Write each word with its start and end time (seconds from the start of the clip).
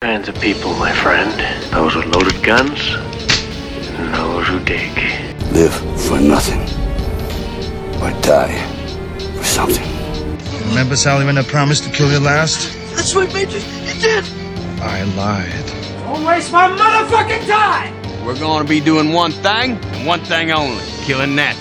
Kinds 0.00 0.28
of 0.28 0.40
people, 0.40 0.74
my 0.74 0.92
friend. 0.92 1.30
Those 1.72 1.94
with 1.94 2.06
loaded 2.06 2.42
guns, 2.42 2.94
and 3.96 4.12
those 4.12 4.48
who 4.48 4.58
dig. 4.64 4.90
Live 5.52 5.72
for 6.00 6.18
nothing. 6.18 6.62
Or 8.02 8.10
die 8.22 8.58
for 9.36 9.44
something. 9.44 9.86
Remember, 10.68 10.96
Sally, 10.96 11.24
when 11.24 11.38
I 11.38 11.42
promised 11.42 11.84
to 11.84 11.90
kill 11.90 12.10
you 12.10 12.18
last? 12.18 12.76
That's 12.96 13.14
what 13.14 13.32
made 13.32 13.52
you. 13.52 13.60
You 13.60 14.00
did! 14.00 14.24
I 14.80 15.04
lied. 15.14 15.66
Don't 16.06 16.24
waste 16.24 16.50
my 16.50 16.68
motherfucking 16.68 17.46
time! 17.46 17.94
We're 18.24 18.38
going 18.38 18.64
to 18.64 18.68
be 18.68 18.80
doing 18.80 19.12
one 19.12 19.30
thing 19.30 19.78
and 19.78 20.06
one 20.06 20.24
thing 20.24 20.50
only 20.50 20.82
killing 21.04 21.36
that. 21.36 21.54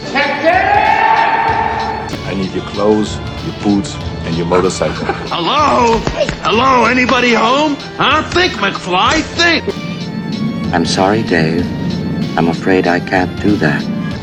I 2.26 2.34
need 2.34 2.52
your 2.52 2.66
clothes, 2.66 3.16
your 3.48 3.56
boots, 3.64 3.96
and 4.26 4.36
your 4.36 4.46
motorcycle. 4.46 5.06
Hello? 5.32 5.98
Hello? 6.44 6.86
Anybody 6.86 7.34
home? 7.34 7.76
Huh? 7.98 8.22
Think, 8.32 8.54
McFly. 8.54 9.22
Think. 9.40 9.64
I'm 10.74 10.86
sorry, 10.86 11.24
Dave. 11.24 11.66
I'm 12.38 12.50
afraid 12.50 12.88
I 12.88 13.00
can't 13.00 13.34
do 13.42 13.56
that. 13.58 13.82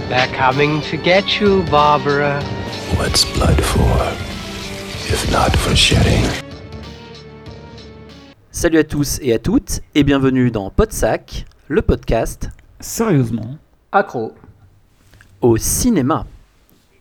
They're 0.09 0.29
coming 0.37 0.83
to 0.83 0.97
get 0.99 1.41
you, 1.41 1.63
Barbara. 1.71 2.43
What's 2.97 3.25
blood 3.35 3.59
for? 3.65 3.97
If 5.13 5.31
not 5.33 5.57
for 5.57 5.75
shedding? 5.75 6.25
Salut 8.51 8.79
à 8.79 8.85
tous 8.85 9.19
et 9.21 9.33
à 9.33 9.39
toutes 9.39 9.81
et 9.95 10.05
bienvenue 10.05 10.51
dans 10.51 10.71
Podsac, 10.71 11.45
le 11.69 11.83
podcast 11.83 12.49
Sérieusement 12.81 13.59
Accro. 13.93 14.35
au 15.41 15.57
cinéma. 15.57 16.25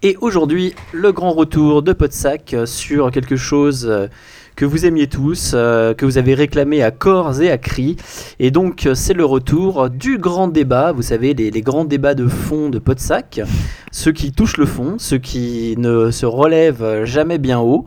Et 0.06 0.18
aujourd'hui, 0.20 0.76
le 0.92 1.14
grand 1.14 1.32
retour 1.32 1.82
de 1.82 1.94
Podsac 1.94 2.58
sur 2.66 3.10
quelque 3.10 3.38
chose 3.38 3.88
euh, 3.90 4.08
que 4.58 4.66
vous 4.66 4.86
aimiez 4.86 5.08
tous, 5.08 5.54
euh, 5.54 5.94
que 5.94 6.06
vous 6.06 6.18
avez 6.18 6.34
réclamé 6.34 6.84
à 6.84 6.92
corps 6.92 7.42
et 7.42 7.50
à 7.50 7.58
cris. 7.58 7.96
Et 8.38 8.52
donc, 8.52 8.90
c'est 8.96 9.14
le 9.14 9.24
retour 9.24 9.90
du 9.90 10.18
grand 10.18 10.50
débat. 10.50 10.92
Vous 10.92 11.04
savez, 11.04 11.34
les, 11.34 11.52
les 11.52 11.62
grands 11.62 11.86
débats 11.86 12.16
de 12.16 12.28
fond 12.28 12.70
de 12.70 12.80
Podsac. 12.80 13.40
Ceux 13.94 14.12
qui 14.12 14.34
touchent 14.34 14.58
le 14.58 14.66
fond, 14.66 14.96
ceux 14.98 15.20
qui 15.20 15.76
ne 15.78 16.12
se 16.12 16.26
relèvent 16.26 17.06
jamais 17.06 17.38
bien 17.38 17.62
haut. 17.62 17.86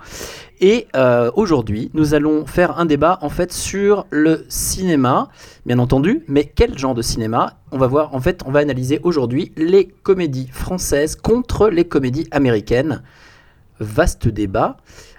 Et 0.61 0.89
euh, 0.97 1.31
aujourd'hui, 1.35 1.91
nous 1.93 2.15
allons 2.15 2.47
faire 2.47 2.79
un 2.79 2.87
débat 2.87 3.19
en 3.21 3.29
fait 3.29 3.53
sur 3.53 4.07
le 4.11 4.47
cinéma, 4.49 5.29
bien 5.67 5.79
entendu, 5.79 6.25
mais 6.29 6.45
quel 6.45 6.79
genre 6.79 6.95
de 6.95 7.03
cinéma? 7.03 7.59
On 7.73 7.79
va 7.79 7.87
voir, 7.87 8.15
en 8.15 8.21
fait, 8.21 8.41
on 8.47 8.53
va 8.53 8.61
analyser 8.61 9.01
aujourd'hui 9.03 9.53
les 9.57 9.87
comédies 9.87 10.49
françaises 10.51 11.15
contre 11.15 11.69
les 11.69 11.85
comédies 11.85 12.27
américaines. 12.31 13.03
Vaste 13.81 14.29
débat. 14.29 14.79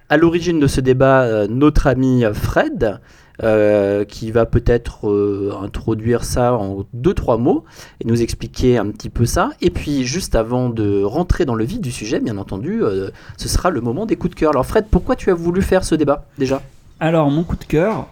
À 0.09 0.17
l'origine 0.17 0.59
de 0.59 0.67
ce 0.67 0.81
débat, 0.81 1.23
euh, 1.23 1.47
notre 1.47 1.85
ami 1.85 2.23
Fred, 2.33 2.99
euh, 3.43 4.03
qui 4.03 4.31
va 4.31 4.45
peut-être 4.45 5.09
euh, 5.09 5.53
introduire 5.61 6.23
ça 6.23 6.53
en 6.55 6.85
deux 6.93 7.13
trois 7.13 7.37
mots 7.37 7.65
et 8.01 8.07
nous 8.07 8.21
expliquer 8.21 8.77
un 8.77 8.87
petit 8.89 9.09
peu 9.09 9.25
ça. 9.25 9.51
Et 9.61 9.69
puis 9.69 10.05
juste 10.05 10.35
avant 10.35 10.69
de 10.69 11.03
rentrer 11.03 11.45
dans 11.45 11.55
le 11.55 11.63
vif 11.63 11.79
du 11.79 11.91
sujet, 11.91 12.19
bien 12.19 12.37
entendu, 12.37 12.83
euh, 12.83 13.09
ce 13.37 13.47
sera 13.47 13.69
le 13.69 13.81
moment 13.81 14.05
des 14.05 14.15
coups 14.15 14.33
de 14.33 14.39
cœur. 14.39 14.51
Alors 14.51 14.65
Fred, 14.65 14.85
pourquoi 14.89 15.15
tu 15.15 15.29
as 15.29 15.35
voulu 15.35 15.61
faire 15.61 15.83
ce 15.83 15.95
débat 15.95 16.25
déjà? 16.37 16.61
Alors, 16.99 17.29
mon 17.29 17.43
coup 17.43 17.55
de 17.55 17.63
cœur. 17.63 18.07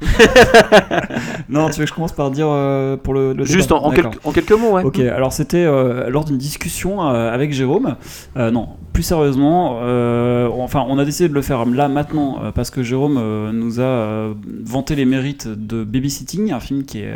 non, 1.48 1.68
tu 1.70 1.80
veux 1.80 1.84
que 1.84 1.90
je 1.90 1.94
commence 1.94 2.12
par 2.12 2.30
dire 2.30 2.46
euh, 2.48 2.96
pour 2.96 3.14
le, 3.14 3.32
le 3.32 3.44
Juste 3.44 3.72
en, 3.72 3.90
quelques, 3.90 4.24
en 4.24 4.32
quelques 4.32 4.52
mots, 4.52 4.72
ouais. 4.72 4.84
Ok, 4.84 5.00
alors 5.00 5.32
c'était 5.32 5.64
euh, 5.64 6.08
lors 6.08 6.24
d'une 6.24 6.38
discussion 6.38 7.02
euh, 7.02 7.32
avec 7.32 7.52
Jérôme. 7.52 7.96
Non, 8.36 8.68
plus 8.96 9.02
sérieusement, 9.02 9.80
euh, 9.82 10.48
enfin, 10.48 10.86
on 10.88 10.98
a 10.98 11.04
décidé 11.04 11.28
de 11.28 11.34
le 11.34 11.42
faire 11.42 11.66
là 11.66 11.86
maintenant 11.86 12.38
euh, 12.42 12.50
parce 12.50 12.70
que 12.70 12.82
Jérôme 12.82 13.18
euh, 13.18 13.52
nous 13.52 13.78
a 13.78 14.34
vanté 14.64 14.94
les 14.94 15.04
mérites 15.04 15.48
de 15.48 15.84
Babysitting, 15.84 16.50
un 16.50 16.60
film 16.60 16.82
qui 16.82 17.00
est, 17.00 17.12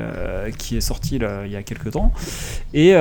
qui 0.58 0.76
est 0.76 0.82
sorti 0.82 1.16
il 1.16 1.50
y 1.50 1.56
a 1.56 1.62
quelques 1.62 1.92
temps. 1.92 2.12
Et 2.74 2.92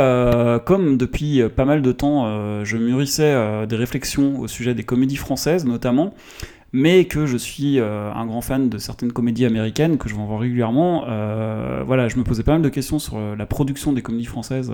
comme 0.66 0.95
depuis 0.95 1.44
pas 1.53 1.66
mal 1.66 1.81
de 1.81 1.91
temps, 1.91 2.63
je 2.63 2.78
mûrissais 2.78 3.67
des 3.67 3.75
réflexions 3.75 4.40
au 4.40 4.47
sujet 4.47 4.73
des 4.73 4.84
comédies 4.84 5.17
françaises 5.17 5.66
notamment 5.66 6.13
mais 6.72 7.06
que 7.06 7.25
je 7.25 7.38
suis 7.38 7.80
euh, 7.80 8.12
un 8.13 8.25
grand 8.25 8.41
fan 8.41 8.69
de 8.69 8.78
certaines 8.78 9.12
comédies 9.12 9.46
américaines 9.46 9.97
que 9.97 10.09
je 10.09 10.16
vais 10.16 10.22
en 10.22 10.25
voir 10.25 10.40
régulièrement. 10.40 11.06
euh, 11.07 11.84
voilà, 11.85 12.07
je 12.07 12.18
me 12.18 12.24
posais 12.24 12.44
pas 12.44 12.53
mal 12.53 12.62
de 12.62 12.69
questions 12.69 13.00
sur 13.00 13.18
euh, 13.18 13.35
la 13.35 13.46
production 13.46 13.94
des 13.94 14.02
comédies 14.02 14.25
françaises, 14.25 14.72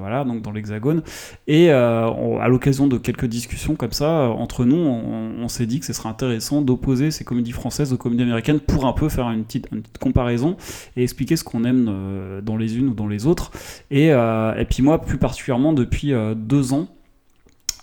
voilà, 0.00 0.24
donc 0.24 0.42
dans 0.42 0.50
l'Hexagone. 0.50 1.02
Et 1.46 1.70
à 1.70 2.48
l'occasion 2.48 2.86
de 2.86 2.96
quelques 2.96 3.26
discussions 3.26 3.74
comme 3.74 3.92
ça 3.92 4.28
entre 4.28 4.64
nous, 4.64 4.76
on, 4.76 5.48
s'est 5.48 5.66
dit 5.66 5.80
que 5.80 5.86
ce 5.86 5.92
serait 5.92 6.08
intéressant 6.08 6.62
d'opposer 6.62 7.10
ces 7.10 7.24
comédies 7.24 7.52
françaises 7.52 7.92
aux 7.92 7.96
comédies 7.96 8.22
américaines 8.22 8.60
pour 8.60 8.86
un 8.86 8.92
peu 8.92 9.08
faire 9.08 9.28
une 9.30 9.44
petite, 9.44 9.66
une 9.72 9.82
petite 9.82 9.98
comparaison 9.98 10.56
et 10.96 11.02
expliquer 11.02 11.36
ce 11.36 11.44
qu'on 11.44 11.64
aime 11.64 12.40
dans 12.42 12.56
les 12.56 12.78
unes 12.78 12.88
ou 12.88 12.94
dans 12.94 13.08
les 13.08 13.26
autres. 13.26 13.50
Et, 13.90 14.06
et 14.08 14.64
puis 14.68 14.82
moi, 14.82 15.00
plus 15.00 15.18
particulièrement 15.18 15.72
depuis 15.72 16.12
deux 16.36 16.72
ans. 16.72 16.88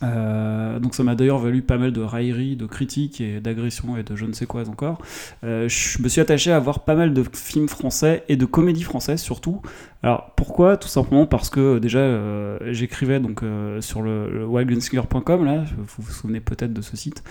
Euh, 0.04 0.80
donc 0.80 0.94
ça 0.94 1.04
m'a 1.04 1.16
d'ailleurs 1.16 1.40
valu 1.40 1.62
pas 1.62 1.78
mal 1.78 1.92
de 1.92 2.02
railleries, 2.02 2.56
de 2.56 2.66
critiques 2.66 3.22
et 3.22 3.40
d'agressions 3.40 3.98
et 3.98 4.04
de 4.04 4.16
je 4.16 4.26
ne 4.26 4.34
sais 4.34 4.46
quoi 4.46 4.68
encore. 4.70 5.00
Euh, 5.44 5.68
je 5.68 6.02
me 6.02 6.08
suis 6.08 6.22
attaché 6.22 6.52
à 6.52 6.60
voir 6.60 6.82
pas 6.82 6.96
mal 6.96 7.14
de 7.14 7.24
films 7.34 7.68
français 7.68 8.24
et 8.30 8.36
de 8.36 8.46
comédies 8.46 8.84
françaises 8.84 9.22
surtout. 9.22 9.62
Alors 10.04 10.32
pourquoi 10.36 10.78
Tout 10.78 10.88
simplement 10.88 11.26
parce 11.26 11.50
que 11.50 11.60
euh, 11.60 11.80
déjà 11.80 11.98
euh, 12.00 12.60
j'écrivais 12.72 13.20
donc 13.20 13.42
euh, 13.42 13.82
sur 13.82 14.04
le, 14.04 14.30
le 14.30 14.46
wildgunslinger.com 14.46 15.44
là, 15.44 15.64
vous 15.76 16.04
vous 16.04 16.12
souvenez 16.12 16.40
peut-être 16.40 16.72
de 16.72 16.82
ce 16.82 16.96
site, 16.96 17.24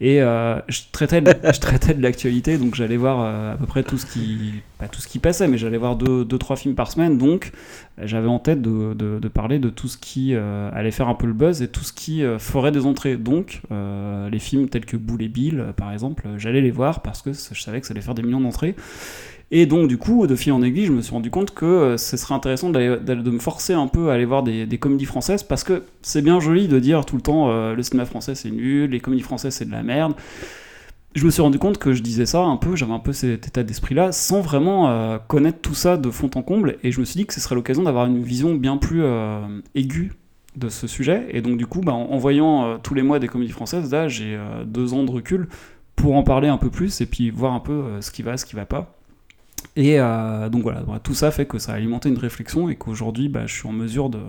et 0.00 0.18
je 0.20 0.80
traitais 0.90 1.20
de, 1.20 1.34
je 1.52 1.60
traitais 1.60 1.92
de 1.92 2.02
l'actualité, 2.02 2.56
donc 2.56 2.74
j'allais 2.74 2.96
voir 2.96 3.52
à 3.52 3.56
peu 3.56 3.66
près 3.66 3.82
tout 3.82 3.98
ce 3.98 4.06
qui 4.06 4.54
pas 4.78 4.88
tout 4.88 5.00
ce 5.02 5.06
qui 5.08 5.18
passait, 5.18 5.48
mais 5.48 5.58
j'allais 5.58 5.76
voir 5.76 5.96
deux, 5.96 6.24
deux 6.24 6.38
trois 6.38 6.56
films 6.56 6.74
par 6.74 6.90
semaine, 6.90 7.18
donc 7.18 7.52
j'avais 8.02 8.28
en 8.28 8.38
tête 8.38 8.62
de, 8.62 8.94
de- 8.94 9.28
parler 9.28 9.58
de 9.58 9.68
tout 9.68 9.88
ce 9.88 9.98
qui 9.98 10.34
allait 10.34 10.90
faire 10.92 11.08
un 11.08 11.14
peu 11.14 11.26
le 11.26 11.32
buzz 11.32 11.60
et 11.60 11.68
tout 11.68 11.82
ce 11.84 11.92
qui 11.92 12.22
ferait 12.38 12.70
des 12.72 12.86
entrées. 12.86 13.16
Donc, 13.16 13.62
les 13.70 14.38
films 14.38 14.68
tels 14.68 14.84
que 14.86 14.96
Boule 14.96 15.22
et 15.22 15.28
Bill, 15.28 15.66
par 15.76 15.92
exemple, 15.92 16.26
j'allais 16.38 16.60
les 16.60 16.70
voir 16.70 17.02
parce 17.02 17.20
que 17.20 17.32
je 17.32 17.60
savais 17.60 17.80
que 17.80 17.86
ça 17.86 17.92
allait 17.92 18.00
faire 18.00 18.14
des 18.14 18.22
millions 18.22 18.40
d'entrées. 18.40 18.76
Et 19.56 19.66
donc, 19.66 19.86
du 19.86 19.98
coup, 19.98 20.26
de 20.26 20.34
fil 20.34 20.50
en 20.50 20.62
aiguille, 20.62 20.86
je 20.86 20.92
me 20.92 21.00
suis 21.00 21.12
rendu 21.12 21.30
compte 21.30 21.52
que 21.54 21.64
euh, 21.64 21.96
ce 21.96 22.16
serait 22.16 22.34
intéressant 22.34 22.70
de 22.70 23.30
me 23.30 23.38
forcer 23.38 23.72
un 23.72 23.86
peu 23.86 24.10
à 24.10 24.14
aller 24.14 24.24
voir 24.24 24.42
des, 24.42 24.66
des 24.66 24.78
comédies 24.78 25.04
françaises 25.04 25.44
parce 25.44 25.62
que 25.62 25.84
c'est 26.02 26.22
bien 26.22 26.40
joli 26.40 26.66
de 26.66 26.80
dire 26.80 27.06
tout 27.06 27.14
le 27.14 27.22
temps 27.22 27.50
euh, 27.50 27.72
le 27.72 27.82
cinéma 27.84 28.04
français 28.04 28.34
c'est 28.34 28.50
nul, 28.50 28.90
les 28.90 28.98
comédies 28.98 29.22
françaises 29.22 29.54
c'est 29.54 29.64
de 29.64 29.70
la 29.70 29.84
merde 29.84 30.14
je 31.14 31.24
me 31.24 31.30
suis 31.30 31.40
rendu 31.40 31.60
compte 31.60 31.78
que 31.78 31.92
je 31.92 32.02
disais 32.02 32.26
ça 32.26 32.40
un 32.42 32.56
peu, 32.56 32.74
j'avais 32.74 32.94
un 32.94 32.98
peu 32.98 33.12
cet 33.12 33.46
état 33.46 33.62
d'esprit-là, 33.62 34.10
sans 34.10 34.40
vraiment 34.40 34.90
euh, 34.90 35.18
connaître 35.28 35.60
tout 35.60 35.74
ça 35.74 35.96
de 35.96 36.10
fond 36.10 36.28
en 36.34 36.42
comble, 36.42 36.76
et 36.82 36.90
je 36.90 36.98
me 36.98 37.04
suis 37.04 37.18
dit 37.18 37.24
que 37.24 37.32
ce 37.32 37.38
serait 37.38 37.54
l'occasion 37.54 37.84
d'avoir 37.84 38.06
une 38.06 38.20
vision 38.24 38.56
bien 38.56 38.76
plus 38.76 39.04
aiguë 39.76 40.14
de 40.56 40.68
ce 40.68 40.88
sujet, 40.88 41.28
et 41.30 41.40
donc 41.40 41.58
du 41.58 41.68
coup, 41.68 41.82
bah, 41.82 41.92
en, 41.92 42.16
voyant 42.16 42.80
tous 42.80 42.94
les 42.94 43.02
mois 43.02 43.20
des 43.20 43.28
comédies 43.28 43.52
françaises, 43.52 43.92
là, 43.92 44.08
j'ai 44.08 44.36
deux 44.66 44.92
ans 44.92 45.04
de 45.04 45.12
recul 45.12 45.46
pour 45.94 46.16
en 46.16 46.24
parler 46.24 46.48
un 46.48 46.58
peu 46.58 46.70
plus, 46.70 47.00
et 47.00 47.06
puis 47.06 47.30
voir 47.30 47.52
un 47.52 47.60
peu 47.60 47.84
ce 48.00 48.10
qui 48.10 48.22
va, 48.22 48.36
ce 48.36 48.44
qui 48.44 48.56
va 48.56 48.66
pas. 48.66 48.98
Et 49.76 49.98
euh, 49.98 50.48
donc 50.48 50.62
voilà, 50.62 50.82
voilà, 50.82 51.00
tout 51.00 51.14
ça 51.14 51.30
fait 51.30 51.46
que 51.46 51.58
ça 51.58 51.72
a 51.72 51.74
alimenté 51.76 52.08
une 52.08 52.18
réflexion, 52.18 52.68
et 52.68 52.76
qu'aujourd'hui, 52.76 53.28
bah, 53.28 53.46
je 53.46 53.54
suis 53.54 53.68
en 53.68 53.72
mesure 53.72 54.08
de 54.08 54.20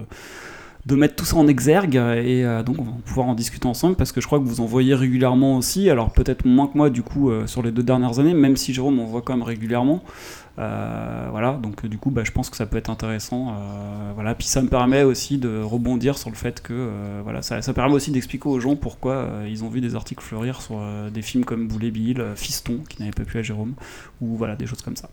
de 0.85 0.95
mettre 0.95 1.15
tout 1.15 1.25
ça 1.25 1.37
en 1.37 1.47
exergue 1.47 1.95
et 1.95 2.45
euh, 2.45 2.61
donc 2.61 2.79
on 2.79 2.83
va 2.83 2.91
pouvoir 3.05 3.27
en 3.27 3.33
discuter 3.33 3.67
ensemble 3.67 3.95
parce 3.95 4.11
que 4.11 4.21
je 4.21 4.27
crois 4.27 4.39
que 4.39 4.43
vous 4.43 4.61
en 4.61 4.65
voyez 4.65 4.93
régulièrement 4.93 5.57
aussi 5.57 5.89
alors 5.89 6.11
peut-être 6.11 6.45
moins 6.45 6.67
que 6.67 6.77
moi 6.77 6.91
du 6.91 7.01
coup 7.01 7.31
euh, 7.31 7.47
sur 7.47 7.63
les 7.63 7.71
deux 7.71 7.81
dernières 7.81 8.19
années 8.19 8.35
même 8.35 8.55
si 8.55 8.71
Jérôme 8.71 8.99
en 8.99 9.05
voit 9.05 9.23
quand 9.23 9.33
même 9.33 9.43
régulièrement 9.43 10.03
Euh, 10.57 11.27
voilà 11.31 11.59
donc 11.61 11.83
euh, 11.83 11.89
du 11.89 11.97
coup 11.97 12.11
bah, 12.11 12.21
je 12.23 12.31
pense 12.31 12.49
que 12.49 12.55
ça 12.55 12.65
peut 12.65 12.77
être 12.77 12.89
intéressant 12.89 13.49
euh, 13.49 14.11
voilà. 14.13 14.35
Puis 14.35 14.47
ça 14.47 14.61
me 14.61 14.69
permet 14.69 15.03
aussi 15.03 15.37
de 15.37 15.61
rebondir 15.61 16.17
sur 16.17 16.29
le 16.29 16.35
fait 16.35 16.61
que 16.61 16.89
voilà 17.23 17.41
ça, 17.41 17.61
permet 17.73 17.93
aussi 17.93 18.11
d'expliquer 18.11 18.47
aux 18.47 18.59
gens 18.59 18.75
pourquoi 18.75 19.27
ils 19.47 19.63
ont 19.63 19.69
vu 19.69 19.81
des 19.81 19.95
articles 19.95 20.23
fleurir 20.23 20.61
sur 20.61 20.79
des 21.11 21.21
films 21.21 21.45
comme 21.45 21.67
Boulet 21.67 21.91
Bill 21.91 22.23
Fiston 22.35 22.79
qui 22.89 23.01
n'avait 23.01 23.11
pas 23.11 23.25
pu 23.25 23.37
à 23.37 23.41
Jérôme 23.41 23.73
ou 24.21 24.35
voilà 24.35 24.55
des 24.55 24.65
choses 24.65 24.81
comme 24.81 24.95
ça 24.95 25.09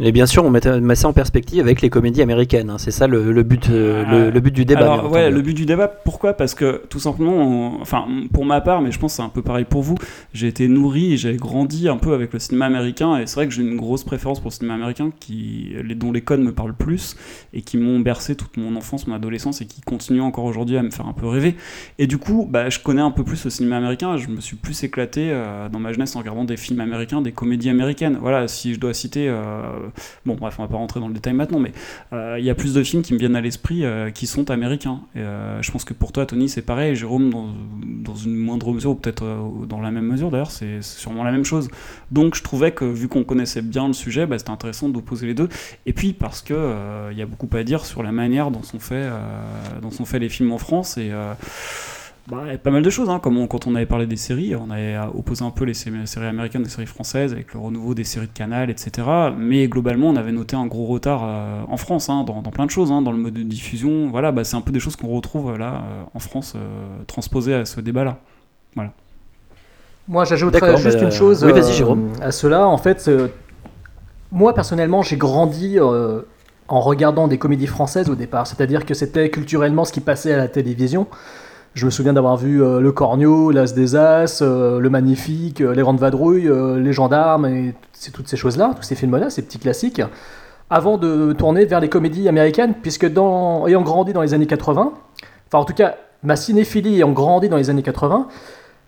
Et 0.00 0.10
bien 0.10 0.26
sûr, 0.26 0.44
on 0.44 0.50
met, 0.50 0.60
met 0.80 0.96
ça 0.96 1.06
en 1.06 1.12
perspective 1.12 1.60
avec 1.60 1.80
les 1.80 1.88
comédies 1.88 2.20
américaines. 2.20 2.68
hein. 2.68 2.78
C'est 2.78 2.90
ça 2.90 3.06
le, 3.06 3.30
le 3.30 3.42
but, 3.44 3.70
euh, 3.70 4.04
le, 4.10 4.30
le 4.32 4.40
but 4.40 4.52
du 4.52 4.64
débat. 4.64 4.80
Alors, 4.80 5.12
ouais, 5.12 5.30
le 5.30 5.40
but 5.40 5.54
du 5.54 5.66
débat, 5.66 5.86
pourquoi? 5.86 6.32
Parce 6.32 6.54
que 6.56 6.82
tout 6.88 6.98
simplement, 6.98 7.32
on- 7.76 7.80
enfin, 7.80 8.04
pour 8.32 8.44
ma 8.44 8.60
part, 8.60 8.82
mais 8.82 8.90
je 8.90 8.98
pense 8.98 9.12
que 9.12 9.16
c'est 9.18 9.22
un 9.22 9.28
peu 9.28 9.40
pareil 9.42 9.64
pour 9.64 9.82
vous, 9.82 9.94
j'ai 10.32 10.48
été 10.48 10.66
nourri 10.66 11.12
et 11.12 11.16
j'ai 11.16 11.36
grandi 11.36 11.88
un 11.88 11.96
peu 11.96 12.12
avec 12.12 12.32
le 12.32 12.40
cinéma 12.40 12.66
américain, 12.66 13.18
et 13.18 13.26
c'est 13.26 13.36
vrai 13.36 13.46
que 13.46 13.54
j'ai 13.54 13.62
une 13.62 13.76
grosse 13.76 14.02
préférence 14.02 14.40
pour 14.40 14.48
le 14.50 14.54
cinéma 14.54 14.74
américain 14.74 15.10
qui, 15.20 15.70
dont 15.94 16.10
les 16.10 16.22
codes 16.22 16.40
me 16.40 16.50
parlent 16.52 16.74
plus 16.74 17.16
et 17.52 17.62
qui 17.62 17.76
m'ont 17.78 18.00
bercé 18.00 18.34
toute 18.34 18.56
mon 18.56 18.74
enfance, 18.74 19.06
mon 19.06 19.14
adolescence 19.14 19.60
et 19.60 19.66
qui 19.66 19.80
continuent 19.80 20.22
encore 20.22 20.44
aujourd'hui 20.44 20.76
à 20.76 20.82
me 20.82 20.90
faire 20.90 21.06
un 21.06 21.12
peu 21.12 21.28
rêver. 21.28 21.54
Et 22.00 22.08
du 22.08 22.18
coup, 22.18 22.48
bah, 22.50 22.68
je 22.68 22.80
connais 22.80 23.00
un 23.02 23.12
peu 23.12 23.22
plus 23.22 23.44
le 23.44 23.50
cinéma 23.50 23.76
américain, 23.76 24.16
je 24.16 24.26
me 24.28 24.40
suis 24.40 24.56
plus 24.56 24.82
éclaté 24.82 25.28
euh, 25.30 25.68
dans 25.68 25.78
ma 25.78 25.92
jeunesse 25.92 26.16
en 26.16 26.18
regardant 26.18 26.44
des 26.44 26.56
films 26.56 26.80
américains, 26.80 27.22
des 27.22 27.30
comédies 27.32 27.70
américaines. 27.70 28.18
Voilà, 28.20 28.48
si 28.48 28.74
je 28.74 28.80
dois 28.80 28.92
citer 28.92 29.28
euh, 29.28 29.60
bon, 30.26 30.34
bref, 30.34 30.56
on 30.58 30.62
va 30.62 30.68
pas 30.68 30.76
rentrer 30.76 31.00
dans 31.00 31.08
le 31.08 31.14
détail 31.14 31.34
maintenant, 31.34 31.58
mais 31.58 31.72
euh, 32.12 32.36
il 32.38 32.44
y 32.44 32.50
a 32.50 32.54
plus 32.54 32.74
de 32.74 32.82
films 32.82 33.02
qui 33.02 33.14
me 33.14 33.18
viennent 33.18 33.36
à 33.36 33.40
l'esprit 33.40 33.84
euh, 33.84 34.10
qui 34.10 34.26
sont 34.26 34.50
américains. 34.50 35.00
Et 35.14 35.20
euh, 35.20 35.62
je 35.62 35.70
pense 35.70 35.84
que 35.84 35.94
pour 35.94 36.12
toi, 36.12 36.26
Tony, 36.26 36.48
c'est 36.48 36.62
pareil. 36.62 36.94
Jérôme, 36.94 37.30
dans, 37.30 38.14
une 38.14 38.36
moindre 38.36 38.72
mesure, 38.72 38.90
ou 38.90 38.94
peut-être 38.94 39.24
euh, 39.24 39.66
dans 39.66 39.80
la 39.80 39.90
même 39.90 40.06
mesure 40.06 40.30
d'ailleurs, 40.30 40.50
c'est 40.50 40.82
sûrement 40.82 41.24
la 41.24 41.32
même 41.32 41.44
chose. 41.44 41.68
Donc 42.10 42.34
je 42.34 42.42
trouvais 42.42 42.72
que 42.72 42.84
vu 42.84 43.08
qu'on 43.08 43.24
connaissait 43.24 43.62
bien 43.62 43.86
le 43.86 43.92
sujet, 43.92 44.26
bah, 44.26 44.38
c'était 44.38 44.50
intéressant 44.50 44.88
d'opposer 44.88 45.26
les 45.26 45.34
deux. 45.34 45.48
Et 45.86 45.92
puis 45.92 46.12
parce 46.12 46.42
que 46.42 46.54
euh, 46.54 47.10
il 47.12 47.18
y 47.18 47.22
a 47.22 47.26
beaucoup 47.26 47.48
à 47.56 47.62
dire 47.62 47.84
sur 47.84 48.02
la 48.02 48.12
manière 48.12 48.50
dont 48.50 48.62
sont 48.62 48.78
faits, 48.78 49.06
euh, 49.06 49.80
dont 49.82 49.90
sont 49.90 50.04
faits 50.04 50.20
les 50.20 50.28
films 50.28 50.52
en 50.52 50.58
France 50.58 50.96
et 50.96 51.10
euh, 51.12 51.34
bah, 52.26 52.44
pas 52.62 52.70
mal 52.70 52.82
de 52.82 52.88
choses, 52.90 53.10
hein, 53.10 53.18
comme 53.18 53.36
on- 53.36 53.46
quand 53.46 53.66
on 53.66 53.74
avait 53.74 53.84
parlé 53.86 54.06
des 54.06 54.16
séries, 54.16 54.54
on 54.56 54.70
avait 54.70 54.96
opposé 55.14 55.44
un 55.44 55.50
peu 55.50 55.64
les 55.64 55.74
sé- 55.74 55.90
séries 56.06 56.26
américaines 56.26 56.62
des 56.62 56.70
séries 56.70 56.86
françaises 56.86 57.32
avec 57.32 57.52
le 57.52 57.60
renouveau 57.60 57.94
des 57.94 58.04
séries 58.04 58.26
de 58.28 58.32
Canal, 58.32 58.70
etc. 58.70 59.06
Mais 59.36 59.68
globalement, 59.68 60.08
on 60.08 60.16
avait 60.16 60.32
noté 60.32 60.56
un 60.56 60.66
gros 60.66 60.86
retard 60.86 61.22
euh, 61.24 61.62
en 61.68 61.76
France, 61.76 62.08
hein, 62.08 62.24
dans, 62.24 62.40
dans 62.40 62.50
plein 62.50 62.64
de 62.66 62.70
choses, 62.70 62.90
hein, 62.90 63.02
dans 63.02 63.12
le 63.12 63.18
mode 63.18 63.34
de 63.34 63.42
diffusion. 63.42 64.08
Voilà, 64.10 64.32
bah, 64.32 64.42
c'est 64.44 64.56
un 64.56 64.62
peu 64.62 64.72
des 64.72 64.80
choses 64.80 64.96
qu'on 64.96 65.08
retrouve 65.08 65.50
euh, 65.52 65.58
là 65.58 65.82
euh, 65.86 66.02
en 66.14 66.18
France, 66.18 66.54
euh, 66.56 66.58
transposées 67.06 67.54
à 67.54 67.64
ce 67.66 67.80
débat-là. 67.82 68.18
Voilà. 68.74 68.92
Moi, 70.08 70.24
j'ajouterais 70.24 70.76
juste 70.76 70.98
bah, 70.98 71.04
une 71.04 71.10
chose 71.10 71.44
oui, 71.44 71.52
vas-y, 71.52 71.70
euh, 71.70 71.72
Jérôme. 71.72 72.12
à 72.22 72.30
cela. 72.30 72.66
En 72.68 72.78
fait, 72.78 73.06
euh, 73.08 73.28
moi, 74.32 74.54
personnellement, 74.54 75.02
j'ai 75.02 75.16
grandi 75.16 75.78
euh, 75.78 76.22
en 76.68 76.80
regardant 76.80 77.28
des 77.28 77.38
comédies 77.38 77.66
françaises 77.66 78.10
au 78.10 78.14
départ. 78.14 78.46
C'est-à-dire 78.46 78.84
que 78.86 78.94
c'était 78.94 79.30
culturellement 79.30 79.84
ce 79.84 79.92
qui 79.92 80.00
passait 80.00 80.32
à 80.32 80.36
la 80.38 80.48
télévision. 80.48 81.06
Je 81.74 81.86
me 81.86 81.90
souviens 81.90 82.12
d'avoir 82.12 82.36
vu 82.36 82.62
euh, 82.62 82.78
Le 82.78 82.92
Cornio, 82.92 83.50
L'As 83.50 83.74
des 83.74 83.96
As, 83.96 84.42
euh, 84.42 84.78
Le 84.78 84.90
Magnifique, 84.90 85.60
euh, 85.60 85.74
Les 85.74 85.82
Grandes 85.82 85.98
Vadrouilles, 85.98 86.48
Les 86.78 86.92
Gendarmes, 86.92 87.46
et 87.46 87.74
toutes 88.12 88.28
ces 88.28 88.36
choses-là, 88.36 88.74
tous 88.76 88.84
ces 88.84 88.94
films-là, 88.94 89.28
ces 89.28 89.42
petits 89.42 89.58
classiques, 89.58 90.00
avant 90.70 90.98
de 90.98 91.32
tourner 91.32 91.64
vers 91.64 91.80
les 91.80 91.88
comédies 91.88 92.28
américaines, 92.28 92.74
puisque 92.80 93.12
dans, 93.12 93.66
ayant 93.66 93.82
grandi 93.82 94.12
dans 94.12 94.22
les 94.22 94.34
années 94.34 94.46
80, 94.46 94.92
enfin 95.48 95.58
en 95.58 95.64
tout 95.64 95.74
cas, 95.74 95.96
ma 96.22 96.36
cinéphilie 96.36 96.94
ayant 96.96 97.10
grandi 97.10 97.48
dans 97.48 97.56
les 97.56 97.70
années 97.70 97.82
80, 97.82 98.28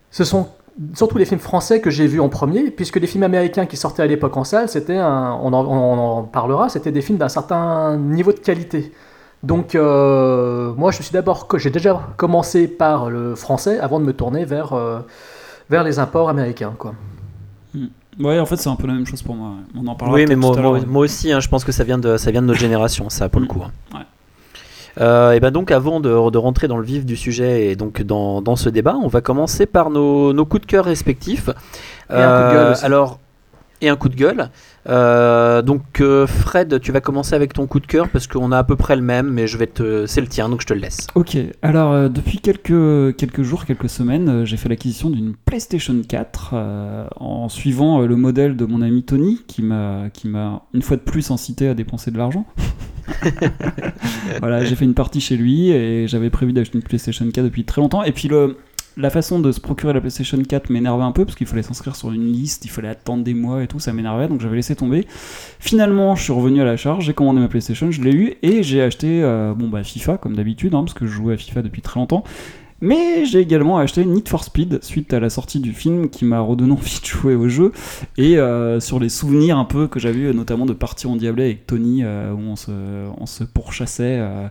ce 0.09 0.23
sont 0.23 0.47
surtout 0.93 1.17
les 1.17 1.25
films 1.25 1.41
français 1.41 1.81
que 1.81 1.89
j'ai 1.89 2.07
vus 2.07 2.21
en 2.21 2.29
premier, 2.29 2.71
puisque 2.71 2.97
les 2.97 3.07
films 3.07 3.23
américains 3.23 3.65
qui 3.65 3.75
sortaient 3.75 4.03
à 4.03 4.07
l'époque 4.07 4.37
en 4.37 4.45
salle, 4.45 4.69
c'était 4.69 4.97
on, 4.97 5.53
on 5.53 5.53
en 5.53 6.23
parlera, 6.23 6.69
c'était 6.69 6.91
des 6.91 7.01
films 7.01 7.17
d'un 7.17 7.29
certain 7.29 7.97
niveau 7.97 8.31
de 8.31 8.39
qualité. 8.39 8.93
Donc 9.43 9.75
euh, 9.75 10.73
moi, 10.73 10.91
je 10.91 11.01
suis 11.01 11.11
d'abord, 11.13 11.47
j'ai 11.55 11.69
déjà 11.69 12.01
commencé 12.17 12.67
par 12.67 13.09
le 13.09 13.35
français 13.35 13.79
avant 13.79 13.99
de 13.99 14.05
me 14.05 14.13
tourner 14.13 14.45
vers 14.45 14.73
euh, 14.73 14.99
vers 15.69 15.83
les 15.83 15.99
imports 15.99 16.29
américains, 16.29 16.73
quoi. 16.77 16.93
Ouais, 18.19 18.39
en 18.39 18.45
fait, 18.47 18.55
c'est 18.57 18.69
un 18.69 18.75
peu 18.75 18.87
la 18.87 18.93
même 18.93 19.05
chose 19.05 19.21
pour 19.21 19.35
moi. 19.35 19.51
On 19.77 19.85
en 19.85 19.93
parlera 19.95 20.15
Oui, 20.15 20.25
mais 20.27 20.35
moi, 20.35 20.53
tout 20.53 20.59
à 20.59 20.61
moi, 20.63 20.77
l'heure. 20.79 20.87
moi 20.87 21.01
aussi, 21.03 21.31
hein, 21.31 21.39
je 21.39 21.47
pense 21.49 21.63
que 21.63 21.71
ça 21.71 21.83
vient 21.83 21.99
de, 21.99 22.17
ça 22.17 22.31
vient 22.31 22.41
de 22.41 22.47
notre 22.47 22.59
génération, 22.59 23.09
ça, 23.09 23.29
pour 23.29 23.39
le 23.41 23.45
coup. 23.47 23.61
hein. 23.63 23.71
Ouais. 23.95 24.05
Euh, 24.99 25.33
et 25.33 25.39
ben 25.39 25.51
donc, 25.51 25.69
avant 25.69 25.99
de, 25.99 26.09
de 26.31 26.37
rentrer 26.39 26.67
dans 26.67 26.77
le 26.77 26.83
vif 26.83 27.05
du 27.05 27.15
sujet 27.15 27.67
et 27.67 27.75
donc 27.75 28.01
dans, 28.01 28.41
dans 28.41 28.55
ce 28.55 28.69
débat, 28.69 28.95
on 29.03 29.07
va 29.07 29.21
commencer 29.21 29.67
par 29.67 29.91
nos, 29.91 30.33
nos 30.33 30.45
coups 30.45 30.61
de 30.61 30.65
cœur 30.65 30.85
respectifs. 30.85 31.49
Et 32.09 32.13
un 32.15 32.27
coup 32.41 32.49
de 32.49 32.53
gueule 32.55 32.71
aussi. 32.71 32.85
alors, 32.85 33.19
et 33.81 33.89
un 33.89 33.95
coup 33.95 34.09
de 34.09 34.15
gueule. 34.15 34.49
Euh, 34.87 35.61
donc, 35.61 36.01
euh, 36.01 36.27
Fred, 36.27 36.79
tu 36.79 36.91
vas 36.91 37.01
commencer 37.01 37.35
avec 37.35 37.53
ton 37.53 37.67
coup 37.67 37.79
de 37.79 37.87
cœur 37.87 38.09
parce 38.09 38.27
qu'on 38.27 38.51
a 38.51 38.57
à 38.57 38.63
peu 38.63 38.75
près 38.75 38.95
le 38.95 39.01
même, 39.01 39.29
mais 39.29 39.47
je 39.47 39.57
vais 39.57 39.67
te, 39.67 40.05
c'est 40.05 40.21
le 40.21 40.27
tien, 40.27 40.49
donc 40.49 40.61
je 40.61 40.67
te 40.67 40.73
le 40.73 40.79
laisse. 40.79 41.07
Ok, 41.15 41.37
alors 41.61 41.91
euh, 41.91 42.09
depuis 42.09 42.39
quelques, 42.39 43.15
quelques 43.17 43.41
jours, 43.41 43.65
quelques 43.65 43.89
semaines, 43.89 44.45
j'ai 44.45 44.57
fait 44.57 44.69
l'acquisition 44.69 45.09
d'une 45.09 45.35
PlayStation 45.45 45.95
4 46.07 46.51
euh, 46.53 47.07
en 47.17 47.49
suivant 47.49 48.01
le 48.01 48.15
modèle 48.15 48.55
de 48.55 48.65
mon 48.65 48.81
ami 48.81 49.03
Tony 49.03 49.41
qui 49.47 49.61
m'a 49.61 50.09
qui 50.13 50.27
m'a 50.27 50.63
une 50.73 50.81
fois 50.81 50.97
de 50.97 51.01
plus 51.01 51.31
incité 51.31 51.67
à 51.67 51.73
dépenser 51.73 52.11
de 52.11 52.17
l'argent. 52.17 52.45
voilà, 54.39 54.65
j'ai 54.65 54.75
fait 54.75 54.85
une 54.85 54.93
partie 54.93 55.21
chez 55.21 55.37
lui 55.37 55.69
et 55.69 56.07
j'avais 56.07 56.29
prévu 56.29 56.53
d'acheter 56.53 56.77
une 56.77 56.83
PlayStation 56.83 57.25
4 57.29 57.43
depuis 57.43 57.63
très 57.63 57.81
longtemps. 57.81 58.03
Et 58.03 58.11
puis 58.11 58.27
le, 58.27 58.57
la 58.97 59.11
façon 59.11 59.39
de 59.39 59.51
se 59.51 59.59
procurer 59.59 59.93
la 59.93 60.01
PlayStation 60.01 60.41
4 60.41 60.71
m'énervait 60.71 61.03
un 61.03 61.11
peu 61.11 61.23
parce 61.23 61.37
qu'il 61.37 61.47
fallait 61.47 61.61
s'inscrire 61.61 61.95
sur 61.95 62.11
une 62.11 62.31
liste, 62.31 62.65
il 62.65 62.69
fallait 62.69 62.87
attendre 62.87 63.23
des 63.23 63.35
mois 63.35 63.63
et 63.63 63.67
tout, 63.67 63.79
ça 63.79 63.93
m'énervait 63.93 64.27
donc 64.27 64.41
j'avais 64.41 64.55
laissé 64.55 64.75
tomber. 64.75 65.05
Finalement, 65.59 66.15
je 66.15 66.23
suis 66.23 66.33
revenu 66.33 66.61
à 66.61 66.65
la 66.65 66.77
charge, 66.77 67.05
j'ai 67.05 67.13
commandé 67.13 67.39
ma 67.39 67.47
PlayStation, 67.47 67.91
je 67.91 68.01
l'ai 68.01 68.11
eu 68.11 68.33
et 68.41 68.63
j'ai 68.63 68.81
acheté 68.81 69.23
euh, 69.23 69.53
bon 69.53 69.69
bah 69.69 69.83
FIFA 69.83 70.17
comme 70.17 70.35
d'habitude 70.35 70.73
hein, 70.73 70.79
parce 70.79 70.95
que 70.95 71.05
je 71.05 71.11
jouais 71.11 71.35
à 71.35 71.37
FIFA 71.37 71.61
depuis 71.61 71.81
très 71.81 71.99
longtemps. 71.99 72.23
Mais 72.79 73.25
j'ai 73.25 73.39
également 73.39 73.79
acheté 73.79 74.05
Need 74.05 74.29
for 74.29 74.43
Speed 74.43 74.83
suite 74.83 75.11
à 75.11 75.19
la 75.19 75.31
sortie 75.31 75.59
du 75.59 75.73
film 75.73 76.09
qui 76.09 76.25
m'a 76.25 76.39
redonné 76.39 76.73
envie 76.73 76.99
de 77.01 77.05
jouer 77.05 77.33
au 77.33 77.49
jeu 77.49 77.71
et 78.17 78.37
euh, 78.37 78.79
sur 78.79 78.99
les 78.99 79.09
souvenirs 79.09 79.57
un 79.57 79.65
peu 79.65 79.87
que 79.87 79.99
j'avais 79.99 80.19
eu 80.19 80.33
notamment 80.33 80.67
de 80.67 80.73
parties 80.73 81.07
endiablées 81.07 81.45
avec 81.45 81.65
Tony 81.65 82.03
euh, 82.03 82.31
où 82.33 82.39
on 82.39 82.55
se, 82.55 82.71
on 83.17 83.25
se 83.25 83.43
pourchassait 83.43 84.19
euh, 84.19 84.47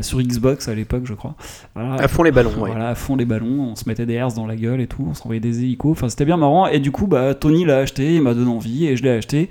sur 0.00 0.22
Xbox 0.22 0.68
à 0.68 0.74
l'époque 0.74 1.02
je 1.04 1.12
crois. 1.12 1.34
Voilà. 1.74 1.94
À 1.96 2.08
fond 2.08 2.22
les 2.22 2.32
ballons, 2.32 2.54
ouais. 2.54 2.70
Voilà, 2.70 2.88
à 2.88 2.94
fond 2.94 3.16
les 3.16 3.26
ballons, 3.26 3.70
on 3.72 3.76
se 3.76 3.86
mettait 3.86 4.06
des 4.06 4.14
herses 4.14 4.34
dans 4.34 4.46
la 4.46 4.56
gueule 4.56 4.80
et 4.80 4.86
tout, 4.86 5.04
on 5.10 5.12
s'envoyait 5.12 5.40
des 5.40 5.62
hélicos, 5.62 5.92
enfin 5.92 6.08
c'était 6.08 6.24
bien 6.24 6.38
marrant 6.38 6.68
et 6.68 6.80
du 6.80 6.90
coup 6.90 7.06
bah 7.06 7.34
Tony 7.34 7.66
l'a 7.66 7.78
acheté, 7.78 8.14
il 8.14 8.22
m'a 8.22 8.32
donné 8.32 8.50
envie 8.50 8.86
et 8.86 8.96
je 8.96 9.02
l'ai 9.02 9.10
acheté 9.10 9.50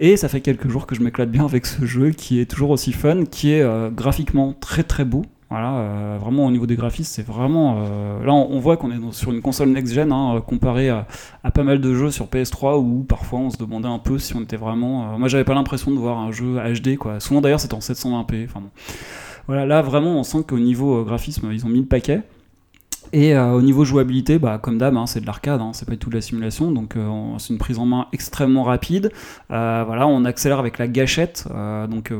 et 0.00 0.16
ça 0.16 0.28
fait 0.28 0.40
quelques 0.40 0.68
jours 0.68 0.86
que 0.86 0.94
je 0.94 1.02
m'éclate 1.02 1.30
bien 1.30 1.44
avec 1.44 1.66
ce 1.66 1.84
jeu 1.84 2.12
qui 2.12 2.40
est 2.40 2.46
toujours 2.46 2.70
aussi 2.70 2.92
fun, 2.92 3.26
qui 3.26 3.52
est 3.52 3.64
graphiquement 3.94 4.54
très 4.58 4.84
très 4.84 5.04
beau. 5.04 5.26
Voilà, 5.52 5.74
euh, 5.74 6.18
vraiment 6.18 6.46
au 6.46 6.50
niveau 6.50 6.64
des 6.64 6.76
graphismes, 6.76 7.12
c'est 7.12 7.26
vraiment. 7.26 7.84
euh, 7.84 8.24
là, 8.24 8.32
on, 8.32 8.58
voit 8.58 8.78
qu'on 8.78 8.90
est 8.90 9.12
sur 9.12 9.32
une 9.32 9.42
console 9.42 9.68
next-gen 9.68 10.10
hein, 10.10 10.42
comparé 10.46 10.88
à, 10.88 11.06
pas 11.52 11.62
mal 11.62 11.78
de 11.78 11.92
jeux 11.92 12.10
sur 12.10 12.24
PS3 12.24 12.78
où 12.78 13.04
parfois 13.06 13.40
on 13.40 13.50
se 13.50 13.58
demandait 13.58 13.86
un 13.86 13.98
peu 13.98 14.18
si 14.18 14.34
on 14.34 14.40
était 14.40 14.56
vraiment. 14.56 15.12
euh, 15.12 15.18
moi, 15.18 15.28
j'avais 15.28 15.44
pas 15.44 15.52
l'impression 15.52 15.90
de 15.90 15.98
voir 15.98 16.16
un 16.16 16.32
jeu 16.32 16.56
HD, 16.56 16.96
quoi. 16.96 17.20
Souvent 17.20 17.42
d'ailleurs, 17.42 17.60
c'était 17.60 17.74
en 17.74 17.80
720p. 17.80 18.46
Enfin 18.46 18.60
bon. 18.60 18.70
Voilà, 19.46 19.66
là 19.66 19.82
vraiment, 19.82 20.18
on 20.18 20.22
sent 20.22 20.44
qu'au 20.48 20.58
niveau 20.58 21.04
graphisme, 21.04 21.50
ils 21.52 21.66
ont 21.66 21.68
mis 21.68 21.80
le 21.80 21.86
paquet. 21.86 22.22
Et 23.14 23.34
euh, 23.34 23.52
au 23.52 23.60
niveau 23.60 23.84
jouabilité, 23.84 24.38
bah, 24.38 24.58
comme 24.58 24.78
d'hab, 24.78 24.96
hein, 24.96 25.06
c'est 25.06 25.20
de 25.20 25.26
l'arcade, 25.26 25.60
hein, 25.60 25.72
c'est 25.74 25.84
pas 25.84 25.92
du 25.92 25.98
tout 25.98 26.08
de 26.08 26.14
la 26.14 26.22
simulation, 26.22 26.70
donc 26.70 26.96
euh, 26.96 27.10
c'est 27.36 27.52
une 27.52 27.58
prise 27.58 27.78
en 27.78 27.84
main 27.84 28.06
extrêmement 28.14 28.62
rapide. 28.62 29.10
Euh, 29.50 29.82
voilà, 29.86 30.06
on 30.06 30.24
accélère 30.24 30.58
avec 30.58 30.78
la 30.78 30.88
gâchette, 30.88 31.46
donc 31.90 32.10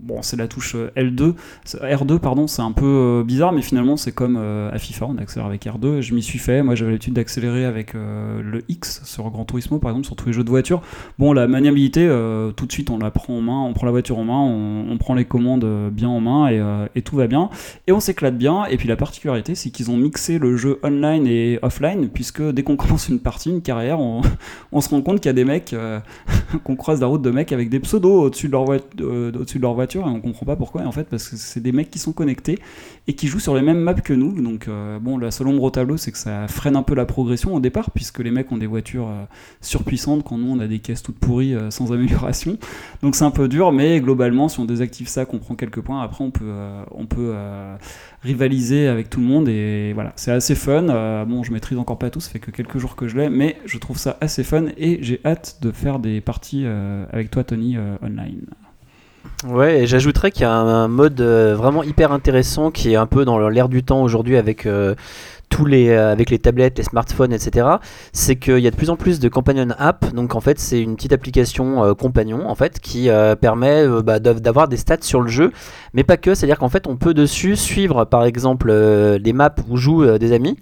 bon, 0.00 0.20
c'est 0.20 0.36
la 0.36 0.46
touche 0.46 0.74
euh, 0.74 0.90
L2, 0.96 1.34
c'est- 1.64 1.78
R2 1.78 2.18
pardon, 2.18 2.46
c'est 2.46 2.60
un 2.60 2.72
peu 2.72 3.24
bizarre, 3.26 3.52
mais 3.52 3.62
finalement 3.62 3.96
c'est 3.96 4.12
comme 4.12 4.36
à 4.36 4.78
FIFA, 4.78 5.06
on 5.06 5.16
accélère 5.16 5.46
avec 5.46 5.64
R2. 5.64 6.02
Je 6.02 6.14
m'y 6.14 6.22
suis 6.22 6.38
fait, 6.38 6.62
moi 6.62 6.74
j'avais 6.74 6.90
l'habitude 6.90 7.14
d'accélérer 7.14 7.64
avec 7.64 7.94
le 7.94 8.62
X 8.68 9.02
sur 9.04 9.30
Gran 9.30 9.44
Turismo 9.46 9.78
par 9.78 9.90
exemple, 9.92 10.06
sur 10.06 10.16
tous 10.16 10.26
les 10.26 10.32
jeux 10.32 10.44
de 10.44 10.50
voiture. 10.50 10.82
Bon, 11.18 11.32
la 11.32 11.46
maniabilité, 11.46 12.06
tout 12.56 12.66
de 12.66 12.72
suite 12.72 12.90
on 12.90 12.98
la 12.98 13.10
prend 13.10 13.34
en 13.34 13.40
main, 13.40 13.62
on 13.62 13.72
prend 13.72 13.86
la 13.86 13.92
voiture 13.92 14.18
en 14.18 14.24
main, 14.24 14.40
on, 14.40 14.98
prend 14.98 15.14
les 15.14 15.24
commandes 15.24 15.64
bien 15.90 16.08
en 16.08 16.20
main 16.20 16.48
et, 16.48 16.60
et 16.94 17.02
tout 17.02 17.16
va 17.16 17.26
bien 17.28 17.48
et 17.86 17.92
on 17.92 18.00
s'éclate 18.00 18.36
bien. 18.36 18.66
Et 18.66 18.76
puis 18.76 18.88
la 18.88 18.96
particularité, 18.96 19.54
c'est 19.54 19.70
qu'ils 19.70 19.90
ont 19.90 19.96
mixé 19.96 20.17
le 20.26 20.56
jeu 20.56 20.78
online 20.82 21.26
et 21.26 21.58
offline, 21.62 22.08
puisque 22.08 22.42
dès 22.42 22.62
qu'on 22.62 22.76
commence 22.76 23.08
une 23.08 23.20
partie, 23.20 23.50
une 23.50 23.62
carrière, 23.62 24.00
on, 24.00 24.22
on 24.72 24.80
se 24.80 24.88
rend 24.88 25.00
compte 25.02 25.20
qu'il 25.20 25.28
y 25.28 25.30
a 25.30 25.34
des 25.34 25.44
mecs, 25.44 25.72
euh, 25.72 26.00
qu'on 26.64 26.76
croise 26.76 27.00
la 27.00 27.06
route 27.06 27.22
de 27.22 27.30
mecs 27.30 27.52
avec 27.52 27.70
des 27.70 27.80
pseudos 27.80 28.24
au-dessus 28.24 28.48
de, 28.48 28.52
leur 28.52 28.70
euh, 28.70 29.32
au-dessus 29.32 29.58
de 29.58 29.62
leur 29.62 29.74
voiture, 29.74 30.02
et 30.02 30.10
on 30.10 30.20
comprend 30.20 30.46
pas 30.46 30.56
pourquoi, 30.56 30.82
en 30.82 30.92
fait, 30.92 31.04
parce 31.04 31.28
que 31.28 31.36
c'est 31.36 31.60
des 31.60 31.72
mecs 31.72 31.90
qui 31.90 31.98
sont 31.98 32.12
connectés 32.12 32.58
et 33.06 33.14
qui 33.14 33.28
jouent 33.28 33.40
sur 33.40 33.54
les 33.54 33.62
mêmes 33.62 33.80
maps 33.80 33.94
que 33.94 34.12
nous. 34.12 34.32
Donc, 34.40 34.68
euh, 34.68 34.98
bon, 34.98 35.18
la 35.18 35.30
seule 35.30 35.48
ombre 35.48 35.62
au 35.62 35.70
tableau, 35.70 35.96
c'est 35.96 36.12
que 36.12 36.18
ça 36.18 36.48
freine 36.48 36.76
un 36.76 36.82
peu 36.82 36.94
la 36.94 37.06
progression 37.06 37.54
au 37.54 37.60
départ, 37.60 37.90
puisque 37.92 38.18
les 38.18 38.30
mecs 38.30 38.50
ont 38.52 38.58
des 38.58 38.66
voitures 38.66 39.08
surpuissantes, 39.60 40.24
quand 40.24 40.38
nous, 40.38 40.50
on 40.50 40.60
a 40.60 40.66
des 40.66 40.80
caisses 40.80 41.02
toutes 41.02 41.18
pourries 41.18 41.54
sans 41.70 41.92
amélioration. 41.92 42.58
Donc, 43.02 43.14
c'est 43.14 43.24
un 43.24 43.30
peu 43.30 43.48
dur, 43.48 43.72
mais 43.72 44.00
globalement, 44.00 44.48
si 44.48 44.60
on 44.60 44.64
désactive 44.64 45.08
ça, 45.08 45.24
qu'on 45.24 45.38
prend 45.38 45.54
quelques 45.54 45.80
points, 45.80 46.02
après, 46.02 46.24
on 46.24 46.30
peut, 46.30 46.52
on 46.90 47.06
peut 47.06 47.32
rivaliser 48.22 48.88
avec 48.88 49.10
tout 49.10 49.20
le 49.20 49.26
monde 49.26 49.48
et 49.48 49.92
voilà, 49.92 50.12
c'est 50.16 50.32
assez 50.32 50.54
fun. 50.54 50.88
Euh, 50.88 51.24
bon, 51.24 51.42
je 51.42 51.52
maîtrise 51.52 51.78
encore 51.78 51.98
pas 51.98 52.10
tout, 52.10 52.20
ça 52.20 52.30
fait 52.30 52.38
que 52.38 52.50
quelques 52.50 52.78
jours 52.78 52.96
que 52.96 53.08
je 53.08 53.16
l'ai, 53.16 53.28
mais 53.28 53.56
je 53.64 53.78
trouve 53.78 53.98
ça 53.98 54.16
assez 54.20 54.42
fun 54.44 54.66
et 54.76 54.98
j'ai 55.02 55.20
hâte 55.24 55.58
de 55.62 55.70
faire 55.70 55.98
des 55.98 56.20
parties 56.20 56.62
euh, 56.64 57.04
avec 57.12 57.30
toi, 57.30 57.44
Tony, 57.44 57.76
euh, 57.76 57.96
online. 58.02 58.46
Ouais, 59.46 59.82
et 59.82 59.86
j'ajouterais 59.86 60.30
qu'il 60.32 60.42
y 60.42 60.46
a 60.46 60.52
un, 60.52 60.88
mode 60.88 61.20
vraiment 61.20 61.84
hyper 61.84 62.12
intéressant 62.12 62.70
qui 62.70 62.92
est 62.92 62.96
un 62.96 63.06
peu 63.06 63.24
dans 63.24 63.48
l'air 63.48 63.68
du 63.68 63.84
temps 63.84 64.02
aujourd'hui 64.02 64.36
avec 64.36 64.66
tous 65.48 65.64
les 65.64 65.88
euh, 65.90 66.12
avec 66.12 66.30
les 66.30 66.38
tablettes, 66.38 66.78
les 66.78 66.84
smartphones, 66.84 67.32
etc. 67.32 67.66
C'est 68.12 68.36
qu'il 68.36 68.58
y 68.58 68.66
a 68.66 68.70
de 68.70 68.76
plus 68.76 68.90
en 68.90 68.96
plus 68.96 69.18
de 69.20 69.28
companion 69.28 69.68
app. 69.78 70.12
Donc 70.14 70.34
en 70.34 70.40
fait, 70.40 70.58
c'est 70.58 70.80
une 70.80 70.96
petite 70.96 71.12
application 71.12 71.84
euh, 71.84 71.94
compagnon 71.94 72.48
en 72.48 72.54
fait 72.54 72.80
qui 72.80 73.08
euh, 73.10 73.34
permet 73.34 73.86
bah, 74.02 74.18
d'av- 74.18 74.40
d'avoir 74.40 74.68
des 74.68 74.76
stats 74.76 74.96
sur 75.02 75.20
le 75.20 75.28
jeu, 75.28 75.52
mais 75.94 76.04
pas 76.04 76.16
que. 76.16 76.34
C'est-à-dire 76.34 76.58
qu'en 76.58 76.68
fait, 76.68 76.86
on 76.86 76.96
peut 76.96 77.14
dessus 77.14 77.56
suivre 77.56 78.04
par 78.04 78.24
exemple 78.24 78.72
les 78.72 79.32
maps 79.32 79.54
où 79.68 79.76
jouent 79.76 80.18
des 80.18 80.32
amis. 80.32 80.56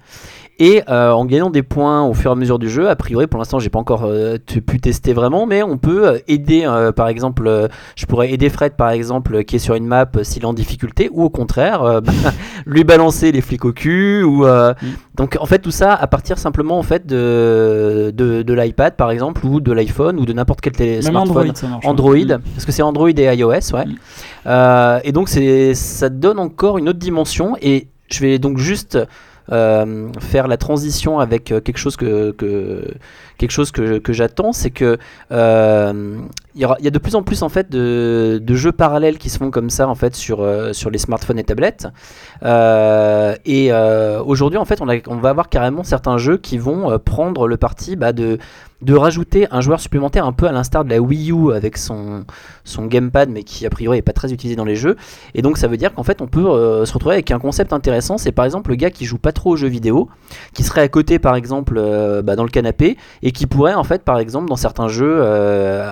Et 0.58 0.82
euh, 0.88 1.10
en 1.10 1.26
gagnant 1.26 1.50
des 1.50 1.62
points 1.62 2.02
au 2.04 2.14
fur 2.14 2.30
et 2.30 2.32
à 2.32 2.34
mesure 2.34 2.58
du 2.58 2.70
jeu, 2.70 2.88
a 2.88 2.96
priori 2.96 3.26
pour 3.26 3.36
l'instant 3.38 3.58
j'ai 3.58 3.68
pas 3.68 3.78
encore 3.78 4.04
euh, 4.04 4.38
pu 4.38 4.80
tester 4.80 5.12
vraiment, 5.12 5.44
mais 5.44 5.62
on 5.62 5.76
peut 5.76 6.08
euh, 6.08 6.18
aider 6.28 6.62
euh, 6.64 6.92
par 6.92 7.08
exemple, 7.08 7.68
je 7.94 8.06
pourrais 8.06 8.32
aider 8.32 8.48
Fred 8.48 8.72
par 8.72 8.88
exemple 8.88 9.44
qui 9.44 9.56
est 9.56 9.58
sur 9.58 9.74
une 9.74 9.86
map 9.86 10.06
s'il 10.22 10.44
est 10.44 10.46
en 10.46 10.54
difficulté, 10.54 11.10
ou 11.12 11.24
au 11.24 11.28
contraire 11.30 12.00
bah, 12.00 12.12
lui 12.66 12.84
balancer 12.84 13.32
les 13.32 13.42
flics 13.42 13.64
au 13.66 13.72
cul. 13.72 14.22
Ou, 14.22 14.44
Mm. 14.46 14.74
Donc 15.16 15.36
en 15.40 15.46
fait 15.46 15.58
tout 15.58 15.70
ça 15.70 15.92
à 15.94 16.06
partir 16.06 16.38
simplement 16.38 16.78
en 16.78 16.82
fait 16.82 17.06
de, 17.06 18.10
de, 18.14 18.42
de 18.42 18.54
l'iPad 18.54 18.94
par 18.96 19.10
exemple, 19.10 19.44
ou 19.46 19.60
de 19.60 19.72
l'iPhone, 19.72 20.18
ou 20.18 20.24
de 20.26 20.32
n'importe 20.32 20.60
quel 20.60 20.72
télé- 20.74 20.92
Même 20.94 21.02
smartphone. 21.02 21.50
Android, 21.50 21.68
marche. 21.70 21.86
Android, 21.86 22.16
Mm. 22.16 22.40
parce 22.54 22.64
que 22.64 22.72
c'est 22.72 22.82
Android 22.82 23.08
et 23.10 23.34
iOS, 23.36 23.50
ouais. 23.74 23.84
Mm. 23.86 25.00
Et 25.04 25.12
donc 25.12 25.28
ça 25.28 26.08
donne 26.08 26.38
encore 26.38 26.78
une 26.78 26.88
autre 26.88 26.98
dimension. 26.98 27.56
Et 27.60 27.88
je 28.10 28.20
vais 28.20 28.38
donc 28.38 28.58
juste 28.58 28.98
euh, 29.52 30.08
faire 30.20 30.48
la 30.48 30.56
transition 30.56 31.18
avec 31.18 31.52
euh, 31.52 31.60
quelque 31.60 31.78
chose 31.78 31.96
que, 31.96 32.32
que 32.32 32.94
quelque 33.38 33.50
chose 33.50 33.70
que, 33.70 33.98
que 33.98 34.12
j'attends, 34.12 34.52
c'est 34.52 34.70
que 34.70 34.98
euh, 35.32 36.18
il 36.56 36.62
y, 36.62 36.88
a 36.88 36.90
de 36.90 36.98
plus 36.98 37.14
en 37.14 37.22
plus 37.22 37.42
en 37.42 37.50
fait 37.50 37.70
de, 37.70 38.40
jeux 38.54 38.72
parallèles 38.72 39.18
qui 39.18 39.28
se 39.28 39.36
font 39.38 39.50
comme 39.50 39.68
ça 39.68 39.88
en 39.88 39.94
fait 39.94 40.16
sur 40.16 40.40
euh, 40.40 40.72
sur 40.72 40.88
les 40.88 40.98
smartphones 40.98 41.38
et 41.38 41.44
tablettes. 41.44 41.86
Euh, 42.42 43.34
et 43.44 43.72
euh, 43.72 44.22
aujourd'hui 44.22 44.58
en 44.58 44.64
fait 44.64 44.80
on, 44.80 45.16
va 45.16 45.28
avoir 45.28 45.50
carrément 45.50 45.84
certains 45.84 46.16
jeux 46.16 46.38
qui 46.38 46.56
vont 46.56 46.98
prendre 46.98 47.46
le 47.46 47.58
parti 47.58 47.94
bah, 47.94 48.12
de 48.12 48.38
de 48.82 48.94
rajouter 48.94 49.46
un 49.50 49.62
joueur 49.62 49.80
supplémentaire 49.80 50.26
un 50.26 50.34
peu 50.34 50.46
à 50.46 50.52
l'instar 50.52 50.84
de 50.84 50.90
la 50.90 51.00
Wii 51.00 51.32
U 51.32 51.52
avec 51.54 51.78
son, 51.78 52.24
son 52.64 52.84
gamepad 52.84 53.30
mais 53.30 53.42
qui 53.42 53.64
a 53.64 53.70
priori 53.70 53.96
est 53.96 54.02
pas 54.02 54.12
très 54.12 54.34
utilisé 54.34 54.54
dans 54.54 54.66
les 54.66 54.76
jeux 54.76 54.96
et 55.34 55.40
donc 55.40 55.56
ça 55.56 55.66
veut 55.66 55.78
dire 55.78 55.94
qu'en 55.94 56.02
fait 56.02 56.20
on 56.20 56.26
peut 56.26 56.84
se 56.84 56.92
retrouver 56.92 57.14
avec 57.14 57.30
un 57.30 57.38
concept 57.38 57.72
intéressant 57.72 58.18
c'est 58.18 58.32
par 58.32 58.44
exemple 58.44 58.68
le 58.68 58.76
gars 58.76 58.90
qui 58.90 59.06
joue 59.06 59.16
pas 59.16 59.32
trop 59.32 59.52
aux 59.52 59.56
jeux 59.56 59.68
vidéo 59.68 60.10
qui 60.52 60.62
serait 60.62 60.82
à 60.82 60.88
côté 60.88 61.18
par 61.18 61.36
exemple 61.36 61.80
bah, 62.22 62.36
dans 62.36 62.44
le 62.44 62.50
canapé 62.50 62.98
et 63.22 63.32
qui 63.32 63.46
pourrait 63.46 63.72
en 63.72 63.84
fait 63.84 64.02
par 64.02 64.18
exemple 64.18 64.50
dans 64.50 64.56
certains 64.56 64.88
jeux 64.88 65.20
euh, 65.20 65.90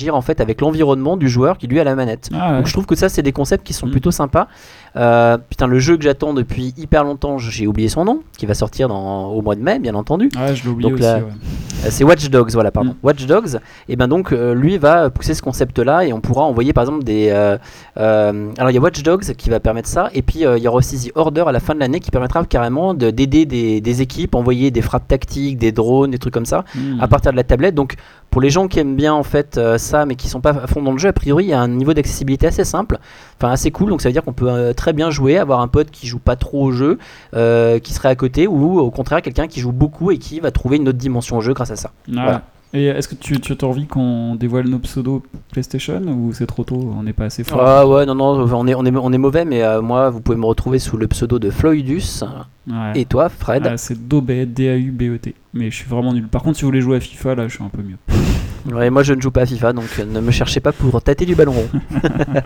interagir 0.00 0.14
en 0.14 0.20
fait 0.22 0.40
avec 0.40 0.60
l'environnement 0.60 1.16
du 1.16 1.28
joueur 1.28 1.58
qui 1.58 1.66
lui 1.66 1.78
a 1.80 1.84
la 1.84 1.94
manette 1.94 2.30
Ah 2.32 2.50
ouais. 2.52 2.56
donc 2.58 2.66
je 2.66 2.72
trouve 2.72 2.86
que 2.86 2.94
ça 2.96 3.08
c'est 3.08 3.22
des 3.22 3.32
concepts 3.32 3.66
qui 3.66 3.72
sont 3.74 3.86
Mm. 3.86 3.90
plutôt 3.90 4.10
sympas 4.10 4.46
Euh, 4.96 5.38
putain 5.38 5.68
le 5.68 5.78
jeu 5.78 5.96
que 5.96 6.02
j'attends 6.02 6.34
depuis 6.34 6.74
hyper 6.76 7.04
longtemps 7.04 7.38
j'ai 7.38 7.68
oublié 7.68 7.88
son 7.88 8.04
nom 8.04 8.22
qui 8.36 8.44
va 8.46 8.54
sortir 8.54 8.88
dans, 8.88 9.26
au 9.28 9.40
mois 9.40 9.54
de 9.54 9.60
mai 9.62 9.78
bien 9.78 9.94
entendu 9.94 10.28
Ouais, 10.36 10.54
je 10.56 10.64
l'ai 10.64 10.68
oublié 10.70 10.92
aussi. 10.92 11.02
ouais. 11.04 11.08
euh, 11.08 11.88
C'est 11.90 12.02
Watch 12.02 12.28
Dogs, 12.28 12.50
voilà, 12.54 12.72
pardon. 12.72 12.90
Mm. 12.90 12.96
Watch 13.04 13.24
Dogs, 13.26 13.60
et 13.88 13.94
ben 13.94 14.08
donc 14.08 14.32
euh, 14.32 14.52
lui 14.52 14.78
va 14.78 15.08
pousser 15.10 15.34
ce 15.34 15.42
concept-là 15.42 16.04
et 16.06 16.12
on 16.12 16.20
pourra 16.20 16.42
envoyer 16.42 16.72
par 16.72 16.82
exemple 16.82 17.04
des. 17.04 17.30
alors 17.96 18.70
il 18.70 18.74
y 18.74 18.78
a 18.78 18.80
Watch 18.80 19.02
Dogs 19.02 19.32
qui 19.36 19.50
va 19.50 19.60
permettre 19.60 19.88
ça, 19.88 20.10
et 20.14 20.22
puis 20.22 20.40
il 20.40 20.62
y 20.62 20.68
aura 20.68 20.78
aussi 20.78 21.08
The 21.10 21.12
Order 21.14 21.44
à 21.46 21.52
la 21.52 21.60
fin 21.60 21.74
de 21.74 21.80
l'année 21.80 22.00
qui 22.00 22.10
permettra 22.10 22.44
carrément 22.44 22.94
de- 22.94 23.10
d'aider 23.10 23.44
des, 23.46 23.80
des 23.80 24.02
équipes, 24.02 24.34
envoyer 24.34 24.70
des 24.70 24.82
frappes 24.82 25.06
tactiques, 25.08 25.58
des 25.58 25.72
drones, 25.72 26.10
des 26.10 26.18
trucs 26.18 26.34
comme 26.34 26.46
ça 26.46 26.64
Mm. 26.74 27.00
à 27.00 27.08
partir 27.08 27.32
de 27.32 27.36
la 27.36 27.44
tablette. 27.44 27.74
Donc 27.74 27.94
pour 28.30 28.40
les 28.40 28.50
gens 28.50 28.68
qui 28.68 28.78
aiment 28.78 28.94
bien 28.96 29.12
en 29.14 29.22
fait 29.24 29.56
euh, 29.58 29.76
ça, 29.78 30.06
mais 30.06 30.14
qui 30.14 30.28
sont 30.28 30.40
pas 30.40 30.50
à 30.50 30.66
fond 30.66 30.82
dans 30.82 30.92
le 30.92 30.98
jeu, 30.98 31.08
a 31.08 31.12
priori 31.12 31.44
il 31.44 31.48
y 31.50 31.52
a 31.52 31.60
un 31.60 31.68
niveau 31.68 31.94
d'accessibilité 31.94 32.46
assez 32.46 32.64
simple, 32.64 32.98
enfin 33.40 33.52
assez 33.52 33.70
cool. 33.70 33.90
Donc 33.90 34.00
ça 34.02 34.08
veut 34.08 34.12
dire 34.12 34.22
qu'on 34.22 34.32
peut 34.32 34.48
euh, 34.50 34.72
très 34.80 34.94
bien 34.94 35.10
jouer, 35.10 35.36
avoir 35.36 35.60
un 35.60 35.68
pote 35.68 35.90
qui 35.90 36.06
joue 36.06 36.18
pas 36.18 36.36
trop 36.36 36.64
au 36.64 36.72
jeu, 36.72 36.98
euh, 37.34 37.78
qui 37.78 37.92
serait 37.92 38.08
à 38.08 38.16
côté, 38.16 38.46
ou 38.46 38.78
au 38.78 38.90
contraire 38.90 39.20
quelqu'un 39.20 39.46
qui 39.46 39.60
joue 39.60 39.72
beaucoup 39.72 40.10
et 40.10 40.16
qui 40.16 40.40
va 40.40 40.50
trouver 40.50 40.78
une 40.78 40.88
autre 40.88 40.96
dimension 40.96 41.36
au 41.36 41.42
jeu 41.42 41.52
grâce 41.52 41.70
à 41.70 41.76
ça. 41.76 41.90
Voilà. 42.08 42.42
Et 42.72 42.86
est-ce 42.86 43.08
que 43.08 43.14
tu, 43.14 43.38
tu 43.40 43.52
as 43.52 43.64
envie 43.64 43.86
qu'on 43.86 44.36
dévoile 44.36 44.68
nos 44.68 44.78
pseudos 44.78 45.22
PlayStation 45.52 46.00
ou 46.00 46.32
c'est 46.32 46.46
trop 46.46 46.64
tôt 46.64 46.94
On 46.96 47.02
n'est 47.02 47.12
pas 47.12 47.24
assez 47.24 47.44
fort? 47.44 47.60
Ah 47.62 47.86
ouais, 47.86 48.06
non, 48.06 48.14
non, 48.14 48.48
on 48.54 48.66
est, 48.66 48.74
on 48.74 48.86
est, 48.86 48.96
on 48.96 49.12
est 49.12 49.18
mauvais, 49.18 49.44
mais 49.44 49.62
euh, 49.62 49.82
moi, 49.82 50.08
vous 50.08 50.20
pouvez 50.20 50.38
me 50.38 50.46
retrouver 50.46 50.78
sous 50.78 50.96
le 50.96 51.08
pseudo 51.08 51.38
de 51.38 51.50
Floydus. 51.50 52.22
Ouais. 52.68 52.92
Et 52.94 53.04
toi, 53.04 53.28
Fred? 53.28 53.66
Ah, 53.66 53.76
c'est 53.76 54.08
Dobet, 54.08 54.46
D-A-U-B-E-T. 54.46 55.34
Mais 55.52 55.70
je 55.70 55.76
suis 55.76 55.88
vraiment 55.90 56.14
nul. 56.14 56.26
Par 56.28 56.42
contre, 56.42 56.56
si 56.56 56.62
vous 56.62 56.68
voulez 56.68 56.80
jouer 56.80 56.96
à 56.96 57.00
FIFA, 57.00 57.34
là, 57.34 57.48
je 57.48 57.56
suis 57.56 57.64
un 57.64 57.68
peu 57.68 57.82
mieux. 57.82 57.98
Ouais, 58.72 58.88
moi, 58.88 59.02
je 59.02 59.14
ne 59.14 59.20
joue 59.20 59.32
pas 59.32 59.42
à 59.42 59.46
FIFA, 59.46 59.72
donc 59.72 59.88
euh, 59.98 60.04
ne 60.04 60.20
me 60.20 60.30
cherchez 60.30 60.60
pas 60.60 60.72
pour 60.72 61.02
tâter 61.02 61.26
du 61.26 61.34
ballon 61.34 61.52
rond. 61.52 61.68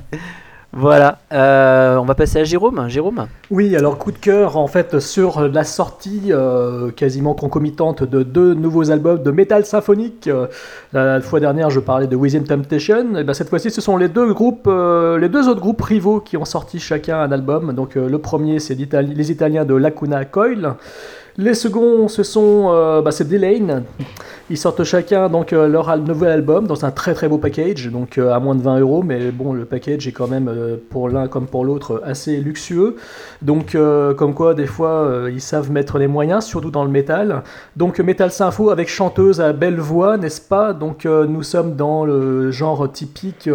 voilà, 0.77 1.19
euh, 1.33 1.97
on 1.99 2.05
va 2.05 2.17
passer 2.17 2.41
à 2.41 2.45
Jérôme. 2.45 2.89
Jérôme 2.89 3.29
Oui, 3.53 3.77
alors 3.77 3.97
coup 3.97 4.11
de 4.11 4.19
cœur 4.19 4.57
en 4.57 4.67
fait 4.67 4.99
sur 4.99 5.43
la 5.47 5.63
sortie 5.63 6.33
euh, 6.33 6.91
quasiment 6.91 7.35
concomitante 7.35 8.03
de 8.03 8.25
deux 8.25 8.55
nouveaux 8.55 8.91
albums 8.91 9.23
de 9.23 9.31
Metal 9.31 9.65
Symphonique. 9.65 10.27
Euh, 10.27 10.49
la 10.93 11.21
fois 11.21 11.39
dernière, 11.39 11.71
je 11.71 11.79
parlais 11.79 12.09
de 12.09 12.17
Within 12.17 12.43
Temptation. 12.43 13.15
Et 13.15 13.23
ben, 13.23 13.35
cette 13.35 13.51
fois-ci, 13.51 13.71
ce 13.71 13.81
sont 13.81 13.97
les 13.97 14.09
deux 14.09 14.33
groupes, 14.33 14.67
les 14.67 15.29
deux 15.29 15.49
autres 15.49 15.61
groupes 15.61 15.81
rivaux 15.81 16.19
qui 16.19 16.37
ont 16.37 16.45
sorti 16.45 16.81
chacun 16.81 17.21
un 17.21 17.31
album. 17.31 17.73
Donc 17.73 17.95
le 17.95 18.19
premier, 18.19 18.59
c'est 18.59 18.75
les 18.75 19.31
Italiens 19.31 19.65
de 19.65 19.75
Lacuna 19.75 20.25
Coil. 20.25 20.75
Les 21.37 21.55
seconds, 21.55 22.09
ce 22.09 22.25
sont 22.25 23.01
bah, 23.05 23.13
c'est 23.13 23.29
Delane. 23.29 23.85
Ils 24.51 24.59
sortent 24.59 24.85
chacun 24.85 25.31
donc 25.31 25.55
euh, 25.55 25.67
leur 25.67 25.97
nouvel 25.97 26.31
album 26.31 26.67
dans 26.67 26.85
un 26.85 26.91
très 26.91 27.15
très 27.15 27.31
beau 27.31 27.39
package, 27.39 27.89
donc 27.91 28.19
euh, 28.19 28.31
à 28.31 28.41
moins 28.41 28.55
de 28.55 28.61
20 28.61 28.81
euros, 28.81 29.03
mais 29.03 29.31
bon, 29.31 29.55
le 29.55 29.65
package 29.65 30.07
est 30.07 30.13
quand 30.13 30.29
même 30.29 30.49
euh, 30.49 30.77
pour 30.91 31.09
l'un 31.09 31.29
comme 31.29 31.47
pour 31.47 31.65
l'autre 31.65 32.03
assez 32.05 32.37
luxueux. 32.37 32.97
Donc, 33.41 33.77
comme 34.17 34.35
quoi, 34.35 34.55
des 34.55 34.67
fois, 34.67 35.27
ils 35.31 35.41
savent 35.41 35.71
mettre 35.71 35.99
les 35.99 36.07
moyens, 36.07 36.45
surtout 36.45 36.71
dans 36.71 36.85
le 36.85 36.91
métal. 36.91 37.43
Donc, 37.77 38.01
Metal 38.01 38.31
Sympho 38.31 38.71
avec 38.71 38.89
chanteuse 38.89 39.41
à 39.41 39.53
belle 39.53 39.79
voix, 39.79 40.17
n'est-ce 40.17 40.41
pas? 40.41 40.73
Donc, 40.73 41.05
nous 41.05 41.43
sommes 41.43 41.77
dans 41.77 42.05
le 42.05 42.51
genre 42.51 42.91
typique 42.91 43.51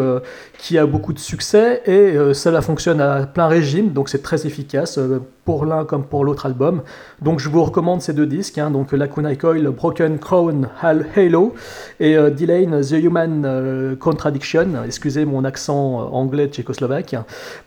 qui 0.57 0.77
a 0.77 0.85
beaucoup 0.85 1.13
de 1.13 1.19
succès 1.19 1.81
et 1.85 2.33
cela 2.33 2.61
fonctionne 2.61 3.01
à 3.01 3.25
plein 3.25 3.47
régime, 3.47 3.89
donc 3.93 4.09
c'est 4.09 4.21
très 4.21 4.45
efficace 4.45 4.99
pour 5.43 5.65
l'un 5.65 5.83
comme 5.83 6.03
pour 6.03 6.23
l'autre 6.23 6.45
album. 6.45 6.83
Donc, 7.23 7.39
je 7.39 7.49
vous 7.49 7.63
recommande 7.63 8.03
ces 8.03 8.13
deux 8.13 8.27
disques, 8.27 8.59
hein, 8.59 8.69
donc 8.69 8.91
Lacuna 8.91 9.35
Coil, 9.35 9.67
Broken 9.69 10.19
Crown, 10.19 10.69
Halo 10.81 11.53
et 11.99 12.15
euh, 12.15 12.29
The 12.29 12.91
Human 12.91 13.43
euh, 13.45 13.95
Contradiction. 13.95 14.67
Excusez 14.85 15.25
mon 15.25 15.43
accent 15.43 16.01
euh, 16.01 16.03
anglais 16.11 16.47
tchécoslovaque. 16.47 17.15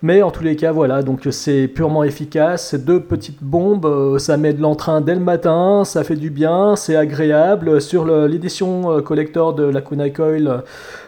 Mais 0.02 0.22
en 0.22 0.30
tous 0.30 0.42
les 0.42 0.56
cas, 0.56 0.72
voilà, 0.72 1.02
donc 1.02 1.26
c'est 1.30 1.68
purement 1.68 2.04
efficace. 2.04 2.68
C'est 2.70 2.84
deux 2.84 3.00
petites 3.00 3.42
bombes, 3.42 3.86
euh, 3.86 4.18
ça 4.18 4.36
met 4.36 4.52
de 4.52 4.60
l'entrain 4.62 5.00
dès 5.00 5.14
le 5.14 5.20
matin, 5.20 5.84
ça 5.84 6.04
fait 6.04 6.16
du 6.16 6.30
bien, 6.30 6.76
c'est 6.76 6.96
agréable. 6.96 7.80
Sur 7.80 8.04
l'édition 8.04 9.02
collector 9.02 9.54
de 9.54 9.64
Lacuna 9.64 10.10
Coil, 10.10 10.62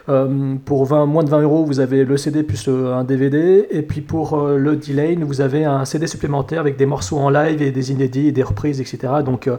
euh, 0.07 0.55
pour 0.63 0.85
20, 0.85 1.05
moins 1.07 1.23
de 1.23 1.29
20 1.29 1.41
euros, 1.41 1.65
vous 1.65 1.79
avez 1.79 2.05
le 2.05 2.17
CD 2.17 2.43
plus 2.43 2.67
un 2.67 3.03
DVD. 3.03 3.67
Et 3.71 3.81
puis 3.81 4.01
pour 4.01 4.39
euh, 4.39 4.57
le 4.57 4.75
Delane, 4.75 5.23
vous 5.23 5.41
avez 5.41 5.65
un 5.65 5.85
CD 5.85 6.07
supplémentaire 6.07 6.59
avec 6.59 6.77
des 6.77 6.85
morceaux 6.85 7.17
en 7.17 7.29
live 7.29 7.61
et 7.61 7.71
des 7.71 7.91
inédits 7.91 8.27
et 8.27 8.31
des 8.31 8.43
reprises, 8.43 8.81
etc. 8.81 9.13
Donc 9.25 9.49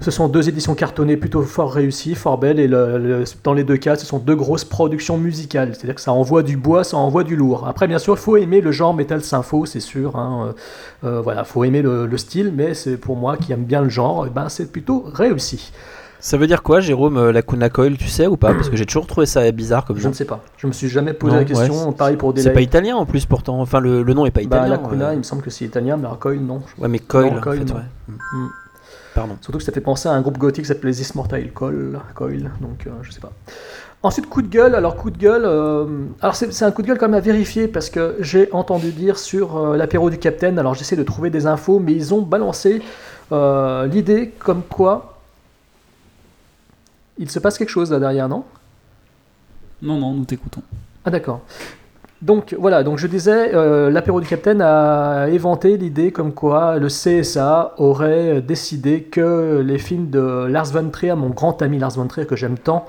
ce 0.00 0.10
sont 0.10 0.28
deux 0.28 0.48
éditions 0.48 0.74
cartonnées 0.74 1.16
plutôt 1.16 1.42
fort 1.42 1.72
réussies, 1.72 2.14
fort 2.14 2.38
belles, 2.38 2.58
et 2.60 2.66
le- 2.68 2.98
le- 2.98 3.24
dans 3.44 3.52
les 3.54 3.64
deux 3.64 3.76
cas, 3.76 3.96
ce 3.96 4.04
sont 4.06 4.18
deux 4.18 4.34
grosses 4.36 4.64
productions 4.64 5.16
musicales. 5.18 5.74
C'est-à-dire 5.74 5.94
que 5.94 6.00
ça 6.00 6.12
envoie 6.12 6.42
du 6.42 6.56
bois, 6.56 6.84
ça 6.84 6.96
envoie 6.96 7.24
du 7.24 7.36
lourd. 7.36 7.66
Après, 7.68 7.86
bien 7.86 7.98
sûr, 7.98 8.14
il 8.14 8.20
faut 8.20 8.36
aimer 8.36 8.60
le 8.60 8.72
genre 8.72 8.92
metal 8.94 9.22
sympho, 9.22 9.66
c'est 9.66 9.80
sûr. 9.80 10.16
Hein. 10.16 10.54
Euh, 11.04 11.08
euh, 11.08 11.20
voilà, 11.20 11.44
faut 11.44 11.64
aimer 11.64 11.80
le, 11.82 12.06
le 12.06 12.18
style, 12.18 12.52
mais 12.54 12.74
c'est 12.74 12.96
pour 12.96 13.16
moi 13.16 13.36
qui 13.36 13.52
aime 13.52 13.64
bien 13.64 13.82
le 13.82 13.88
genre, 13.88 14.26
eh 14.26 14.30
ben, 14.30 14.48
c'est 14.48 14.70
plutôt 14.70 15.04
réussi. 15.14 15.72
Ça 16.20 16.38
veut 16.38 16.46
dire 16.46 16.62
quoi, 16.62 16.80
Jérôme, 16.80 17.18
euh, 17.18 17.32
la 17.32 17.42
Kuna 17.42 17.68
Coil, 17.68 17.98
tu 17.98 18.08
sais 18.08 18.26
ou 18.26 18.38
pas? 18.38 18.54
Parce 18.54 18.70
que 18.70 18.76
j'ai 18.76 18.86
toujours 18.86 19.06
trouvé 19.06 19.26
ça 19.26 19.50
bizarre 19.52 19.84
comme 19.84 19.98
Je 19.98 20.04
nom. 20.04 20.08
ne 20.08 20.14
sais 20.14 20.24
pas. 20.24 20.40
Je 20.56 20.66
me 20.66 20.72
suis 20.72 20.88
jamais 20.88 21.12
posé 21.12 21.34
Non, 21.34 21.38
la 21.40 21.44
question. 21.44 21.88
ouais, 21.90 21.94
Pareil 21.94 22.16
pour 22.16 22.32
C'est 22.34 22.44
Delay. 22.44 22.54
pas 22.54 22.60
italien 22.62 22.96
en 22.96 23.04
plus 23.04 23.26
pourtant. 23.26 23.60
Enfin, 23.60 23.78
le, 23.78 24.02
le 24.02 24.14
nom 24.14 24.24
est 24.24 24.30
pas 24.30 24.40
Bah, 24.40 24.66
italien. 24.66 24.68
la 24.82 24.88
Kuna, 24.88 25.08
euh. 25.08 25.12
il 25.12 25.18
me 25.18 25.22
semble 25.22 25.42
que 25.42 25.50
c'est 25.50 25.66
italien, 25.66 25.98
mais 25.98 26.08
la 26.08 26.14
Coil, 26.18 26.38
non. 26.40 26.62
Ouais, 26.78 26.88
mais 26.88 26.98
Coil, 26.98 27.26
en 27.38 27.42
fait, 27.42 27.50
ouais. 27.60 27.80
Mm. 28.08 28.46
Pardon. 29.14 29.36
Surtout 29.40 29.58
que 29.58 29.64
ça 29.64 29.72
fait 29.72 29.80
penser 29.80 30.08
à 30.08 30.12
un 30.12 30.20
groupe 30.20 30.38
gothique 30.38 30.64
qui 30.64 30.68
s'appelait 30.68 30.92
This 30.92 31.14
Mortal 31.14 31.52
Coil, 31.52 32.00
Coil 32.14 32.50
donc 32.60 32.86
euh, 32.86 32.90
je 33.02 33.12
sais 33.12 33.20
pas. 33.20 33.32
Ensuite, 34.02 34.28
coup 34.28 34.42
de 34.42 34.48
gueule. 34.48 34.74
Alors, 34.74 34.96
coup 34.96 35.10
de 35.10 35.16
gueule. 35.16 35.44
euh, 35.46 35.86
alors, 36.20 36.34
c'est 36.36 36.52
c'est 36.52 36.66
un 36.66 36.72
coup 36.72 36.82
de 36.82 36.88
gueule 36.88 36.98
quand 36.98 37.06
même 37.06 37.14
à 37.14 37.20
vérifier 37.20 37.68
parce 37.68 37.88
que 37.88 38.16
j'ai 38.20 38.52
entendu 38.52 38.90
dire 38.92 39.18
sur 39.18 39.56
euh, 39.56 39.76
l'apéro 39.78 40.10
du 40.10 40.18
Capitaine. 40.18 40.58
Alors, 40.58 40.74
j'essaie 40.74 40.96
de 40.96 41.02
trouver 41.02 41.30
des 41.30 41.46
infos, 41.46 41.78
mais 41.78 41.92
ils 41.92 42.12
ont 42.12 42.20
balancé 42.20 42.82
euh, 43.32 43.86
l'idée 43.86 44.34
comme 44.38 44.62
quoi 44.62 45.18
il 47.16 47.30
se 47.30 47.38
passe 47.38 47.56
quelque 47.56 47.70
chose 47.70 47.92
là 47.92 47.98
derrière, 48.00 48.28
non? 48.28 48.44
Non, 49.80 49.96
non, 49.98 50.12
nous 50.12 50.24
t'écoutons. 50.24 50.62
Ah, 51.04 51.10
d'accord. 51.10 51.40
Donc 52.24 52.56
voilà, 52.58 52.82
donc 52.84 52.96
je 52.96 53.06
disais, 53.06 53.54
euh, 53.54 53.90
l'apéro 53.90 54.18
du 54.18 54.26
Capitaine 54.26 54.62
a 54.62 55.28
éventé 55.28 55.76
l'idée 55.76 56.10
comme 56.10 56.32
quoi 56.32 56.78
le 56.78 56.86
CSA 56.86 57.74
aurait 57.76 58.40
décidé 58.40 59.02
que 59.02 59.62
les 59.62 59.76
films 59.76 60.08
de 60.08 60.46
Lars 60.46 60.72
von 60.72 60.88
Trier, 60.88 61.16
mon 61.16 61.28
grand 61.28 61.60
ami 61.60 61.78
Lars 61.78 61.96
von 61.96 62.06
Trier 62.06 62.26
que 62.26 62.34
j'aime 62.34 62.56
tant, 62.56 62.86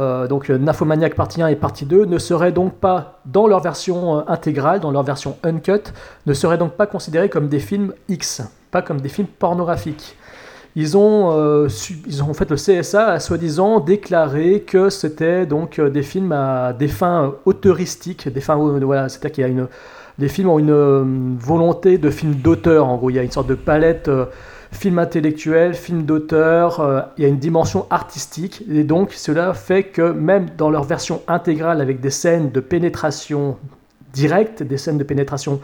euh, 0.00 0.26
donc 0.28 0.48
euh, 0.48 0.56
Nymphomaniac 0.56 1.14
partie 1.14 1.42
1 1.42 1.48
et 1.48 1.56
partie 1.56 1.84
2, 1.84 2.06
ne 2.06 2.16
seraient 2.16 2.52
donc 2.52 2.72
pas, 2.72 3.20
dans 3.26 3.46
leur 3.46 3.60
version 3.60 4.26
intégrale, 4.26 4.80
dans 4.80 4.92
leur 4.92 5.02
version 5.02 5.36
uncut, 5.42 5.92
ne 6.24 6.32
seraient 6.32 6.56
donc 6.56 6.72
pas 6.72 6.86
considérés 6.86 7.28
comme 7.28 7.48
des 7.48 7.60
films 7.60 7.92
X, 8.08 8.40
pas 8.70 8.80
comme 8.80 9.02
des 9.02 9.10
films 9.10 9.28
pornographiques. 9.28 10.16
Ils 10.76 10.96
ont, 10.96 11.32
euh, 11.32 11.68
ils 12.06 12.22
ont 12.22 12.32
fait 12.32 12.48
le 12.48 12.56
CSA 12.56 13.08
a 13.08 13.20
soi-disant 13.20 13.80
déclaré 13.80 14.62
que 14.64 14.88
c'était 14.88 15.44
donc 15.44 15.78
euh, 15.78 15.90
des 15.90 16.02
films 16.02 16.30
à 16.30 16.72
des 16.72 16.86
fins 16.86 17.24
euh, 17.24 17.30
auteuristiques, 17.44 18.28
des 18.28 18.40
fins 18.40 18.54
voilà, 18.56 19.08
c'est-à-dire 19.08 19.32
qu'il 19.32 19.42
y 19.42 19.44
a 19.46 19.50
une 19.50 19.66
les 20.18 20.28
films 20.28 20.50
ont 20.50 20.58
une 20.58 21.38
volonté 21.38 21.96
de 21.96 22.10
film 22.10 22.34
d'auteur 22.34 22.86
en 22.86 22.96
gros, 22.98 23.10
il 23.10 23.16
y 23.16 23.18
a 23.18 23.22
une 23.22 23.30
sorte 23.30 23.48
de 23.48 23.54
palette 23.54 24.08
euh, 24.08 24.26
film 24.70 25.00
intellectuel, 25.00 25.74
film 25.74 26.04
d'auteur, 26.04 27.10
il 27.18 27.22
y 27.22 27.24
a 27.24 27.28
une 27.28 27.40
dimension 27.40 27.86
artistique, 27.90 28.62
et 28.70 28.84
donc 28.84 29.12
cela 29.14 29.52
fait 29.52 29.82
que 29.82 30.12
même 30.12 30.46
dans 30.56 30.70
leur 30.70 30.84
version 30.84 31.22
intégrale 31.26 31.80
avec 31.80 32.00
des 32.00 32.10
scènes 32.10 32.52
de 32.52 32.60
pénétration 32.60 33.56
directe, 34.12 34.62
des 34.62 34.76
scènes 34.76 34.98
de 34.98 35.04
pénétration 35.04 35.60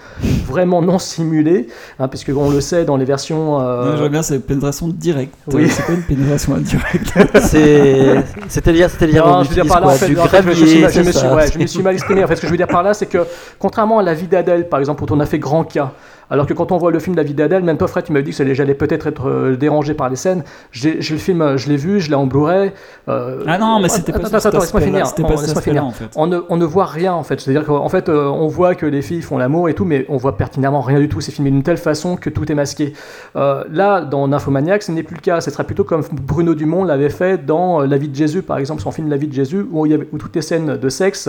vraiment 0.46 0.80
non 0.82 0.98
simulées, 0.98 1.66
hein, 1.98 2.08
puisque 2.08 2.30
on 2.36 2.50
le 2.50 2.60
sait 2.60 2.84
dans 2.84 2.96
les 2.96 3.04
versions... 3.04 3.60
euh, 3.60 3.90
Non, 3.92 3.96
je 3.96 4.02
regarde, 4.04 4.24
c'est 4.24 4.38
pénétration 4.38 4.88
directe. 4.88 5.34
Oui. 5.52 5.68
C'est 5.68 5.82
quoi 5.84 5.94
une 5.94 6.02
pénétration 6.02 6.54
indirecte 6.54 7.12
C'est- 7.42 8.22
C'est-à-dire, 8.48 8.88
c'est-à-dire, 8.90 9.42
je 9.44 9.48
veux 9.48 9.54
dire 9.54 9.66
par 9.66 9.80
là, 9.80 9.86
quoi 9.86 9.94
en 9.94 9.96
fait, 9.96 10.06
Du 10.08 10.18
en 10.18 10.26
fait, 10.26 10.42
je 10.42 10.48
me 10.48 10.54
suis, 10.54 10.80
je 10.90 11.00
me 11.00 11.12
suis- 11.12 11.26
ouais, 11.28 11.46
je 11.52 11.58
me 11.58 11.66
suis 11.66 11.82
mal 11.82 11.94
exprimé. 11.94 12.22
En 12.24 12.26
fait, 12.28 12.36
ce 12.36 12.40
que 12.42 12.46
je 12.46 12.52
veux 12.52 12.56
dire 12.58 12.66
par 12.68 12.82
là, 12.82 12.94
c'est 12.94 13.06
que 13.06 13.18
contrairement 13.58 13.98
à 13.98 14.02
La 14.02 14.14
vie 14.14 14.26
d'Adèle, 14.26 14.68
par 14.68 14.78
exemple, 14.80 15.02
où 15.02 15.06
on 15.10 15.20
a 15.20 15.26
fait 15.26 15.38
grand 15.38 15.64
cas, 15.64 15.92
alors 16.30 16.46
que 16.46 16.54
quand 16.54 16.72
on 16.72 16.78
voit 16.78 16.90
le 16.90 16.98
film 16.98 17.14
La 17.16 17.22
vie 17.22 17.34
d'Adèle, 17.34 17.62
même 17.62 17.76
toi, 17.76 17.88
Fred, 17.88 18.04
tu 18.04 18.12
m'avais 18.12 18.24
dit 18.24 18.32
que 18.32 18.54
j'allais 18.54 18.74
peut-être 18.74 19.06
être 19.06 19.28
euh, 19.28 19.56
dérangé 19.56 19.94
par 19.94 20.08
les 20.08 20.16
scènes. 20.16 20.42
J'ai 20.72 20.94
le 20.96 21.00
film, 21.18 21.40
euh, 21.42 21.56
je 21.56 21.68
l'ai 21.68 21.76
vu, 21.76 22.00
je 22.00 22.08
l'ai 22.08 22.14
en 22.16 22.26
Blu-ray. 22.26 22.72
euh, 23.08 23.44
Ah 23.46 23.58
non, 23.58 23.78
mais 23.80 23.88
c'était 23.88 24.12
pas 24.12 24.18
attends, 24.26 24.36
attends, 24.36 24.58
laisse-moi 24.60 24.80
finir. 24.80 25.06
c'était 25.06 25.22
pas 25.22 25.34
On- 25.82 25.86
en 25.86 25.90
fait. 25.92 26.10
On 26.16 26.26
ne, 26.26 26.38
on 26.48 26.56
ne 26.56 26.64
voit 26.64 26.86
rien 26.86 27.12
en 27.12 27.22
fait. 27.22 27.40
C'est-à-dire 27.40 27.64
qu'en 27.64 27.88
fait, 27.88 28.08
euh, 28.08 28.26
on 28.26 28.48
voit 28.48 28.74
que 28.74 28.86
les 28.86 29.02
filles 29.02 29.22
font 29.22 29.38
l'amour 29.38 29.68
et 29.68 29.74
tout, 29.74 29.84
mais 29.84 30.04
on 30.08 30.16
voit 30.16 30.36
pertinemment 30.36 30.80
rien 30.80 30.98
du 30.98 31.08
tout. 31.08 31.20
C'est 31.20 31.32
filmé 31.32 31.50
d'une 31.50 31.62
telle 31.62 31.76
façon 31.76 32.16
que 32.16 32.28
tout 32.30 32.50
est 32.50 32.54
masqué. 32.54 32.92
Euh, 33.36 33.62
là, 33.70 34.00
dans 34.00 34.26
Nymphomaniac, 34.26 34.82
ce 34.82 34.90
n'est 34.92 35.02
plus 35.04 35.16
le 35.16 35.20
cas. 35.20 35.40
Ce 35.40 35.50
serait 35.50 35.64
plutôt 35.64 35.84
comme 35.84 36.02
Bruno 36.12 36.54
Dumont 36.54 36.82
l'avait 36.84 37.08
fait 37.10 37.44
dans 37.46 37.80
La 37.80 37.98
vie 37.98 38.08
de 38.08 38.16
Jésus, 38.16 38.42
par 38.42 38.58
exemple, 38.58 38.82
son 38.82 38.90
film 38.90 39.08
La 39.10 39.16
vie 39.16 39.28
de 39.28 39.32
Jésus, 39.34 39.64
où, 39.70 39.86
il 39.86 39.92
y 39.92 39.94
avait, 39.94 40.08
où 40.12 40.18
toutes 40.18 40.34
les 40.34 40.42
scènes 40.42 40.76
de 40.76 40.88
sexe 40.88 41.28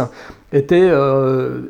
étaient 0.53 0.89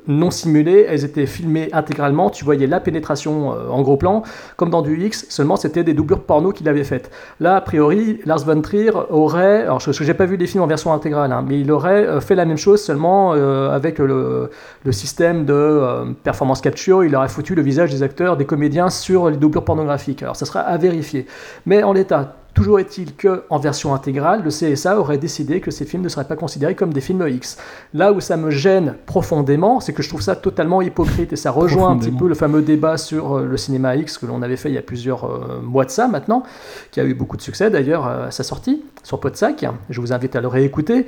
non 0.08 0.32
simulées, 0.32 0.86
elles 0.88 1.04
étaient 1.04 1.26
filmées 1.26 1.70
intégralement. 1.74 2.30
Tu 2.30 2.46
voyais 2.46 2.68
la 2.68 2.80
pénétration 2.80 3.17
euh, 3.26 3.70
en 3.70 3.82
gros 3.82 3.98
plan, 3.98 4.24
comme 4.56 4.70
dans 4.70 4.82
du 4.82 5.06
X, 5.06 5.26
seulement 5.30 5.56
c'était 5.56 5.84
des 5.84 5.94
doublures 5.94 6.22
porno 6.22 6.52
qu'il 6.52 6.68
avait 6.70 6.84
faites. 6.84 7.12
Là, 7.40 7.56
a 7.56 7.62
priori, 7.62 8.20
Lars 8.26 8.46
von 8.46 8.62
Trier 8.62 8.92
aurait, 9.10 9.64
alors 9.64 9.80
je 9.80 10.04
n'ai 10.04 10.14
pas 10.14 10.26
vu 10.26 10.38
les 10.38 10.48
films 10.48 10.64
en 10.64 10.68
version 10.68 10.94
intégrale, 10.94 11.32
hein, 11.32 11.44
mais 11.48 11.60
il 11.60 11.72
aurait 11.72 12.06
euh, 12.06 12.22
fait 12.22 12.36
la 12.36 12.46
même 12.46 12.58
chose 12.58 12.82
seulement 12.82 13.34
euh, 13.34 13.72
avec 13.72 14.00
le, 14.00 14.50
système 14.92 15.46
de 15.46 16.16
performance 16.24 16.62
capture, 16.62 17.04
il 17.04 17.14
aurait 17.16 17.28
foutu 17.28 17.56
le 17.56 17.62
visage 17.62 17.92
des 17.92 18.04
acteurs, 18.04 18.38
des 18.38 18.46
comédiens 18.46 18.90
sur 18.90 19.30
les 19.30 19.36
doublures 19.36 19.66
pornographiques. 19.66 20.24
Alors 20.24 20.36
ça 20.36 20.46
sera 20.46 20.62
à 20.62 20.78
vérifier. 20.78 21.28
Mais 21.66 21.84
en 21.84 21.92
l'état, 21.92 22.36
Toujours 22.58 22.80
est-il 22.80 23.14
que 23.16 23.44
en 23.52 23.60
version 23.60 23.94
intégrale, 23.94 24.42
le 24.44 24.50
CSA 24.50 25.00
aurait 25.00 25.20
décidé 25.20 25.62
que 25.62 25.70
ces 25.70 25.86
films 25.86 26.02
ne 26.02 26.10
seraient 26.10 26.28
pas 26.28 26.36
considérés 26.36 26.74
comme 26.74 26.92
des 26.92 27.02
films 27.02 27.24
X. 27.28 27.56
Là 27.94 28.12
où 28.12 28.20
ça 28.20 28.36
me 28.36 28.50
gêne 28.50 28.96
profondément, 29.06 29.80
c'est 29.80 29.94
que 29.94 30.02
je 30.02 30.10
trouve 30.10 30.24
ça 30.24 30.36
totalement 30.36 30.82
hypocrite 30.82 31.32
et 31.32 31.36
ça 31.36 31.52
rejoint 31.52 31.92
un 31.92 32.00
petit 32.00 32.10
peu 32.10 32.28
le 32.28 32.34
fameux 32.34 32.64
débat 32.64 32.98
sur 32.98 33.38
euh, 33.38 33.46
le 33.46 33.58
cinéma 33.58 33.96
X 33.96 34.18
que 34.18 34.26
l'on 34.26 34.42
avait 34.42 34.58
fait 34.58 34.70
il 34.70 34.74
y 34.74 34.80
a 34.80 34.82
plusieurs 34.82 35.26
euh, 35.26 35.62
mois 35.62 35.86
de 35.86 35.92
ça 35.92 36.08
maintenant, 36.08 36.42
qui 36.90 37.00
a 37.00 37.04
eu 37.04 37.14
beaucoup 37.14 37.38
de 37.38 37.44
succès 37.44 37.70
d'ailleurs 37.70 38.08
euh, 38.08 38.30
à 38.30 38.32
sa 38.32 38.44
sortie 38.44 38.84
sur 39.04 39.20
Podsac. 39.20 39.64
Je 39.92 40.02
vous 40.02 40.12
invite 40.12 40.36
à 40.36 40.42
le 40.42 40.48
réécouter. 40.48 41.06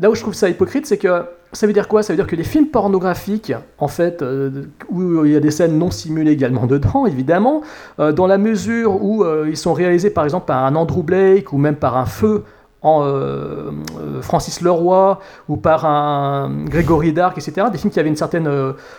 Là 0.00 0.10
où 0.10 0.14
je 0.14 0.20
trouve 0.20 0.34
ça 0.34 0.48
hypocrite, 0.48 0.86
c'est 0.86 0.98
que 0.98 1.24
ça 1.52 1.66
veut 1.66 1.72
dire 1.72 1.86
quoi? 1.86 2.02
Ça 2.02 2.12
veut 2.12 2.16
dire 2.16 2.26
que 2.26 2.36
les 2.36 2.44
films 2.44 2.68
pornographiques, 2.68 3.52
en 3.78 3.88
fait, 3.88 4.22
euh, 4.22 4.64
où 4.88 5.24
il 5.24 5.32
y 5.32 5.36
a 5.36 5.40
des 5.40 5.50
scènes 5.50 5.78
non 5.78 5.90
simulées 5.90 6.32
également 6.32 6.66
dedans, 6.66 7.06
évidemment, 7.06 7.62
euh, 8.00 8.12
dans 8.12 8.26
la 8.26 8.38
mesure 8.38 9.02
où 9.04 9.22
euh, 9.22 9.46
ils 9.48 9.56
sont 9.56 9.74
réalisés 9.74 10.10
par 10.10 10.24
exemple 10.24 10.46
par 10.46 10.64
un 10.64 10.74
Andrew 10.76 11.02
Blake 11.02 11.52
ou 11.52 11.58
même 11.58 11.76
par 11.76 11.96
un 11.96 12.06
Feu 12.06 12.44
en 12.84 13.08
Francis 14.22 14.60
Leroy 14.60 15.20
ou 15.48 15.56
par 15.56 15.86
un 15.86 16.50
Grégory 16.64 17.12
Dark, 17.12 17.38
etc., 17.38 17.68
des 17.70 17.78
films 17.78 17.92
qui 17.92 18.00
avaient 18.00 18.08
une 18.08 18.16
certaine 18.16 18.50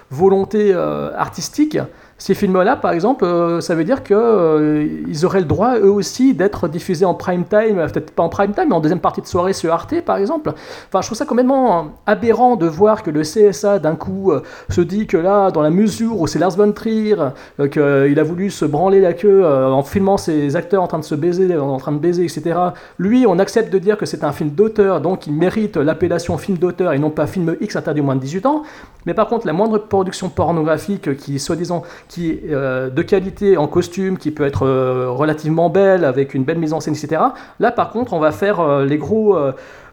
volonté 0.10 0.74
artistique. 0.74 1.78
Ces 2.24 2.36
films-là, 2.36 2.78
par 2.78 2.94
exemple, 2.94 3.26
euh, 3.26 3.60
ça 3.60 3.76
veut 3.76 3.84
dire 3.84 4.02
qu'ils 4.02 5.26
auraient 5.26 5.42
le 5.42 5.46
droit, 5.46 5.78
eux 5.78 5.92
aussi, 5.92 6.34
d'être 6.34 6.70
diffusés 6.70 7.04
en 7.04 7.16
prime 7.16 7.44
time, 7.44 7.80
euh, 7.80 7.88
peut-être 7.90 8.12
pas 8.12 8.24
en 8.24 8.30
prime 8.30 8.54
time, 8.54 8.68
mais 8.70 8.76
en 8.76 8.80
deuxième 8.80 9.02
partie 9.02 9.20
de 9.20 9.28
soirée 9.28 9.52
sur 9.52 9.74
Arte, 9.74 10.00
par 10.06 10.16
exemple. 10.16 10.54
Enfin, 10.88 11.02
je 11.02 11.08
trouve 11.08 11.18
ça 11.18 11.26
complètement 11.26 11.80
euh, 11.80 11.84
aberrant 12.06 12.56
de 12.56 12.66
voir 12.66 13.04
que 13.04 13.12
le 13.12 13.24
CSA, 13.24 13.80
d'un 13.80 13.96
coup, 13.96 14.32
euh, 14.32 14.42
se 14.70 14.80
dit 14.80 15.06
que 15.06 15.18
là, 15.18 15.52
dans 15.52 15.62
la 15.62 15.70
mesure 15.70 16.18
où 16.18 16.26
c'est 16.26 16.40
Lars 16.40 16.52
von 16.52 16.72
Trier, 16.72 17.18
euh, 17.60 17.68
qu'il 17.68 18.18
a 18.18 18.24
voulu 18.24 18.50
se 18.50 18.64
branler 18.64 19.02
la 19.02 19.12
queue 19.12 19.44
euh, 19.44 19.70
en 19.70 19.84
filmant 19.84 20.16
ses 20.16 20.56
acteurs 20.56 20.82
en 20.82 20.88
train 20.88 21.00
de 21.00 21.04
se 21.04 21.16
baiser, 21.16 21.58
en 21.58 21.78
train 21.78 21.92
de 21.92 22.00
baiser, 22.00 22.24
etc. 22.24 22.58
Lui, 23.00 23.26
on 23.28 23.38
accepte 23.38 23.72
de 23.74 23.80
dire 23.80 23.98
que 23.98 24.06
c'est 24.06 24.24
un 24.24 24.32
film 24.32 24.52
d'auteur, 24.52 25.02
donc 25.02 25.28
il 25.28 25.34
mérite 25.34 25.76
l'appellation 25.76 26.38
film 26.38 26.58
d'auteur 26.58 26.94
et 26.94 27.00
non 27.00 27.10
pas 27.10 27.28
film 27.28 27.58
X 27.60 27.76
interdit 27.76 28.00
aux 28.00 28.06
moins 28.06 28.16
de 28.16 28.22
18 28.22 28.46
ans. 28.46 28.64
Mais 29.06 29.14
par 29.14 29.28
contre, 29.28 29.46
la 29.46 29.54
moindre 29.54 29.78
production 29.78 30.30
pornographique 30.30 31.18
qui, 31.18 31.40
soi-disant, 31.40 31.84
qui 32.14 32.30
est 32.30 32.42
euh, 32.52 32.92
de 32.92 33.02
qualité 33.02 33.58
en 33.58 33.66
costume, 33.66 34.20
qui 34.20 34.30
peut 34.30 34.46
être 34.46 34.68
euh, 34.68 35.10
relativement 35.10 35.72
belle, 35.72 36.06
avec 36.06 36.36
une 36.36 36.44
belle 36.44 36.60
mise 36.60 36.72
en 36.72 36.80
scène, 36.80 36.94
etc. 36.94 37.20
Là, 37.60 37.72
par 37.72 37.90
contre, 37.90 38.14
on 38.14 38.20
va 38.20 38.32
faire 38.32 38.60
euh, 38.60 38.86
les 38.86 39.00
gros. 39.00 39.36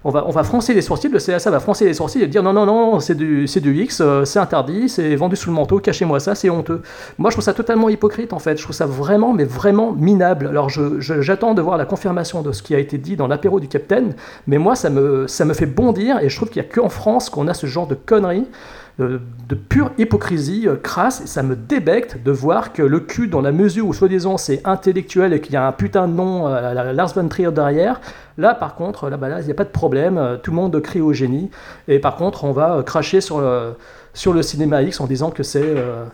on 0.05 0.11
va, 0.11 0.27
on 0.27 0.31
va 0.31 0.43
froncer 0.43 0.75
les 0.75 0.83
sourcils, 0.83 1.09
le 1.09 1.19
CSA 1.19 1.51
va 1.51 1.61
froncer 1.61 1.87
les 1.87 1.95
sourcils 1.95 2.23
et 2.23 2.27
dire 2.27 2.43
non, 2.43 2.53
non, 2.53 2.67
non, 2.67 3.01
c'est 3.01 3.15
du, 3.15 3.47
c'est 3.47 3.61
du 3.61 3.75
X, 3.75 4.03
c'est 4.25 4.39
interdit, 4.39 4.91
c'est 4.91 5.17
vendu 5.17 5.35
sous 5.35 5.49
le 5.49 5.55
manteau, 5.55 5.79
cachez-moi 5.79 6.21
ça, 6.21 6.35
c'est 6.35 6.51
honteux. 6.51 6.83
Moi, 7.17 7.31
je 7.31 7.37
trouve 7.37 7.45
ça 7.45 7.55
totalement 7.55 7.89
hypocrite 7.89 8.35
en 8.35 8.39
fait. 8.39 8.59
Je 8.59 8.63
trouve 8.63 8.77
ça 8.77 8.87
vraiment, 8.87 9.33
mais 9.33 9.45
vraiment 9.45 9.93
minable. 9.93 10.47
Alors, 10.47 10.69
j'attends 10.69 11.55
de 11.55 11.63
voir 11.63 11.79
la 11.79 11.87
confirmation 11.87 12.43
de 12.43 12.53
ce 12.53 12.63
qui 12.63 12.75
a 12.75 12.79
été 12.79 12.99
dit 12.99 13.17
dans 13.17 13.29
l'apéro 13.29 13.61
du 13.61 13.69
Capitaine, 13.69 14.15
mais 14.47 14.59
moi, 14.59 14.75
ça 14.75 14.91
me, 14.91 15.27
ça 15.27 15.47
me 15.47 15.55
fait 15.55 15.67
bondir 15.67 16.19
et 16.19 16.29
je 16.29 16.37
trouve 16.37 16.51
qu'il 16.51 16.61
n'y 16.61 16.69
a 16.69 16.71
qu'en 16.71 16.91
France 16.91 17.31
qu'on 17.31 17.49
a 17.49 17.55
ce 17.55 17.67
genre 17.67 17.87
de 17.87 17.95
conneries. 17.95 18.47
De 19.05 19.55
pure 19.55 19.91
hypocrisie 19.99 20.69
euh, 20.69 20.77
crasse, 20.77 21.23
et 21.23 21.27
ça 21.27 21.43
me 21.43 21.57
débecte 21.57 22.19
de 22.23 22.31
voir 22.31 22.73
que 22.73 22.83
le 22.83 23.01
cul, 23.01 23.29
dans 23.29 23.41
la 23.41 23.53
mesure 23.53 23.87
où 23.87 23.93
soi-disant 23.93 24.37
c'est 24.37 24.61
intellectuel 24.67 25.33
et 25.33 25.41
qu'il 25.41 25.55
y 25.55 25.57
a 25.57 25.67
un 25.67 25.73
putain 25.73 26.07
de 26.09 26.13
nom 26.13 26.47
euh, 26.47 26.71
à 26.71 26.75
la 26.75 26.93
Lars 26.93 27.15
von 27.15 27.29
Trier 27.29 27.51
derrière, 27.53 28.01
là 28.39 28.55
par 28.55 28.75
contre, 28.75 29.09
là, 29.09 29.17
bah, 29.17 29.29
là 29.29 29.41
il 29.41 29.47
n'y 29.47 29.53
a 29.53 29.55
pas 29.55 29.65
de 29.65 29.71
problème, 29.71 30.19
euh, 30.19 30.37
tout 30.37 30.51
le 30.51 30.57
monde 30.57 30.81
crie 30.81 31.01
au 31.01 31.13
génie, 31.13 31.51
et 31.89 31.99
par 31.99 32.17
contre 32.17 32.45
on 32.45 32.53
va 32.53 32.77
euh, 32.77 32.83
cracher 32.83 33.21
sur 33.21 33.41
le, 33.41 33.75
sur 34.15 34.33
le 34.33 34.43
cinéma 34.43 34.83
X 34.83 35.01
en 35.01 35.07
disant 35.07 35.31
que 35.31 35.43
c'est 35.43 35.63
euh, 35.65 36.05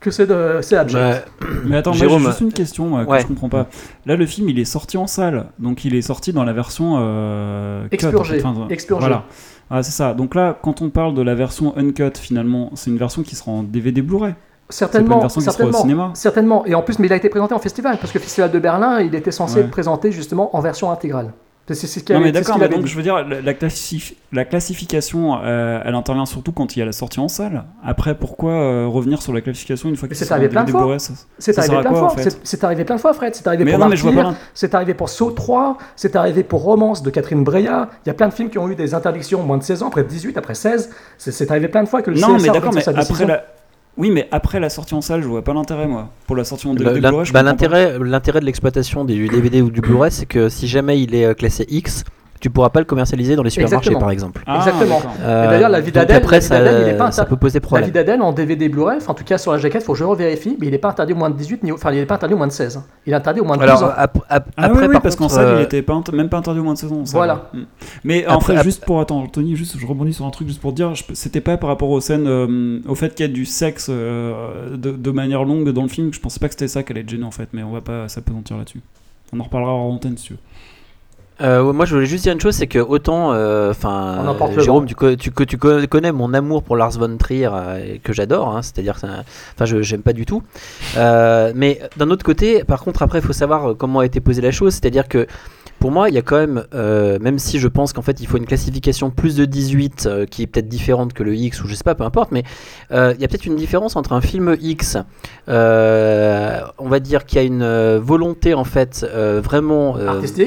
que 0.00 0.12
c'est 0.12 0.28
de- 0.28 0.60
c'est 0.62 0.76
abject. 0.76 1.26
Mais 1.64 1.76
attends, 1.76 1.92
Jérôme, 1.92 2.20
j'ai 2.22 2.26
juste 2.28 2.40
une 2.40 2.52
question 2.52 2.86
moi, 2.86 3.04
que 3.04 3.10
ouais. 3.10 3.20
je 3.20 3.26
comprends 3.26 3.48
pas. 3.48 3.66
Là, 4.06 4.14
le 4.14 4.26
film, 4.26 4.48
il 4.48 4.56
est 4.60 4.64
sorti 4.64 4.96
en 4.96 5.08
salle, 5.08 5.46
donc 5.58 5.84
il 5.84 5.96
est 5.96 6.02
sorti 6.02 6.32
dans 6.32 6.44
la 6.44 6.52
version 6.52 6.98
euh, 7.00 7.82
cut, 7.88 7.94
Expurgé, 7.94 8.34
en 8.36 8.38
fait. 8.38 8.46
Enfin, 8.46 8.66
expurgé. 8.70 9.00
Voilà. 9.08 9.24
Ah, 9.70 9.82
c'est 9.82 9.92
ça. 9.92 10.14
Donc 10.14 10.34
là, 10.34 10.56
quand 10.62 10.80
on 10.82 10.90
parle 10.90 11.14
de 11.14 11.22
la 11.22 11.34
version 11.34 11.76
uncut, 11.76 12.16
finalement, 12.18 12.70
c'est 12.74 12.90
une 12.90 12.96
version 12.98 13.22
qui 13.22 13.36
sera 13.36 13.50
en 13.50 13.62
DVD 13.62 14.00
Blu-ray. 14.02 14.34
Certainement, 14.70 15.16
une 15.16 15.20
version 15.22 15.40
qui 15.40 15.44
sera 15.44 15.54
au 15.54 15.56
certainement, 15.56 15.80
cinéma 15.80 16.10
certainement. 16.14 16.66
Et 16.66 16.74
en 16.74 16.82
plus, 16.82 16.98
mais 16.98 17.06
il 17.06 17.12
a 17.12 17.16
été 17.16 17.28
présenté 17.28 17.54
en 17.54 17.58
festival, 17.58 17.98
parce 17.98 18.12
que 18.12 18.18
le 18.18 18.22
Festival 18.22 18.50
de 18.50 18.58
Berlin, 18.58 19.00
il 19.00 19.14
était 19.14 19.30
censé 19.30 19.56
Ouais. 19.56 19.64
être 19.64 19.70
présenté 19.70 20.12
justement 20.12 20.54
en 20.56 20.60
version 20.60 20.90
intégrale. 20.90 21.32
C'est 21.68 21.74
c'est 21.86 21.86
ce 22.00 22.04
qu'il 22.04 22.14
Non 22.14 22.20
mais 22.22 22.32
d'accord, 22.32 22.58
mais 22.58 22.68
donc 22.68 22.84
dit. 22.84 22.90
je 22.90 22.96
veux 22.96 23.02
dire, 23.02 23.16
la, 23.28 23.40
la 23.42 23.52
classif- 23.54 24.14
la 24.32 24.44
classification, 24.44 25.38
euh, 25.42 25.80
elle 25.84 25.94
intervient 25.94 26.24
surtout 26.26 26.52
quand 26.52 26.74
il 26.74 26.78
y 26.78 26.82
a 26.82 26.86
la 26.86 26.92
sortie 26.92 27.20
en 27.20 27.28
salle. 27.28 27.64
Après, 27.84 28.14
pourquoi 28.14 28.52
euh, 28.52 28.86
revenir 28.86 29.20
sur 29.22 29.32
la 29.32 29.40
classification 29.40 29.88
une 29.88 29.96
fois 29.96 30.08
que 30.08 30.14
c'est 30.14 30.30
arrivé 30.32 30.48
plein 30.48 30.64
de 30.64 30.70
fois. 30.70 30.96
C'est 31.38 31.58
arrivé 31.58 31.80
plein 31.80 31.90
de 31.92 31.96
fois. 31.96 32.14
C'est- 32.42 32.64
arrivé 32.64 32.84
plein 32.84 32.96
de 32.96 33.00
fois, 33.00 33.12
Fred. 33.12 33.34
C'est 33.34 33.46
arrivé 33.46 33.64
Mais 33.64 33.72
pour 33.72 33.80
non, 33.80 33.88
Martyr, 33.88 34.34
C'est 34.54 34.74
arrivé 34.74 34.94
pour 34.94 35.08
Saut 35.08 35.30
3. 35.30 35.78
C'est 35.96 36.16
arrivé 36.16 36.42
pour 36.42 36.62
Romance 36.62 37.02
de 37.02 37.10
Catherine 37.10 37.44
Breillat. 37.44 37.88
Il 38.04 38.08
y 38.08 38.10
a 38.10 38.14
plein 38.14 38.28
de 38.28 38.34
films 38.34 38.50
qui 38.50 38.58
ont 38.58 38.68
eu 38.68 38.74
des 38.74 38.94
interdictions 38.94 39.42
moins 39.42 39.58
de 39.58 39.62
16 39.62 39.82
ans, 39.82 39.88
après 39.88 40.04
18, 40.04 40.36
après 40.38 40.54
16. 40.54 40.90
C'est- 41.18 41.50
arrivé 41.50 41.68
plein 41.68 41.82
de 41.82 41.88
fois 41.88 42.02
que 42.02 42.10
le 42.10 42.18
Non, 42.18 42.36
CSA 42.36 42.46
mais 42.46 42.52
d'accord, 42.52 42.72
mais 42.74 42.88
après 42.88 43.26
la... 43.26 43.44
Oui, 43.98 44.10
mais 44.10 44.28
après 44.30 44.60
la 44.60 44.70
sortie 44.70 44.94
en 44.94 45.00
salle, 45.00 45.22
je 45.22 45.26
vois 45.28 45.42
pas 45.42 45.52
l'intérêt, 45.52 45.86
moi. 45.88 46.08
Pour 46.26 46.36
la 46.36 46.44
sortie 46.44 46.68
en 46.68 46.74
DVD 46.74 47.00
l'in- 47.00 47.08
Blu-ray, 47.10 47.32
bah, 47.32 47.42
l'intérêt 47.42 48.40
de 48.40 48.44
l'exploitation 48.46 49.04
du 49.04 49.28
DVD 49.28 49.60
ou 49.60 49.70
du 49.70 49.80
Blu-ray, 49.80 50.10
c'est 50.12 50.26
que 50.26 50.48
si 50.48 50.68
jamais 50.68 51.00
il 51.02 51.14
est 51.16 51.24
euh, 51.24 51.34
classé 51.34 51.66
X, 51.68 52.04
tu 52.40 52.50
pourras 52.50 52.70
pas 52.70 52.80
le 52.80 52.84
commercialiser 52.86 53.36
dans 53.36 53.42
les 53.42 53.50
supermarchés 53.50 53.76
Exactement. 53.90 54.00
par 54.00 54.10
exemple. 54.10 54.42
Ah, 54.46 54.56
Exactement. 54.58 55.00
Euh, 55.22 55.44
Et 55.44 55.48
d'ailleurs, 55.48 55.68
la 55.70 55.80
vie 55.80 55.92
d'Adèle, 55.92 56.22
la 56.30 56.36
il 56.36 56.42
ça, 56.42 56.94
pas 56.96 57.10
ça 57.12 57.22
inter- 57.22 57.28
peut 57.30 57.36
poser 57.36 57.58
La 57.58 57.60
problème. 57.60 57.86
vie 57.86 57.92
d'Adèle 57.92 58.22
en 58.22 58.32
DVD 58.32 58.68
Blu-ray, 58.68 58.98
enfin, 58.98 59.12
en 59.12 59.14
tout 59.14 59.24
cas 59.24 59.38
sur 59.38 59.52
la 59.52 59.58
jaquette, 59.58 59.82
faut 59.82 59.92
que 59.92 59.98
je 59.98 60.04
revérifie, 60.04 60.56
mais 60.60 60.66
il 60.66 60.70
n'est 60.70 60.78
pas 60.78 60.90
interdit 60.90 61.12
au 61.12 61.16
moins 61.16 61.30
de 61.30 61.36
18, 61.36 61.62
ni 61.62 61.72
au- 61.72 61.74
enfin 61.74 61.90
il 61.92 61.98
n'est 61.98 62.06
pas 62.06 62.14
interdit 62.16 62.34
au 62.34 62.38
moins 62.38 62.46
de 62.46 62.52
16. 62.52 62.80
Il 63.06 63.12
est 63.12 63.16
interdit 63.16 63.40
au 63.40 63.44
moins 63.44 63.56
de 63.56 63.62
12 63.62 63.70
Alors 63.70 63.82
ans. 63.84 63.92
ap- 63.96 64.18
ap- 64.28 64.48
Ah 64.56 64.64
après, 64.64 64.78
oui, 64.80 64.86
oui, 64.88 64.92
par 64.94 65.02
parce 65.02 65.16
qu'en 65.16 65.28
salle, 65.28 65.48
il 65.56 65.60
euh, 65.60 65.64
était 65.64 65.82
pas 65.82 65.94
int- 65.94 66.14
même 66.14 66.28
pas 66.28 66.38
interdit 66.38 66.60
au 66.60 66.64
moins 66.64 66.74
de 66.74 66.78
saison. 66.78 67.04
ça, 67.04 67.16
Voilà. 67.16 67.50
Mm. 67.54 67.58
Mais 68.04 68.26
en 68.26 68.34
Après- 68.36 68.54
fait, 68.54 68.58
ap- 68.60 68.64
juste 68.64 68.84
pour 68.84 69.00
attends, 69.00 69.26
Tony, 69.26 69.56
juste 69.56 69.76
je 69.78 69.86
rebondis 69.86 70.12
sur 70.14 70.24
un 70.24 70.30
truc 70.30 70.48
juste 70.48 70.60
pour 70.60 70.72
dire, 70.72 70.94
je- 70.94 71.04
c'était 71.14 71.40
pas 71.40 71.56
par 71.56 71.68
rapport 71.68 71.90
aux 71.90 72.00
scènes, 72.00 72.26
euh, 72.26 72.80
au 72.86 72.94
fait 72.94 73.14
qu'il 73.14 73.26
y 73.26 73.28
a 73.28 73.32
du 73.32 73.44
sexe 73.46 73.88
euh, 73.90 74.76
de, 74.76 74.90
de 74.92 75.10
manière 75.10 75.44
longue 75.44 75.70
dans 75.70 75.82
le 75.82 75.88
film. 75.88 76.12
Je 76.12 76.20
pensais 76.20 76.38
pas 76.40 76.48
que 76.48 76.54
c'était 76.54 76.68
ça 76.68 76.82
qui 76.82 76.92
allait 76.92 77.00
être 77.02 77.08
gênant 77.10 77.28
en 77.28 77.32
fait, 77.32 77.48
mais 77.52 77.62
on 77.62 77.72
va 77.72 77.80
pas 77.80 78.08
s'apesantir 78.08 78.56
là-dessus. 78.56 78.80
On 79.32 79.40
en 79.40 79.42
reparlera 79.44 79.72
en 79.72 79.90
antenne 79.90 80.16
si 80.16 80.24
tu 80.28 80.32
veux. 80.34 80.38
Euh, 81.40 81.72
moi, 81.72 81.84
je 81.84 81.94
voulais 81.94 82.06
juste 82.06 82.24
dire 82.24 82.32
une 82.32 82.40
chose, 82.40 82.54
c'est 82.56 82.66
que 82.66 82.78
autant, 82.80 83.32
euh, 83.32 83.70
enfin, 83.70 84.16
euh, 84.48 84.54
Jérôme, 84.64 84.86
tu, 84.86 84.94
tu, 85.16 85.30
co- 85.30 85.44
tu 85.44 85.56
co- 85.56 85.86
connais 85.88 86.10
mon 86.10 86.34
amour 86.34 86.64
pour 86.64 86.76
Lars 86.76 86.90
von 86.98 87.16
Trier, 87.16 87.48
euh, 87.52 87.96
que 88.02 88.12
j'adore, 88.12 88.56
hein, 88.56 88.62
c'est-à-dire, 88.62 89.00
que 89.00 89.06
enfin, 89.06 89.64
je 89.64 89.80
j'aime 89.82 90.02
pas 90.02 90.12
du 90.12 90.26
tout. 90.26 90.42
Euh, 90.96 91.52
mais 91.54 91.80
d'un 91.96 92.10
autre 92.10 92.24
côté, 92.24 92.64
par 92.64 92.82
contre, 92.82 93.02
après, 93.02 93.20
il 93.20 93.24
faut 93.24 93.32
savoir 93.32 93.76
comment 93.76 94.00
a 94.00 94.06
été 94.06 94.20
posée 94.20 94.42
la 94.42 94.50
chose, 94.50 94.72
c'est-à-dire 94.74 95.06
que 95.06 95.26
pour 95.78 95.92
moi, 95.92 96.08
il 96.08 96.14
y 96.16 96.18
a 96.18 96.22
quand 96.22 96.38
même, 96.38 96.64
euh, 96.74 97.20
même 97.20 97.38
si 97.38 97.60
je 97.60 97.68
pense 97.68 97.92
qu'en 97.92 98.02
fait, 98.02 98.20
il 98.20 98.26
faut 98.26 98.36
une 98.36 98.46
classification 98.46 99.10
plus 99.10 99.36
de 99.36 99.44
18 99.44 100.06
euh, 100.06 100.26
qui 100.26 100.42
est 100.42 100.48
peut-être 100.48 100.66
différente 100.68 101.12
que 101.12 101.22
le 101.22 101.36
X 101.36 101.62
ou 101.62 101.68
je 101.68 101.74
sais 101.76 101.84
pas, 101.84 101.94
peu 101.94 102.02
importe, 102.02 102.32
mais 102.32 102.42
euh, 102.90 103.14
il 103.14 103.20
y 103.22 103.24
a 103.24 103.28
peut-être 103.28 103.46
une 103.46 103.54
différence 103.54 103.94
entre 103.94 104.12
un 104.12 104.20
film 104.20 104.56
X, 104.60 104.96
on 105.46 106.88
va 106.88 107.00
dire 107.00 107.24
qu'il 107.26 107.38
y 107.38 107.42
a 107.42 107.44
une 107.44 107.96
volonté 107.98 108.54
en 108.54 108.64
fait 108.64 109.06
vraiment 109.14 109.96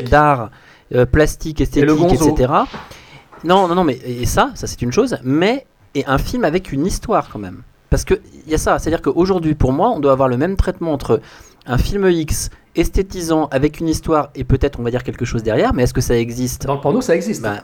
d'art, 0.09 0.49
euh, 0.93 1.05
plastique, 1.05 1.61
esthétique, 1.61 2.13
etc. 2.13 2.53
Non, 3.43 3.67
non, 3.67 3.75
non, 3.75 3.83
mais 3.83 3.99
et 4.05 4.25
ça, 4.25 4.51
ça 4.55 4.67
c'est 4.67 4.81
une 4.81 4.91
chose, 4.91 5.17
mais 5.23 5.65
et 5.95 6.05
un 6.05 6.17
film 6.17 6.45
avec 6.45 6.71
une 6.71 6.85
histoire 6.85 7.29
quand 7.29 7.39
même. 7.39 7.63
Parce 7.89 8.05
que 8.05 8.21
il 8.45 8.51
y 8.51 8.55
a 8.55 8.57
ça, 8.57 8.79
c'est-à-dire 8.79 9.01
qu'aujourd'hui, 9.01 9.55
pour 9.55 9.73
moi, 9.73 9.89
on 9.89 9.99
doit 9.99 10.11
avoir 10.13 10.29
le 10.29 10.37
même 10.37 10.55
traitement 10.55 10.93
entre 10.93 11.21
un 11.65 11.77
film 11.77 12.09
X 12.09 12.49
esthétisant 12.75 13.47
avec 13.51 13.79
une 13.79 13.89
histoire 13.89 14.29
et 14.35 14.43
peut-être 14.43 14.79
on 14.79 14.83
va 14.83 14.91
dire 14.91 15.03
quelque 15.03 15.25
chose 15.25 15.43
derrière, 15.43 15.73
mais 15.73 15.83
est-ce 15.83 15.93
que 15.93 16.01
ça 16.01 16.17
existe? 16.17 16.65
Dans 16.65 16.75
le 16.75 16.81
porno, 16.81 17.01
ça 17.01 17.15
existe. 17.15 17.41
Bah, 17.41 17.63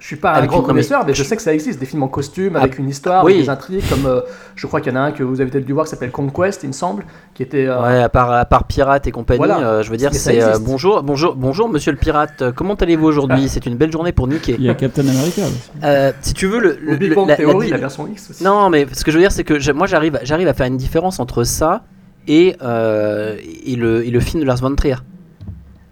Je 0.00 0.06
suis 0.06 0.16
pas 0.16 0.30
un 0.32 0.34
Avec 0.34 0.50
grand 0.50 0.58
une- 0.58 0.62
non, 0.62 0.68
mais- 0.68 0.72
connaisseur, 0.74 1.04
mais 1.06 1.12
je 1.12 1.22
sais 1.24 1.34
que 1.34 1.42
ça 1.42 1.52
existe. 1.52 1.80
Des 1.80 1.86
films 1.86 2.04
en 2.04 2.08
costume 2.08 2.54
avec 2.54 2.74
Ah, 2.76 2.80
une 2.82 2.88
histoire, 2.88 3.24
oui. 3.24 3.32
avec 3.32 3.44
des 3.44 3.50
intrigues, 3.50 3.88
comme 3.88 4.06
euh, 4.06 4.20
je 4.54 4.66
crois 4.68 4.80
qu'il 4.80 4.92
y 4.92 4.96
en 4.96 4.98
a 5.00 5.02
un 5.02 5.10
que 5.12 5.24
vous 5.24 5.40
avez 5.40 5.50
peut-être 5.50 5.64
dû 5.64 5.72
voir 5.72 5.86
qui 5.86 5.90
s'appelle 5.90 6.12
Conquest, 6.12 6.62
il 6.62 6.68
me 6.68 6.72
semble, 6.72 7.04
qui 7.34 7.42
était. 7.42 7.66
euh, 7.66 7.82
Ouais, 7.82 8.02
à 8.02 8.08
part, 8.08 8.30
à 8.30 8.44
part 8.44 8.64
pirate 8.64 9.06
et 9.08 9.10
compagnie, 9.10 9.38
Voilà. 9.38 9.58
euh, 9.58 9.82
je 9.82 9.90
veux 9.90 9.96
dire, 9.96 10.10
c'est 10.14 10.40
euh, 10.42 10.58
bonjour, 10.60 11.02
bonjour, 11.02 11.34
bonjour, 11.34 11.68
monsieur 11.68 11.90
le 11.90 11.98
pirate. 11.98 12.44
Comment 12.54 12.74
allez-vous 12.74 13.06
aujourd'hui? 13.06 13.48
C'est 13.48 13.66
une 13.66 13.76
belle 13.76 13.90
journée 13.90 14.12
pour 14.12 14.28
niquer. 14.28 14.54
Il 14.58 14.64
y 14.64 14.70
a 14.70 14.74
Captain 14.74 15.02
America 15.08 15.42
aussi. 15.42 15.70
Euh, 15.82 16.12
si 16.20 16.32
tu 16.34 16.46
veux 16.46 16.60
le, 16.60 16.78
le- 16.80 16.96
Big 16.96 17.14
Bang 17.14 17.26
la- 17.26 17.36
la 17.36 17.36
Theory, 17.44 17.66
di- 17.66 17.72
la 17.72 17.78
version 17.78 18.06
X 18.06 18.30
aussi. 18.30 18.44
Non, 18.44 18.70
mais 18.70 18.86
ce 18.92 19.02
que 19.04 19.10
je 19.10 19.16
veux 19.16 19.22
dire, 19.22 19.32
c'est 19.32 19.44
que 19.44 19.58
je- 19.58 19.72
moi, 19.72 19.86
j'arrive, 19.88 20.18
j'arrive 20.22 20.46
à 20.48 20.54
faire 20.54 20.66
une 20.66 20.76
différence 20.76 21.18
entre 21.18 21.42
ça 21.42 21.82
et 22.28 22.56
euh, 22.62 23.36
et 23.66 23.74
le 23.74 24.06
et 24.06 24.10
le 24.10 24.20
film 24.20 24.40
de 24.42 24.46
Lars 24.46 24.58
von 24.58 24.74
Trier. 24.76 24.94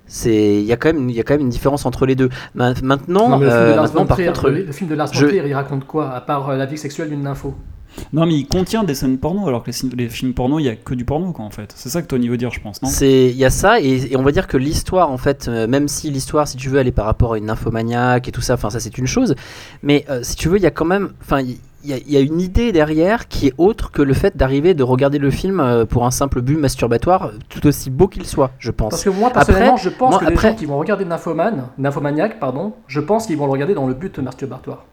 C'est, 0.08 0.54
il 0.60 0.64
y 0.64 0.72
a 0.72 0.76
quand 0.76 0.92
même, 0.92 1.08
il 1.10 1.16
y 1.16 1.20
a 1.20 1.22
quand 1.24 1.34
même 1.34 1.40
une 1.40 1.48
différence 1.48 1.84
entre 1.84 2.06
les 2.06 2.14
deux. 2.14 2.28
Ma- 2.54 2.74
Maintenant, 2.82 3.28
Non, 3.30 3.38
le 3.38 3.46
film 3.48 3.58
euh, 3.58 3.70
de 3.70 3.74
Lars 3.76 3.82
maintenant, 3.84 4.06
par 4.06 4.16
contre, 4.16 4.50
le, 4.50 4.62
le 4.64 4.72
film 4.72 4.88
de 4.88 4.94
Lars 4.94 5.08
von 5.08 5.12
je- 5.20 5.26
il 5.46 5.54
raconte 5.54 5.84
quoi 5.86 6.10
À 6.12 6.20
part 6.20 6.50
euh, 6.50 6.56
la 6.56 6.66
vie 6.66 6.78
sexuelle 6.78 7.08
d'une 7.10 7.22
nympho? 7.22 7.54
Non, 8.12 8.26
mais 8.26 8.34
il 8.34 8.46
contient 8.46 8.84
des 8.84 8.94
scènes 8.94 9.18
porno, 9.18 9.46
alors 9.48 9.62
que 9.62 9.70
les, 9.96 10.08
films 10.08 10.34
porno, 10.34 10.58
il 10.58 10.64
y 10.64 10.68
a 10.68 10.76
que 10.76 10.94
du 10.94 11.04
porno, 11.04 11.32
quoi, 11.32 11.44
en 11.44 11.50
fait. 11.50 11.72
C'est 11.76 11.88
ça 11.88 12.02
que 12.02 12.06
Tony 12.06 12.28
veut 12.28 12.36
dire, 12.36 12.50
je 12.50 12.60
pense, 12.60 12.82
non? 12.82 12.88
C'est, 12.88 13.26
il 13.26 13.36
y 13.36 13.44
a 13.44 13.50
ça 13.50 13.80
et, 13.80 14.12
et 14.12 14.16
on 14.16 14.22
va 14.22 14.32
dire 14.32 14.46
que 14.46 14.56
l'histoire 14.56 15.10
en 15.10 15.16
fait, 15.18 15.46
euh, 15.48 15.66
même 15.66 15.88
si 15.88 16.10
l'histoire, 16.10 16.46
si 16.48 16.56
tu 16.56 16.68
veux, 16.68 16.78
elle 16.78 16.88
est 16.88 16.92
par 16.92 17.06
rapport 17.06 17.34
à 17.34 17.38
une 17.38 17.46
nymphomaniaque 17.46 18.28
et 18.28 18.32
tout 18.32 18.40
ça, 18.40 18.54
enfin 18.54 18.70
ça 18.70 18.80
c'est 18.80 18.96
une 18.98 19.06
chose, 19.06 19.34
mais 19.82 20.04
euh, 20.10 20.20
si 20.22 20.36
tu 20.36 20.48
veux, 20.48 20.56
il 20.58 20.62
y 20.62 20.66
a 20.66 20.70
quand 20.70 20.84
même, 20.84 21.10
enfin 21.22 21.40
il 21.40 21.58
il 21.84 21.90
y, 21.90 21.92
a- 21.92 21.98
il 21.98 22.10
y 22.10 22.16
a 22.16 22.20
une 22.20 22.40
idée 22.40 22.72
derrière 22.72 23.28
qui 23.28 23.46
est 23.46 23.52
autre 23.58 23.92
que 23.92 24.02
le 24.02 24.12
fait 24.12 24.36
d'arriver 24.36 24.74
de 24.74 24.82
regarder 24.82 25.18
le 25.18 25.30
film 25.30 25.60
euh, 25.60 25.84
pour 25.84 26.04
un 26.04 26.10
simple 26.10 26.40
but 26.40 26.56
masturbatoire, 26.56 27.30
tout 27.48 27.64
aussi 27.64 27.90
beau 27.90 28.08
qu'il 28.08 28.26
soit, 28.26 28.50
je 28.58 28.72
pense. 28.72 28.90
Parce 28.90 29.04
que 29.04 29.10
moi, 29.10 29.30
personnellement, 29.30 29.74
Après, 29.74 29.84
je 29.84 29.90
pense 29.90 30.10
moi, 30.10 30.18
que 30.18 30.24
les 30.24 30.32
après- 30.32 30.48
gens 30.50 30.54
qui 30.56 30.66
vont 30.66 30.78
regarder 30.78 31.04
Nymphomane, 31.04 31.68
Nymphomaniac, 31.78 32.40
pardon, 32.40 32.72
je 32.88 32.98
pense 32.98 33.28
qu'ils 33.28 33.36
vont 33.36 33.46
le 33.46 33.52
regarder 33.52 33.74
dans 33.74 33.86
le 33.86 33.94
but 33.94 34.18
masturbatoire. 34.18 34.84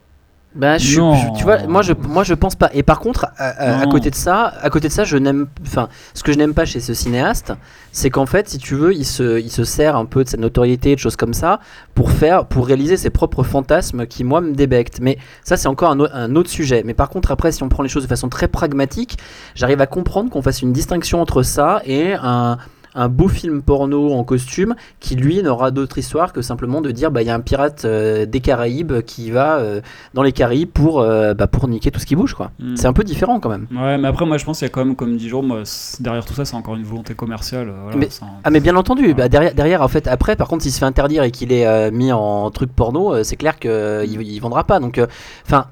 Ben, 0.55 0.77
je, 0.77 0.85
je- 1.01 1.37
tu 1.37 1.43
vois, 1.45 1.65
moi 1.67 1.81
je, 1.81 1.93
moi 1.93 2.23
je 2.23 2.35
pense 2.35 2.55
pas. 2.55 2.69
Et 2.73 2.83
par 2.83 2.99
contre, 2.99 3.25
à, 3.37 3.47
à- 3.47 3.79
à 3.81 3.85
Non. 3.85 3.91
côté 3.91 4.11
de 4.11 4.15
ça, 4.15 4.53
à 4.61 4.69
côté 4.69 4.87
de 4.87 4.93
ça, 4.93 5.03
je 5.03 5.17
n'aime, 5.17 5.47
enfin, 5.65 5.89
ce 6.13 6.21
que 6.21 6.31
je 6.31 6.37
n'aime 6.37 6.53
pas 6.53 6.65
chez 6.65 6.79
ce 6.79 6.93
cinéaste, 6.93 7.53
c'est 7.91 8.11
qu'en 8.11 8.27
fait, 8.27 8.47
si 8.49 8.59
tu 8.59 8.75
veux, 8.75 8.93
il 8.93 9.03
se, 9.05 9.39
il 9.39 9.49
se 9.49 9.63
sert 9.63 9.95
un 9.95 10.05
peu 10.05 10.23
de 10.23 10.29
sa 10.29 10.37
notoriété, 10.37 10.93
de 10.93 10.99
choses 10.99 11.15
comme 11.15 11.33
ça, 11.33 11.59
pour 11.95 12.11
faire, 12.11 12.45
pour 12.45 12.67
réaliser 12.67 12.97
ses 12.97 13.09
propres 13.09 13.41
fantasmes 13.43 14.05
qui 14.05 14.23
moi 14.23 14.41
me 14.41 14.53
débectent. 14.53 14.99
Mais 15.01 15.17
ça, 15.43 15.57
c'est 15.57 15.67
encore 15.67 15.89
un, 15.91 15.99
un 16.13 16.35
autre 16.35 16.51
sujet. 16.51 16.83
Mais 16.85 16.93
par 16.93 17.09
contre, 17.09 17.31
après, 17.31 17.51
si 17.51 17.63
on 17.63 17.69
prend 17.69 17.81
les 17.81 17.89
choses 17.89 18.03
de 18.03 18.07
façon 18.07 18.29
très 18.29 18.47
pragmatique, 18.47 19.17
j'arrive 19.55 19.81
à 19.81 19.87
comprendre 19.87 20.29
qu'on 20.29 20.41
fasse 20.43 20.61
une 20.61 20.71
distinction 20.73 21.19
entre 21.19 21.41
ça 21.41 21.81
et 21.85 22.13
un 22.13 22.57
un 22.95 23.10
beau 23.10 23.27
film 23.27 23.62
porno 23.62 24.13
en 24.13 24.23
costume 24.23 24.75
qui 24.99 25.15
lui 25.15 25.41
n'aura 25.41 25.71
d'autre 25.71 25.97
histoire 25.97 26.32
que 26.34 26.41
simplement 26.41 26.79
de 26.82 26.91
dire 26.91 27.10
bah 27.12 27.21
il 27.21 27.27
y 27.27 27.32
a 27.32 27.36
un 27.36 27.39
pirate 27.39 27.86
euh, 27.86 28.25
des 28.25 28.39
Caraïbes 28.39 29.01
qui 29.01 29.32
va 29.32 29.58
euh, 29.58 29.82
dans 30.13 30.21
les 30.23 30.32
Caraïbes 30.32 30.69
pour, 30.69 30.99
euh, 31.01 31.34
bah, 31.34 31.47
pour 31.47 31.67
niquer 31.67 31.89
tout 31.91 31.99
ce 31.99 32.06
qui 32.06 32.15
bouge 32.15 32.34
quoi. 32.36 32.51
Mm. 32.60 32.75
C'est 32.75 32.88
un 32.88 32.93
peu 32.93 33.03
différent 33.03 33.39
quand 33.39 33.49
même. 33.49 33.67
Ouais, 33.75 33.97
mais 33.97 34.08
après, 34.08 34.25
moi, 34.25 34.38
je 34.38 34.45
pense 34.45 34.60
qu'il 34.60 34.65
y 34.67 34.69
a 34.69 34.73
quand 34.73 34.86
même, 34.86 34.95
comme 34.95 35.17
dit 35.17 35.29
c- 35.63 35.97
derrière 36.03 36.23
tout 36.25 36.34
ça, 36.34 36.45
c'est 36.45 36.56
encore 36.56 36.75
une 36.75 36.84
volonté 36.84 37.13
commerciale. 37.15 37.71
voilà, 37.84 37.97
Mais- 37.97 38.08
c'est 38.10 38.23
un- 38.23 38.27
Ah 38.43 38.49
mais 38.51 38.60
bien 38.60 38.75
entendu, 38.75 39.08
Ouais. 39.08 39.13
bah, 39.13 39.27
derrière, 39.29 39.53
derrière 39.56 39.82
en 39.82 39.88
fait 39.88 40.08
après 40.08 40.36
par 40.36 40.47
contre 40.47 40.63
s'il 40.63 40.71
se 40.71 40.79
fait 40.79 40.86
interdire 40.86 41.23
et 41.23 41.32
qu'il 41.32 41.51
est 41.51 41.89
mis 41.91 42.12
en 42.12 42.51
truc 42.51 42.71
porno, 42.75 43.23
c'est 43.23 43.36
clair 43.38 43.58
qu'il 43.60 44.21
il 44.21 44.39
vendra 44.39 44.63
pas. 44.65 44.79
Donc 44.79 45.01
enfin 45.45 45.67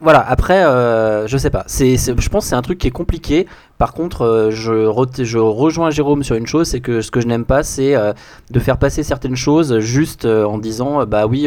voilà 0.00 0.24
après 0.28 0.64
euh, 0.64 1.26
je 1.26 1.38
sais 1.38 1.50
pas, 1.50 1.64
c'est- 1.66 1.96
je 1.96 2.28
pense 2.28 2.44
que 2.44 2.48
c'est 2.50 2.56
un 2.56 2.62
truc 2.62 2.78
qui 2.78 2.88
est 2.88 2.90
compliqué. 2.90 3.46
Par 3.84 3.92
contre 3.92 4.22
euh, 4.22 4.50
je, 4.50 4.72
re- 4.72 5.24
je 5.24 5.36
rejoins 5.36 5.90
Jérôme 5.90 6.22
sur 6.22 6.36
une 6.36 6.46
chose, 6.46 6.68
c'est 6.68 6.80
que 6.80 7.02
ce 7.02 7.10
que 7.10 7.20
je 7.20 7.26
n'aime 7.26 7.44
pas 7.44 7.62
c'est 7.62 7.94
euh, 7.94 8.14
de 8.50 8.58
faire 8.58 8.78
passer 8.78 9.02
certaines 9.02 9.36
choses 9.36 9.78
juste 9.80 10.24
euh, 10.24 10.46
en 10.46 10.56
disant 10.56 11.04
bah 11.04 11.26
oui 11.26 11.46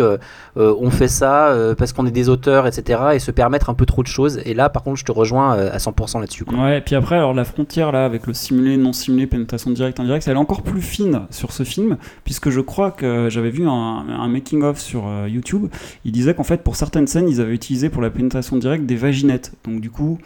on 0.55 0.89
fait 0.91 1.07
ça 1.07 1.51
parce 1.79 1.93
qu'on 1.93 2.05
est 2.05 2.11
des 2.11 2.29
auteurs 2.29 2.67
etc 2.67 2.99
et 3.15 3.19
se 3.19 3.31
permettre 3.31 3.71
un 3.71 3.73
peu 3.73 3.87
trop 3.87 4.03
de 4.03 4.07
choses. 4.07 4.39
Et 4.45 4.53
là 4.53 4.69
par 4.69 4.83
contre 4.83 4.99
je 4.99 5.05
te 5.05 5.11
rejoins 5.11 5.53
à 5.53 5.77
100% 5.77 6.19
là-dessus. 6.19 6.45
Ouais, 6.55 6.77
et 6.77 6.81
puis 6.81 6.93
après, 6.93 7.15
alors 7.15 7.33
la 7.33 7.43
frontière 7.43 7.91
là 7.91 8.05
avec 8.05 8.27
le 8.27 8.33
simulé, 8.35 8.77
non 8.77 8.93
simulé, 8.93 9.25
pénétration 9.25 9.71
directe, 9.71 9.99
indirecte, 9.99 10.27
elle 10.27 10.35
est 10.35 10.37
encore 10.39 10.61
plus 10.61 10.81
fine 10.83 11.21
sur 11.31 11.51
ce 11.51 11.63
film, 11.63 11.97
puisque 12.23 12.51
je 12.51 12.61
crois 12.61 12.91
que 12.91 13.29
j'avais 13.29 13.49
vu 13.49 13.67
un, 13.67 13.71
un 13.71 14.27
making-of 14.27 14.79
sur 14.79 15.03
YouTube. 15.27 15.69
Il 16.05 16.11
disait 16.11 16.35
qu'en 16.35 16.43
fait, 16.43 16.63
pour 16.63 16.75
certaines 16.75 17.07
scènes, 17.07 17.29
ils 17.29 17.41
avaient 17.41 17.55
utilisé 17.55 17.89
pour 17.89 18.01
la 18.03 18.11
pénétration 18.11 18.57
directe 18.57 18.85
des 18.85 18.95
vaginettes. 18.95 19.53
Donc 19.65 19.81
du 19.81 19.89
coup, 19.89 20.19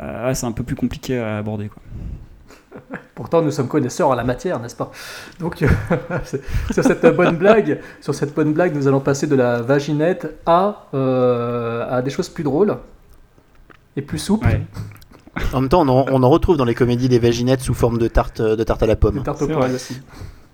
euh, 0.00 0.34
c'est 0.34 0.46
un 0.46 0.52
peu 0.52 0.62
plus 0.62 0.76
compliqué 0.76 1.18
à 1.18 1.38
aborder. 1.38 1.68
Quoi. 1.68 1.82
Pourtant, 3.14 3.42
nous 3.42 3.50
sommes 3.50 3.68
connaisseurs 3.68 4.08
en 4.08 4.14
la 4.14 4.24
matière, 4.24 4.60
n'est-ce 4.60 4.76
pas? 4.76 4.90
Donc, 5.40 5.62
euh, 5.62 5.68
c'est- 6.24 6.42
sur 6.72 6.84
cette 6.84 7.04
bonne 7.16 7.36
blague, 7.36 7.80
sur 8.00 8.14
cette 8.14 8.34
bonne 8.34 8.52
blague, 8.52 8.74
nous 8.74 8.86
allons 8.86 9.00
passer 9.00 9.26
de 9.26 9.34
la 9.34 9.60
vaginette 9.62 10.36
à, 10.46 10.86
euh, 10.94 11.86
à 11.90 12.02
des 12.02 12.10
choses 12.10 12.28
plus 12.28 12.44
drôles 12.44 12.76
et 13.96 14.02
plus 14.02 14.18
souples. 14.18 14.46
Ouais. 14.46 14.60
En 15.52 15.60
même 15.60 15.68
temps 15.68 15.82
on 15.82 15.88
en, 15.88 16.06
on 16.10 16.22
en 16.24 16.30
retrouve 16.30 16.56
dans 16.56 16.64
les 16.64 16.74
comédies 16.74 17.08
des 17.08 17.20
vaginettes 17.20 17.60
sous 17.60 17.74
forme 17.74 17.98
de 17.98 18.08
tarte, 18.08 18.42
de 18.42 18.64
tarte 18.64 18.82
à 18.82 18.86
la 18.86 18.96
pomme. 18.96 19.18
Des 19.18 19.22
tartes 19.22 19.40
au 19.42 19.46
C'est 19.46 19.52
poil 19.52 19.66
vrai. 19.66 19.74
aussi. 19.74 20.00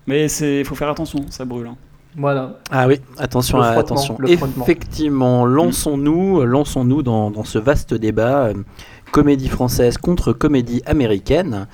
Mais 0.05 0.27
c'est, 0.27 0.63
faut 0.63 0.75
faire 0.75 0.89
attention, 0.89 1.25
ça 1.29 1.43
brûle. 1.45 1.67
hein. 1.67 1.75
Voilà. 2.17 2.59
Ah 2.71 2.87
oui, 2.87 3.01
attention, 3.17 3.59
à- 3.61 3.69
attention. 3.71 4.17
Effectivement, 4.27 5.45
lançons-nous, 5.45 6.43
lançons-nous 6.45 7.01
dans, 7.03 7.29
dans 7.31 7.43
ce 7.43 7.57
vaste 7.57 7.93
débat 7.95 8.45
euh, 8.45 8.53
comédie 9.11 9.49
française 9.49 9.97
contre 9.97 10.33
comédie 10.33 10.81
américaine. 10.85 11.67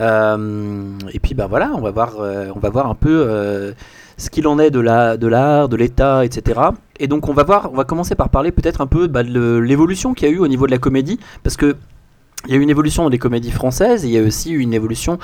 Euh, 0.00 0.98
et 1.12 1.20
puis 1.20 1.34
bah 1.34 1.46
voilà, 1.48 1.72
on 1.74 1.80
va 1.80 1.90
voir, 1.90 2.20
euh, 2.20 2.50
un 2.52 2.94
peu 2.94 3.24
euh, 3.28 3.72
ce 4.16 4.30
qu'il 4.30 4.46
en 4.48 4.58
est 4.58 4.70
de 4.70 4.80
la, 4.80 5.16
de 5.16 5.26
l'art, 5.26 5.68
de 5.68 5.76
l'État, 5.76 6.24
etc. 6.24 6.60
Et 6.98 7.06
donc 7.06 7.28
on 7.28 7.32
va 7.32 7.44
voir, 7.44 7.70
on 7.72 7.76
va 7.76 7.84
commencer 7.84 8.14
par 8.14 8.28
parler 8.28 8.50
peut-être 8.52 8.80
un 8.80 8.86
peu 8.86 9.06
bah, 9.06 9.22
de 9.22 9.56
l'évolution 9.58 10.14
qu'il 10.14 10.28
y 10.28 10.30
a 10.30 10.34
eu 10.34 10.38
au 10.38 10.48
niveau 10.48 10.66
de 10.66 10.72
la 10.72 10.78
comédie, 10.78 11.20
parce 11.42 11.56
que 11.56 11.76
il 12.46 12.50
y 12.50 12.54
a 12.54 12.56
eu 12.58 12.62
une 12.62 12.70
évolution 12.70 13.04
dans 13.04 13.08
les 13.08 13.18
comédies 13.18 13.52
françaises, 13.52 14.04
il 14.04 14.10
y 14.10 14.18
a 14.18 14.22
aussi 14.22 14.52
eu 14.52 14.58
une 14.58 14.74
évolution 14.74 15.18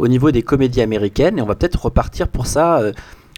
au 0.00 0.08
niveau 0.08 0.32
des 0.32 0.42
comédies 0.42 0.80
américaines, 0.80 1.38
et 1.38 1.42
on 1.42 1.46
va 1.46 1.54
peut-être 1.54 1.84
repartir 1.84 2.26
pour 2.26 2.46
ça. 2.46 2.82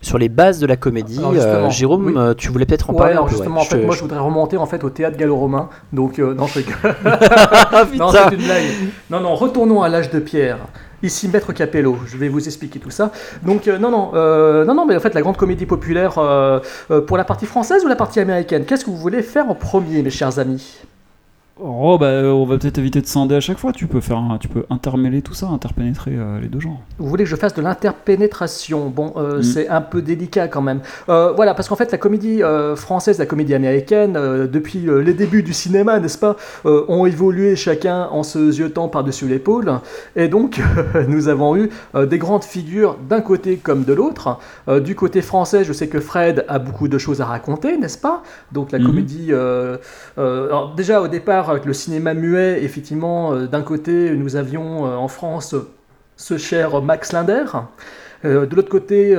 Sur 0.03 0.19
les 0.19 0.29
bases 0.29 0.59
de 0.61 0.67
la 0.67 0.77
comédie, 0.77 1.21
Euh, 1.23 1.71
Jérôme, 1.71 2.07
oui. 2.07 2.15
euh, 2.17 2.35
tu 2.35 2.49
voulais 2.51 2.67
peut-être 2.67 2.91
en 2.91 2.93
Ouais, 2.93 2.99
parler 2.99 3.13
alors 3.15 3.25
un 3.25 3.29
peu. 3.29 3.35
justement, 3.35 3.57
ouais. 3.57 3.61
en 3.63 3.65
fait, 3.65 3.81
Je- 3.81 3.87
moi, 3.87 3.95
je- 3.97 4.01
voudrais 4.03 4.19
remonter 4.19 4.57
en 4.57 4.67
fait 4.67 4.85
au 4.85 4.91
théâtre 4.91 5.17
gallo-romain. 5.17 5.69
Donc, 5.93 6.19
euh, 6.19 6.35
non. 6.35 6.47
Ah, 6.85 7.85
non, 7.97 8.11
c'est 8.11 8.35
une 8.37 8.45
blague. 8.45 8.63
Non, 9.11 9.21
non, 9.21 9.35
retournons 9.35 9.83
à 9.83 9.89
l'âge 9.89 10.11
de 10.11 10.19
pierre. 10.21 10.59
Ici, 11.03 11.29
Maître 11.29 11.53
Capello, 11.53 11.99
je 12.07 12.17
vais 12.17 12.29
vous 12.29 12.45
expliquer 12.47 12.79
tout 12.79 12.91
ça. 12.91 13.11
Donc, 13.43 13.69
euh, 13.69 13.79
non, 13.79 13.91
non, 13.91 14.13
non, 14.65 14.75
non, 14.75 14.87
mais 14.87 14.97
en 14.97 15.01
fait, 15.01 15.15
la 15.15 15.21
grande 15.23 15.37
comédie 15.37 15.67
populaire 15.67 16.15
pour 17.07 17.17
la 17.17 17.25
partie 17.25 17.47
française 17.47 17.85
ou 17.85 17.89
la 17.89 17.97
partie 17.97 18.21
américaine? 18.21 18.65
Qu'est-ce 18.65 18.85
que 18.85 18.91
vous 18.91 18.97
voulez 18.97 19.23
faire 19.23 19.49
en 19.51 19.55
premier, 19.55 20.03
mes 20.03 20.11
chers 20.11 20.39
amis? 20.39 20.79
Oh, 21.59 21.97
bah, 21.99 22.07
euh, 22.09 22.33
on 22.33 22.45
va 22.45 22.59
peut-être 22.59 22.77
éviter 22.77 23.01
de 23.01 23.07
scinder 23.07 23.35
à 23.35 23.41
chaque 23.41 23.57
fois. 23.57 23.73
Tu 23.73 23.87
peux 23.87 24.03
faire, 24.03 24.19
un- 24.19 24.37
tu 24.37 24.47
peux 24.47 24.65
intermêler 24.69 25.23
tout 25.23 25.33
ça, 25.33 25.47
interpénétrer 25.47 26.11
euh, 26.15 26.39
les 26.39 26.49
deux 26.49 26.61
genres. 26.61 26.83
Vous 26.99 27.09
voulez 27.09 27.25
que 27.25 27.31
je 27.31 27.37
fasse 27.37 27.55
de 27.55 27.63
l'interpénétration? 27.63 28.91
Bon, 28.91 29.15
euh, 29.17 29.39
Mm. 29.39 29.43
c'est 29.43 29.69
un 29.71 29.81
peu 29.81 30.03
délicat 30.03 30.49
quand 30.49 30.61
même. 30.61 30.81
Euh, 31.09 31.33
voilà, 31.35 31.55
parce 31.55 31.71
qu'en 31.71 31.77
fait, 31.77 31.91
la 31.91 31.97
comédie 31.97 32.43
française, 32.75 33.19
la 33.19 33.25
comédie 33.25 33.55
américaine, 33.55 34.19
depuis 34.53 34.81
les 35.03 35.15
débuts 35.15 35.43
du 35.43 35.55
cinéma, 35.55 35.99
n'est-ce 35.99 36.19
pas, 36.19 36.37
ont 36.67 37.07
évolué 37.07 37.57
chacun 37.57 38.09
en 38.11 38.23
se 38.23 38.51
ziotant 38.51 38.89
par-dessus 38.89 39.27
l'épaule. 39.27 39.73
Et 40.15 40.29
donc, 40.29 40.61
nous 41.09 41.29
avons 41.29 41.57
eu 41.57 41.71
des 41.95 42.19
grandes 42.19 42.45
figures 42.45 42.99
d'un 43.09 43.23
côté 43.23 43.57
comme 43.57 43.85
de 43.85 43.95
l'autre. 43.95 44.39
Du 44.85 44.95
côté 44.95 45.23
français, 45.23 45.65
je 45.65 45.73
sais 45.73 45.89
que 45.89 46.01
Fred 46.01 46.45
a 46.49 46.59
beaucoup 46.59 46.89
de 46.89 46.99
choses 46.99 47.23
à 47.23 47.25
raconter, 47.25 47.79
n'est-ce 47.79 47.97
pas? 47.99 48.23
Donc, 48.53 48.73
la 48.73 48.79
Mhm. 48.79 48.87
comédie. 48.87 49.33
alors, 50.19 50.75
déjà, 50.77 51.01
au 51.01 51.09
départ, 51.09 51.46
avec 51.51 51.65
le 51.65 51.73
cinéma 51.73 52.15
muet, 52.15 52.63
effectivement, 52.63 53.33
euh, 53.33 53.47
d'un 53.47 53.63
côté, 53.63 54.11
nous 54.11 54.37
avions 54.37 54.87
euh, 54.87 54.97
en 54.97 55.09
France 55.09 55.55
ce 56.17 56.39
cher 56.39 56.81
Max 56.83 57.13
Linder. 57.13 57.45
Euh, 58.25 58.47
de 58.47 58.57
l'autre 58.57 58.71
côté 58.71 59.15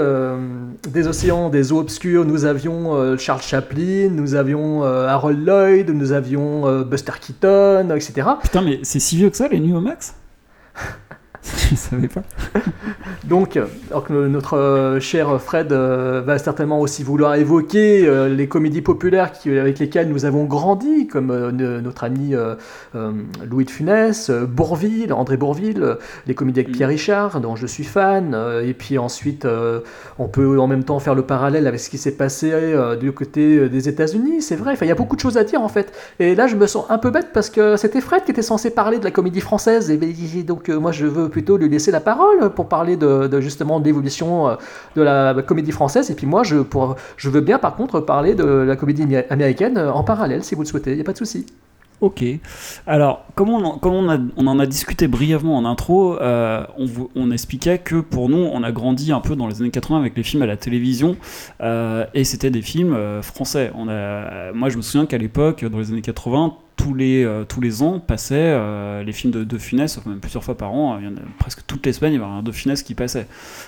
des 0.89 1.07
océans, 1.07 1.49
des 1.49 1.71
eaux 1.71 1.79
obscures, 1.79 2.25
nous 2.25 2.45
avions 2.45 3.15
Charles 3.17 3.41
Chaplin, 3.41 4.09
nous 4.09 4.33
avions 4.33 4.83
Harold 4.83 5.45
Lloyd, 5.45 5.89
nous 5.91 6.11
avions 6.11 6.81
Buster 6.81 7.13
Keaton, 7.21 7.89
etc. 7.95 8.27
Putain, 8.41 8.61
mais 8.61 8.79
c'est 8.81 8.99
si 8.99 9.15
vieux 9.15 9.29
que 9.29 9.37
ça, 9.37 9.47
les 9.47 9.59
nuits 9.59 9.73
max? 9.73 10.15
Je 11.69 11.75
savais 11.75 12.07
pas. 12.07 12.23
Donc, 13.25 13.57
euh, 13.57 13.65
alors 13.89 14.03
que 14.03 14.27
notre 14.27 14.57
euh, 14.57 14.99
cher 14.99 15.41
Fred 15.41 15.71
euh, 15.71 16.21
va 16.25 16.37
certainement 16.37 16.79
aussi 16.79 17.03
vouloir 17.03 17.35
évoquer 17.35 18.07
euh, 18.07 18.29
les 18.29 18.47
comédies 18.47 18.81
populaires 18.81 19.31
avec 19.45 19.79
lesquelles 19.79 20.09
nous 20.09 20.25
avons 20.25 20.45
grandi, 20.45 21.07
comme 21.07 21.31
euh, 21.31 21.51
notre 21.81 22.03
ami 22.03 22.35
euh, 22.35 22.55
euh, 22.95 23.11
Louis 23.49 23.65
de 23.65 23.69
Funès, 23.69 24.29
euh, 24.29 24.45
Bourville, 24.45 25.13
André 25.13 25.37
Bourville, 25.37 25.81
euh, 25.81 25.95
les 26.25 26.35
comédies 26.35 26.61
avec 26.61 26.73
Pierre 26.73 26.89
Richard, 26.89 27.39
dont 27.41 27.55
je 27.55 27.67
suis 27.67 27.83
fan, 27.83 28.33
euh, 28.33 28.67
et 28.67 28.73
puis 28.73 28.97
ensuite 28.97 29.45
euh, 29.45 29.81
on 30.19 30.27
peut 30.27 30.59
en 30.59 30.67
même 30.67 30.83
temps 30.83 30.99
faire 30.99 31.15
le 31.15 31.23
parallèle 31.23 31.67
avec 31.67 31.79
ce 31.79 31.89
qui 31.89 31.97
s'est 31.97 32.15
passé 32.15 32.51
euh, 32.53 32.95
du 32.95 33.11
côté 33.11 33.57
euh, 33.57 33.69
des 33.69 33.89
États-Unis, 33.89 34.41
c'est 34.41 34.55
vrai, 34.55 34.75
il 34.81 34.87
y 34.87 34.91
a 34.91 34.95
beaucoup 34.95 35.15
de 35.15 35.21
choses 35.21 35.37
à 35.37 35.43
dire 35.43 35.61
en 35.61 35.69
fait. 35.69 35.93
Et 36.19 36.35
là, 36.35 36.47
je 36.47 36.55
me 36.55 36.67
sens 36.67 36.85
un 36.89 36.97
peu 36.97 37.09
bête 37.09 37.29
parce 37.33 37.49
que 37.49 37.77
c'était 37.77 38.01
Fred 38.01 38.23
qui 38.23 38.31
était 38.31 38.41
censé 38.41 38.69
parler 38.69 38.99
de 38.99 39.03
la 39.03 39.11
comédie 39.11 39.41
française, 39.41 39.91
et 39.91 39.97
ben, 39.97 40.13
donc 40.45 40.69
euh, 40.69 40.77
moi 40.77 40.91
je 40.91 41.05
veux 41.05 41.29
plutôt 41.37 41.57
lui 41.57 41.69
laisser 41.69 41.91
la 41.91 41.99
parole 41.99 42.49
pour 42.55 42.67
parler 42.67 42.97
de, 42.97 43.27
de, 43.27 43.39
justement 43.41 43.79
de 43.79 43.85
l'évolution 43.85 44.29
euh, 44.49 44.55
de 44.95 45.03
la 45.03 45.35
comédie 45.45 45.71
française, 45.71 46.09
et 46.09 46.15
puis 46.15 46.25
moi 46.25 46.41
je, 46.43 46.57
pour, 46.73 46.95
je 47.15 47.29
veux 47.29 47.41
bien 47.41 47.59
par 47.59 47.75
contre 47.75 47.99
parler 47.99 48.33
de 48.33 48.43
la 48.43 48.75
comédie 48.75 49.03
amé- 49.03 49.25
américaine 49.29 49.77
euh, 49.77 49.91
en 49.91 50.03
parallèle 50.03 50.43
si 50.43 50.55
vous 50.55 50.63
le 50.63 50.67
souhaitez, 50.67 50.91
il 50.93 50.95
n'y 50.95 51.01
a 51.01 51.03
pas 51.03 51.13
de 51.13 51.17
souci. 51.25 51.45
Ok. 52.01 52.23
Alors, 52.85 53.25
comme 53.35 53.49
on 53.49 53.63
en, 53.65 53.77
comme 53.77 53.93
on 53.93 54.09
a- 54.09 54.19
on 54.35 54.45
en 54.47 54.59
a 54.59 54.65
discuté 54.67 55.07
brièvement 55.07 55.57
en 55.57 55.65
intro, 55.65 56.17
euh, 56.19 56.63
on, 56.79 56.85
on 57.15 57.31
expliquait 57.31 57.79
que 57.79 57.97
pour 58.01 58.29
nous, 58.29 58.37
on 58.51 58.61
a 58.63 58.71
grandi 58.71 59.11
un 59.11 59.19
peu 59.19 59.35
dans 59.35 59.47
les 59.47 59.61
années 59.61 59.71
80 59.71 59.99
avec 59.99 60.15
les 60.17 60.23
films 60.23 60.41
à 60.43 60.45
la 60.47 60.57
télévision, 60.57 61.15
euh, 61.61 62.05
et 62.13 62.23
c'était 62.23 62.51
des 62.51 62.61
films 62.63 62.95
français. 63.23 63.71
On 63.75 63.87
a, 63.89 64.51
moi, 64.53 64.69
je 64.69 64.77
me 64.77 64.83
souviens 64.83 65.05
qu'à 65.07 65.17
l'époque, 65.17 65.65
dans 65.65 65.79
les 65.79 65.91
années 65.91 66.01
80, 66.01 66.53
tous 66.77 66.93
les, 66.93 67.25
euh, 67.25 67.43
tous 67.43 67.59
les 67.59 67.81
ans 67.81 67.99
passaient 67.99 68.35
euh, 68.37 69.03
les 69.03 69.11
films 69.11 69.33
de, 69.33 69.43
de 69.43 69.57
même 70.07 70.19
plusieurs 70.19 70.43
fois 70.43 70.55
par 70.55 70.71
an, 70.71 70.99
il 70.99 71.05
y 71.05 71.07
en 71.07 71.15
a 71.15 71.21
presque 71.39 71.61
toutes 71.67 71.85
les 71.85 71.91
semaines, 71.91 72.13
il 72.13 72.19
y 72.19 72.23
avait 72.23 72.31
un 72.31 72.43
de 72.43 72.51
Funès 72.51 72.83
qui 72.83 72.93
passait. 72.93 73.27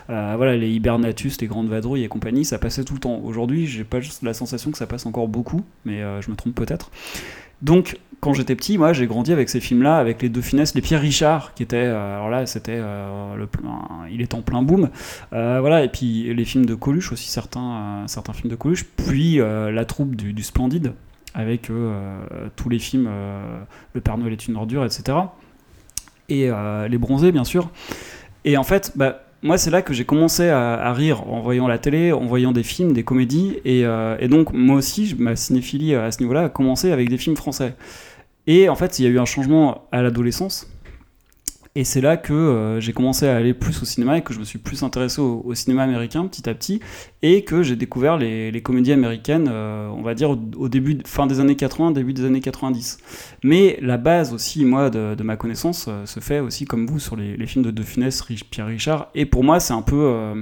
Euh, 0.09 0.35
voilà, 0.37 0.55
les 0.55 0.69
Hibernatus, 0.69 1.41
les 1.41 1.47
Grandes 1.47 1.67
Vadrouilles 1.67 2.03
et 2.03 2.07
compagnie, 2.07 2.45
ça 2.45 2.59
passait 2.59 2.83
tout 2.83 2.93
le 2.93 2.99
temps. 2.99 3.19
Aujourd'hui, 3.23 3.67
j'ai 3.67 3.83
pas 3.83 3.99
juste 3.99 4.23
la 4.23 4.33
sensation 4.33 4.71
que 4.71 4.77
ça 4.77 4.87
passe 4.87 5.05
encore 5.05 5.27
beaucoup, 5.27 5.63
mais 5.83 6.01
je 6.21 6.29
me 6.29 6.35
trompe 6.35 6.55
peut-être. 6.55 6.91
Donc, 7.61 7.97
quand 8.21 8.33
j'étais 8.33 8.55
petit, 8.55 8.77
moi, 8.77 8.93
j'ai 8.93 9.07
grandi 9.07 9.33
avec 9.33 9.49
ces 9.49 9.59
films-là, 9.59 9.97
avec 9.97 10.21
les 10.21 10.29
deux 10.29 10.41
finesses, 10.41 10.75
les 10.75 10.81
Pierre 10.81 11.01
Richard, 11.01 11.53
qui 11.55 11.63
étaient, 11.63 11.77
euh, 11.77 12.15
alors 12.15 12.29
là, 12.29 12.45
c'était, 12.45 12.77
le 12.77 13.47
il 14.11 14.21
est 14.21 14.33
en 14.33 14.41
plein 14.41 14.61
boom, 14.61 14.89
voilà, 15.31 15.83
et 15.83 15.89
puis 15.89 16.33
les 16.33 16.45
films 16.45 16.65
de 16.65 16.75
Coluche 16.75 17.11
aussi, 17.11 17.29
certains, 17.29 18.03
certains 18.07 18.33
films 18.33 18.51
de 18.51 18.55
Coluche, 18.55 18.85
puis 18.85 19.37
la 19.37 19.85
troupe 19.85 20.15
du, 20.15 20.31
du 20.33 20.43
Splendide, 20.43 20.93
avec 21.33 21.69
euh, 21.69 22.21
tous 22.55 22.69
les 22.69 22.79
films, 22.79 23.07
euh, 23.09 23.59
Le 23.93 24.01
Père 24.01 24.17
Noël 24.17 24.33
est 24.33 24.47
une 24.47 24.55
ordure, 24.55 24.83
etc. 24.85 25.17
Et 26.27 26.49
euh, 26.49 26.87
les 26.87 26.97
Bronzés, 26.97 27.31
bien 27.31 27.43
sûr. 27.43 27.69
Et 28.45 28.57
en 28.57 28.63
fait, 28.63 28.93
bah, 28.95 29.23
moi, 29.41 29.57
c'est 29.57 29.71
là 29.71 29.81
que 29.81 29.93
j'ai 29.93 30.05
commencé 30.05 30.49
à, 30.49 30.91
rire 30.93 31.27
en 31.27 31.39
voyant 31.39 31.67
la 31.67 31.77
télé, 31.77 32.11
en 32.11 32.25
voyant 32.25 32.51
des 32.51 32.63
films, 32.63 32.93
des 32.93 33.03
comédies. 33.03 33.57
Et, 33.63 33.83
donc, 34.27 34.53
moi 34.53 34.75
aussi, 34.75 35.15
ma 35.17 35.35
cinéphilie 35.35 35.95
à 35.95 36.11
ce 36.11 36.19
niveau-là 36.19 36.45
a 36.45 36.49
commencé 36.49 36.91
avec 36.91 37.09
des 37.09 37.17
films 37.17 37.37
français. 37.37 37.75
Et 38.47 38.67
en 38.67 38.75
fait, 38.75 38.99
il 38.99 39.05
y 39.05 39.07
a 39.07 39.11
eu 39.11 39.19
un 39.19 39.25
changement 39.25 39.87
à 39.91 40.01
l'adolescence. 40.01 40.67
Et 41.79 41.85
c'est 41.85 42.01
là 42.01 42.17
que 42.17 42.33
euh, 42.33 42.81
j'ai 42.81 42.91
commencé 42.91 43.25
à 43.25 43.37
aller 43.37 43.53
plus 43.53 43.81
au 43.81 43.85
cinéma 43.85 44.17
et 44.17 44.21
que 44.21 44.33
je 44.33 44.39
me 44.39 44.43
suis 44.43 44.59
plus 44.59 44.83
intéressé 44.83 45.21
au, 45.21 45.53
cinéma 45.53 45.83
américain 45.83 46.27
petit 46.27 46.49
à 46.49 46.53
petit 46.53 46.81
et 47.21 47.45
que 47.45 47.63
j'ai 47.63 47.77
découvert 47.77 48.17
les, 48.17 48.61
comédies 48.61 48.91
américaines, 48.91 49.47
euh, 49.49 49.87
on 49.87 50.01
va 50.01 50.13
dire 50.13 50.31
au, 50.57 50.67
début, 50.67 50.99
fin 51.05 51.25
des 51.25 51.39
années 51.39 51.55
80, 51.55 51.91
début 51.91 52.11
des 52.11 52.25
années 52.25 52.41
90. 52.41 52.97
Mais 53.43 53.79
la 53.81 53.95
base 53.95 54.33
aussi, 54.33 54.65
moi, 54.65 54.89
de, 54.89 55.23
ma 55.23 55.37
connaissance, 55.37 55.85
euh, 55.87 56.05
se 56.05 56.19
fait 56.19 56.41
aussi 56.41 56.65
comme 56.65 56.85
vous 56.85 56.99
sur 56.99 57.15
les, 57.15 57.47
films 57.47 57.63
de 57.63 57.71
De 57.71 57.81
Funès, 57.81 58.25
Pierre 58.51 58.67
Richard. 58.67 59.07
Et 59.15 59.25
pour 59.25 59.45
moi, 59.45 59.61
c'est 59.61 59.73
un 59.73 59.81
peu 59.81 60.33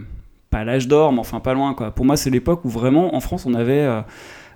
pas 0.50 0.64
l'âge 0.64 0.88
d'or, 0.88 1.14
mais 1.14 1.20
enfin 1.20 1.40
pas 1.40 1.54
loin. 1.54 1.76
Pour 1.76 2.04
moi, 2.04 2.18
c'est 2.18 2.32
l'époque 2.32 2.66
où 2.66 2.70
vraiment, 2.70 3.14
en 3.14 3.20
France, 3.20 3.46
on 3.46 3.54
avait 3.54 3.88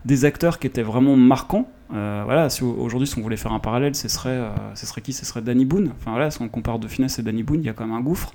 des 0.05 0.25
acteurs 0.25 0.57
qui 0.57 0.65
étaient 0.65 0.81
vraiment 0.81 1.15
marquants. 1.15 1.69
Euh, 1.93 2.21
voilà, 2.25 2.49
si 2.49 2.63
au- 2.63 2.73
aujourd'hui, 2.73 3.07
si 3.07 3.17
on 3.17 3.21
voulait 3.21 3.35
faire 3.37 3.51
un 3.53 3.59
parallèle, 3.59 3.95
ce 3.95 4.07
serait, 4.07 4.29
euh, 4.29 4.49
ce 4.75 4.85
serait 4.85 5.01
qui? 5.01 5.11
Ce 5.13 5.25
serait 5.25 5.41
Danny 5.41 5.65
Boone. 5.65 5.91
Enfin 5.99 6.11
voilà, 6.11 6.31
si 6.31 6.41
on 6.41 6.47
compare 6.47 6.79
De 6.79 6.87
Funès 6.87 7.19
et 7.19 7.23
Danny 7.23 7.43
Boone, 7.43 7.59
il 7.61 7.65
y 7.65 7.69
a 7.69 7.73
quand 7.73 7.85
même 7.85 7.95
un 7.95 8.01
gouffre 8.01 8.33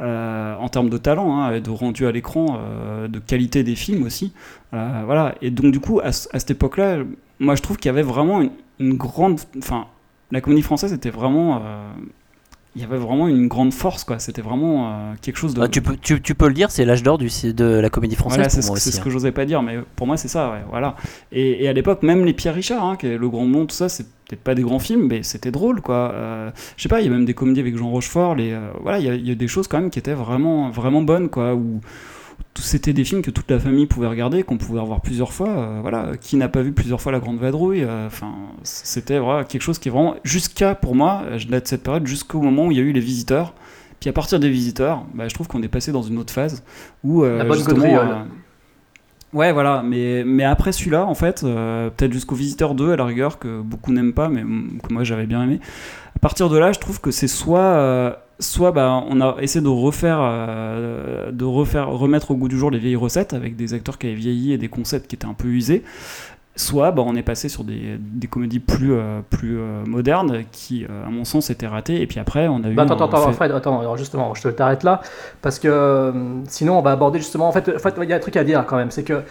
euh, 0.00 0.54
en 0.56 0.68
termes 0.68 0.90
de 0.90 0.98
talent, 0.98 1.38
hein, 1.40 1.52
et 1.54 1.60
de 1.60 1.70
rendu 1.70 2.06
à 2.06 2.12
l'écran, 2.12 2.58
de 3.08 3.18
qualité 3.18 3.62
des 3.62 3.76
films 3.76 4.04
aussi. 4.04 4.32
Voilà, 4.72 5.34
et 5.42 5.50
donc 5.50 5.72
du 5.72 5.80
coup, 5.80 6.00
à, 6.02 6.12
ce- 6.12 6.28
à 6.32 6.38
cette 6.40 6.50
époque-là, 6.50 6.98
moi 7.38 7.54
je 7.54 7.62
trouve 7.62 7.76
qu'il 7.76 7.86
y 7.88 7.90
avait 7.90 8.02
vraiment 8.02 8.42
une, 8.42 8.50
une 8.80 8.94
grande, 8.94 9.40
enfin, 9.58 9.86
la 10.32 10.40
comédie 10.40 10.62
française 10.62 10.92
était 10.92 11.10
vraiment, 11.10 11.62
il 12.76 12.82
y 12.82 12.84
avait 12.84 12.98
vraiment 12.98 13.26
une 13.26 13.48
grande 13.48 13.72
force, 13.72 14.04
quoi. 14.04 14.18
C'était 14.18 14.42
vraiment 14.42 14.88
euh, 14.92 15.12
quelque 15.22 15.36
chose 15.38 15.54
de. 15.54 15.62
Ah, 15.62 15.68
tu, 15.68 15.80
peux, 15.82 15.96
tu, 15.96 16.20
tu 16.20 16.34
peux 16.34 16.46
le 16.46 16.54
dire, 16.54 16.70
c'est 16.70 16.84
l'âge 16.84 17.02
d'or 17.02 17.16
du- 17.18 17.28
de 17.54 17.64
la 17.64 17.88
comédie 17.90 18.14
française 18.14 18.36
Voilà, 18.36 18.48
c'est 18.50 18.62
ce, 18.62 18.70
aussi. 18.70 18.92
ce 18.92 18.98
hein. 19.00 19.02
que 19.02 19.10
j'osais 19.10 19.32
pas 19.32 19.44
dire, 19.46 19.62
mais 19.62 19.78
pour 19.96 20.06
moi 20.06 20.16
c'est 20.16 20.28
ça, 20.28 20.50
ouais, 20.50 20.62
voilà. 20.70 20.94
Et, 21.32 21.64
et 21.64 21.68
à 21.68 21.72
l'époque, 21.72 22.02
même 22.02 22.24
les 22.24 22.34
Pierre 22.34 22.54
Richard, 22.54 22.84
hein, 22.84 22.96
qui 22.96 23.06
est 23.06 23.16
le 23.18 23.28
grand 23.28 23.46
nom, 23.46 23.66
tout 23.66 23.74
ça, 23.74 23.88
c'est 23.88 24.04
peut-être 24.28 24.42
pas 24.42 24.54
des 24.54 24.62
grands 24.62 24.78
films, 24.78 25.06
mais 25.08 25.22
c'était 25.22 25.50
drôle, 25.50 25.80
quoi. 25.80 26.12
Euh, 26.14 26.50
je 26.76 26.82
sais 26.82 26.88
pas, 26.88 27.00
il 27.00 27.04
y 27.04 27.08
a 27.08 27.12
même 27.12 27.24
des 27.24 27.34
comédies 27.34 27.60
avec 27.60 27.76
Jean 27.76 27.88
Rochefort, 27.90 28.34
les, 28.34 28.52
euh, 28.52 28.60
voilà, 28.82 28.98
il 28.98 29.06
y, 29.06 29.08
a- 29.08 29.14
il 29.14 29.26
y 29.26 29.30
a 29.32 29.34
des 29.34 29.48
choses 29.48 29.68
quand 29.68 29.80
même 29.80 29.90
qui 29.90 29.98
étaient 29.98 30.12
vraiment, 30.14 30.70
vraiment 30.70 31.00
bonnes, 31.02 31.28
quoi. 31.30 31.54
Où 31.54 31.80
c'était 32.54 32.92
des 32.92 33.04
films 33.04 33.22
que 33.22 33.30
toute 33.30 33.50
la 33.50 33.58
famille 33.58 33.86
pouvait 33.86 34.06
regarder, 34.06 34.42
qu'on 34.42 34.56
pouvait 34.58 34.80
revoir 34.80 35.00
plusieurs 35.00 35.32
fois. 35.32 35.48
euh, 35.48 35.78
voilà, 35.82 36.12
qui 36.20 36.36
n'a 36.36 36.48
pas 36.48 36.62
vu 36.62 36.72
plusieurs 36.72 37.00
fois 37.00 37.12
La 37.12 37.20
Grande 37.20 37.38
Vadrouille 37.38 37.84
euh, 37.84 38.06
Enfin, 38.06 38.32
c'était 38.62 39.18
voilà, 39.18 39.44
quelque 39.44 39.62
chose 39.62 39.78
qui 39.78 39.88
est 39.88 39.92
vraiment 39.92 40.16
jusqu'à, 40.24 40.74
pour 40.74 40.94
moi, 40.94 41.22
je 41.36 41.46
date 41.48 41.64
de 41.64 41.68
cette 41.68 41.82
période 41.82 42.06
jusqu'au 42.06 42.40
moment 42.40 42.66
où 42.66 42.72
il 42.72 42.78
y 42.78 42.80
a 42.80 42.84
eu 42.84 42.92
les 42.92 43.00
visiteurs. 43.00 43.54
Puis 44.00 44.10
à 44.10 44.12
partir 44.12 44.38
des 44.38 44.50
visiteurs, 44.50 45.04
bah, 45.14 45.28
je 45.28 45.34
trouve 45.34 45.48
qu'on 45.48 45.62
est 45.62 45.68
passé 45.68 45.92
dans 45.92 46.02
une 46.02 46.18
autre 46.18 46.32
phase 46.32 46.62
où 47.02 47.24
euh, 47.24 47.38
La 47.38 47.44
bonne 47.44 47.60
euh, 47.60 48.24
Ouais, 49.32 49.52
voilà, 49.52 49.82
mais, 49.84 50.22
mais 50.24 50.44
après 50.44 50.72
celui-là, 50.72 51.04
en 51.04 51.14
fait, 51.14 51.42
euh, 51.44 51.90
peut-être 51.90 52.12
jusqu'au 52.12 52.34
Visiteur 52.34 52.74
2 52.74 52.92
à 52.92 52.96
la 52.96 53.04
rigueur, 53.04 53.38
que 53.38 53.60
beaucoup 53.60 53.92
n'aiment 53.92 54.12
pas, 54.14 54.28
mais 54.28 54.42
que 54.42 54.92
moi 54.92 55.04
j'avais 55.04 55.26
bien 55.26 55.42
aimé. 55.42 55.60
À 56.14 56.18
partir 56.18 56.48
de 56.48 56.56
là, 56.56 56.72
je 56.72 56.78
trouve 56.78 57.00
que 57.00 57.10
c'est 57.10 57.28
soit, 57.28 57.58
euh, 57.60 58.12
soit 58.38 58.72
bah, 58.72 59.02
on 59.08 59.20
a 59.20 59.36
essayé 59.40 59.62
de 59.62 59.68
refaire, 59.68 60.18
euh, 60.20 61.30
de 61.32 61.44
refaire, 61.44 61.88
remettre 61.88 62.30
au 62.30 62.36
goût 62.36 62.48
du 62.48 62.58
jour 62.58 62.70
les 62.70 62.78
vieilles 62.78 62.96
recettes 62.96 63.32
avec 63.34 63.56
des 63.56 63.74
acteurs 63.74 63.98
qui 63.98 64.06
avaient 64.06 64.16
vieilli 64.16 64.52
et 64.52 64.58
des 64.58 64.68
concepts 64.68 65.08
qui 65.08 65.16
étaient 65.16 65.26
un 65.26 65.34
peu 65.34 65.48
usés. 65.48 65.82
Soit 66.58 66.90
bah, 66.90 67.02
on 67.04 67.14
est 67.14 67.22
passé 67.22 67.50
sur 67.50 67.64
des, 67.64 67.98
des 67.98 68.28
comédies 68.28 68.60
plus, 68.60 68.94
euh, 68.94 69.20
plus 69.28 69.58
euh, 69.58 69.84
modernes 69.86 70.44
qui, 70.52 70.86
à 70.86 71.10
mon 71.10 71.24
sens, 71.24 71.50
étaient 71.50 71.66
ratées. 71.66 72.00
Et 72.00 72.06
puis 72.06 72.18
après, 72.18 72.48
on 72.48 72.64
a 72.64 72.68
eu. 72.70 72.74
Bah, 72.74 72.84
attends, 72.84 72.94
attends, 73.04 73.26
fait- 73.28 73.32
Fred, 73.34 73.52
attends, 73.52 73.80
alors 73.80 73.98
justement, 73.98 74.34
je 74.34 74.42
te 74.42 74.48
t'arrête 74.48 74.82
là, 74.82 75.02
parce 75.42 75.58
que 75.58 76.12
sinon 76.48 76.78
on 76.78 76.82
va 76.82 76.92
aborder 76.92 77.18
justement, 77.18 77.48
en 77.48 77.52
fait, 77.52 77.68
en 77.74 77.78
fait, 77.78 77.94
il 78.02 78.08
y 78.08 78.12
a 78.14 78.16
un 78.16 78.20
truc 78.20 78.36
à 78.36 78.44
dire 78.44 78.64
quand 78.66 78.76
même, 78.76 78.90
c'est 78.90 79.04
que 79.04 79.22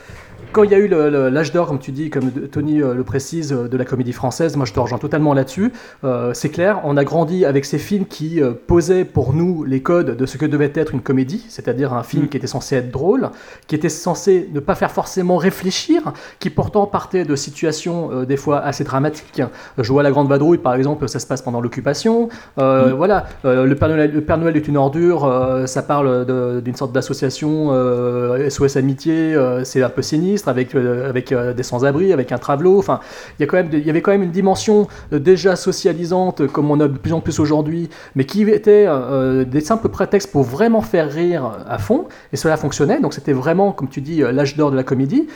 quand 0.56 0.64
il 0.64 0.72
y 0.72 0.74
a 0.74 0.78
eu 0.78 0.88
l'âge 0.88 1.52
d'or, 1.52 1.68
comme 1.68 1.80
tu 1.80 1.92
dis, 1.92 2.10
comme 2.10 2.32
Tony 2.32 2.82
euh, 2.82 2.94
le 2.94 3.04
précise, 3.04 3.52
euh, 3.52 3.68
de 3.68 3.76
la 3.76 3.84
comédie 3.84 4.14
française, 4.14 4.56
moi 4.56 4.66
je 4.66 4.72
te 4.72 4.80
rejoins 4.80 4.98
totalement 4.98 5.34
là-dessus, 5.34 5.74
Euh, 6.04 6.32
c'est 6.34 6.50
clair, 6.50 6.82
on 6.84 6.98
a 6.98 7.04
grandi 7.04 7.46
avec 7.46 7.66
ces 7.66 7.78
films 7.78 8.06
qui 8.06 8.42
euh, 8.42 8.52
posaient 8.68 9.06
pour 9.06 9.34
nous 9.34 9.64
les 9.64 9.82
codes 9.82 10.16
de 10.16 10.26
ce 10.26 10.38
que 10.38 10.46
devait 10.46 10.72
être 10.76 10.94
une 10.94 11.02
comédie, 11.02 11.46
c'est-à-dire 11.50 11.94
un 11.94 12.04
film 12.04 12.26
Mm. 12.26 12.28
qui 12.30 12.38
était 12.38 12.48
censé 12.48 12.76
être 12.76 12.92
drôle, 12.92 13.30
qui 13.68 13.76
était 13.76 13.90
censé 13.90 14.50
ne 14.54 14.60
pas 14.60 14.76
faire 14.76 14.92
forcément 14.92 15.38
réfléchir, 15.38 16.14
qui 16.40 16.50
pourtant 16.50 16.86
partait 16.86 17.26
de 17.26 17.36
situations 17.36 18.12
euh, 18.12 18.26
des 18.26 18.38
fois 18.38 18.60
assez 18.60 18.84
dramatiques. 18.84 19.42
Je 19.78 19.92
vois 19.92 20.04
La 20.04 20.12
Grande 20.12 20.30
Vadrouille, 20.30 20.58
par 20.58 20.76
exemple, 20.76 21.10
ça 21.10 21.20
se 21.20 21.28
passe 21.28 21.42
pendant 21.42 21.60
l'occupation. 21.60 22.30
Mm. 22.58 22.92
Voilà, 22.96 23.26
le, 23.44 23.74
Père 23.74 23.90
Noël, 23.90 24.12
le 24.14 24.22
Père 24.22 24.38
Noël 24.38 24.56
est 24.56 24.68
une 24.68 24.78
ordure, 24.78 25.22
ça 25.66 25.82
parle 25.84 26.26
d'une 26.64 26.76
sorte 26.76 26.92
d'association 26.94 27.72
SOS 28.50 28.78
Amitié, 28.78 29.36
c'est 29.64 29.84
un 29.84 29.90
peu 29.90 30.02
avec, 30.48 30.76
euh, 30.76 31.10
avec 31.10 31.32
euh, 31.32 31.54
des 31.54 31.64
sans-abri, 31.64 32.14
avec 32.14 32.32
un 32.32 32.38
travelot. 32.38 32.78
Enfin, 32.80 33.00
il 33.40 33.46
y, 33.46 33.90
avait 33.90 34.02
quand 34.02 34.12
même 34.12 34.24
une 34.24 34.32
dimension 34.32 34.88
euh, 35.14 35.20
déjà 35.20 35.56
socialisante, 35.56 36.48
comme 36.48 36.72
on 36.72 36.80
a 36.80 36.88
de 36.88 36.98
plus 36.98 37.14
en 37.14 37.22
plus 37.22 37.40
aujourd'hui, 37.40 37.90
mais 38.16 38.26
qui 38.26 38.44
était 38.44 38.88
des 39.46 39.62
simples 39.62 39.90
prétextes 39.90 40.32
pour 40.32 40.44
vraiment 40.44 40.82
faire 40.82 41.10
rire 41.12 41.52
à 41.68 41.78
fond, 41.78 42.06
et 42.34 42.38
cela 42.38 42.58
fonctionnait. 42.58 43.00
Donc 43.00 43.14
c'était 43.14 43.34
vraiment, 43.34 43.72
comme 43.72 43.90
tu 43.90 44.02
dis, 44.02 44.20
l'âge 44.20 44.56
d'or 44.56 44.72
de 44.72 44.76
la 44.76 44.84
comédie. 44.84 45.28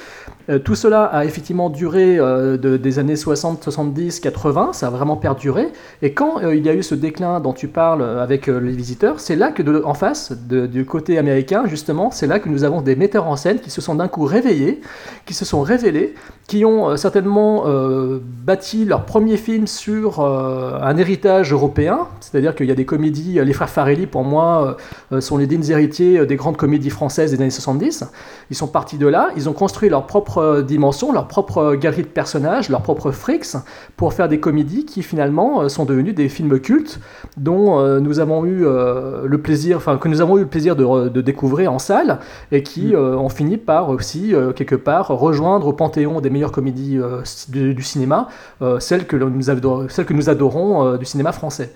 Tout 0.63 0.75
cela 0.75 1.04
a 1.04 1.25
effectivement 1.25 1.69
duré 1.69 2.17
de- 2.17 2.78
des 2.78 2.99
années 2.99 3.15
60, 3.15 3.63
70, 3.63 4.19
80, 4.19 4.73
ça 4.73 4.88
a 4.88 4.89
vraiment 4.89 5.15
perduré. 5.15 5.67
Et 6.02 6.13
quand 6.13 6.39
il 6.41 6.65
y 6.65 6.69
a 6.69 6.73
eu 6.73 6.84
ce 6.84 6.95
déclin 6.95 7.39
dont 7.39 7.54
tu 7.54 7.67
parles 7.67 8.04
avec 8.04 8.47
les 8.47 8.71
visiteurs, 8.71 9.19
c'est 9.19 9.36
là 9.36 9.52
que 9.52 9.84
en 9.84 9.93
face, 9.93 10.32
du 10.32 10.86
côté 10.86 11.17
américain, 11.17 11.63
justement, 11.67 12.12
c'est 12.12 12.28
là 12.28 12.39
que 12.39 12.49
nous 12.49 12.63
avons 12.63 12.82
des 12.82 12.95
metteurs 12.95 13.28
en 13.28 13.36
scène 13.36 13.60
qui 13.60 13.69
se 13.69 13.82
sont 13.82 13.95
d'un 13.95 14.08
coup 14.08 14.25
réveillés 14.25 14.78
Qui 15.25 15.33
se 15.33 15.45
sont 15.45 15.61
révélés, 15.61 16.15
qui 16.47 16.65
ont 16.65 16.89
euh, 16.89 16.95
certainement 16.95 17.63
euh, 17.67 18.19
bâti 18.23 18.85
leur 18.85 19.05
premier 19.05 19.37
film 19.37 19.67
sur 19.67 20.19
euh, 20.19 20.79
un 20.81 20.97
héritage 20.97 21.53
européen, 21.53 22.07
c'est-à-dire 22.19 22.55
qu'il 22.55 22.65
y 22.65 22.71
a 22.71 22.75
des 22.75 22.85
comédies, 22.85 23.39
les 23.43 23.53
frères 23.53 23.69
Farelli 23.69 24.07
pour 24.07 24.23
moi 24.23 24.77
euh, 25.11 25.21
sont 25.21 25.37
les 25.37 25.47
dignes 25.47 25.69
héritiers 25.69 26.25
des 26.25 26.35
grandes 26.35 26.57
comédies 26.57 26.89
françaises 26.89 27.31
des 27.31 27.41
années 27.41 27.49
70. 27.49 28.05
Ils 28.49 28.55
sont 28.55 28.67
partis 28.67 28.97
de 28.97 29.07
là, 29.07 29.29
ils 29.35 29.47
ont 29.49 29.53
construit 29.53 29.89
leur 29.89 30.07
propre 30.07 30.61
dimension, 30.61 31.11
leur 31.11 31.27
propre 31.27 31.75
galerie 31.75 32.01
de 32.01 32.07
personnages, 32.07 32.69
leur 32.69 32.81
propre 32.81 33.11
frics 33.11 33.55
pour 33.97 34.13
faire 34.13 34.27
des 34.27 34.39
comédies 34.39 34.85
qui 34.85 35.03
finalement 35.03 35.69
sont 35.69 35.85
devenues 35.85 36.13
des 36.13 36.29
films 36.29 36.59
cultes 36.59 36.99
dont 37.37 37.99
nous 37.99 38.19
avons 38.19 38.45
eu 38.45 38.63
le 38.63 39.37
plaisir, 39.37 39.77
enfin 39.77 39.97
que 39.97 40.07
nous 40.07 40.21
avons 40.21 40.37
eu 40.37 40.41
le 40.41 40.47
plaisir 40.47 40.75
de, 40.75 41.09
de 41.09 41.21
découvrir 41.21 41.71
en 41.71 41.79
salle 41.79 42.19
et 42.51 42.63
qui 42.63 42.95
euh, 42.95 43.15
ont 43.17 43.29
fini 43.29 43.57
par 43.57 43.89
aussi 43.89 44.33
euh, 44.33 44.53
quelque 44.69 44.84
part 44.84 45.08
rejoindre 45.08 45.67
au 45.67 45.73
panthéon 45.73 46.21
des 46.21 46.29
meilleures 46.29 46.51
comédies 46.51 46.97
euh, 46.97 47.21
du, 47.49 47.73
du 47.73 47.84
cinéma, 47.84 48.27
euh, 48.62 48.79
celles 48.79 49.05
que 49.08 49.15
nous 49.15 49.49
adorons, 49.49 49.88
celles 49.89 50.05
que 50.05 50.13
nous 50.13 50.29
adorons 50.29 50.86
euh, 50.86 50.97
du 50.97 51.05
cinéma 51.05 51.32
français. 51.32 51.73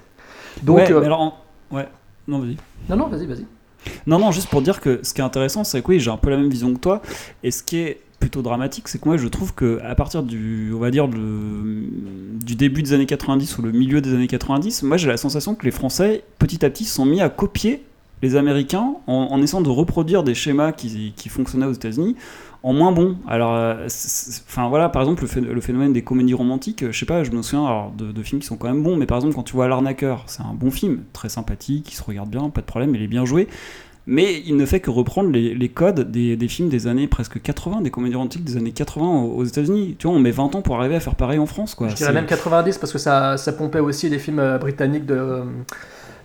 Donc 0.61 0.77
ouais, 0.77 0.85
mais 0.89 1.05
alors, 1.05 1.21
en- 1.21 1.33
ouais, 1.71 1.87
non, 2.27 2.39
vas-y. 2.39 2.57
non 2.89 2.95
non 2.97 3.07
vas-y 3.07 3.25
vas-y. 3.25 3.45
Non, 4.07 4.17
non, 4.19 4.31
juste 4.31 4.47
pour 4.49 4.61
dire 4.61 4.79
que 4.79 4.99
ce 5.03 5.13
qui 5.13 5.19
est 5.19 5.23
intéressant, 5.25 5.63
c'est 5.65 5.81
que 5.81 5.87
oui, 5.89 5.99
j'ai 5.99 6.09
un 6.11 6.15
peu 6.17 6.29
la 6.29 6.37
même 6.37 6.49
vision 6.49 6.73
que 6.73 6.79
toi. 6.79 7.01
Et 7.43 7.51
ce 7.51 7.61
qui 7.63 7.79
est 7.79 7.99
plutôt 8.19 8.41
dramatique, 8.41 8.87
c'est 8.87 8.97
que 9.01 9.09
moi, 9.09 9.17
je 9.17 9.27
trouve 9.27 9.53
que 9.53 9.81
à 9.83 9.93
partir 9.95 10.23
du, 10.23 10.71
on 10.73 10.79
va 10.79 10.89
dire, 10.89 11.05
le- 11.07 11.83
du 12.39 12.55
début 12.55 12.81
des 12.83 12.93
années 12.93 13.05
90 13.05 13.57
ou 13.57 13.61
le 13.61 13.71
milieu 13.73 13.99
des 13.99 14.13
années 14.13 14.27
90, 14.27 14.83
moi, 14.83 14.95
j'ai 14.95 15.09
la 15.09 15.17
sensation 15.17 15.53
que 15.55 15.65
les 15.65 15.71
Français, 15.71 16.23
petit 16.39 16.63
à 16.65 16.69
petit, 16.69 16.85
sont 16.85 17.05
mis 17.05 17.19
à 17.21 17.27
copier 17.29 17.83
les 18.21 18.37
Américains 18.37 18.93
en, 19.07 19.13
en 19.31 19.41
essayant 19.41 19.61
de 19.61 19.69
reproduire 19.69 20.23
des 20.23 20.33
schémas 20.33 20.71
qui, 20.71 21.11
qui 21.17 21.27
fonctionnaient 21.27 21.65
aux 21.65 21.73
États-Unis 21.73 22.15
en 22.63 22.73
moins 22.73 22.91
bon. 22.93 23.17
Alors, 23.27 23.53
euh, 23.55 23.85
enfin 24.47 24.69
voilà, 24.69 24.89
par 24.89 25.01
exemple, 25.01 25.23
le, 25.23 25.27
phé- 25.27 25.41
le 25.41 25.61
phénomène 25.61 25.93
des 25.93 26.01
comédies 26.01 26.33
romantiques, 26.33 26.83
euh, 26.83 26.91
je 26.91 26.99
sais 26.99 27.05
pas, 27.05 27.23
je 27.23 27.31
me 27.31 27.41
souviens 27.41 27.65
alors, 27.65 27.91
de, 27.91 28.11
de 28.11 28.23
films 28.23 28.39
qui 28.41 28.47
sont 28.47 28.55
quand 28.57 28.67
même 28.67 28.81
bons, 28.83 28.95
mais 28.95 29.05
par 29.05 29.17
exemple, 29.17 29.35
quand 29.35 29.43
tu 29.43 29.53
vois 29.53 29.67
L'Arnaqueur, 29.67 30.23
c'est 30.27 30.41
un 30.43 30.53
bon 30.53 30.71
film, 30.71 31.03
très 31.13 31.29
sympathique, 31.29 31.83
qui 31.85 31.95
se 31.95 32.03
regarde 32.03 32.29
bien, 32.29 32.49
pas 32.49 32.61
de 32.61 32.65
problème, 32.65 32.95
il 32.95 33.01
est 33.03 33.07
bien 33.07 33.25
joué. 33.25 33.47
Mais 34.05 34.41
il 34.45 34.57
ne 34.57 34.65
fait 34.65 34.81
que 34.81 34.89
reprendre 34.89 35.29
les, 35.29 35.55
les 35.55 35.69
codes 35.69 36.11
des, 36.11 36.35
des 36.35 36.47
films 36.49 36.67
des 36.67 36.87
années 36.87 37.07
presque 37.07 37.41
80, 37.41 37.79
des 37.81 37.89
comédies 37.89 38.15
romantiques 38.15 38.43
des 38.43 38.57
années 38.57 38.73
80 38.73 39.05
aux, 39.07 39.31
aux 39.37 39.45
États-Unis. 39.45 39.95
Tu 39.97 40.07
vois, 40.07 40.15
on 40.15 40.19
met 40.19 40.31
20 40.31 40.55
ans 40.55 40.61
pour 40.61 40.77
arriver 40.77 40.95
à 40.95 40.99
faire 40.99 41.15
pareil 41.15 41.39
en 41.39 41.45
France, 41.45 41.73
quoi. 41.73 41.87
Je 41.87 41.95
dirais 41.95 42.11
même 42.11 42.25
90 42.25 42.79
parce 42.79 42.91
que 42.91 42.97
ça, 42.97 43.37
ça 43.37 43.53
pompait 43.53 43.79
aussi 43.79 44.09
les 44.09 44.19
films 44.19 44.39
euh, 44.39 44.57
britanniques 44.57 45.05
de, 45.05 45.43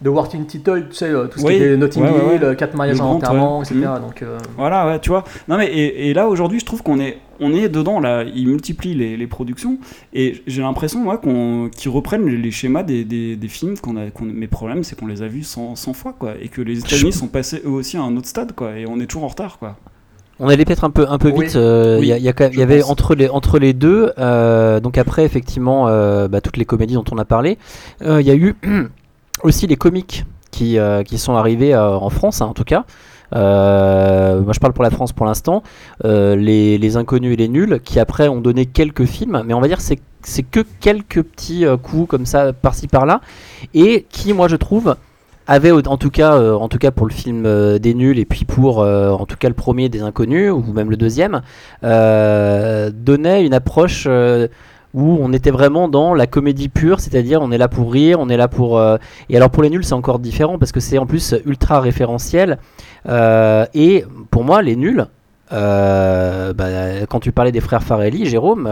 de 0.00 0.08
Working 0.08 0.46
Title, 0.46 0.86
tu 0.90 0.96
sais, 0.96 1.06
euh, 1.10 1.26
tout 1.26 1.40
ce 1.40 1.44
Oui. 1.44 1.56
qui 1.56 1.62
était 1.62 1.76
Notting 1.76 2.02
Ouais, 2.04 2.36
Hill, 2.36 2.44
ouais. 2.44 2.56
Quatre 2.56 2.76
mariages 2.76 3.00
en 3.00 3.12
enterrement, 3.14 3.58
ouais. 3.58 3.64
etc. 3.64 3.80
Donc, 4.00 4.22
euh, 4.22 4.38
Voilà, 4.56 4.86
ouais, 4.86 5.00
tu 5.00 5.08
vois. 5.10 5.24
Non 5.48 5.56
mais 5.58 5.66
et, 5.66 6.08
et 6.10 6.14
là 6.14 6.28
aujourd'hui, 6.28 6.60
je 6.60 6.64
trouve 6.64 6.82
qu'on 6.82 7.00
est 7.00 7.18
on 7.40 7.52
est 7.52 7.68
dedans 7.68 8.00
là. 8.00 8.24
Ils 8.24 8.46
multiplient 8.48 8.94
les, 8.94 9.16
les 9.16 9.26
productions 9.26 9.78
et 10.12 10.42
j'ai 10.46 10.62
l'impression 10.62 11.00
moi 11.00 11.18
qu'on 11.18 11.68
qu'ils 11.74 11.90
reprennent 11.90 12.26
les, 12.26 12.36
les 12.36 12.50
schémas 12.50 12.82
des, 12.84 13.04
des, 13.04 13.36
des 13.36 13.48
films 13.48 13.76
qu'on 13.78 13.96
a. 13.96 14.10
qu'on- 14.10 14.24
mes 14.24 14.46
problèmes, 14.48 14.82
c'est 14.84 14.98
qu'on 14.98 15.06
les 15.06 15.22
a 15.22 15.26
vus 15.28 15.42
100, 15.44 15.74
100 15.76 15.92
fois 15.92 16.14
quoi 16.18 16.32
et 16.40 16.48
que 16.48 16.60
les 16.62 16.78
États-Unis 16.80 17.12
sont 17.12 17.28
passés 17.28 17.62
eux 17.64 17.70
aussi 17.70 17.96
à 17.96 18.02
un 18.02 18.16
autre 18.16 18.28
stade 18.28 18.52
quoi 18.52 18.76
et 18.78 18.86
on 18.88 19.00
est 19.00 19.06
toujours 19.06 19.24
en 19.24 19.28
retard 19.28 19.58
quoi. 19.58 19.76
On 20.40 20.48
allait 20.48 20.64
peut-être 20.64 20.84
un 20.84 20.90
peu, 20.90 21.04
un 21.08 21.18
peu 21.18 21.30
vite. 21.30 21.56
euh, 21.56 21.96
Il 22.00 22.00
Oui, 22.02 22.06
y, 22.22 22.28
a- 22.28 22.32
a 22.32 22.62
avait 22.62 22.78
pense. 22.80 22.90
entre 22.90 23.16
les, 23.16 23.28
entre 23.28 23.58
les 23.58 23.72
deux, 23.72 24.12
euh, 24.18 24.78
donc 24.78 24.96
après, 24.96 25.24
effectivement, 25.24 25.88
euh, 25.88 26.28
bah, 26.28 26.40
toutes 26.40 26.56
les 26.56 26.64
comédies 26.64 26.94
dont 26.94 27.02
on 27.10 27.18
a 27.18 27.24
parlé, 27.24 27.58
euh, 28.02 28.20
il 28.20 28.26
y 28.28 28.30
a 28.30 28.36
eu 28.36 28.54
aussi 29.42 29.66
les 29.66 29.76
comiques 29.76 30.24
qui, 30.50 30.78
euh, 30.78 31.02
qui 31.02 31.18
sont 31.18 31.34
arrivés 31.34 31.74
euh, 31.74 31.96
en 31.96 32.10
France, 32.10 32.40
hein, 32.40 32.46
en 32.46 32.54
tout 32.54 32.64
cas. 32.64 32.84
Euh, 33.34 34.40
moi 34.40 34.54
je 34.54 34.58
parle 34.58 34.72
pour 34.72 34.82
la 34.82 34.90
France 34.90 35.12
pour 35.12 35.26
l'instant, 35.26 35.62
les, 36.02 36.78
les 36.78 36.96
inconnus 36.96 37.34
et 37.34 37.36
les 37.36 37.48
nuls, 37.48 37.80
qui 37.84 38.00
après 38.00 38.28
ont 38.28 38.40
donné 38.40 38.64
quelques 38.64 39.04
films, 39.04 39.42
mais 39.44 39.54
on 39.54 39.60
va 39.60 39.68
dire 39.68 39.80
c'est 39.80 40.00
c'est 40.22 40.42
que 40.42 40.60
quelques 40.80 41.22
petits 41.22 41.64
coups 41.82 42.08
comme 42.08 42.26
ça 42.26 42.52
par-ci 42.52 42.88
par-là, 42.88 43.20
et 43.74 44.06
qui 44.08 44.32
moi 44.32 44.48
je 44.48 44.56
trouve 44.56 44.96
avait 45.46 45.70
en 45.70 45.96
tout 45.96 46.10
cas 46.10 46.40
en 46.54 46.68
tout 46.68 46.78
cas 46.78 46.90
pour 46.90 47.06
le 47.06 47.12
film 47.12 47.42
des 47.78 47.94
nuls 47.94 48.18
et 48.18 48.24
puis 48.24 48.46
pour 48.46 48.78
en 48.78 49.26
tout 49.26 49.36
cas 49.36 49.48
le 49.48 49.54
premier 49.54 49.90
des 49.90 50.00
inconnus 50.00 50.50
ou 50.50 50.64
même 50.72 50.90
le 50.90 50.96
deuxième 50.96 51.42
donnait 51.82 53.44
une 53.44 53.54
approche 53.54 54.08
où 54.98 55.18
on 55.20 55.32
était 55.32 55.50
vraiment 55.52 55.86
dans 55.88 56.10
la 56.14 56.26
comédie 56.26 56.68
pure, 56.68 56.98
c'est-à-dire 57.00 57.40
on 57.42 57.50
est 57.52 57.58
là 57.64 57.68
pour 57.68 57.92
rire, 57.92 58.18
on 58.20 58.28
est 58.28 58.36
là 58.36 58.48
pour 58.48 58.70
euh, 58.78 58.96
et 59.30 59.36
alors 59.36 59.50
pour 59.50 59.62
les 59.62 59.70
nuls 59.70 59.84
c'est 59.84 59.98
encore 60.02 60.18
différent 60.18 60.58
parce 60.58 60.72
que 60.72 60.80
c'est 60.80 60.98
en 60.98 61.06
plus 61.06 61.34
ultra 61.52 61.80
référentiel 61.80 62.58
Euh, 63.08 63.64
et 63.74 64.04
pour 64.32 64.42
moi 64.44 64.60
les 64.68 64.76
nuls 64.84 65.04
euh, 65.52 66.52
bah, 66.52 67.06
quand 67.08 67.20
tu 67.20 67.32
parlais 67.32 67.52
des 67.52 67.60
frères 67.60 67.82
Farelli, 67.82 68.26
Jérôme, 68.26 68.68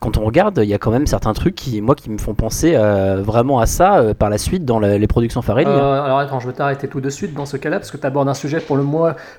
quand 0.00 0.18
on 0.18 0.24
regarde, 0.24 0.60
il 0.62 0.68
y 0.68 0.74
a 0.74 0.78
quand 0.78 0.90
même 0.90 1.06
certains 1.06 1.32
trucs 1.32 1.54
qui, 1.54 1.80
moi, 1.80 1.94
qui 1.94 2.10
me 2.10 2.18
font 2.18 2.34
penser 2.34 2.76
vraiment 3.22 3.60
à 3.60 3.66
ça 3.66 4.02
par 4.18 4.28
la 4.28 4.36
suite 4.38 4.64
dans 4.66 4.78
le- 4.78 4.98
les 4.98 5.06
productions 5.06 5.40
Farelli. 5.42 5.70
hein. 5.70 6.02
Alors 6.04 6.18
attends, 6.18 6.40
je 6.40 6.48
vais 6.48 6.52
t'arrêter 6.52 6.86
tout 6.88 7.00
de 7.00 7.08
suite 7.08 7.32
dans 7.34 7.46
ce 7.46 7.56
cas-là 7.56 7.78
parce 7.78 7.90
que 7.90 7.96
tu 7.96 8.06
abordes 8.06 8.28
un 8.28 8.34
sujet 8.34 8.60
pour 8.60 8.76
le 8.76 8.84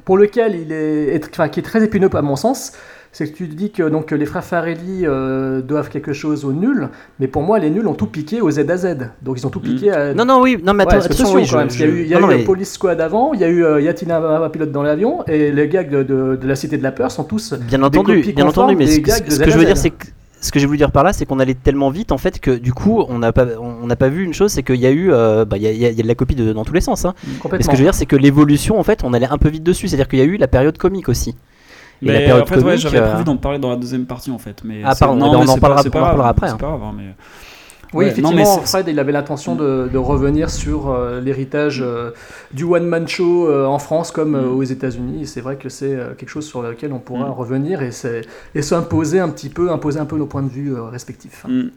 pour 0.04 0.17
lequel 0.17 0.56
il 0.56 0.72
est, 0.72 1.22
qui 1.52 1.60
est 1.60 1.63
très 1.63 1.84
épineux 1.84 2.10
à 2.13 2.22
mon 2.24 2.36
sens. 2.36 2.72
C'est 3.18 3.32
que 3.32 3.36
tu 3.36 3.48
dis 3.48 3.72
que 3.72 3.82
donc 3.90 4.12
les 4.12 4.26
frères 4.28 4.44
Farelli 4.44 5.08
euh, 5.08 5.60
doivent 5.64 5.90
quelque 5.90 6.14
chose 6.14 6.46
aux 6.46 6.52
nuls, 6.54 6.88
mais 7.20 7.26
pour 7.26 7.42
moi 7.42 7.58
les 7.58 7.72
nuls 7.72 7.88
ont 7.88 7.96
tout 7.96 8.06
piqué 8.06 8.42
au 8.42 8.52
Z 8.52 8.60
à 8.70 8.78
Z. 8.78 9.10
Donc 9.24 9.40
ils 9.40 9.48
ont 9.48 9.50
tout 9.50 9.60
piqué 9.60 9.92
à. 9.92 10.14
Non, 10.14 10.24
non, 10.24 10.40
oui, 10.40 10.60
non, 10.64 10.76
mais 10.76 10.84
attends, 10.84 10.98
attention, 10.98 11.26
attention 11.26 11.36
oui, 11.40 11.48
quand 11.50 11.58
même, 11.58 11.66
parce 11.66 11.78
qu'il 11.78 11.86
y 11.88 11.90
a 11.90 11.92
eu, 11.96 12.02
il 12.04 12.08
y 12.10 12.14
a 12.14 12.20
non, 12.20 12.28
eu 12.28 12.32
non, 12.32 12.38
mais- 12.38 12.44
Police 12.44 12.74
Squad 12.74 13.02
avant, 13.02 13.34
il 13.34 13.40
y 13.40 13.44
a 13.44 13.48
eu 13.48 13.66
euh, 13.66 13.82
Yatina 13.82 14.18
un 14.20 14.50
pilote 14.50 14.72
dans 14.72 14.84
l'avion, 14.84 15.26
et 15.26 15.52
les 15.52 15.68
gags 15.68 15.90
de, 15.90 16.04
de- 16.04 16.36
de 16.40 16.48
la 16.48 16.56
Cité 16.56 16.78
de 16.78 16.84
la 16.84 16.92
Peur 16.92 17.10
sont 17.10 17.24
tous 17.24 17.56
Bien 17.56 17.82
entendu, 17.82 18.22
bien 18.36 18.46
entendu, 18.48 18.76
mais 18.76 18.86
ce, 18.86 19.00
que- 19.00 19.10
ce 19.12 19.50
je 19.50 19.58
veux 19.58 19.66
dire, 19.66 19.78
c'est 19.78 19.90
que 19.90 20.06
ce 20.40 20.52
que 20.52 20.60
j'ai 20.60 20.68
voulu 20.68 20.78
dire 20.78 20.92
par 20.92 21.04
là, 21.04 21.12
c'est 21.12 21.26
qu'on 21.26 21.40
allait 21.40 21.56
tellement 21.56 21.90
vite 21.90 22.12
en 22.12 22.20
fait 22.20 22.40
que 22.40 22.52
du 22.52 22.72
coup, 22.72 23.04
on 23.10 23.18
n'a 23.18 23.34
pas, 23.34 23.48
on 23.60 23.88
n'a 23.88 23.96
pas 23.96 24.10
vu 24.10 24.24
une 24.26 24.36
chose, 24.36 24.52
c'est 24.52 24.62
qu'il 24.62 24.76
y 24.76 24.86
a 24.86 24.92
eu, 24.92 25.12
euh, 25.12 25.44
bah, 25.44 25.58
il 25.58 25.64
y, 25.64 25.68
a- 25.68 25.72
il 25.72 25.82
y 25.82 25.86
a 25.88 25.90
il 25.90 26.00
de 26.04 26.08
la 26.08 26.14
copie 26.14 26.36
de, 26.36 26.54
dans 26.54 26.64
tous 26.66 26.74
les 26.76 26.82
sens. 26.82 27.04
Hein. 27.04 27.16
Mais 27.52 27.64
ce 27.64 27.68
que 27.68 27.74
je 27.74 27.80
veux 27.80 27.84
dire, 27.86 27.96
c'est 27.96 28.06
que 28.06 28.16
l'évolution, 28.16 28.80
en 28.80 28.84
fait, 28.84 29.00
on 29.04 29.12
allait 29.16 29.26
un 29.28 29.40
peu 29.40 29.50
vite 29.50 29.64
dessus. 29.64 29.88
C'est-à-dire 29.88 30.08
qu'il 30.08 30.20
y 30.20 30.22
a 30.22 30.26
eu 30.26 30.38
la 30.38 30.48
période 30.48 30.78
comique 30.78 31.10
aussi. 31.10 31.34
Et 32.02 32.06
la 32.06 32.14
Mais 32.14 32.26
période 32.26 32.44
en 32.44 32.46
fait, 32.46 32.62
ouais, 32.62 32.78
j'avais 32.78 33.00
euh, 33.00 33.10
prévu 33.10 33.24
d'en 33.24 33.38
parler 33.38 33.60
dans 33.60 33.70
la 33.70 33.76
deuxième 33.76 34.06
partie 34.06 34.32
en 34.32 34.38
fait. 34.38 34.62
Mais 34.64 34.82
Ah, 34.84 34.94
pardon, 34.98 35.16
non, 35.16 35.32
mais 35.32 35.38
on 35.48 35.52
en 35.52 35.56
pas- 35.56 35.62
parlera- 35.70 35.84
pas 35.84 36.00
on 36.00 36.02
en 36.02 36.06
parlera 36.06 36.30
après, 36.30 36.50
hein. 36.50 36.58
pas 36.58 36.68
grave, 36.68 36.82
mais. 36.96 37.04
Oui, 37.94 38.00
Ouais, 38.04 38.12
effectivement, 38.12 38.32
non, 38.44 38.60
Fred, 38.66 38.86
il 38.90 39.00
avait 39.00 39.14
l'intention 39.14 39.56
de, 39.56 39.90
de 39.90 39.98
revenir 39.98 40.50
sur 40.50 40.90
euh, 40.90 41.22
l'héritage 41.22 41.82
euh, 41.82 42.12
du 42.52 42.66
one-man 42.66 43.08
show 43.08 43.48
euh, 43.48 43.66
en 43.66 43.80
France 43.80 44.12
comme 44.12 44.36
euh, 44.36 44.42
Mm. 44.42 44.58
aux 44.58 44.64
États-Unis. 44.64 45.26
C'est 45.26 45.40
vrai 45.40 45.56
que 45.56 45.70
c'est 45.70 45.96
euh, 45.96 46.14
quelque 46.14 46.28
chose 46.28 46.46
sur 46.46 46.62
lequel 46.62 46.92
on 46.92 47.00
pourra 47.00 47.30
Mm. 47.30 47.32
revenir 47.32 47.82
et, 47.82 47.92
et 48.56 48.62
s'imposer 48.62 49.22
un 49.22 49.30
petit 49.30 49.48
peu, 49.48 49.72
imposer 49.72 50.02
un 50.02 50.06
peu 50.06 50.18
nos 50.18 50.26
points 50.26 50.44
de 50.44 50.50
vue 50.50 50.76
euh, 50.76 50.84
respectifs. 50.90 51.46
Mm. 51.48 51.70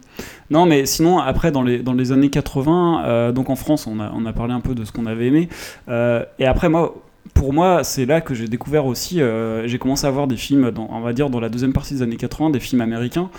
Non, 0.51 0.67
mais 0.67 0.85
sinon, 0.85 1.21
après, 1.21 1.53
dans 1.53 1.63
les, 1.63 1.79
dans 1.79 1.93
les 1.93 2.11
années 2.11 2.29
80, 2.31 3.05
euh, 3.05 3.31
donc 3.31 3.49
en 3.49 3.55
France, 3.57 3.87
on 3.87 4.01
a, 4.01 4.11
on 4.13 4.27
a 4.27 4.33
parlé 4.33 4.53
un 4.53 4.61
peu 4.61 4.75
de 4.75 4.85
ce 4.85 4.91
qu'on 4.91 5.07
avait 5.07 5.29
aimé. 5.29 5.49
Euh, 5.89 6.25
et 6.41 6.47
après, 6.47 6.69
moi, 6.69 6.93
pour 7.41 7.55
moi, 7.55 7.85
c'est 7.85 8.05
là 8.05 8.21
que 8.21 8.35
j'ai 8.35 8.49
découvert 8.49 8.85
aussi, 8.85 9.23
euh, 9.23 9.67
j'ai 9.67 9.79
commencé 9.79 10.07
à 10.07 10.11
voir 10.11 10.27
des 10.27 10.37
films, 10.37 10.71
on 10.77 11.01
va 11.01 11.15
dire, 11.15 11.31
dans 11.31 11.41
la 11.41 11.49
deuxième 11.49 11.73
partie 11.73 11.95
des 11.95 12.03
années 12.03 12.19
80, 12.19 12.51
des 12.51 12.61
films 12.61 12.83
américains. 12.83 13.31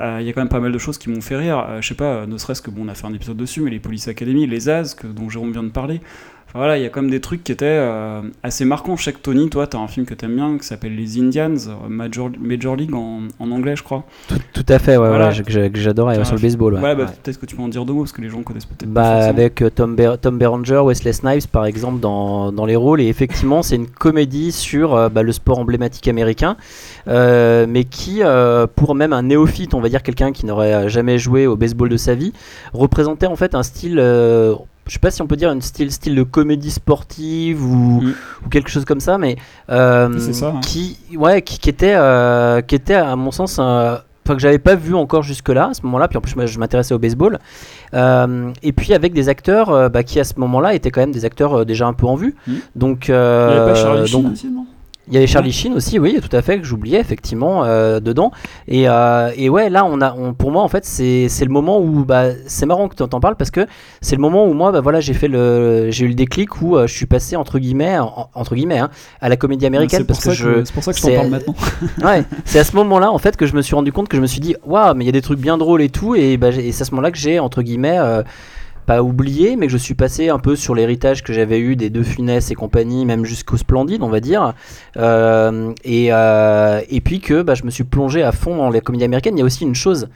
Euh, 0.00 0.16
Il 0.18 0.26
y 0.26 0.30
a 0.30 0.32
quand 0.32 0.40
même 0.40 0.48
pas 0.48 0.60
mal 0.60 0.72
de 0.72 0.78
choses 0.78 0.96
qui 0.96 1.10
m'ont 1.10 1.20
fait 1.20 1.36
rire. 1.36 1.66
Euh, 1.68 1.82
je 1.82 1.88
sais 1.88 1.94
pas, 1.94 2.24
ne 2.26 2.38
serait-ce 2.38 2.62
que, 2.62 2.70
bon, 2.70 2.86
on 2.86 2.88
a 2.88 2.94
fait 2.94 3.06
un 3.06 3.12
épisode 3.12 3.36
dessus, 3.36 3.60
mais 3.60 3.70
les 3.70 3.78
Police 3.78 4.08
Academy, 4.08 4.46
les 4.46 4.70
As, 4.70 4.96
dont 5.04 5.28
Jérôme 5.28 5.52
vient 5.52 5.62
de 5.62 5.68
parler. 5.68 6.00
Enfin, 6.52 6.58
voilà, 6.58 6.78
il 6.78 6.82
y 6.82 6.86
a 6.86 6.88
quand 6.88 7.00
même 7.02 7.12
des 7.12 7.20
trucs 7.20 7.44
qui 7.44 7.52
étaient 7.52 7.64
euh, 7.68 8.22
assez 8.42 8.64
marquants. 8.64 8.96
Je 8.96 9.04
sais 9.04 9.12
que 9.12 9.18
Tony, 9.20 9.48
toi, 9.50 9.68
t'as 9.68 9.78
un 9.78 9.86
film 9.86 10.04
que 10.04 10.14
t'aimes 10.14 10.34
bien 10.34 10.58
qui 10.58 10.66
s'appelle 10.66 10.96
Les 10.96 11.20
Indians, 11.20 11.54
euh, 11.68 11.88
Major, 11.88 12.28
Major 12.40 12.74
League 12.74 12.92
en, 12.92 13.20
en 13.38 13.50
anglais, 13.52 13.76
je 13.76 13.84
crois. 13.84 14.02
Tout, 14.26 14.34
tout 14.52 14.66
à 14.68 14.80
fait, 14.80 14.96
ouais, 14.96 15.08
Voilà. 15.08 15.28
ouais, 15.30 15.42
que 15.44 15.78
j'adorais 15.78 16.18
ouais, 16.18 16.24
sur 16.24 16.34
le 16.34 16.40
baseball. 16.40 16.74
Ouais. 16.74 16.80
Ouais, 16.80 16.96
bah, 16.96 17.06
peut-être 17.22 17.38
que 17.38 17.46
tu 17.46 17.54
peux 17.54 17.62
en 17.62 17.68
dire 17.68 17.84
deux 17.84 17.92
mots 17.92 18.00
parce 18.02 18.10
que 18.12 18.20
les 18.20 18.28
gens 18.28 18.42
connaissent 18.42 18.64
peut-être 18.64 18.92
Bah, 18.92 19.02
pas. 19.02 19.24
avec 19.26 19.62
euh, 19.62 19.70
Tom, 19.70 19.94
Ber- 19.94 20.18
Tom 20.20 20.38
Berenger, 20.38 20.80
Wesley 20.84 21.12
Snipes 21.12 21.46
par 21.46 21.66
exemple 21.66 22.00
dans, 22.00 22.50
dans 22.50 22.66
les 22.66 22.74
rôles 22.74 23.00
et 23.00 23.06
effectivement 23.06 23.62
c'est 23.62 23.76
une 23.76 23.86
comédie 23.86 24.50
sur 24.50 24.94
euh, 24.96 25.08
bah, 25.08 25.22
le 25.22 25.30
sport 25.30 25.58
emblématique 25.60 26.08
américain 26.08 26.56
euh, 27.06 27.66
mais 27.68 27.84
qui 27.84 28.22
pour 28.74 28.94
même 28.96 29.12
un 29.12 29.22
néophyte 29.22 29.74
on 29.74 29.80
va 29.80 29.88
dire 29.88 30.02
quelqu'un 30.02 30.32
qui 30.32 30.46
n'aurait 30.46 30.88
jamais 30.88 31.18
joué 31.18 31.46
au 31.46 31.54
baseball 31.56 31.88
de 31.88 31.96
sa 31.96 32.14
vie 32.14 32.32
représentait 32.72 33.26
en 33.26 33.36
fait 33.36 33.54
un 33.54 33.62
style 33.62 34.02
je 34.90 34.94
sais 34.94 34.98
pas 34.98 35.12
si 35.12 35.22
on 35.22 35.28
peut 35.28 35.36
dire 35.36 35.50
un 35.50 35.60
style, 35.60 35.92
style 35.92 36.16
de 36.16 36.24
comédie 36.24 36.72
sportive 36.72 37.64
ou, 37.64 38.00
Mm. 38.02 38.14
ou 38.44 38.48
quelque 38.48 38.68
chose 38.70 38.84
comme 38.84 38.98
ça 38.98 39.18
mais 39.18 39.36
euh, 39.70 40.18
ça, 40.32 40.48
hein. 40.48 40.60
qui 40.62 40.98
ouais 41.16 41.42
qui, 41.42 41.60
qui 41.60 41.68
était 41.70 41.94
euh, 41.94 42.60
qui 42.60 42.74
était 42.74 42.94
à 42.94 43.14
mon 43.14 43.30
sens 43.30 43.60
un- 43.60 44.00
enfin, 44.26 44.34
que 44.34 44.40
j'avais 44.40 44.58
pas 44.58 44.74
vu 44.74 44.96
encore 44.96 45.22
jusque 45.22 45.48
là 45.50 45.68
à 45.68 45.74
ce 45.74 45.82
moment 45.82 45.98
là 45.98 46.08
puis 46.08 46.18
en 46.18 46.20
plus 46.20 46.34
je 46.46 46.58
m'intéressais 46.58 46.92
au 46.92 46.98
baseball 46.98 47.38
euh, 47.94 48.50
et 48.64 48.72
puis 48.72 48.92
avec 48.92 49.12
des 49.12 49.28
acteurs 49.28 49.70
euh, 49.70 49.88
bah, 49.88 50.02
qui 50.02 50.18
à 50.18 50.24
ce 50.24 50.34
moment-là 50.38 50.74
étaient 50.74 50.90
quand 50.90 51.00
même 51.02 51.12
des 51.12 51.24
acteurs 51.24 51.60
euh, 51.60 51.64
déjà 51.64 51.86
un 51.86 51.92
peu 51.92 52.06
en 52.06 52.16
vue. 52.16 52.34
Mhm. 52.48 52.56
Donc, 52.76 53.08
Il 53.08 53.12
y 53.12 53.14
avait 53.14 53.72
pas 53.72 53.74
Charlie 53.76 54.10
donc 54.10 54.22
Sheen 54.24 54.32
aussi, 54.32 54.48
non? 54.48 54.66
Il 55.10 55.14
y 55.14 55.16
avait 55.16 55.26
Charlie 55.26 55.50
Sheen 55.52 55.74
aussi, 55.74 55.98
oui, 55.98 56.20
tout 56.22 56.34
à 56.36 56.40
fait, 56.40 56.58
que 56.60 56.64
j'oubliais 56.64 57.00
effectivement 57.00 57.64
euh, 57.64 57.98
dedans. 57.98 58.30
Et, 58.68 58.88
euh, 58.88 59.30
et 59.36 59.48
ouais, 59.48 59.68
là, 59.68 59.84
on 59.84 60.00
a, 60.00 60.14
on- 60.14 60.34
pour 60.34 60.52
moi, 60.52 60.62
en 60.62 60.68
fait, 60.68 60.84
c'est 60.84 61.28
le 61.44 61.48
moment 61.50 61.80
où, 61.80 62.04
bah, 62.04 62.26
c'est 62.46 62.64
marrant 62.64 62.86
que 62.88 62.94
tu 62.94 63.02
en 63.02 63.08
parles 63.20 63.34
parce 63.34 63.50
que 63.50 63.66
c'est 64.00 64.14
le 64.14 64.20
moment 64.22 64.46
où 64.46 64.52
moi, 64.52 64.70
bah, 64.70 64.80
voilà, 64.80 65.00
j'ai 65.00 65.12
fait 65.14 65.26
le, 65.26 65.90
j'ai 65.90 66.04
eu 66.04 66.08
le 66.08 66.14
déclic 66.14 66.62
où 66.62 66.76
euh, 66.76 66.86
je 66.86 66.94
suis 66.94 67.06
passé 67.06 67.34
entre 67.34 67.58
guillemets, 67.58 67.98
en- 67.98 68.28
entre 68.34 68.54
guillemets, 68.54 68.78
hein, 68.78 68.90
à 69.20 69.28
la 69.28 69.36
comédie 69.36 69.66
américaine 69.66 69.98
C'est 70.00 70.04
pour, 70.06 70.16
parce 70.16 70.24
que 70.24 70.34
ça 70.34 70.44
que, 70.44 70.58
je, 70.60 70.64
c'est 70.64 70.72
pour 70.74 70.84
ça 70.84 70.92
que 70.92 70.98
je 70.98 71.02
t'en 71.02 71.14
parle 71.14 71.28
maintenant. 71.28 71.54
ouais, 72.04 72.22
c'est 72.44 72.60
à 72.60 72.64
ce 72.64 72.76
moment-là 72.76 73.10
en 73.10 73.18
fait 73.18 73.36
que 73.36 73.46
je 73.46 73.56
me 73.56 73.62
suis 73.62 73.74
rendu 73.74 73.90
compte 73.92 74.06
que 74.08 74.16
je 74.16 74.22
me 74.22 74.26
suis 74.28 74.40
dit 74.40 74.54
waouh 74.64 74.94
mais 74.94 75.04
il 75.04 75.06
y 75.06 75.10
a 75.10 75.12
des 75.12 75.22
trucs 75.22 75.40
bien 75.40 75.58
drôles 75.58 75.82
et 75.82 75.88
tout 75.88 76.14
et, 76.14 76.36
bah, 76.36 76.50
et 76.50 76.70
c'est 76.70 76.82
à 76.82 76.84
ce 76.84 76.92
moment-là 76.92 77.10
que 77.10 77.18
j'ai 77.18 77.40
entre 77.40 77.62
guillemets 77.62 77.98
pas 78.86 79.02
oublié 79.02 79.56
mais 79.56 79.66
que 79.66 79.72
je 79.72 79.78
suis 79.78 79.94
passé 79.94 80.28
un 80.28 80.38
peu 80.38 80.56
sur 80.56 80.74
l'héritage 80.74 81.22
que 81.22 81.32
j'avais 81.32 81.58
eu 81.58 81.76
des 81.76 81.90
deux 81.90 82.02
Funès 82.02 82.50
et 82.50 82.54
compagnie 82.54 83.04
même 83.06 83.24
jusqu'au 83.24 83.56
Splendide 83.56 84.02
on 84.02 84.08
va 84.08 84.20
dire 84.20 84.54
Euh, 84.96 85.72
et, 85.84 86.08
euh, 86.10 86.80
et 86.88 87.00
puis 87.00 87.20
que 87.20 87.42
bah, 87.42 87.54
je 87.54 87.64
me 87.64 87.70
suis 87.70 87.84
plongé 87.84 88.22
à 88.22 88.32
fond 88.32 88.56
dans 88.56 88.70
les 88.70 88.80
comédies 88.80 89.04
américaines 89.04 89.36
il 89.36 89.40
y 89.40 89.42
a 89.42 89.46
aussi 89.46 89.64
une 89.64 89.74
chose 89.74 90.08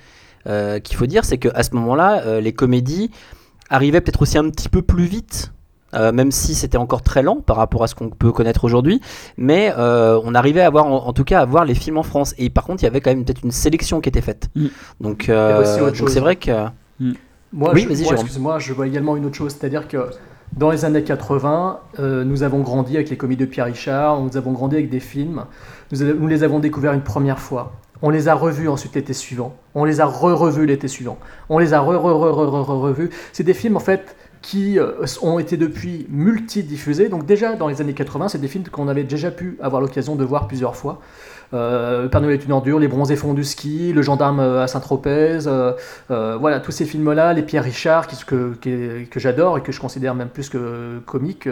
euh, 0.47 0.81
qu'il 0.81 0.97
faut 0.97 1.07
dire 1.07 1.25
c'est 1.25 1.39
qu'à 1.39 1.63
ce 1.63 1.75
moment-là 1.75 2.41
les 2.41 2.53
comédies 2.53 3.11
arrivaient 3.71 4.01
peut-être 4.01 4.23
aussi 4.23 4.39
un 4.39 4.51
petit 4.51 4.69
peu 4.69 4.83
plus 4.83 5.05
vite 5.05 5.53
même 6.13 6.33
si 6.33 6.57
c'était 6.57 6.77
encore 6.77 7.03
très 7.03 7.23
lent 7.23 7.41
par 7.41 7.57
rapport 7.57 7.85
à 7.85 7.87
ce 7.87 7.95
qu'on 7.95 8.11
peut 8.11 8.33
connaître 8.33 8.65
aujourd'hui, 8.65 9.01
mais 9.37 9.73
on 9.79 10.35
arrivait 10.35 10.63
à 10.63 10.69
voir, 10.69 10.87
en, 10.87 11.07
en 11.07 11.13
tout 11.13 11.23
cas, 11.23 11.41
à 11.41 11.45
voir 11.45 11.65
les 11.65 11.75
films 11.77 11.99
en 11.99 12.03
France. 12.03 12.35
Et 12.37 12.51
par 12.51 12.65
contre, 12.65 12.83
il 12.83 12.87
y 12.87 12.89
avait 12.89 13.01
quand 13.01 13.11
même 13.11 13.25
peut-être 13.25 13.45
une 13.45 13.53
sélection 13.53 14.01
qui 14.01 14.09
était 14.09 14.21
faite. 14.21 14.49
Mm. 14.57 14.67
Donc, 15.01 15.31
c'est 16.09 16.19
vrai 16.19 16.35
que. 16.35 16.51
Moi, 17.55 17.71
Oui, 17.73 17.83
je, 17.83 18.03
moi, 18.03 18.13
excuse-moi, 18.15 18.59
je 18.59 18.73
vois 18.73 18.87
également 18.87 19.17
une 19.17 19.25
autre 19.27 19.37
chose, 19.37 19.53
c'est-à-dire 19.59 19.87
que 19.89 20.11
dans 20.57 20.71
les 20.71 20.85
années 20.85 21.03
80, 21.05 21.79
euh, 22.01 22.25
nous 22.25 22.43
avons 22.43 22.61
grandi 22.61 22.97
avec 22.97 23.11
les 23.11 23.17
comédies 23.17 23.45
de 23.45 23.51
Pierre 23.51 23.67
Richard, 23.67 24.21
nous 24.21 24.37
avons 24.37 24.53
grandi 24.53 24.75
avec 24.77 24.91
des 24.91 25.01
films, 25.01 25.45
nous, 25.93 26.03
a- 26.03 26.07
nous 26.15 26.27
les 26.27 26.43
avons 26.43 26.59
découverts 26.59 26.93
une 26.93 27.03
première 27.03 27.39
fois. 27.39 27.73
On 28.03 28.11
les 28.11 28.29
a 28.29 28.35
revus 28.35 28.69
ensuite 28.69 28.95
l'été 28.97 29.13
suivant. 29.15 29.55
On 29.75 29.85
les 29.85 30.01
a 30.01 30.07
re-revus 30.07 30.67
l'été 30.67 30.89
suivant. 30.89 31.17
On 31.49 31.59
les 31.59 31.73
a 31.73 31.81
re-re-re-re-re-revus. 31.81 33.09
C'est 33.33 33.45
des 33.45 33.55
films 33.55 33.77
en 33.77 33.81
fait 33.81 34.17
qui 34.43 34.79
euh, 34.79 34.93
ont 35.23 35.39
été 35.39 35.57
depuis 35.57 36.07
multidiffusés. 36.11 37.09
Donc 37.09 37.25
déjà 37.25 37.55
dans 37.55 37.69
les 37.69 37.81
années 37.81 37.95
80, 37.95 38.29
c'est 38.29 38.41
des 38.41 38.49
films 38.49 38.65
qu'on 38.65 38.89
avait 38.89 39.05
déjà 39.05 39.31
pu 39.31 39.57
avoir 39.63 39.81
l'occasion 39.81 40.17
de 40.17 40.25
voir 40.25 40.49
plusieurs 40.49 40.77
fois. 40.77 41.01
Euh, 41.53 42.09
Père 42.09 42.21
Noël 42.21 42.35
est 42.41 42.45
une 42.45 42.53
ordure, 42.53 42.79
Les 42.79 42.89
bronzés 42.89 43.17
fonds 43.17 43.35
du 43.35 43.45
ski, 43.45 43.93
Le 43.93 44.03
gendarme 44.03 44.41
euh, 44.41 44.63
à 44.63 44.67
Saint-Tropez, 44.67 45.41
euh, 45.47 45.73
voilà, 46.09 46.61
tous 46.61 46.73
ces 46.73 46.85
films-là, 46.85 47.33
les 47.33 47.43
Pierre 47.43 47.65
Richard, 47.65 48.07
qui, 48.07 48.17
que, 48.25 48.55
que, 48.55 49.21
j'adore 49.21 49.59
et 49.59 49.63
que 49.63 49.73
je 49.73 49.81
considère 49.81 50.15
même 50.15 50.29
plus 50.29 50.49
que 50.49 50.99
comique, 51.07 51.49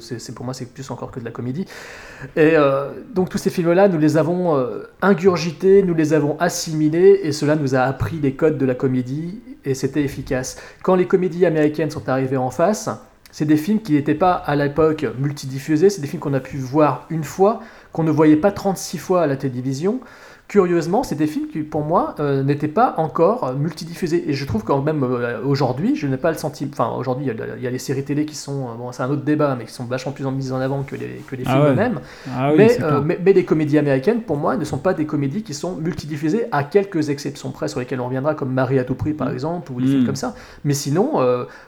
c'est 0.00 0.34
pour 0.34 0.44
moi 0.44 0.54
c'est 0.54 0.72
plus 0.72 0.90
encore 0.90 1.10
que 1.10 1.20
de 1.20 1.24
la 1.24 1.30
comédie. 1.30 1.66
Et 2.36 2.54
donc 3.14 3.28
tous 3.28 3.38
ces 3.38 3.50
films-là, 3.50 3.88
nous 3.88 3.98
les 3.98 4.16
avons 4.16 4.62
ingurgités, 5.02 5.82
nous 5.82 5.94
les 5.94 6.12
avons 6.12 6.36
assimilés, 6.40 7.20
et 7.22 7.32
cela 7.32 7.56
nous 7.56 7.74
a 7.74 7.80
appris 7.80 8.16
les 8.16 8.34
codes 8.34 8.58
de 8.58 8.66
la 8.66 8.74
comédie, 8.74 9.40
et 9.64 9.74
c'était 9.74 10.02
efficace. 10.02 10.60
Quand 10.82 10.94
les 10.94 11.06
comédies 11.06 11.46
américaines 11.46 11.90
sont 11.90 12.08
arrivées 12.08 12.36
en 12.36 12.50
face, 12.50 12.90
c'est 13.30 13.44
des 13.44 13.56
films 13.56 13.80
qui 13.80 13.92
n'étaient 13.92 14.14
pas 14.14 14.32
à 14.32 14.56
l'époque 14.56 15.06
multidiffusés, 15.18 15.90
c'est 15.90 16.00
des 16.00 16.06
films 16.06 16.20
qu'on 16.20 16.34
a 16.34 16.40
pu 16.40 16.56
voir 16.56 17.06
une 17.10 17.24
fois, 17.24 17.60
qu'on 17.98 18.04
ne 18.04 18.12
voyait 18.12 18.36
pas 18.36 18.52
36 18.52 18.96
fois 18.96 19.22
à 19.22 19.26
la 19.26 19.36
télévision. 19.36 19.98
Curieusement, 20.48 21.02
c'est 21.02 21.14
des 21.14 21.26
films 21.26 21.48
qui, 21.48 21.58
pour 21.60 21.82
moi, 21.82 22.14
euh, 22.20 22.42
n'étaient 22.42 22.68
pas 22.68 22.94
encore 22.96 23.44
euh, 23.44 23.52
multidiffusés. 23.54 24.30
Et 24.30 24.32
je 24.32 24.46
trouve 24.46 24.64
quand 24.64 24.80
même 24.80 25.02
euh, 25.04 25.42
aujourd'hui, 25.44 25.94
je 25.94 26.06
n'ai 26.06 26.16
pas 26.16 26.30
le 26.32 26.38
sentiment. 26.38 26.70
Enfin, 26.72 26.90
aujourd'hui, 26.98 27.26
il 27.26 27.36
y, 27.36 27.42
a- 27.42 27.56
il 27.58 27.62
y 27.62 27.66
a 27.66 27.70
les 27.70 27.78
séries 27.78 28.02
télé 28.02 28.24
qui 28.24 28.34
sont. 28.34 28.62
euh, 28.68 28.74
Bon, 28.78 28.90
c'est 28.90 29.02
un 29.02 29.10
autre 29.10 29.24
débat, 29.24 29.54
mais 29.58 29.66
qui 29.66 29.72
sont 29.74 29.84
vachement 29.84 30.12
plus 30.12 30.24
en 30.24 30.32
mises 30.32 30.50
en 30.52 30.58
avant 30.60 30.84
que 30.84 30.96
les, 30.96 31.22
que 31.28 31.36
les 31.36 31.42
Ah 31.46 31.50
films 31.52 31.64
ouais. 31.64 31.70
eux-mêmes. 31.72 32.00
Ah 32.34 32.48
oui, 32.50 32.56
mais, 32.56 32.78
mais, 33.04 33.18
mais 33.22 33.32
les 33.34 33.44
comédies 33.44 33.76
américaines, 33.76 34.22
pour 34.22 34.38
moi, 34.38 34.56
ne 34.56 34.64
sont 34.64 34.78
pas 34.78 34.94
des 34.94 35.04
comédies 35.04 35.42
qui 35.42 35.52
sont 35.52 35.76
multidiffusées, 35.76 36.46
à 36.50 36.64
quelques 36.64 37.10
exceptions 37.10 37.50
près 37.50 37.68
sur 37.68 37.80
lesquelles 37.80 38.00
on 38.00 38.06
reviendra, 38.06 38.34
comme 38.34 38.50
Marie 38.52 38.78
à 38.78 38.84
tout 38.84 38.94
prix, 38.94 39.12
par 39.12 39.30
exemple, 39.30 39.70
ou 39.70 39.82
des 39.82 39.86
Mm. 39.86 39.90
films 39.90 40.06
comme 40.06 40.16
ça. 40.16 40.34
Mais 40.64 40.72
sinon, 40.72 41.20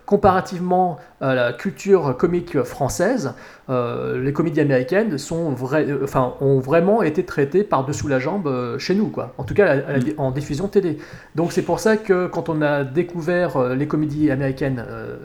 comparativement 0.06 0.96
à 1.20 1.34
la 1.34 1.52
culture 1.52 2.16
comique 2.16 2.62
française, 2.62 3.34
les 3.68 4.32
comédies 4.32 4.60
américaines 4.60 5.16
sont 5.18 5.54
euh, 5.74 6.00
enfin, 6.02 6.32
ont 6.40 6.58
vraiment 6.58 7.02
été 7.02 7.24
traitées 7.24 7.62
par-dessous 7.62 8.08
la 8.08 8.18
jambe 8.18 8.48
euh, 8.70 8.78
chez 8.78 8.94
nous, 8.94 9.08
quoi. 9.08 9.34
en 9.38 9.44
tout 9.44 9.54
cas 9.54 9.76
en 10.16 10.30
diffusion 10.30 10.68
télé. 10.68 10.98
Donc 11.34 11.52
c'est 11.52 11.62
pour 11.62 11.80
ça 11.80 11.96
que 11.96 12.26
quand 12.26 12.48
on 12.48 12.62
a 12.62 12.84
découvert 12.84 13.56
euh, 13.56 13.74
les 13.74 13.86
comédies 13.86 14.30
américaines 14.30 14.84
euh, 14.86 15.16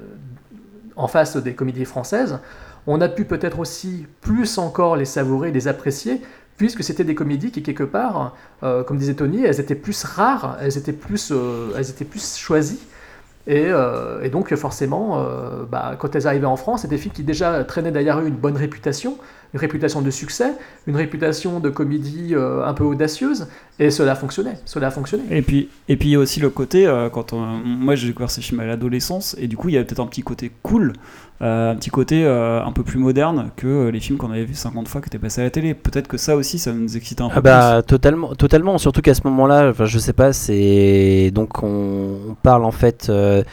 en 0.96 1.08
face 1.08 1.38
des 1.38 1.54
comédies 1.54 1.86
françaises, 1.86 2.40
on 2.88 3.02
a 3.02 3.10
pu 3.10 3.26
peut-être 3.26 3.60
aussi 3.60 4.06
plus 4.22 4.58
encore 4.58 4.96
les 4.96 5.06
savourer, 5.06 5.52
les 5.52 5.68
apprécier, 5.68 6.22
puisque 6.58 6.84
c'était 6.84 7.04
des 7.04 7.16
comédies 7.16 7.52
qui, 7.52 7.64
quelque 7.64 7.84
part, 7.84 8.36
comme 8.62 8.98
disait 8.98 9.16
Tony, 9.16 9.44
elles 9.44 9.60
étaient 9.60 9.76
plus 9.76 10.04
rares, 10.04 10.58
elles 10.62 10.78
étaient 10.78 10.94
plus, 10.94 11.34
elles 11.76 11.90
étaient 11.90 12.06
plus 12.06 12.38
choisies. 12.38 12.80
Et, 13.48 13.72
donc 14.32 14.54
forcément, 14.56 15.26
bah, 15.70 15.98
quand 16.00 16.16
elles 16.16 16.28
arrivaient 16.28 16.46
en 16.46 16.56
France, 16.56 16.84
c'était 16.84 16.96
des 16.96 17.02
films 17.02 17.14
qui 17.14 17.24
déjà 17.24 17.64
traînaient 17.64 17.92
derrière 17.92 18.20
eux 18.20 18.28
une 18.28 18.36
bonne 18.36 18.56
réputation, 18.56 19.18
une 19.54 19.60
réputation 19.60 20.02
de 20.02 20.10
succès, 20.12 20.54
une 20.88 20.96
réputation 20.96 21.60
de 21.60 21.70
comédie 21.70 22.30
euh, 22.34 22.66
un 22.66 22.74
peu 22.74 22.84
audacieuse, 22.84 23.48
et 23.80 23.90
cela 23.92 24.16
fonctionnait, 24.16 24.58
cela 24.66 24.88
a 24.88 24.92
fonctionné. 24.92 25.24
Et 25.32 25.42
puis, 25.42 25.70
et 25.90 25.96
puis 25.98 26.10
il 26.10 26.12
y 26.14 26.16
a 26.16 26.20
aussi 26.20 26.40
le 26.40 26.50
côté, 26.50 26.86
euh, 26.88 27.10
quand 27.10 27.34
on- 27.34 27.40
moi 27.64 27.96
j'ai 27.96 28.08
découvert 28.08 28.32
ces 28.32 28.42
films 28.42 28.60
à 28.62 28.66
l'adolescence, 28.66 29.36
et 29.40 29.48
du 29.48 29.58
coup 29.58 29.70
il 29.70 29.76
y 29.76 29.78
avait 29.78 29.86
peut-être 29.86 30.00
un 30.02 30.08
petit 30.08 30.24
côté 30.24 30.52
cool, 30.64 30.94
euh, 31.42 31.72
un 31.72 31.76
petit 31.76 31.90
côté 31.90 32.24
euh, 32.26 32.64
un 32.64 32.72
peu 32.72 32.84
plus 32.84 32.98
moderne 32.98 33.50
que 33.58 33.90
les 33.90 34.00
films 34.00 34.18
qu'on 34.18 34.32
avait 34.32 34.46
vus 34.46 34.54
50 34.56 34.88
fois 34.88 35.02
qui 35.02 35.08
étaient 35.08 35.20
passés 35.20 35.42
à 35.42 35.44
la 35.44 35.50
télé. 35.50 35.74
Peut-être 35.74 36.08
que 36.08 36.16
ça 36.18 36.38
aussi 36.38 36.58
ça 36.60 36.72
nous 36.72 36.96
excitait 36.96 37.22
un 37.24 37.28
peu 37.28 37.34
Ah 37.38 37.42
bah 37.42 37.82
totalement, 37.86 38.34
totalement. 38.36 38.78
Surtout 38.78 39.02
qu'à 39.02 39.14
ce 39.14 39.22
moment-là, 39.26 39.70
enfin, 39.72 39.84
je 39.86 40.00
sais 40.00 40.14
pas, 40.14 40.32
c'est 40.32 41.32
donc 41.34 41.62
on, 41.62 42.20
on 42.30 42.34
parle 42.42 42.64
en 42.64 42.72
fait 42.72 43.08
euh, 43.10 43.44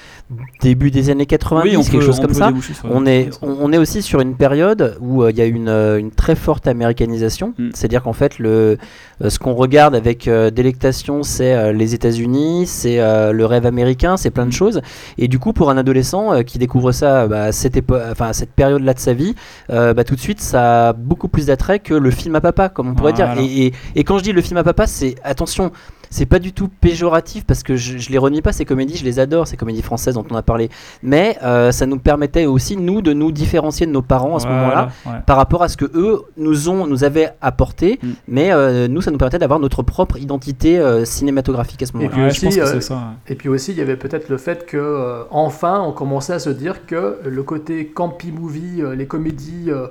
début 0.61 0.90
des 0.93 1.11
années 1.11 1.26
90, 1.26 1.70
Oui, 1.70 1.76
on 1.76 1.82
quelque 1.82 1.97
peut- 1.97 2.01
chose 2.07 2.18
on 2.20 2.22
comme 2.22 2.34
ça. 2.34 2.47
déboucher 2.49 2.74
On 2.84 3.05
est, 3.07 3.30
on, 3.43 3.57
on 3.61 3.72
est 3.72 3.78
aussi 3.78 4.01
sur 4.03 4.20
une 4.20 4.36
période 4.36 4.97
où 5.01 5.22
euh, 5.24 5.30
il 5.32 5.36
y 5.36 5.40
a 5.40 5.47
une, 5.47 5.68
euh, 5.68 5.91
une 5.99 6.11
très 6.11 6.34
forte 6.34 6.66
américanisation. 6.66 7.55
Mm. 7.59 7.70
C'est-à-dire 7.74 8.03
qu'en 8.03 8.12
fait, 8.12 8.38
le, 8.38 8.78
euh, 9.22 9.30
ce 9.30 9.38
qu'on 9.38 9.55
regarde 9.55 9.95
avec 9.95 10.28
euh, 10.28 10.51
délectation, 10.51 11.22
c'est 11.22 11.55
euh, 11.55 11.72
les 11.72 11.95
États-Unis, 11.95 12.66
c'est 12.66 13.01
euh, 13.01 13.32
le 13.32 13.47
rêve 13.47 13.66
américain, 13.66 14.16
c'est 14.16 14.30
plein 14.30 14.47
de 14.47 14.53
choses. 14.53 14.80
Et 15.18 15.28
du 15.28 15.38
coup, 15.38 15.53
pour 15.53 15.70
un 15.70 15.76
adolescent 15.76 16.32
euh, 16.32 16.43
qui 16.43 16.59
découvre 16.59 16.93
ça 16.93 17.26
bah, 17.26 17.45
à 17.45 17.53
cette, 17.53 17.78
enfin, 18.11 18.30
période-là 18.57 18.95
de 18.95 18.99
sa 18.99 19.12
vie, 19.14 19.34
euh, 19.70 19.95
bah, 19.95 20.05
tout 20.05 20.14
de 20.14 20.20
suite, 20.20 20.40
ça 20.40 20.88
a 20.88 20.93
beaucoup 20.93 21.28
plus 21.28 21.47
d'attrait 21.47 21.78
que 21.78 21.95
le 21.95 22.11
film 22.11 22.34
à 22.36 22.40
papa, 22.40 22.68
comme 22.68 22.88
on 22.90 22.95
pourrait 22.95 23.12
Voilà. 23.12 23.34
dire. 23.34 23.45
Et, 23.45 23.66
et- 23.66 23.72
et 23.97 24.05
quand 24.05 24.18
je 24.18 24.22
dis 24.24 24.32
le 24.32 24.43
film 24.43 24.57
à 24.59 24.64
papa, 24.64 24.86
c'est 24.86 25.14
attention. 25.24 25.72
C'est 26.12 26.26
pas 26.26 26.38
du 26.38 26.52
tout 26.52 26.68
péjoratif 26.68 27.44
parce 27.46 27.62
que 27.62 27.74
je, 27.76 27.98
je 27.98 28.10
les 28.10 28.18
renie 28.18 28.42
pas 28.42 28.52
ces 28.52 28.64
comédies, 28.64 28.96
je 28.96 29.04
les 29.04 29.18
adore 29.18 29.46
ces 29.48 29.56
comédies 29.56 29.82
françaises 29.82 30.14
dont 30.14 30.24
on 30.30 30.36
a 30.36 30.42
parlé. 30.42 30.68
Mais 31.02 31.38
euh, 31.42 31.72
ça 31.72 31.86
nous 31.86 31.98
permettait 31.98 32.46
aussi 32.46 32.76
nous 32.76 33.02
de 33.02 33.12
nous 33.12 33.32
différencier 33.32 33.86
de 33.86 33.90
nos 33.92 34.02
parents 34.02 34.36
à 34.36 34.40
ce 34.40 34.46
moment-là 34.46 34.90
ouais. 35.06 35.12
par 35.26 35.36
rapport 35.36 35.62
à 35.62 35.68
ce 35.68 35.76
que 35.76 35.86
eux 35.94 36.22
nous 36.36 36.68
ont 36.68 36.86
nous 36.86 37.02
avaient 37.04 37.30
apporté. 37.40 37.98
Mm. 38.02 38.08
Mais 38.28 38.52
euh, 38.52 38.86
nous 38.88 39.00
ça 39.00 39.10
nous 39.10 39.18
permettait 39.18 39.38
d'avoir 39.38 39.58
notre 39.58 39.82
propre 39.82 40.18
identité 40.18 40.78
euh, 40.78 41.04
cinématographique 41.04 41.82
à 41.82 41.86
ce 41.86 41.92
Et 41.92 41.94
moment-là. 41.96 42.12
puis 42.14 42.22
Ouais, 42.22 42.28
aussi, 42.30 42.50
je 42.50 42.60
pense 42.60 42.70
que 42.70 42.80
c'est 42.80 42.86
ça. 42.88 42.94
ouais. 42.94 43.00
Et 43.32 43.34
puis 43.34 43.48
aussi, 43.48 43.72
il 43.72 43.78
y 43.78 43.80
avait 43.80 43.96
peut-être 43.96 44.28
le 44.28 44.36
fait 44.36 44.66
que 44.66 44.76
euh, 44.76 45.22
enfin, 45.30 45.80
on 45.80 45.92
commençait 45.92 46.34
à 46.34 46.38
se 46.38 46.50
dire 46.50 46.86
que 46.86 47.18
le 47.24 47.42
côté 47.42 47.86
campy 47.86 48.30
movie, 48.32 48.82
euh, 48.82 48.94
les 48.94 49.06
comédies 49.06 49.70
euh, 49.70 49.86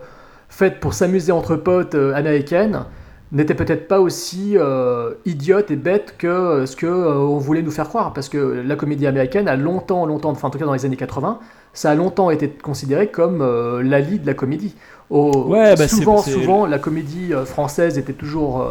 faites 0.50 0.80
pour 0.80 0.94
s'amuser 0.94 1.32
entre 1.32 1.56
potes 1.56 1.96
euh, 1.96 2.14
américaines, 2.14 2.84
n'étaient 3.32 3.56
peut-être 3.56 3.88
pas 3.88 4.00
aussi 4.02 4.54
euh, 4.58 5.14
idiotes 5.26 5.72
et 5.72 5.76
bêtes 5.76 6.16
que 6.18 6.28
euh, 6.28 6.66
ce 6.66 6.76
que 6.76 6.86
euh, 6.86 7.16
on 7.16 7.38
voulait 7.38 7.62
nous 7.62 7.72
faire 7.72 7.88
croire. 7.88 8.14
Parce 8.14 8.28
que 8.30 8.38
la 8.66 8.76
comédie 8.76 9.08
américaine 9.08 9.48
a 9.48 9.56
longtemps, 9.56 10.06
longtemps, 10.06 10.32
enfin 10.32 10.48
en 10.50 10.52
tout 10.52 10.60
cas 10.60 10.66
dans 10.66 10.74
les 10.74 10.86
années 10.86 10.98
80, 10.98 11.40
ça 11.74 11.92
a 11.92 11.96
longtemps 11.96 12.30
été 12.30 12.50
considéré 12.50 13.08
comme 13.08 13.42
euh, 13.42 13.82
l'ali 13.84 14.20
de 14.20 14.28
la 14.28 14.34
comédie. 14.34 14.76
Au- 15.10 15.32
Ouais, 15.48 15.76
bah, 15.76 15.88
souvent, 15.88 16.18
souvent, 16.34 16.66
la 16.66 16.80
comédie 16.80 17.32
française 17.46 17.98
était 17.98 18.14
toujours 18.14 18.66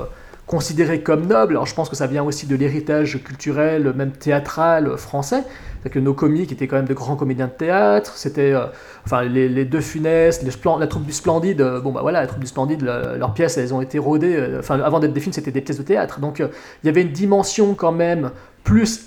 considérée 0.51 1.01
comme 1.01 1.29
noble. 1.29 1.53
Alors 1.53 1.67
je 1.67 1.75
pense 1.77 1.89
que 1.89 1.95
ça 1.95 2.09
vient 2.09 2.25
aussi 2.25 2.49
de 2.49 2.57
l'héritage 2.57 3.23
culturel, 3.23 3.93
même 3.95 4.11
théâtral 4.11 4.89
euh, 4.89 4.97
français. 4.97 5.45
C'est 5.85 5.91
que 5.91 6.01
nos 6.01 6.13
comiques 6.13 6.51
étaient 6.51 6.67
quand 6.67 6.75
même 6.75 6.89
de 6.89 6.93
grands 6.93 7.15
comédiens 7.15 7.47
de 7.47 7.53
théâtre. 7.53 8.15
C'était, 8.17 8.53
euh, 8.53 8.67
enfin, 9.05 9.23
les, 9.23 9.65
deux 9.65 9.79
Splen- 9.81 10.81
la 10.81 10.87
troupe 10.89 11.05
du 11.07 11.13
Splendide. 11.13 11.61
euh, 11.61 11.81
bon 11.81 11.93
bah 11.93 12.01
voilà, 12.03 12.21
la 12.21 12.27
troupe 12.27 12.41
du 12.41 12.49
Splendide, 12.49 12.83
le- 12.83 13.17
leurs 13.17 13.33
pièces, 13.33 13.59
elles 13.59 13.73
ont 13.73 13.81
été 13.81 14.01
rodées. 14.01 14.57
Enfin, 14.59 14.81
avant 14.81 14.99
d'être 14.99 15.13
des 15.13 15.21
films, 15.21 15.33
c'était 15.33 15.53
des 15.53 15.61
pièces 15.61 15.79
de 15.79 15.85
théâtre. 15.85 16.19
Donc 16.19 16.41
il 16.41 16.87
y 16.87 16.89
avait 16.89 17.03
une 17.03 17.13
dimension 17.13 17.75
quand 17.75 17.93
même 17.93 18.33
plus 18.65 19.07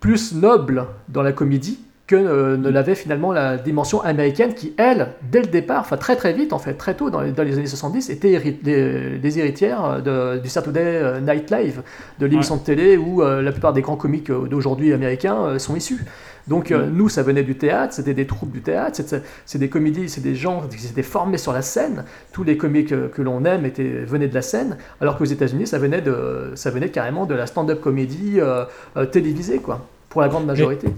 plus 0.00 0.34
noble 0.34 0.86
dans 1.08 1.22
la 1.22 1.32
comédie 1.32 1.78
que 2.10 2.16
euh, 2.16 2.56
ne 2.56 2.68
l'avait 2.70 2.96
finalement 2.96 3.30
la 3.32 3.56
dimension 3.56 4.00
américaine 4.02 4.52
qui, 4.54 4.72
elle, 4.76 5.10
dès 5.30 5.40
le 5.42 5.46
départ, 5.46 5.80
enfin 5.82 5.96
très 5.96 6.16
très 6.16 6.32
vite 6.32 6.52
en 6.52 6.58
fait, 6.58 6.74
très 6.74 6.94
tôt 6.94 7.08
dans 7.08 7.20
les, 7.20 7.30
dans 7.30 7.44
les 7.44 7.56
années 7.56 7.66
70, 7.68 8.10
était 8.10 8.36
des, 8.62 9.18
des 9.18 9.38
héritières 9.38 10.02
de- 10.02 10.38
du 10.38 10.48
Saturday 10.48 11.20
Night 11.20 11.50
Live, 11.52 11.82
de 12.18 12.26
l'émission 12.26 12.56
de 12.56 12.62
télé 12.62 12.96
où 12.96 13.22
euh, 13.22 13.42
la 13.42 13.52
plupart 13.52 13.72
des 13.72 13.80
grands 13.82 13.94
comiques 13.96 14.28
euh, 14.30 14.48
d'aujourd'hui 14.48 14.92
américains 14.92 15.36
euh, 15.40 15.58
sont 15.60 15.76
issus. 15.76 16.04
Donc 16.48 16.72
euh, 16.72 16.86
Mm. 16.86 16.96
nous, 16.96 17.08
ça 17.08 17.22
venait 17.22 17.44
du 17.44 17.54
théâtre, 17.54 17.94
c'était 17.94 18.14
des 18.14 18.26
troupes 18.26 18.50
du 18.50 18.60
théâtre, 18.62 19.00
c'est- 19.46 19.58
des 19.58 19.68
comédies, 19.68 20.08
c'est 20.08 20.20
des 20.22 20.34
gens 20.34 20.62
qui 20.68 20.78
s'étaient 20.78 21.02
formés 21.04 21.38
sur 21.38 21.52
la 21.52 21.62
scène. 21.62 22.04
Tous 22.32 22.42
les 22.42 22.56
comiques 22.56 22.90
euh, 22.92 23.06
que 23.08 23.22
l'on 23.22 23.44
aime 23.44 23.64
étaient, 23.66 24.02
venaient 24.04 24.26
de 24.26 24.34
la 24.34 24.42
scène, 24.42 24.78
alors 25.00 25.16
qu'aux 25.16 25.26
États-Unis, 25.26 25.68
ça 25.68 25.78
venait 25.78 26.00
de, 26.00 26.50
ça 26.56 26.70
venait 26.70 26.88
carrément 26.88 27.24
de 27.26 27.34
la 27.34 27.46
stand-up 27.46 27.80
comédie 27.80 28.40
euh, 28.40 28.64
euh, 28.96 29.06
télévisée, 29.06 29.58
quoi, 29.58 29.86
pour 30.08 30.22
la 30.22 30.28
grande 30.28 30.46
majorité. 30.46 30.88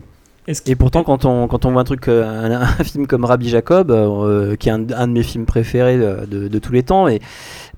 Et 0.66 0.74
pourtant, 0.74 1.04
quand 1.04 1.24
on, 1.24 1.46
quand 1.46 1.64
on 1.66 1.70
voit 1.70 1.82
un 1.82 1.84
truc, 1.84 2.08
euh, 2.08 2.24
un, 2.24 2.62
un 2.62 2.66
film 2.84 3.06
comme 3.06 3.24
Rabbi 3.24 3.48
Jacob, 3.48 3.90
euh, 3.92 4.56
qui 4.56 4.68
est 4.68 4.72
un, 4.72 4.84
un 4.96 5.06
de 5.06 5.12
mes 5.12 5.22
films 5.22 5.46
préférés 5.46 5.96
de, 5.98 6.26
de- 6.26 6.48
de 6.48 6.58
tous 6.58 6.72
les 6.72 6.82
temps, 6.82 7.06
et 7.06 7.20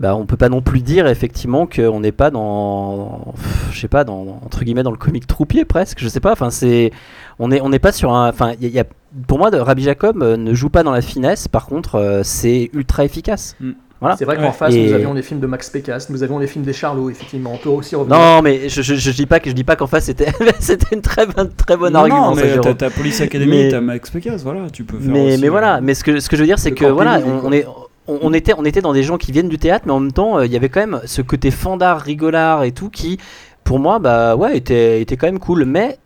bah, 0.01 0.17
on 0.17 0.25
peut 0.25 0.39
pas 0.39 0.49
non 0.49 0.63
plus 0.63 0.81
dire 0.81 1.07
effectivement 1.07 1.67
qu'on 1.67 2.01
n'est 2.01 2.11
pas 2.13 2.31
dans, 2.31 3.35
je 3.71 3.79
sais 3.81 3.89
pas, 3.89 4.05
dans, 4.05 4.41
entre 4.45 4.65
guillemets, 4.65 4.83
dans 4.83 4.91
le 4.91 4.97
comique 4.97 5.27
troupier 5.27 5.65
presque, 5.67 5.99
je 6.01 6.09
sais 6.09 6.21
pas. 6.21 6.33
Enfin, 6.33 6.49
c'est, 6.51 6.91
on 7.39 7.51
est, 7.51 7.61
on 7.61 7.69
n'est 7.69 7.79
pas 7.79 7.93
sur 7.93 8.15
un, 8.15 8.31
enfin, 8.31 8.53
il 8.59 8.63
y 8.63 8.67
a- 8.67 8.69
il 8.69 8.75
y 8.75 8.81
a- 8.81 8.85
pour 9.29 9.39
moi, 9.39 9.51
Rabbi 9.53 9.83
Jacob 9.83 10.23
euh, 10.23 10.37
ne 10.39 10.55
joue 10.55 10.71
pas 10.71 10.83
dans 10.83 10.91
la 10.91 11.03
finesse. 11.03 11.47
Par 11.49 11.67
contre, 11.67 11.97
euh, 11.97 12.23
c'est 12.25 12.71
ultra 12.73 13.05
efficace. 13.05 13.57
Mm. 13.61 13.71
Voilà. 14.01 14.17
C'est 14.17 14.25
vrai 14.25 14.37
qu'en 14.37 14.43
Ouais. 14.45 14.53
face, 14.53 14.75
Et- 14.75 14.87
nous 14.87 14.93
avions 14.93 15.15
les 15.15 15.23
films 15.23 15.41
de 15.41 15.47
Max 15.47 15.71
Pécasse, 15.71 16.11
nous 16.11 16.23
avions 16.23 16.39
les 16.39 16.47
films 16.47 16.65
des 16.65 16.73
Charlots, 16.73 17.09
effectivement. 17.11 17.53
On 17.55 17.57
peut 17.57 17.69
aussi 17.71 17.95
revenir. 17.97 18.19
Non, 18.19 18.43
mais 18.43 18.69
je, 18.69 18.83
je, 18.83 18.95
je 18.97 19.11
dis 19.13 19.25
pas 19.27 19.41
que 19.41 19.49
je 19.49 19.55
dis 19.55 19.65
pas 19.65 19.77
qu'en 19.77 19.87
face 19.87 20.05
c'était, 20.05 20.27
c'était 20.61 20.95
une 20.95 21.01
très 21.03 21.27
bonne, 21.27 21.51
très 21.55 21.77
bonne 21.77 21.93
non, 21.95 22.01
argument. 22.01 22.31
non, 22.31 22.37
mais 22.37 22.59
t'as 22.61 22.75
ta 22.75 22.91
Police 22.91 23.21
Academy, 23.21 23.51
Mais- 23.65 23.69
t'as 23.71 23.81
Max 23.81 24.11
Pécasse, 24.11 24.43
voilà, 24.43 24.69
tu 24.71 24.85
peux 24.85 24.99
faire 24.99 25.11
mais, 25.13 25.29
aussi, 25.33 25.41
mais 25.41 25.47
euh, 25.47 25.51
voilà, 25.51 25.81
mais 25.81 25.95
ce 25.95 26.05
que, 26.05 26.21
ce 26.21 26.29
que 26.29 26.37
je 26.37 26.43
veux 26.43 26.47
dire, 26.47 26.59
c'est 26.59 26.73
que 26.73 26.85
voilà, 26.85 27.21
on, 27.25 27.47
on 27.49 27.53
est, 27.53 27.67
on, 28.07 28.19
on 28.23 28.33
était, 28.35 28.53
on 28.59 28.65
était 28.67 28.83
dans 28.83 28.93
des 28.93 29.03
gens 29.05 29.17
qui 29.17 29.33
viennent 29.33 29.49
du 29.49 29.59
théâtre, 29.59 29.85
mais 29.87 29.93
en 29.93 30.01
même 30.01 30.13
temps, 30.13 30.39
euh, 30.39 30.45
il 30.47 30.53
y 30.53 30.57
avait 30.57 30.69
quand 30.69 30.81
même 30.81 31.01
ce 31.07 31.23
côté 31.23 31.51
fandard, 31.51 32.01
rigolard 32.01 32.65
et 32.65 32.73
tout 32.73 32.91
qui, 32.91 33.19
pour 33.63 33.79
moi, 33.79 33.99
bah 34.01 34.37
ouais, 34.37 34.57
était, 34.59 35.01
était 35.01 35.17
quand 35.17 35.27
même 35.29 35.39
cool. 35.39 35.65
Mais 35.65 35.97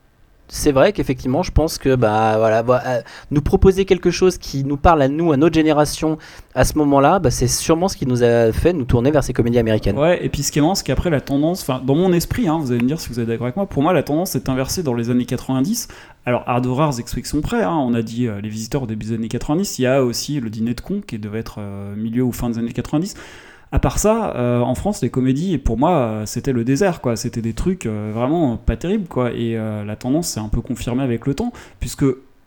c'est 0.48 0.72
vrai 0.72 0.92
qu'effectivement, 0.92 1.42
je 1.42 1.52
pense 1.52 1.78
que 1.78 1.94
bah 1.94 2.36
voilà, 2.38 2.62
bah, 2.62 2.82
euh, 2.86 3.00
nous 3.30 3.42
proposer 3.42 3.84
quelque 3.84 4.10
chose 4.10 4.38
qui 4.38 4.64
nous 4.64 4.76
parle 4.76 5.02
à 5.02 5.08
nous, 5.08 5.32
à 5.32 5.36
notre 5.36 5.54
génération, 5.54 6.18
à 6.54 6.64
ce 6.64 6.76
moment-là, 6.78 7.18
bah, 7.18 7.30
c'est 7.30 7.46
sûrement 7.46 7.88
ce 7.88 7.96
qui 7.96 8.06
nous 8.06 8.22
a 8.22 8.50
fait 8.52 8.72
nous 8.72 8.84
tourner 8.84 9.10
vers 9.10 9.22
ces 9.22 9.32
comédies 9.32 9.58
américaines. 9.58 9.98
Ouais, 9.98 10.24
et 10.24 10.28
puis 10.28 10.42
ce 10.42 10.50
qui 10.50 10.58
est 10.58 10.62
marrant, 10.62 10.74
c'est 10.74 10.84
qu'après 10.84 11.10
la 11.10 11.20
tendance, 11.20 11.66
dans 11.66 11.94
mon 11.94 12.12
esprit, 12.12 12.48
hein, 12.48 12.58
vous 12.60 12.72
allez 12.72 12.82
me 12.82 12.88
dire 12.88 13.00
si 13.00 13.08
vous 13.10 13.20
êtes 13.20 13.26
d'accord 13.26 13.46
avec 13.46 13.56
moi, 13.56 13.66
pour 13.66 13.82
moi 13.82 13.92
la 13.92 14.02
tendance 14.02 14.34
est 14.34 14.48
inversée 14.48 14.82
dans 14.82 14.94
les 14.94 15.10
années 15.10 15.26
90. 15.26 15.88
Alors 16.24 16.60
de 16.60 16.68
rares 16.68 16.98
exceptions 16.98 17.40
près, 17.40 17.62
hein, 17.62 17.76
on 17.76 17.94
a 17.94 18.02
dit 18.02 18.26
euh, 18.26 18.40
les 18.40 18.48
visiteurs 18.48 18.82
au 18.82 18.86
début 18.86 19.06
des 19.06 19.14
années 19.14 19.28
90, 19.28 19.78
il 19.78 19.82
y 19.82 19.86
a 19.86 20.02
aussi 20.02 20.40
le 20.40 20.50
dîner 20.50 20.74
de 20.74 20.80
con 20.80 21.00
qui 21.06 21.18
devait 21.18 21.38
être 21.38 21.56
euh, 21.58 21.94
milieu 21.94 22.22
ou 22.22 22.32
fin 22.32 22.50
des 22.50 22.58
années 22.58 22.72
90. 22.72 23.14
À 23.70 23.78
part 23.78 23.98
ça, 23.98 24.34
euh, 24.36 24.60
en 24.60 24.74
France, 24.74 25.02
les 25.02 25.10
comédies, 25.10 25.58
pour 25.58 25.76
moi, 25.76 25.90
euh, 25.90 26.26
c'était 26.26 26.52
le 26.52 26.64
désert, 26.64 27.00
quoi. 27.02 27.16
C'était 27.16 27.42
des 27.42 27.52
trucs 27.52 27.84
euh, 27.84 28.10
vraiment 28.14 28.56
pas 28.56 28.76
terribles, 28.76 29.08
quoi. 29.08 29.32
Et 29.32 29.54
la 29.54 29.96
tendance 29.96 30.28
s'est 30.28 30.40
un 30.40 30.48
peu 30.48 30.60
confirmée 30.60 31.02
avec 31.02 31.26
le 31.26 31.34
temps, 31.34 31.52
puisque 31.80 32.04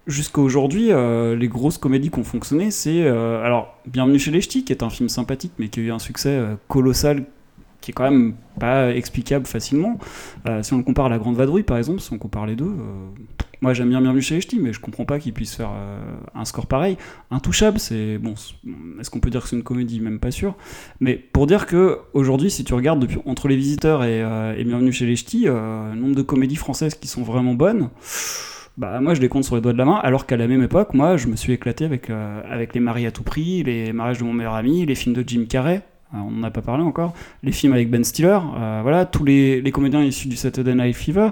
jusqu'à 0.07 0.41
aujourd'hui, 0.41 0.89
les 0.89 1.47
grosses 1.47 1.77
comédies 1.77 2.09
qui 2.09 2.19
ont 2.19 2.23
fonctionné, 2.23 2.71
c'est 2.71 3.07
alors 3.07 3.77
Bienvenue 3.87 4.19
chez 4.19 4.31
les 4.31 4.41
Ch'tis, 4.41 4.63
qui 4.63 4.73
est 4.73 4.83
un 4.83 4.89
film 4.89 5.09
sympathique, 5.09 5.53
mais 5.57 5.69
qui 5.69 5.79
a 5.79 5.83
eu 5.83 5.91
un 5.91 5.99
succès 5.99 6.39
colossal, 6.67 7.23
qui 7.81 7.91
est 7.91 7.93
quand 7.93 8.09
même 8.09 8.35
pas 8.59 8.93
explicable 8.93 9.45
facilement. 9.47 9.97
Euh, 10.47 10.63
si 10.63 10.73
on 10.73 10.77
le 10.77 10.83
compare 10.83 11.07
à 11.07 11.09
La 11.09 11.17
Grande 11.17 11.35
Vadrouille, 11.35 11.63
par 11.63 11.77
exemple, 11.77 11.99
si 11.99 12.13
on 12.13 12.19
compare 12.19 12.45
les 12.45 12.55
deux, 12.55 12.65
euh, 12.65 13.09
moi 13.61 13.73
j'aime 13.73 13.89
bien 13.89 14.01
Bienvenue 14.01 14.21
chez 14.21 14.35
les 14.35 14.41
Ch'tis, 14.41 14.59
mais 14.59 14.71
je 14.71 14.79
comprends 14.79 15.05
pas 15.05 15.19
qu'ils 15.19 15.33
puissent 15.33 15.55
faire 15.55 15.71
euh, 15.73 15.99
un 16.35 16.45
score 16.45 16.67
pareil. 16.67 16.97
Intouchable, 17.31 17.79
c'est 17.79 18.19
bon. 18.19 18.35
Est-ce 18.99 19.09
qu'on 19.09 19.19
peut 19.19 19.31
dire 19.31 19.41
que 19.41 19.49
c'est 19.49 19.55
une 19.55 19.63
comédie? 19.63 19.99
Même 19.99 20.19
pas 20.19 20.31
sûr. 20.31 20.55
Mais 20.99 21.15
pour 21.15 21.47
dire 21.47 21.65
que 21.65 21.99
aujourd'hui, 22.13 22.51
si 22.51 22.63
tu 22.63 22.73
regardes 22.75 22.99
depuis, 22.99 23.17
entre 23.25 23.47
les 23.47 23.57
visiteurs 23.57 24.03
et, 24.03 24.21
Bienvenue 24.63 24.93
chez 24.93 25.07
les 25.07 25.15
Ch'tis, 25.15 25.45
le 25.45 25.95
nombre 25.95 26.15
de 26.15 26.21
comédies 26.21 26.55
françaises 26.55 26.95
qui 26.95 27.07
sont 27.07 27.23
vraiment 27.23 27.55
bonnes. 27.55 27.89
Bah, 28.77 29.01
moi, 29.01 29.15
je 29.15 29.21
les 29.21 29.27
compte 29.27 29.43
sur 29.43 29.55
les 29.55 29.61
doigts 29.61 29.73
de 29.73 29.77
la 29.77 29.85
main, 29.85 29.99
alors 30.01 30.25
qu'à 30.25 30.37
la 30.37 30.47
même 30.47 30.63
époque, 30.63 30.93
moi, 30.93 31.17
je 31.17 31.27
me 31.27 31.35
suis 31.35 31.51
éclaté 31.51 31.83
avec, 31.83 32.09
avec 32.09 32.73
les 32.73 32.79
maris 32.79 33.05
à 33.05 33.11
tout 33.11 33.23
prix, 33.23 33.63
les 33.63 33.91
mariages 33.91 34.19
de 34.19 34.23
mon 34.23 34.33
meilleur 34.33 34.53
ami, 34.53 34.85
les 34.85 34.95
films 34.95 35.13
de 35.13 35.23
Jim 35.27 35.45
Carrey, 35.49 35.81
on 36.13 36.31
n'en 36.31 36.43
a 36.43 36.51
pas 36.51 36.61
parlé 36.61 36.83
encore, 36.83 37.13
les 37.43 37.51
films 37.51 37.73
avec 37.73 37.89
Ben 37.89 38.03
Stiller, 38.03 38.37
euh, 38.57 38.79
voilà, 38.81 39.05
tous 39.05 39.23
les, 39.23 39.61
les 39.61 39.71
comédiens 39.71 40.03
issus 40.03 40.27
du 40.27 40.35
Saturday 40.35 40.75
Night 40.75 40.95
Fever, 40.95 41.29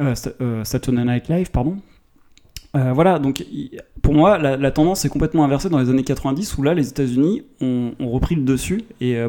euh, 0.00 0.14
Sa- 0.14 0.32
euh, 0.40 0.64
Saturday 0.64 1.04
Night 1.04 1.28
Live, 1.28 1.50
pardon. 1.50 1.76
Euh, 2.74 2.92
voilà, 2.92 3.18
donc 3.18 3.44
pour 4.00 4.14
moi, 4.14 4.38
la, 4.38 4.70
tendance 4.70 5.04
est 5.04 5.08
complètement 5.10 5.44
inversée 5.44 5.68
dans 5.68 5.78
les 5.78 5.90
années 5.90 6.04
90, 6.04 6.56
où 6.56 6.62
là, 6.62 6.74
les 6.74 6.88
États-Unis 6.88 7.42
ont, 7.60 7.92
repris 8.00 8.34
le 8.34 8.42
dessus, 8.42 8.82
et 9.00 9.16
euh, 9.16 9.28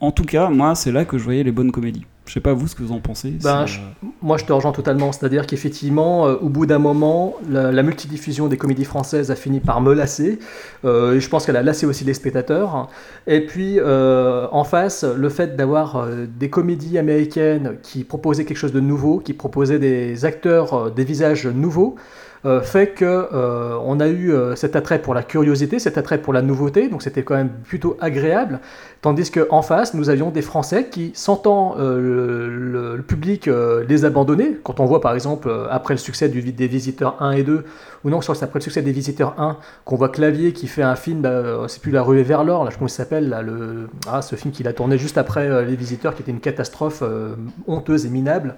en 0.00 0.10
tout 0.10 0.24
cas, 0.24 0.48
moi, 0.50 0.74
c'est 0.74 0.90
là 0.92 1.04
que 1.04 1.16
je 1.16 1.22
voyais 1.24 1.44
les 1.44 1.52
bonnes 1.52 1.70
comédies. 1.70 2.04
Je 2.24 2.34
sais 2.34 2.40
pas 2.40 2.52
vous 2.52 2.68
ce 2.68 2.76
que 2.76 2.82
vous 2.84 2.92
en 2.92 3.00
pensez. 3.00 3.30
Ben, 3.42 3.66
je- 3.66 3.80
euh, 3.80 4.06
Moi, 4.22 4.38
je 4.38 4.44
te 4.44 4.52
rejoins 4.52 4.70
totalement. 4.70 5.10
C'est-à-dire 5.10 5.44
qu'effectivement, 5.46 6.26
euh, 6.28 6.36
au 6.40 6.48
bout 6.48 6.66
d'un 6.66 6.78
moment, 6.78 7.34
la, 7.50 7.72
la 7.72 7.82
multidiffusion 7.82 8.46
des 8.46 8.56
comédies 8.56 8.84
françaises 8.84 9.32
a 9.32 9.34
fini 9.34 9.58
par 9.58 9.80
me 9.80 9.92
lasser. 9.92 10.38
Euh, 10.84 11.14
et 11.14 11.20
je 11.20 11.28
pense 11.28 11.44
qu'elle 11.46 11.56
a 11.56 11.62
lassé 11.64 11.84
aussi 11.84 12.04
les 12.04 12.14
spectateurs. 12.14 12.88
Et 13.26 13.44
puis, 13.44 13.78
euh, 13.80 14.46
en 14.52 14.62
face, 14.62 15.02
le 15.04 15.28
fait 15.28 15.56
d'avoir 15.56 16.06
des 16.38 16.48
comédies 16.48 16.96
américaines 16.96 17.76
qui 17.82 18.04
proposaient 18.04 18.44
quelque 18.44 18.56
chose 18.56 18.72
de 18.72 18.80
nouveau, 18.80 19.18
qui 19.18 19.32
proposaient 19.32 19.80
des 19.80 20.24
acteurs, 20.24 20.92
des 20.92 21.04
visages 21.04 21.46
nouveaux, 21.48 21.96
euh, 22.44 22.60
fait 22.60 22.88
que 22.88 23.04
euh, 23.04 23.76
on 23.84 24.00
a 24.00 24.08
eu 24.08 24.32
euh, 24.32 24.56
cet 24.56 24.74
attrait 24.74 25.00
pour 25.00 25.14
la 25.14 25.22
curiosité, 25.22 25.78
cet 25.78 25.96
attrait 25.96 26.18
pour 26.18 26.32
la 26.32 26.42
nouveauté, 26.42 26.88
donc 26.88 27.00
c'était 27.02 27.22
quand 27.22 27.36
même 27.36 27.50
plutôt 27.50 27.96
agréable. 28.00 28.58
Tandis 29.02 29.32
qu'en 29.32 29.62
face, 29.62 29.94
nous 29.94 30.10
avions 30.10 30.30
des 30.30 30.42
Français 30.42 30.86
qui, 30.88 31.10
sentant 31.14 31.74
euh, 31.80 32.94
le, 32.96 33.02
public 33.02 33.48
euh, 33.48 33.84
les 33.88 34.04
abandonner, 34.04 34.56
quand 34.62 34.78
on 34.78 34.84
voit 34.86 35.00
par 35.00 35.12
exemple 35.12 35.48
euh, 35.48 35.66
après 35.70 35.94
le 35.94 35.98
succès 35.98 36.28
du, 36.28 36.40
des 36.40 36.68
Visiteurs 36.68 37.16
1 37.20 37.32
et 37.32 37.42
2, 37.42 37.64
ou 38.04 38.10
non, 38.10 38.20
je 38.20 38.32
c'est 38.32 38.44
après 38.44 38.60
le 38.60 38.62
succès 38.62 38.80
des 38.80 38.92
Visiteurs 38.92 39.34
1, 39.38 39.56
qu'on 39.84 39.96
voit 39.96 40.08
Clavier 40.08 40.52
qui 40.52 40.68
fait 40.68 40.82
un 40.82 40.94
film, 40.94 41.20
bah, 41.20 41.64
c'est 41.66 41.82
plus 41.82 41.90
La 41.90 42.02
Ruée 42.02 42.22
vers 42.22 42.44
l'or, 42.44 42.62
là, 42.64 42.70
je 42.70 42.74
sais 42.74 42.76
pas 42.76 42.78
comment 42.78 42.86
il 42.88 42.90
s'appelle, 42.92 43.28
là, 43.28 43.42
le, 43.42 43.88
ah, 44.08 44.22
ce 44.22 44.36
film 44.36 44.52
qu'il 44.54 44.68
a 44.68 44.72
tourné 44.72 44.96
juste 44.98 45.18
après 45.18 45.48
euh, 45.48 45.64
Les 45.64 45.74
Visiteurs, 45.74 46.14
qui 46.14 46.22
était 46.22 46.30
une 46.30 46.38
catastrophe 46.40 47.02
euh, 47.02 47.34
honteuse 47.66 48.06
et 48.06 48.08
minable. 48.08 48.54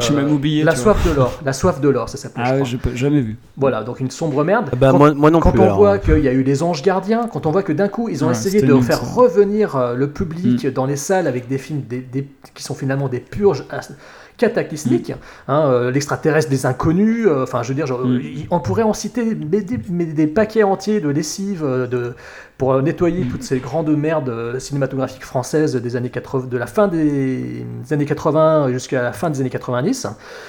J'ai 0.00 0.12
même 0.12 0.32
oublié, 0.32 0.64
La 0.64 0.72
tu 0.72 0.80
soif 0.80 1.08
de 1.08 1.14
l'or, 1.14 1.38
La 1.44 1.52
soif 1.52 1.80
de 1.80 1.88
l'or, 1.88 2.08
ça 2.08 2.16
s'appelle. 2.18 2.42
Ah 2.44 2.58
je 2.58 2.64
j'ai 2.64 2.78
pas- 2.78 2.94
jamais 2.96 3.20
vu. 3.20 3.36
Voilà, 3.56 3.84
donc 3.84 4.00
une 4.00 4.10
sombre 4.10 4.42
merde. 4.42 4.70
Ah 4.72 4.76
bah, 4.76 4.88
quand, 4.90 4.98
moi- 4.98 5.14
moi 5.14 5.30
non 5.30 5.38
quand 5.38 5.52
plus, 5.52 5.60
on 5.60 5.64
alors. 5.66 5.76
voit 5.76 5.98
qu'il 5.98 6.18
y 6.18 6.26
a 6.26 6.32
eu 6.32 6.42
les 6.42 6.64
anges 6.64 6.82
gardiens, 6.82 7.28
quand 7.32 7.46
on 7.46 7.52
voit 7.52 7.62
que 7.62 7.72
d'un 7.72 7.86
coup 7.86 8.08
ils 8.08 8.24
ont 8.24 8.26
Ouais, 8.26 8.32
essayé 8.32 8.60
de 8.60 8.74
faire 8.80 8.98
ça. 8.98 9.04
revenir 9.14 9.76
euh, 9.84 9.94
le 9.94 10.10
public 10.10 10.64
Mm. 10.64 10.70
dans 10.70 10.86
les 10.86 10.96
salles 10.96 11.26
avec 11.26 11.48
des 11.48 11.58
films 11.58 11.82
des- 11.88 12.00
des- 12.00 12.28
qui 12.54 12.62
sont 12.62 12.74
finalement 12.74 13.08
des 13.08 13.20
purges 13.20 13.64
cataclysmiques, 14.36 15.10
Mm. 15.10 15.14
hein, 15.52 15.62
euh, 15.70 15.90
l'extraterrestre 15.92 16.50
des 16.50 16.66
inconnus, 16.66 17.26
euh, 17.28 17.44
enfin 17.44 17.62
je 17.62 17.68
veux 17.68 17.74
dire, 17.74 17.86
genre, 17.86 18.04
Mm. 18.04 18.20
il- 18.20 18.46
on 18.50 18.58
pourrait 18.60 18.82
en 18.82 18.92
citer 18.92 19.24
mais 19.34 19.60
des, 19.62 19.78
mais 19.88 20.06
des 20.06 20.26
paquets 20.26 20.64
entiers 20.64 21.00
de 21.00 21.08
lessive 21.08 21.62
de, 21.90 22.14
pour 22.58 22.80
nettoyer 22.82 23.26
toutes 23.26 23.42
ces 23.44 23.58
grandes 23.58 23.94
merdes 23.96 24.58
cinématographiques 24.58 25.24
françaises 25.24 25.74
des 25.76 25.96
années 25.96 26.10
80, 26.10 26.46
de 26.48 26.56
la 26.58 26.66
fin 26.66 26.88
des 26.88 27.64
années 27.90 28.04
80 28.06 28.70
jusqu'à 28.72 29.02
la 29.02 29.12
fin 29.12 29.30
des 29.30 29.40
années 29.40 29.50
90. 29.50 30.06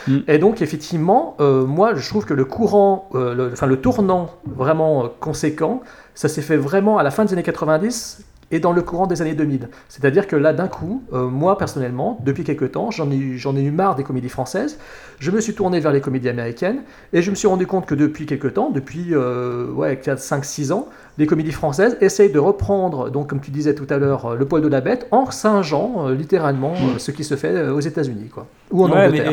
Mm. 0.08 0.18
Et 0.28 0.38
donc, 0.40 0.62
effectivement, 0.62 1.36
moi, 1.40 1.94
je 1.96 2.08
trouve 2.10 2.26
que 2.26 2.34
le 2.34 2.46
courant, 2.46 3.10
le, 3.14 3.50
enfin, 3.54 3.68
le 3.68 3.78
tournant 3.78 4.30
vraiment 4.46 5.10
conséquent, 5.20 5.82
ça 6.16 6.28
s'est 6.28 6.42
fait 6.42 6.58
vraiment 6.58 6.98
à 6.98 7.04
la 7.04 7.12
fin 7.12 7.26
des 7.26 7.34
années 7.34 7.44
90 7.44 8.22
et 8.52 8.60
dans 8.60 8.72
le 8.74 8.82
courant 8.84 9.08
des 9.08 9.22
années 9.22 9.34
2000. 9.34 9.70
C'est-à-dire 9.89 10.28
que 10.28 10.36
là, 10.36 10.54
d'un 10.54 10.68
coup, 10.68 11.04
euh, 11.14 11.28
moi, 11.28 11.58
personnellement, 11.58 12.20
depuis 12.24 12.43
quelques 12.43 12.72
temps, 12.74 12.91
j'en 12.91 13.10
ai, 13.12 13.16
eu- 13.16 13.38
j'en 13.39 13.56
ai 13.56 13.62
eu 13.64 13.72
marre 13.72 13.96
des 13.96 14.04
comédies 14.04 14.30
françaises. 14.30 14.78
Je 15.20 15.32
me 15.32 15.41
suis 15.41 15.54
tourné 15.56 15.80
vers 15.80 15.91
les 15.91 16.02
comédies 16.02 16.30
américaines 16.30 16.82
et 17.14 17.22
je 17.22 17.32
me 17.32 17.36
suis 17.36 17.48
rendu 17.48 17.66
compte 17.66 17.86
que 17.86 17.96
depuis 17.96 18.26
quelques 18.26 18.54
temps, 18.54 18.70
depuis 18.70 19.08
euh, 19.14 19.72
ouais, 19.72 19.98
4, 19.98 20.20
5, 20.20 20.46
6 20.46 20.72
ans, 20.72 20.88
les 21.18 21.26
comédies 21.26 21.54
françaises 21.54 21.98
essayent 22.02 22.32
de 22.32 22.39
reprendre, 22.39 23.10
donc 23.10 23.30
comme 23.30 23.39
tu 23.39 23.50
disais 23.50 23.74
tout 23.74 23.88
à 23.89 23.98
l'heure, 23.98 24.26
euh, 24.34 24.36
le 24.36 24.46
poil 24.46 24.62
de 24.62 24.68
la 24.68 24.82
bête 24.82 25.08
en 25.12 25.32
singeant 25.32 26.08
euh, 26.10 26.14
littéralement 26.14 26.74
euh, 26.74 27.00
ce 27.00 27.12
qui 27.12 27.24
se 27.24 27.36
fait 27.36 27.70
aux 27.70 27.80
États-Unis, 27.80 28.30
quoi, 28.30 28.48
ou 28.72 28.84
en 28.84 28.91
Ouais, 28.91 29.08
Angleterre. 29.08 29.32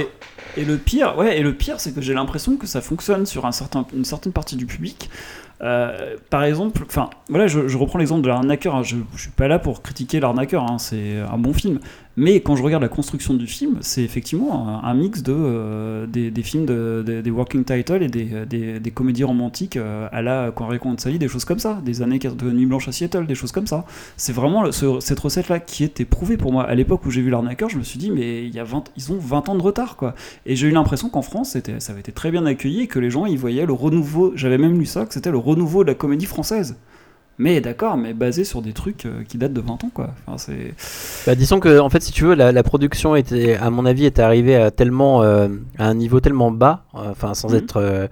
et, 0.56 0.60
et 0.62 0.64
le 0.64 0.76
pire, 0.76 1.18
ouais, 1.18 1.38
et 1.38 1.42
le 1.42 1.52
pire, 1.52 1.80
c'est 1.80 1.92
que 1.92 2.00
j'ai 2.00 2.14
l'impression 2.14 2.56
que 2.56 2.66
ça 2.66 2.80
fonctionne 2.80 3.26
sur 3.26 3.44
un 3.46 3.52
certain, 3.52 3.84
une 3.94 4.04
certaine 4.04 4.32
partie 4.32 4.54
du 4.56 4.64
public. 4.66 5.10
Euh, 5.62 6.16
par 6.28 6.42
exemple, 6.44 6.82
enfin, 6.86 7.08
voilà, 7.28 7.46
je, 7.46 7.76
reprends 7.76 7.98
l'exemple 7.98 8.22
de 8.22 8.28
l'arnaqueur. 8.28 8.74
hein. 8.74 8.82
Je, 8.82 8.96
je 9.14 9.20
suis 9.22 9.30
pas 9.30 9.48
là 9.48 9.58
pour 9.58 9.82
critiquer 9.82 10.18
l'arnaqueur. 10.20 10.64
hein, 10.70 10.78
c'est 10.78 11.20
un 11.20 11.38
bon 11.38 11.52
film. 11.52 11.78
Mais 12.16 12.40
quand 12.40 12.56
je 12.56 12.62
regarde 12.62 12.82
la 12.82 12.90
construction 12.90 13.32
du 13.32 13.46
film, 13.46 13.78
c'est 13.80 14.02
effectivement 14.02 14.84
un, 14.84 14.94
mix 14.94 15.22
de 15.22 15.32
euh, 15.34 16.06
des, 16.06 16.30
films 16.42 16.66
de, 16.66 17.02
de- 17.06 17.22
des 17.22 17.30
working 17.30 17.64
titles 17.64 18.02
et 18.02 18.08
des, 18.08 18.80
des, 18.80 18.90
comédies 18.90 19.24
romantiques 19.24 19.78
euh, 19.78 20.08
à 20.12 20.20
la 20.20 20.50
Connery 20.50 20.78
de 20.78 21.00
Sally, 21.00 21.18
des 21.18 21.28
choses 21.28 21.46
comme 21.46 21.58
ça, 21.58 21.80
des 21.82 22.02
années 22.02 22.18
de 22.18 22.50
Nuit 22.50 22.66
Blanche 22.66 22.86
à 22.88 22.92
Seattle, 22.92 23.26
des 23.26 23.34
choses 23.34 23.52
comme 23.52 23.66
ça. 23.66 23.86
C'est 24.18 24.34
vraiment 24.34 24.70
cette 24.72 25.20
recette-là 25.20 25.58
qui 25.58 25.84
était 25.84 26.04
prouvée 26.04 26.36
pour 26.36 26.52
moi. 26.52 26.64
À 26.64 26.74
l'époque 26.74 27.06
où 27.06 27.10
j'ai 27.10 27.22
vu 27.22 27.30
l'arnaqueur, 27.30 27.70
je 27.70 27.78
me 27.78 27.82
suis 27.82 27.98
dit, 27.98 28.10
mais 28.10 28.44
il 28.44 28.54
y 28.54 28.58
a 28.58 28.64
20, 28.64 28.84
ils 28.96 29.10
ont 29.12 29.18
20 29.18 29.48
ans 29.48 29.54
de 29.54 29.62
retard, 29.62 29.96
quoi. 29.96 30.14
Et 30.44 30.54
j'ai 30.54 30.68
eu 30.68 30.72
l'impression 30.72 31.08
qu'en 31.08 31.22
France, 31.22 31.56
ça 31.78 31.92
avait 31.92 32.00
été 32.00 32.12
très 32.12 32.30
bien 32.30 32.44
accueilli 32.44 32.82
et 32.82 32.86
que 32.88 32.98
les 32.98 33.10
gens 33.10 33.24
y 33.24 33.36
voyaient 33.36 33.64
le 33.64 33.72
renouveau. 33.72 34.32
J'avais 34.34 34.58
même 34.58 34.78
lu 34.78 34.84
ça, 34.84 35.06
que 35.06 35.14
c'était 35.14 35.30
le 35.30 35.38
renouveau 35.38 35.82
de 35.82 35.88
la 35.88 35.94
comédie 35.94 36.26
française. 36.26 36.76
Mais 37.38 37.60
d'accord, 37.60 37.96
mais 37.96 38.12
basé 38.12 38.44
sur 38.44 38.62
des 38.62 38.72
trucs 38.72 39.06
euh, 39.06 39.22
qui 39.26 39.38
datent 39.38 39.54
de 39.54 39.60
20 39.60 39.84
ans, 39.84 39.90
quoi. 39.92 40.10
Enfin. 40.26 40.52
Bah, 41.26 41.34
disons 41.34 41.60
que, 41.60 41.78
en 41.80 41.88
fait, 41.88 42.02
si 42.02 42.12
tu 42.12 42.24
veux, 42.24 42.34
la, 42.34 42.52
la 42.52 42.62
production 42.62 43.16
était, 43.16 43.56
à 43.56 43.70
mon 43.70 43.86
avis, 43.86 44.04
était 44.04 44.22
arrivée 44.22 44.54
à 44.56 44.70
tellement, 44.70 45.22
euh, 45.22 45.48
à 45.78 45.86
un 45.88 45.94
niveau 45.94 46.20
tellement 46.20 46.50
bas, 46.50 46.84
euh, 46.94 47.10
enfin, 47.10 47.34
sans 47.34 47.48
Mhm. 47.50 47.56
être, 47.56 47.76
euh, 47.78 48.06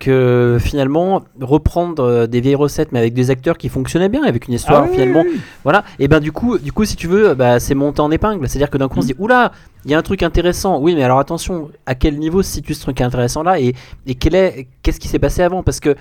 que 0.00 0.58
finalement, 0.60 1.22
reprendre 1.40 2.26
des 2.26 2.40
vieilles 2.40 2.54
recettes, 2.56 2.90
mais 2.90 2.98
avec 2.98 3.14
des 3.14 3.30
acteurs 3.30 3.56
qui 3.58 3.68
fonctionnaient 3.68 4.08
bien, 4.08 4.24
avec 4.24 4.48
une 4.48 4.54
histoire, 4.54 4.82
Ah 4.84 4.86
oui, 4.88 4.92
finalement, 4.94 5.22
oui, 5.24 5.30
oui. 5.34 5.40
voilà. 5.62 5.84
Et 5.98 6.08
ben, 6.08 6.20
du 6.20 6.32
coup, 6.32 6.58
du 6.58 6.72
coup, 6.72 6.84
si 6.84 6.96
tu 6.96 7.06
veux, 7.06 7.34
bah, 7.34 7.60
c'est 7.60 7.74
monté 7.74 8.00
en 8.00 8.10
épingle. 8.10 8.48
C'est-à-dire 8.48 8.70
que 8.70 8.78
d'un 8.78 8.88
coup, 8.88 8.98
on 8.98 9.02
se 9.02 9.06
dit, 9.08 9.14
oula, 9.18 9.52
il 9.84 9.90
y 9.90 9.94
a 9.94 9.98
un 9.98 10.02
truc 10.02 10.22
intéressant. 10.22 10.80
Oui, 10.80 10.94
mais 10.94 11.04
alors 11.04 11.18
attention, 11.20 11.70
à 11.86 11.94
quel 11.94 12.18
niveau 12.18 12.42
se 12.42 12.50
situe 12.50 12.74
ce 12.74 12.80
truc 12.80 13.00
intéressant-là 13.00 13.60
et, 13.60 13.74
et 14.06 14.14
quel 14.14 14.34
est, 14.34 14.66
qu'est-ce 14.82 14.98
qui 14.98 15.08
s'est 15.08 15.18
passé 15.18 15.42
avant? 15.42 15.62
Parce 15.62 15.80
que 15.80 15.94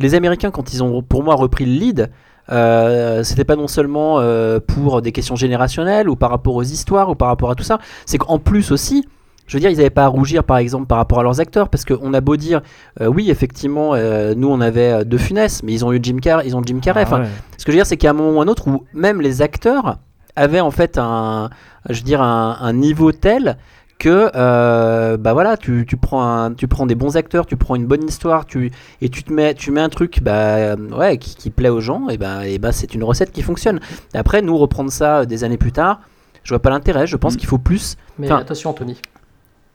les 0.00 0.14
Américains, 0.14 0.50
quand 0.50 0.72
ils 0.72 0.82
ont, 0.82 1.02
pour 1.02 1.22
moi, 1.22 1.34
repris 1.34 1.66
le 1.66 1.72
lead, 1.72 2.10
euh, 2.50 3.22
c'était 3.22 3.44
pas 3.44 3.56
non 3.56 3.68
seulement 3.68 4.16
euh, 4.18 4.58
pour 4.58 5.02
des 5.02 5.12
questions 5.12 5.36
générationnelles 5.36 6.08
ou 6.08 6.16
par 6.16 6.30
rapport 6.30 6.56
aux 6.56 6.62
histoires 6.62 7.10
ou 7.10 7.14
par 7.14 7.28
rapport 7.28 7.50
à 7.50 7.54
tout 7.54 7.62
ça, 7.62 7.78
c'est 8.06 8.18
qu'en 8.18 8.38
plus 8.38 8.72
aussi, 8.72 9.04
je 9.50 9.56
veux 9.56 9.60
dire, 9.60 9.70
ils 9.70 9.78
n'avaient 9.78 9.90
pas 9.90 10.04
à 10.04 10.06
rougir 10.06 10.44
par 10.44 10.58
exemple 10.58 10.86
par 10.86 10.98
rapport 10.98 11.18
à 11.18 11.22
leurs 11.24 11.40
acteurs 11.40 11.68
parce 11.68 11.84
qu'on 11.84 12.14
a 12.14 12.20
beau 12.20 12.36
dire, 12.36 12.60
euh, 13.00 13.08
oui, 13.08 13.30
effectivement, 13.30 13.94
euh, 13.94 14.32
nous 14.36 14.48
on 14.48 14.60
avait 14.60 14.92
euh, 14.92 15.04
De 15.04 15.18
Funès, 15.18 15.64
mais 15.64 15.72
ils 15.72 15.84
ont 15.84 15.92
eu 15.92 15.98
Jim 16.00 16.18
Carrey, 16.22 16.44
ils 16.46 16.54
ont 16.54 16.62
Jim 16.64 16.78
Carrey. 16.80 17.04
Ah 17.10 17.18
ouais. 17.18 17.26
Ce 17.58 17.64
que 17.64 17.72
je 17.72 17.76
veux 17.76 17.80
dire, 17.80 17.86
c'est 17.86 17.96
qu'à 17.96 18.10
un 18.10 18.12
moment 18.12 18.38
ou 18.38 18.40
un 18.40 18.46
autre 18.46 18.68
où 18.68 18.84
même 18.94 19.20
les 19.20 19.42
acteurs 19.42 19.98
avaient 20.36 20.60
en 20.60 20.70
fait 20.70 20.98
un, 20.98 21.50
je 21.88 21.98
veux 21.98 22.04
dire, 22.04 22.22
un, 22.22 22.58
un 22.60 22.72
niveau 22.72 23.10
tel 23.10 23.58
que 24.00 24.30
euh, 24.34 25.16
bah 25.16 25.32
voilà 25.34 25.56
tu, 25.56 25.84
tu 25.86 25.96
prends 25.96 26.22
un- 26.24 26.52
tu 26.54 26.66
prends 26.66 26.86
des 26.86 26.94
bons 26.96 27.16
acteurs 27.16 27.46
tu 27.46 27.56
prends 27.56 27.76
une 27.76 27.86
bonne 27.86 28.02
histoire 28.08 28.46
tu 28.46 28.72
et 29.00 29.08
tu 29.10 29.22
te 29.22 29.32
mets 29.32 29.54
tu 29.54 29.70
mets 29.70 29.80
un 29.82 29.88
truc 29.90 30.20
bah 30.22 30.74
ouais 30.98 31.18
qui, 31.18 31.36
qui 31.36 31.50
plaît 31.50 31.68
aux 31.68 31.80
gens 31.80 32.08
et 32.08 32.16
bah 32.18 32.46
et 32.48 32.58
bah 32.58 32.72
c'est 32.72 32.94
une 32.94 33.04
recette 33.04 33.30
qui 33.30 33.42
fonctionne 33.42 33.78
après 34.14 34.42
nous 34.42 34.56
reprendre 34.58 34.90
ça 34.90 35.18
euh, 35.20 35.24
des 35.26 35.44
années 35.44 35.58
plus 35.58 35.72
tard 35.72 36.00
je 36.42 36.50
vois 36.52 36.60
pas 36.62 36.70
l'intérêt 36.70 37.06
je 37.06 37.16
pense 37.16 37.34
Mm. 37.34 37.36
qu'il 37.36 37.48
faut 37.48 37.58
plus 37.58 37.96
Mais 38.18 38.30
attention, 38.30 38.70
Anthony. 38.70 38.96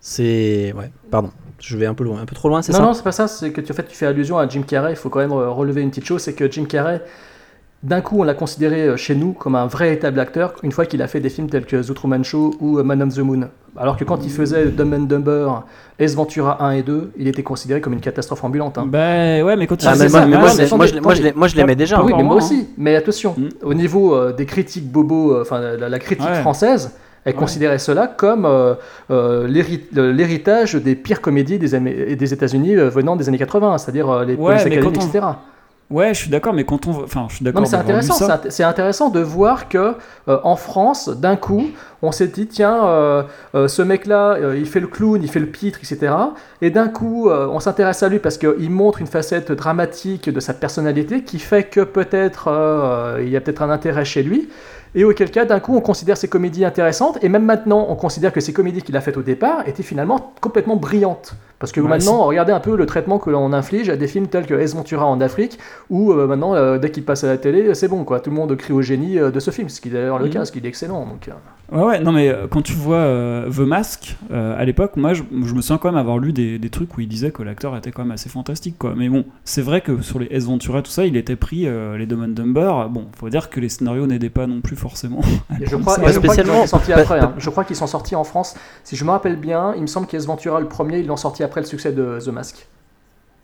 c'est 0.02 0.74
ouais 0.78 0.92
pardon 1.12 1.32
je 1.60 1.78
vais 1.78 1.86
un 1.86 1.94
peu 1.94 2.04
loin 2.04 2.22
un 2.22 2.26
peu 2.26 2.36
trop 2.36 2.50
loin 2.50 2.62
c'est 2.62 2.72
Non, 2.74 2.78
ça? 2.80 2.84
non, 2.84 2.94
c'est 2.94 3.04
pas 3.04 3.12
ça. 3.14 3.28
C'est 3.28 3.52
que 3.52 3.62
tu, 3.62 3.72
en 3.72 3.76
fait, 3.76 3.88
tu 3.88 3.96
fais 3.96 4.06
allusion 4.06 4.38
à 4.38 4.48
Jim 4.48 4.62
Carrey. 4.64 4.92
Il 4.92 4.96
faut 4.98 5.10
quand 5.10 5.20
même 5.20 5.32
euh, 5.32 5.50
relever 5.50 5.82
une 5.82 5.90
petite 5.90 6.06
chose 6.06 6.22
c'est 6.22 6.34
que 6.34 6.52
Jim 6.52 6.66
Carrey, 6.66 7.02
d'un 7.86 8.02
coup, 8.02 8.20
on 8.20 8.24
l'a 8.24 8.34
considéré 8.34 8.82
euh, 8.82 8.98
chez 8.98 9.16
nous 9.16 9.34
comme 9.34 9.56
un 9.56 9.68
véritable 9.68 10.20
acteur 10.20 10.54
une 10.64 10.72
fois 10.72 10.86
qu'il 10.86 11.02
a 11.02 11.08
fait 11.08 11.20
des 11.20 11.30
films 11.30 11.50
tels 11.50 11.66
que 11.66 11.78
The 11.78 11.94
Truman 11.94 12.24
Show 12.24 12.56
ou 12.60 12.80
euh, 12.80 12.84
Man 12.84 13.02
on 13.04 13.08
the 13.10 13.20
Moon. 13.20 13.48
Alors 13.78 13.96
que 13.98 14.04
quand 14.06 14.24
il 14.26 14.32
faisait 14.32 14.66
Dumb 14.68 14.94
and 14.94 15.00
Dumber, 15.04 15.50
Ace 16.00 16.16
Ventura 16.16 16.64
1 16.66 16.72
et 16.72 16.84
2, 16.84 17.12
il 17.18 17.28
était 17.28 17.44
considéré 17.44 17.82
comme 17.82 17.94
une 17.94 18.00
catastrophe 18.00 18.44
ambulante. 18.44 18.78
hein. 18.78 18.86
Bah 18.88 18.98
ouais, 19.44 19.56
mais 19.58 19.68
quand 19.68 19.82
il 19.84 19.88
Ah, 19.88 19.92
mais 19.92 20.08
c'est 20.08 20.10
moi, 20.10 20.20
ça, 20.22 20.26
mais 20.26 20.32
mais 20.32 20.38
moi, 20.38 20.46
ouais, 20.46 20.52
je 20.52 20.58
mais 20.58 20.64
l'ai- 20.64 20.76
moi, 20.78 20.86
je 20.86 20.94
l'ai- 20.94 21.02
moi, 21.02 21.14
je 21.14 21.22
l'ai- 21.22 21.28
attendez, 21.28 21.40
moi, 21.40 21.48
je 21.50 21.56
l'aimais 21.58 21.76
déjà 21.76 22.02
oui, 22.04 22.12
pas 22.12 22.18
mais 22.18 22.24
moi 22.24 22.36
aussi. 22.38 22.70
Mais 22.78 22.96
attention, 22.96 23.36
Mm. 23.38 23.48
au 23.64 23.74
niveau 23.74 24.16
euh, 24.16 24.32
des 24.34 24.46
critiques 24.46 24.90
bobo, 24.92 25.34
euh, 25.34 25.42
enfin 25.42 25.60
la, 25.60 25.90
la 25.90 26.00
critique 26.00 26.26
Ouais. 26.26 26.40
française, 26.42 26.92
elle 27.26 27.34
Ouais. 27.34 27.40
considérait 27.40 27.78
cela 27.80 28.08
comme 28.08 28.46
euh, 28.46 28.76
euh, 29.12 29.46
l'héritage 30.14 30.76
des 30.76 30.96
pires 30.96 31.22
comédies 31.22 31.60
des, 31.60 32.34
États-Unis 32.34 32.76
euh, 32.78 32.90
venant 32.90 33.16
des 33.16 33.28
années 33.28 33.38
80, 33.38 33.78
c'est-à-dire 33.78 34.10
euh, 34.10 34.26
les 34.26 34.36
Ouais, 34.36 34.52
Police 34.54 34.66
mais 34.66 34.72
Academy, 34.78 34.94
quand 34.94 35.04
on- 35.04 35.08
etc. 35.08 35.26
Ouais, 35.92 36.16
je 36.16 36.22
suis 36.22 36.30
d'accord, 36.32 36.54
mais 36.54 36.64
quand 36.64 36.88
on. 36.88 37.04
Enfin, 37.04 37.28
je 37.30 37.36
suis 37.36 37.46
d'accord 37.46 37.62
mais 37.62 37.68
c'est 37.68 37.76
intéressant. 37.76 38.16
c'est 38.16 38.26
int- 38.48 38.50
C'est 38.50 38.64
intéressant 38.64 39.10
de 39.10 39.20
voir 39.20 39.70
que 39.70 39.94
euh, 40.28 40.40
en 40.44 40.56
France, 40.56 41.10
d'un 41.10 41.36
coup, 41.36 41.64
on 42.02 42.12
s'est 42.12 42.28
dit 42.28 42.48
tiens, 42.48 42.86
euh, 42.88 43.22
euh, 43.54 43.68
ce 43.68 43.84
mec-là, 43.84 44.38
il 44.58 44.66
fait 44.66 44.80
le 44.80 44.88
clown, 44.88 45.22
il 45.22 45.30
fait 45.30 45.40
le 45.40 45.46
pitre, 45.46 45.78
etc. 45.84 46.12
Et 46.62 46.72
d'un 46.72 46.88
coup, 46.88 47.30
on 47.30 47.60
s'intéresse 47.60 48.02
à 48.02 48.10
lui 48.10 48.18
parce 48.18 48.40
qu'il 48.40 48.72
montre 48.72 49.00
une 49.00 49.06
facette 49.08 49.52
dramatique 49.52 50.28
de 50.32 50.40
sa 50.40 50.56
personnalité 50.56 51.24
qui 51.24 51.38
fait 51.38 51.66
que 51.66 51.82
peut-être 51.82 52.50
il 53.22 53.30
y 53.30 53.38
a 53.38 53.42
peut-être 53.42 53.62
un 53.62 53.70
intérêt 53.70 54.06
chez 54.06 54.24
lui. 54.24 54.50
Et 54.98 55.04
auquel 55.04 55.30
cas, 55.30 55.44
d'un 55.44 55.60
coup, 55.60 55.76
on 55.76 55.82
considère 55.82 56.16
ses 56.16 56.30
comédies 56.30 56.64
intéressantes, 56.64 57.18
et 57.22 57.28
même 57.28 57.44
maintenant, 57.44 57.86
on 57.90 57.96
considère 57.96 58.32
que 58.32 58.40
ces 58.40 58.54
comédies 58.54 58.82
qu'il 58.82 58.96
a 58.96 59.02
faites 59.02 59.18
au 59.18 59.22
départ 59.24 59.68
étaient 59.68 59.84
finalement 59.84 60.34
complètement 60.40 60.78
brillantes. 60.78 61.34
Parce 61.60 61.72
que 61.72 61.80
Ouais, 61.80 61.88
maintenant, 61.88 62.24
regardez 62.26 62.52
un 62.52 62.60
peu 62.60 62.76
le 62.76 62.86
traitement 62.86 63.18
que 63.18 63.30
l'on 63.30 63.54
inflige 63.54 63.90
à 63.90 63.96
des 63.96 64.08
films 64.08 64.28
tels 64.28 64.46
que 64.46 64.54
Ace 64.54 64.76
Ventura 64.76 65.06
en 65.06 65.22
Afrique, 65.22 65.58
où 65.90 66.12
euh, 66.12 66.28
maintenant, 66.28 66.54
euh, 66.54 66.78
dès 66.78 66.92
qu'il 66.92 67.04
passe 67.06 67.24
à 67.24 67.28
la 67.28 67.38
télé, 67.38 67.74
c'est 67.76 67.88
bon, 67.88 68.04
quoi. 68.04 68.20
Tout 68.20 68.30
le 68.30 68.36
monde 68.36 68.56
crie 68.58 68.74
au 68.74 68.82
génie 68.82 69.18
euh, 69.20 69.32
de 69.32 69.40
ce 69.40 69.52
film, 69.52 69.70
ce 69.70 69.80
qui 69.80 69.88
est 69.88 69.92
d'ailleurs 69.92 70.20
le 70.20 70.26
Mhm. 70.26 70.32
cas, 70.32 70.46
ce 70.46 70.52
qui 70.52 70.60
est 70.60 70.66
excellent. 70.66 71.06
Donc. 71.06 71.30
Ouais, 71.72 71.82
ouais, 71.84 72.00
non, 72.00 72.12
mais 72.12 72.32
quand 72.52 72.62
tu 72.62 72.74
vois 72.74 73.04
The 73.52 73.60
Mask, 73.60 74.18
à 74.32 74.64
l'époque, 74.66 74.98
moi, 74.98 75.14
je, 75.16 75.24
je 75.32 75.54
me 75.56 75.62
souviens 75.62 75.78
quand 75.80 75.90
même 75.90 75.98
avoir 76.00 76.20
lu 76.20 76.32
des, 76.32 76.60
des 76.60 76.70
trucs 76.70 76.96
où 76.96 77.02
il 77.02 77.08
disait 77.08 77.32
que 77.32 77.42
l'acteur 77.42 77.76
était 77.76 77.90
quand 77.92 78.04
même 78.04 78.12
assez 78.12 78.30
fantastique, 78.30 78.76
quoi. 78.78 78.94
Mais 78.96 79.10
bon, 79.10 79.26
c'est 79.46 79.64
vrai 79.64 79.82
que 79.82 80.02
sur 80.02 80.20
les 80.20 80.28
S 80.30 80.46
Ventura, 80.46 80.84
tout 80.84 80.92
ça, 80.92 81.06
il 81.06 81.18
était 81.18 81.36
pris, 81.36 81.66
les 81.98 82.06
Dumb 82.06 82.22
and 82.24 82.28
Dumber. 82.40 82.72
Bon, 82.92 83.06
faut 83.18 83.30
dire 83.30 83.50
que 83.50 83.60
les 83.60 83.70
scénarios 83.70 84.06
n'aidaient 84.06 84.30
pas 84.30 84.46
non 84.46 84.62
plus 84.62 84.76
forcément. 84.76 85.22
Et 85.60 85.66
je 85.66 85.76
crois, 85.78 85.96
ça. 85.96 86.04
et 86.04 86.14
je 86.14 86.20
crois 86.20 86.36
qu'ils 86.36 86.44
spécialement- 86.44 86.54
ont 86.54 86.60
été 86.60 86.68
sortis 86.68 86.94
après. 86.94 87.20
hein. 87.20 87.34
Je 87.40 87.50
crois 87.50 87.64
qu'ils 87.64 87.76
sont 87.76 87.88
sortis 87.88 88.16
en 88.16 88.24
France. 88.26 88.56
Si 88.84 88.96
je 88.96 89.04
me 89.04 89.10
rappelle 89.10 89.38
bien, 89.38 89.74
il 89.76 89.82
me 89.82 89.88
semble 89.88 90.06
qu'Ace 90.06 90.28
Ventura, 90.28 90.60
le 90.60 90.68
premier, 90.68 91.00
ils 91.00 91.08
l'ont 91.08 91.18
sorti 91.18 91.44
après 91.46 91.62
le 91.62 91.68
succès 91.68 91.92
de 91.92 92.20
The 92.24 92.28
Mask. 92.30 92.68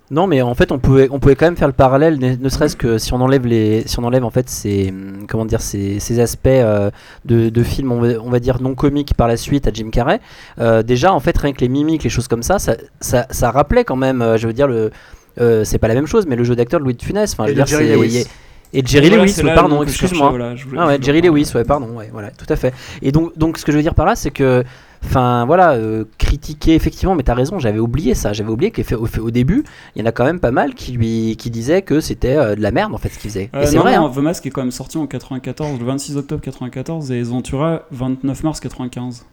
Non, 0.09 0.27
mais 0.27 0.41
en 0.41 0.53
fait, 0.55 0.73
on 0.73 0.77
pouvait, 0.79 1.07
on 1.09 1.19
pouvait 1.19 1.35
quand 1.35 1.45
même 1.45 1.55
faire 1.55 1.69
le 1.69 1.73
parallèle, 1.73 2.19
ne, 2.19 2.35
ne 2.35 2.49
serait-ce 2.49 2.75
que 2.75 2.97
si 2.97 3.13
on 3.13 3.21
enlève 3.21 3.45
les, 3.47 3.83
si 3.87 3.97
on 3.97 4.03
enlève 4.03 4.25
en 4.25 4.29
fait 4.29 4.49
ces, 4.49 4.89
hum, 4.89 5.25
comment 5.29 5.45
dire, 5.45 5.61
ces, 5.61 6.01
ces 6.01 6.19
aspects 6.19 6.47
euh, 6.47 6.91
de, 7.23 7.47
de 7.47 7.63
films, 7.63 7.93
on 7.93 8.01
va, 8.01 8.07
on 8.21 8.29
va 8.29 8.39
dire 8.41 8.61
non 8.61 8.75
comiques 8.75 9.13
par 9.13 9.29
la 9.29 9.37
suite 9.37 9.67
à 9.67 9.71
Jim 9.73 9.89
Carrey. 9.89 10.19
euh, 10.59 10.83
déjà, 10.83 11.13
en 11.13 11.21
fait, 11.21 11.37
rien 11.37 11.53
que 11.53 11.61
les 11.61 11.69
mimiques, 11.69 12.03
les 12.03 12.09
choses 12.09 12.27
comme 12.27 12.43
ça, 12.43 12.59
ça, 12.59 12.75
ça, 12.99 13.25
ça 13.29 13.51
rappelait 13.51 13.85
quand 13.85 13.95
même, 13.95 14.21
euh, 14.21 14.35
je 14.37 14.47
veux 14.47 14.53
dire 14.53 14.67
le, 14.67 14.91
euh, 15.39 15.63
c'est 15.63 15.77
pas 15.77 15.87
la 15.87 15.93
même 15.95 16.07
chose, 16.07 16.25
mais 16.27 16.35
le 16.35 16.43
jeu 16.43 16.57
d'acteur 16.57 16.81
de 16.81 16.83
Louis 16.83 16.95
de 16.95 17.01
Funès. 17.01 17.31
Enfin, 17.31 17.45
je 17.45 17.51
Et 17.51 17.53
veux 17.55 17.61
de 17.61 17.65
dire, 17.65 17.77
Jerry 17.79 17.87
c'est- 17.87 17.95
Lewis. 17.95 18.27
Et 18.73 18.81
Jerry 18.85 19.09
Voilà, 19.09 19.23
ouais, 19.23 19.53
pardon, 19.55 19.83
excuse-moi. 19.83 20.29
voilà, 20.29 20.55
Ah 20.77 20.87
ouais, 20.87 20.97
Jerry. 21.01 21.21
Lewis, 21.21 21.51
ouais, 21.55 21.63
pardon, 21.63 21.87
ouais, 21.95 22.09
voilà, 22.11 22.31
tout 22.31 22.45
à 22.49 22.55
fait. 22.57 22.73
Et 23.01 23.11
donc, 23.13 23.37
donc 23.37 23.57
ce 23.57 23.63
que 23.65 23.71
je 23.71 23.77
veux 23.77 23.83
dire 23.83 23.95
par 23.95 24.05
là, 24.05 24.15
c'est 24.17 24.31
que, 24.31 24.63
enfin, 25.03 25.45
voilà, 25.45 25.71
euh, 25.73 26.05
critiquer 26.17 26.75
effectivement, 26.75 27.15
mais 27.15 27.23
t'as 27.23 27.33
raison, 27.33 27.59
j'avais 27.59 27.79
oublié 27.79 28.13
ça, 28.15 28.33
j'avais 28.33 28.49
oublié 28.49 28.71
qu'au 28.71 28.95
au, 28.95 29.07
au 29.19 29.31
début, 29.31 29.63
il 29.95 30.01
y 30.01 30.03
en 30.03 30.07
a 30.07 30.11
quand 30.11 30.23
même 30.25 30.39
pas 30.39 30.51
mal 30.51 30.73
qui 30.73 30.91
lui, 30.93 31.35
qui 31.37 31.49
disaient 31.49 31.81
que 31.81 31.99
c'était 31.99 32.35
euh, 32.37 32.55
de 32.55 32.61
la 32.61 32.71
merde 32.71 32.93
en 32.93 32.97
fait 32.97 33.09
ce 33.09 33.19
qu'il 33.19 33.29
faisait. 33.29 33.49
Euh, 33.55 33.63
et 33.63 33.65
c'est 33.67 33.77
vrai. 33.77 33.97
non, 33.97 34.07
hein. 34.07 34.11
The 34.13 34.17
Mask 34.19 34.45
est 34.45 34.49
quand 34.51 34.61
même 34.61 34.71
sorti 34.71 34.97
en 34.97 35.07
94, 35.07 35.79
le 35.79 35.85
26 35.85 36.17
octobre 36.17 36.41
94, 36.41 37.11
et 37.11 37.21
Ventura, 37.23 37.83
29 37.91 38.43
mars 38.43 38.59
95. 38.59 39.25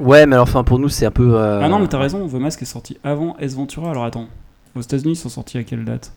Ouais, 0.00 0.24
mais 0.26 0.34
alors, 0.36 0.48
enfin, 0.48 0.64
pour 0.64 0.78
nous, 0.78 0.88
c'est 0.88 1.04
un 1.06 1.10
peu. 1.10 1.34
euh, 1.36 1.60
Ah 1.62 1.68
non, 1.68 1.78
mais 1.78 1.86
t'as 1.86 1.98
raison, 1.98 2.26
The 2.26 2.34
Mask 2.34 2.62
est 2.62 2.66
sorti 2.66 2.98
avant 3.04 3.36
Ace 3.38 3.54
Ventura. 3.54 3.90
Alors 3.90 4.04
attends, 4.04 4.26
aux 4.74 4.80
États-Unis, 4.80 5.12
ils 5.12 5.16
sont 5.16 5.28
sortis 5.28 5.58
à 5.58 5.64
quelle 5.64 5.84
date? 5.84 6.12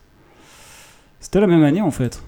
C'était 1.20 1.40
la 1.40 1.46
même 1.46 1.62
année 1.64 1.80
en 1.82 1.90
fait. 1.90 2.22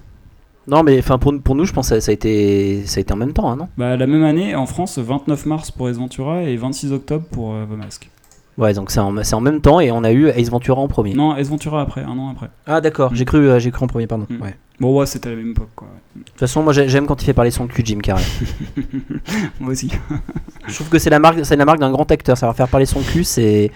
Non, 0.69 0.83
mais 0.83 0.99
enfin, 0.99 1.17
pour, 1.17 1.33
pour 1.41 1.55
nous, 1.55 1.65
je 1.65 1.73
pense 1.73 1.89
que 1.89 1.99
ça, 1.99 2.11
a 2.11 2.13
été, 2.13 2.85
ça 2.85 2.99
a 2.99 3.01
été 3.01 3.13
en 3.13 3.17
même 3.17 3.33
temps, 3.33 3.49
hein, 3.51 3.55
non? 3.55 3.67
Bah, 3.77 3.97
la 3.97 4.07
même 4.07 4.23
année, 4.23 4.55
en 4.55 4.65
France, 4.65 4.99
29 4.99 5.45
mars 5.45 5.71
pour 5.71 5.89
Ace 5.89 5.97
Ventura 5.97 6.43
et 6.43 6.55
26 6.55 6.93
octobre 6.93 7.25
pour 7.31 7.53
euh, 7.53 7.65
The 7.65 7.77
Mask. 7.77 8.09
Ouais, 8.59 8.73
donc 8.73 8.91
c'est 8.91 8.99
en, 8.99 9.39
même 9.39 9.61
temps 9.61 9.79
et 9.79 9.89
on 9.89 10.03
a 10.03 10.11
eu 10.11 10.27
Ace 10.27 10.49
Ventura 10.49 10.81
en 10.81 10.89
premier. 10.89 11.13
Non, 11.13 11.33
Ace 11.37 11.47
Ventura 11.47 11.81
après, 11.81 12.03
un 12.03 12.17
an 12.19 12.29
après. 12.29 12.49
Ah 12.67 12.81
d'accord, 12.81 13.15
j'ai 13.15 13.23
cru, 13.23 13.37
euh, 13.37 13.57
j'ai 13.57 13.71
cru 13.71 13.85
en 13.85 13.87
premier, 13.87 14.05
pardon. 14.05 14.27
Mm. 14.29 14.41
Ouais. 14.41 14.57
Bon, 14.81 14.97
ouais, 14.97 15.05
c'était 15.05 15.27
à 15.27 15.31
la 15.31 15.37
même 15.37 15.51
époque 15.51 15.69
quoi. 15.77 15.87
De 16.13 16.23
toute 16.23 16.37
façon, 16.39 16.61
moi 16.61 16.73
j'ai- 16.73 16.89
j'aime 16.89 17.05
quand 17.05 17.21
il 17.21 17.25
fait 17.25 17.33
parler 17.33 17.51
son 17.51 17.67
cul, 17.67 17.83
Jim 17.85 17.99
Carrey. 17.99 18.23
Moi 19.61 19.71
aussi. 19.71 19.89
Je 20.67 20.75
trouve 20.75 20.89
que 20.89 20.99
c'est 20.99 21.09
la 21.09 21.19
marque, 21.19 21.45
c'est 21.45 21.55
la 21.55 21.63
marque 21.63 21.79
d'un 21.79 21.91
grand 21.91 22.09
acteur. 22.11 22.37
Savoir 22.37 22.55
faire 22.55 22.67
parler 22.67 22.85
son 22.85 22.99
cul, 22.99 23.23
c'est, 23.23 23.71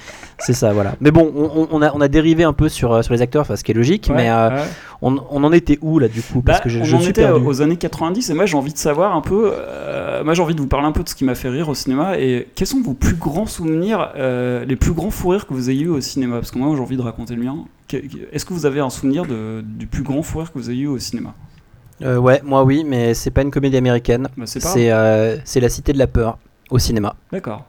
c'est 0.46 0.54
ça, 0.54 0.74
voilà. 0.74 0.96
Mais 1.02 1.12
bon, 1.12 1.32
on, 1.72 1.82
a, 1.82 1.92
on 1.94 2.02
a 2.02 2.08
dérivé 2.08 2.44
un 2.44 2.54
peu 2.54 2.70
sur, 2.70 2.92
euh, 2.94 3.02
sur 3.02 3.14
les 3.14 3.22
acteurs, 3.22 3.42
enfin, 3.42 3.56
ce 3.56 3.64
qui 3.64 3.72
est 3.72 3.76
logique. 3.76 4.08
Ouais, 4.10 4.16
mais 4.16 4.30
euh, 4.30 4.50
ouais. 4.50 4.64
on, 5.02 5.18
on 5.32 5.44
en 5.44 5.52
était 5.52 5.80
où 5.82 6.00
là 6.00 6.08
du 6.08 6.22
coup? 6.22 6.42
Parce 6.42 6.60
Bah, 6.60 6.64
que 6.64 6.70
je, 6.70 6.80
on 6.80 6.84
je 6.84 6.96
en 6.96 7.00
suis 7.00 7.10
était 7.10 7.24
perdu. 7.24 7.46
aux 7.46 7.62
années 7.62 7.78
90 7.78 8.30
et 8.30 8.34
moi 8.34 8.46
j'ai 8.46 8.58
envie 8.58 8.74
de 8.74 8.78
savoir 8.78 9.16
un 9.16 9.22
peu. 9.22 9.52
euh, 9.54 10.24
moi 10.24 10.34
j'ai 10.34 10.42
envie 10.42 10.56
de 10.56 10.62
vous 10.62 10.68
parler 10.68 10.86
un 10.88 10.92
peu 10.92 11.04
de 11.04 11.10
ce 11.10 11.16
qui 11.16 11.24
m'a 11.26 11.36
fait 11.36 11.50
rire 11.50 11.70
au 11.70 11.76
cinéma 11.76 12.18
et 12.20 12.48
quels 12.56 12.68
sont 12.68 12.82
vos 12.82 12.94
plus 12.94 13.16
grands 13.16 13.46
souvenirs, 13.48 14.12
euh, 14.16 14.66
les 14.66 14.76
plus 14.76 14.94
grands 14.94 15.10
fous 15.12 15.30
rires 15.30 15.48
que 15.48 15.54
vous 15.54 15.70
ayez 15.70 15.84
eu 15.84 15.90
au 15.90 16.02
cinéma? 16.02 16.36
Parce 16.40 16.52
que 16.52 16.58
moi 16.60 16.74
j'ai 16.76 16.82
envie 16.82 16.98
de 16.98 17.02
raconter 17.02 17.36
le 17.36 17.44
mien. 17.44 17.58
Est-ce 18.32 18.44
que 18.46 18.54
vous 18.54 18.66
avez 18.66 18.80
un 18.80 18.90
souvenir 18.90 19.26
de, 19.26 19.62
du 19.62 19.88
plus 19.88 20.04
grand 20.04 20.24
fou 20.24 20.40
rire 20.40 20.52
que 20.52 20.58
vous 20.60 20.70
ayez 20.70 20.84
eu 20.84 20.88
au 20.88 21.00
cinéma? 21.00 21.34
Ouais, 22.02 22.42
moi 22.44 22.64
oui, 22.64 22.84
mais 22.86 23.14
c'est 23.14 23.32
pas 23.32 23.44
une 23.44 23.52
comédie 23.52 23.78
américaine. 23.78 24.28
Bah, 24.36 24.46
c'est 24.46 25.60
La 25.62 25.70
Cité 25.70 25.94
de 25.94 25.98
la 26.00 26.08
Peur 26.08 26.38
au 26.70 26.80
cinéma. 26.80 27.16
D'accord. 27.32 27.66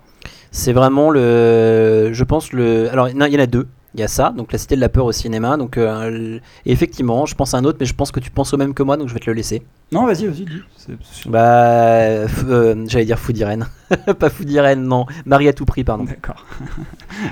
C'est 0.55 0.73
vraiment 0.73 1.11
le. 1.11 2.11
Je 2.13 2.23
pense 2.23 2.53
le. 2.53 2.89
Alors, 2.89 3.13
non, 3.13 3.27
il 3.27 3.33
y 3.33 3.37
en 3.37 3.41
a 3.41 3.47
deux. 3.47 3.67
Il 3.97 4.01
y 4.01 4.05
a 4.05 4.09
ça, 4.09 4.33
donc 4.37 4.53
La 4.53 4.59
Cité 4.59 4.77
de 4.77 4.81
la 4.81 4.89
Peur 4.89 5.05
au 5.05 5.11
cinéma. 5.13 5.57
Donc, 5.57 5.77
euh, 5.79 6.39
et 6.65 6.73
effectivement, 6.73 7.27
je 7.27 7.35
pense 7.35 7.55
à 7.55 7.59
un 7.59 7.65
autre, 7.65 7.79
mais 7.81 7.87
je 7.87 7.95
pense 7.95 8.13
que 8.13 8.21
tu 8.21 8.31
penses 8.31 8.55
au 8.55 8.57
même 8.57 8.73
que 8.73 8.85
moi, 8.85 8.97
donc 8.97 9.09
je 9.09 9.15
vais 9.15 9.21
te 9.21 9.27
le 9.29 9.35
laisser. 9.35 9.63
Non, 9.91 10.07
vas-y, 10.07 10.27
vas-y, 10.27 10.45
dis. 10.45 10.63
Bah. 11.27 11.41
euh, 11.41 12.85
J'allais 12.87 13.05
dire 13.05 13.19
Foudirène. 13.19 13.67
pas 14.19 14.31
Foudirène, 14.31 14.85
non. 14.85 15.07
Marie 15.27 15.49
à 15.49 15.53
tout 15.53 15.65
prix, 15.65 15.83
pardon. 15.83 16.05
D'accord. 16.05 16.45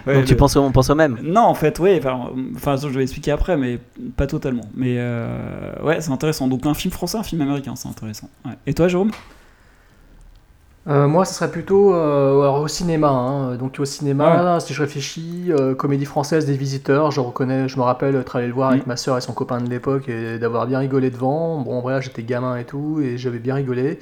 Ouais, 0.07 0.14
donc 0.14 0.25
tu 0.25 0.37
penses 0.37 0.57
au, 0.57 0.61
on 0.61 0.70
pense 0.73 0.91
au 0.91 0.95
même. 0.95 1.18
Non, 1.23 1.43
en 1.43 1.55
fait, 1.55 1.79
oui. 1.81 1.97
Enfin, 1.99 2.31
enfin, 2.57 2.77
je 2.77 2.89
vais 2.89 3.03
expliquer 3.03 3.33
après, 3.33 3.57
mais 3.57 3.79
pas 4.16 4.27
totalement. 4.27 4.64
Mais 4.77 4.97
euh, 4.99 5.73
ouais, 5.83 6.01
c'est 6.01 6.11
intéressant. 6.12 6.47
Donc 6.49 6.66
un 6.66 6.75
film 6.75 6.93
français, 6.93 7.18
un 7.18 7.23
film 7.25 7.41
américain, 7.41 7.75
c'est 7.77 7.89
intéressant. 7.89 8.29
Ouais. 8.45 8.53
Et 8.66 8.75
toi, 8.75 8.87
Jérôme? 8.89 9.11
Euh, 10.89 11.07
moi, 11.07 11.24
ce 11.24 11.35
serait 11.35 11.51
plutôt 11.51 11.95
euh, 11.95 12.41
alors, 12.41 12.61
au 12.61 12.66
cinéma. 12.68 13.09
hein. 13.09 13.55
Donc 13.55 13.76
au 13.78 13.85
cinéma, 13.85 14.59
si 14.59 14.74
je 14.74 14.83
réfléchis, 14.83 15.47
euh, 15.51 15.76
comédie 15.76 16.05
française 16.07 16.45
des 16.45 16.57
visiteurs, 16.57 17.12
je 17.12 17.20
reconnais, 17.20 17.68
je 17.68 17.76
me 17.76 17.83
rappelle 17.83 18.16
être 18.16 18.35
allé 18.35 18.49
le 18.49 18.53
voir 18.53 18.70
avec 18.70 18.85
Mm. 18.87 18.89
ma 18.89 18.97
soeur 18.97 19.16
et 19.16 19.20
son 19.20 19.33
copain 19.33 19.61
de 19.61 19.70
l'époque 19.70 20.09
et 20.09 20.39
d'avoir 20.41 20.66
bien 20.66 20.80
rigolé 20.80 21.11
devant. 21.11 21.61
Bon, 21.61 21.80
voilà, 21.80 22.01
j'étais 22.01 22.24
gamin 22.24 22.57
et 22.57 22.64
tout, 22.64 23.01
et 23.01 23.16
j'avais 23.16 23.39
bien 23.39 23.55
rigolé. 23.55 24.01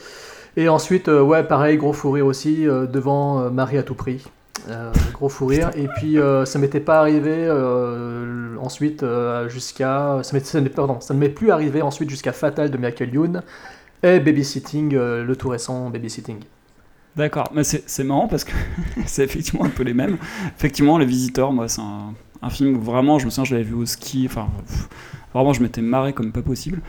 Et 0.56 0.70
ensuite, 0.70 1.08
euh, 1.08 1.20
ouais, 1.22 1.44
pareil, 1.44 1.76
gros 1.76 1.92
fou 1.92 2.12
rire 2.12 2.24
aussi 2.26 2.66
euh, 2.66 2.86
devant 2.86 3.40
euh, 3.40 3.50
Marie 3.50 3.76
à 3.76 3.82
tout 3.82 3.94
prix. 3.94 4.24
Euh, 4.70 4.90
gros 5.12 5.28
fou 5.28 5.46
rire. 5.46 5.70
Et 5.76 5.86
puis, 5.98 6.18
euh, 6.18 6.46
ça 6.46 6.58
m'était 6.58 6.80
pas 6.80 6.98
arrivé 7.00 7.30
euh, 7.34 8.56
ensuite 8.58 9.02
euh, 9.02 9.48
jusqu'à. 9.50 10.18
Ça 10.22 10.32
m'est- 10.34 10.44
ça 10.46 10.60
m'est- 10.62 10.70
pardon, 10.70 10.98
ça 11.00 11.12
ne 11.12 11.18
m'est 11.18 11.28
plus 11.28 11.50
arrivé 11.50 11.82
ensuite 11.82 12.08
jusqu'à 12.08 12.32
Fatal 12.32 12.70
de 12.70 12.76
Michael 12.78 13.12
Youn 13.14 13.42
et 14.02 14.18
Babysitting, 14.18 14.94
euh, 14.94 15.24
le 15.24 15.36
tout 15.36 15.48
récent 15.50 15.90
Babysitting. 15.90 16.38
D'accord, 17.16 17.50
mais 17.54 17.64
c'est 17.64 18.04
marrant 18.04 18.28
parce 18.28 18.44
que 18.44 18.52
c'est 19.06 19.24
effectivement 19.24 19.64
un 19.64 19.70
peu 19.70 19.82
les 19.82 19.94
mêmes. 19.94 20.16
Effectivement, 20.56 20.96
Les 20.98 21.06
Visiteurs, 21.06 21.52
moi, 21.52 21.68
c'est 21.68 21.80
un, 21.80 22.50
film 22.50 22.76
où 22.76 22.80
vraiment, 22.80 23.18
je 23.18 23.26
me 23.26 23.30
souviens, 23.30 23.44
je 23.44 23.54
l'avais 23.54 23.66
vu 23.66 23.74
au 23.74 23.84
ski, 23.84 24.26
enfin, 24.26 24.48
vraiment, 25.34 25.52
je 25.52 25.62
m'étais 25.62 25.82
marré 25.82 26.12
comme 26.12 26.32
pas 26.32 26.42
possible. 26.42 26.80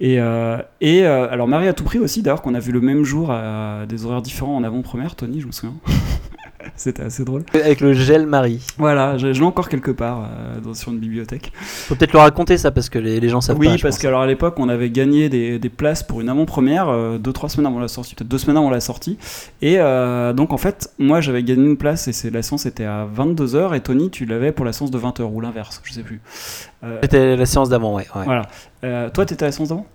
Et, 0.00 0.20
euh, 0.20 0.58
et 0.80 1.04
euh, 1.04 1.30
alors, 1.30 1.48
Marie 1.48 1.68
à 1.68 1.72
tout 1.72 1.84
prix 1.84 1.98
aussi, 1.98 2.22
d'ailleurs, 2.22 2.42
qu'on 2.42 2.54
a 2.54 2.60
vu 2.60 2.72
le 2.72 2.80
même 2.80 3.02
jour 3.02 3.30
à 3.30 3.86
des 3.88 4.04
horaires 4.04 4.22
différents 4.22 4.56
en 4.56 4.62
avant-première, 4.62 5.16
Tony, 5.16 5.40
je 5.40 5.46
me 5.46 5.52
souviens. 5.52 5.74
C'était 6.76 7.02
assez 7.02 7.24
drôle. 7.24 7.44
Avec 7.54 7.80
le 7.80 7.92
gel 7.92 8.26
Marie. 8.26 8.60
Voilà, 8.78 9.16
je, 9.18 9.32
je 9.32 9.40
l'ai 9.40 9.46
encore 9.46 9.68
quelque 9.68 9.90
part 9.90 10.24
euh, 10.24 10.60
dans- 10.60 10.74
sur 10.74 10.92
une 10.92 10.98
bibliothèque. 10.98 11.52
Faut 11.60 11.94
peut-être 11.94 12.12
le 12.12 12.18
raconter 12.18 12.58
ça 12.58 12.70
parce 12.70 12.88
que 12.88 12.98
les, 12.98 13.20
les 13.20 13.28
gens 13.28 13.40
savent 13.40 13.58
oui, 13.58 13.66
pas. 13.68 13.76
je 13.76 13.82
parce 13.82 13.98
qu'alors 13.98 14.22
à 14.22 14.26
l'époque, 14.26 14.54
on 14.58 14.68
avait 14.68 14.90
gagné 14.90 15.28
des, 15.28 15.58
des 15.58 15.68
places 15.68 16.02
pour 16.02 16.20
une 16.20 16.28
avant-première, 16.28 16.88
euh, 16.88 17.18
deux, 17.18 17.32
trois 17.32 17.48
semaines 17.48 17.66
avant 17.66 17.80
la 17.80 17.88
sortie, 17.88 18.14
peut-être 18.14 18.28
deux 18.28 18.38
semaines 18.38 18.56
avant 18.56 18.70
la 18.70 18.80
sortie. 18.80 19.18
Et 19.60 19.76
euh, 19.78 20.32
donc, 20.32 20.52
en 20.52 20.58
fait, 20.58 20.90
moi, 20.98 21.20
j'avais 21.20 21.42
gagné 21.42 21.64
une 21.64 21.76
place 21.76 22.08
et 22.08 22.30
la 22.30 22.42
séance 22.42 22.66
était 22.66 22.84
à 22.84 23.06
22h 23.16 23.74
et 23.76 23.80
Tony, 23.80 24.10
tu 24.10 24.24
l'avais 24.24 24.52
pour 24.52 24.64
la 24.64 24.72
séance 24.72 24.90
de 24.90 24.98
20h 24.98 25.22
ou 25.22 25.40
l'inverse, 25.40 25.80
je 25.84 25.92
sais 25.92 26.02
plus. 26.02 26.20
Euh, 26.84 26.98
C'était 27.02 27.36
la 27.36 27.46
séance 27.46 27.68
d'avant, 27.68 27.94
ouais. 27.94 28.06
Ouais, 28.14 28.24
Voilà. 28.24 29.10
Toi, 29.10 29.24
t'étais 29.26 29.44
à 29.44 29.48
la 29.48 29.52
séance 29.52 29.68
d'avant? 29.68 29.86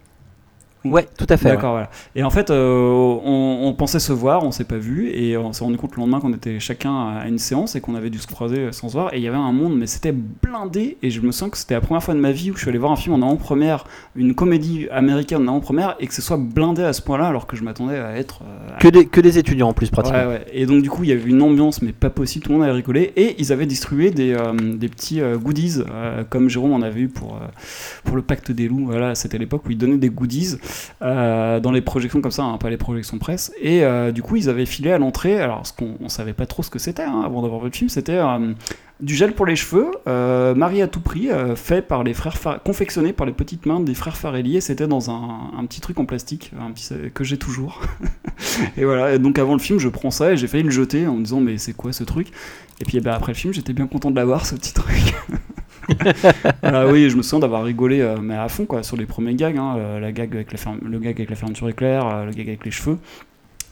Ouais, 0.91 1.07
tout 1.17 1.25
à 1.29 1.37
fait. 1.37 1.49
D'accord, 1.49 1.71
voilà. 1.71 1.89
Et 2.15 2.23
en 2.23 2.29
fait, 2.29 2.49
euh, 2.49 2.89
on, 3.23 3.59
on 3.67 3.73
pensait 3.73 3.99
se 3.99 4.13
voir, 4.13 4.43
on 4.43 4.51
s'est 4.51 4.63
pas 4.63 4.77
vu, 4.77 5.09
et 5.09 5.37
on 5.37 5.53
s'est 5.53 5.63
rendu 5.63 5.77
compte 5.77 5.95
le 5.95 6.01
lendemain 6.01 6.19
qu'on 6.19 6.33
était 6.33 6.59
chacun 6.59 7.17
à 7.19 7.27
une 7.27 7.37
séance 7.39 7.75
et 7.75 7.81
qu'on 7.81 7.95
avait 7.95 8.09
dû 8.09 8.17
se 8.19 8.27
croiser 8.27 8.71
sans 8.71 8.89
se 8.89 8.93
voir. 8.93 9.13
Et 9.13 9.17
il 9.17 9.23
y 9.23 9.27
avait 9.27 9.37
un 9.37 9.51
monde, 9.51 9.77
mais 9.77 9.87
c'était 9.87 10.11
blindé. 10.13 10.97
Et 11.03 11.09
je 11.09 11.21
me 11.21 11.31
sens 11.31 11.49
que 11.49 11.57
c'était 11.57 11.73
la 11.75 11.81
première 11.81 12.03
fois 12.03 12.13
de 12.13 12.19
ma 12.19 12.31
vie 12.31 12.51
où 12.51 12.55
je 12.55 12.59
suis 12.61 12.69
allé 12.69 12.77
voir 12.77 12.91
un 12.91 12.95
film 12.95 13.15
en 13.15 13.25
avant-première, 13.25 13.85
une 14.15 14.33
comédie 14.35 14.87
américaine 14.91 15.43
en 15.43 15.47
avant-première, 15.53 15.95
et 15.99 16.07
que 16.07 16.13
ce 16.13 16.21
soit 16.21 16.37
blindé 16.37 16.83
à 16.83 16.93
ce 16.93 17.01
point-là, 17.01 17.27
alors 17.27 17.47
que 17.47 17.55
je 17.55 17.63
m'attendais 17.63 17.97
à 17.97 18.15
être. 18.17 18.41
euh, 18.43 18.75
à- 18.75 18.79
Que 18.79 18.87
des, 18.87 19.05
que 19.05 19.21
des 19.21 19.37
étudiants 19.37 19.69
en 19.69 19.73
plus, 19.73 19.89
pratiquement. 19.89 20.19
Ouais, 20.19 20.25
ouais. 20.27 20.45
Et 20.53 20.65
donc, 20.65 20.81
du 20.81 20.89
coup, 20.89 21.03
il 21.03 21.09
y 21.09 21.13
avait 21.13 21.29
une 21.29 21.41
ambiance, 21.41 21.81
mais 21.81 21.91
pas 21.91 22.09
possible, 22.09 22.45
tout 22.45 22.51
le 22.51 22.57
monde 22.57 22.63
avait 22.65 22.73
rigolé. 22.75 23.13
Et 23.15 23.35
ils 23.39 23.51
avaient 23.51 23.65
distribué 23.65 24.11
des, 24.11 24.33
euh, 24.33 24.53
des 24.53 24.87
petits 24.89 25.21
euh, 25.21 25.37
goodies, 25.37 25.81
euh, 25.89 26.23
comme 26.29 26.49
Jérôme 26.49 26.71
en 26.73 26.81
avait 26.81 27.01
eu 27.01 27.07
pour, 27.09 27.35
euh, 27.35 27.47
pour 28.03 28.15
le 28.15 28.21
Pacte 28.21 28.51
des 28.51 28.67
loups. 28.67 28.85
Voilà, 28.87 29.15
c'était 29.15 29.37
l'époque 29.37 29.63
où 29.67 29.71
ils 29.71 29.77
donnaient 29.77 29.97
des 29.97 30.09
goodies 30.09 30.55
euh, 31.01 31.59
dans 31.59 31.71
les 31.71 31.81
projections 31.81 32.21
comme 32.21 32.31
ça, 32.31 32.43
hein, 32.43 32.57
pas 32.57 32.69
les 32.69 32.77
projections 32.77 33.17
presse. 33.17 33.51
Et 33.61 33.83
euh, 33.83 34.11
du 34.11 34.21
coup, 34.21 34.35
ils 34.35 34.49
avaient 34.49 34.65
filé 34.65 34.91
à 34.91 34.97
l'entrée, 34.97 35.39
alors, 35.39 35.65
ce 35.65 35.73
qu'on 35.73 35.95
on 36.01 36.09
savait 36.09 36.33
pas 36.33 36.45
trop 36.45 36.63
ce 36.63 36.69
que 36.69 36.79
c'était 36.79 37.03
hein, 37.03 37.21
avant 37.25 37.41
d'avoir 37.41 37.61
vu 37.61 37.67
le 37.67 37.73
film, 37.73 37.89
c'était. 37.89 38.17
euh, 38.17 38.53
du 38.99 39.13
gel 39.13 39.33
pour 39.33 39.45
les 39.45 39.55
cheveux, 39.55 39.91
Marie 40.55 40.81
à 40.81 40.87
tout 40.87 41.01
prix, 41.01 41.29
fait 41.55 41.83
par 41.83 42.03
les 42.03 42.15
frères 42.15 42.35
confectionné 42.65 43.13
par 43.13 43.27
les 43.27 43.31
petites 43.31 43.67
mains 43.67 43.79
des 43.79 43.93
frères 43.93 44.17
Farelli, 44.17 44.57
et 44.57 44.61
c'était 44.61 44.87
dans 44.87 45.11
un, 45.11 45.63
petit 45.67 45.81
truc 45.81 45.99
en 45.99 46.05
plastique, 46.05 46.51
un 46.59 46.73
que 47.13 47.23
j'ai 47.23 47.37
toujours. 47.37 47.83
Et 48.75 48.85
voilà, 48.85 49.19
donc 49.19 49.37
avant 49.37 49.53
le 49.53 49.59
film, 49.59 49.77
je 49.77 49.87
prends 49.87 50.09
ça 50.09 50.31
et 50.31 50.37
j'ai 50.37 50.47
failli 50.47 50.63
le 50.63 50.71
jeter 50.71 51.05
en 51.05 51.13
me 51.13 51.23
disant 51.23 51.41
mais 51.41 51.59
c'est 51.59 51.73
quoi 51.73 51.93
ce 51.93 52.03
truc? 52.03 52.29
Et 52.81 52.85
puis 52.85 52.97
eh 52.97 53.01
ben, 53.01 53.11
après 53.11 53.33
le 53.33 53.37
film, 53.37 53.53
j'étais 53.53 53.73
bien 53.73 53.85
content 53.85 54.09
de 54.09 54.15
l'avoir 54.15 54.47
ce 54.47 54.55
petit 54.55 54.73
truc. 54.73 55.15
Ah 56.63 56.87
oui, 56.87 57.09
je 57.09 57.17
me 57.17 57.21
souviens 57.21 57.39
d'avoir 57.39 57.63
rigolé 57.63 58.01
euh, 58.01 58.17
mais 58.21 58.35
à 58.35 58.49
fond 58.49 58.65
quoi 58.65 58.83
sur 58.83 58.97
les 58.97 59.05
premiers 59.05 59.35
gags, 59.35 59.57
hein, 59.57 59.75
euh, 59.77 59.99
la 59.99 60.11
gag 60.11 60.33
avec 60.35 60.51
le 60.51 60.99
gag 60.99 61.15
avec 61.15 61.29
la 61.29 61.35
fermeture 61.35 61.69
éclair, 61.69 62.07
euh, 62.07 62.25
le 62.25 62.31
gag 62.31 62.47
avec 62.47 62.65
les 62.65 62.71
cheveux. 62.71 62.97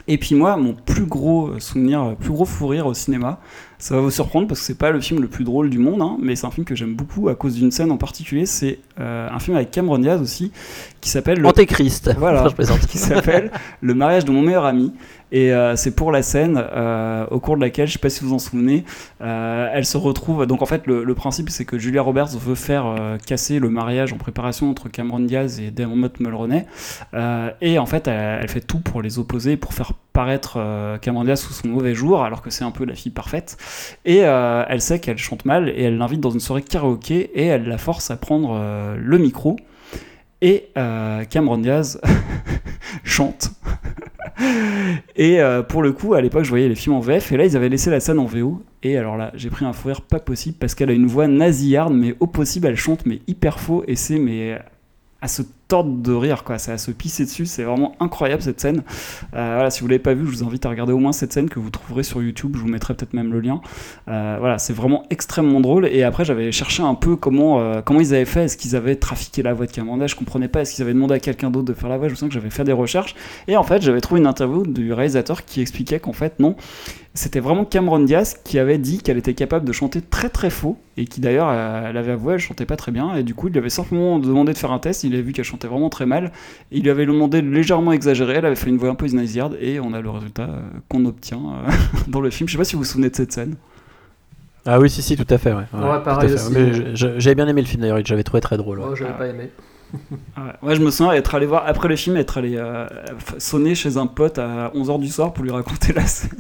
Et 0.08 0.20
puis 0.20 0.36
moi, 0.36 0.56
mon 0.56 0.74
plus 0.74 1.06
gros 1.06 1.60
souvenir, 1.60 2.16
plus 2.20 2.30
gros 2.30 2.46
fou 2.46 2.68
rire 2.68 2.86
au 2.86 2.94
cinéma, 2.94 3.40
ça 3.80 3.96
va 3.96 4.02
vous 4.02 4.12
surprendre 4.12 4.48
parce 4.48 4.60
que 4.60 4.66
c'est 4.68 4.78
pas 4.78 4.92
le 4.92 5.02
film 5.02 5.20
le 5.20 5.28
plus 5.28 5.44
drôle 5.44 5.72
du 5.72 5.80
monde, 5.80 6.00
hein, 6.00 6.18
mais 6.22 6.36
c'est 6.36 6.46
un 6.46 6.52
film 6.52 6.64
que 6.64 6.76
j'aime 6.76 6.94
beaucoup 6.94 7.28
à 7.28 7.34
cause 7.34 7.56
d'une 7.56 7.72
scène 7.72 7.92
en 7.92 7.98
particulier. 7.98 8.46
C'est 8.46 8.78
un 9.00 9.40
film 9.40 9.58
avec 9.58 9.72
Cameron 9.72 9.98
Diaz 9.98 10.22
aussi 10.22 10.52
qui 11.06 11.12
s'appelle 11.12 11.40
le 11.40 11.48
Antéchrist. 11.48 12.12
voilà, 12.18 12.40
Enfin, 12.40 12.50
je 12.50 12.56
plaisante. 12.56 12.80
qui 12.88 12.98
s'appelle 12.98 13.52
Le 13.80 13.94
mariage 13.94 14.26
de 14.26 14.32
mon 14.32 14.42
meilleur 14.42 14.66
ami. 14.66 14.92
Et 15.32 15.54
euh, 15.54 15.76
c'est 15.76 15.92
pour 15.92 16.12
la 16.12 16.24
scène 16.24 16.60
euh, 16.72 17.28
au 17.30 17.40
cours 17.40 17.58
de 17.58 17.62
laquelle, 17.62 17.88
je 17.88 17.94
sais 17.94 18.00
pas 18.00 18.10
si 18.10 18.22
vous 18.22 18.30
vous 18.30 18.36
en 18.36 18.40
souvenez, 18.40 18.86
euh, 19.22 19.70
elle 19.72 19.86
se 19.86 19.98
retrouve. 19.98 20.48
Donc 20.48 20.64
en 20.64 20.66
fait, 20.66 20.88
le, 20.88 21.04
le 21.04 21.14
principe 21.14 21.52
c'est 21.52 21.64
que 21.66 21.78
Julia 21.78 22.02
Roberts 22.02 22.30
veut 22.40 22.56
faire 22.56 22.96
casser 23.26 23.60
le 23.60 23.70
mariage 23.70 24.14
en 24.14 24.18
préparation 24.18 24.70
entre 24.72 24.90
Cameron 24.90 25.20
Diaz 25.20 25.60
et 25.60 25.70
Dermot 25.70 26.10
Mulroney. 26.20 26.66
Et 27.62 27.78
en 27.78 27.86
fait, 27.86 28.08
elle, 28.08 28.40
elle 28.42 28.50
fait 28.50 28.62
tout 28.62 28.80
pour 28.80 29.04
les 29.04 29.20
opposer, 29.20 29.58
pour 29.58 29.74
faire 29.76 29.94
paraître 30.12 30.58
Cameron 31.02 31.24
Diaz 31.26 31.42
sous 31.42 31.54
son 31.54 31.68
mauvais 31.68 31.94
jour, 31.94 32.24
alors 32.24 32.42
que 32.42 32.50
c'est 32.50 32.64
un 32.64 32.72
peu 32.72 32.84
la 32.86 32.96
fille 32.96 33.12
parfaite. 33.12 33.58
Et 34.06 34.20
elle 34.20 34.82
sait 34.82 35.00
qu'elle 35.00 35.20
chante 35.20 35.46
mal 35.46 35.70
et 35.70 35.84
elle 35.84 35.98
l'invite 36.00 36.22
dans 36.22 36.32
une 36.32 36.40
soirée 36.40 36.64
karaoké 36.64 37.30
et 37.36 37.46
elle 37.46 37.68
la 37.68 37.78
force 37.78 38.10
à 38.10 38.16
prendre 38.18 38.96
le 38.98 39.18
micro. 39.20 39.58
Et 40.46 40.68
euh, 40.78 41.24
Cameron 41.24 41.58
Diaz 41.58 42.00
chante. 43.04 43.50
et 45.16 45.42
euh, 45.42 45.64
pour 45.64 45.82
le 45.82 45.92
coup, 45.92 46.14
à 46.14 46.22
l'époque, 46.22 46.44
je 46.44 46.50
voyais 46.50 46.70
les 46.70 46.76
films 46.76 46.94
en 46.94 47.00
VF 47.00 47.32
et 47.32 47.38
là, 47.38 47.46
ils 47.46 47.58
avaient 47.58 47.68
laissé 47.68 47.90
la 47.90 48.00
scène 48.00 48.20
en 48.20 48.26
VO. 48.26 48.62
Et 48.84 48.96
alors 48.96 49.18
là, 49.18 49.32
j'ai 49.34 49.50
pris 49.50 49.66
un 49.66 49.74
fou 49.74 49.88
rire 49.88 50.02
pas 50.02 50.20
possible 50.20 50.58
parce 50.60 50.76
qu'elle 50.76 50.92
a 50.92 50.94
une 50.94 51.08
voix 51.08 51.28
nasillarde, 51.28 51.96
mais 51.96 52.14
au 52.20 52.28
possible, 52.28 52.68
elle 52.68 52.78
chante, 52.78 53.08
mais 53.08 53.22
hyper 53.26 53.60
faux. 53.60 53.84
Et 53.88 53.96
c'est 53.96 54.20
mais 54.20 54.60
à 55.20 55.28
se 55.28 55.42
tordre 55.68 55.92
de 55.92 56.14
rire, 56.14 56.44
quoi. 56.44 56.56
À 56.56 56.78
se 56.78 56.92
pisser 56.92 57.26
dessus. 57.26 57.46
C'est 57.46 57.64
vraiment 57.64 57.96
incroyable 58.00 58.42
cette 58.42 58.60
scène. 58.60 58.84
Euh, 59.36 59.54
voilà, 59.56 59.70
si 59.70 59.82
vous 59.82 59.88
l'avez 59.88 60.00
pas 60.00 60.14
vu, 60.14 60.26
je 60.26 60.32
vous 60.32 60.44
invite 60.44 60.66
à 60.66 60.70
regarder 60.70 60.94
au 60.94 60.98
moins 60.98 61.12
cette 61.12 61.34
scène 61.34 61.50
que 61.50 61.60
vous 61.60 61.70
trouverez 61.70 62.04
sur 62.04 62.22
YouTube. 62.22 62.54
Je 62.56 62.62
vous 62.62 62.68
mettrai 62.68 62.94
peut-être 62.94 63.14
même 63.14 63.32
le 63.32 63.40
lien. 63.40 63.62
Euh, 64.08 64.38
voilà, 64.40 64.58
c'est 64.58 64.74
vraiment 64.74 65.04
extrêmement 65.10 65.62
drôle. 65.62 65.88
Et 65.88 66.04
après, 66.04 66.26
j'avais 66.26 66.52
cherché 66.52 66.84
un 66.84 66.96
peu 66.96 67.16
comment, 67.16 67.60
euh, 67.60 67.82
comment 67.82 68.00
ils 68.00 68.14
avaient 68.14 68.26
fait. 68.26 68.46
Est-ce 68.46 68.58
qu'ils 68.58 68.76
avaient 68.76 68.96
trafiqué 68.96 69.44
la 69.44 69.54
voix 69.54 69.66
de 69.66 69.72
Camanda 69.72 70.08
Je 70.08 70.16
comprenais 70.16 70.48
pas. 70.48 70.62
Est-ce 70.62 70.76
qu'ils 70.76 70.84
avaient 70.84 70.94
demandé 70.94 71.16
à 71.16 71.20
quelqu'un 71.20 71.50
d'autre 71.50 71.66
de 71.66 71.74
faire 71.74 71.90
la 71.90 71.98
voix? 71.98 72.08
Je 72.08 72.14
me 72.14 72.18
sens 72.18 72.30
que 72.30 72.36
j'avais 72.36 72.50
fait 72.50 72.64
des 72.64 72.74
recherches. 72.74 73.16
Et 73.48 73.58
en 73.58 73.64
fait, 73.64 73.82
j'avais 73.82 74.02
trouvé 74.02 74.22
une 74.22 74.28
interview 74.28 74.66
du 74.66 74.94
réalisateur 74.94 75.46
qui 75.46 75.62
expliquait 75.62 76.00
qu'en 76.00 76.14
fait, 76.14 76.40
non. 76.40 76.56
C'était 77.18 77.40
vraiment 77.40 77.64
Cameron 77.64 78.00
Diaz 78.00 78.36
qui 78.44 78.60
avait 78.60 78.78
dit 78.78 78.98
qu'elle 78.98 79.18
était 79.18 79.34
capable 79.34 79.66
de 79.66 79.72
chanter 79.72 80.02
très 80.02 80.28
très 80.28 80.50
faux 80.50 80.78
et 80.98 81.06
qui 81.06 81.22
d'ailleurs 81.22 81.50
elle 81.50 81.96
avait 81.96 82.12
avoué 82.12 82.34
elle 82.34 82.40
chantait 82.40 82.66
pas 82.66 82.76
très 82.76 82.92
bien 82.92 83.16
et 83.16 83.24
du 83.24 83.34
coup 83.34 83.48
il 83.48 83.52
lui 83.52 83.60
avait 83.60 83.70
simplement 83.70 84.20
demandé 84.20 84.52
de 84.52 84.58
faire 84.58 84.74
un 84.74 84.80
test 84.80 85.06
il 85.06 85.14
avait 85.14 85.22
vu 85.24 85.32
qu'elle 85.32 85.46
vraiment 85.64 85.90
très 85.90 86.06
mal 86.06 86.32
il 86.72 86.84
lui 86.84 86.90
avait 86.90 87.06
demandé 87.06 87.42
de 87.42 87.50
légèrement 87.50 87.92
exagérer 87.94 88.34
elle 88.36 88.46
avait 88.46 88.56
fait 88.56 88.70
une 88.70 88.78
voix 88.78 88.90
un 88.90 88.96
peu 88.96 89.08
nasillarde 89.08 89.58
et 89.62 89.80
on 89.80 89.94
a 89.94 90.02
le 90.02 90.10
résultat 90.10 90.44
euh, 90.44 90.62
qu'on 90.90 91.06
obtient 91.06 91.40
euh, 91.40 91.72
dans 92.08 92.22
le 92.22 92.30
film 92.30 92.48
je 92.48 92.54
sais 92.54 92.58
pas 92.58 92.64
si 92.66 92.76
vous 92.76 92.82
vous 92.82 92.88
souvenez 92.90 93.10
de 93.10 93.16
cette 93.16 93.32
scène 93.32 93.56
Ah 94.66 94.80
oui, 94.80 94.90
si, 94.90 95.02
si, 95.04 95.16
tout 95.16 95.32
à 95.32 95.38
fait. 95.38 95.54
Ouais, 95.54 95.64
pareil 96.04 96.26
à 96.26 96.28
fait. 96.28 96.34
aussi. 96.34 96.52
Mais 96.54 96.74
je- 96.74 96.96
je- 96.96 97.20
J'avais 97.20 97.36
bien 97.36 97.48
aimé 97.48 97.62
le 97.62 97.68
film 97.68 97.82
d'ailleurs, 97.82 98.00
j'avais 98.04 98.24
trouvé 98.24 98.42
très 98.42 98.58
drôle. 98.58 98.80
ouais. 98.80 98.86
Oh, 98.90 98.96
j'avais 98.96 99.14
pas 99.14 99.28
aimé. 99.28 99.52
Ah 100.36 100.42
ouais. 100.64 100.70
Ouais, 100.70 100.76
je 100.76 100.82
me 100.82 100.90
souviens 100.90 101.14
être 101.14 101.36
allé 101.36 101.46
voir 101.46 101.64
après 101.68 101.88
le 101.88 101.96
film, 101.96 102.18
être 102.18 102.40
allé 102.40 102.56
euh, 102.58 102.88
sonner 103.38 103.76
chez 103.76 103.98
un 103.98 104.08
pote 104.08 104.40
à 104.40 104.72
11h 104.76 105.00
du 105.00 105.08
soir 105.08 105.34
pour 105.34 105.44
lui 105.44 105.52
raconter 105.52 105.94
la 105.94 106.06
scène. 106.08 106.32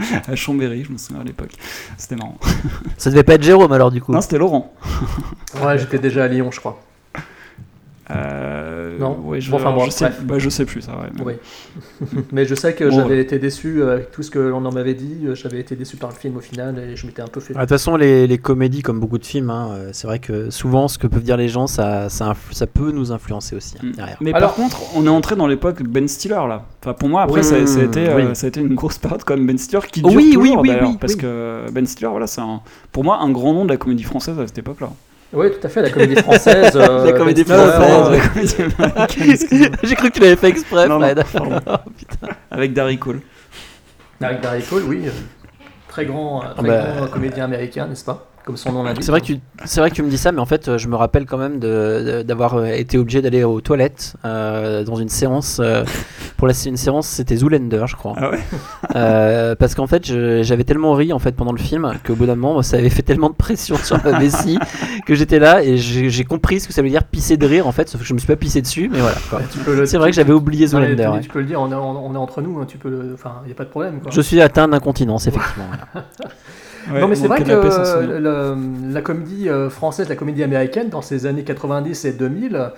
à 0.26 0.34
Chambéry, 0.34 0.82
je 0.84 0.90
me 0.92 0.98
souviens 0.98 1.20
à 1.20 1.24
l'époque. 1.24 1.52
C'était 1.96 2.16
marrant. 2.16 2.36
Ça 2.98 3.10
devait 3.10 3.22
pas 3.22 3.34
être 3.34 3.44
Jérôme 3.44 3.70
alors 3.72 3.92
du 3.92 4.02
coup. 4.02 4.10
Non, 4.12 4.20
c'était 4.20 4.38
Laurent. 4.38 4.74
Ouais, 5.64 5.78
j'étais 5.78 6.00
déjà 6.00 6.24
à 6.24 6.28
Lyon, 6.28 6.50
je 6.50 6.58
crois. 6.58 6.80
Euh, 8.10 8.98
Non. 8.98 9.18
ouais, 9.24 9.40
je, 9.40 9.50
Bon, 9.50 9.56
enfin, 9.56 9.72
bon, 9.72 9.84
je, 9.86 9.90
sais, 9.90 10.10
bah, 10.24 10.38
je 10.38 10.48
sais 10.50 10.64
plus 10.66 10.82
ça. 10.82 10.92
Ouais, 10.92 11.08
mais- 11.16 11.22
Oui. 11.24 11.32
Mais 12.32 12.44
je 12.44 12.54
sais 12.54 12.74
que 12.74 12.84
Bon, 12.84 12.90
j'avais 12.96 13.14
ouais. 13.16 13.20
été 13.22 13.38
déçu 13.38 13.80
euh, 13.82 13.94
avec 13.94 14.10
tout 14.10 14.22
ce 14.22 14.30
que 14.30 14.38
l'on 14.38 14.64
en 14.64 14.72
m'avait 14.72 14.94
dit. 14.94 15.20
euh, 15.26 15.34
J'avais 15.34 15.58
été 15.60 15.74
déçu 15.74 15.96
par 15.96 16.10
le 16.10 16.14
film 16.16 16.36
au 16.36 16.40
final 16.40 16.78
et 16.78 16.96
je 16.96 17.06
m'étais 17.06 17.22
un 17.22 17.28
peu 17.28 17.40
fait. 17.40 17.54
Ah, 17.56 17.60
De 17.60 17.62
toute 17.62 17.70
façon, 17.70 17.96
les, 17.96 18.26
les 18.26 18.38
comédies, 18.38 18.82
comme 18.82 19.00
beaucoup 19.00 19.18
de 19.18 19.24
films, 19.24 19.48
hein, 19.50 19.70
c'est 19.92 20.06
vrai 20.06 20.18
que 20.18 20.50
souvent, 20.50 20.86
ce 20.88 20.98
que 20.98 21.06
peuvent 21.06 21.22
dire 21.22 21.36
les 21.38 21.48
gens, 21.48 21.66
ça, 21.66 22.08
ça, 22.10 22.32
influ- 22.32 22.52
ça 22.52 22.66
peut 22.66 22.90
nous 22.92 23.10
influencer 23.12 23.56
aussi 23.56 23.74
hein, 23.78 23.86
Mm. 23.86 23.92
derrière. 23.92 24.16
Mais 24.20 24.32
Alors- 24.34 24.50
par 24.54 24.56
contre, 24.56 24.82
on 24.96 25.06
est 25.06 25.08
entré 25.10 25.34
dans 25.36 25.46
l'époque 25.46 25.82
Ben 25.82 26.06
Stiller 26.06 26.34
là. 26.48 26.64
Enfin, 26.82 26.92
pour 26.92 27.08
moi, 27.08 27.22
après, 27.22 27.40
Oui, 27.40 27.44
ça, 27.44 27.66
ça 27.66 27.80
a 27.80 27.84
été, 27.84 28.06
euh, 28.08 28.16
oui. 28.16 28.36
ça 28.36 28.46
a 28.46 28.48
été 28.48 28.60
une 28.60 28.74
grosse 28.74 28.98
période 28.98 29.24
comme 29.24 29.46
Ben 29.46 29.56
Stiller 29.56 29.80
qui 29.90 30.02
dure 30.02 30.10
Oui, 30.10 30.16
oui, 30.28 30.32
toujours 30.34 30.60
oui, 30.60 30.68
d'ailleurs, 30.68 30.90
oui, 30.90 30.98
parce 31.00 31.14
oui. 31.14 31.20
que 31.20 31.64
Ben 31.72 31.86
Stiller, 31.86 32.10
voilà, 32.10 32.26
c'est 32.26 32.42
pour 32.92 33.02
moi 33.04 33.18
un 33.20 33.30
grand 33.30 33.54
nom 33.54 33.64
de 33.64 33.70
la 33.70 33.78
comédie 33.78 34.02
française 34.04 34.38
à 34.38 34.46
cette 34.46 34.58
époque-là. 34.58 34.90
Oui, 35.34 35.50
tout 35.50 35.66
à 35.66 35.68
fait, 35.68 35.82
la 35.82 35.90
comédie 35.90 36.14
française. 36.16 36.72
euh, 36.76 37.04
La 37.06 37.12
comédie 37.12 37.44
française, 37.44 38.08
ouais. 38.10 39.70
J'ai 39.82 39.94
cru 39.96 40.10
que 40.10 40.14
tu 40.14 40.20
l'avais 40.20 40.36
fait 40.36 40.48
exprès, 40.48 40.86
Non, 40.88 40.98
non, 40.98 41.06
Fred. 41.06 41.24
pardon. 41.32 41.60
Oh. 41.66 42.26
Avec 42.50 42.72
Darry 42.72 42.98
Cole. 42.98 43.20
Avec 44.20 44.40
Darry 44.40 44.62
Cole, 44.62 44.84
oui. 44.84 45.02
euh, 45.06 45.10
Très 45.88 46.06
grand, 46.06 46.44
euh, 46.44 46.54
très 46.54 46.66
bah. 46.68 46.84
grand 46.96 47.06
comédien 47.08 47.44
américain, 47.44 47.86
n'est-ce 47.86 48.04
pas? 48.04 48.26
Comme 48.44 48.56
son 48.56 48.72
nom 48.72 48.82
l'indique. 48.82 49.02
C'est 49.02 49.10
vrai 49.10 49.20
que 49.20 49.26
tu, 49.26 49.40
c'est 49.64 49.80
vrai 49.80 49.90
que 49.90 49.94
tu 49.94 50.02
me 50.02 50.10
dis 50.10 50.18
ça, 50.18 50.30
mais 50.32 50.40
en 50.40 50.46
fait, 50.46 50.68
euh, 50.68 50.76
je 50.78 50.88
me 50.88 50.96
rappelle 50.96 51.24
quand 51.26 51.38
même 51.38 51.58
de, 51.58 52.18
de- 52.18 52.22
d'avoir 52.22 52.54
euh, 52.56 52.66
été 52.66 52.98
obligé 52.98 53.22
d'aller 53.22 53.42
aux 53.44 53.60
toilettes 53.60 54.16
euh, 54.24 54.84
dans 54.84 54.96
une 54.96 55.08
séance. 55.08 55.60
euh, 55.62 55.84
pour 56.36 56.46
la 56.48 56.54
une 56.66 56.76
séance, 56.76 57.06
c'était 57.06 57.36
Zoolander, 57.36 57.84
je 57.86 57.96
crois. 57.96 58.14
Ah 58.18 58.30
ouais 58.30 58.38
Euh, 58.96 59.54
parce 59.54 59.74
qu'en 59.74 59.86
fait, 59.86 60.04
j'avais 60.42 60.64
tellement 60.64 60.92
ri 60.92 61.12
en 61.12 61.18
fait 61.18 61.32
pendant 61.32 61.52
le 61.52 61.58
film 61.58 61.92
qu'au 62.06 62.14
bout 62.14 62.26
d'un 62.26 62.34
moment, 62.36 62.60
ça 62.62 62.76
avait 62.76 62.90
fait 62.90 63.02
tellement 63.02 63.30
de 63.30 63.34
pression 63.34 63.76
sur 63.76 64.02
ma 64.04 64.18
vessie 64.18 64.58
que 65.06 65.14
j'étais 65.14 65.38
là 65.38 65.62
et 65.62 65.76
j'ai 65.78 66.24
compris 66.24 66.60
ce 66.60 66.68
que 66.68 66.74
ça 66.74 66.82
veut 66.82 66.88
dire 66.90 67.04
pisser 67.04 67.36
de 67.36 67.46
rire 67.46 67.66
en 67.66 67.72
fait. 67.72 67.88
Sauf 67.88 68.00
que 68.02 68.06
je 68.06 68.12
me 68.14 68.18
suis 68.18 68.26
pas 68.28 68.36
pissé 68.36 68.60
dessus, 68.62 68.90
mais 68.92 68.98
voilà. 69.00 69.16
C'est 69.86 69.96
vrai 69.96 70.10
que 70.10 70.16
j'avais 70.16 70.32
oublié 70.32 70.64
Ouais, 70.64 70.68
Zoolander. 70.68 70.96
tu, 71.04 71.08
ouais. 71.08 71.20
tu 71.20 71.28
peux 71.30 71.40
le 71.40 71.46
dire, 71.46 71.60
on 71.60 71.70
est, 71.72 71.74
on 71.74 72.14
est 72.14 72.18
entre 72.18 72.42
nous, 72.42 72.60
hein, 72.60 72.66
tu 72.68 72.78
peux 72.78 72.90
le- 72.90 73.12
enfin, 73.14 73.36
il 73.44 73.46
n'y 73.46 73.52
a 73.52 73.56
pas 73.56 73.64
de 73.64 73.70
problème. 73.70 74.00
Quoi. 74.00 74.10
Je 74.12 74.20
suis 74.20 74.40
atteint 74.40 74.68
d'incontinence, 74.68 75.26
effectivement. 75.26 75.64
voilà. 75.92 76.06
Ouais, 76.92 77.00
non, 77.00 77.08
mais 77.08 77.14
c'est 77.14 77.28
vrai 77.28 77.38
que 77.44 77.50
le- 78.18 78.92
la 78.92 79.00
comédie 79.02 79.48
euh, 79.48 79.70
française, 79.70 80.08
la 80.08 80.16
comédie 80.16 80.42
américaine, 80.42 80.88
dans 80.88 81.02
ces 81.02 81.26
années 81.26 81.44
90 81.44 82.04
et 82.04 82.12
2000, 82.12 82.56
euh, 82.56 82.68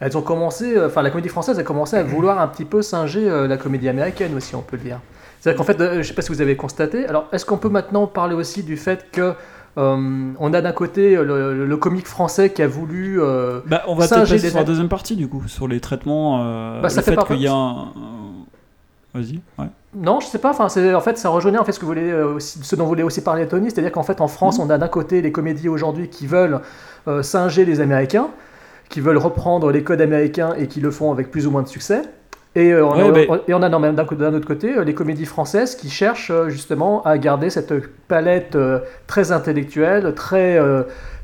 elles 0.00 0.16
ont 0.16 0.22
commencé, 0.22 0.76
euh, 0.76 0.86
enfin, 0.86 1.02
la 1.02 1.10
comédie 1.10 1.28
française 1.28 1.58
a 1.58 1.62
commencé 1.64 1.96
à 1.96 2.02
vouloir 2.02 2.40
un 2.40 2.46
petit 2.48 2.64
peu 2.64 2.82
singer 2.82 3.28
euh, 3.28 3.48
la 3.48 3.56
comédie 3.56 3.88
américaine 3.88 4.34
aussi, 4.36 4.54
on 4.54 4.62
peut 4.62 4.76
le 4.76 4.82
dire. 4.82 5.00
C'est-à-dire 5.40 5.58
qu'en 5.58 5.64
fait, 5.64 5.78
je 5.78 5.98
ne 5.98 6.02
sais 6.02 6.14
pas 6.14 6.22
si 6.22 6.30
vous 6.32 6.40
avez 6.40 6.56
constaté, 6.56 7.06
alors 7.06 7.26
est-ce 7.32 7.44
qu'on 7.44 7.58
peut 7.58 7.68
maintenant 7.68 8.06
parler 8.06 8.34
aussi 8.34 8.62
du 8.62 8.76
fait 8.76 9.06
que 9.12 9.34
euh, 9.76 10.32
on 10.40 10.54
a 10.54 10.60
d'un 10.60 10.72
côté 10.72 11.14
le, 11.14 11.64
le 11.66 11.76
comique 11.76 12.06
français 12.08 12.50
qui 12.50 12.62
a 12.62 12.66
voulu. 12.66 13.20
euh, 13.22 13.60
Bah, 13.66 13.82
on 13.86 13.94
va 13.94 14.06
peut-être 14.16 14.28
passer 14.34 14.48
sur 14.50 14.58
la 14.58 14.64
deuxième 14.64 14.88
partie 14.88 15.14
du 15.14 15.28
coup, 15.28 15.42
sur 15.46 15.68
les 15.68 15.78
traitements. 15.78 16.42
euh, 16.44 16.80
Bah, 16.82 16.88
ça 16.88 16.96
le 16.96 17.02
fait 17.04 17.14
fait 17.14 17.24
qu'il 17.26 17.42
y 17.42 17.46
a 17.46 17.52
un- 17.54 17.92
Vas-y, 19.14 19.40
ouais. 19.58 19.66
Non, 19.96 20.20
je 20.20 20.26
sais 20.26 20.38
pas. 20.38 20.50
Enfin, 20.50 20.68
c'est 20.68 20.94
en 20.94 21.00
fait, 21.00 21.16
ça 21.18 21.30
rejoignait 21.30 21.58
en 21.58 21.64
fait 21.64 21.72
ce 21.72 21.78
que 21.80 21.84
vous 21.86 21.92
voulez, 21.92 22.10
euh, 22.10 22.34
aussi- 22.34 22.58
ce 22.62 22.76
dont 22.76 22.84
voulait 22.86 23.02
aussi 23.02 23.22
parler 23.22 23.46
Tony, 23.48 23.70
c'est-à-dire 23.70 23.92
qu'en 23.92 24.02
fait, 24.02 24.20
en 24.20 24.28
France, 24.28 24.58
on 24.58 24.68
a 24.70 24.76
d'un 24.78 24.88
côté 24.88 25.22
les 25.22 25.32
comédies 25.32 25.68
aujourd'hui 25.68 26.08
qui 26.08 26.26
veulent 26.26 26.60
euh, 27.06 27.22
singer 27.22 27.64
les 27.64 27.80
Américains, 27.80 28.28
qui 28.90 29.00
veulent 29.00 29.16
reprendre 29.18 29.70
les 29.72 29.82
codes 29.82 30.00
américains 30.02 30.54
et 30.58 30.66
qui 30.66 30.80
le 30.80 30.90
font 30.90 31.10
avec 31.10 31.30
plus 31.30 31.46
ou 31.46 31.50
moins 31.50 31.62
de 31.62 31.68
succès. 31.68 32.02
Et, 32.54 32.72
euh, 32.72 32.84
on, 32.84 32.96
Ouais, 32.96 33.08
a, 33.08 33.12
mais- 33.12 33.28
et 33.48 33.54
on 33.54 33.62
a 33.62 33.68
non, 33.70 33.78
même 33.78 33.94
d'un 33.94 34.34
autre 34.34 34.46
côté 34.46 34.74
les 34.84 34.94
comédies 34.94 35.26
françaises 35.26 35.74
qui 35.74 35.88
cherchent 35.90 36.32
justement 36.48 37.02
à 37.04 37.16
garder 37.16 37.48
cette 37.50 37.72
palette 38.08 38.58
très 39.06 39.32
intellectuelle, 39.32 40.14
très, 40.14 40.58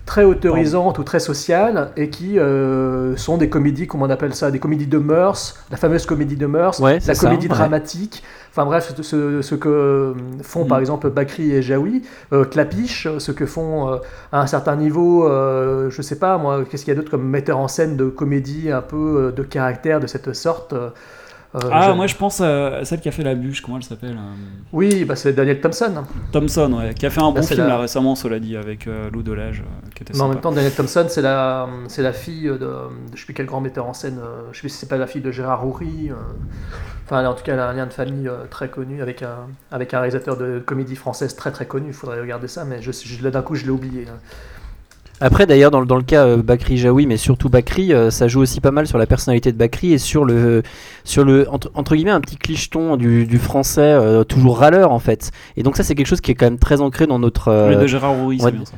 très 0.06 0.24
autorisante 0.24 0.98
ou 0.98 1.02
très 1.02 1.18
sociale, 1.20 1.90
et 1.96 2.08
qui 2.10 2.38
euh, 2.38 3.16
sont 3.16 3.36
des 3.38 3.48
comédies, 3.48 3.86
comment 3.86 4.04
on 4.04 4.10
appelle 4.10 4.34
ça, 4.34 4.50
des 4.50 4.58
comédies 4.58 4.86
de 4.86 4.98
mœurs, 4.98 5.58
la 5.70 5.76
fameuse 5.78 6.04
comédie 6.06 6.36
de 6.36 6.46
mœurs, 6.46 6.78
Ouais, 6.80 6.98
la 7.06 7.14
ça, 7.14 7.26
comédie 7.26 7.46
ouais. 7.48 7.54
dramatique. 7.54 8.22
Enfin 8.56 8.66
bref, 8.66 8.94
ce, 9.02 9.54
que 9.56 9.68
euh, 9.68 10.14
font 10.44 10.64
par 10.64 10.78
Mm. 10.78 10.82
exemple 10.82 11.10
Bakri 11.10 11.50
et 11.52 11.60
Jaoui, 11.60 12.02
euh, 12.32 12.44
Clapiche, 12.44 13.08
ce 13.18 13.32
que 13.32 13.46
font 13.46 13.88
euh, 13.88 13.96
à 14.30 14.40
un 14.42 14.46
certain 14.46 14.76
niveau, 14.76 15.26
euh, 15.28 15.90
je 15.90 16.00
sais 16.02 16.20
pas 16.20 16.38
moi, 16.38 16.64
qu'est-ce 16.64 16.84
qu'il 16.84 16.94
y 16.94 16.96
a 16.96 17.00
d'autre 17.00 17.10
comme 17.10 17.28
metteur 17.28 17.58
en 17.58 17.66
scène 17.66 17.96
de 17.96 18.08
comédie 18.08 18.70
un 18.70 18.80
peu 18.80 19.32
de 19.34 19.42
caractère 19.42 19.98
de 19.98 20.06
cette 20.06 20.32
sorte 20.34 20.72
Ah, 21.70 21.90
je- 21.90 21.96
moi 21.96 22.06
je 22.08 22.16
pense 22.16 22.40
à 22.40 22.84
celle 22.84 23.00
qui 23.00 23.08
a 23.08 23.12
fait 23.12 23.22
la 23.22 23.34
bûche, 23.34 23.60
comment 23.60 23.76
elle 23.76 23.84
s'appelle 23.84 24.16
euh, 24.16 24.34
Oui, 24.72 25.04
bah, 25.04 25.14
c'est 25.14 25.32
Daniel 25.32 25.60
Thompson. 25.60 26.02
Thompson, 26.32 26.72
ouais, 26.72 26.94
qui 26.94 27.06
a 27.06 27.10
fait 27.10 27.20
un 27.20 27.30
Bah, 27.30 27.40
bon 27.40 27.46
film 27.46 27.60
la- 27.60 27.66
là 27.68 27.78
récemment, 27.78 28.14
cela 28.16 28.40
dit, 28.40 28.56
avec 28.56 28.86
euh, 28.88 29.08
Lou 29.10 29.22
Delage, 29.22 29.60
euh, 29.62 29.88
qui 29.94 30.02
était 30.02 30.12
Mais 30.14 30.20
en 30.20 30.28
même 30.28 30.40
temps, 30.40 30.50
Daniel 30.52 30.72
Thompson, 30.74 31.06
c'est 31.08 31.22
la, 31.22 31.68
c'est 31.88 32.02
la 32.02 32.12
fille 32.12 32.46
de, 32.48 32.70
je 33.14 33.20
sais 33.20 33.24
plus 33.24 33.34
quel 33.34 33.46
grand 33.46 33.60
metteur 33.60 33.86
en 33.86 33.94
scène, 33.94 34.18
euh, 34.20 34.42
je 34.52 34.56
sais 34.56 34.60
plus 34.62 34.68
si 34.70 34.78
c'est 34.78 34.88
pas 34.88 34.96
la 34.98 35.06
fille 35.06 35.22
de 35.22 35.30
Gérard 35.30 35.66
Houry. 35.66 36.10
euh, 36.10 36.14
Enfin, 37.06 37.24
en 37.26 37.34
tout 37.34 37.44
cas, 37.44 37.52
elle 37.52 37.60
a 37.60 37.68
un 37.68 37.74
lien 37.74 37.86
de 37.86 37.92
famille 37.92 38.26
euh, 38.28 38.46
très 38.50 38.68
connu 38.70 39.02
avec 39.02 39.22
un, 39.22 39.46
avec 39.70 39.92
un 39.92 39.98
réalisateur 40.00 40.36
de 40.38 40.58
comédie 40.58 40.96
française 40.96 41.36
très 41.36 41.52
très 41.52 41.66
connu. 41.66 41.88
Il 41.88 41.92
faudrait 41.92 42.18
regarder 42.20 42.48
ça, 42.48 42.64
mais 42.64 42.80
je, 42.80 42.92
je- 42.92 43.22
là 43.22 43.30
d'un 43.30 43.42
coup, 43.42 43.54
je 43.56 43.64
l'ai 43.64 43.70
oublié. 43.70 44.06
hein. 44.08 44.18
Après, 45.20 45.46
d'ailleurs, 45.46 45.70
dans, 45.70 45.80
le- 45.80 45.86
dans 45.86 45.96
le 45.96 46.02
cas 46.02 46.24
euh, 46.26 46.42
Bakri 46.42 46.76
Jaoui, 46.76 47.06
mais 47.06 47.16
surtout 47.16 47.48
Bakri, 47.48 47.92
euh, 47.92 48.10
ça 48.10 48.26
joue 48.28 48.40
aussi 48.40 48.60
pas 48.60 48.72
mal 48.72 48.86
sur 48.86 48.98
la 48.98 49.06
personnalité 49.06 49.52
de 49.52 49.56
Bakri 49.56 49.92
et 49.92 49.98
sur 49.98 50.24
le, 50.24 50.62
sur 51.04 51.24
le 51.24 51.48
entre, 51.50 51.70
entre 51.74 51.94
guillemets, 51.94 52.10
un 52.10 52.20
petit 52.20 52.36
clicheton 52.36 52.96
du, 52.96 53.24
du 53.24 53.38
français, 53.38 53.80
euh, 53.80 54.24
toujours 54.24 54.58
râleur 54.58 54.90
en 54.92 54.98
fait. 54.98 55.30
Et 55.56 55.62
donc, 55.62 55.76
ça, 55.76 55.82
c'est 55.84 55.94
quelque 55.94 56.08
chose 56.08 56.20
qui 56.20 56.32
est 56.32 56.34
quand 56.34 56.46
même 56.46 56.58
très 56.58 56.80
ancré 56.80 57.06
dans 57.06 57.18
notre. 57.18 57.48
euh, 57.48 57.70
Le 57.70 57.76
de 57.76 57.86
Gérard 57.86 58.18
Houry, 58.18 58.38
c'est 58.38 58.44
ouais, 58.46 58.52
bien 58.52 58.64
ça. 58.64 58.72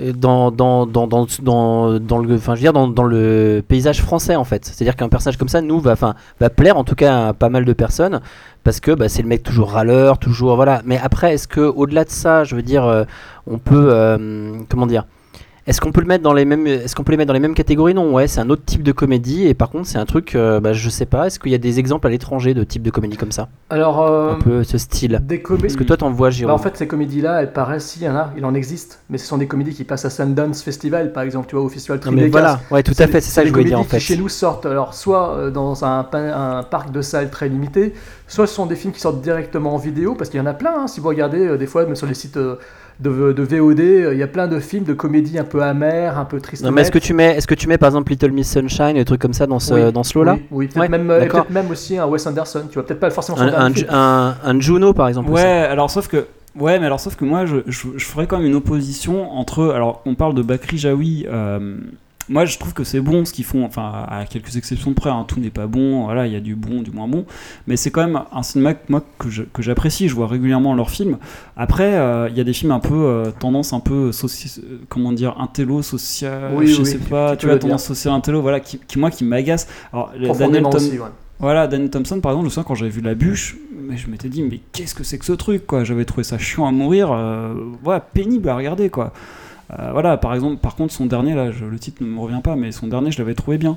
euh, 0.00 0.12
dans, 0.12 0.50
dans, 0.50 0.86
dans, 0.86 1.06
dans, 1.06 1.26
dans, 1.42 1.98
dans 2.00 2.18
le, 2.18 2.34
enfin, 2.34 2.54
je 2.56 2.60
veux 2.60 2.64
dire, 2.64 2.72
dans, 2.72 2.88
dans 2.88 3.04
le 3.04 3.62
paysage 3.66 4.02
français 4.02 4.34
en 4.36 4.44
fait. 4.44 4.64
C'est-à-dire 4.66 4.96
qu'un 4.96 5.08
personnage 5.08 5.36
comme 5.38 5.48
ça, 5.48 5.60
nous, 5.62 5.78
va, 5.80 5.92
enfin, 5.92 6.14
va 6.40 6.50
plaire 6.50 6.76
en 6.76 6.84
tout 6.84 6.96
cas 6.96 7.28
à 7.28 7.32
pas 7.32 7.48
mal 7.48 7.64
de 7.64 7.72
personnes 7.72 8.20
parce 8.64 8.80
que 8.80 8.90
bah, 8.90 9.08
c'est 9.08 9.22
le 9.22 9.28
mec 9.28 9.44
toujours 9.44 9.70
râleur, 9.70 10.18
toujours 10.18 10.56
voilà. 10.56 10.82
Mais 10.84 10.98
après, 10.98 11.32
est-ce 11.34 11.46
que 11.48 11.60
au-delà 11.60 12.04
de 12.04 12.10
ça, 12.10 12.42
je 12.44 12.56
veux 12.56 12.62
dire, 12.62 13.06
on 13.46 13.58
peut, 13.58 14.18
comment 14.68 14.86
dire, 14.88 15.04
est-ce 15.66 15.80
qu'on 15.80 15.90
peut 15.90 16.00
le 16.00 16.06
mettre 16.06 16.22
dans 16.22 16.32
les 16.32 16.44
mêmes, 16.44 16.66
est-ce 16.66 16.94
qu'on 16.94 17.02
peut 17.02 17.10
les 17.12 17.16
mettre 17.16 17.26
dans 17.28 17.34
les 17.34 17.40
mêmes 17.40 17.54
catégories? 17.54 17.92
Non, 17.94 18.12
ouais, 18.12 18.28
c'est 18.28 18.40
un 18.40 18.50
autre 18.50 18.64
type 18.64 18.82
de 18.84 18.92
comédie 18.92 19.46
et 19.46 19.54
par 19.54 19.68
contre, 19.70 19.88
c'est 19.88 19.98
un 19.98 20.04
truc, 20.06 20.34
euh, 20.36 20.60
bah, 20.60 20.72
je 20.72 20.88
sais 20.88 21.06
pas. 21.06 21.26
Est-ce 21.26 21.40
qu'il 21.40 21.50
y 21.50 21.54
a 21.56 21.58
des 21.58 21.78
exemples 21.80 22.06
à 22.06 22.10
l'étranger 22.10 22.54
de 22.54 22.62
type 22.62 22.82
de 22.82 22.90
comédie 22.90 23.16
comme 23.16 23.32
ça, 23.32 23.48
Alors, 23.70 24.00
euh, 24.02 24.32
un 24.34 24.38
peu 24.38 24.62
ce 24.62 24.78
style 24.78 25.20
des 25.24 25.40
comédies. 25.42 25.66
Est-ce 25.66 25.76
que 25.76 25.82
toi 25.84 25.96
t'en 25.96 26.10
vois, 26.10 26.28
Bah, 26.28 26.30
Jérôme 26.30 26.54
en 26.54 26.58
fait, 26.58 26.76
ces 26.76 26.86
comédies-là, 26.86 27.42
elles 27.42 27.52
paraissent, 27.52 27.86
si, 27.86 28.00
il 28.00 28.04
y 28.04 28.08
en 28.08 28.14
a, 28.14 28.32
il 28.36 28.44
en 28.44 28.54
existe, 28.54 29.00
mais 29.10 29.18
ce 29.18 29.26
sont 29.26 29.38
des 29.38 29.48
comédies 29.48 29.74
qui 29.74 29.82
passent 29.84 30.04
à 30.04 30.10
Sundance 30.10 30.62
Festival, 30.62 31.12
par 31.12 31.24
exemple, 31.24 31.48
tu 31.48 31.56
vois, 31.56 31.64
au 31.64 31.68
Festival 31.68 31.98
Tribeca. 31.98 32.28
voilà, 32.30 32.60
ouais, 32.70 32.82
tout 32.84 32.94
à 32.98 33.06
fait, 33.08 33.20
c'est 33.20 33.30
ça 33.32 33.42
que 33.42 33.48
je 33.48 33.52
voulais 33.52 33.64
dire 33.64 33.80
en 33.80 33.84
fait. 33.84 33.98
qui 33.98 34.04
chez 34.04 34.16
nous 34.16 34.28
sortent, 34.28 34.66
alors 34.66 34.94
soit 34.94 35.32
euh, 35.34 35.50
dans 35.50 35.84
un, 35.84 36.04
pa- 36.04 36.18
un 36.58 36.62
parc 36.62 36.92
de 36.92 37.02
salles 37.02 37.30
très 37.30 37.48
limité, 37.48 37.92
soit 38.28 38.46
ce 38.46 38.54
sont 38.54 38.66
des 38.66 38.76
films 38.76 38.92
qui 38.92 39.00
sortent 39.00 39.20
directement 39.20 39.74
en 39.74 39.78
vidéo, 39.78 40.14
parce 40.14 40.30
qu'il 40.30 40.38
y 40.38 40.42
en 40.42 40.46
a 40.46 40.54
plein, 40.54 40.82
hein, 40.82 40.86
si 40.86 41.00
vous 41.00 41.08
regardez 41.08 41.44
euh, 41.44 41.58
des 41.58 41.66
fois, 41.66 41.84
même 41.86 41.96
sur 41.96 42.06
les 42.06 42.14
sites 42.14 42.38
de, 43.00 43.32
de 43.32 43.42
VOD, 43.42 43.78
il 44.12 44.18
y 44.18 44.22
a 44.22 44.26
plein 44.26 44.48
de 44.48 44.58
films 44.58 44.84
de 44.84 44.94
comédies 44.94 45.38
un 45.38 45.44
peu 45.44 45.62
amères, 45.62 46.18
un 46.18 46.24
peu 46.24 46.40
tristes. 46.40 46.64
Non, 46.64 46.70
mais 46.70 46.80
est-ce 46.82 46.90
que 46.90 46.98
tu 46.98 47.12
mets, 47.12 47.36
est-ce 47.36 47.46
que 47.46 47.54
tu 47.54 47.68
mets 47.68 47.76
par 47.78 47.88
exemple 47.88 48.10
Little 48.12 48.32
Miss 48.32 48.50
Sunshine, 48.50 48.94
des 48.94 49.04
trucs 49.04 49.20
comme 49.20 49.34
ça 49.34 49.46
dans 49.46 49.58
ce, 49.58 49.74
Oui, 49.74 49.92
dans 49.92 50.02
ce 50.02 50.18
lot-là? 50.18 50.34
Oui, 50.34 50.42
oui, 50.50 50.66
peut-être 50.68 50.80
Ouais, 50.80 50.88
même, 50.88 51.10
euh, 51.10 51.26
même 51.50 51.70
aussi 51.70 51.98
un 51.98 52.06
Wes 52.06 52.26
Anderson, 52.26 52.62
tu 52.68 52.74
vois, 52.74 52.86
peut-être 52.86 53.00
pas 53.00 53.10
forcément 53.10 53.38
un, 53.38 53.66
un, 53.68 53.72
un- 53.90 54.34
un 54.42 54.60
Juno 54.60 54.92
par 54.94 55.08
exemple 55.08 55.30
Ouais, 55.30 55.40
aussi. 55.40 55.46
alors 55.46 55.90
sauf 55.90 56.08
que. 56.08 56.26
Ouais, 56.58 56.78
mais 56.78 56.86
alors 56.86 57.00
sauf 57.00 57.16
que 57.16 57.24
moi, 57.26 57.44
je, 57.44 57.56
je, 57.66 57.88
je 57.96 58.04
ferais 58.06 58.26
quand 58.26 58.38
même 58.38 58.46
une 58.46 58.54
opposition 58.54 59.30
entre. 59.30 59.72
Alors, 59.74 60.00
on 60.06 60.14
parle 60.14 60.34
de 60.34 60.40
Bakri 60.40 60.78
Jaoui. 60.78 61.26
euh, 61.30 61.76
moi, 62.28 62.44
je 62.44 62.58
trouve 62.58 62.72
que 62.74 62.82
c'est 62.84 63.00
bon 63.00 63.24
ce 63.24 63.32
qu'ils 63.32 63.44
font. 63.44 63.64
Enfin, 63.64 64.04
à 64.08 64.24
quelques 64.24 64.56
exceptions 64.56 64.90
de 64.90 64.96
près, 64.96 65.10
hein, 65.10 65.24
tout 65.26 65.38
n'est 65.40 65.50
pas 65.50 65.66
bon. 65.66 66.04
Voilà, 66.04 66.26
il 66.26 66.32
y 66.32 66.36
a 66.36 66.40
du 66.40 66.54
bon, 66.56 66.82
du 66.82 66.90
moins 66.90 67.06
bon. 67.08 67.24
Mais 67.66 67.76
c'est 67.76 67.90
quand 67.90 68.04
même 68.04 68.20
un 68.32 68.42
cinéma 68.42 68.74
que, 68.74 68.80
moi 68.88 69.02
que 69.18 69.62
j'apprécie. 69.62 70.08
Je 70.08 70.14
vois 70.14 70.26
régulièrement 70.26 70.74
leurs 70.74 70.90
films. 70.90 71.18
Après, 71.56 71.94
euh, 71.94 72.28
il 72.30 72.36
y 72.36 72.40
a 72.40 72.44
des 72.44 72.52
films 72.52 72.72
un 72.72 72.80
peu 72.80 72.94
euh, 72.94 73.30
tendance 73.38 73.72
un 73.72 73.80
peu 73.80 74.10
euh, 74.12 74.28
comment 74.88 75.12
dire 75.12 75.36
intello 75.40 75.82
social. 75.82 76.52
Oui, 76.54 76.66
je 76.66 76.80
oui, 76.80 76.86
sais 76.86 76.98
pas. 76.98 77.36
tu 77.36 77.46
vois 77.46 77.58
tendance 77.58 77.84
sociale 77.84 78.14
intello. 78.14 78.42
Voilà, 78.42 78.60
qui, 78.60 78.78
qui 78.78 78.98
moi 78.98 79.10
qui 79.10 79.24
m'agace. 79.24 79.68
Alors, 79.92 80.10
Daniel 80.12 80.28
Profondément 80.28 80.70
Tom- 80.70 80.80
aussi, 80.80 80.98
ouais. 80.98 81.08
voilà, 81.38 81.66
Danny 81.68 81.90
Thompson, 81.90 82.20
par 82.20 82.32
exemple, 82.32 82.44
je 82.44 82.46
me 82.46 82.50
souviens 82.50 82.64
quand 82.66 82.74
j'avais 82.74 82.90
vu 82.90 83.00
La 83.00 83.14
Bûche, 83.14 83.56
mais 83.72 83.96
je 83.96 84.08
m'étais 84.10 84.28
dit, 84.28 84.42
mais 84.42 84.60
qu'est-ce 84.72 84.94
que 84.94 85.04
c'est 85.04 85.18
que 85.18 85.24
ce 85.24 85.32
truc, 85.32 85.66
quoi 85.66 85.84
J'avais 85.84 86.04
trouvé 86.04 86.24
ça 86.24 86.38
chiant 86.38 86.66
à 86.66 86.72
mourir, 86.72 87.12
euh, 87.12 87.54
ouais, 87.84 87.98
pénible 88.14 88.48
à 88.48 88.56
regarder, 88.56 88.90
quoi. 88.90 89.12
Euh, 89.72 89.90
voilà, 89.92 90.16
par 90.16 90.32
exemple, 90.34 90.58
par 90.58 90.76
contre, 90.76 90.92
son 90.92 91.06
dernier, 91.06 91.34
là, 91.34 91.46
le 91.50 91.78
titre 91.78 92.02
ne 92.02 92.08
me 92.08 92.20
revient 92.20 92.40
pas, 92.42 92.54
mais 92.54 92.70
son 92.72 92.86
dernier, 92.86 93.10
je 93.10 93.18
l'avais 93.18 93.34
trouvé 93.34 93.58
bien. 93.58 93.76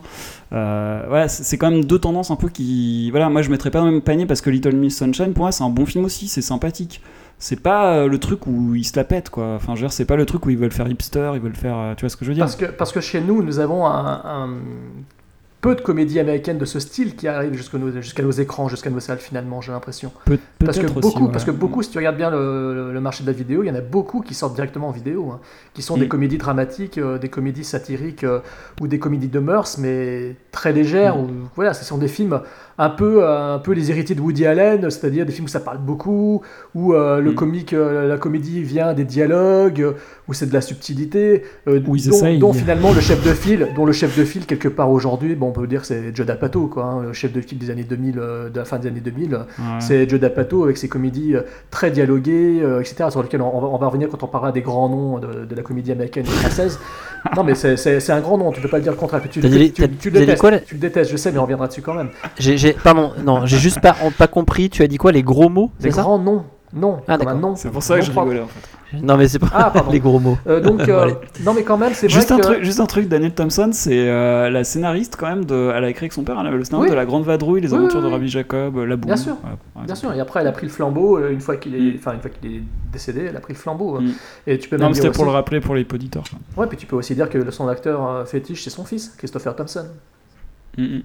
Euh, 0.53 1.03
voilà, 1.07 1.27
c'est 1.27 1.57
quand 1.57 1.71
même 1.71 1.83
deux 1.85 1.99
tendances 1.99 2.29
un 2.31 2.35
peu 2.35 2.49
qui. 2.49 3.09
Voilà, 3.11 3.29
moi, 3.29 3.41
je 3.41 3.49
mettrais 3.49 3.71
pas 3.71 3.79
dans 3.79 3.85
le 3.85 3.91
même 3.93 4.01
panier 4.01 4.25
parce 4.25 4.41
que 4.41 4.49
Little 4.49 4.75
Miss 4.75 4.97
Sunshine, 4.97 5.33
pour 5.33 5.43
moi, 5.45 5.51
c'est 5.51 5.63
un 5.63 5.69
bon 5.69 5.85
film 5.85 6.05
aussi, 6.05 6.27
c'est 6.27 6.41
sympathique. 6.41 7.01
C'est 7.41 7.61
pas 7.61 7.93
euh, 7.93 8.07
le 8.07 8.17
truc 8.19 8.45
où 8.47 8.75
ils 8.75 8.83
se 8.83 8.95
la 8.97 9.03
pètent, 9.03 9.29
quoi. 9.29 9.55
Enfin, 9.55 9.73
je 9.75 9.81
veux 9.81 9.87
dire, 9.87 9.93
c'est 9.93 10.05
pas 10.05 10.15
le 10.17 10.25
truc 10.25 10.45
où 10.45 10.49
ils 10.49 10.57
veulent 10.57 10.71
faire 10.73 10.87
hipster, 10.89 11.31
ils 11.35 11.39
veulent 11.41 11.55
faire. 11.55 11.93
tu 11.95 12.01
vois 12.01 12.09
ce 12.09 12.17
que 12.17 12.25
je 12.25 12.29
veux 12.31 12.35
dire? 12.35 12.43
Parce 12.43 12.55
que, 12.55 12.65
parce 12.65 12.91
que 12.91 12.99
chez 13.01 13.21
nous, 13.21 13.41
nous 13.41 13.59
avons 13.59 13.85
un, 13.85 14.21
un- 14.25 14.57
peu 15.62 15.76
de 15.76 15.82
comédies 15.82 16.20
américaines 16.20 16.57
de 16.57 16.64
ce 16.66 16.80
style 16.80 17.16
qui 17.16 17.28
arrivent 17.28 17.53
jusqu'à 17.53 17.78
nos, 17.78 18.32
écrans, 18.32 18.70
jusqu'à 18.70 18.89
nos 18.89 18.99
salles 19.01 19.18
finalement, 19.18 19.60
j'ai 19.60 19.72
l'impression. 19.74 20.12
Peut- 20.26 20.38
Parce 20.64 20.80
que 20.80 20.86
aussi, 20.86 20.93
beaucoup, 20.95 21.28
parce 21.28 21.43
que 21.43 21.51
beaucoup, 21.51 21.84
si 21.84 21.89
tu 21.89 21.97
regardes 21.97 22.16
bien 22.18 22.30
le, 22.32 22.93
le 22.93 23.01
marché 23.01 23.24
de 23.24 23.28
la 23.28 23.34
vidéo, 23.34 23.64
il 23.64 23.68
y 23.68 23.72
en 23.72 23.76
a 23.76 23.82
beaucoup 23.82 24.22
qui 24.22 24.34
sortent 24.34 24.55
directement 24.55 24.88
en 24.88 24.91
vidéo, 24.91 25.32
hein, 25.34 25.39
qui 25.74 25.82
sont 25.82 25.97
des 25.97 26.07
comédies 26.07 26.38
dramatiques, 26.38 26.97
euh, 26.97 27.18
des 27.18 27.28
comédies 27.30 27.64
satiriques 27.66 28.24
euh, 28.24 28.39
ou 28.80 28.88
des 28.88 28.99
comédies 28.99 29.28
de 29.28 29.39
mœurs, 29.39 29.78
mais 29.78 30.36
très 30.51 30.72
légères. 30.72 31.18
Mm. 31.18 31.22
Ou, 31.22 31.28
voilà, 31.55 31.74
ce 31.74 31.84
sont 31.84 31.97
des 31.97 32.07
films 32.07 32.39
un 32.78 32.89
peu, 32.89 33.24
euh, 33.26 33.55
un 33.55 33.60
peu 33.60 33.74
les 33.74 33.91
héritiers 33.91 34.16
de 34.16 34.22
Woody 34.22 34.45
Allen, 34.45 34.89
c'est-à-dire 34.89 35.26
des 35.26 35.34
films 35.34 35.45
où 35.45 35.49
ça 35.49 35.60
parle 35.60 35.80
beaucoup, 35.80 36.41
où 36.74 36.93
euh, 36.93 37.20
le 37.20 37.32
Mm. 37.32 37.36
comique, 37.36 37.72
la 37.74 38.18
comédie 38.18 38.64
vient 38.64 38.93
des 38.93 39.03
dialogues, 39.03 39.93
où 40.30 40.34
c'est 40.34 40.47
de 40.47 40.53
la 40.53 40.62
subtilité, 40.62 41.43
Où 41.68 41.72
ils 41.76 41.84
dont, 41.84 41.93
essayent. 41.95 42.39
dont 42.39 42.53
finalement 42.53 42.93
le 42.93 43.01
chef 43.01 43.22
de 43.26 43.34
file, 43.34 43.68
dont 43.76 43.86
le 43.86 43.91
chef 43.91 44.18
de 44.18 44.24
file 44.24 44.45
quelque 44.45 44.70
part 44.70 44.89
aujourd'hui, 44.91 45.36
bon, 45.36 45.49
on 45.50 45.52
peut 45.52 45.68
dire 45.68 45.84
c'est 45.86 46.16
Joe 46.16 46.26
D'Apato, 46.26 46.68
quoi, 46.68 46.84
hein, 46.86 47.02
le 47.04 47.14
chef 47.14 47.34
de 47.34 47.41
file 47.41 47.58
des 47.58 47.70
années 47.70 47.84
2000, 47.84 48.18
euh, 48.20 48.50
de 48.50 48.58
la 48.60 48.66
fin 48.66 48.80
des 48.80 48.88
années 48.88 49.00
2000. 49.02 49.34
Ouais. 49.36 49.43
C'est 49.80 50.08
Joe 50.10 50.20
D'Apato 50.20 50.64
avec 50.64 50.78
ses 50.78 50.88
comédies 50.88 51.36
euh, 51.36 51.41
très 51.72 51.91
dialoguées, 51.91 52.60
euh, 52.62 52.80
etc., 52.80 53.06
sur 53.10 53.22
lesquelles 53.22 53.41
on, 53.41 53.56
on 53.56 53.60
va, 53.62 53.68
on 53.68 53.78
va 53.78 53.88
revenir 53.88 54.08
quand 54.10 54.24
on 54.24 54.28
parlera 54.28 54.52
des 54.52 54.62
grands 54.62 54.89
noms 54.89 55.20
de, 55.20 55.45
de 55.45 55.56
la 55.56 55.62
comédie 55.62 55.91
américaine 55.91 56.26
et 56.26 56.30
française. 56.30 56.80
non, 57.36 57.43
mais 57.43 57.56
c'est- 57.56 58.10
un 58.10 58.22
grand 58.22 58.38
nom, 58.38 58.52
tu 58.52 58.62
peux 58.62 58.70
pas 58.70 58.78
le 58.78 58.84
dire 58.84 58.91
le 58.93 58.97
contraire. 58.97 59.22
Tu, 59.30 59.41
T'as 59.41 59.50
tu- 59.50 59.58
dit- 59.58 59.72
tu- 59.74 59.82
t'as- 59.82 59.88
tu 59.89 60.10
le 60.10 60.20
détestes, 60.20 60.39
quoi, 60.41 60.58
tu 60.60 60.76
le 60.76 60.80
détestes, 60.80 61.12
je 61.12 61.18
sais, 61.18 61.32
mais 61.32 61.38
on 61.39 61.43
reviendra 61.43 61.68
dessus 61.68 61.82
quand 61.82 61.93
même. 61.93 62.10
Pardon, 62.84 63.12
non, 63.26 63.45
j'ai 63.45 63.58
juste 63.60 63.82
pas, 63.82 63.95
pas 64.18 64.28
compris. 64.28 64.70
Tu 64.70 64.84
as 64.84 64.88
dit 64.88 64.97
quoi, 64.97 65.12
les 65.12 65.24
gros 65.24 65.50
mots, 65.50 65.72
ça 65.91 66.02
grands 66.04 66.20
noms 66.20 66.43
Non, 66.74 67.01
Ah, 67.07 67.17
d'accord. 67.17 67.57
C'est 67.57 67.72
pour 67.72 67.82
ça 67.84 67.97
que 67.99 68.05
je 68.05 68.11
rigolais 68.11 68.41
en 68.41 68.47
fait. 68.47 68.70
Non, 69.03 69.17
mais 69.17 69.28
c'est 69.28 69.38
pas 69.38 69.49
Ah, 69.53 69.74
les 69.91 69.99
gros 69.99 70.17
mots. 70.20 70.36
Euh, 70.47 70.59
donc, 70.61 70.80
euh, 70.89 71.11
non 71.43 71.53
mais 71.53 71.61
quand 71.61 71.78
même, 71.78 71.93
c'est 71.93 72.07
vrai 72.07 72.15
Juste 72.15 72.32
un, 72.32 72.38
que... 72.38 72.41
truc, 72.41 72.63
juste 72.63 72.80
un 72.80 72.88
truc, 72.88 73.07
Daniel 73.07 73.34
Thompson, 73.36 73.70
c'est 73.72 74.09
euh, 74.09 74.49
la 74.49 74.63
scénariste 74.63 75.15
quand 75.15 75.28
même. 75.28 75.45
De, 75.45 75.72
elle 75.76 75.84
a 75.84 75.89
écrit 75.89 76.05
avec 76.05 76.13
son 76.13 76.24
père, 76.24 76.38
elle 76.39 76.47
avait 76.47 76.57
le 76.57 76.63
scénario 76.63 76.86
Oui. 76.86 76.89
de 76.89 76.95
La 76.95 77.05
Grande 77.05 77.24
Vadrouille, 77.24 77.61
Les 77.61 77.72
Oui, 77.72 77.78
Aventures 77.78 77.99
oui, 77.99 78.05
de. 78.07 78.11
Rabbi 78.11 78.28
Jacob, 78.30 78.78
La 78.78 78.95
Boum. 78.95 79.05
Bien 79.05 79.15
sûr. 79.15 79.36
Voilà, 79.43 79.86
Bien 79.86 79.93
sûr, 79.93 80.11
et 80.13 80.20
après 80.20 80.41
elle 80.41 80.47
a 80.47 80.51
pris 80.51 80.65
le 80.65 80.72
flambeau 80.72 81.20
euh, 81.20 81.32
une 81.32 81.39
fois 81.39 81.57
qu'il 81.57 81.76
est, 81.76 81.80
Mm. 81.93 81.95
enfin 81.99 82.13
une 82.13 82.20
fois 82.22 82.32
qu'il 82.32 82.51
est 82.51 82.61
décédé, 82.91 83.26
elle 83.30 83.38
a 83.38 83.41
pris 83.41 83.53
le 83.53 83.59
flambeau. 83.59 83.99
Mm. 84.01 84.11
Et 84.47 84.57
tu 84.57 84.70
peux 84.70 84.78
Non, 84.78 84.86
même 84.86 84.93
c'était 84.95 85.11
pour 85.11 85.26
le 85.26 85.32
rappeler 85.32 85.59
pour 85.61 85.76
les 85.76 85.86
poditeurs. 85.86 86.24
Ouais, 86.57 86.65
puis 86.65 86.78
tu 86.78 86.88
peux 86.88 86.95
aussi 86.95 87.13
dire 87.13 87.30
que 87.30 87.51
son 87.51 87.67
acteur 87.67 88.28
fétiche 88.28 88.63
c'est 88.63 88.72
son 88.72 88.86
fils, 88.86 89.13
Christopher 89.20 89.55
Thompson, 89.55 89.86
Mm, 90.78 90.84
mm. 90.84 91.01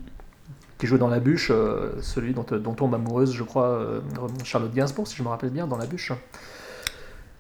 Qui 0.85 0.89
joue 0.89 0.99
dans 0.99 1.09
La 1.09 1.19
Bûche, 1.19 1.51
euh, 1.51 1.93
celui 2.03 2.35
dont, 2.35 2.45
dont 2.63 2.75
tombe 2.75 2.95
amoureuse, 2.95 3.33
je 3.33 3.43
crois, 3.43 3.69
euh, 3.69 4.01
Charlotte 4.45 4.75
Gainsbourg, 4.75 5.09
si 5.09 5.17
je 5.17 5.23
me 5.23 5.29
rappelle 5.29 5.49
bien, 5.49 5.67
dans 5.67 5.79
La 5.79 5.87
Bûche. 5.87 6.13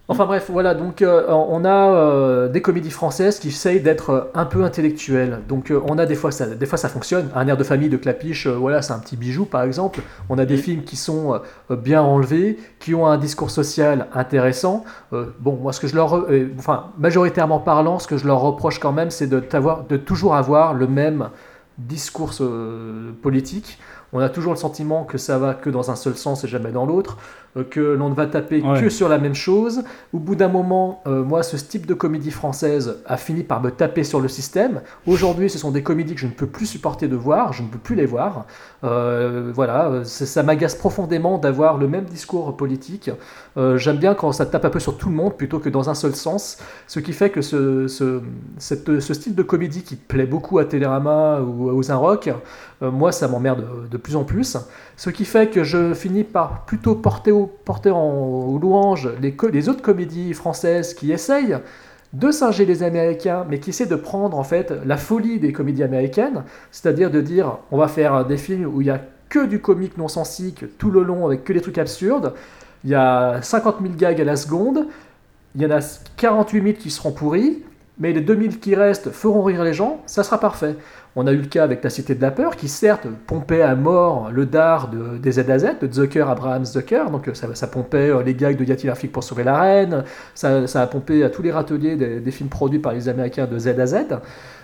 Enfin 0.09 0.24
bref, 0.24 0.51
voilà, 0.51 0.74
donc 0.74 1.03
euh, 1.03 1.26
on 1.30 1.64
a 1.64 1.90
euh, 1.90 2.49
des 2.49 2.62
comédies 2.62 2.90
françaises 2.90 3.38
qui 3.38 3.49
essayent 3.49 3.80
d'être 3.80 4.11
euh, 4.11 4.20
un 4.34 4.47
peu 4.47 4.64
intellectuelles. 4.64 5.40
Donc 5.49 5.70
euh, 5.70 5.80
on 5.86 5.99
a 5.99 6.07
des 6.07 6.14
fois 6.14 6.30
ça, 6.30 6.47
des 6.47 6.66
fois 6.66 6.78
ça 6.78 6.88
fonctionne. 6.88 7.28
Un 7.34 7.47
air 7.49 7.57
de 7.57 7.64
famille 7.64 7.88
de 7.88 7.97
Clapiche, 7.99 8.47
euh, 8.47 8.53
voilà, 8.53 8.80
c'est 8.80 8.92
un 8.92 8.99
petit 8.99 9.16
bijou 9.16 9.45
par 9.47 9.62
exemple. 9.62 10.01
On 10.30 10.38
a 10.38 10.45
des 10.47 10.59
films 10.59 10.84
qui 10.84 10.97
sont 10.97 11.40
euh, 11.70 11.76
bien 11.76 12.03
enlevés, 12.03 12.59
qui 12.80 12.95
ont 12.95 13.07
un 13.07 13.16
discours 13.16 13.51
social 13.51 14.09
intéressant. 14.14 14.84
Euh, 15.14 15.26
bon, 15.40 15.57
moi 15.57 15.72
ce 15.72 15.80
que 15.80 15.86
je 15.86 15.97
leur, 15.97 16.14
euh, 16.16 16.51
enfin 16.59 16.92
majoritairement 16.99 17.61
parlant, 17.61 17.99
ce 17.99 18.07
que 18.07 18.18
je 18.18 18.26
leur 18.26 18.40
reproche 18.40 18.78
quand 18.78 18.92
même, 18.92 19.11
c'est 19.11 19.26
de, 19.26 19.42
de 19.88 19.97
toujours 19.97 20.34
avoir 20.34 20.74
le 20.74 20.86
même 20.86 21.28
discours 21.79 22.33
euh, 22.41 23.12
politique. 23.22 23.79
On 24.12 24.20
a 24.20 24.29
toujours 24.29 24.53
le 24.53 24.59
sentiment 24.59 25.05
que 25.05 25.18
ça 25.18 25.39
va 25.39 25.55
que 25.55 25.70
dans 25.70 25.91
un 25.91 25.97
seul 25.97 26.16
sens 26.16 26.45
et 26.45 26.49
jamais 26.49 26.70
dans 26.70 26.87
l'autre, 26.87 27.18
que 27.63 27.81
l'on 27.81 28.09
ne 28.11 28.15
va 28.15 28.27
taper 28.27 28.61
Ouais. 28.63 28.81
que 28.81 28.89
sur 28.89 29.09
la 29.09 29.19
même 29.19 29.35
chose. 29.35 29.83
Au 30.13 30.19
bout 30.19 30.35
d'un 30.35 30.49
moment, 30.49 31.03
euh, 31.07 31.23
moi, 31.23 31.43
ce 31.43 31.57
type 31.57 31.87
de 31.87 31.95
comédie 31.95 32.31
française 32.33 32.97
a 33.07 33.17
fini 33.17 33.43
par 33.45 33.63
me 33.63 33.71
taper 33.71 34.03
sur 34.05 34.21
le 34.21 34.29
système. 34.29 34.81
Aujourd'hui, 35.07 35.49
ce 35.49 35.59
sont 35.59 35.71
des 35.71 35.83
comédies 35.83 36.15
que 36.15 36.21
je 36.21 36.27
ne 36.27 36.33
peux 36.33 36.47
plus 36.47 36.67
supporter 36.67 37.07
de 37.09 37.17
voir, 37.17 37.53
je 37.53 37.63
ne 37.63 37.69
peux 37.69 37.79
plus 37.79 37.95
les 37.95 38.07
voir. 38.07 38.47
Euh, 38.83 39.51
voilà, 39.55 39.87
euh, 39.89 40.05
ça 40.05 40.43
m'agace 40.43 40.75
profondément 40.75 41.39
d'avoir 41.39 41.79
le 41.79 41.89
même 41.89 42.05
discours 42.05 42.57
politique. 42.57 43.11
Euh, 43.57 43.79
J'aime 43.79 43.97
bien 43.99 44.15
quand 44.15 44.33
ça 44.33 44.47
tape 44.47 44.65
un 44.65 44.71
peu 44.71 44.81
sur 44.81 44.97
tout 44.99 45.09
le 45.09 45.15
monde 45.15 45.35
plutôt 45.37 45.59
que 45.59 45.69
dans 45.69 45.89
un 45.91 45.95
seul 45.95 46.15
sens. 46.15 46.59
Ce 46.87 46.99
qui 47.01 47.13
fait 47.13 47.31
que 47.31 47.41
ce, 47.43 47.87
ce, 47.89 48.21
cette- 48.59 49.01
ce 49.01 49.15
style 49.15 49.35
de 49.35 49.43
comédie 49.43 49.83
qui 49.83 49.97
plaît 49.97 50.27
beaucoup 50.27 50.59
à 50.59 50.65
Télérama 50.65 51.41
ou 51.41 51.71
aux 51.71 51.91
Inrock, 51.91 52.29
euh, 52.29 52.33
moi 52.81 53.12
ça 53.12 53.29
m'emmerde 53.29 53.89
de 53.91 53.97
plus 53.97 54.16
en 54.16 54.25
plus. 54.25 54.57
Ce 54.97 55.11
qui 55.11 55.25
fait 55.25 55.49
que 55.49 55.64
je 55.64 55.95
finis 55.95 56.25
par 56.25 56.64
plutôt 56.64 56.95
porter, 56.95 57.33
au, 57.33 57.47
porter 57.47 57.91
en, 57.91 58.59
louanges 58.61 59.11
les, 59.20 59.68
autres 59.68 59.83
comédies 59.83 60.35
françaises 60.35 60.95
qui 60.95 61.12
essayent 61.12 61.59
de 62.12 62.31
singer 62.31 62.64
les 62.64 62.83
Américains, 62.83 63.45
mais 63.49 63.59
qui 63.59 63.70
essaient 63.70 63.87
de 63.87 63.97
prendre 63.97 64.39
en 64.39 64.45
fait 64.45 64.72
la 64.85 64.97
folie 64.97 65.41
des 65.41 65.53
comédies 65.53 65.83
américaines, 65.83 66.45
c'est-à-dire 66.70 67.11
de 67.11 67.20
dire 67.20 67.59
on 67.70 67.79
va 67.79 67.89
faire 67.89 68.25
des 68.25 68.37
films 68.37 68.66
où 68.66 68.81
il 68.81 68.87
y 68.87 68.91
a 68.91 69.01
que 69.29 69.47
du 69.47 69.61
comique 69.61 69.99
non 69.99 70.09
sensique 70.09 70.64
tout 70.79 70.91
le 70.91 71.03
long 71.03 71.27
avec 71.27 71.45
que 71.45 71.53
des 71.53 71.61
trucs 71.61 71.79
absurdes. 71.79 72.35
Il 72.85 72.91
y 72.91 72.95
a 72.95 73.41
50 73.43 73.79
000 73.83 73.95
gags 73.95 74.20
à 74.20 74.25
la 74.25 74.37
seconde, 74.37 74.87
il 75.55 75.62
y 75.62 75.66
en 75.66 75.70
a 75.70 75.81
48 76.16 76.62
000 76.62 76.75
qui 76.79 76.91
seront 76.91 77.12
pourris, 77.12 77.62
mais 77.99 78.12
les 78.12 78.20
2000 78.20 78.61
qui 78.61 78.75
restent 78.75 79.11
feront 79.11 79.43
rire 79.43 79.64
les 79.64 79.72
gens, 79.72 80.03
ça 80.07 80.22
sera 80.22 80.39
parfait. 80.39 80.77
On 81.17 81.29
a 81.29 81.33
eu 81.33 81.37
le 81.37 81.47
cas 81.47 81.62
avec 81.62 81.85
La 81.85 81.91
Cité 81.91 82.17
de 82.17 82.23
la 82.23 82.33
Peur, 82.33 82.57
qui 82.57 82.67
certes 82.67 83.07
pompait 83.29 83.62
à 83.62 83.77
mort 83.77 84.33
le 84.33 84.47
dard 84.47 84.89
de, 84.89 85.17
des 85.17 85.33
Z 85.33 85.49
à 85.49 85.59
Z, 85.61 85.67
de 85.81 85.93
Zucker, 85.93 86.29
Abraham 86.29 86.65
Zucker, 86.65 87.09
donc 87.12 87.29
euh, 87.29 87.35
ça, 87.35 87.67
pompait 87.69 88.11
euh, 88.11 88.25
les 88.25 88.35
gags 88.35 88.57
de 88.57 88.65
Y 88.65 88.73
a-t-il 88.73 88.91
un 88.91 88.97
flic 88.97 89.12
pour 89.12 89.23
sauver 89.23 89.45
la 89.45 89.61
reine, 89.61 90.03
ça, 90.35 90.65
a 90.75 90.87
pompé 90.89 91.23
à 91.23 91.31
tous 91.31 91.43
les 91.43 91.53
râteliers 91.53 91.95
des, 91.95 92.31
films 92.33 92.49
produits 92.49 92.81
par 92.81 92.93
les 92.93 93.09
Américains 93.09 93.47
de 93.47 93.57
Z 93.59 93.69
à 93.79 93.87
Z. 93.87 93.97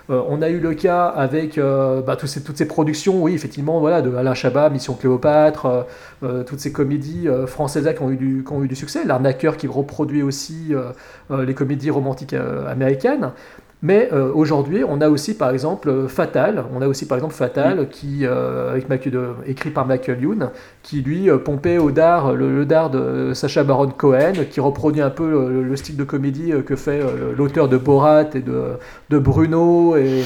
Euh, 0.09 0.22
on 0.28 0.42
a 0.42 0.48
eu 0.48 0.59
le 0.59 0.74
cas 0.74 1.07
avec 1.07 1.57
bah, 1.57 2.16
toutes 2.16 2.57
ces 2.57 2.66
productions, 2.66 3.22
oui, 3.22 3.34
effectivement, 3.34 3.78
voilà, 3.78 4.03
de 4.03 4.12
Alain 4.12 4.34
Chabat, 4.34 4.70
Mission 4.70 4.94
Cléopâtre, 4.94 5.86
toutes 6.46 6.59
ces 6.59 6.72
comédies 6.72 7.28
françaises 7.46 7.88
qui 7.94 8.03
ont, 8.03 8.11
eu 8.11 8.16
du, 8.16 8.42
qui 8.44 8.53
ont 8.53 8.64
eu 8.64 8.68
du 8.68 8.74
succès. 8.74 9.05
L'arnaqueur 9.05 9.57
qui 9.57 9.68
reproduit 9.68 10.24
aussi 10.24 10.74
les 11.30 11.55
comédies 11.55 11.90
romantiques 11.90 12.34
américaines. 12.68 13.30
Mais 13.82 14.10
euh, 14.12 14.30
aujourd'hui, 14.34 14.84
on 14.86 15.00
a 15.00 15.08
aussi 15.08 15.32
par 15.34 15.50
exemple 15.52 16.06
Fatal, 16.06 16.64
on 16.76 16.82
a 16.82 16.86
aussi 16.86 17.06
par 17.06 17.16
exemple 17.16 17.32
Fatal, 17.32 17.88
qui, 17.88 18.26
euh, 18.26 18.70
avec 18.72 18.90
Michael- 18.90 19.12
de- 19.12 19.28
écrit 19.46 19.70
par 19.70 19.86
Michael 19.86 20.20
Youn, 20.20 20.50
qui 20.82 21.00
lui 21.00 21.30
euh, 21.30 21.38
pompait 21.38 21.78
au 21.78 21.90
dard, 21.90 22.34
le, 22.34 22.54
le 22.54 22.66
dard 22.66 22.90
de 22.90 23.32
Sacha 23.32 23.64
Baron 23.64 23.88
Cohen, 23.88 24.32
qui 24.50 24.60
reproduit 24.60 25.00
un 25.00 25.08
peu 25.08 25.30
le, 25.30 25.62
le 25.62 25.76
style 25.76 25.96
de 25.96 26.04
comédie 26.04 26.52
que 26.66 26.76
fait 26.76 27.00
l'auteur 27.36 27.68
de 27.70 27.78
Borat 27.78 28.24
et 28.34 28.40
de, 28.40 28.64
de 29.08 29.18
Bruno, 29.18 29.96
et 29.96 30.24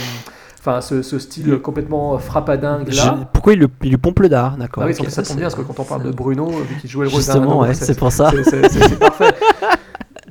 enfin 0.58 0.80
ce, 0.80 1.02
ce 1.02 1.20
style 1.20 1.58
complètement 1.60 2.18
frappadingue 2.18 2.88
Je- 2.90 2.96
là. 2.96 3.18
Pourquoi 3.32 3.52
il, 3.52 3.60
le- 3.60 3.68
il 3.84 3.90
lui 3.90 3.98
pompe 3.98 4.18
le 4.18 4.28
dard? 4.28 4.56
D'accord. 4.56 4.82
Ah 4.82 4.86
oui, 4.88 4.96
ok, 4.98 5.08
ça, 5.10 5.22
tombe 5.22 5.36
bien, 5.36 5.44
parce 5.44 5.54
que 5.54 5.60
quand 5.62 5.78
on 5.78 5.84
parle 5.84 6.02
de 6.02 6.10
Bruno, 6.10 6.46
vu 6.48 6.74
qu'il 6.80 6.90
jouait 6.90 7.04
le 7.04 7.10
rôle 7.10 7.20
Justement, 7.20 7.60
ouais, 7.60 7.72
c'est 7.74 7.96
pour 7.96 8.10
ça. 8.10 8.32
c'est 8.50 8.98
parfait. 8.98 9.32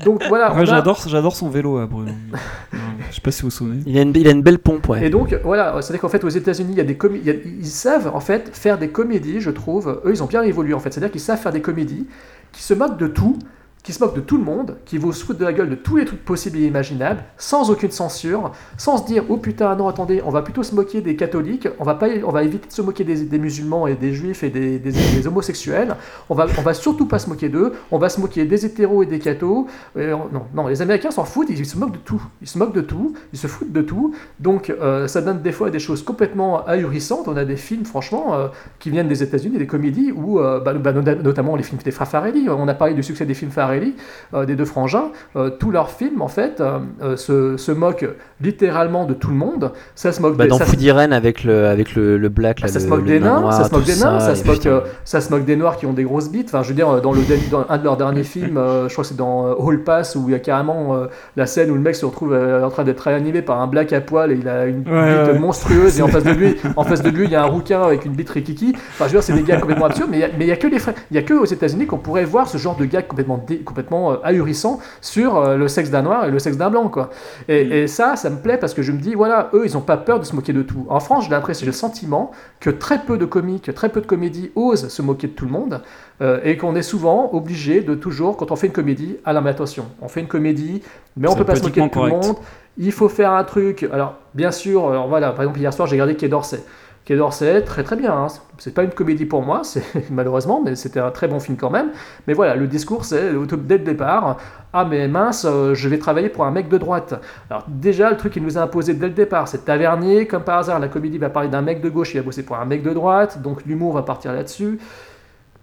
Donc 0.06 0.24
voilà. 0.28 0.50
Ouais, 0.52 0.60
on 0.60 0.62
a- 0.62 0.66
j'adore, 0.66 1.02
j'adore 1.08 1.36
son 1.36 1.50
vélo 1.50 1.78
à 1.78 1.86
Bruno. 1.88 2.12
Ouais, 2.32 2.40
Je 3.10 3.16
sais 3.16 3.22
pas 3.22 3.32
si 3.32 3.42
vous 3.42 3.48
vous 3.48 3.52
souvenez. 3.52 3.82
Il 3.86 3.98
a 3.98 4.02
une, 4.02 4.14
il 4.16 4.28
a 4.28 4.32
une 4.32 4.42
belle 4.42 4.60
pompe, 4.60 4.88
ouais. 4.90 5.06
Et 5.06 5.10
donc 5.10 5.38
voilà, 5.44 5.80
c'est-à-dire 5.82 6.02
qu'en 6.02 6.10
fait 6.10 6.24
aux 6.24 6.30
États-Unis, 6.30 6.70
il 6.74 6.78
y 6.78 6.82
a 6.82 6.86
des 6.86 6.96
comé- 6.96 7.20
il 7.22 7.28
y 7.28 7.30
a- 7.30 7.36
ils 7.60 7.66
savent 7.68 8.12
en 8.14 8.20
fait 8.20 8.50
faire 8.56 8.78
des 8.78 8.90
comédies, 8.90 9.40
je 9.40 9.52
trouve. 9.52 10.02
Eux, 10.06 10.12
ils 10.12 10.24
ont 10.24 10.28
bien 10.28 10.42
évolué 10.44 10.74
en 10.74 10.80
fait. 10.80 10.92
C'est-à-dire 10.92 11.12
qu'ils 11.12 11.22
savent 11.22 11.40
faire 11.40 11.52
des 11.52 11.62
comédies 11.62 12.08
qui 12.52 12.64
se 12.64 12.74
moquent 12.74 12.98
de 12.98 13.08
tout, 13.08 13.38
qui 13.84 13.94
se 13.94 14.04
moquent 14.04 14.16
de 14.16 14.22
tout 14.22 14.38
le 14.38 14.44
monde, 14.44 14.78
qui 14.86 14.98
vont 14.98 15.12
se 15.12 15.24
foutre 15.24 15.40
de 15.40 15.46
la 15.46 15.54
gueule 15.54 15.70
de 15.70 15.76
tous 15.76 15.98
les 15.98 16.06
trucs 16.06 16.24
possibles 16.24 16.58
et 16.58 16.66
imaginables, 16.66 17.24
sans 17.38 17.70
aucune 17.70 17.92
censure, 17.92 18.52
sans 18.78 18.98
se 18.98 19.06
dire 19.06 19.26
oh 19.30 19.38
putain 19.38 19.76
non 19.76 19.88
attendez, 19.88 20.22
on 20.26 20.32
va 20.32 20.42
plutôt 20.42 20.64
se 20.64 20.74
moquer 20.74 21.02
des 21.02 21.16
catholiques, 21.16 21.68
on 21.80 21.84
va 21.84 21.96
pas, 21.96 22.08
on 22.26 22.32
va 22.32 22.44
éviter 22.44 22.68
de 22.68 22.74
se 22.74 22.82
moquer 22.82 23.04
des, 23.04 23.40
musulmans 23.40 23.88
et 23.88 23.96
des 23.96 24.14
juifs 24.14 24.44
et 24.44 24.50
des, 24.50 25.28
homosexuels, 25.28 25.96
on 26.30 26.36
va, 26.36 26.48
on 26.58 26.62
va 26.62 26.74
surtout 26.74 27.06
pas 27.06 27.20
se 27.20 27.30
moquer 27.30 27.50
d'eux, 27.50 27.74
on 27.92 27.98
va 27.98 28.10
se 28.10 28.20
moquer 28.20 28.46
des 28.46 28.66
hétéros 28.66 29.04
et 29.04 29.06
des 29.06 29.20
cathos. 29.20 29.68
Non, 29.96 30.46
non, 30.54 30.68
les 30.68 30.82
Américains 30.82 31.12
s'en 31.12 31.26
foutent, 31.26 31.50
ils, 31.50 31.66
se 31.66 31.78
moquent 31.78 31.94
de 31.94 31.98
tout, 31.98 32.22
ils 32.42 32.48
se 32.48 32.58
moquent 32.58 32.74
de 32.74 32.82
tout, 32.82 33.14
ils 33.34 33.40
se 33.40 33.48
foutent 33.48 33.72
de 33.72 33.82
tout. 33.82 34.14
Donc 34.40 34.70
euh, 34.70 35.08
ça 35.08 35.22
donne 35.22 35.42
des 35.42 35.52
fois 35.52 35.70
des 35.70 35.80
choses 35.80 36.04
complètement 36.04 36.66
ahurissantes. 36.66 37.28
On 37.28 37.38
a 37.38 37.46
des 37.46 37.56
films 37.56 37.86
franchement 37.86 38.34
euh, 38.34 38.48
qui 38.80 38.90
viennent 38.90 39.08
des 39.08 39.24
États-Unis, 39.24 39.58
des 39.58 39.68
comédies 39.68 40.12
où, 40.12 40.40
euh, 40.40 40.60
bah, 40.60 40.74
bah, 40.74 40.94
nota- 40.94 41.16
notamment 41.16 41.56
les 41.56 41.64
films 41.64 41.82
des 41.84 41.92
frères 41.92 42.08
Farelli. 42.08 42.50
On 42.50 42.68
a 42.68 42.74
parlé 42.74 42.94
du 42.94 43.04
succès 43.04 43.26
des 43.26 43.34
films 43.34 43.52
Farelli, 43.74 43.96
euh, 44.34 44.46
des 44.46 44.56
deux 44.56 44.66
frangins. 44.66 45.12
Euh, 45.36 45.50
tous 45.50 45.72
leurs 45.72 45.90
films 45.90 46.22
en 46.22 46.28
fait 46.28 46.62
euh, 46.62 47.16
se, 47.18 47.58
se 47.58 47.72
moquent 47.72 48.08
littéralement 48.42 49.06
de 49.06 49.14
tout 49.14 49.30
le 49.30 49.36
monde. 49.36 49.72
Ça 49.96 50.12
se 50.12 50.22
moque 50.22 50.36
Bah, 50.38 50.44
des- 50.46 50.50
dans 50.50 50.58
ça 50.58 50.66
Food 50.66 50.80
avec 50.84 51.44
le, 51.44 51.68
avec 51.68 51.96
le, 51.96 52.18
le 52.18 52.30
black, 52.30 52.60
là, 52.60 52.68
ah, 52.70 52.72
ça 52.72 52.80
se 52.80 52.88
moque 52.88 53.02
le 53.02 53.06
des 53.08 53.20
nain 53.20 53.36
nains, 53.36 53.42
noir, 53.42 53.54
ça 53.54 53.64
se 53.66 53.74
moque 53.74 53.84
des 53.86 53.96
nains, 53.96 54.20
ça, 54.20 54.36
se 54.36 54.46
moque, 54.46 54.66
euh, 54.66 54.82
ça 55.06 55.22
se 55.22 55.30
moque 55.32 55.46
des 55.46 55.56
noirs 55.56 55.78
qui 55.78 55.86
ont 55.86 55.94
des 55.94 56.04
grosses 56.04 56.30
bites. 56.30 56.50
Enfin, 56.50 56.62
je 56.64 56.70
veux 56.70 56.76
dire, 56.76 57.02
dans, 57.02 57.12
le, 57.14 57.22
dans 57.52 57.66
un 57.70 57.78
de 57.78 57.84
leurs 57.84 57.98
derniers 57.98 58.24
films, 58.36 58.58
euh, 58.58 58.88
je 58.88 58.94
crois 58.94 59.04
que 59.04 59.08
c'est 59.10 59.18
dans 59.18 59.54
Hall 59.58 59.84
Pass, 59.84 60.16
où 60.16 60.26
il 60.28 60.32
y 60.34 60.36
a 60.36 60.40
carrément 60.40 60.96
euh, 60.96 61.06
la 61.38 61.46
scène 61.46 61.72
où 61.72 61.76
le 61.76 61.80
mec 61.82 61.96
se 61.96 62.06
retrouve 62.06 62.34
euh, 62.34 62.64
en 62.66 62.70
train 62.70 62.84
d'être 62.84 63.00
réanimé 63.02 63.42
par 63.42 63.60
un 63.62 63.68
black 63.68 63.94
à 63.94 64.02
poil 64.02 64.32
et 64.32 64.36
il 64.36 64.48
a 64.48 64.66
une 64.66 64.80
Ouais, 64.88 65.24
bite 65.26 65.34
ouais. 65.34 65.40
monstrueuse 65.40 66.00
et 66.00 66.02
en 66.02 66.08
face 66.08 66.24
de 66.24 66.32
lui, 66.32 66.56
en 66.76 66.84
face 66.84 67.02
de 67.02 67.10
lui, 67.10 67.26
il 67.26 67.32
y 67.32 67.36
a 67.36 67.44
un 67.44 67.48
rouquin 67.48 67.82
avec 67.82 68.06
une 68.06 68.14
bite 68.14 68.30
rikiki. 68.30 68.74
Enfin, 68.76 69.06
je 69.08 69.14
veux 69.14 69.20
dire, 69.20 69.24
c'est 69.24 69.34
des 69.34 69.44
gars 69.44 69.58
complètement 69.60 69.86
absurdes, 69.86 70.10
mais 70.12 70.18
il 70.18 70.22
y 70.22 70.24
a- 70.26 70.30
mais 70.38 70.46
il 70.46 70.50
y 70.50 70.52
a 70.52 70.58
que 70.58 70.68
les 70.68 70.80
frères, 70.80 70.96
il 71.12 71.16
y 71.16 71.20
a 71.20 71.24
que 71.24 71.34
aux 71.34 71.46
États-Unis 71.46 71.86
qu'on 71.86 71.98
pourrait 71.98 72.26
voir 72.26 72.48
ce 72.48 72.58
genre 72.58 72.76
de 72.76 72.86
gars 72.86 73.02
complètement, 73.02 73.44
dé- 73.48 73.60
complètement 73.64 74.14
euh, 74.14 74.16
ahurissant 74.24 74.80
sur 75.02 75.38
euh, 75.38 75.58
le 75.58 75.68
sexe 75.68 75.90
d'un 75.90 76.02
noir 76.02 76.26
et 76.26 76.32
le 76.32 76.40
sexe 76.40 76.58
d'un 76.58 76.70
blanc, 76.70 76.90
quoi. 76.90 77.10
Et, 77.48 77.84
et 77.84 77.88
ça, 77.88 78.16
ça 78.16 78.30
me 78.30 78.38
plaît 78.38 78.58
parce 78.58 78.74
que 78.74 78.82
je 78.82 78.92
me 78.92 79.00
dis, 79.00 79.14
voilà, 79.16 79.50
eux, 79.54 79.64
ils 79.66 79.74
n'ont 79.74 79.82
pas 79.82 79.98
peur 79.98 80.20
de 80.20 80.26
se 80.26 80.36
moquer 80.36 80.54
de 80.54 80.62
tout. 80.62 80.86
En 80.90 81.00
France, 81.00 81.26
j'ai 81.26 81.32
l'impression, 81.32 81.62
j'ai 81.62 81.72
le 81.72 81.72
sentiment 81.72 82.32
que 82.60 82.70
très 82.70 83.00
peu 83.00 83.18
de 83.18 83.26
comiques, 83.26 83.74
très 83.74 83.90
peu 83.90 84.02
de 84.02 84.06
comédies 84.06 84.52
osent 84.56 84.88
se 84.88 85.02
moquer 85.02 85.28
de 85.28 85.34
tout 85.34 85.46
le 85.46 85.52
monde 85.52 85.82
euh, 86.22 86.40
et 86.44 86.58
qu'on 86.58 86.76
est 86.76 86.84
souvent 86.84 87.30
obligé 87.34 87.82
de 87.82 87.96
toujours, 87.96 88.38
quand 88.38 88.52
on 88.52 88.56
fait 88.56 88.68
une 88.68 88.74
comédie, 88.74 89.18
mais 89.26 89.50
attention, 89.50 89.86
on 90.02 90.08
fait 90.08 90.22
une 90.22 90.28
comédie, 90.28 90.82
mais 91.18 91.28
on 91.28 91.32
C'est 91.32 91.38
peut 91.38 91.46
pas 91.46 91.56
se 91.56 91.64
moquer 91.64 91.82
de 91.82 91.88
tout 91.88 92.04
le 92.04 92.10
monde. 92.10 92.36
Il 92.78 92.92
faut 92.92 93.10
faire 93.10 93.32
un 93.32 93.44
truc. 93.44 93.88
Alors, 93.92 94.16
bien 94.34 94.52
sûr, 94.52 94.90
alors 94.90 95.08
voilà, 95.08 95.32
par 95.32 95.42
exemple, 95.42 95.60
hier 95.60 95.72
soir, 95.74 95.88
j'ai 95.88 95.96
regardé 95.96 96.16
Quai 96.16 96.28
d'Orsay. 96.28 96.64
Quai 97.06 97.18
d'Orsay, 97.18 97.62
très 97.64 97.84
très 97.84 97.98
bien. 97.98 98.14
hein. 98.14 98.28
C'est 98.58 98.74
pas 98.74 98.84
une 98.84 98.92
comédie 98.92 99.26
pour 99.26 99.42
moi, 99.42 99.62
malheureusement, 100.10 100.62
mais 100.64 100.76
c'était 100.76 101.02
un 101.02 101.12
très 101.12 101.28
bon 101.28 101.40
film 101.42 101.58
quand 101.58 101.70
même. 101.70 101.92
Mais 102.28 102.34
voilà, 102.34 102.56
le 102.56 102.66
discours, 102.66 103.04
c'est 103.04 103.34
dès 103.34 103.78
le 103.78 103.84
départ 103.84 104.38
Ah, 104.72 104.86
mais 104.86 105.10
mince, 105.10 105.46
euh, 105.46 105.74
je 105.74 105.90
vais 105.90 105.98
travailler 105.98 106.30
pour 106.30 106.46
un 106.46 106.52
mec 106.52 106.70
de 106.70 106.78
droite. 106.78 107.16
Alors, 107.50 107.66
déjà, 107.68 108.10
le 108.10 108.16
truc 108.16 108.32
qu'il 108.34 108.44
nous 108.44 108.58
a 108.58 108.62
imposé 108.62 108.94
dès 108.94 109.08
le 109.08 109.14
départ, 109.14 109.50
c'est 109.50 109.66
Tavernier, 109.66 110.28
comme 110.28 110.44
par 110.44 110.60
hasard, 110.60 110.80
la 110.80 110.88
comédie 110.88 111.18
va 111.18 111.30
parler 111.30 111.50
d'un 111.50 111.62
mec 111.62 111.82
de 111.82 111.90
gauche, 111.90 112.14
il 112.14 112.18
va 112.18 112.24
bosser 112.24 112.44
pour 112.44 112.56
un 112.56 112.66
mec 112.66 112.84
de 112.84 112.92
droite, 112.94 113.42
donc 113.42 113.66
l'humour 113.66 113.94
va 113.94 114.04
partir 114.04 114.32
là-dessus. 114.32 114.80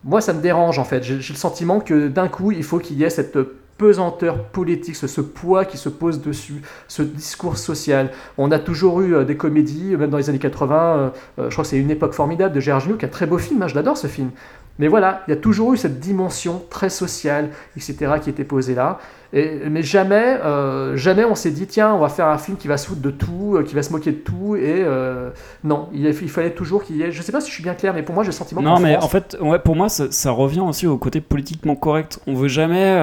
Moi, 0.05 0.20
ça 0.20 0.32
me 0.34 0.41
dérange 0.43 0.78
en 0.78 0.84
fait. 0.84 1.03
J'ai 1.03 1.16
le 1.16 1.22
sentiment 1.22 1.80
que 1.80 2.09
d'un 2.09 2.28
coup, 2.28 2.53
il 2.53 2.64
faut 2.64 2.78
qu'il 2.78 2.99
y 2.99 3.05
ait 3.05 3.11
cette 3.11 3.38
pesanteur 3.81 4.45
politique, 4.45 4.95
ce, 4.95 5.20
poids 5.22 5.64
qui 5.64 5.78
se 5.78 5.89
pose 5.89 6.20
dessus, 6.20 6.61
ce 6.87 7.01
discours 7.01 7.57
social. 7.57 8.11
On 8.37 8.51
a 8.53 8.59
toujours 8.59 9.01
eu 9.01 9.14
euh, 9.14 9.24
des 9.24 9.39
comédies, 9.39 9.97
même 9.97 10.11
dans 10.11 10.18
les 10.18 10.28
années 10.28 10.39
80, 10.39 10.76
euh, 10.76 11.09
euh, 11.39 11.45
je 11.49 11.55
crois 11.55 11.64
que 11.64 11.70
c'est 11.70 11.78
Une 11.78 11.91
époque 11.91 12.12
formidable 12.12 12.55
de 12.55 12.61
Gérard 12.61 12.81
Jugnot, 12.81 12.99
qui 12.99 13.07
est 13.07 13.09
un 13.09 13.11
très 13.11 13.24
beau 13.24 13.39
film, 13.39 13.62
hein, 13.62 13.68
je 13.68 13.74
l'adore 13.74 13.97
ce 13.97 14.07
film, 14.07 14.33
Mais 14.78 14.87
voilà, 14.87 15.22
il 15.26 15.31
y 15.31 15.33
a 15.33 15.41
toujours 15.41 15.72
eu 15.72 15.78
cette 15.78 15.99
dimension 15.99 16.62
très 16.68 16.91
sociale, 16.91 17.49
etc., 17.74 18.16
qui 18.22 18.28
était 18.28 18.45
posée 18.45 18.74
là. 18.74 19.01
Et, 19.33 19.61
mais 19.70 19.83
jamais, 19.85 20.39
euh, 20.45 20.97
jamais 20.97 21.24
on 21.24 21.37
s'est 21.37 21.53
dit, 21.53 21.66
tiens, 21.68 21.95
on 21.95 21.99
va 22.01 22.09
faire 22.09 22.26
un 22.26 22.37
film 22.39 22.57
qui 22.57 22.66
va 22.66 22.76
se 22.76 22.89
foutre 22.89 23.01
de 23.01 23.12
tout, 23.12 23.55
euh, 23.55 23.62
qui 23.62 23.76
va 23.76 23.83
se 23.85 23.93
moquer 23.93 24.11
de 24.11 24.16
tout. 24.16 24.57
Et 24.57 24.83
euh, 24.85 25.31
non, 25.62 25.89
il, 25.95 26.05
il 26.07 26.28
fallait 26.28 26.51
toujours 26.51 26.83
qu'il 26.83 26.97
y 26.97 27.03
ait. 27.03 27.12
Je 27.12 27.22
sais 27.22 27.31
pas 27.31 27.41
si 27.41 27.49
je 27.49 27.55
suis 27.55 27.62
bien 27.62 27.74
clair, 27.74 27.95
mais 27.95 28.03
pour 28.03 28.12
moi, 28.14 28.24
j'ai 28.24 28.31
le 28.31 28.33
sentiment 28.35 28.61
Non, 28.61 28.81
mais 28.81 28.95
France- 28.95 29.05
en 29.05 29.09
fait, 29.09 29.37
ouais, 29.41 29.61
pour 29.61 29.76
moi, 29.76 29.89
ça, 29.89 30.07
ça 30.11 30.33
revient 30.33 30.61
aussi 30.61 30.89
au 30.89 30.99
côté 30.99 31.20
politiquement 31.20 31.76
correct. 31.76 32.18
On 32.26 32.35
veut 32.35 32.49
jamais. 32.49 32.95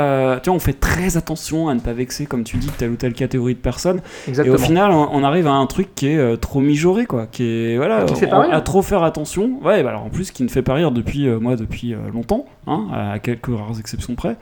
tu 0.43 0.49
vois, 0.49 0.57
on 0.57 0.59
fait 0.59 0.73
très 0.77 1.15
attention 1.15 1.69
à 1.69 1.75
ne 1.75 1.79
pas 1.79 1.93
vexer, 1.93 2.25
comme 2.25 2.43
tu 2.43 2.57
dis, 2.57 2.67
telle 2.77 2.91
ou 2.91 2.95
telle 2.97 3.13
catégorie 3.13 3.53
de 3.55 3.59
personnes. 3.59 4.01
Exactement. 4.27 4.55
Et 4.57 4.59
au 4.59 4.61
final, 4.61 4.91
on, 4.91 5.07
on 5.13 5.23
arrive 5.23 5.47
à 5.47 5.53
un 5.53 5.65
truc 5.65 5.95
qui 5.95 6.07
est 6.09 6.37
trop 6.41 6.59
mijoré, 6.59 7.05
quoi. 7.05 7.27
Qui 7.31 7.43
est. 7.43 7.77
Voilà, 7.77 8.03
Qui 8.03 8.15
fait 8.15 8.27
on- 8.27 8.31
pas 8.31 8.41
rire. 8.41 8.53
à 8.53 8.59
trop 8.59 8.81
faire 8.81 9.03
attention. 9.03 9.59
Ouais, 9.63 9.81
bah 9.81 9.91
alors 9.91 10.03
en 10.03 10.09
plus, 10.09 10.31
qui 10.31 10.43
ne 10.43 10.49
fait 10.49 10.61
pas 10.61 10.73
rire 10.73 10.91
depuis, 10.91 11.29
moi, 11.29 11.55
depuis 11.55 11.95
longtemps, 12.13 12.45
hein, 12.67 12.87
à 12.93 13.19
quelques 13.19 13.47
rares 13.47 13.79
exceptions 13.79 14.15
près. 14.15 14.35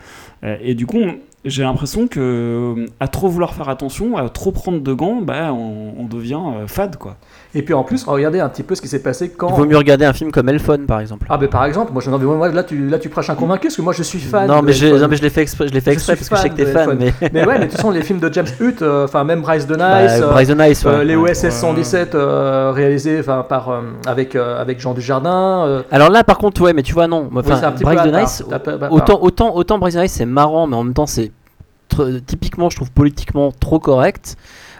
Et 0.61 0.73
du 0.73 0.87
coup, 0.87 0.97
on- 0.99 1.15
j'ai 1.45 1.63
l'impression 1.63 2.07
que 2.07 2.19
euh, 2.19 2.85
à 2.99 3.07
trop 3.07 3.29
vouloir 3.29 3.53
faire 3.53 3.69
attention, 3.69 4.17
à 4.17 4.27
trop 4.29 4.51
prendre 4.51 4.81
de 4.81 4.93
gants, 4.93 5.21
bah, 5.21 5.53
on, 5.53 5.93
on 5.97 6.05
devient 6.05 6.41
euh, 6.43 6.67
fade, 6.67 6.97
quoi. 6.97 7.17
Et 7.57 7.61
puis 7.63 7.73
en 7.73 7.83
plus, 7.83 8.03
regardez 8.03 8.41
un 8.41 8.49
petit 8.49 8.63
peu 8.63 8.75
ce 8.75 8.81
qui 8.81 8.89
s'est 8.89 9.01
passé 9.01 9.29
quand. 9.29 9.47
Il 9.49 9.55
vaut 9.55 9.65
mieux 9.65 9.77
regarder 9.77 10.03
un 10.03 10.11
film 10.11 10.29
comme 10.31 10.49
Elphone, 10.49 10.85
par 10.85 10.99
exemple. 10.99 11.25
Ah, 11.29 11.37
ben 11.37 11.47
par 11.47 11.63
exemple, 11.63 11.93
moi, 11.93 12.01
je, 12.01 12.09
non, 12.09 12.19
moi 12.19 12.49
là, 12.49 12.63
tu, 12.63 12.87
là, 12.89 12.99
tu 12.99 13.07
prêches 13.07 13.29
un 13.29 13.35
convaincu, 13.35 13.67
parce 13.67 13.77
que 13.77 13.81
moi, 13.81 13.93
je 13.93 14.03
suis 14.03 14.19
fan. 14.19 14.45
non, 14.47 14.59
de 14.59 14.65
mais, 14.65 14.73
je, 14.73 14.87
non, 14.87 15.07
mais 15.07 15.15
je 15.15 15.21
l'ai 15.21 15.29
fait 15.29 15.41
exprès, 15.41 15.67
je 15.69 15.73
l'ai 15.73 15.79
fait 15.79 15.93
exprès 15.93 16.15
parce 16.17 16.27
que 16.27 16.35
je 16.35 16.41
sais 16.41 16.49
que 16.49 16.55
t'es 16.55 16.65
fan. 16.65 16.97
Mais... 16.99 17.13
Mais 17.31 17.45
ouais, 17.47 17.53
mais 17.57 17.59
de 17.59 17.63
toute 17.71 17.77
façon, 17.77 17.91
les 17.91 18.01
films 18.01 18.19
de 18.19 18.31
James 18.33 18.45
Hutt, 18.59 18.81
euh, 18.81 19.05
enfin 19.05 19.23
même 19.23 19.41
Bryce 19.41 19.65
the 19.67 19.71
Nice, 19.71 19.77
Bah, 19.79 20.01
euh, 20.11 20.31
Bryce 20.31 20.49
the 20.49 20.57
Nice, 20.59 20.83
ouais. 20.83 20.91
euh, 20.91 21.03
les 21.05 21.15
Ouais. 21.15 21.31
OSS 21.31 21.49
117 21.51 22.13
euh, 22.13 22.71
réalisés 22.75 23.19
enfin, 23.21 23.45
par, 23.47 23.69
euh, 23.69 23.81
avec, 24.05 24.35
euh, 24.35 24.59
avec 24.61 24.81
Jean 24.81 24.93
Dujardin. 24.93 25.65
euh, 25.65 25.81
Alors 25.91 26.09
là, 26.09 26.25
par 26.25 26.37
contre, 26.37 26.61
ouais, 26.61 26.73
mais 26.73 26.83
tu 26.83 26.93
vois, 26.93 27.07
non. 27.07 27.29
Oui, 27.31 27.39
Enfin, 27.45 27.55
c'est 27.57 27.65
un 27.65 27.71
petit 27.71 27.85
peu 27.85 27.95
Bryce 27.95 28.01
à 28.01 28.09
the. 28.09 28.13
Nice, 28.21 28.43
part. 28.49 28.91
autant, 28.91 29.19
autant, 29.21 29.55
autant 29.55 29.79
Bryce 29.79 29.95
the 29.95 29.99
Nice, 29.99 30.11
c'est 30.11 30.25
marrant, 30.25 30.67
mais 30.67 30.75
en 30.75 30.83
même 30.83 30.93
temps, 30.93 31.05
c'est 31.07 31.31
typiquement, 32.27 32.69
je 32.69 32.75
trouve 32.75 32.91
politiquement 32.91 33.51
trop 33.57 33.79
correct. 33.79 34.35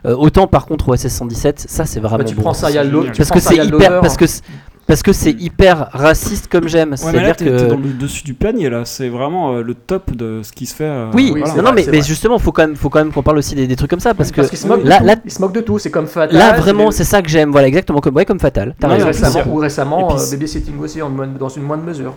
Euh, 0.05 0.15
autant 0.15 0.47
par 0.47 0.65
contre 0.65 0.89
OSS 0.89 1.07
117, 1.07 1.65
ça 1.67 1.85
c'est 1.85 1.99
vraiment 1.99 2.17
bah, 2.19 2.23
tu 2.23 2.35
bon. 2.35 2.41
prends 2.43 2.53
Serial 2.53 2.89
Lo- 2.89 3.03
tu 3.05 3.11
parce 3.13 3.29
prends 3.29 3.39
que 3.39 3.43
c'est 3.45 3.55
hyper, 3.65 4.01
parce 4.01 4.17
que 4.17 4.27
c'est- 4.27 4.43
parce 4.87 5.01
que 5.01 5.13
c'est 5.13 5.31
hyper 5.31 5.89
raciste 5.93 6.47
comme 6.47 6.67
j'aime. 6.67 6.91
Ouais, 6.91 6.97
C'est-à-dire 6.97 7.35
t'es 7.35 7.45
t'es 7.45 7.51
que 7.51 7.63
dans 7.69 7.77
le 7.77 7.91
dessus 7.99 8.23
du 8.23 8.35
panier, 8.35 8.69
là. 8.69 8.83
C'est 8.85 9.09
vraiment 9.09 9.53
euh, 9.55 9.63
le 9.63 9.73
top 9.73 10.15
de 10.15 10.41
ce 10.43 10.51
qui 10.51 10.67
se 10.67 10.75
fait. 10.75 10.83
euh, 10.83 11.07
oui, 11.13 11.33
voilà. 11.35 11.55
non, 11.55 11.63
non, 11.63 11.73
mais, 11.73 11.85
mais 11.91 12.03
justement, 12.03 12.37
faut 12.37 12.51
quand 12.51 12.67
même, 12.67 12.75
faut 12.75 12.89
quand 12.89 12.99
même 12.99 13.11
qu'on 13.11 13.23
parle 13.23 13.39
aussi 13.39 13.55
des, 13.55 13.65
des 13.65 13.75
trucs 13.75 13.89
comme 13.89 13.99
ça 13.99 14.13
parce 14.13 14.29
que 14.29 14.35
Parce 14.37 14.49
qu'il 14.49 14.59
se 14.59 14.67
moque 14.67 14.83
là, 14.83 14.99
de 14.99 15.05
là, 15.07 15.15
tout. 15.15 15.21
Il 15.25 15.31
se 15.31 15.41
moque 15.41 15.53
de 15.53 15.61
tout. 15.61 15.79
C'est 15.79 15.89
comme 15.89 16.05
Fatal. 16.05 16.37
là 16.37 16.53
vraiment, 16.53 16.91
c'est 16.91 17.03
ça 17.03 17.23
que 17.23 17.29
j'aime. 17.29 17.51
Voilà, 17.51 17.67
exactement 17.67 17.99
comme, 17.99 18.15
ouais, 18.15 18.25
comme 18.25 18.39
Fatal. 18.39 18.75
T'as 18.79 18.87
Ouais, 18.87 18.93
raison. 19.03 19.07
récemment, 19.07 19.51
ou 19.51 19.55
récemment, 19.55 19.99
Et 20.01 20.13
puis, 20.13 20.15
euh, 20.15 20.19
c'est- 20.19 20.35
Babysitting 20.37 20.79
aussi, 20.79 21.01
en 21.01 21.09
dans 21.09 21.49
une 21.49 21.63
moindre 21.63 21.83
mesure. 21.83 22.13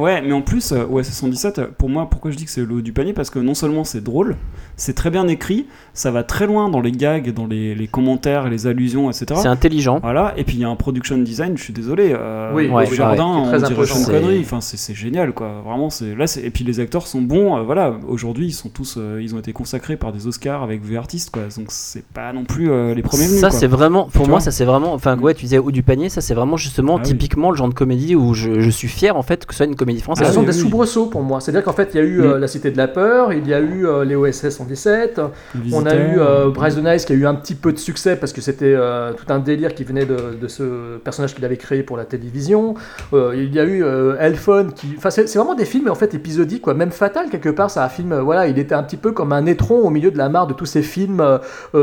Ouais, 0.00 0.20
mais 0.22 0.32
en 0.32 0.40
plus, 0.42 0.72
euh, 0.72 0.84
OSS 0.90 1.10
117, 1.12 1.58
euh, 1.58 1.66
pour 1.76 1.88
moi, 1.88 2.08
pourquoi 2.10 2.30
je 2.30 2.36
dis 2.36 2.44
que 2.44 2.50
c'est 2.50 2.64
le 2.64 2.74
haut 2.74 2.80
du 2.80 2.92
panier? 2.92 3.12
Parce 3.12 3.30
que 3.30 3.38
non 3.38 3.54
seulement 3.54 3.84
c'est 3.84 4.02
drôle, 4.02 4.36
c'est 4.76 4.94
très 4.94 5.10
bien 5.10 5.28
écrit, 5.28 5.66
ça 5.94 6.10
va 6.10 6.22
très 6.24 6.46
loin 6.46 6.68
dans 6.68 6.80
les 6.80 6.92
gags, 6.92 7.32
dans 7.34 7.46
les, 7.46 7.74
les 7.74 7.86
commentaires, 7.86 8.48
les 8.48 8.66
allusions, 8.66 9.10
etc. 9.10 9.26
C'est 9.42 9.48
intelligent. 9.48 10.00
Voilà, 10.02 10.32
et 10.36 10.44
puis 10.44 10.56
il 10.56 10.60
y 10.60 10.64
a 10.64 10.68
un 10.68 10.76
production 10.76 11.18
design, 11.18 11.56
je 11.58 11.62
suis 11.62 11.72
désolé. 11.72 12.12
Euh, 12.18 12.52
Oui, 12.54 12.68
au 12.68 12.72
ouais, 12.74 12.86
jardin, 12.86 13.26
ouais, 13.26 13.40
on 13.40 13.58
très 13.58 13.58
dirait 13.68 13.86
Connery, 14.06 14.40
enfin, 14.40 14.60
c'est 14.60 14.76
c'est 14.76 14.94
génial, 14.94 15.32
quoi. 15.32 15.62
Vraiment, 15.66 15.90
c'est 15.90 16.14
là, 16.14 16.26
c'est- 16.26 16.42
et 16.42 16.50
puis 16.50 16.64
les 16.64 16.80
acteurs 16.80 17.06
sont 17.06 17.20
bons, 17.22 17.56
euh, 17.58 17.62
voilà. 17.62 17.94
Aujourd'hui, 18.08 18.46
ils 18.46 18.52
sont 18.52 18.68
tous, 18.70 18.94
euh, 18.96 19.20
ils 19.22 19.34
ont 19.34 19.38
été 19.38 19.52
consacrés 19.52 19.96
par 19.96 20.12
des 20.12 20.26
Oscars 20.26 20.62
avec 20.62 20.82
V 20.84 20.96
artistes, 20.96 21.30
quoi. 21.30 21.42
Donc 21.56 21.66
c'est 21.68 22.04
pas 22.04 22.32
non 22.32 22.44
plus 22.44 22.70
euh, 22.70 22.94
les 22.94 23.02
premiers 23.02 23.26
venus. 23.26 23.40
Ça 23.40 23.50
quoi. 23.50 23.58
c'est 23.58 23.66
vraiment, 23.66 24.04
pour 24.12 24.24
Tu 24.24 24.30
moi 24.30 24.40
ça 24.40 24.50
c'est 24.50 24.64
vraiment, 24.64 24.94
enfin 24.94 25.18
ouais 25.18 25.34
tu 25.34 25.42
disais 25.44 25.58
haut 25.58 25.70
du 25.70 25.82
panier, 25.82 26.08
ça 26.08 26.20
c'est 26.20 26.34
vraiment 26.34 26.56
justement 26.56 26.94
Ah 26.96 27.00
oui. 27.04 27.10
typiquement 27.10 27.50
le 27.50 27.56
genre 27.56 27.68
de 27.68 27.74
comédie 27.74 28.14
où 28.16 28.32
je, 28.34 28.60
je 28.60 28.70
suis 28.70 28.88
fier 28.88 29.16
en 29.16 29.22
fait 29.22 29.44
que 29.46 29.52
ce 29.52 29.58
soit 29.58 29.66
une 29.66 29.76
comédie 29.76 29.89
Ce 29.98 30.02
française. 30.04 30.26
Ah 30.30 30.32
sont 30.32 30.40
oui, 30.40 30.46
des 30.46 30.52
oui. 30.52 30.58
soubresauts 30.60 31.06
pour 31.06 31.22
moi. 31.22 31.40
C'est-à-dire 31.40 31.62
qu'en 31.64 31.72
fait, 31.72 31.90
il 31.94 31.96
y 31.96 32.00
a 32.00 32.04
eu 32.06 32.20
euh. 32.22 32.38
La 32.38 32.46
Cité 32.48 32.70
de 32.70 32.76
la 32.76 32.88
Peur, 32.88 33.32
il 33.32 33.46
y 33.48 33.54
a 33.54 33.60
eu 33.60 33.86
euh, 33.86 34.04
les 34.04 34.14
OSS 34.16 34.50
117, 34.50 35.20
Les 35.64 35.74
on 35.74 35.84
a 35.86 35.94
eu 35.94 36.18
euh, 36.18 36.50
Bryce 36.50 36.76
the 36.76 36.84
Nice 36.84 37.04
qui 37.04 37.12
a 37.12 37.16
eu 37.16 37.26
un 37.26 37.34
petit 37.34 37.54
peu 37.54 37.72
de 37.72 37.78
succès 37.78 38.16
parce 38.16 38.32
que 38.32 38.40
c'était 38.40 38.74
euh, 38.76 39.12
tout 39.12 39.30
un 39.32 39.38
délire 39.38 39.74
qui 39.74 39.84
venait 39.84 40.06
de, 40.06 40.16
de 40.40 40.48
ce 40.48 40.98
personnage 40.98 41.34
qu'il 41.34 41.44
avait 41.44 41.56
créé 41.56 41.82
pour 41.82 41.96
la 41.96 42.04
télévision. 42.04 42.74
Euh, 43.12 43.32
il 43.36 43.54
y 43.54 43.58
a 43.58 43.64
eu 43.64 43.82
euh, 43.84 44.16
Elphone 44.18 44.72
qui. 44.72 44.94
Enfin, 44.96 45.10
c'est 45.10 45.28
c'est 45.28 45.38
vraiment 45.38 45.54
des 45.54 45.64
films 45.64 45.88
en 45.90 45.94
fait 45.94 46.14
épisodiques, 46.14 46.62
quoi. 46.62 46.74
Même 46.74 46.90
Fatal, 46.90 47.28
quelque 47.30 47.50
part, 47.50 47.70
c'est 47.70 47.80
un 47.80 47.88
film. 47.88 48.12
euh, 48.12 48.22
voilà, 48.22 48.46
il 48.48 48.58
était 48.58 48.74
un 48.74 48.82
petit 48.82 48.96
peu 48.96 49.12
comme 49.12 49.32
un 49.32 49.46
étron 49.46 49.78
au 49.80 49.90
milieu 49.90 50.10
de 50.10 50.18
la 50.18 50.28
mare 50.28 50.46
de 50.46 50.54
tous 50.54 50.66
ces 50.66 50.82
films 50.82 51.22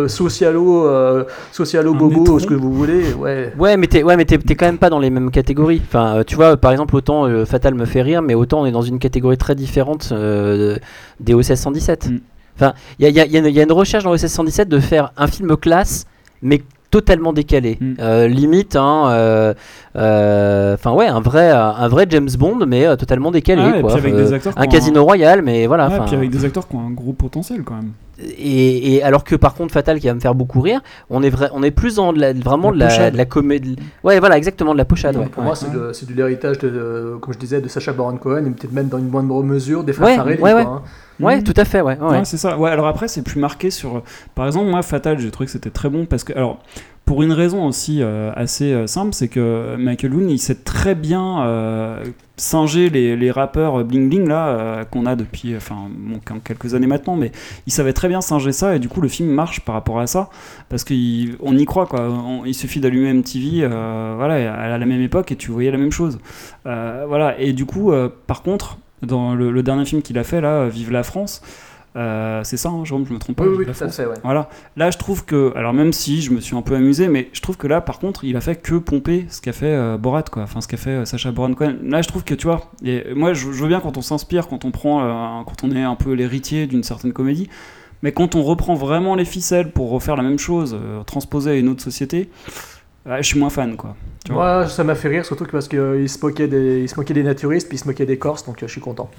socialo, 0.08 0.88
euh, 0.88 1.24
socialo 1.52 1.94
bobo, 1.94 2.40
ce 2.40 2.46
que 2.48 2.54
vous 2.54 2.72
voulez. 2.74 3.14
Ouais. 3.14 3.54
Ouais 3.58 3.78
mais 3.78 3.88
t'es 3.88 4.04
ouais 4.04 4.16
mais 4.18 4.26
t'es 4.26 4.38
t'es 4.38 4.56
quand 4.56 4.66
même 4.66 4.78
pas 4.78 4.90
dans 4.90 5.00
les 5.00 5.10
mêmes 5.10 5.32
catégories. 5.32 5.82
Enfin 5.86 6.18
euh, 6.18 6.24
tu 6.26 6.36
vois 6.36 6.58
par 6.58 6.72
exemple 6.72 6.96
autant 6.96 7.26
euh, 7.26 7.46
Fatal 7.46 7.74
me 7.76 7.86
fait 7.88 8.02
rire 8.04 8.22
mais 8.22 8.36
autant 8.36 8.62
on 8.62 8.66
est 8.68 8.72
dans 8.72 8.82
une 8.84 9.00
catégorie 9.00 9.38
très 9.38 9.56
différente 9.56 10.10
euh, 10.12 10.78
des 11.20 11.34
OSS 11.34 11.56
117. 11.56 12.10
Mm. 12.12 12.20
Enfin 12.56 12.74
il 13.00 13.08
y 13.08 13.20
a, 13.20 13.26
y 13.26 13.30
y 13.32 13.38
une- 13.38 13.46
il 13.46 13.54
y 13.54 13.60
a 13.60 13.64
une 13.64 13.72
recherche 13.72 14.04
dans 14.04 14.12
OSS 14.12 14.28
117 14.28 14.70
de 14.70 14.80
faire 14.80 15.12
un 15.18 15.28
film 15.28 15.56
classe 15.58 16.06
mais 16.42 16.62
totalement 16.92 17.34
décalé. 17.34 17.78
Mm. 17.82 17.94
Euh, 18.00 18.28
limite 18.28 18.76
hein, 18.76 19.10
euh, 19.96 20.74
enfin 20.76 20.92
ouais 20.94 21.08
un 21.08 21.20
vrai 21.20 21.50
un 21.52 21.88
vrai 21.88 22.06
James 22.10 22.30
Bond 22.38 22.66
mais 22.68 22.96
totalement 22.98 23.32
décalé 23.32 23.62
Ah, 23.66 23.78
et 23.78 23.82
quoi. 23.82 23.94
avec 23.94 24.16
des 24.16 24.34
acteurs 24.34 24.54
un 24.56 24.68
Casino 24.68 25.04
Royal 25.04 25.42
mais 25.42 25.68
voilà. 25.68 25.88
Ouais, 25.88 25.96
enfin, 25.96 26.06
puis 26.06 26.16
avec 26.16 26.30
des 26.30 26.46
acteurs 26.46 26.68
qui 26.68 26.76
ont 26.76 26.86
un 26.88 26.92
gros 26.92 27.14
potentiel 27.14 27.64
quand 27.64 27.76
même. 27.76 27.92
Et, 28.20 28.96
et 28.96 29.04
alors 29.04 29.24
que 29.24 29.36
par 29.36 29.54
contre 29.54 29.74
Fatal 29.74 30.00
qui 30.00 30.08
va 30.08 30.14
me 30.14 30.20
faire 30.20 30.36
beaucoup 30.36 30.62
rire, 30.62 30.82
on 31.10 31.22
est 31.24 31.30
vrai, 31.30 31.50
on 31.54 31.62
est 31.64 31.72
plus 31.72 31.96
dans 31.96 32.14
de 32.14 32.20
la- 32.20 32.34
vraiment 32.34 32.72
La 32.72 32.76
de 32.76 32.80
la, 32.80 32.88
pochade. 32.88 33.14
de 33.14 33.18
la 33.18 33.26
comédie. 33.26 33.76
Ouais 34.04 34.20
voilà 34.20 34.38
exactement 34.38 34.74
de 34.74 34.78
la 34.78 34.86
pochade. 34.86 35.16
Ouais. 35.18 35.26
pour 35.28 35.40
Ouais. 35.42 35.48
moi, 35.48 35.56
c'est 35.56 35.72
de, 35.72 35.92
c'est 35.94 36.08
de 36.10 36.14
l'héritage, 36.16 36.58
de, 36.60 36.70
de- 36.70 37.18
comme 37.22 37.34
je 37.34 37.40
disais, 37.40 37.62
de 37.62 37.68
Sacha 37.68 37.94
Baron 37.94 38.18
Cohen, 38.18 38.46
et 38.46 38.50
peut-être 38.52 38.72
même 38.74 38.88
dans 38.88 38.98
une 38.98 39.10
moindre 39.10 39.44
mesure 39.44 39.84
des 39.84 39.94
frères 39.94 40.08
Ouais, 40.08 40.16
Farrelly. 40.16 40.42
ouais, 40.42 40.52
quoi, 40.52 40.62
ouais. 40.62 40.68
hein. 40.68 40.82
Ouais, 41.20 41.38
Mhm. 41.38 41.44
tout 41.44 41.54
à 41.58 41.66
fait, 41.66 41.82
ouais. 41.82 41.98
ouais. 42.00 42.10
Ouais, 42.10 42.26
c'est 42.26 42.38
ça. 42.38 42.58
Ouais, 42.58 42.70
alors 42.70 42.88
après, 42.88 43.08
c'est 43.08 43.22
plus 43.24 43.40
marqué 43.40 43.70
sur. 43.72 44.04
Par 44.36 44.46
exemple, 44.46 44.70
moi, 44.70 44.82
Fatal, 44.84 45.20
j'ai 45.20 45.32
trouvé 45.32 45.46
que 45.48 45.52
c'était 45.52 45.70
très 45.72 45.90
bon 45.90 46.06
parce 46.06 46.24
que. 46.24 46.34
Alors, 46.34 46.60
pour 47.06 47.24
une 47.24 47.32
raison 47.32 47.66
aussi 47.66 48.02
euh, 48.04 48.32
assez 48.36 48.74
euh, 48.74 48.86
simple, 48.86 49.14
c'est 49.14 49.30
que 49.30 49.76
Michael 49.78 50.14
Youn, 50.14 50.30
il 50.30 50.40
sait 50.40 50.56
très 50.56 50.94
bien 50.94 51.42
euh, 51.46 52.04
singer 52.36 52.90
les, 52.90 53.16
les 53.16 53.32
rappeurs 53.32 53.86
bling 53.86 54.10
bling 54.10 54.28
là 54.28 54.48
euh, 54.50 54.84
qu'on 54.84 55.06
a 55.06 55.16
depuis. 55.16 55.56
Enfin, 55.56 55.88
bon, 55.90 56.20
quelques 56.44 56.76
années 56.76 56.86
maintenant, 56.86 57.16
mais 57.16 57.32
il 57.66 57.72
savait 57.72 57.94
très 57.94 58.10
bien 58.10 58.20
singer 58.20 58.52
ça 58.52 58.76
et 58.76 58.80
du 58.80 58.90
coup, 58.90 59.00
le 59.00 59.08
film 59.08 59.30
marche 59.30 59.62
par 59.62 59.74
rapport 59.76 60.00
à 60.02 60.06
ça 60.06 60.30
parce 60.68 60.84
qu'on 60.84 60.94
y 61.58 61.66
croit 61.66 61.86
quoi. 61.88 62.02
On- 62.10 62.44
il 62.46 62.54
suffit 62.54 62.82
d'allumer 62.82 63.10
MTV, 63.14 63.66
voilà, 64.18 64.54
à 64.74 64.78
la 64.78 64.86
même 64.86 65.02
époque 65.02 65.32
et 65.32 65.38
tu 65.38 65.50
voyais 65.52 65.72
la 65.72 65.78
même 65.78 65.92
chose. 65.94 66.20
Voilà, 66.66 67.40
et 67.40 67.54
du 67.54 67.66
coup, 67.66 67.92
par 68.28 68.44
contre, 68.44 68.78
dans 69.02 69.36
le, 69.36 69.52
le 69.52 69.64
dernier 69.64 69.86
film 69.86 70.02
qu'il 70.02 70.18
a 70.18 70.24
fait 70.24 70.42
là, 70.42 70.68
Vive 70.70 70.92
la 70.92 71.04
France. 71.04 71.42
euh, 71.96 72.44
c'est 72.44 72.58
ça, 72.58 72.70
hein, 72.70 72.86
Jérôme, 72.86 73.06
je 73.08 73.14
me 73.14 73.18
trompe 73.18 73.38
pas? 73.38 73.44
Oui, 73.46 73.56
oui, 73.60 73.66
tout 73.66 73.84
à 73.84 73.88
fait, 73.90 74.06
ouais. 74.06 74.16
Voilà. 74.24 74.50
Là, 74.76 74.92
je 74.92 74.98
trouve 74.98 75.26
que, 75.26 75.52
alors 75.56 75.74
même 75.74 75.94
si 75.94 76.22
je 76.22 76.32
me 76.32 76.40
suis 76.40 76.56
un 76.56 76.62
peu 76.62 76.76
amusé, 76.76 77.08
mais 77.08 77.30
je 77.34 77.42
trouve 77.42 77.58
que 77.58 77.66
là, 77.66 77.82
par 77.82 77.98
contre, 77.98 78.24
il 78.24 78.36
a 78.38 78.42
fait 78.42 78.56
que 78.56 78.76
pomper 78.76 79.26
ce 79.30 79.42
qu'a 79.42 79.54
fait 79.54 79.66
euh, 79.66 79.98
Borat, 79.98 80.24
quoi. 80.24 80.44
Enfin, 80.44 80.62
ce 80.62 80.68
qu'a 80.68 80.78
fait 80.78 80.92
euh, 80.92 81.06
Sacha 81.06 81.32
Baron 81.32 81.54
Cohen. 81.56 81.78
Là, 81.84 82.02
je 82.04 82.08
trouve 82.08 82.24
que, 82.24 82.36
tu 82.36 82.46
vois, 82.48 82.72
et 82.84 83.04
moi, 83.16 83.34
je, 83.34 83.52
je 83.52 83.62
veux 83.64 83.68
bien 83.68 83.80
quand 83.80 83.98
on 83.98 84.02
s'inspire, 84.02 84.48
quand 84.48 84.64
on 84.64 84.72
prend, 84.72 85.02
euh, 85.04 85.44
quand 85.46 85.64
on 85.64 85.72
est 85.76 85.82
un 85.82 85.96
peu 85.96 86.14
l'héritier 86.14 86.68
d'une 86.68 86.84
certaine 86.84 87.14
comédie, 87.14 87.50
mais 88.04 88.12
quand 88.12 88.36
on 88.36 88.44
reprend 88.44 88.76
vraiment 88.76 89.16
les 89.16 89.26
ficelles 89.26 89.72
pour 89.72 89.90
refaire 89.90 90.16
la 90.16 90.24
même 90.24 90.38
chose, 90.38 90.78
euh, 90.80 91.02
transposée 91.04 91.50
à 91.52 91.56
une 91.56 91.68
autre 91.68 91.82
société, 91.82 92.30
ouais, 93.08 93.18
je 93.24 93.28
suis 93.28 93.40
moins 93.40 93.50
fan, 93.50 93.76
quoi. 93.76 93.96
Tu 94.26 94.34
vois. 94.34 94.58
Moi, 94.60 94.68
ça 94.68 94.84
m'a 94.84 94.96
fait 94.96 95.08
rire, 95.08 95.26
surtout 95.26 95.46
parce 95.50 95.68
qu'il 95.70 96.10
se, 96.10 96.20
moquait 96.22 96.48
des- 96.50 96.82
il 96.82 96.90
se 96.90 96.96
moquait 96.98 97.14
des 97.14 97.24
naturistes, 97.24 97.70
puis 97.70 97.78
il 97.78 97.80
se 97.80 97.88
moquait 97.88 98.06
des 98.06 98.18
Corses, 98.18 98.46
donc 98.46 98.62
euh, 98.62 98.68
je 98.68 98.72
suis 98.74 98.82
content. 98.82 99.10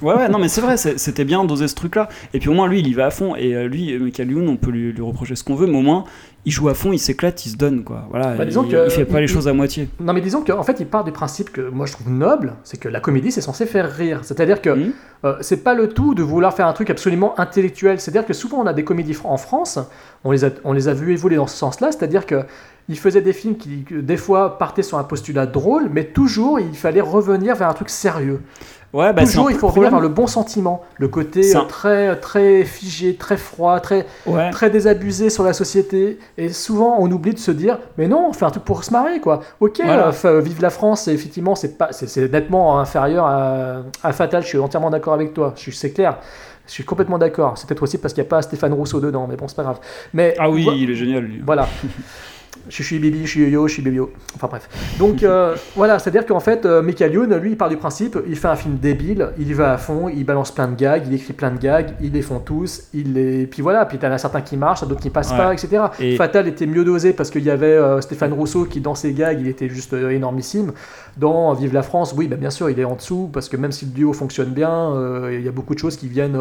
Ouais, 0.00 0.14
ouais, 0.14 0.28
non, 0.28 0.38
mais 0.38 0.48
c'est 0.48 0.60
vrai, 0.60 0.76
c'était 0.76 1.24
bien 1.24 1.44
d'oser 1.44 1.66
ce 1.66 1.74
truc-là. 1.74 2.08
Et 2.32 2.38
puis 2.38 2.48
au 2.48 2.52
moins, 2.52 2.68
lui, 2.68 2.78
il 2.80 2.86
y 2.86 2.94
va 2.94 3.06
à 3.06 3.10
fond. 3.10 3.34
Et 3.34 3.54
euh, 3.56 3.66
lui, 3.66 3.98
Michael 3.98 4.30
Youn, 4.30 4.48
on 4.48 4.56
peut 4.56 4.70
lui, 4.70 4.92
lui 4.92 5.02
reprocher 5.02 5.34
ce 5.34 5.42
qu'on 5.42 5.56
veut, 5.56 5.66
mais 5.66 5.78
au 5.78 5.82
moins, 5.82 6.04
il 6.44 6.52
joue 6.52 6.68
à 6.68 6.74
fond, 6.74 6.92
il 6.92 6.98
s'éclate, 7.00 7.44
il 7.46 7.50
se 7.50 7.56
donne, 7.56 7.82
quoi. 7.82 8.06
Voilà, 8.10 8.34
Bah, 8.36 8.44
il, 8.44 8.52
que, 8.54 8.84
il 8.86 8.90
fait 8.90 9.04
pas 9.04 9.18
il- 9.18 9.22
les 9.22 9.26
choses 9.26 9.48
à 9.48 9.52
moitié. 9.52 9.88
Non, 10.00 10.12
mais 10.12 10.20
disons 10.20 10.42
qu'en 10.44 10.62
fait, 10.62 10.78
il 10.78 10.86
part 10.86 11.02
du 11.04 11.10
principe 11.12 11.50
que 11.50 11.60
moi 11.68 11.86
je 11.86 11.92
trouve 11.92 12.10
noble, 12.10 12.54
c'est 12.62 12.78
que 12.78 12.88
la 12.88 13.00
comédie 13.00 13.30
c'est 13.32 13.40
censé 13.40 13.64
faire 13.66 13.90
rire. 13.92 14.20
C'est-à-dire 14.22 14.60
que 14.60 14.70
Mhm. 14.70 14.92
euh, 15.24 15.34
c'est 15.40 15.62
pas 15.64 15.74
le 15.74 15.88
tout 15.88 16.14
de 16.14 16.22
vouloir 16.22 16.52
faire 16.54 16.66
un 16.68 16.72
truc 16.72 16.90
absolument 16.90 17.38
intellectuel. 17.38 18.00
C'est-à-dire 18.00 18.26
que 18.26 18.32
souvent 18.32 18.58
on 18.58 18.66
a 18.66 18.72
des 18.72 18.82
comédies 18.84 19.16
en 19.24 19.36
France, 19.36 19.78
on 20.24 20.30
les 20.32 20.44
a, 20.44 20.50
on 20.64 20.72
les 20.72 20.86
a 20.88 20.94
vues 20.94 21.12
évoluer 21.12 21.36
dans 21.36 21.46
ce 21.48 21.56
sens-là, 21.56 21.90
c'est-à-dire 21.92 22.26
que 22.26 22.42
ils 22.88 22.98
faisaient 22.98 23.20
des 23.22 23.32
films 23.32 23.56
qui, 23.56 23.84
que 23.84 23.94
des 23.94 24.16
fois, 24.16 24.58
partaient 24.58 24.82
sur 24.82 24.98
un 24.98 25.04
postulat 25.04 25.46
drôle, 25.46 25.88
mais 25.92 26.04
toujours 26.04 26.60
il 26.60 26.74
fallait 26.76 27.00
revenir 27.00 27.54
vers 27.54 27.68
un 27.68 27.74
truc 27.74 27.90
sérieux. 27.90 28.40
Ouais, 28.92 29.10
bah, 29.14 29.24
toujours 29.24 29.50
il 29.50 29.56
faut 29.56 29.68
revenir 29.68 29.88
vers 29.90 30.00
le 30.00 30.08
bon 30.08 30.26
sentiment, 30.26 30.82
le 30.98 31.08
côté 31.08 31.56
euh, 31.56 31.60
un- 31.60 31.64
très 31.64 32.14
très 32.20 32.62
figé, 32.64 33.14
très 33.14 33.38
froid, 33.38 33.80
très 33.80 34.04
Ouais. 34.26 34.50
très 34.50 34.68
désabusé 34.68 35.30
sur 35.30 35.44
la 35.44 35.54
société. 35.54 36.18
Et 36.36 36.50
souvent, 36.50 36.96
on 36.98 37.10
oublie 37.10 37.32
de 37.32 37.38
se 37.38 37.50
dire, 37.52 37.78
mais 37.96 38.06
non, 38.06 38.26
on 38.28 38.32
fait 38.34 38.44
un 38.44 38.50
truc 38.50 38.64
pour 38.64 38.84
se 38.84 38.92
marrer, 38.92 39.18
quoi. 39.20 39.40
Ok, 39.60 39.80
Voilà. 39.82 40.10
euh, 40.26 40.40
vive 40.42 40.60
la 40.60 40.68
France, 40.68 41.08
et 41.08 41.12
effectivement, 41.12 41.54
c'est 41.54 41.78
pas, 41.78 41.88
c'est, 41.92 42.30
nettement 42.30 42.78
inférieur 42.80 43.24
à, 43.24 43.76
à 44.02 44.12
Fatal. 44.12 44.42
Je 44.42 44.48
suis 44.48 44.58
entièrement 44.58 44.90
d'accord 44.90 45.14
avec 45.14 45.32
toi. 45.32 45.54
Je 45.56 45.70
c'est 45.70 45.92
clair. 45.92 46.18
Je 46.66 46.72
suis 46.72 46.84
complètement 46.84 47.16
d'accord. 47.18 47.56
C'est 47.56 47.66
peut-être 47.66 47.82
aussi 47.82 47.96
parce 47.96 48.12
qu'il 48.12 48.22
n'y 48.22 48.28
a 48.28 48.30
pas 48.30 48.42
Stéphane 48.42 48.74
Rousseau 48.74 49.00
dedans, 49.00 49.26
mais 49.26 49.36
bon, 49.36 49.48
c'est 49.48 49.56
pas 49.56 49.62
grave. 49.64 49.80
Mais 50.12 50.34
Ah 50.38 50.50
oui, 50.50 50.68
il 50.76 50.90
est 50.90 50.94
génial, 50.94 51.24
lui. 51.24 51.40
voilà. 51.44 51.66
Je 52.68 52.82
suis 52.82 52.98
Bibi, 52.98 53.26
je 53.26 53.30
suis 53.30 53.40
Yo-Yo, 53.42 53.68
je 53.68 53.74
suis 53.74 53.82
Bibio. 53.82 54.12
Enfin 54.34 54.46
bref. 54.48 54.68
Donc 54.98 55.22
euh, 55.22 55.54
voilà, 55.76 55.98
c'est-à-dire 55.98 56.24
qu'en 56.26 56.40
fait, 56.40 56.64
euh, 56.64 56.82
Michael 56.82 57.12
Youn, 57.14 57.36
lui, 57.36 57.50
il 57.50 57.56
part 57.56 57.68
du 57.68 57.76
principe, 57.76 58.18
il 58.26 58.36
fait 58.36 58.48
un 58.48 58.56
film 58.56 58.76
débile, 58.76 59.30
il 59.38 59.48
y 59.48 59.52
va 59.52 59.72
à 59.72 59.78
fond, 59.78 60.08
il 60.08 60.24
balance 60.24 60.52
plein 60.52 60.68
de 60.68 60.74
gags, 60.76 61.02
il 61.06 61.14
écrit 61.14 61.32
plein 61.32 61.50
de 61.50 61.58
gags, 61.58 61.90
il 62.00 62.12
les 62.12 62.22
font 62.22 62.38
tous, 62.38 62.84
il 62.94 63.14
les... 63.14 63.46
Puis 63.46 63.62
voilà, 63.62 63.84
puis 63.86 63.98
t'en 63.98 64.10
as 64.10 64.18
certains 64.18 64.40
qui 64.42 64.56
marchent, 64.56 64.84
d'autres 64.86 65.00
qui 65.00 65.10
passent 65.10 65.32
Ouais. 65.32 65.36
pas, 65.38 65.52
etc. 65.52 65.82
Et- 66.00 66.16
Fatal 66.16 66.46
était 66.48 66.66
mieux 66.66 66.84
dosé 66.84 67.12
parce 67.12 67.30
qu'il 67.30 67.44
y 67.44 67.50
avait 67.50 67.66
euh, 67.66 68.00
Stéphane 68.00 68.32
Rousseau 68.32 68.64
qui, 68.64 68.80
dans 68.80 68.94
ses 68.94 69.12
gags, 69.12 69.38
il 69.40 69.48
était 69.48 69.68
juste 69.68 69.92
énormissime. 69.94 70.72
Dans 71.16 71.52
Vive 71.54 71.74
la 71.74 71.82
France, 71.82 72.14
oui, 72.16 72.28
bah, 72.28 72.36
bien 72.36 72.50
sûr, 72.50 72.70
il 72.70 72.78
est 72.78 72.84
en 72.84 72.96
dessous 72.96 73.28
parce 73.32 73.48
que 73.48 73.56
même 73.56 73.72
si 73.72 73.84
le 73.86 73.90
duo 73.92 74.12
fonctionne 74.12 74.50
bien, 74.50 75.30
il 75.30 75.40
y 75.42 75.48
a 75.48 75.52
beaucoup 75.52 75.74
de 75.74 75.78
choses 75.78 75.96
qui 75.96 76.08
viennent... 76.08 76.38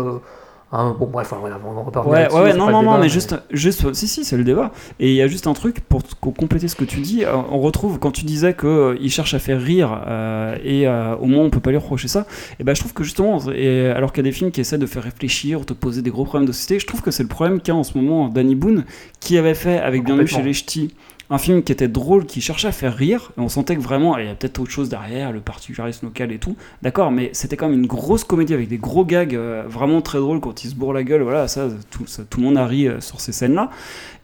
hein, 0.72 0.96
bon 1.00 1.08
bref, 1.08 1.34
voilà, 1.40 1.60
on 1.66 1.84
revenir 1.84 2.06
Ouais, 2.06 2.34
ouais, 2.34 2.42
ouais, 2.42 2.54
non, 2.54 2.70
non, 2.70 2.84
non, 2.84 2.98
mais 2.98 3.10
juste, 3.10 3.36
juste, 3.52 3.94
si, 3.94 4.08
si, 4.08 4.24
c'est 4.24 4.38
le 4.38 4.44
débat. 4.44 4.72
Et 5.00 5.10
il 5.10 5.16
y 5.16 5.22
a 5.22 5.28
juste 5.28 5.48
un 5.48 5.54
truc 5.54 5.82
pour 5.82 6.02
compléter 6.20 6.68
ce 6.68 6.76
que 6.76 6.86
tu 6.86 7.00
dis. 7.02 7.24
euh, 7.26 7.36
On 7.52 7.60
retrouve 7.60 8.00
quand 8.00 8.12
tu 8.12 8.26
disais 8.26 8.54
que 8.54 8.68
euh, 8.68 8.98
il 9.02 9.12
cherche 9.12 9.34
à 9.34 9.40
faire 9.40 9.62
rire 9.62 10.04
euh, 10.08 10.56
et 10.64 10.88
euh, 10.88 11.16
au 11.18 11.26
moins 11.26 11.44
on 11.44 11.50
peut 11.50 11.60
pas 11.60 11.72
lui 11.72 11.78
reprocher 11.78 12.08
ça. 12.08 12.26
Et 12.60 12.64
ben 12.64 12.74
je 12.76 12.80
trouve 12.80 12.94
que 12.94 13.04
justement, 13.04 13.40
et 13.54 13.88
alors 13.88 14.14
qu'il 14.14 14.24
y 14.24 14.28
a 14.28 14.32
des 14.32 14.36
films 14.36 14.52
qui 14.52 14.62
essaient 14.62 14.78
de 14.78 14.86
faire 14.86 15.04
réfléchir, 15.04 15.66
te 15.66 15.74
poser 15.74 16.02
des 16.02 16.10
gros 16.10 16.26
problèmes 16.26 16.48
de 16.48 16.54
société, 16.54 16.80
je 16.80 16.88
trouve 16.88 17.02
que 17.02 17.12
c'est 17.12 17.24
le 17.24 17.30
problème 17.30 17.62
qu'a 17.62 17.76
en 17.76 17.84
ce 17.84 17.98
moment 17.98 18.30
Danny 18.30 18.56
Boone, 18.56 18.86
qui 19.20 19.38
avait 19.38 19.56
fait 19.56 19.80
avec 19.80 20.04
Bienvenue 20.04 20.28
chez 20.28 20.42
les 20.42 20.54
Ch'tis. 20.54 20.94
Un 21.34 21.38
film 21.38 21.64
qui 21.64 21.72
était 21.72 21.88
drôle, 21.88 22.26
qui 22.26 22.42
cherchait 22.42 22.68
à 22.68 22.72
faire 22.74 22.94
rire, 22.94 23.32
et 23.38 23.40
on 23.40 23.48
sentait 23.48 23.78
que 23.78 23.82
vraiment, 23.82 24.18
il 24.18 24.26
y 24.26 24.30
a 24.30 24.36
peut-être 24.36 24.60
autre 24.60 24.70
chose 24.70 24.90
derrière, 24.90 25.32
le 25.32 25.40
particularisme 25.40 26.08
local 26.08 26.30
et 26.34 26.40
tout. 26.40 26.58
D'accord, 26.82 27.10
mais 27.10 27.30
c'était 27.32 27.56
quand 27.56 27.70
même 27.70 27.80
une 27.80 27.88
grosse 27.88 28.26
comédie 28.26 28.54
avec 28.54 28.68
des 28.68 28.78
gros 28.78 29.06
gags 29.06 29.34
euh, 29.34 29.64
vraiment 29.66 30.02
très 30.02 30.20
drôles 30.20 30.42
quand 30.42 30.66
il 30.66 30.70
se 30.70 30.76
bourre 30.76 30.92
la 30.92 31.04
gueule. 31.04 31.22
Voilà, 31.22 31.48
ça, 31.48 31.70
tout, 31.90 32.06
ça- 32.06 32.24
le 32.36 32.44
monde 32.44 32.58
a 32.58 32.68
ri 32.68 32.86
euh, 32.88 33.00
sur 33.00 33.22
ces 33.22 33.32
scènes-là. 33.32 33.70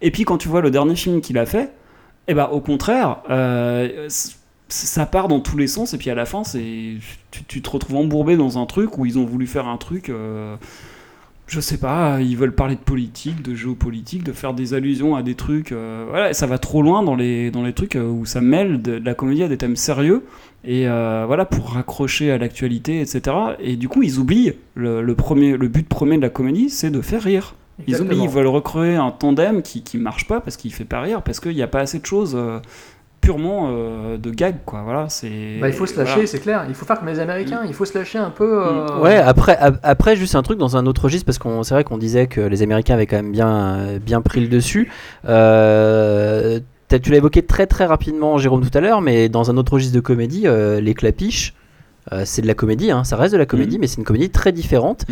Et 0.01 0.11
puis 0.11 0.25
quand 0.25 0.37
tu 0.37 0.49
vois 0.49 0.59
le 0.59 0.69
dernier 0.69 0.97
film 0.97 1.21
qu'il 1.21 1.37
a 1.37 1.45
fait, 1.45 1.71
eh 2.27 2.33
ben 2.33 2.49
au 2.51 2.59
contraire, 2.59 3.19
euh, 3.29 4.09
ça 4.67 5.05
part 5.05 5.29
dans 5.29 5.39
tous 5.39 5.55
les 5.55 5.67
sens. 5.67 5.93
Et 5.93 5.97
puis 5.97 6.09
à 6.09 6.15
la 6.15 6.25
fin, 6.25 6.41
tu, 6.41 6.99
tu 7.47 7.61
te 7.61 7.69
retrouves 7.69 7.95
embourbé 7.95 8.35
dans 8.35 8.57
un 8.57 8.65
truc 8.65 8.97
où 8.97 9.05
ils 9.05 9.17
ont 9.17 9.25
voulu 9.25 9.47
faire 9.47 9.69
un 9.69 9.77
truc. 9.77 10.11
Je 11.47 11.59
sais 11.61 11.77
pas, 11.77 12.19
ils 12.21 12.35
veulent 12.37 12.53
parler 12.55 12.75
de 12.75 12.81
politique, 12.81 13.41
de 13.41 13.55
géopolitique, 13.55 14.23
de 14.23 14.33
faire 14.33 14.53
des 14.53 14.73
allusions 14.73 15.15
à 15.15 15.23
des 15.23 15.35
trucs. 15.35 15.71
euh, 15.71 16.05
voilà, 16.09 16.33
ça 16.33 16.45
va 16.45 16.57
trop 16.57 16.81
loin 16.81 17.03
dans 17.03 17.15
les, 17.15 17.51
dans 17.51 17.63
les 17.63 17.73
trucs 17.73 17.95
euh, 17.95 18.05
où 18.07 18.25
ça 18.25 18.41
mêle 18.41 18.81
de, 18.81 18.99
de 18.99 19.05
la 19.05 19.13
comédie 19.13 19.43
à 19.43 19.47
des 19.47 19.57
thèmes 19.57 19.75
sérieux. 19.77 20.25
Et 20.65 20.87
euh, 20.87 21.23
voilà, 21.25 21.45
pour 21.45 21.69
raccrocher 21.73 22.31
à 22.31 22.37
l'actualité, 22.37 22.99
etc. 22.99 23.35
Et 23.59 23.77
du 23.77 23.87
coup, 23.87 24.03
ils 24.03 24.19
oublient 24.19 24.53
le, 24.75 25.01
le 25.01 25.15
premier, 25.15 25.55
le 25.55 25.67
but 25.69 25.87
premier 25.87 26.17
de 26.17 26.21
la 26.21 26.29
comédie, 26.29 26.69
c'est 26.69 26.89
de 26.91 26.99
faire 27.01 27.21
rire. 27.23 27.55
Ils 27.85 28.01
oublient, 28.01 28.23
ils 28.23 28.29
veulent 28.29 28.47
recréer 28.47 28.95
un 28.95 29.11
tandem 29.11 29.61
qui, 29.61 29.83
qui 29.83 29.97
marche 29.99 30.27
pas 30.27 30.41
parce 30.41 30.57
qu'il 30.57 30.73
fait 30.73 30.83
pas 30.83 30.99
rire, 30.99 31.21
parce 31.21 31.39
qu'il 31.39 31.53
n'y 31.55 31.61
a 31.61 31.67
pas 31.67 31.79
assez 31.81 31.99
de 31.99 32.05
choses 32.05 32.33
euh, 32.35 32.59
purement 33.21 33.69
euh, 33.71 34.17
de 34.17 34.31
gag, 34.31 34.55
quoi. 34.65 34.81
Voilà, 34.83 35.09
c'est. 35.09 35.57
Bah, 35.59 35.67
il 35.67 35.73
faut 35.73 35.85
se 35.85 35.97
lâcher, 35.97 36.11
voilà. 36.13 36.27
c'est 36.27 36.39
clair. 36.39 36.65
Il 36.69 36.75
faut 36.75 36.85
faire 36.85 36.97
comme 36.99 37.07
les 37.07 37.19
Américains. 37.19 37.61
Il 37.67 37.73
faut 37.73 37.85
se 37.85 37.97
lâcher 37.97 38.17
un 38.19 38.29
peu. 38.29 38.65
euh, 38.65 38.99
Ouais, 39.01 39.17
après, 39.17 39.57
ap- 39.57 39.79
après, 39.83 40.15
juste 40.15 40.35
un 40.35 40.43
truc 40.43 40.57
dans 40.57 40.77
un 40.77 40.85
autre 40.85 41.03
registre, 41.03 41.25
parce 41.25 41.37
qu'on 41.37 41.63
c'est 41.63 41.73
vrai 41.73 41.83
qu'on 41.83 41.97
disait 41.97 42.27
que 42.27 42.41
les 42.41 42.61
Américains 42.61 42.93
avaient 42.93 43.05
quand 43.07 43.17
même 43.17 43.31
bien, 43.31 43.97
bien 43.99 44.21
pris 44.21 44.39
le 44.41 44.47
dessus. 44.47 44.89
Euh, 45.27 46.59
tu 46.89 47.11
l'as 47.11 47.17
évoqué 47.17 47.41
très 47.41 47.67
très 47.67 47.85
rapidement, 47.85 48.37
Jérôme, 48.37 48.61
tout 48.67 48.77
à 48.77 48.81
l'heure, 48.81 49.01
mais 49.01 49.27
dans 49.29 49.51
un 49.51 49.57
autre 49.57 49.73
registre 49.73 49.95
de 49.95 49.99
comédie, 49.99 50.43
euh, 50.45 50.79
les 50.79 50.93
clapiches, 50.93 51.53
euh, 52.13 52.21
c'est 52.25 52.41
de 52.41 52.47
la 52.47 52.53
comédie, 52.53 52.91
hein, 52.91 53.03
ça 53.03 53.17
reste 53.17 53.33
de 53.33 53.37
la 53.37 53.45
comédie, 53.45 53.75
Mhm. 53.75 53.81
mais 53.81 53.87
c'est 53.87 53.97
une 53.97 54.05
comédie 54.05 54.29
très 54.29 54.51
différente. 54.53 55.05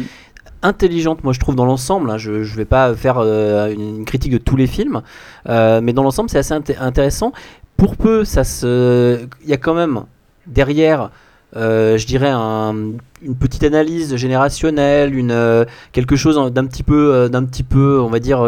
Intelligente, 0.61 1.23
moi 1.23 1.33
je 1.33 1.39
trouve 1.39 1.55
dans 1.55 1.65
l'ensemble. 1.65 2.09
hein, 2.09 2.17
je, 2.17 2.43
je 2.43 2.55
vais 2.55 2.65
pas 2.65 2.95
faire 2.95 3.17
euh, 3.19 3.71
une, 3.73 4.05
critique 4.05 4.31
de 4.31 4.37
tous 4.37 4.55
les 4.55 4.67
films, 4.67 5.01
euh, 5.49 5.81
mais 5.83 5.91
dans 5.93 6.01
l'ensemble 6.03 6.29
c'est 6.29 6.37
assez 6.39 6.53
inté- 6.53 6.77
intéressant. 6.79 7.33
Pour 7.77 7.95
peu, 7.97 8.23
ça 8.23 8.43
se, 8.43 9.25
il 9.43 9.49
y 9.49 9.53
a 9.53 9.57
quand 9.57 9.73
même 9.73 10.01
derrière 10.47 11.11
euh, 11.55 11.97
je 11.97 12.05
dirais 12.05 12.31
un- 12.33 12.75
une 13.21 13.35
petite 13.35 13.63
analyse 13.63 14.15
générationnelle, 14.17 15.15
une, 15.15 15.31
euh, 15.31 15.63
quelque 15.93 16.17
chose 16.17 16.35
d'un 16.51 16.65
petit 16.65 16.83
peu, 16.83 17.13
euh, 17.13 17.29
d'un 17.29 17.45
petit 17.45 17.63
peu, 17.63 18.01
on 18.01 18.09
va 18.09 18.19
dire 18.19 18.45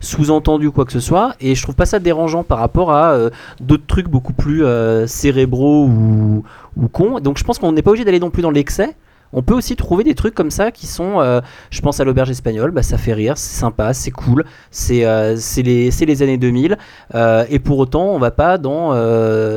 sous-entendu 0.00 0.70
quoi 0.70 0.84
que 0.84 0.92
ce 0.92 1.00
soit. 1.00 1.34
Et 1.40 1.54
je 1.54 1.62
trouve 1.62 1.74
pas 1.74 1.86
ça 1.86 1.98
dérangeant 1.98 2.42
par 2.44 2.58
rapport 2.58 2.92
à 2.92 3.16
d'autres 3.60 3.86
trucs 3.86 4.08
beaucoup 4.08 4.34
plus 4.34 4.62
cérébraux 5.06 5.86
ou, 5.86 6.44
ou 6.76 6.88
cons. 6.88 7.20
Donc 7.20 7.38
je 7.38 7.44
pense 7.44 7.58
qu'on 7.58 7.72
n'est 7.72 7.82
pas 7.82 7.90
obligé 7.90 8.04
d'aller 8.04 8.20
non 8.20 8.30
plus 8.30 8.42
dans 8.42 8.50
l'excès. 8.50 8.94
On 9.32 9.42
peut 9.42 9.54
aussi 9.54 9.76
trouver 9.76 10.04
des 10.04 10.14
trucs 10.14 10.34
comme 10.34 10.50
ça 10.50 10.70
qui 10.70 10.86
sont, 10.86 11.20
euh, 11.20 11.40
je 11.70 11.80
pense 11.80 12.00
à 12.00 12.04
l'auberge 12.04 12.30
espagnole, 12.30 12.70
bah, 12.70 12.82
ça 12.82 12.98
fait 12.98 13.14
rire, 13.14 13.38
c'est 13.38 13.58
sympa, 13.58 13.94
c'est 13.94 14.10
cool, 14.10 14.44
c'est 14.70 15.04
euh, 15.06 15.36
les, 15.56 16.22
années 16.22 16.36
2000, 16.36 16.76
euh, 17.14 17.44
et 17.48 17.58
pour 17.58 17.78
autant 17.78 18.06
on 18.06 18.18
va 18.18 18.30
pas 18.30 18.58
dans, 18.58 18.92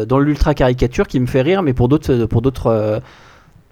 dans 0.06 0.19
l'ultra 0.19 0.53
caricature 0.53 1.07
qui 1.07 1.19
me 1.19 1.26
fait 1.26 1.41
rire, 1.41 1.61
mais 1.61 1.73
pour 1.73 1.89
d'autres 1.89 3.02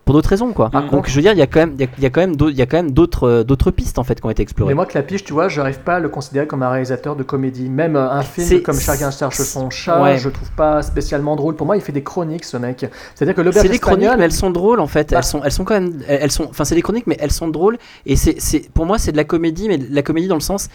pour 0.06 0.14
d'autres 0.16 0.30
raisons 0.30 0.52
quoi. 0.52 0.70
Par 0.70 0.82
Donc 0.84 0.92
contre- 0.92 1.10
je 1.10 1.16
veux 1.16 1.22
dire, 1.22 1.32
il 1.32 1.38
y 1.38 1.42
a 1.42 1.48
quand 1.48 1.60
même 1.62 1.76
il 1.80 2.04
y 2.04 2.06
a- 2.06 2.10
quand 2.10 2.20
même 2.22 2.36
d'autres- 2.36 2.52
il 2.52 2.58
y 2.58 2.62
a 2.62 2.66
quand 2.66 2.76
même 2.78 2.92
d'autres 2.92 3.28
euh, 3.28 3.44
d'autres 3.44 3.72
pistes 3.72 4.00
en 4.00 4.04
fait 4.04 4.20
qui 4.20 4.26
ont 4.26 4.30
été 4.30 4.42
explorées. 4.44 4.72
Mais 4.72 4.76
moi, 4.76 4.86
Clapiche, 4.86 5.24
tu 5.24 5.32
vois, 5.34 5.48
j'arrive 5.48 5.80
pas 5.80 5.96
à 5.96 6.00
le 6.00 6.10
considérer 6.10 6.46
comme 6.46 6.62
un 6.64 6.70
réalisateur 6.70 7.16
de 7.16 7.24
comédie. 7.24 7.70
Même 7.70 7.96
euh, 7.96 8.10
un 8.12 8.22
C'est- 8.22 8.44
film 8.46 8.62
comme 8.64 8.80
Chacun 8.80 9.12
cherche 9.12 9.38
son 9.38 9.70
chat, 9.70 10.02
Ouais. 10.02 10.18
je 10.18 10.28
trouve 10.30 10.52
pas 10.52 10.82
spécialement 10.82 11.36
drôle. 11.36 11.56
Pour 11.56 11.66
moi, 11.66 11.78
il 11.78 11.82
fait 11.82 11.92
des 11.94 12.04
chroniques, 12.04 12.44
ce 12.46 12.58
mec. 12.58 12.86
C'est-à-dire 13.16 13.34
que 13.36 13.42
l'auberge 13.42 13.66
C'est 13.66 13.72
des 13.72 13.80
chroniques, 13.80 14.10
mais 14.18 14.26
elles 14.26 14.32
sont 14.34 14.52
drôles 14.52 14.80
en 14.82 14.88
fait. 14.88 15.12
Bah. 15.12 15.18
Elles 15.20 15.24
sont, 15.24 15.42
elles 15.44 15.52
sont 15.52 15.64
quand 15.64 15.76
même, 15.76 16.02
elles 16.08 16.20
elles 16.24 16.32
sont, 16.32 16.48
enfin 16.50 16.66
c'est 16.66 16.76
des 16.76 16.82
chroniques, 16.82 17.08
mais 17.08 17.18
elles 17.20 17.32
sont 17.32 17.48
drôles. 17.48 17.78
Et 18.06 18.16
c'est, 18.16 18.36
c'est, 18.40 18.70
pour 18.74 18.86
moi, 18.86 18.98
c'est 18.98 19.12
de 19.14 19.18
la 19.18 19.24
comédie, 19.24 19.68
mais 19.70 19.78
de 19.78 19.94
la 19.96 20.02
comédie 20.02 20.28
dans 20.28 20.36
le 20.36 20.42
sens, 20.42 20.68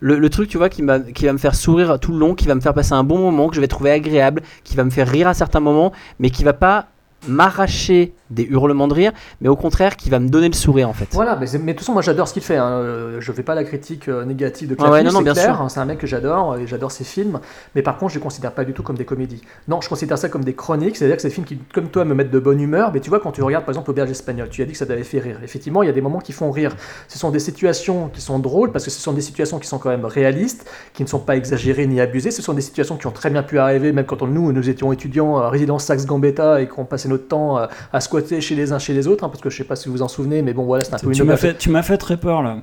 le, 0.00 0.18
le 0.18 0.28
truc, 0.30 0.48
tu 0.48 0.58
vois, 0.58 0.68
qui, 0.68 0.82
m'a, 0.82 0.98
qui 0.98 1.26
va 1.26 1.32
me 1.32 1.38
faire 1.38 1.54
sourire 1.54 2.00
tout 2.00 2.10
le 2.10 2.18
long, 2.18 2.34
qui 2.34 2.48
va 2.48 2.56
me 2.56 2.60
faire 2.60 2.74
passer 2.74 2.92
un 2.94 3.04
bon 3.04 3.18
moment, 3.18 3.48
que 3.48 3.54
je 3.54 3.60
vais 3.60 3.68
trouver 3.68 3.92
agréable, 3.92 4.42
qui 4.64 4.74
va 4.76 4.82
me 4.82 4.90
faire 4.90 5.06
rire 5.06 5.28
à 5.28 5.34
certains 5.34 5.60
moments, 5.60 5.92
mais 6.18 6.30
qui 6.30 6.42
va 6.42 6.52
pas 6.52 6.86
m'arracher 7.28 8.12
des 8.32 8.44
hurlements 8.44 8.88
de 8.88 8.94
rire, 8.94 9.12
mais 9.40 9.48
au 9.48 9.56
contraire, 9.56 9.96
qui 9.96 10.10
va 10.10 10.18
me 10.18 10.28
donner 10.28 10.48
le 10.48 10.54
sourire 10.54 10.88
en 10.88 10.92
fait. 10.92 11.08
Voilà, 11.12 11.36
mais, 11.36 11.46
de 11.46 11.58
toute 11.72 11.80
façon, 11.80 11.92
moi 11.92 12.02
j'adore 12.02 12.28
ce 12.28 12.32
qu'il 12.34 12.42
fait. 12.42 12.56
hein. 12.56 12.70
Euh, 12.70 13.20
Je 13.20 13.32
fais 13.32 13.42
pas 13.42 13.54
la 13.54 13.64
critique 13.64 14.08
euh, 14.08 14.24
négative 14.24 14.68
de 14.68 14.72
Ouais, 14.74 14.78
Clapiche, 14.78 15.14
ouais, 15.14 15.22
c'est 15.24 15.32
clair. 15.32 15.60
hein, 15.62 15.68
C'est 15.68 15.80
un 15.80 15.84
mec 15.84 15.98
que 15.98 16.06
j'adore 16.06 16.56
et 16.56 16.66
j'adore 16.66 16.90
ses 16.90 17.04
films. 17.04 17.40
Mais 17.74 17.82
par 17.82 17.98
contre, 17.98 18.12
je 18.12 18.18
les 18.18 18.22
considère 18.22 18.52
pas 18.52 18.64
du 18.64 18.72
tout 18.72 18.82
comme 18.82 18.96
des 18.96 19.04
comédies. 19.04 19.42
Non, 19.68 19.80
je 19.80 19.88
considère 19.88 20.18
ça 20.18 20.28
comme 20.28 20.44
des 20.44 20.54
chroniques. 20.54 20.96
C'est-à-dire 20.96 21.16
que 21.16 21.22
c'est 21.22 21.28
des 21.28 21.34
films 21.34 21.46
qui, 21.46 21.58
comme 21.74 21.88
toi, 21.88 22.04
me 22.04 22.14
mettent 22.14 22.30
de 22.30 22.38
bonne 22.38 22.60
humeur. 22.60 22.90
Mais 22.92 23.00
tu 23.00 23.10
vois, 23.10 23.20
quand 23.20 23.32
tu 23.32 23.42
regardes 23.42 23.64
par 23.64 23.72
exemple 23.72 23.90
Auberge 23.90 24.10
espagnole, 24.10 24.48
tu 24.50 24.62
as 24.62 24.64
dit 24.64 24.72
que 24.72 24.78
ça 24.78 24.86
t'avait 24.86 25.04
fait 25.04 25.18
rire. 25.20 25.38
Effectivement, 25.44 25.82
il 25.82 25.86
y 25.86 25.90
a 25.90 25.92
des 25.92 26.00
moments 26.00 26.20
qui 26.20 26.32
font 26.32 26.50
rire. 26.50 26.74
Ce 27.08 27.18
sont 27.18 27.30
des 27.30 27.38
situations 27.38 28.08
qui 28.08 28.20
sont 28.20 28.38
drôles 28.38 28.72
parce 28.72 28.84
que 28.84 28.90
ce 28.90 29.00
sont 29.00 29.12
des 29.12 29.20
situations 29.20 29.58
qui 29.58 29.68
sont 29.68 29.78
quand 29.78 29.90
même 29.90 30.04
réalistes, 30.06 30.68
qui 30.94 31.02
ne 31.02 31.08
sont 31.08 31.18
pas 31.18 31.36
exagérées 31.36 31.86
ni 31.86 32.00
abusées. 32.00 32.30
Ce 32.30 32.42
sont 32.42 32.54
des 32.54 32.62
situations 32.62 32.96
qui 32.96 33.06
ont 33.06 33.10
très 33.12 33.30
bien 33.30 33.42
pu 33.42 33.58
arriver, 33.58 33.92
même 33.92 34.06
quand 34.06 34.22
on- 34.22 34.26
nous, 34.26 34.52
nous 34.52 34.68
étions 34.70 34.92
étudiants 34.92 35.36
à 35.36 35.50
résidence 35.50 35.84
Saxe-Gambetta 35.84 36.60
et 36.62 36.68
qu'on 36.68 36.84
passait 36.84 37.08
notre 37.08 37.28
temps 37.28 37.58
euh, 37.58 37.66
à 37.92 38.00
squatter 38.00 38.21
chez 38.40 38.54
les 38.54 38.72
uns 38.72 38.78
chez 38.78 38.94
les 38.94 39.06
autres. 39.08 39.24
hein, 39.24 39.28
parce 39.28 39.40
que 39.40 39.50
je 39.50 39.56
sais 39.56 39.64
pas 39.64 39.76
si 39.76 39.88
vous 39.88 39.96
vous 39.96 40.02
en 40.02 40.08
souvenez, 40.08 40.42
mais 40.42 40.52
bon, 40.52 40.64
voilà, 40.64 40.84
c'est 40.84 40.94
un 40.94 40.98
peu 40.98 41.06
une 41.08 41.56
Tu 41.58 41.70
m'as 41.70 41.82
fait 41.82 41.98
très 41.98 42.16
peur 42.16 42.42
là. 42.42 42.58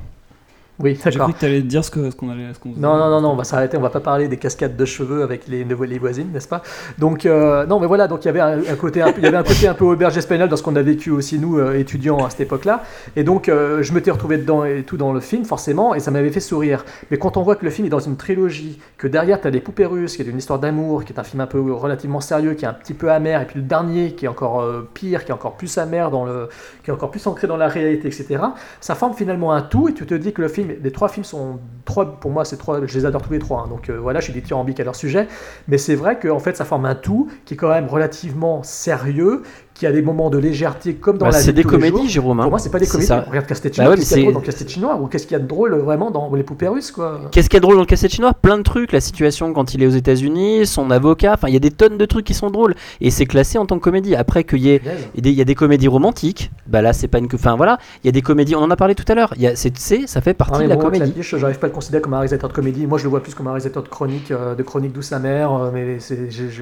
Oui, 0.81 0.97
J'ai 1.03 1.11
cru 1.19 1.34
que 1.34 1.39
t'allais 1.39 1.61
dire 1.61 1.84
ce 1.84 1.91
qu'on 1.91 2.30
allait. 2.30 2.53
ce 2.53 2.60
qu'on 2.60 2.69
Non, 2.69 2.97
non, 2.97 3.10
non, 3.10 3.19
non, 3.22 3.31
on 3.31 3.35
va 3.35 3.43
s'arrêter, 3.43 3.76
on 3.76 3.81
va 3.81 3.89
pas 3.89 3.99
parler 3.99 4.30
des 4.30 4.38
cascades 4.38 4.77
de 4.77 4.85
cheveux 4.85 5.23
avec 5.23 5.47
les, 5.47 5.65
les 5.65 5.97
voisines, 5.99 6.30
n'est-ce 6.31 6.47
pas? 6.47 6.61
Donc, 6.97 7.26
euh, 7.26 7.65
non, 7.65 7.80
mais 7.80 7.88
voilà, 7.88 8.07
donc 8.07 8.23
il 8.23 8.27
y 8.27 8.30
avait 8.30 8.39
un, 8.39 8.60
un 8.60 8.76
côté, 8.76 9.01
un 9.01 9.11
peu- 9.11 9.19
il 9.19 9.26
y 9.26 9.27
avait 9.27 9.38
un 9.38 9.43
côté 9.43 9.68
un 9.68 9.73
peu 9.73 9.84
auberge 9.85 10.18
espagnole 10.18 10.47
dans 10.47 10.56
ce 10.56 10.64
qu'on 10.64 10.77
a 10.77 10.81
vécu 10.81 11.11
aussi, 11.11 11.38
nous, 11.38 11.57
euh, 11.60 11.77
étudiants 11.77 12.26
à 12.26 12.30
cette 12.30 12.41
époque-là. 12.41 12.84
Et 13.18 13.23
donc, 13.26 13.49
euh, 13.49 13.84
je 13.84 13.91
m'étais 13.93 14.11
retrouvé 14.11 14.38
dedans 14.38 14.64
et 14.64 14.84
tout 14.84 14.95
dans 14.95 15.11
le 15.11 15.19
film, 15.19 15.43
forcément, 15.43 15.95
et 15.95 15.99
ça 15.99 16.11
m'avait 16.11 16.30
fait 16.30 16.39
sourire. 16.39 16.85
Mais 17.11 17.18
quand 17.18 17.35
on 17.35 17.41
voit 17.43 17.57
que 17.57 17.65
le 17.65 17.72
film 17.72 17.85
est 17.88 17.89
dans 17.89 17.99
une 17.99 18.15
trilogie, 18.15 18.80
que 18.97 19.07
derrière, 19.07 19.41
tu 19.41 19.47
as 19.47 19.51
des 19.51 19.60
poupées 19.60 19.85
russes, 19.85 20.15
qui 20.15 20.22
est 20.22 20.26
une 20.26 20.38
histoire 20.38 20.60
d'amour, 20.60 21.03
qui 21.03 21.11
est 21.11 21.19
un 21.19 21.23
film 21.23 21.41
un 21.41 21.47
peu 21.47 21.60
relativement 21.73 22.22
sérieux, 22.22 22.53
qui 22.53 22.64
est 22.64 22.69
un 22.69 22.73
petit 22.73 22.93
peu 22.93 23.11
amer, 23.11 23.41
et 23.41 23.45
puis 23.45 23.57
le 23.60 23.65
dernier, 23.65 24.14
qui 24.14 24.26
est 24.26 24.30
encore 24.30 24.61
euh, 24.61 24.88
pire, 24.93 25.26
qui 25.26 25.31
est 25.31 25.35
encore 25.35 25.57
plus 25.57 25.77
amer, 25.77 26.10
dans 26.10 26.23
le, 26.23 26.47
qui 26.85 26.89
est 26.89 26.93
encore 26.93 27.11
plus 27.11 27.27
ancré 27.27 27.47
dans 27.47 27.57
la 27.57 27.68
réalité, 27.68 28.07
etc., 28.07 28.39
ça 28.80 28.95
forme 28.95 29.14
finalement 29.14 29.51
un 29.51 29.61
tout, 29.61 29.89
et 29.89 29.93
tu 29.93 30.06
te 30.06 30.14
dis 30.14 30.31
que 30.31 30.41
le 30.41 30.47
film, 30.47 30.68
les 30.81 30.91
trois 30.91 31.09
films 31.09 31.23
sont 31.23 31.59
trois, 31.85 32.19
pour 32.19 32.31
moi, 32.31 32.45
c'est 32.45 32.57
trois, 32.57 32.85
je 32.85 32.97
les 32.97 33.05
adore 33.05 33.21
tous 33.21 33.33
les 33.33 33.39
trois, 33.39 33.61
hein, 33.61 33.67
donc 33.67 33.89
euh, 33.89 33.99
voilà, 33.99 34.19
je 34.19 34.25
suis 34.25 34.33
dithyrambique 34.33 34.79
à 34.79 34.83
leur 34.83 34.95
sujet, 34.95 35.27
mais 35.67 35.77
c'est 35.77 35.95
vrai 35.95 36.19
qu'en 36.19 36.39
fait, 36.39 36.55
ça 36.55 36.65
forme 36.65 36.85
un 36.85 36.95
tout 36.95 37.29
qui 37.45 37.55
est 37.55 37.57
quand 37.57 37.69
même 37.69 37.87
relativement 37.87 38.63
sérieux, 38.63 39.43
qui 39.80 39.88
a 39.88 39.91
des 39.93 40.01
moments 40.01 40.30
de 40.30 40.38
légèreté 40.38 40.93
comme 40.95 41.18
dans 41.18 41.27
Bah, 41.27 41.31
la 41.31 41.39
c'est 41.39 41.51
de 41.53 41.57
des 41.57 41.64
comédies, 41.64 41.95
jours. 41.97 42.07
Jérôme. 42.10 42.39
hein. 42.41 42.43
Pour 42.43 42.51
moi, 42.51 42.60
c'est 42.60 42.69
pas 42.69 42.80
des 42.80 42.85
comédies. 42.88 43.07
ça. 43.07 43.26
Regarde 43.27 43.45
Castet 43.47 43.72
Bah 43.77 43.84
ouais, 43.85 43.89
mais 43.91 43.95
qu'est-ce 43.95 44.10
qu'il 44.10 44.18
y 44.18 44.19
a 44.19 44.26
de 44.26 44.27
c'est- 44.27 44.31
drôle 44.31 44.34
dans 44.34 44.39
Castet 44.41 44.68
Chinois 44.68 44.99
ou 45.01 45.07
qu'est-ce 45.07 45.23
qu'il 45.26 45.34
y 45.34 45.35
a 45.35 45.39
de 45.39 45.47
drôle 45.47 45.76
vraiment 45.76 46.11
dans 46.11 46.30
les 46.35 46.43
poupées 46.43 46.68
russes, 46.68 46.91
quoi. 46.91 47.22
Qu'est-ce 47.31 47.49
qu'il 47.49 47.56
y 47.56 47.57
a 47.57 47.60
de 47.61 47.64
drôle 47.64 47.76
dans 47.76 47.81
le 47.81 47.85
cassette 47.88 48.11
chinois? 48.11 48.34
Plein 48.34 48.57
de 48.57 48.64
trucs, 48.64 48.91
la 48.91 48.99
situation 48.99 49.53
quand 49.53 49.73
il 49.73 49.81
est 49.81 49.88
aux 49.88 49.91
États-Unis, 49.91 50.65
son 50.68 50.91
avocat, 50.91 51.34
enfin 51.34 51.47
il 51.47 51.53
y 51.53 51.57
a 51.57 51.61
des 51.61 51.72
tonnes 51.72 51.97
de 51.97 52.06
trucs 52.06 52.26
qui 52.26 52.34
sont 52.34 52.49
drôles 52.49 52.76
et 53.01 53.10
c'est 53.10 53.26
classé 53.26 53.57
en 53.57 53.65
tant 53.65 53.77
que 53.77 53.84
comédie. 53.84 54.15
Après 54.15 54.43
qu'il 54.43 54.60
y 54.60 54.69
ait 54.72 54.81
il 55.15 55.18
y 55.18 55.19
a 55.19 55.22
des- 55.22 55.30
il 55.31 55.38
y 55.38 55.41
a 55.41 55.45
des 55.45 55.56
comédies 55.56 55.88
romantiques, 55.88 56.51
bah 56.68 56.81
là 56.81 56.91
c'est 56.93 57.07
pas 57.07 57.19
une, 57.19 57.27
enfin 57.34 57.56
voilà, 57.56 57.77
il 58.03 58.07
y 58.07 58.10
a 58.10 58.11
des 58.11 58.22
comédies, 58.22 58.56
on 58.56 58.61
en 58.61 58.72
a 58.72 58.76
parlé 58.76 58.95
tout 58.95 59.06
à 59.07 59.15
l'heure. 59.15 59.34
Il 59.38 59.41
y 59.41 59.47
a, 59.47 59.56
c'est, 59.56 59.72
ça 60.07 60.19
fait 60.22 60.34
partie 60.34 60.60
Ah, 60.60 60.64
de 60.64 60.69
la 60.69 60.76
bon, 60.76 60.81
comédie. 60.81 61.14
J'arrive 61.22 61.57
pas 61.60 61.68
à 61.68 61.69
le 61.69 61.73
considérer 61.76 62.01
comme 62.01 62.14
un 62.14 62.18
réalisateur 62.18 62.49
de 62.49 62.53
comédie. 62.56 62.85
Moi, 62.85 62.97
je 62.97 63.03
le 63.03 63.10
vois 63.10 63.22
plus 63.23 63.34
comme 63.34 63.47
un 63.47 63.51
réalisateur 63.51 63.84
de 63.84 63.88
chronique, 63.88 64.31
euh, 64.31 64.56
de 64.56 64.64
chronique 64.64 64.91
douce 64.93 65.14
amère. 65.14 65.53
euh, 65.53 65.72
mais 65.73 65.99
c'est, 65.99 66.18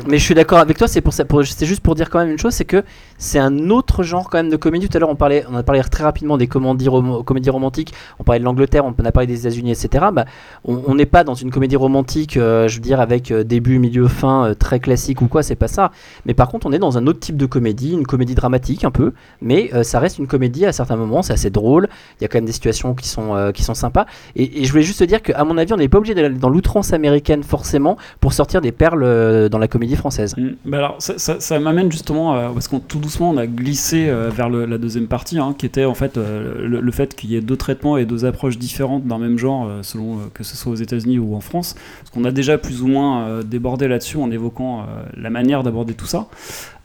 Mais 0.07 0.17
je 0.17 0.23
suis 0.23 0.35
d'accord 0.35 0.59
avec 0.59 0.77
toi, 0.77 0.87
c'est 0.87 1.01
pour 1.01 1.13
ça, 1.13 1.25
pour- 1.25 1.43
c'est 1.45 1.65
juste 1.65 1.81
pour 1.81 1.95
dire 1.95 2.09
quand 2.09 2.19
même 2.19 2.29
une 2.31 2.37
chose, 2.39 2.53
c'est 2.53 2.65
que 2.65 2.83
c'est 3.17 3.39
un 3.39 3.69
autre 3.69 4.03
genre 4.03 4.29
quand 4.29 4.37
même 4.37 4.49
de 4.49 4.57
comédie. 4.57 4.87
Tout 4.89 4.97
à 4.97 4.99
l'heure, 4.99 5.09
on 5.09 5.15
parlait, 5.15 5.45
on 5.49 5.55
a 5.55 5.63
parlé 5.63 5.81
très 5.83 6.03
rapidement 6.03 6.37
des 6.37 6.47
comédies, 6.47 6.89
rom- 6.89 7.23
comédies 7.23 7.49
romantiques. 7.49 7.93
On 8.19 8.23
parlait 8.23 8.39
de 8.39 8.45
l'Angleterre, 8.45 8.85
on 8.85 8.93
a 9.03 9.11
parlé 9.11 9.27
des 9.27 9.41
États-Unis, 9.41 9.71
etc. 9.71 10.05
Bah, 10.13 10.25
on 10.63 10.95
n'est 10.95 11.05
pas 11.05 11.23
dans 11.23 11.33
une 11.33 11.51
comédie 11.51 11.75
romantique, 11.75 12.37
euh, 12.37 12.67
je 12.67 12.75
veux 12.75 12.81
dire, 12.81 12.99
avec 12.99 13.31
euh, 13.31 13.43
début, 13.43 13.79
milieu, 13.79 14.07
fin, 14.07 14.47
euh, 14.47 14.53
très 14.53 14.79
classique 14.79 15.21
ou 15.21 15.27
quoi. 15.27 15.43
C'est 15.43 15.55
pas 15.55 15.67
ça. 15.67 15.91
Mais 16.25 16.33
par 16.33 16.49
contre, 16.49 16.67
on 16.67 16.71
est 16.71 16.79
dans 16.79 16.97
un 16.97 17.07
autre 17.07 17.19
type 17.19 17.37
de 17.37 17.45
comédie, 17.45 17.93
une 17.93 18.05
comédie 18.05 18.35
dramatique 18.35 18.83
un 18.83 18.91
peu, 18.91 19.13
mais 19.41 19.71
ça 19.83 19.99
reste 19.99 20.17
une 20.17 20.27
comédie 20.27 20.65
à 20.65 20.71
certains 20.71 20.95
moments. 20.95 21.21
C'est 21.21 21.33
assez 21.33 21.49
drôle. 21.49 21.89
Il 22.19 22.23
y 22.23 22.25
a 22.25 22.27
quand 22.27 22.37
même 22.37 22.45
des 22.45 22.51
situations 22.51 22.93
qui 22.93 23.07
sont 23.07 23.51
qui 23.53 23.63
sont 23.63 23.73
sympas. 23.73 24.05
Et, 24.35 24.65
je 24.65 24.71
voulais 24.71 24.83
juste 24.83 24.99
te 24.99 25.03
dire 25.03 25.21
qu'à 25.21 25.43
mon 25.43 25.57
avis, 25.57 25.73
on 25.73 25.77
n'est 25.77 25.87
pas 25.87 25.97
obligé 25.97 26.13
d'aller 26.13 26.29
dans 26.29 26.49
l'outrance 26.49 26.93
américaine 26.93 27.43
forcément 27.43 27.97
pour 28.19 28.33
sortir 28.33 28.61
des 28.61 28.71
perles 28.71 29.49
dans 29.49 29.57
la 29.57 29.67
comédie 29.67 29.95
française. 29.95 30.35
Mm. 30.37 30.49
Bah 30.65 30.77
alors, 30.77 30.95
ça, 30.99 31.59
m'amène 31.59 31.91
justement, 31.91 32.53
parce 32.53 32.67
qu'on 32.67 32.79
tout 32.97 33.03
doucement 33.03 33.29
on 33.29 33.37
a 33.37 33.47
glissé 33.47 34.09
euh, 34.09 34.29
vers 34.29 34.49
le- 34.49 34.65
la 34.65 34.77
deuxième 34.77 35.07
partie, 35.07 35.37
hein, 35.39 35.55
qui 35.57 35.65
était 35.65 35.85
en 35.85 35.93
fait 35.93 36.17
euh, 36.17 36.67
le, 36.67 36.81
le 36.81 36.91
fait 36.91 37.15
qu'il 37.15 37.31
y 37.31 37.35
ait 37.35 37.41
deux 37.41 37.55
traitements 37.57 37.97
et 37.97 38.05
deux 38.05 38.25
approches 38.25 38.57
différentes 38.57 39.05
d'un 39.05 39.17
même 39.19 39.37
genre, 39.37 39.67
euh, 39.67 39.79
selon 39.83 40.17
que 40.33 40.43
ce 40.43 40.57
soit 40.57 40.71
aux 40.71 40.75
États-Unis 40.75 41.19
ou 41.19 41.35
en 41.35 41.39
France. 41.41 41.75
Parce 41.99 42.09
qu'on 42.11 42.25
a 42.25 42.31
déjà 42.31 42.57
plus 42.57 42.81
ou 42.81 42.87
moins 42.87 43.41
débordé 43.43 43.87
là-dessus 43.87 44.17
en 44.17 44.31
évoquant 44.31 44.85
la 45.15 45.29
manière 45.29 45.63
d'aborder 45.63 45.93
tout 45.93 46.05
ça. 46.05 46.27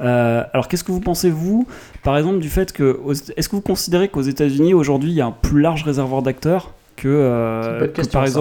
Alors, 0.00 0.68
qu'est-ce 0.68 0.84
que 0.84 0.92
vous 0.92 1.00
pensez 1.00 1.30
vous, 1.30 1.66
par 2.02 2.16
exemple, 2.18 2.38
du 2.40 2.48
fait 2.48 2.72
que 2.72 2.98
est-ce 3.36 3.48
que 3.48 3.56
vous 3.56 3.62
considérez 3.62 4.08
qu'aux 4.08 4.22
États-Unis 4.22 4.74
aujourd'hui 4.74 5.10
il 5.10 5.16
y 5.16 5.20
a 5.20 5.26
un 5.26 5.30
plus 5.32 5.60
large 5.60 5.84
réservoir 5.84 6.22
d'acteurs 6.22 6.72
que, 6.96 7.08
question, 7.88 8.12
par 8.20 8.28
ça. 8.28 8.34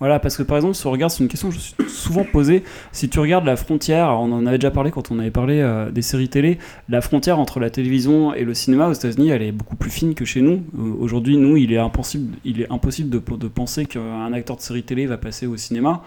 Voilà, 0.00 0.20
parce 0.20 0.36
que 0.36 0.42
par 0.42 0.56
exemple, 0.56 0.74
si 0.74 0.86
on 0.86 0.90
regarde, 0.90 1.10
c'est 1.10 1.22
une 1.22 1.28
question 1.28 1.48
que 1.48 1.54
je 1.54 1.60
suis 1.60 1.74
souvent 1.88 2.24
posée. 2.24 2.62
Si 2.92 3.08
tu 3.08 3.18
regardes 3.18 3.44
la 3.44 3.56
frontière, 3.56 4.08
on 4.20 4.32
en 4.32 4.46
avait 4.46 4.58
déjà 4.58 4.70
parlé 4.70 4.90
quand 4.90 5.10
on 5.10 5.18
avait 5.18 5.30
parlé 5.30 5.60
euh, 5.60 5.90
des 5.90 6.02
séries 6.02 6.28
télé, 6.28 6.58
la 6.88 7.00
frontière 7.00 7.38
entre 7.38 7.60
la 7.60 7.70
télévision 7.70 8.32
et 8.34 8.44
le 8.44 8.54
cinéma 8.54 8.88
aux 8.88 8.92
États-Unis, 8.92 9.30
elle 9.30 9.42
est 9.42 9.52
beaucoup 9.52 9.76
plus 9.76 9.90
fine 9.90 10.14
que 10.14 10.24
chez 10.24 10.40
nous. 10.40 10.62
Euh, 10.78 10.94
Aujourd'hui, 11.00 11.36
nous, 11.36 11.56
il 11.56 11.72
est 11.72 11.78
impossible, 11.78 12.36
il 12.44 12.60
est 12.60 12.72
impossible 12.72 13.10
de, 13.10 13.22
de 13.36 13.48
penser 13.48 13.86
qu'un 13.86 14.32
acteur 14.32 14.56
de 14.56 14.62
série 14.62 14.82
télé 14.82 15.06
va 15.06 15.16
passer 15.16 15.46
au 15.46 15.56
cinéma. 15.56 16.02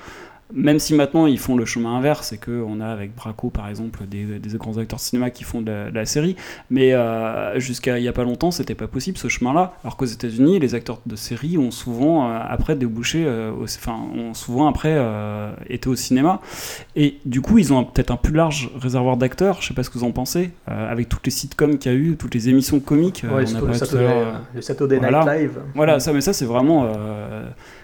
Même 0.53 0.80
si 0.80 0.94
maintenant 0.94 1.28
ils 1.28 1.40
font 1.40 1.56
le 1.56 1.65
chemin 1.65 1.95
inverse, 1.98 2.34
et 2.34 2.38
qu'on 2.38 2.82
a 2.82 2.88
avec 2.88 3.15
Braco 3.15 3.49
par 3.49 3.69
exemple 3.69 3.99
des, 4.06 4.26
des 4.40 4.57
grands 4.57 4.78
acteurs 4.78 4.98
de 4.99 5.03
cinéma 5.03 5.30
qui 5.30 5.44
font 5.44 5.61
de 5.61 5.72
la, 5.72 5.90
de 5.91 5.95
la 5.95 6.06
série, 6.06 6.36
mais 6.69 6.94
euh, 6.94 7.60
jusqu'à 7.60 7.98
il 7.99 8.03
y 8.03 8.07
a 8.07 8.14
pas 8.14 8.23
longtemps 8.23 8.52
c'était 8.52 8.76
pas 8.76 8.88
possible 8.88 9.18
ce 9.18 9.28
chemin-là. 9.28 9.73
Alors 9.84 9.98
qu'aux 9.98 10.06
États-Unis, 10.06 10.60
les 10.60 10.76
acteurs 10.76 10.99
de 11.06 11.15
série 11.15 11.57
ont 11.57 11.72
souvent 11.72 12.30
euh, 12.30 12.40
après 12.49 12.76
débouché, 12.76 13.23
euh, 13.26 13.52
au- 13.52 13.64
enfin 13.64 13.98
ont 14.15 14.34
souvent 14.34 14.68
après 14.68 14.98
été 15.69 15.88
au 15.90 15.95
cinéma, 15.95 16.41
et 16.95 17.18
du 17.26 17.41
coup 17.41 17.57
ils 17.57 17.72
ont 17.73 17.84
peut-être 17.84 18.11
un 18.11 18.18
plus 18.18 18.34
large 18.34 18.69
réservoir 18.80 19.18
d'acteurs. 19.18 19.61
Je 19.61 19.68
sais 19.68 19.73
pas 19.73 19.84
ce 19.84 19.90
que 19.90 19.98
vous 19.98 20.06
en 20.06 20.11
pensez, 20.11 20.52
avec 20.68 21.07
toutes 21.10 21.26
les 21.26 21.32
sitcoms 21.32 21.78
qu'il 21.78 21.91
y 21.91 21.95
a 21.95 21.98
eu, 21.98 22.15
toutes 22.18 22.34
les 22.34 22.49
émissions 22.49 22.80
comiques. 22.80 23.23
Ouais, 23.23 23.45
on 23.53 23.56
a 23.56 23.61
le 23.68 23.73
Saturday, 23.73 24.26
le 24.56 24.61
Saturday 24.61 24.99
Night 24.99 25.10
voilà. 25.11 25.38
Live. 25.38 25.60
Voilà, 25.76 25.99
ça, 25.99 26.11
mais 26.14 26.22
ça 26.22 26.34
c'est 26.34 26.45
vraiment. 26.45 26.88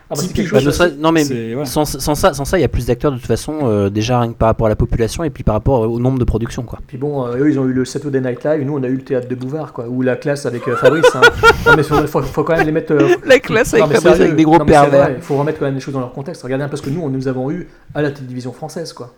Euh, 0.10 0.14
Ah 0.14 0.16
bah, 0.16 0.22
c'est 0.22 0.28
typique. 0.28 0.50
quelque 0.52 0.78
Bah, 0.80 0.88
non 1.00 1.12
mais 1.12 1.24
sans, 1.66 1.86
sans 1.86 2.16
ça, 2.16 2.34
sans 2.34 2.46
ça, 2.46 2.58
il 2.58 2.62
y 2.62 2.64
a 2.64 2.68
plus 2.70 2.86
d'acteurs 2.86 3.12
de 3.12 3.18
toute 3.18 3.26
façon, 3.28 3.60
euh, 3.64 3.90
déjà 3.90 4.20
rien 4.22 4.32
que 4.32 4.38
par 4.38 4.48
rapport 4.48 4.68
à 4.68 4.70
la 4.70 4.76
population 4.76 5.24
et 5.24 5.30
puis 5.30 5.44
par 5.44 5.54
rapport 5.56 5.82
au 5.82 6.00
nombre 6.00 6.18
de 6.20 6.24
productions 6.24 6.64
quoi. 6.64 6.80
Puis 6.88 6.98
bon, 6.98 7.26
euh, 7.26 7.38
eux 7.38 7.50
ils 7.52 7.60
ont 7.60 7.66
eu 7.66 7.74
le 7.74 7.84
Saturday 7.86 8.22
Night 8.22 8.44
Live, 8.44 8.62
et 8.62 8.66
nous 8.66 8.78
on 8.78 8.84
a 8.84 8.88
eu 8.88 8.96
le 8.96 9.04
théâtre 9.04 9.28
de 9.28 9.36
Bouvard, 9.36 9.74
quoi, 9.74 9.88
ou 9.88 10.02
la 10.02 10.16
classe 10.16 10.46
avec 10.46 10.68
euh, 10.68 10.76
Fabrice. 10.78 11.06
hein. 11.16 11.22
non 11.66 11.74
mais 11.76 11.84
faut, 11.84 11.96
faut, 12.08 12.22
faut 12.22 12.44
quand 12.44 12.56
même 12.56 12.66
les 12.66 12.72
mettre. 12.72 12.94
euh, 12.94 13.16
La 13.26 13.40
classe 13.40 13.74
non, 13.74 13.84
avec 13.84 13.96
Fabrice 13.98 14.12
sérieux. 14.14 14.24
avec 14.26 14.36
des 14.38 14.44
gros 14.44 14.58
Non, 14.60 14.66
pervers. 14.66 15.10
Il 15.16 15.22
faut 15.22 15.38
remettre 15.38 15.60
quand 15.60 15.66
même 15.66 15.76
les 15.76 15.82
choses 15.82 15.94
dans 15.94 16.00
leur 16.00 16.14
contexte. 16.14 16.42
Regardez 16.44 16.64
un 16.64 16.70
peu 16.70 16.78
ce 16.78 16.82
que 16.82 16.90
nous, 16.90 17.02
on- 17.02 17.10
nous 17.10 17.28
avons 17.28 17.52
eu 17.52 17.68
à 17.94 18.02
la 18.02 18.12
télévision 18.12 18.52
française, 18.54 18.94
quoi. 18.94 19.14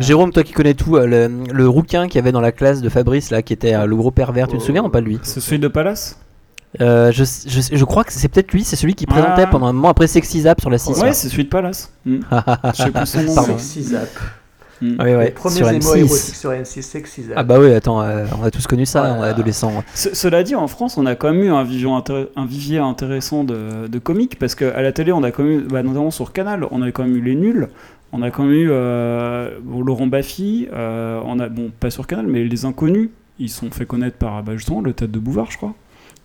Jérôme, 0.00 0.32
toi 0.32 0.42
qui 0.42 0.52
connais 0.52 0.74
tout, 0.74 0.96
euh, 0.96 1.06
le, 1.06 1.30
le 1.52 1.68
rouquin 1.68 2.06
qu'il 2.08 2.16
y 2.16 2.18
avait 2.18 2.32
dans 2.32 2.40
la 2.40 2.50
classe 2.50 2.82
de 2.82 2.88
Fabrice 2.88 3.30
là, 3.30 3.42
qui 3.42 3.52
était 3.52 3.74
euh, 3.74 3.86
le 3.86 3.94
gros 3.94 4.10
pervers, 4.10 4.48
tu 4.48 4.56
te 4.56 4.62
Oh. 4.62 4.66
souviens 4.66 4.82
ou 4.82 4.88
pas 4.88 5.00
de 5.00 5.06
lui? 5.06 5.20
C'est 5.22 5.38
celui 5.40 5.60
de 5.60 5.68
Palace? 5.68 6.18
Euh, 6.80 7.10
je, 7.12 7.24
je, 7.24 7.60
je 7.76 7.84
crois 7.84 8.04
que 8.04 8.12
c'est 8.12 8.28
peut-être 8.28 8.52
lui, 8.52 8.62
c'est 8.62 8.76
celui 8.76 8.94
qui 8.94 9.06
présentait 9.06 9.42
Ah. 9.44 9.46
pendant 9.46 9.66
un 9.66 9.72
moment 9.72 9.88
après 9.88 10.06
Sexy 10.06 10.42
Zap 10.42 10.60
sur 10.60 10.68
la 10.70 10.78
6. 10.78 11.00
Ouais, 11.00 11.12
c'est 11.14 11.28
celui 11.28 11.44
de 11.44 11.48
Palace. 11.48 11.92
Mm. 12.04 12.18
Je 12.74 12.82
sais 12.82 12.90
plus 12.90 13.06
son 13.06 13.22
nom. 13.22 13.42
Sexy 13.58 13.82
Zap. 13.84 14.08
Mm. 14.80 15.00
Ouais, 15.00 15.16
ouais, 15.16 15.34
sur 15.50 15.68
émois 15.68 15.96
M6. 15.96 15.98
érotiques 15.98 16.34
sur 16.36 16.50
M6, 16.52 16.82
Sexy 16.82 17.22
Zap. 17.24 17.32
Ah 17.36 17.42
bah 17.42 17.58
oui, 17.58 17.72
attends, 17.72 18.00
euh, 18.02 18.26
on 18.40 18.44
a 18.44 18.50
tous 18.50 18.66
connu 18.66 18.86
ça, 18.86 19.16
on 19.18 19.24
est. 19.24 19.34
Ce- 19.94 20.14
cela 20.14 20.42
dit, 20.44 20.54
en 20.54 20.68
France, 20.68 20.96
on 20.98 21.06
a 21.06 21.16
quand 21.16 21.32
même 21.32 21.42
eu 21.42 21.50
un 21.50 21.64
vivier, 21.64 21.88
intér- 21.88 22.28
un 22.36 22.44
vivier 22.46 22.78
intéressant 22.78 23.42
de, 23.44 23.88
de 23.88 23.98
comiques, 23.98 24.38
parce 24.38 24.54
qu'à 24.54 24.80
la 24.80 24.92
télé, 24.92 25.10
on 25.10 25.22
a 25.24 25.30
quand 25.32 25.42
même 25.42 25.52
eu, 25.52 25.62
bah, 25.62 25.82
notamment 25.82 26.10
sur 26.12 26.32
Canal, 26.32 26.64
on 26.70 26.82
a 26.82 26.92
quand 26.92 27.02
même 27.02 27.16
eu 27.16 27.20
Les 27.22 27.34
Nuls, 27.34 27.68
on 28.12 28.22
a 28.22 28.30
quand 28.30 28.44
même 28.44 28.52
eu 28.52 28.68
euh, 28.70 29.50
bon, 29.64 29.82
Laurent 29.82 30.06
Baffy, 30.06 30.68
euh, 30.72 31.20
on 31.24 31.40
a, 31.40 31.48
bon, 31.48 31.72
pas 31.80 31.90
sur 31.90 32.06
Canal, 32.06 32.26
mais 32.28 32.44
Les 32.44 32.64
Inconnus, 32.64 33.08
ils 33.40 33.50
sont 33.50 33.70
fait 33.72 33.86
connaître 33.86 34.16
par 34.18 34.42
bah, 34.44 34.52
justement 34.54 34.80
le 34.80 34.92
tête 34.92 35.10
de 35.10 35.18
Bouvard, 35.18 35.50
je 35.50 35.56
crois. 35.56 35.74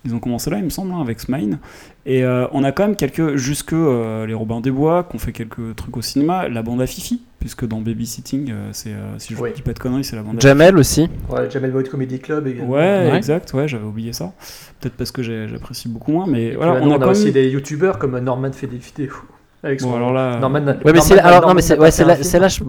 Ils 0.06 0.14
ont 0.14 0.18
commencé 0.18 0.50
là, 0.50 0.58
il 0.58 0.64
me 0.64 0.70
semble, 0.70 0.92
hein, 0.92 1.00
avec 1.00 1.18
Smine. 1.20 1.58
Et 2.04 2.24
euh, 2.24 2.46
on 2.52 2.62
a 2.62 2.72
quand 2.72 2.86
même 2.86 2.94
quelques, 2.96 3.36
jusque 3.36 3.72
euh, 3.72 4.26
les 4.26 4.34
Robins 4.34 4.60
des 4.60 4.70
Bois, 4.70 5.04
qui 5.08 5.16
ont 5.16 5.18
fait 5.18 5.32
quelques 5.32 5.74
trucs 5.76 5.96
au 5.96 6.02
cinéma, 6.02 6.46
la 6.48 6.62
bande 6.62 6.82
à 6.82 6.86
Fifi, 6.86 7.22
puisque 7.40 7.66
dans 7.66 7.80
Babysitting, 7.80 8.50
euh, 8.52 8.68
c'est, 8.72 8.90
euh, 8.90 9.18
si 9.18 9.34
je 9.34 9.40
Oui. 9.40 9.50
dis 9.54 9.62
pas 9.62 9.72
de 9.72 9.78
conneries, 9.78 10.04
c'est 10.04 10.16
la 10.16 10.22
bande 10.22 10.36
à 10.36 10.40
Jamel 10.40 10.76
aussi. 10.76 11.08
Ouais, 11.30 11.48
Jamel 11.50 11.70
Boyd 11.70 11.88
Comedy 11.88 12.18
Club 12.18 12.46
également. 12.46 12.70
Ouais, 12.74 12.80
Ouais. 13.10 13.16
exact, 13.16 13.52
ouais, 13.54 13.66
j'avais 13.66 13.86
oublié 13.86 14.12
ça. 14.12 14.32
Peut-être 14.80 14.94
parce 14.94 15.10
que 15.10 15.22
j'apprécie 15.22 15.88
beaucoup 15.88 16.12
moins, 16.12 16.26
mais 16.26 16.48
Et 16.48 16.56
voilà, 16.56 16.72
on 16.74 16.76
a 16.76 16.80
on 16.80 17.00
a 17.00 17.04
quand 17.04 17.10
aussi 17.10 17.24
même. 17.24 17.32
des 17.32 17.48
youtubeurs 17.48 17.98
comme 17.98 18.18
Norman 18.18 18.52
fait 18.52 18.66
des 18.66 18.76
vidéos. 18.76 19.14
Avec 19.62 19.80
son... 19.80 19.88
Bon, 19.88 19.96
alors 19.96 20.12
là. 20.12 20.38
Norman, 20.38 20.58
Ouais, 20.58 20.74
mais 20.84 20.92
Norman- 20.92 21.00
c'est 21.00 21.18
alors 21.18 21.30
non 21.36 21.40
Norman 21.40 21.54
mais 21.54 21.62
c'est 21.62 21.78
ouais, 21.78 21.90
c'est 21.90 22.04
là, 22.04 22.16
là, 22.40 22.48
je- 22.48 22.62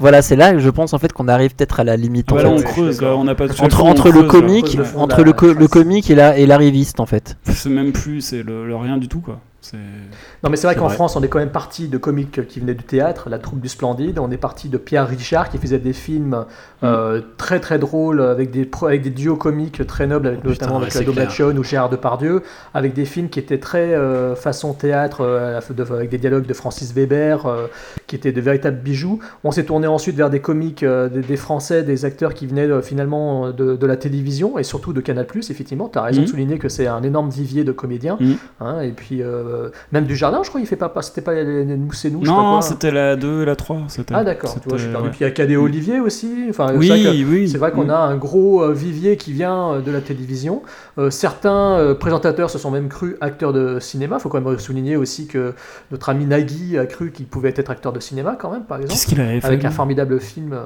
voilà, 0.00 0.22
c'est 0.22 0.36
là 0.36 0.58
je 0.58 0.70
pense 0.70 0.92
en 0.92 0.98
fait 0.98 1.12
qu'on 1.12 1.28
arrive 1.28 1.54
peut-être 1.54 1.80
à 1.80 1.84
la 1.84 1.96
limite 1.96 2.26
Ah 2.30 2.34
en 2.34 2.36
bah 2.36 2.42
là, 2.44 2.48
on 2.50 2.62
creuse, 2.62 3.00
là, 3.02 3.16
on 3.16 3.24
n'a 3.24 3.34
pas 3.34 3.48
touché 3.48 3.62
entre 3.62 3.84
le 3.84 3.90
entre 3.90 4.10
creuse, 4.10 4.28
comique, 4.30 4.76
de 4.76 4.84
entre 4.96 5.22
le, 5.22 5.32
co- 5.32 5.54
comique 5.68 6.10
et 6.10 6.14
la 6.14 6.36
et 6.38 6.46
l'arriviste 6.46 7.00
en 7.00 7.06
fait. 7.06 7.36
C'est 7.44 7.68
même 7.70 7.92
plus, 7.92 8.20
c'est 8.20 8.42
le, 8.42 8.66
le 8.66 8.76
rien 8.76 8.96
du 8.96 9.08
tout, 9.08 9.20
quoi. 9.20 9.40
Non, 9.74 10.50
mais 10.50 10.56
c'est 10.56 10.66
vrai 10.66 10.76
qu'en. 10.76 10.88
France, 10.88 11.16
on 11.16 11.22
est 11.22 11.28
quand 11.28 11.38
même 11.38 11.50
parti 11.50 11.88
de 11.88 11.98
comiques 11.98 12.46
qui 12.48 12.60
venaient 12.60 12.74
du 12.74 12.82
théâtre, 12.84 13.28
la 13.28 13.38
troupe 13.38 13.60
du 13.60 13.68
Splendide. 13.68 14.18
On 14.18 14.30
est 14.30 14.36
parti 14.38 14.68
de 14.68 14.78
Pierre 14.78 15.06
Richard 15.06 15.50
qui 15.50 15.58
faisait 15.58 15.78
des 15.78 15.92
films 15.92 16.44
euh, 16.82 17.20
très 17.36 17.60
très 17.60 17.78
drôles 17.78 18.20
avec 18.22 18.50
des, 18.50 18.68
avec 18.82 19.02
des 19.02 19.10
duos 19.10 19.36
comiques 19.36 19.86
très 19.86 20.06
nobles, 20.06 20.28
avec, 20.28 20.44
notamment 20.44 20.78
ouais, 20.80 20.86
avec. 20.94 21.06
Dobachon 21.06 21.56
ou 21.56 21.62
Gérard 21.64 21.90
Depardieu, 21.90 22.42
avec 22.74 22.94
des 22.94 23.04
films 23.04 23.28
qui 23.28 23.38
étaient 23.38 23.58
très 23.58 23.94
euh, 23.94 24.34
façon 24.34 24.72
théâtre, 24.72 25.20
euh, 25.20 25.60
avec 25.90 26.08
des 26.10 26.18
dialogues 26.18 26.46
de 26.46 26.54
Francis 26.54 26.92
Weber, 26.94 27.46
euh, 27.46 27.66
qui 28.06 28.16
étaient 28.16 28.32
de 28.32 28.40
véritables 28.40 28.78
bijoux. 28.78 29.18
On 29.44 29.50
s'est 29.50 29.64
tourné 29.64 29.86
ensuite 29.86 30.16
vers 30.16 30.30
des 30.30 30.40
comiques, 30.40 30.82
euh, 30.82 31.08
des, 31.08 31.20
des 31.20 31.36
Français, 31.36 31.82
des 31.82 32.04
acteurs 32.04 32.32
qui 32.34 32.46
venaient 32.46 32.70
euh, 32.70 32.80
finalement 32.82 33.50
de, 33.50 33.76
de 33.76 33.86
la 33.86 33.96
télévision 33.96 34.58
et 34.58 34.62
surtout 34.62 34.92
de 34.92 35.00
Canal+. 35.00 35.26
Effectivement, 35.36 35.88
tu 35.88 35.98
as 35.98 36.02
raison 36.02 36.20
Mhm. 36.20 36.24
de 36.24 36.30
souligner 36.30 36.58
que 36.58 36.68
c'est 36.68 36.86
un 36.86 37.02
énorme 37.02 37.30
vivier 37.30 37.64
de 37.64 37.72
comédiens. 37.72 38.16
Mhm. 38.20 38.36
hein, 38.60 38.80
et 38.80 38.92
puis 38.92 39.22
euh, 39.22 39.57
même 39.92 40.04
du 40.04 40.16
jardin, 40.16 40.40
je 40.42 40.48
crois, 40.48 40.60
il 40.60 40.66
fait 40.66 40.76
pas, 40.76 40.92
c'était 41.02 41.20
pas 41.20 41.34
nous 41.44 41.92
c'est 41.92 42.10
nous. 42.10 42.22
Non, 42.22 42.34
quoi. 42.52 42.62
c'était 42.62 42.90
la 42.90 43.16
2 43.16 43.42
et 43.42 43.44
la 43.44 43.56
3. 43.56 43.82
c'était- 43.88 44.14
Ah 44.16 44.24
d'accord, 44.24 44.54
tu 44.60 44.68
vois, 44.68 44.78
je 44.78 44.82
suis 44.84 44.88
c'était- 44.88 44.92
perdu. 44.92 45.06
ouais. 45.06 45.10
Puis 45.10 45.20
il 45.20 45.24
y 45.24 45.26
a 45.26 45.30
Cadet 45.30 45.56
Olivier 45.56 46.00
aussi. 46.00 46.46
Enfin, 46.50 46.72
Oui, 46.76 46.88
c'est 46.88 47.02
vrai 47.02 47.16
que- 47.16 47.24
oui. 47.30 47.48
c'est 47.48 47.58
vrai 47.58 47.70
qu'on 47.72 47.84
Mm. 47.86 47.90
a 47.90 47.98
un 48.00 48.16
gros 48.16 48.62
euh, 48.62 48.72
vivier 48.72 49.16
qui 49.16 49.32
vient 49.32 49.72
euh, 49.74 49.80
de 49.80 49.90
la 49.90 50.00
télévision. 50.00 50.62
Euh, 50.98 51.10
certains 51.10 51.78
euh, 51.78 51.94
présentateurs 51.94 52.50
se 52.50 52.58
sont 52.58 52.70
même 52.70 52.88
crus 52.88 53.16
acteurs 53.20 53.52
de 53.52 53.78
cinéma. 53.80 54.16
Il 54.18 54.20
faut 54.20 54.28
quand 54.28 54.40
même 54.40 54.58
souligner 54.58 54.96
aussi 54.96 55.26
que 55.26 55.54
notre 55.90 56.08
ami 56.08 56.24
Nagui 56.26 56.78
a 56.78 56.86
cru 56.86 57.10
qu'il 57.12 57.26
pouvait 57.26 57.54
être 57.56 57.70
acteur 57.70 57.92
de 57.92 58.00
cinéma 58.00 58.36
quand 58.40 58.50
même, 58.50 58.62
par 58.64 58.78
exemple. 58.78 58.94
Qu'est-ce 58.94 59.06
qu'il 59.06 59.20
avait 59.20 59.40
fait 59.40 59.46
Avec 59.46 59.64
un 59.64 59.70
formidable 59.70 60.18
film. 60.20 60.52
euh, 60.52 60.58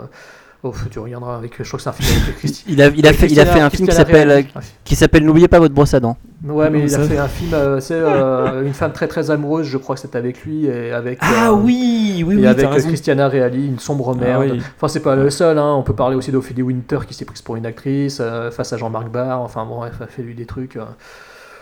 Oh, 0.64 0.72
tu 0.93 1.01
regarderas 1.01 1.39
avec. 1.39 1.55
Je 1.60 1.64
crois 1.66 1.76
que 1.78 1.82
c'est 1.82 1.89
un 1.89 1.93
film 1.93 2.22
avec 2.22 2.39
Christi- 2.39 2.64
Il 2.68 2.80
a 2.80 2.86
il 2.86 3.05
a 3.09 3.12
fait 3.12 3.26
il 3.26 3.40
a 3.40 3.47
fait 3.47 3.59
un 3.59 3.68
film 3.68 3.89
qui 3.89 3.94
s'appelle 3.94 4.30
euh, 4.30 4.43
qui 4.84 4.94
s'appelle 4.94 5.24
N'oubliez 5.24 5.48
pas 5.48 5.59
votre 5.59 5.74
brosse 5.74 5.93
à 5.94 5.98
dents. 5.98 6.16
Ouais, 6.44 6.70
mais 6.70 6.78
Non, 6.80 6.86
il 6.86 6.94
a 6.94 6.98
fait 7.01 7.18
un 7.18 7.26
film, 7.28 7.52
euh, 7.55 7.80
c'est 7.80 7.94
euh, 7.94 8.64
une 8.64 8.72
femme 8.72 8.93
très 8.93 9.09
très 9.09 9.30
amoureuse, 9.32 9.66
je 9.66 9.76
crois 9.78 9.97
que 9.97 10.01
c'était 10.01 10.18
avec 10.18 10.44
lui 10.44 10.66
et 10.66 10.93
avec. 10.93 11.18
Ah 11.20 11.48
euh, 11.48 11.52
oui, 11.52 12.22
oui, 12.26 12.34
et 12.34 12.39
oui, 12.39 12.47
avec. 12.47 12.68
Christiana 12.86 13.28
Reali, 13.28 13.66
une 13.66 13.78
sombre 13.80 14.14
Ah 14.16 14.24
merde. 14.24 14.51
oui. 14.52 14.62
Enfin, 14.76 14.86
c'est 14.89 15.01
pas 15.02 15.16
le 15.16 15.30
seul, 15.30 15.59
hein. 15.59 15.72
on 15.74 15.82
peut 15.82 15.94
parler 15.94 16.14
aussi 16.16 16.30
d'Ophélie 16.30 16.62
Winter 16.62 16.98
qui 17.09 17.14
s'est 17.14 17.24
prise 17.24 17.43
pour 17.43 17.56
une 17.56 17.66
actrice, 17.66 18.18
euh, 18.20 18.51
face 18.52 18.72
à 18.72 18.76
Jean-Marc 18.76 19.09
Barr, 19.09 19.40
enfin 19.40 19.64
bon, 19.64 19.78
bref, 19.78 19.94
elle 19.98 20.05
a 20.05 20.09
fait 20.09 20.22
lui 20.22 20.34
des 20.36 20.47
trucs. 20.47 20.76
euh, 20.76 20.84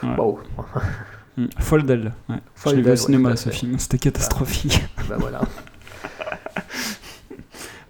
Ouais. 0.03 0.09
Waouh, 0.17 0.39
Mm. 1.37 1.47
Folle 1.61 1.83
d'elle. 1.85 2.13
Ouais. 2.29 2.37
Je 2.67 2.71
l'ai 2.75 2.83
vu 2.83 2.91
au 2.91 2.97
cinéma 2.97 3.31
ouais, 3.31 3.37
ce 3.37 3.51
film, 3.51 3.79
c'était 3.79 3.99
catastrophique. 3.99 4.83
bah 5.09 5.15
voilà. 5.19 5.41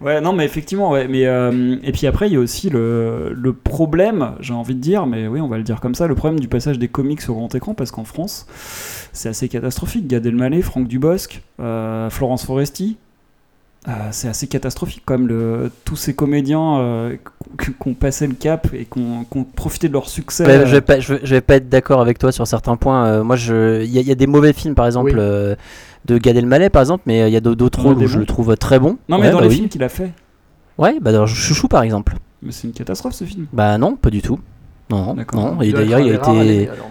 Ouais, 0.01 0.19
non, 0.19 0.33
mais 0.33 0.45
effectivement, 0.45 0.89
ouais. 0.91 1.07
Mais, 1.07 1.25
euh, 1.27 1.75
et 1.83 1.91
puis 1.91 2.07
après, 2.07 2.27
il 2.27 2.33
y 2.33 2.35
a 2.35 2.39
aussi 2.39 2.69
le, 2.69 3.33
le 3.33 3.53
problème, 3.53 4.31
j'ai 4.39 4.53
envie 4.53 4.73
de 4.73 4.79
dire, 4.79 5.05
mais 5.05 5.27
oui, 5.27 5.39
on 5.41 5.47
va 5.47 5.57
le 5.57 5.63
dire 5.63 5.79
comme 5.79 5.93
ça, 5.95 6.07
le 6.07 6.15
problème 6.15 6.39
du 6.39 6.47
passage 6.47 6.79
des 6.79 6.87
comics 6.87 7.21
au 7.29 7.33
grand 7.35 7.53
écran, 7.53 7.73
parce 7.75 7.91
qu'en 7.91 8.03
France, 8.03 8.47
c'est 9.13 9.29
assez 9.29 9.47
catastrophique. 9.47 10.07
Gad 10.07 10.25
Elmaleh, 10.25 10.61
Franck 10.63 10.87
Dubosc, 10.87 11.41
euh, 11.59 12.09
Florence 12.09 12.45
Foresti, 12.45 12.97
euh, 13.87 13.91
c'est 14.11 14.27
assez 14.27 14.47
catastrophique, 14.47 15.03
comme 15.05 15.27
le, 15.27 15.71
tous 15.85 15.95
ces 15.95 16.15
comédiens 16.15 16.79
euh, 16.79 17.15
qui 17.59 17.71
ont 17.89 17.93
passé 17.93 18.25
le 18.27 18.33
cap 18.35 18.67
et 18.73 18.85
qui 18.85 18.99
ont 18.99 19.43
profité 19.43 19.87
de 19.87 19.93
leur 19.93 20.07
succès. 20.09 20.45
Je, 20.65 20.71
vais 20.71 20.81
pas, 20.81 20.99
je, 20.99 21.13
vais- 21.13 21.19
je 21.23 21.35
vais 21.35 21.41
pas 21.41 21.55
être 21.55 21.69
d'accord 21.69 22.01
avec 22.01 22.17
toi 22.17 22.31
sur 22.31 22.47
certains 22.47 22.75
points. 22.75 23.05
Euh, 23.07 23.23
moi, 23.23 23.35
je, 23.35 23.83
il 23.83 23.91
y, 23.91 23.97
a- 23.99 24.01
il 24.01 24.07
y 24.07 24.11
a 24.11 24.15
des 24.15 24.27
mauvais 24.27 24.53
films, 24.53 24.73
par 24.75 24.85
exemple, 24.87 25.13
Oui. 25.15 25.55
Euh, 26.09 26.13
de 26.13 26.17
Gad 26.17 26.35
Elmaleh, 26.37 26.69
par 26.69 26.81
exemple, 26.81 27.03
mais 27.05 27.29
il 27.29 27.33
y 27.33 27.37
a 27.37 27.41
d'autres 27.41 27.81
rôles 27.81 27.97
où 27.97 28.07
je 28.07 28.19
le 28.19 28.25
trouve 28.25 28.55
très 28.57 28.79
bon. 28.79 28.97
Non, 29.09 29.17
mais 29.17 29.25
Ouais, 29.27 29.31
dans 29.31 29.37
bah 29.37 29.43
les 29.43 29.49
oui. 29.49 29.55
films 29.55 29.69
qu'il 29.69 29.83
a 29.83 29.89
fait. 29.89 30.11
Ouais, 30.77 30.97
bah 31.01 31.11
dans 31.11 31.25
Chouchou, 31.27 31.67
par 31.67 31.83
exemple. 31.83 32.15
Mais 32.41 32.51
c'est 32.51 32.67
une 32.67 32.73
catastrophe 32.73 33.13
ce 33.13 33.23
film. 33.23 33.45
Bah 33.53 33.77
non, 33.77 33.95
pas 33.95 34.09
du 34.09 34.21
tout. 34.21 34.39
Non, 34.89 35.13
D'accord. 35.13 35.39
non. 35.55 35.61
Et 35.61 35.71
d'ailleurs, 35.71 35.99
il 36.01 36.11
a 36.11 36.15
été. 36.15 36.67
alors. 36.69 36.89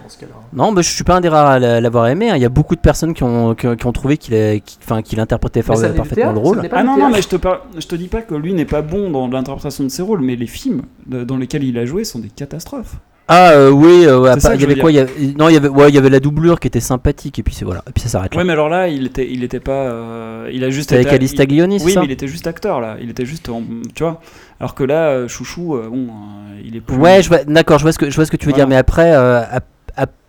Non, 0.53 0.71
bah, 0.73 0.81
je 0.81 0.89
suis 0.89 1.03
pas 1.03 1.17
un 1.17 1.21
des 1.21 1.29
rares 1.29 1.45
à 1.47 1.59
l'a- 1.59 1.79
l'avoir 1.81 2.07
aimé. 2.07 2.31
hein. 2.31 2.35
Il 2.35 2.41
y 2.41 2.45
a 2.45 2.49
beaucoup 2.49 2.75
de 2.75 2.79
personnes 2.79 3.13
qui 3.13 3.21
ont, 3.23 3.53
qui, 3.53 3.67
ont- 3.67 3.75
qui 3.75 3.85
ont 3.85 3.91
trouvé 3.91 4.17
qu'il 4.17 4.33
est- 4.33 4.61
qu'il 4.65 4.79
enfin, 4.83 5.03
qu'il 5.03 5.19
interprétait 5.19 5.59
Mais 5.59 5.75
fort- 5.75 5.93
parfaitement 5.93 6.31
le 6.31 6.39
rôle. 6.39 6.67
Ah 6.71 6.83
non, 6.83 6.97
non, 6.97 7.09
mais 7.11 7.21
je 7.21 7.27
te, 7.27 7.35
par- 7.35 7.61
je 7.77 7.85
te 7.85 7.93
dis 7.95 8.07
pas 8.07 8.21
que 8.23 8.33
lui 8.33 8.53
n'est 8.53 8.65
pas 8.65 8.81
bon 8.81 9.11
dans 9.11 9.27
l'interprétation 9.27 9.83
de 9.83 9.89
ses 9.89 10.01
rôles, 10.01 10.21
mais 10.21 10.35
les 10.35 10.47
films 10.47 10.81
dans 11.05 11.37
lesquels 11.37 11.63
il 11.63 11.77
a 11.77 11.85
joué 11.85 12.03
sont 12.03 12.17
des 12.19 12.29
catastrophes. 12.29 12.95
Ah 13.27 13.51
euh, 13.51 13.69
oui, 13.69 14.05
euh, 14.07 14.37
ça 14.39 14.49
que 14.49 14.55
il 14.55 14.57
y 14.57 14.59
je 14.61 14.65
avait 14.65 14.79
quoi 14.81 14.91
il 14.91 14.95
y 14.95 14.99
avait, 14.99 15.11
Non, 15.37 15.47
il 15.47 15.53
y 15.53 15.57
avait, 15.57 15.69
ouais, 15.69 15.87
il 15.89 15.95
y 15.95 15.97
avait 15.97 16.09
la 16.09 16.19
doublure 16.19 16.59
qui 16.59 16.67
était 16.67 16.81
sympathique 16.81 17.39
et 17.39 17.43
puis 17.43 17.53
c'est 17.53 17.63
voilà, 17.63 17.81
et 17.87 17.91
puis 17.91 18.01
ça 18.03 18.09
s'arrête 18.09 18.33
là. 18.35 18.39
Ouais, 18.39 18.43
mais 18.45 18.51
alors 18.53 18.67
là, 18.67 18.89
il 18.89 19.05
était, 19.05 19.27
il 19.31 19.43
était 19.43 19.59
pas. 19.61 19.71
euh, 19.71 20.49
il 20.51 20.63
a 20.65 20.69
juste. 20.69 20.89
C'était 20.89 21.01
avec 21.01 21.13
Alice 21.13 21.31
il- 21.31 21.37
Taglioni, 21.37 21.79
c'est 21.79 21.85
Oui, 21.85 21.91
ça 21.93 22.01
mais 22.01 22.07
il 22.07 22.11
était 22.11 22.27
juste 22.27 22.47
acteur 22.47 22.81
là. 22.81 22.97
Il 23.01 23.09
était 23.09 23.25
juste, 23.25 23.47
en- 23.47 23.63
tu 23.95 24.03
vois. 24.03 24.19
Alors 24.59 24.75
que 24.75 24.83
là, 24.83 25.09
euh, 25.11 25.27
Chouchou, 25.29 25.75
euh, 25.75 25.87
bon, 25.89 26.07
euh, 26.07 26.61
il 26.65 26.75
est 26.75 26.81
plus. 26.81 26.97
Ouais, 26.97 27.21
je 27.23 27.29
vois, 27.29 27.43
d'accord, 27.45 27.77
je 27.79 27.83
vois 27.83 27.93
ce 27.93 27.99
que 27.99 28.09
je 28.09 28.15
vois 28.15 28.25
ce 28.25 28.31
que 28.31 28.37
tu 28.37 28.47
veux 28.47 28.51
Voilà. 28.51 28.65
dire, 28.65 28.69
mais 28.69 28.75
après, 28.77 29.13
euh, 29.13 29.41
ap- 29.41 29.53
ap- 29.53 29.65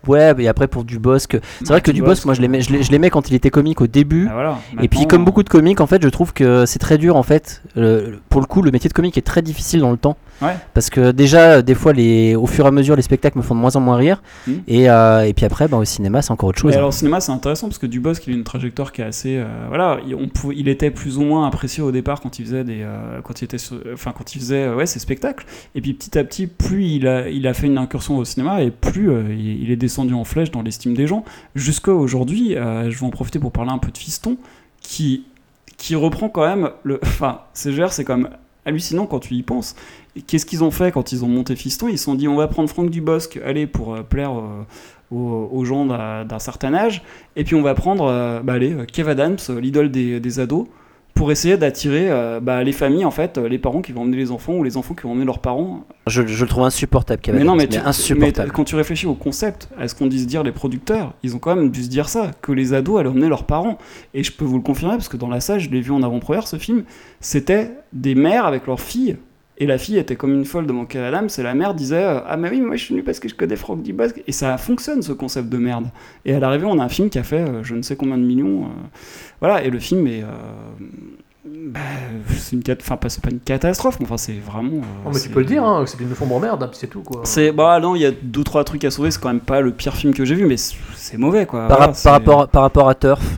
ouais, 0.07 0.33
et 0.39 0.47
après 0.47 0.67
pour 0.67 0.83
Dubosc, 0.83 1.37
c'est 1.59 1.67
vrai 1.67 1.81
que 1.81 1.91
Dubosc, 1.91 2.25
moi 2.25 2.33
je 2.33 2.41
l'aimais, 2.41 2.61
je 2.61 2.71
l'ai- 2.71 2.83
je 2.83 2.91
l'aimais 2.91 3.09
quand 3.09 3.29
il 3.29 3.35
était 3.35 3.49
comique 3.49 3.81
au 3.81 3.87
début. 3.87 4.27
Ah, 4.29 4.33
voilà. 4.33 4.57
Et 4.81 4.87
puis 4.87 5.05
comme 5.07 5.25
beaucoup 5.25 5.43
de 5.43 5.49
comiques, 5.49 5.81
en 5.81 5.87
fait, 5.87 6.01
je 6.03 6.09
trouve 6.09 6.33
que 6.33 6.65
c'est 6.65 6.79
très 6.79 6.97
dur 6.97 7.15
en 7.15 7.23
fait. 7.23 7.61
Euh, 7.77 8.17
pour 8.29 8.41
le 8.41 8.47
coup, 8.47 8.61
le 8.61 8.71
métier 8.71 8.87
de 8.89 8.93
comique 8.93 9.17
est 9.17 9.21
très 9.21 9.41
difficile 9.41 9.79
dans 9.81 9.91
le 9.91 9.97
temps. 9.97 10.17
Ouais. 10.41 10.55
Parce 10.73 10.89
que 10.89 11.11
déjà, 11.11 11.61
des 11.61 11.75
fois, 11.75 11.93
les, 11.93 12.35
au 12.35 12.47
fur 12.47 12.65
et 12.65 12.67
à 12.67 12.71
mesure, 12.71 12.95
les 12.95 13.01
spectacles 13.03 13.37
me 13.37 13.43
font 13.43 13.55
de 13.55 13.59
moins 13.59 13.75
en 13.75 13.79
moins 13.79 13.95
rire. 13.95 14.21
Mm. 14.47 14.51
Et, 14.67 14.89
euh, 14.89 15.21
et 15.21 15.33
puis 15.33 15.45
après, 15.45 15.67
bah, 15.67 15.77
au 15.77 15.85
cinéma, 15.85 16.21
c'est 16.21 16.31
encore 16.31 16.49
autre 16.49 16.59
chose. 16.59 16.73
Hein. 16.73 16.77
alors 16.77 16.89
au 16.89 16.91
cinéma 16.91 17.19
c'est 17.21 17.31
intéressant 17.31 17.67
parce 17.67 17.77
que 17.77 17.85
Dubosc 17.85 18.25
il 18.27 18.33
a 18.33 18.35
une 18.35 18.43
trajectoire 18.43 18.91
qui 18.91 19.01
est 19.01 19.05
assez 19.05 19.37
euh, 19.37 19.45
voilà 19.67 19.99
il, 20.07 20.15
on 20.15 20.27
pouvait- 20.27 20.55
il 20.57 20.67
était 20.67 20.91
plus 20.91 21.17
ou 21.17 21.21
moins 21.23 21.47
apprécié 21.47 21.81
au 21.83 21.91
départ 21.91 22.19
quand 22.21 22.39
il 22.39 22.45
faisait 22.45 22.63
des 22.63 22.81
euh, 22.81 23.19
quand 23.23 23.41
il 23.41 23.45
était 23.45 23.57
sur- 23.57 23.77
enfin 23.93 24.13
quand 24.17 24.35
il 24.35 24.39
faisait 24.39 24.63
euh, 24.63 24.75
ouais 24.75 24.85
ses 24.85 24.99
spectacles 24.99 25.45
et 25.75 25.81
puis 25.81 25.93
petit 25.93 26.17
à 26.17 26.23
petit 26.23 26.47
plus 26.47 26.83
il 26.85 27.07
a 27.07 27.29
il 27.29 27.47
a 27.47 27.53
fait 27.53 27.67
une 27.67 27.77
incursion 27.77 28.17
au 28.17 28.25
cinéma 28.25 28.61
et 28.63 28.71
plus 28.71 29.11
euh, 29.11 29.23
il, 29.29 29.63
il 29.63 29.71
est 29.71 29.75
descendu 29.93 30.13
en 30.15 30.23
flèche 30.23 30.49
dans 30.49 30.63
l'estime 30.63 30.95
des 30.95 31.05
gens. 31.05 31.23
Jusqu'à 31.53 31.93
aujourd'hui 31.93 32.55
euh, 32.55 32.89
je 32.89 32.97
vais 32.97 33.05
en 33.05 33.11
profiter 33.11 33.37
pour 33.37 33.51
parler 33.51 33.71
un 33.71 33.77
peu 33.77 33.91
de 33.91 33.97
Fiston 33.97 34.37
qui 34.81 35.25
qui 35.77 35.95
reprend 35.95 36.29
quand 36.29 36.45
même 36.45 36.71
le 36.83 36.99
enfin 37.03 37.41
CGR 37.53 37.91
c'est 37.91 38.03
quand 38.03 38.17
même 38.17 38.29
hallucinant 38.65 39.05
quand 39.05 39.19
tu 39.19 39.35
y 39.35 39.43
penses. 39.43 39.75
Qu'est-ce 40.27 40.45
qu'ils 40.45 40.63
ont 40.63 40.71
fait 40.71 40.91
quand 40.91 41.11
ils 41.11 41.23
ont 41.23 41.27
monté 41.27 41.55
Fiston? 41.55 41.87
Ils 41.89 41.97
se 41.99 42.05
sont 42.05 42.15
dit 42.15 42.27
on 42.27 42.35
va 42.35 42.47
prendre 42.47 42.69
Franck 42.69 42.89
Dubosc 42.89 43.37
allez 43.45 43.67
pour 43.67 43.93
euh, 43.93 44.01
plaire 44.01 44.31
euh, 44.31 44.65
aux, 45.11 45.49
aux 45.51 45.65
gens 45.65 45.85
d'un 45.85 46.39
certain 46.39 46.73
âge. 46.73 47.03
Et 47.35 47.43
puis 47.43 47.53
on 47.53 47.61
va 47.61 47.75
prendre 47.75 48.41
bah, 48.43 48.53
allez, 48.53 48.75
Kev 48.91 49.11
Adams, 49.11 49.37
l'idole 49.61 49.91
des, 49.91 50.19
des 50.19 50.39
ados, 50.39 50.65
pour 51.13 51.31
essayer 51.31 51.57
d'attirer 51.57 52.09
euh, 52.09 52.39
bah, 52.39 52.63
les 52.63 52.71
familles, 52.71 53.05
en 53.05 53.11
fait, 53.11 53.37
euh, 53.37 53.47
les 53.47 53.59
parents 53.59 53.81
qui 53.81 53.91
vont 53.91 54.01
emmener 54.01 54.17
les 54.17 54.31
enfants 54.31 54.53
ou 54.53 54.63
les 54.63 54.77
enfants 54.77 54.93
qui 54.95 55.03
vont 55.03 55.11
emmener 55.11 55.25
leurs 55.25 55.39
parents. 55.39 55.85
Je, 56.07 56.25
je 56.25 56.43
le 56.43 56.49
trouve 56.49 56.63
insupportable, 56.63 57.21
Kevin 57.21 57.39
mais 57.39 57.45
non, 57.45 57.55
mais, 57.55 57.67
tu- 57.67 57.77
insupportable. 57.77 58.47
mais 58.49 58.53
quand 58.53 58.63
tu 58.63 58.75
réfléchis 58.75 59.05
au 59.05 59.13
concept, 59.13 59.69
à 59.77 59.87
ce 59.87 59.95
qu'ont 59.95 60.07
dû 60.07 60.17
se 60.19 60.25
dire 60.25 60.43
les 60.43 60.51
producteurs, 60.51 61.13
ils 61.23 61.35
ont 61.35 61.39
quand 61.39 61.55
même 61.55 61.69
dû 61.69 61.83
se 61.83 61.89
dire 61.89 62.09
ça, 62.09 62.31
que 62.41 62.51
les 62.51 62.73
ados 62.73 62.99
allaient 62.99 63.09
emmener 63.09 63.29
leurs 63.29 63.45
parents. 63.45 63.77
Et 64.13 64.23
je 64.23 64.31
peux 64.31 64.43
vous 64.45 64.57
le 64.57 64.63
confirmer, 64.63 64.95
parce 64.95 65.07
que 65.07 65.17
dans 65.17 65.29
la 65.29 65.39
salle, 65.39 65.59
je 65.59 65.69
l'ai 65.69 65.81
vu 65.81 65.91
en 65.91 66.01
avant-première, 66.03 66.47
ce 66.47 66.57
film, 66.57 66.83
c'était 67.19 67.71
des 67.93 68.15
mères 68.15 68.45
avec 68.45 68.65
leurs 68.67 68.81
filles. 68.81 69.17
Et 69.59 69.67
la 69.67 69.77
fille 69.77 69.97
était 69.99 70.15
comme 70.15 70.33
une 70.33 70.45
folle 70.45 70.65
devant 70.65 70.85
Kev 70.85 71.03
Adams, 71.05 71.29
et 71.37 71.43
la 71.43 71.53
mère 71.53 71.73
disait 71.75 72.03
euh, 72.03 72.19
Ah, 72.27 72.37
mais 72.37 72.49
oui, 72.49 72.59
moi 72.59 72.75
je 72.75 72.85
suis 72.85 72.93
venu 72.95 73.03
parce 73.03 73.19
que 73.19 73.29
je 73.29 73.35
connais 73.35 73.55
Franck 73.55 73.83
Dubosc. 73.83 74.21
Et 74.25 74.31
ça 74.31 74.57
fonctionne 74.57 75.01
ce 75.03 75.11
concept 75.13 75.47
de 75.49 75.57
merde. 75.57 75.85
Et 76.25 76.33
à 76.33 76.39
l'arrivée, 76.39 76.65
on 76.65 76.79
a 76.79 76.83
un 76.83 76.89
film 76.89 77.09
qui 77.09 77.19
a 77.19 77.23
fait 77.23 77.41
euh, 77.47 77.63
je 77.63 77.75
ne 77.75 77.81
sais 77.83 77.95
combien 77.95 78.17
de 78.17 78.23
millions. 78.23 78.63
euh, 78.63 78.67
voilà, 79.39 79.63
et 79.63 79.69
le 79.69 79.77
film 79.79 80.07
est. 80.07 80.23
euh, 80.23 80.27
bah, 81.45 81.79
c'est 82.29 82.53
une 82.55 82.63
enfin, 82.79 82.95
pas, 82.97 83.09
c'est 83.09 83.21
pas 83.21 83.29
une 83.29 83.39
catastrophe, 83.41 83.99
mais 83.99 84.05
enfin, 84.05 84.17
c'est 84.17 84.33
vraiment. 84.39 84.77
euh, 84.77 84.79
Non, 85.05 85.09
mais 85.09 85.11
tu 85.13 85.19
c'est- 85.19 85.29
peux 85.29 85.41
le 85.41 85.45
dire, 85.45 85.63
hein, 85.63 85.83
c'est 85.85 85.99
une 85.99 86.15
forme 86.15 86.41
merde, 86.41 86.63
hein, 86.63 86.67
puis 86.67 86.77
c'est 86.79 86.87
tout 86.87 87.01
quoi. 87.01 87.21
C'est 87.25 87.51
bah 87.51 87.79
non, 87.79 87.95
il 87.95 88.01
y 88.01 88.05
a 88.05 88.11
deux 88.11 88.43
trois 88.43 88.63
trucs 88.63 88.83
à 88.85 88.91
sauver. 88.91 89.11
C'est 89.11 89.19
quand 89.21 89.27
même 89.29 89.39
pas 89.41 89.59
le 89.61 89.71
pire 89.71 89.93
film 89.95 90.13
que 90.13 90.23
j'ai 90.25 90.35
vu, 90.35 90.45
mais 90.45 90.57
c'est 90.57 90.75
c'est 90.95 91.17
mauvais 91.17 91.45
quoi. 91.45 91.67
Par, 91.67 91.77
Voilà, 91.77 91.85
rap- 91.87 91.95
c'est- 91.95 92.03
par 92.05 92.13
rapport, 92.13 92.47
par 92.47 92.61
rapport 92.63 92.89
à 92.89 92.95
Turf, 92.95 93.37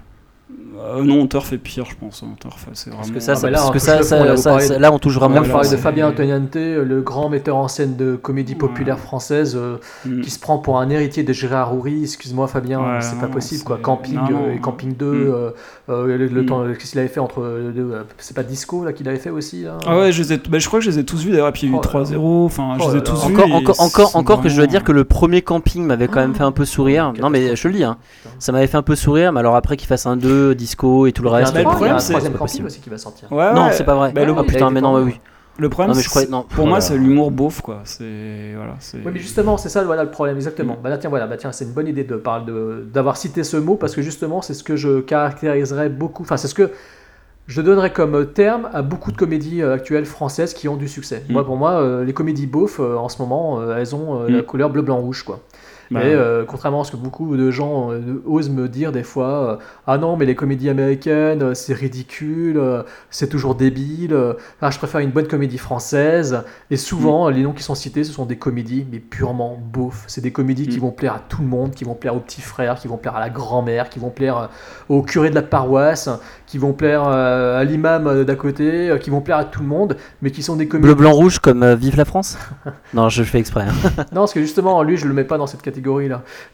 Euh, 0.77 1.03
non, 1.03 1.25
Turf 1.27 1.53
est 1.53 1.57
pire, 1.57 1.85
je 1.89 1.95
pense. 1.95 2.23
hein. 2.23 2.35
Turf, 2.39 2.67
c'est 2.73 2.89
vraiment. 2.89 3.01
parce 3.01 3.11
que 3.11 3.19
ça, 3.19 3.31
Ah, 3.31 3.35
ça- 3.35 3.41
bah 3.47 3.51
là, 3.51 3.57
parce 3.59 3.65
que 3.65 3.69
on 3.69 3.73
touche 3.73 3.81
ça, 3.81 3.95
là, 3.95 4.03
ça- 4.03 4.79
de- 4.79 4.85
on 4.93 4.99
touche 4.99 5.17
On 5.17 5.19
vraiment. 5.29 5.41
Ouais, 5.59 5.69
de 5.69 5.77
Fabien 5.77 6.07
Antoniente, 6.09 6.55
le 6.55 7.01
grand 7.01 7.29
metteur 7.29 7.55
en 7.57 7.67
scène 7.67 7.95
de 7.95 8.15
comédie 8.15 8.55
populaire 8.55 8.99
française, 8.99 9.55
euh, 9.55 9.77
Mm. 10.05 10.21
qui 10.21 10.29
se 10.29 10.39
prend 10.39 10.57
pour 10.57 10.79
un 10.79 10.89
héritier 10.89 11.23
de 11.23 11.31
Gérard 11.33 11.73
Houry. 11.75 12.03
Excuse-moi 12.03 12.47
Fabien, 12.47 12.79
Ouais, 12.79 13.01
c'est 13.01 13.19
pas 13.19 13.27
possible 13.27 13.63
quoi. 13.63 13.77
Camping 13.81 14.15
non, 14.15 14.29
non. 14.29 14.45
euh, 14.47 14.53
et 14.53 14.59
Camping 14.59 14.95
2, 14.95 15.05
Mm. 15.05 15.33
euh, 15.33 15.49
euh, 15.89 16.17
le, 16.17 16.27
le 16.27 16.41
Mm. 16.41 16.45
temps, 16.45 16.63
qu'est-ce 16.77 16.91
qu'il 16.91 16.99
avait 16.99 17.07
fait 17.07 17.19
entre 17.19 17.41
les 17.65 17.71
deux 17.71 17.91
euh, 17.93 18.03
C'est 18.17 18.35
pas 18.35 18.43
Disco 18.43 18.83
là 18.83 18.91
qu'il 18.93 19.07
avait 19.07 19.17
fait 19.17 19.29
aussi 19.29 19.63
là? 19.63 19.77
Ah 19.87 19.97
ouais, 19.97 20.11
je, 20.11 20.21
les 20.23 20.33
ai- 20.33 20.37
bah, 20.49 20.59
je 20.59 20.67
crois 20.67 20.79
que 20.79 20.85
je 20.85 20.91
les 20.91 20.99
ai 20.99 21.03
tous 21.05 21.23
vus 21.23 21.31
d'ailleurs. 21.31 21.51
Puis 21.53 21.63
il 21.63 21.69
y 21.69 21.71
a 21.71 21.75
eu 21.75 21.79
Oh 21.79 21.81
là 21.83 21.87
3-0. 21.89 22.45
Enfin, 22.45 22.75
je 22.79 22.83
Oh 22.85 22.91
les 22.91 22.97
ai 22.99 23.03
tous 23.03 23.25
vus. 23.27 23.33
Encore, 23.33 23.47
et 23.47 23.51
encore, 23.53 23.75
ils 23.79 23.81
encore, 23.81 24.09
sont 24.09 24.17
encore 24.17 24.41
que 24.41 24.49
je 24.49 24.55
dois 24.55 24.67
dire 24.67 24.83
que 24.83 24.91
le 24.91 25.03
premier 25.05 25.41
camping 25.41 25.83
m'avait 25.85 26.07
quand 26.07 26.19
même 26.19 26.35
fait 26.35 26.43
un 26.43 26.51
peu 26.51 26.65
sourire. 26.65 27.13
Non, 27.21 27.29
mais 27.29 27.55
je 27.55 27.61
te 27.63 27.67
le 27.67 27.73
dis, 27.75 27.83
hein. 27.83 27.97
ça 28.39 28.51
m'avait 28.51 28.67
fait 28.67 28.77
un 28.77 28.81
peu 28.83 28.95
sourire. 28.95 29.31
Mais 29.31 29.39
alors 29.39 29.55
après 29.55 29.77
qu'il 29.77 29.87
fasse 29.87 30.05
un 30.05 30.17
2, 30.17 30.53
disco 30.65 31.05
et 31.07 31.11
tout 31.11 31.23
le 31.23 31.29
reste, 31.29 31.53
bah, 31.53 31.59
le 31.59 31.65
problème, 31.69 31.99
c'est- 31.99 32.13
troisième 32.31 32.65
aussi 32.65 32.79
qui 32.79 32.89
va 32.89 32.97
sortir. 32.97 33.31
Ouais, 33.31 33.53
non, 33.53 33.65
ouais. 33.65 33.73
c'est 33.73 33.83
pas 33.83 33.95
vrai. 33.95 34.11
Bah, 34.11 34.25
le, 34.25 34.31
oh 34.31 34.43
putain, 34.43 34.69
mais 34.71 34.81
non, 34.81 34.93
bah 34.93 35.01
oui. 35.05 35.19
le 35.57 35.69
problème, 35.69 35.91
Non, 35.91 35.95
mais 35.97 36.03
je 36.03 36.09
croyais- 36.09 36.25
c'est- 36.27 36.31
non. 36.31 36.43
pour 36.43 36.65
moi, 36.65 36.79
Voilà. 36.79 36.81
c'est 36.81 36.97
l'humour 36.97 37.31
beauf 37.31 37.61
quoi. 37.61 37.81
C'est 37.85 38.53
voilà. 38.55 38.73
Oui, 38.93 39.11
mais 39.13 39.19
justement, 39.19 39.57
c'est 39.57 39.69
ça 39.69 39.83
voilà, 39.83 40.03
le 40.03 40.11
problème, 40.11 40.35
exactement. 40.35 40.73
Mm. 40.73 40.83
Bah 40.83 40.89
là, 40.89 40.97
tiens, 40.97 41.09
voilà, 41.09 41.27
bah 41.27 41.37
tiens, 41.37 41.51
c'est 41.51 41.65
une 41.65 41.71
bonne 41.71 41.87
idée 41.87 42.03
de 42.03 42.15
parler 42.15 42.45
de 42.45 42.85
d'avoir 42.93 43.15
cité 43.17 43.43
ce 43.43 43.57
mot 43.57 43.75
parce 43.75 43.95
que 43.95 44.01
justement, 44.01 44.41
c'est 44.41 44.53
ce 44.53 44.63
que 44.63 44.75
je 44.75 44.99
caractériserais 45.01 45.89
beaucoup. 45.89 46.23
Enfin, 46.23 46.37
c'est 46.37 46.47
ce 46.49 46.55
que 46.55 46.71
je 47.47 47.61
donnerais 47.61 47.93
comme 47.93 48.25
terme 48.33 48.67
à 48.73 48.81
beaucoup 48.81 49.11
de 49.11 49.17
comédies 49.17 49.61
euh, 49.61 49.75
actuelles 49.75 50.05
françaises 50.07 50.53
qui 50.55 50.67
ont 50.67 50.77
du 50.77 50.87
succès. 50.87 51.23
Mm. 51.29 51.33
Moi, 51.33 51.45
pour 51.45 51.57
moi, 51.57 51.71
euh, 51.73 52.03
les 52.03 52.13
comédies 52.13 52.47
beaufs, 52.47 52.79
euh, 52.79 52.97
en 52.97 53.07
ce 53.07 53.21
moment, 53.21 53.59
euh, 53.61 53.77
elles 53.77 53.95
ont 53.95 54.21
euh, 54.23 54.29
la 54.29 54.39
Mm. 54.39 54.43
couleur 54.43 54.69
bleu, 54.71 54.81
blanc, 54.81 54.97
rouge, 54.97 55.21
quoi. 55.23 55.39
Bah, 55.91 56.03
Et 56.03 56.13
euh, 56.13 56.43
contrairement 56.45 56.81
à 56.81 56.83
ce 56.83 56.91
que 56.91 56.97
beaucoup 56.97 57.35
de 57.37 57.51
gens 57.51 57.91
euh, 57.91 58.21
osent 58.25 58.49
me 58.49 58.67
dire 58.67 58.91
des 58.91 59.03
fois, 59.03 59.51
euh, 59.53 59.63
ah 59.87 59.97
non, 59.97 60.17
mais 60.17 60.25
les 60.25 60.35
comédies 60.35 60.69
américaines, 60.69 61.53
c'est 61.55 61.73
ridicule, 61.73 62.59
c'est 63.09 63.27
toujours 63.29 63.55
débile. 63.55 64.15
ah, 64.61 64.71
je 64.71 64.77
préfère 64.77 64.99
une 65.01 65.11
bonne 65.11 65.27
comédie 65.27 65.57
française. 65.57 66.43
Et 66.71 66.77
souvent, 66.77 67.29
les 67.29 67.43
noms 67.43 67.53
qui 67.53 67.63
sont 67.63 67.75
cités, 67.75 68.03
ce 68.03 68.11
sont 68.13 68.25
des 68.25 68.37
comédies, 68.37 68.85
mais 68.91 68.99
purement 68.99 69.57
beaufs. 69.73 70.03
C'est 70.07 70.21
des 70.21 70.31
comédies 70.31 70.67
qui 70.67 70.77
Mm. 70.77 70.81
vont 70.81 70.91
plaire 70.91 71.13
à 71.15 71.19
tout 71.29 71.41
le 71.41 71.47
monde, 71.47 71.71
qui 71.71 71.83
vont 71.83 71.93
plaire 71.95 72.15
aux 72.15 72.19
petits 72.19 72.41
frères, 72.41 72.75
qui 72.75 72.87
vont 72.87 72.97
plaire 72.97 73.15
à 73.15 73.19
la 73.19 73.29
grand-mère, 73.29 73.89
qui 73.89 73.99
vont 73.99 74.09
plaire 74.09 74.49
au 74.89 75.01
curé 75.03 75.29
de 75.29 75.35
la 75.35 75.41
paroisse, 75.43 76.09
qui 76.47 76.57
vont 76.57 76.73
plaire 76.73 77.03
à 77.03 77.63
l'imam 77.63 78.23
d'à 78.23 78.35
côté, 78.35 78.95
qui 79.01 79.09
vont 79.09 79.21
plaire 79.21 79.37
à 79.37 79.45
tout 79.45 79.61
le 79.61 79.67
monde, 79.67 79.97
mais 80.21 80.31
qui 80.31 80.41
sont 80.43 80.55
des 80.55 80.67
comédies. 80.67 80.85
Bleu, 80.87 80.95
blanc, 80.95 81.11
rouge 81.11 81.39
comme 81.39 81.73
Vive 81.75 81.95
la 81.97 82.05
France? 82.05 82.37
Non, 82.93 83.09
je 83.09 83.23
fais 83.23 83.39
exprès. 83.39 83.61
hein. 83.63 83.73
Non, 84.11 84.21
parce 84.21 84.33
que 84.33 84.41
justement, 84.41 84.81
lui, 84.83 84.97
je 84.97 85.07
le 85.07 85.13
mets 85.13 85.23
pas 85.23 85.37
dans 85.37 85.47
cette 85.47 85.61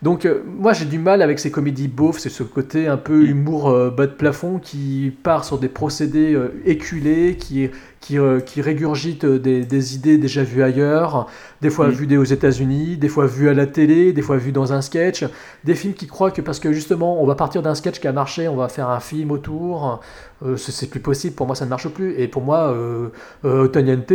Donc, 0.02 0.26
euh, 0.26 0.42
moi, 0.46 0.74
j'ai 0.74 0.86
du 0.86 0.98
mal 0.98 1.22
avec 1.22 1.40
ces 1.40 1.52
comédies 1.52 1.88
beaufs, 1.88 2.20
c'est 2.20 2.30
ce 2.30 2.44
côté 2.44 2.88
un 2.88 2.98
peu 2.98 3.24
humour 3.26 3.70
euh, 3.70 3.90
bas 3.90 4.08
de 4.08 4.14
plafond 4.14 4.60
qui 4.60 5.14
part 5.24 5.46
sur 5.46 5.58
des 5.58 5.70
procédés 5.70 6.34
euh, 6.34 6.50
éculés, 6.66 7.38
qui, 7.38 7.70
qui, 8.00 8.18
qui 8.46 8.62
régurgite 8.62 9.26
des, 9.26 9.64
des 9.66 9.96
idées 9.96 10.18
déjà 10.18 10.44
vues 10.44 10.64
ailleurs, 10.64 11.28
des 11.62 11.70
fois 11.70 11.92
Mm. 11.92 11.92
vues 11.92 12.18
aux 12.18 12.24
États-Unis, 12.24 12.98
des 12.98 13.10
fois 13.10 13.26
vues 13.26 13.50
à 13.50 13.54
la 13.54 13.66
télé, 13.66 14.14
des 14.14 14.22
fois 14.22 14.38
vues 14.38 14.52
dans 14.52 14.74
un 14.74 14.82
sketch, 14.82 15.26
des 15.64 15.76
films 15.76 15.94
qui 15.94 16.08
croient 16.08 16.32
que 16.32 16.42
parce 16.42 16.60
que 16.60 16.74
justement, 16.74 17.22
on 17.22 17.26
va 17.26 17.36
partir 17.36 17.62
d'un 17.62 17.76
sketch 17.76 18.00
qui 18.00 18.08
a 18.08 18.14
marché, 18.14 18.48
on 18.48 18.56
va 18.56 18.70
faire 18.70 18.90
un 18.90 19.00
film 19.00 19.32
autour. 19.32 20.02
Euh, 20.44 20.58
c'est 20.58 20.90
plus 20.90 21.00
possible, 21.00 21.36
pour 21.36 21.46
moi 21.46 21.56
ça 21.56 21.66
ne 21.66 21.70
marche 21.70 21.88
plus. 21.90 22.14
Et 22.20 22.28
pour 22.28 22.42
moi, 22.42 22.72
euh, 22.72 23.10
euh, 23.46 23.68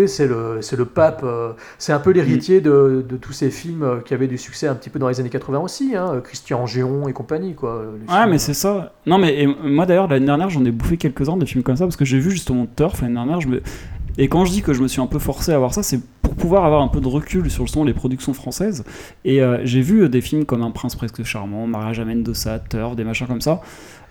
c'est 0.07 0.27
le, 0.27 0.85
pape, 0.85 1.23
euh, 1.25 1.53
c'est 1.79 1.93
un 1.93 1.99
peu 1.99 2.11
l'héritier 2.11 2.61
de, 2.61 3.05
de 3.09 3.17
tous 3.17 3.33
ces 3.33 3.51
films 3.51 3.83
euh, 3.83 4.01
qui 4.01 4.15
avaient 4.15 4.27
du 4.27 4.39
succès 4.39 4.67
un 4.67 4.75
petit 4.75 4.91
peu 4.91 4.99
dans 4.99 5.09
les 5.09 5.21
années 5.21 5.31
80 5.31 5.59
aussi, 5.61 5.95
hein, 5.97 6.21
Christian 6.25 6.67
Géon 6.67 7.09
et 7.09 7.13
compagnie. 7.13 7.55
Quoi, 7.55 7.77
Ouais, 7.77 8.07
films, 8.09 8.31
mais 8.31 8.39
c'est 8.39 8.55
ça. 8.55 8.93
Non, 9.07 9.19
mais 9.19 9.43
et 9.43 9.47
moi 9.47 9.87
d'ailleurs, 9.87 10.09
l'année 10.09 10.27
dernière, 10.27 10.51
j'en 10.51 10.65
ai 10.65 10.71
bouffé 10.71 10.97
quelques-uns 10.97 11.37
des 11.37 11.47
films 11.47 11.63
comme 11.63 11.77
ça 11.77 11.85
parce 11.85 11.97
que 11.97 12.05
j'ai 12.05 12.19
vu 12.19 12.31
justement 12.31 12.67
Turf 12.77 13.03
l'année 13.03 13.15
dernière. 13.15 13.41
Je 13.41 13.49
me... 13.49 13.63
Et 14.19 14.29
quand 14.29 14.47
je 14.47 14.51
dis 14.51 14.63
que 14.63 14.73
je 14.73 14.83
me 14.83 14.89
suis 14.89 15.03
un 15.03 15.07
peu 15.07 15.19
forcé 15.19 15.53
à 15.53 15.59
voir 15.59 15.75
ça, 15.75 15.83
c'est 15.83 16.01
pour 16.23 16.35
pouvoir 16.35 16.65
avoir 16.65 16.81
un 16.81 16.89
peu 16.89 17.01
de 17.01 17.07
recul 17.07 17.51
sur 17.51 17.65
le 17.65 17.69
son 17.69 17.85
les 17.85 17.93
productions 17.93 18.33
françaises. 18.33 18.83
Et 19.27 19.41
j'ai 19.65 19.83
vu 19.83 20.09
des 20.09 20.23
films 20.23 20.47
comme 20.47 20.63
Un 20.63 20.71
prince 20.71 20.97
presque 20.97 21.23
charmant, 21.23 21.67
Mariage 21.67 22.01
à 22.01 22.07
Mendoza, 22.07 22.59
Turf, 22.59 22.97
des 22.97 23.05
machins 23.05 23.27
comme 23.27 23.43
ça. 23.43 23.61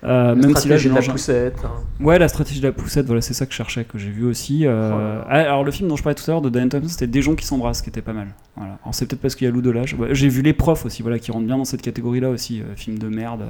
Euh, 0.06 0.30
la 0.30 0.36
même 0.36 0.56
si 0.56 0.68
là, 0.68 0.78
de 0.78 0.90
la 0.90 1.02
poussette. 1.02 1.58
hein. 1.66 1.72
Ouais, 2.00 2.20
la 2.20 2.28
stratégie 2.28 2.60
de 2.62 2.68
la 2.68 2.72
poussette, 2.72 3.06
voilà, 3.08 3.22
c'est 3.22 3.34
ça 3.34 3.46
que 3.46 3.52
je 3.52 3.58
cherchais, 3.58 3.86
que 3.86 3.98
j'ai 3.98 4.10
vu 4.12 4.24
aussi. 4.26 4.66
euh, 4.66 5.20
Oh 5.22 5.26
ah, 5.28 5.34
Alors, 5.40 5.64
le 5.64 5.72
film 5.72 5.90
dont 5.90 5.96
je 5.96 6.04
parlais 6.04 6.16
tout 6.16 6.24
à 6.30 6.34
l'heure 6.34 6.42
de 6.42 6.50
Dan 6.50 6.70
Thompson, 6.70 6.88
c'était 6.90 7.08
Des 7.08 7.22
gens 7.24 7.34
qui 7.36 7.46
s'embrassent, 7.46 7.82
qui 7.82 7.90
était 7.90 8.02
pas 8.04 8.14
mal. 8.14 8.28
Voilà. 8.56 8.78
Alors, 8.84 8.94
c'est 8.94 9.08
peut-être 9.08 9.22
parce 9.22 9.36
qu'il 9.36 9.46
y 9.46 9.48
a 9.50 9.52
Lou 9.54 9.62
Delage. 9.62 9.96
Ouais, 9.96 10.10
j'ai 10.14 10.30
vu 10.30 10.42
Les 10.44 10.54
Profs 10.54 10.86
aussi, 10.86 11.02
voilà, 11.02 11.18
qui 11.18 11.32
rentrent 11.32 11.48
bien 11.48 11.58
dans 11.58 11.66
cette 11.66 11.82
catégorie-là 11.82 12.30
aussi, 12.30 12.62
euh, 12.62 12.76
film 12.76 13.00
de 13.00 13.08
merde. 13.08 13.44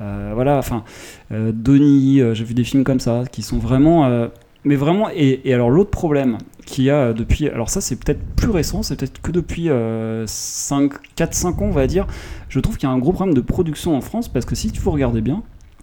euh, 0.00 0.32
voilà, 0.34 0.58
enfin, 0.58 0.82
euh, 1.30 1.52
Donnie, 1.54 2.20
euh, 2.20 2.34
j'ai 2.34 2.44
vu 2.44 2.54
des 2.54 2.64
films 2.64 2.82
comme 2.84 3.00
ça, 3.00 3.22
qui 3.30 3.42
sont 3.42 3.58
vraiment. 3.58 4.06
euh, 4.06 4.26
mais 4.64 4.76
vraiment, 4.76 5.08
et, 5.12 5.40
et 5.44 5.54
alors 5.54 5.70
l'autre 5.70 5.90
problème 5.90 6.38
qu'il 6.66 6.84
y 6.84 6.90
a 6.90 6.94
euh, 6.96 7.12
depuis, 7.12 7.48
alors 7.48 7.68
ça 7.68 7.80
c'est 7.80 7.96
peut-être 7.96 8.20
plus 8.36 8.50
récent, 8.50 8.84
c'est 8.84 8.94
peut-être 8.94 9.20
que 9.20 9.32
depuis 9.32 9.68
4-5 11.16 11.58
ans 11.62 11.66
on 11.66 11.70
va 11.70 11.86
dire, 11.88 12.06
je 12.48 12.60
trouve 12.60 12.76
qu'il 12.76 12.88
y 12.88 12.92
a 12.92 12.94
un 12.94 12.98
gros 12.98 13.12
problème 13.12 13.34
de 13.34 13.40
production 13.40 13.96
en 13.96 14.00
France, 14.00 14.28
parce 14.28 14.44
que 14.44 14.54
si 14.54 14.70
tu 14.70 14.80
vous 14.80 14.90
regardez 14.92 15.20
bien, 15.20 15.42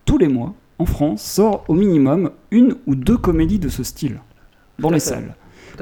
tous 0.09 0.17
les 0.17 0.27
mois, 0.27 0.55
en 0.79 0.85
France, 0.85 1.21
sort 1.21 1.65
au 1.67 1.75
minimum 1.75 2.31
une 2.49 2.75
ou 2.87 2.95
deux 2.95 3.17
comédies 3.17 3.59
de 3.59 3.69
ce 3.69 3.83
style 3.83 4.19
dans 4.79 4.89
les 4.89 4.99
fait. 4.99 5.09
salles. 5.11 5.35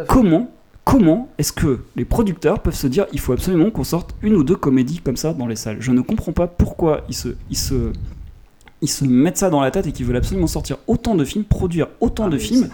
Comment 0.08 0.52
comment 0.84 1.30
est-ce 1.38 1.54
que 1.54 1.80
les 1.96 2.04
producteurs 2.06 2.60
peuvent 2.62 2.76
se 2.76 2.88
dire 2.88 3.06
il 3.14 3.20
faut 3.20 3.32
absolument 3.34 3.70
qu'on 3.72 3.84
sorte 3.86 4.16
une 4.22 4.36
ou 4.36 4.44
deux 4.44 4.56
comédies 4.56 5.00
comme 5.00 5.16
ça 5.18 5.34
dans 5.34 5.48
les 5.48 5.56
salles? 5.56 5.78
Je 5.80 5.92
ne 5.92 6.02
comprends 6.02 6.34
pas 6.34 6.48
pourquoi 6.48 7.02
ils 7.08 7.16
se, 7.16 7.30
ils 7.50 7.58
se, 7.58 7.94
ils 8.82 8.90
se 8.90 9.06
mettent 9.06 9.38
ça 9.38 9.50
dans 9.50 9.62
la 9.62 9.72
tête 9.72 9.88
et 9.88 9.92
qu'ils 9.94 10.06
veulent 10.06 10.18
absolument 10.18 10.48
sortir 10.48 10.78
autant 10.88 11.16
de 11.16 11.24
films, 11.24 11.46
produire 11.46 11.88
autant 12.02 12.26
Ah, 12.26 12.30
de 12.30 12.38
films. 12.38 12.68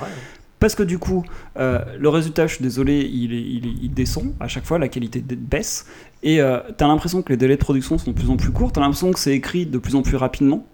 Parce 0.59 0.75
que 0.75 0.83
du 0.83 0.97
coup, 0.97 1.23
euh, 1.57 1.79
le 1.99 2.09
résultat, 2.09 2.47
je 2.47 2.55
suis 2.55 2.63
désolé, 2.63 3.01
il, 3.01 3.33
est- 3.33 3.41
il, 3.41 3.67
est- 3.67 3.75
il 3.83 3.93
descend 3.93 4.33
à 4.39 4.47
chaque 4.47 4.65
fois, 4.65 4.79
la 4.79 4.87
qualité 4.87 5.19
baisse. 5.21 5.85
Et 6.23 6.39
euh, 6.41 6.59
t'as 6.77 6.87
l'impression 6.87 7.21
que 7.21 7.29
les 7.33 7.37
délais 7.37 7.55
de 7.57 7.61
production 7.61 7.97
sont 7.97 8.11
de 8.11 8.15
plus 8.15 8.29
en 8.29 8.37
plus 8.37 8.51
courts, 8.51 8.71
t'as 8.71 8.81
l'impression 8.81 9.11
que 9.11 9.19
c'est 9.19 9.33
écrit 9.35 9.65
de 9.65 9.77
plus 9.77 9.95
en 9.95 10.01
plus 10.03 10.15
rapidement. 10.15 10.65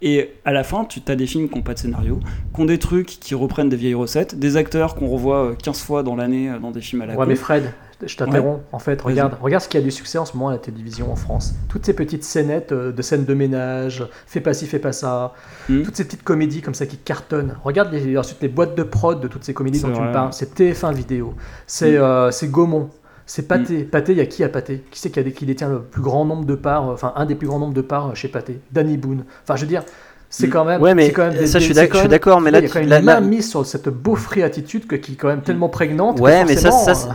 Et 0.00 0.34
à 0.44 0.52
la 0.52 0.62
fin, 0.62 0.84
tu 0.84 1.00
as 1.08 1.16
des 1.16 1.26
films 1.26 1.48
qui 1.48 1.56
n'ont 1.56 1.62
pas 1.62 1.74
de 1.74 1.80
scénario, 1.80 2.20
qui 2.54 2.60
ont 2.60 2.64
des 2.64 2.78
trucs 2.78 3.06
qui 3.06 3.34
reprennent 3.34 3.68
des 3.68 3.76
vieilles 3.76 3.94
recettes, 3.94 4.38
des 4.38 4.56
acteurs 4.56 4.94
qu'on 4.94 5.08
revoit 5.08 5.44
euh, 5.44 5.54
15 5.54 5.80
fois 5.80 6.02
dans 6.04 6.14
l'année 6.14 6.50
euh, 6.50 6.58
dans 6.58 6.70
des 6.70 6.80
films 6.80 7.02
à 7.02 7.06
la 7.06 7.16
Ouais, 7.16 7.26
mais 7.26 7.34
Fred, 7.34 7.72
je 8.06 8.16
t'interromps. 8.16 8.62
En 8.70 8.78
fait, 8.78 9.00
regarde, 9.02 9.36
regarde 9.40 9.62
ce 9.62 9.68
qui 9.68 9.76
a 9.76 9.80
du 9.80 9.90
succès 9.90 10.18
en 10.18 10.24
ce 10.24 10.34
moment 10.34 10.50
à 10.50 10.52
la 10.52 10.58
télévision 10.58 11.10
en 11.10 11.16
France. 11.16 11.54
Toutes 11.68 11.84
ces 11.84 11.94
petites 11.94 12.22
scénettes 12.22 12.70
euh, 12.70 12.92
de 12.92 13.02
scènes 13.02 13.24
de 13.24 13.34
ménage, 13.34 14.04
fais 14.26 14.40
pas 14.40 14.54
ci, 14.54 14.66
fais 14.66 14.78
pas 14.78 14.92
ça. 14.92 15.34
Hmm. 15.68 15.82
Toutes 15.82 15.96
ces 15.96 16.04
petites 16.04 16.22
comédies 16.22 16.62
comme 16.62 16.74
ça 16.74 16.86
qui 16.86 16.96
cartonnent. 16.96 17.56
Regarde 17.64 17.92
les, 17.92 18.16
ensuite 18.16 18.40
les 18.40 18.48
boîtes 18.48 18.76
de 18.76 18.84
prod 18.84 19.20
de 19.20 19.26
toutes 19.26 19.44
ces 19.44 19.54
comédies 19.54 19.80
dont 19.80 19.92
tu 19.92 20.00
me 20.00 20.12
parles. 20.12 20.32
C'est 20.32 20.56
TF1 20.58 20.94
vidéo. 20.94 21.34
C'est 21.66 21.96
euh, 21.96 22.30
c'est 22.30 22.48
Gaumont. 22.48 22.90
C'est 23.30 23.46
Pathé. 23.46 23.84
Pathé, 23.84 24.12
il 24.12 24.18
y 24.18 24.20
a 24.22 24.26
qui 24.26 24.42
à 24.42 24.48
Pathé? 24.48 24.82
Qui 24.90 24.98
c'est 24.98 25.10
qui, 25.10 25.20
a 25.20 25.22
des- 25.22 25.32
qui 25.32 25.44
détient 25.44 25.68
le 25.68 25.80
plus 25.82 26.00
grand 26.00 26.24
nombre 26.24 26.46
de 26.46 26.54
parts, 26.54 26.88
euh, 26.88 26.94
enfin 26.94 27.12
un 27.14 27.26
des 27.26 27.34
plus 27.34 27.46
grands 27.46 27.58
nombres 27.58 27.74
de 27.74 27.82
parts 27.82 28.08
euh, 28.08 28.14
chez 28.14 28.28
Pathé? 28.28 28.58
Danny 28.72 28.96
Boone. 28.96 29.24
Enfin, 29.44 29.54
je 29.56 29.60
veux 29.60 29.68
dire, 29.68 29.82
c'est 30.30 30.46
Hmm. 30.46 30.50
quand 30.50 30.64
même. 30.64 30.80
Ouais, 30.80 30.94
mais 30.94 31.06
c'est 31.08 31.12
quand 31.12 31.28
même 31.28 31.36
des- 31.38 31.46
ça, 31.46 31.58
je 31.58 31.64
suis 31.64 31.74
des- 31.74 31.80
d'accord- 31.80 31.90
quand 31.92 31.96
je 31.96 32.00
suis 32.00 32.08
même- 32.08 32.10
d'accord, 32.10 32.40
mais 32.40 32.50
là, 32.50 32.58
il 32.60 32.62
y 32.64 32.66
a 32.66 32.70
quand 33.00 33.04
même 33.04 33.22
une 33.24 33.28
mise 33.28 33.48
sur 33.50 33.66
cette 33.66 33.88
beaufrée 33.90 34.42
attitude 34.42 34.86
que- 34.86 34.96
qui 34.96 35.12
est 35.12 35.16
quand 35.16 35.28
même 35.28 35.42
tellement 35.42 35.68
prégnante. 35.68 36.18
Ouais, 36.20 36.42
mais 36.46 36.56
ça, 36.56 36.70
ça, 36.70 36.92
euh, 36.92 37.12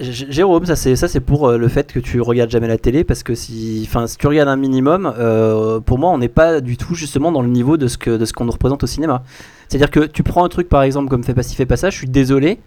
Jérôme, 0.00 0.66
ça 0.66 0.74
c'est 0.76 0.96
ça 0.96 1.06
c'est 1.06 1.20
pour 1.20 1.52
le 1.52 1.68
fait 1.68 1.92
que 1.92 2.00
tu 2.00 2.20
regardes 2.20 2.50
jamais 2.50 2.66
la 2.68 2.78
télé 2.78 3.04
parce 3.04 3.22
que 3.22 3.34
si, 3.36 3.84
enfin, 3.88 4.06
si 4.08 4.16
tu 4.18 4.26
regardes 4.26 4.48
un 4.48 4.56
minimum, 4.56 5.12
euh, 5.18 5.78
pour 5.80 5.98
moi, 5.98 6.10
on 6.10 6.18
n'est 6.18 6.28
pas 6.28 6.60
du 6.60 6.76
tout 6.76 6.94
justement 6.96 7.30
dans 7.32 7.42
le 7.42 7.48
niveau 7.48 7.76
de 7.76 7.86
ce 7.86 7.96
que 7.96 8.16
de 8.16 8.24
ce 8.24 8.32
qu'on 8.32 8.44
nous 8.44 8.50
représente 8.52 8.82
au 8.82 8.88
cinéma. 8.88 9.22
C'est-à-dire 9.68 9.90
que 9.92 10.00
tu 10.00 10.22
prends 10.24 10.44
un 10.44 10.48
truc 10.48 10.68
par 10.68 10.82
exemple 10.82 11.08
comme 11.08 11.22
Fais 11.24 11.32
pas 11.32 11.42
ci, 11.44 11.54
fais 11.54 11.64
pas 11.64 11.76
ça, 11.76 11.90
je 11.90 11.96
suis 11.96 12.08
désolé. 12.08 12.58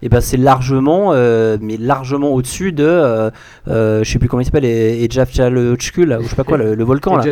Et 0.00 0.08
ben 0.08 0.20
c'est 0.20 0.36
largement, 0.36 1.10
euh, 1.12 1.56
mais 1.60 1.76
largement 1.76 2.28
au-dessus 2.30 2.70
de, 2.70 2.84
euh, 2.84 3.30
euh, 3.66 4.04
je 4.04 4.10
sais 4.12 4.20
plus 4.20 4.28
comment 4.28 4.40
il 4.40 4.44
s'appelle, 4.44 4.64
et, 4.64 5.02
et 5.02 5.08
Jafchalotchkul, 5.10 6.08
là, 6.08 6.20
ou 6.20 6.22
je 6.22 6.28
sais 6.28 6.36
pas 6.36 6.44
quoi, 6.44 6.56
le, 6.56 6.76
le 6.76 6.84
volcan 6.84 7.16
là. 7.16 7.22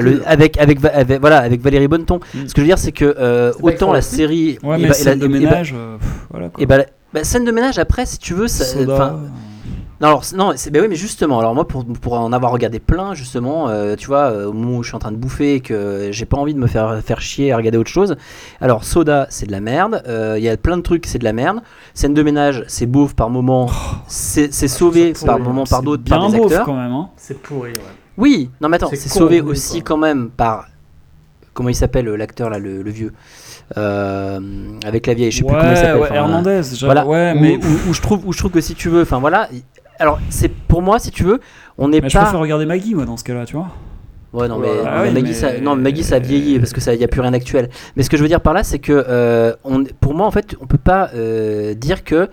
Le- 0.00 0.22
avec, 0.26 0.58
avec, 0.58 0.80
voilà, 1.20 1.38
avec 1.40 1.60
Valérie 1.60 1.88
Bonneton. 1.88 2.20
Mm. 2.34 2.38
Ce 2.46 2.54
que 2.54 2.56
je 2.56 2.60
veux 2.62 2.66
dire, 2.68 2.78
c'est 2.78 2.92
que 2.92 3.14
euh, 3.18 3.52
autant 3.62 3.92
la 3.92 4.00
série. 4.00 4.58
Ouais, 4.62 4.78
et 4.78 4.82
mais 4.82 4.88
bah- 4.88 4.94
et 4.94 4.98
scène 4.98 5.20
la- 5.20 5.26
de 5.26 5.30
et 5.30 5.38
bah- 5.40 5.44
ménage, 5.50 5.74
euh, 5.76 5.98
pff, 5.98 6.08
voilà 6.30 6.48
quoi. 6.48 6.62
et 6.62 6.66
bah, 6.66 6.78
bah, 7.12 7.22
scène 7.24 7.44
de 7.44 7.52
ménage 7.52 7.78
après, 7.78 8.06
si 8.06 8.18
tu 8.18 8.32
veux, 8.32 8.48
ça, 8.48 8.64
Soda. 8.64 8.94
enfin, 8.94 9.20
non, 10.00 10.08
alors, 10.08 10.24
non, 10.34 10.52
c'est 10.56 10.70
bah 10.70 10.80
oui, 10.82 10.88
mais 10.88 10.94
justement, 10.96 11.38
alors 11.40 11.54
moi 11.54 11.66
pour, 11.66 11.84
pour 11.84 12.12
en 12.14 12.32
avoir 12.32 12.52
regardé 12.52 12.78
plein, 12.80 13.14
justement, 13.14 13.68
euh, 13.68 13.96
tu 13.96 14.06
vois, 14.08 14.30
euh, 14.30 14.46
au 14.48 14.52
moment 14.52 14.78
où 14.78 14.82
je 14.82 14.88
suis 14.88 14.96
en 14.96 14.98
train 14.98 15.12
de 15.12 15.16
bouffer 15.16 15.54
et 15.54 15.60
que 15.60 16.08
j'ai 16.12 16.26
pas 16.26 16.36
envie 16.36 16.52
de 16.54 16.58
me 16.58 16.66
faire 16.66 17.00
faire 17.02 17.20
chier 17.20 17.52
à 17.52 17.56
regarder 17.56 17.78
autre 17.78 17.90
chose. 17.90 18.16
Alors 18.60 18.84
Soda, 18.84 19.26
c'est 19.30 19.46
de 19.46 19.52
la 19.52 19.60
merde. 19.60 20.02
euh, 20.06 20.34
Il 20.38 20.44
y 20.44 20.48
a 20.48 20.56
plein 20.58 20.76
de 20.76 20.82
trucs, 20.82 21.06
c'est 21.06 21.18
de 21.18 21.24
la 21.24 21.32
merde. 21.32 21.60
Scène 21.94 22.12
de 22.14 22.22
ménage, 22.22 22.64
c'est 22.68 22.86
beauf 22.86 23.14
par 23.14 23.30
moment, 23.30 23.70
c'est 24.06 24.52
c'est 24.52 24.68
sauvé 24.68 25.12
par 25.14 25.36
pourrit, 25.36 25.48
moment 25.48 25.64
par 25.64 25.82
d'autres, 25.82 26.02
bien 26.02 26.18
par 26.18 26.30
des 26.30 26.36
beauf 26.38 26.46
acteurs. 26.52 26.66
quand 26.66 26.76
même. 26.76 26.92
Hein. 26.92 27.08
C'est 27.16 27.40
pourri, 27.40 27.70
ouais. 27.70 27.80
Oui, 28.18 28.50
non 28.60 28.68
mais 28.68 28.76
attends, 28.76 28.88
C'est 28.90 28.96
c'est 28.96 29.08
sauvé 29.08 29.40
aussi 29.40 29.80
quoi. 29.80 29.82
quand 29.84 29.96
même 29.98 30.30
par 30.30 30.66
comment 31.54 31.68
il 31.70 31.74
s'appelle 31.74 32.06
l'acteur 32.06 32.50
là, 32.50 32.58
le, 32.58 32.82
le 32.82 32.90
vieux, 32.90 33.12
Euh, 33.76 34.38
avec 34.84 35.06
la 35.06 35.14
vieille, 35.14 35.30
je 35.32 35.38
sais 35.38 35.42
plus 35.44 35.48
comment 35.54 35.62
il 35.64 35.68
Ouais, 35.70 35.76
s'appelle. 35.76 36.00
ouais, 36.00 36.08
Hernandez. 36.14 36.60
voilà, 36.82 37.06
Ouais, 37.06 37.32
où, 37.36 37.40
mais, 37.40 37.56
où- 37.56 37.90
où 37.90 37.94
je 37.94 38.00
trouve, 38.00 38.26
où 38.26 38.32
je 38.32 38.38
trouve 38.38 38.50
que 38.52 38.60
si 38.60 38.74
tu 38.74 38.88
veux, 38.88 39.02
enfin 39.02 39.18
voilà. 39.18 39.48
Alors 39.98 40.18
c'est 40.30 40.48
pour 40.50 40.82
moi, 40.82 40.98
si 40.98 41.10
tu 41.10 41.24
veux, 41.24 41.40
on 41.78 41.88
n'est 41.88 42.00
mais 42.00 42.08
je 42.08 42.14
pas. 42.16 42.22
préfère 42.24 42.40
regarder 42.40 42.66
Maggie, 42.66 42.94
moi, 42.94 43.04
dans 43.04 43.16
ce 43.16 43.24
cas-là, 43.24 43.44
tu 43.46 43.56
vois. 43.56 43.68
Ouais, 44.32 44.48
non, 44.48 44.58
mais, 44.58 44.68
Ah 44.84 45.02
mais 45.02 45.08
oui, 45.08 45.14
Maggie, 45.14 45.26
mais- 45.28 45.32
ça, 45.32 45.60
non, 45.60 45.76
Maggie, 45.76 46.02
ça 46.04 46.16
a 46.16 46.18
vieilli 46.18 46.58
parce 46.58 46.72
que 46.72 46.80
ça, 46.80 46.94
y 46.94 47.04
a 47.04 47.08
plus 47.08 47.20
rien 47.22 47.30
d'actuel. 47.30 47.70
Mais 47.96 48.02
ce 48.02 48.10
que 48.10 48.16
je 48.16 48.22
veux 48.22 48.28
dire 48.28 48.40
par 48.40 48.52
là, 48.52 48.62
c'est 48.64 48.78
que 48.78 48.92
euh, 49.08 49.54
on, 49.64 49.84
pour 50.00 50.14
moi, 50.14 50.26
en 50.26 50.30
fait, 50.30 50.54
on 50.60 50.66
peut 50.66 50.76
pas 50.78 51.10
euh, 51.14 51.72
dire 51.74 52.04
que 52.04 52.28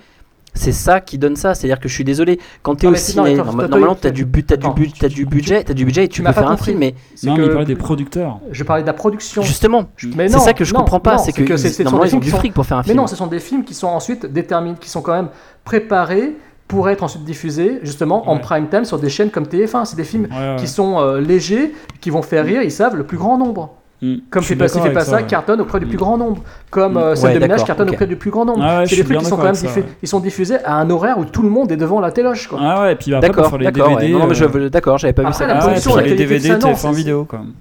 c'est 0.56 0.73
ça 0.73 0.99
qui 0.99 1.18
donne 1.18 1.35
ça. 1.38 1.56
C'est-à-dire 1.56 1.80
que 1.80 1.88
je 1.88 1.94
suis 1.94 2.03
désolé, 2.03 2.40
quand 2.61 2.76
t'es 2.76 2.88
Non, 2.88 2.90
au 2.90 2.94
mais 2.94 2.98
c'est- 2.99 3.15
non, 3.15 3.23
ciné, 3.23 3.35
attends, 3.40 3.45
normalement, 3.53 3.85
attends, 3.91 3.95
t'as 4.02 4.10
du 4.11 4.26
but, 4.26 4.45
t'as 4.48 4.57
du 4.57 4.69
but, 4.72 4.91
tu- 4.94 5.07
tu- 5.07 5.26
budget, 5.26 5.64
t'as 5.64 5.73
du 5.73 5.85
budget 5.85 6.03
et 6.03 6.07
tu 6.10 6.15
tu 6.15 6.22
peux 6.22 6.27
m'as 6.27 6.34
pas 6.34 6.41
faire 6.41 6.52
un 6.52 6.57
film. 6.57 6.80
Mais 6.80 6.94
Non, 7.23 7.35
que- 7.35 7.40
mais 7.41 7.45
il 7.48 7.52
parlait 7.52 7.65
des 7.65 7.76
producteurs. 7.76 8.40
Je 8.52 8.64
parlais 8.64 8.81
de 8.84 8.88
la 8.88 8.94
production. 8.94 9.41
justement, 9.41 9.85
Mais 10.15 10.27
c'est 10.27 10.35
non, 10.35 10.44
ça 10.44 10.53
que 10.53 10.65
je 10.65 10.73
non, 10.73 10.80
comprends 10.81 10.99
pas, 10.99 11.15
non, 11.18 11.23
c'est 11.23 11.31
que, 11.31 11.84
normalement 11.84 12.06
ils 12.06 12.15
ont 12.15 12.19
du 12.19 12.31
fric 12.31 12.53
pour 12.53 12.65
faire 12.65 12.77
un 12.77 12.81
Mais 12.81 12.85
film. 12.88 12.98
non, 12.98 13.07
ce 13.07 13.15
sont 13.15 13.27
des 13.27 13.40
films 13.40 13.64
qui 13.64 13.73
sont 13.76 13.88
ensuite 13.88 14.26
déterminés, 14.26 14.76
qui 14.80 14.90
sont 14.90 15.02
quand 15.02 15.14
même 15.14 15.30
préparés 15.64 16.34
pour 16.68 16.90
être 16.90 17.03
ensuite 17.03 17.23
diffusés 17.23 17.80
justement 17.84 18.30
en 18.30 18.35
Ouais. 18.35 18.41
prime 18.41 18.68
time 18.68 18.85
sur 18.85 18.98
des 18.99 19.10
chaînes 19.10 19.30
comme 19.30 19.45
TF1. 19.45 19.85
C'est 19.85 19.95
des 19.95 20.03
films 20.03 20.27
Ouais, 20.31 20.38
ouais. 20.52 20.56
qui 20.57 20.68
sont 20.68 20.99
euh, 20.99 21.19
légers, 21.22 21.73
qui 22.02 22.10
vont 22.10 22.22
faire 22.22 22.45
rire, 22.45 22.61
ils 22.64 22.72
savent 22.72 22.95
le 22.95 23.03
plus 23.03 23.18
grand 23.18 23.38
nombre. 23.38 23.73
Mm. 24.02 24.15
Comme 24.30 24.44
Fais 24.44 24.56
pas 24.57 24.65
d'accord 24.68 24.84
fais 24.84 24.91
pas 24.91 25.06
ça, 25.06 25.15
ouais. 25.18 25.23
cartonne 25.26 25.61
auprès 25.61 25.80
du 25.80 25.85
Mm. 25.85 25.90
plus 25.90 25.98
grand 25.98 26.18
nombre. 26.18 26.41
Comme 26.69 26.94
Mm. 26.94 26.98
euh, 26.98 27.15
Scène 27.15 27.27
Ouais, 27.30 27.34
de 27.35 27.40
ménage 27.40 27.49
d'accord, 27.60 27.68
cartonne 27.68 27.88
ok. 27.90 27.94
auprès 27.94 28.07
du 28.07 28.15
plus 28.18 28.31
grand 28.31 28.44
nombre. 28.45 28.60
Ah 28.61 28.80
ouais, 28.80 28.85
c'est 28.85 28.95
des 28.98 29.03
trucs 29.06 29.18
qui 29.19 29.23
sont 29.26 29.30
quand 29.31 29.44
d'accord 29.44 29.45
même 29.45 29.56
ça, 29.56 29.68
diffu- 29.68 29.80
ouais. 29.81 29.85
ils 30.02 30.07
sont 30.10 30.19
diffusés 30.19 30.57
à 30.65 30.76
un 30.76 30.90
horaire 30.90 31.18
où 31.19 31.26
tout 31.26 31.41
le 31.41 31.49
monde 31.49 31.72
est 31.72 31.77
devant 31.77 31.99
la 32.02 32.11
téloche. 32.11 32.48
Quoi. 32.48 32.60
Ah 32.61 32.81
ouais, 32.81 32.94
et 32.94 32.95
puis 32.95 33.14
après, 33.14 33.27
pour 33.30 33.35
D'accord, 33.38 33.49
faire 33.52 33.60
les 33.60 33.65
d'accord. 33.72 33.95
ouais. 33.95 34.07
DVD. 34.07 34.34
Je 34.34 34.44
euh, 34.45 34.69
d'accord, 34.69 34.98
j'avais 34.98 35.14
pas 35.14 35.23
vu 35.23 35.31
ça. 35.34 35.48
la 35.48 35.53
Ah 35.57 35.61
ça. 35.61 35.68
ouais, 35.68 35.72
production, 35.73 35.91
puis 35.94 36.02
la 36.02 36.07
les 36.10 36.15
DVD, 36.15 36.48
ça, 36.49 36.57
non, 36.57 36.68
TF1 36.73 36.76
c'est- 36.76 36.91
vidéo 36.98 37.26
quand 37.30 37.38
même. 37.40 37.53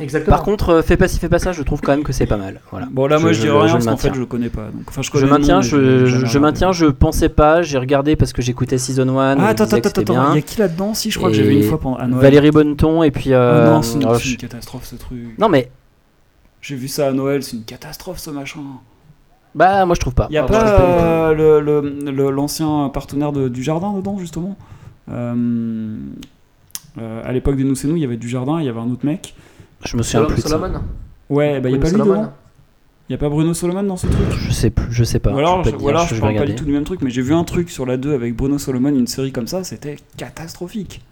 Exactement. 0.00 0.34
Par 0.36 0.42
contre, 0.44 0.70
euh, 0.70 0.82
fais 0.82 0.96
pas 0.96 1.06
ci, 1.06 1.18
fais 1.18 1.28
pas 1.28 1.38
ça, 1.38 1.52
je 1.52 1.62
trouve 1.62 1.80
quand 1.82 1.92
même 1.92 2.02
que 2.02 2.12
c'est 2.14 2.24
pas 2.26 2.38
mal. 2.38 2.60
Voilà. 2.70 2.88
Bon, 2.90 3.06
là, 3.06 3.18
moi, 3.18 3.32
je, 3.32 3.36
Je- 3.36 3.40
dirais 3.42 3.52
je- 3.54 3.58
rien 3.58 3.66
je 3.68 3.72
parce 3.74 3.84
le 3.84 3.90
qu'en 3.90 3.96
fait, 3.98 4.08
maintiens. 4.08 4.14
je 4.14 4.20
le 4.20 4.26
connais 4.26 4.48
pas. 4.48 4.64
Donc, 4.72 4.84
enfin, 4.88 5.02
je 5.02 5.10
connais 5.10 5.26
maintiens, 5.26 5.56
nom, 5.56 5.60
je, 5.62 6.06
je, 6.06 6.38
maintiens, 6.38 6.72
je 6.72 6.86
pensais 6.86 7.28
pas, 7.28 7.60
j'ai 7.62 7.76
regardé 7.76 8.16
parce 8.16 8.32
que 8.32 8.40
j'écoutais 8.40 8.78
Season 8.78 9.06
1. 9.18 9.38
Ah, 9.38 9.48
attends, 9.48 9.64
attends, 9.64 9.76
attends, 9.76 10.30
il 10.32 10.36
y 10.36 10.38
a 10.38 10.42
qui 10.42 10.58
là-dedans 10.58 10.94
Si, 10.94 11.10
je 11.10 11.18
crois 11.18 11.28
que 11.28 11.36
j'ai 11.36 11.42
vu 11.42 11.56
une 11.56 11.64
fois 11.64 11.78
pendant 11.78 11.96
à 11.96 12.06
Noël. 12.06 12.22
Valérie 12.22 12.50
Bonneton 12.50 13.02
et 13.02 13.10
puis. 13.10 13.34
Ah 13.34 13.36
euh, 13.36 13.70
non, 13.74 13.82
c'est 13.82 13.96
une, 13.96 14.04
alors, 14.04 14.16
c'est 14.16 14.30
une 14.30 14.36
catastrophe 14.38 14.84
ce 14.86 14.96
truc. 14.96 15.18
Non 15.38 15.48
mais 15.50 15.70
J'ai 16.62 16.76
vu 16.76 16.88
ça 16.88 17.08
à 17.08 17.12
Noël, 17.12 17.42
c'est 17.42 17.56
une 17.58 17.64
catastrophe 17.64 18.18
ce 18.18 18.30
machin. 18.30 18.60
bah 19.54 19.84
moi 19.84 19.94
je 19.94 20.00
trouve 20.00 20.14
pas. 20.14 20.26
Il 20.30 20.34
y 20.34 20.38
a 20.38 20.44
Ah, 20.44 20.46
pas 20.46 20.88
euh, 21.34 22.30
l'ancien 22.30 22.88
partenaire 22.94 23.32
de- 23.32 23.48
du 23.48 23.62
jardin 23.62 23.92
dedans 23.92 24.16
justement 24.18 24.56
Euh, 25.10 25.96
euh, 26.98 27.22
À 27.24 27.32
l'époque 27.32 27.56
des 27.56 27.64
Nous 27.64 27.74
c'est 27.74 27.88
nous, 27.88 27.96
il 27.96 28.02
y 28.02 28.04
avait 28.04 28.16
du 28.16 28.28
jardin, 28.28 28.60
il 28.60 28.66
y 28.66 28.68
avait 28.68 28.80
un 28.80 28.90
autre 28.90 29.04
mec. 29.04 29.34
Je 29.84 29.96
me 29.96 30.02
souviens 30.02 30.20
Solomon. 30.20 30.34
plus 30.34 30.42
de 30.42 30.48
ça. 30.48 30.54
Solomon. 30.56 30.80
Ouais, 31.30 31.60
bah 31.60 31.68
il 31.68 31.72
y 31.72 31.74
a 31.74 31.78
Bruno 31.78 31.80
pas 31.80 31.88
lui 31.88 31.98
Solomon. 31.98 32.20
dedans. 32.22 32.32
Il 33.08 33.12
y 33.12 33.14
a 33.14 33.18
pas 33.18 33.28
Bruno 33.28 33.52
Solomon 33.54 33.82
dans 33.82 33.96
ce 33.96 34.06
truc? 34.06 34.26
Je 34.30 34.52
sais 34.52 34.70
plus, 34.70 34.86
je 34.90 35.04
sais 35.04 35.18
pas. 35.18 35.32
Ou 35.32 35.38
alors, 35.38 35.64
je, 35.64 35.70
je, 35.70 35.76
parle 35.76 35.92
pas 36.20 36.26
regarder. 36.28 36.52
du 36.52 36.54
tout 36.54 36.64
du 36.64 36.72
même 36.72 36.84
truc, 36.84 37.02
mais 37.02 37.10
j'ai 37.10 37.22
vu 37.22 37.34
un 37.34 37.44
truc 37.44 37.68
sur 37.68 37.84
la 37.84 37.96
2 37.96 38.14
avec 38.14 38.36
Bruno 38.36 38.58
Solomon, 38.58 38.88
une 38.90 39.06
série 39.06 39.32
comme 39.32 39.46
ça, 39.46 39.64
c'était 39.64 39.96
catastrophique. 40.16 41.02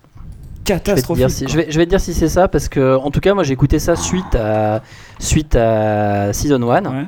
Je 0.66 0.74
vais, 0.74 0.80
te 0.80 0.84
Catastrophique. 0.86 1.26
dire 1.26 1.30
si, 1.30 1.48
je, 1.48 1.56
vais, 1.56 1.66
je 1.68 1.76
vais 1.78 1.84
te 1.84 1.90
dire 1.90 2.00
si 2.00 2.14
c'est 2.14 2.28
ça 2.28 2.46
parce 2.46 2.68
que 2.68 2.96
en 2.96 3.10
tout 3.10 3.18
cas 3.18 3.34
moi 3.34 3.42
j'ai 3.42 3.54
écouté 3.54 3.80
ça 3.80 3.96
suite 3.96 4.36
à 4.36 4.82
suite 5.18 5.56
à 5.56 6.32
Season 6.32 6.62
1 6.62 6.84
Ouais. 6.84 7.06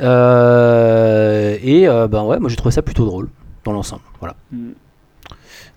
Euh, 0.00 1.56
et 1.62 1.86
euh, 1.86 2.08
ben 2.08 2.24
ouais 2.24 2.40
moi 2.40 2.48
j'ai 2.50 2.56
trouvé 2.56 2.72
ça 2.72 2.82
plutôt 2.82 3.04
drôle 3.04 3.28
dans 3.64 3.72
l'ensemble 3.72 4.02
voilà. 4.18 4.34
Mm. 4.50 4.70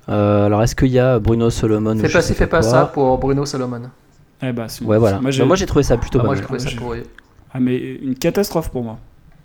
Euh, 0.09 0.45
alors 0.47 0.63
est-ce 0.63 0.75
qu'il 0.75 0.87
y 0.89 0.97
a 0.97 1.19
Bruno 1.19 1.49
Solomon 1.51 1.95
Fais 1.97 2.09
pas 2.09 2.21
fais 2.21 2.47
pas 2.47 2.61
ça 2.63 2.85
pour 2.85 3.17
Bruno 3.19 3.45
Solomon. 3.45 3.83
Eh 4.43 4.51
bah, 4.51 4.65
c'est- 4.67 4.83
Ouais 4.83 4.97
voilà. 4.97 5.19
Moi 5.21 5.31
j'ai 5.31 5.39
Bah, 5.41 5.47
Moi 5.47 5.55
j'ai 5.55 5.65
trouvé 5.65 5.83
ça 5.83 5.97
plutôt 5.97 6.19
Ah, 6.19 6.21
pas 6.21 6.27
moi, 6.27 6.35
mal. 6.35 6.41
j'ai 6.41 6.45
trouvé 6.45 6.59
ça 6.59 6.69
pourri. 6.77 7.03
Ah, 7.53 7.59
mais 7.59 7.77
une 7.77 8.15
catastrophe 8.15 8.69
pour 8.69 8.83
moi. 8.83 8.97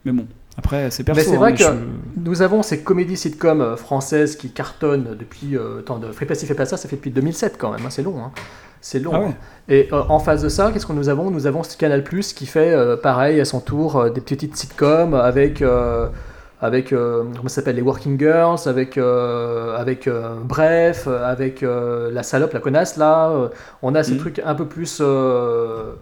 Mais 0.05 0.13
bon, 0.13 0.27
après, 0.57 0.91
c'est 0.91 1.05
perso. 1.05 1.19
Mais 1.21 1.25
c'est 1.25 1.35
hein, 1.37 1.39
vrai 1.39 1.53
que 1.55 1.63
je- 1.63 1.71
nous 2.25 2.43
avons 2.43 2.63
ces 2.63 2.81
comédies 2.83 3.17
sitcoms 3.17 3.61
euh, 3.61 3.77
françaises 3.77 4.35
qui 4.37 4.51
cartonnent 4.51 5.17
depuis. 5.19 5.57
Euh, 5.57 5.83
tant 5.83 5.99
de 5.99 6.11
Fais 6.13 6.25
pas 6.27 6.35
ci, 6.35 6.47
fais 6.47 6.55
pas 6.55 6.65
ça, 6.67 6.77
ça 6.77 6.89
fait 6.89 6.97
depuis 6.97 7.11
2007 7.11 7.57
quand 7.59 7.71
même, 7.71 7.81
hein, 7.85 7.91
c'est 7.91 8.03
long. 8.03 8.19
hein. 8.19 8.31
C'est 8.81 9.01
long. 9.01 9.11
Ah 9.15 9.21
ouais. 9.21 9.37
Et 9.69 9.89
euh, 9.93 10.03
en 10.09 10.21
face 10.21 10.41
de 10.43 10.49
ça, 10.49 10.71
qu'est-ce 10.73 10.87
que 10.87 10.93
nous 10.93 11.09
avons? 11.09 11.31
Nous 11.31 11.47
avons 11.47 11.63
ce 11.65 11.77
Canal 11.77 12.05
Plus 12.05 12.33
qui 12.33 12.47
fait 12.47 12.73
euh, 12.73 12.97
pareil 12.97 13.41
à 13.41 13.45
son 13.45 13.61
tour 13.61 13.97
euh, 13.97 14.11
des 14.11 14.21
petites 14.21 14.57
sitcoms 14.57 15.15
avec. 15.15 15.63
Avec 16.61 16.93
euh, 16.93 17.23
comment 17.37 17.49
ça 17.49 17.57
s'appelle 17.57 17.77
les 17.77 17.83
Working 17.83 18.19
Girls 18.19 18.59
avec 18.67 18.99
euh, 18.99 19.77
avec 19.77 20.07
euh, 20.09 20.35
bref 20.43 21.07
avec 21.07 21.63
euh, 21.63 22.11
la 22.13 22.23
salope 22.23 22.53
la 22.53 22.61
connasse 22.61 22.97
là 22.97 23.31
euh, 23.31 23.49
on 23.83 23.95
a 23.95 24.03
ces 24.03 24.13
Mhm. 24.13 24.19
trucs 24.19 24.41
un 24.45 24.55
peu 24.55 24.67
plus 24.67 24.99
euh, 25.01 25.93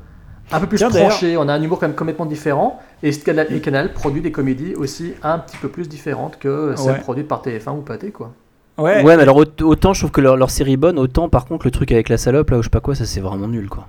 un 0.52 0.60
peu 0.60 0.66
plus 0.66 0.78
tranchés 0.80 1.36
on 1.36 1.48
a 1.48 1.52
un 1.54 1.60
humour 1.62 1.78
quand 1.78 1.86
même 1.88 1.96
complètement 1.96 2.24
différent 2.26 2.80
et 3.02 3.12
ce 3.12 3.22
Canal, 3.24 3.48
et 3.52 3.60
Canal 3.60 3.92
produit 3.92 4.22
des 4.22 4.32
comédies 4.32 4.74
aussi 4.76 5.12
un 5.22 5.38
petit 5.38 5.56
peu 5.58 5.68
plus 5.68 5.88
différentes 5.88 6.38
que 6.38 6.74
celles 6.76 6.92
Ouais. 6.92 6.98
produites 7.00 7.28
par 7.28 7.42
TF1 7.42 7.72
ou 7.76 7.82
Pathé 7.82 8.10
quoi 8.10 8.32
Ouais, 8.78 9.02
Ouais 9.02 9.16
mais 9.16 9.22
alors 9.22 9.36
aut- 9.38 9.62
autant 9.62 9.92
je 9.94 10.00
trouve 10.00 10.10
que 10.10 10.20
leur, 10.20 10.36
leur 10.36 10.50
série 10.50 10.74
est 10.74 10.76
bonne 10.78 10.98
autant 10.98 11.28
par 11.28 11.44
contre 11.46 11.66
le 11.66 11.70
truc 11.70 11.92
avec 11.92 12.08
la 12.08 12.16
salope 12.18 12.50
là 12.50 12.58
ou 12.58 12.62
je 12.62 12.66
sais 12.66 12.70
pas 12.70 12.80
quoi 12.80 12.94
ça 12.94 13.04
c'est 13.06 13.20
vraiment 13.20 13.48
nul 13.48 13.68
quoi. 13.68 13.86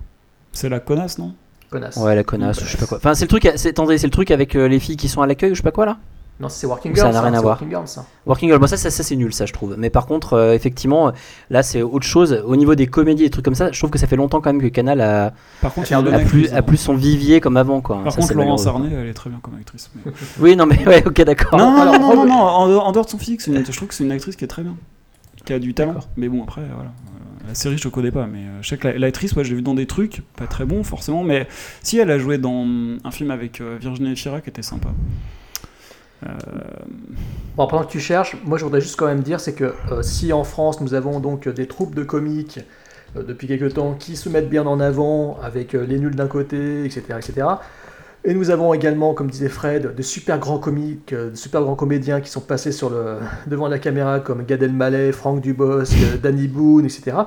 c'est 0.52 0.70
la 0.70 0.80
connasse, 0.80 1.18
non? 1.18 1.34
Connasse 1.70 1.98
Ouais 1.98 2.16
la 2.16 2.24
connasse 2.24 2.62
ou 2.62 2.66
je 2.66 2.72
sais 2.72 2.78
pas 2.78 2.86
quoi. 2.88 2.98
Enfin 2.98 3.14
c'est 3.14 3.26
le 3.26 3.30
truc 3.30 3.50
c'est 3.56 3.70
attendez 3.70 3.98
c'est 3.98 4.08
le 4.08 4.12
truc 4.12 4.32
avec 4.32 4.56
euh, 4.56 4.68
les 4.68 4.80
filles 4.80 4.96
qui 4.98 5.08
sont 5.10 5.22
à 5.22 5.28
l'accueil 5.28 5.52
ou 5.52 5.56
je 5.56 5.60
sais 5.60 5.64
pas 5.64 5.72
quoi 5.72 5.86
là? 5.86 5.98
Non, 6.40 6.50
c'est 6.50 6.68
Working 6.68 6.92
Ou 6.92 6.96
Girls. 6.96 7.08
ça 7.08 7.14
n'a 7.14 7.22
rien 7.22 7.34
hein, 7.34 7.38
à 7.40 7.42
voir. 7.42 7.56
Working 7.56 7.70
Girls, 7.70 7.88
ça. 7.88 8.06
Working 8.28 8.50
Girl, 8.50 8.60
bon, 8.60 8.68
ça, 8.68 8.78
ça, 8.78 8.92
ça, 8.92 9.02
c'est 9.02 9.16
nul, 9.16 9.34
ça 9.34 9.48
je 9.48 9.54
trouve. 9.54 9.76
Mais 9.78 9.90
par 9.90 10.06
contre, 10.06 10.34
euh, 10.34 10.54
effectivement, 10.54 11.12
là 11.50 11.64
c'est 11.64 11.82
autre 11.82 12.06
chose. 12.06 12.44
Au 12.46 12.56
niveau 12.56 12.76
des 12.76 12.86
comédies 12.86 13.24
et 13.26 13.30
trucs 13.32 13.44
comme 13.44 13.56
ça, 13.56 13.72
je 13.72 13.80
trouve 13.80 13.90
que 13.90 13.98
ça 13.98 14.06
fait 14.06 14.16
longtemps 14.18 14.40
quand 14.40 14.54
même 14.54 14.62
que 14.62 14.68
Canal 14.68 15.02
a, 15.02 15.34
Par 15.62 15.74
contre, 15.74 15.88
il 15.90 15.92
y 15.92 15.96
a 15.96 15.98
a 15.98 16.16
a 16.16 16.20
plus, 16.20 16.54
a 16.54 16.58
hein. 16.58 16.62
plus 16.62 16.78
son 16.78 16.94
vivier 16.96 17.40
comme 17.42 17.58
avant. 17.58 17.82
Quoi. 17.82 18.04
Par 18.04 18.14
Ça, 18.14 18.22
contre, 18.22 18.34
Laurence. 18.36 18.68
Arnay, 18.68 18.94
elle 18.94 19.08
est 19.08 19.14
très 19.14 19.32
bien 19.32 19.40
comme 19.42 19.56
actrice. 19.56 19.90
mais- 19.96 20.12
Oui, 20.40 20.56
non, 20.56 20.68
mais 20.68 20.88
ouais, 20.88 21.04
ok, 21.08 21.22
d'accord. 21.24 21.58
Non, 21.58 21.72
non, 21.72 21.82
alors, 21.82 22.00
non, 22.00 22.16
non, 22.16 22.26
non, 22.28 22.34
en, 22.36 22.68
dehors- 22.68 22.86
en 22.86 22.92
dehors 22.92 23.06
de 23.06 23.10
son 23.10 23.18
physique, 23.18 23.46
une- 23.48 23.66
je 23.66 23.72
trouve 23.76 23.88
que 23.88 23.96
c'est 23.96 24.04
une 24.04 24.12
actrice 24.12 24.36
qui 24.36 24.44
est 24.44 24.48
très 24.48 24.62
bien, 24.62 24.76
qui 25.44 25.54
a 25.54 25.60
du 25.60 25.74
talent. 25.74 25.96
Mais 26.18 26.30
bon, 26.30 26.44
après, 26.44 26.62
voilà. 26.62 26.90
Euh, 26.92 27.48
La 27.48 27.56
série, 27.56 27.78
je 27.80 27.88
ne 27.88 27.92
connais 27.92 28.12
pas, 28.12 28.28
mais 28.28 28.40
euh, 28.42 28.62
je 28.62 28.68
sais 28.70 28.78
que 28.78 28.90
la- 28.90 29.00
l'actrice, 29.00 29.34
ouais, 29.34 29.44
je 29.44 29.50
l'ai 29.50 29.56
vue 29.56 29.62
dans 29.64 29.74
des 29.74 29.88
trucs, 29.88 30.22
pas 30.36 30.46
très 30.46 30.66
bons 30.66 30.84
forcément, 30.84 31.24
mais 31.24 31.48
si 31.82 31.98
elle 31.98 32.12
a 32.12 32.20
joué 32.20 32.38
dans 32.38 32.64
un 33.04 33.10
film 33.12 33.32
avec 33.32 33.60
euh, 33.62 33.78
Virginie 33.82 34.12
Efira 34.12 34.40
qui 34.42 34.50
était 34.50 34.62
sympa. 34.62 34.90
Euh, 36.26 36.30
Bon, 37.58 37.66
pendant 37.66 37.86
que 37.86 37.92
tu 37.92 38.00
cherches, 38.00 38.38
moi 38.46 38.60
je 38.60 38.64
voudrais 38.64 38.82
juste 38.82 38.98
quand 38.98 39.08
même 39.08 39.22
dire, 39.22 39.40
c'est 39.40 39.54
que 39.54 39.74
euh, 39.92 40.04
si 40.04 40.32
en 40.32 40.44
France 40.44 40.80
nous 40.80 40.94
avons 40.94 41.20
donc 41.20 41.50
des 41.50 41.68
troupes 41.68 41.96
de 41.96 42.04
comiques 42.04 42.60
euh, 43.16 43.24
depuis 43.24 43.48
quelques 43.48 43.74
temps 43.74 43.96
qui 43.96 44.16
se 44.16 44.30
mettent 44.30 44.50
bien 44.50 44.68
en 44.68 44.80
avant 44.80 45.40
avec 45.42 45.74
les 45.74 45.98
nuls 45.98 46.16
d'un 46.16 46.28
côté, 46.28 46.86
etc., 46.86 47.02
etc. 47.18 47.48
Et 48.26 48.36
nous 48.36 48.52
avons 48.52 48.76
également, 48.76 49.16
comme 49.16 49.32
disait 49.32 49.50
Fred, 49.50 49.96
de 49.96 50.02
super 50.04 50.38
grands 50.38 50.60
comiques, 50.60 51.16
de 51.16 51.34
super 51.34 51.64
grands 51.64 51.76
comédiens 51.76 52.22
qui 52.22 52.30
sont 52.30 52.42
passés 52.42 52.70
devant 53.48 53.68
la 53.68 53.80
caméra 53.80 54.20
comme 54.20 54.44
Gad 54.46 54.62
Elmaleh, 54.62 55.12
Franck 55.12 55.42
Dubosc, 55.42 55.96
Danny 56.22 56.48
Boone, 56.48 56.86
etc. 56.86 57.18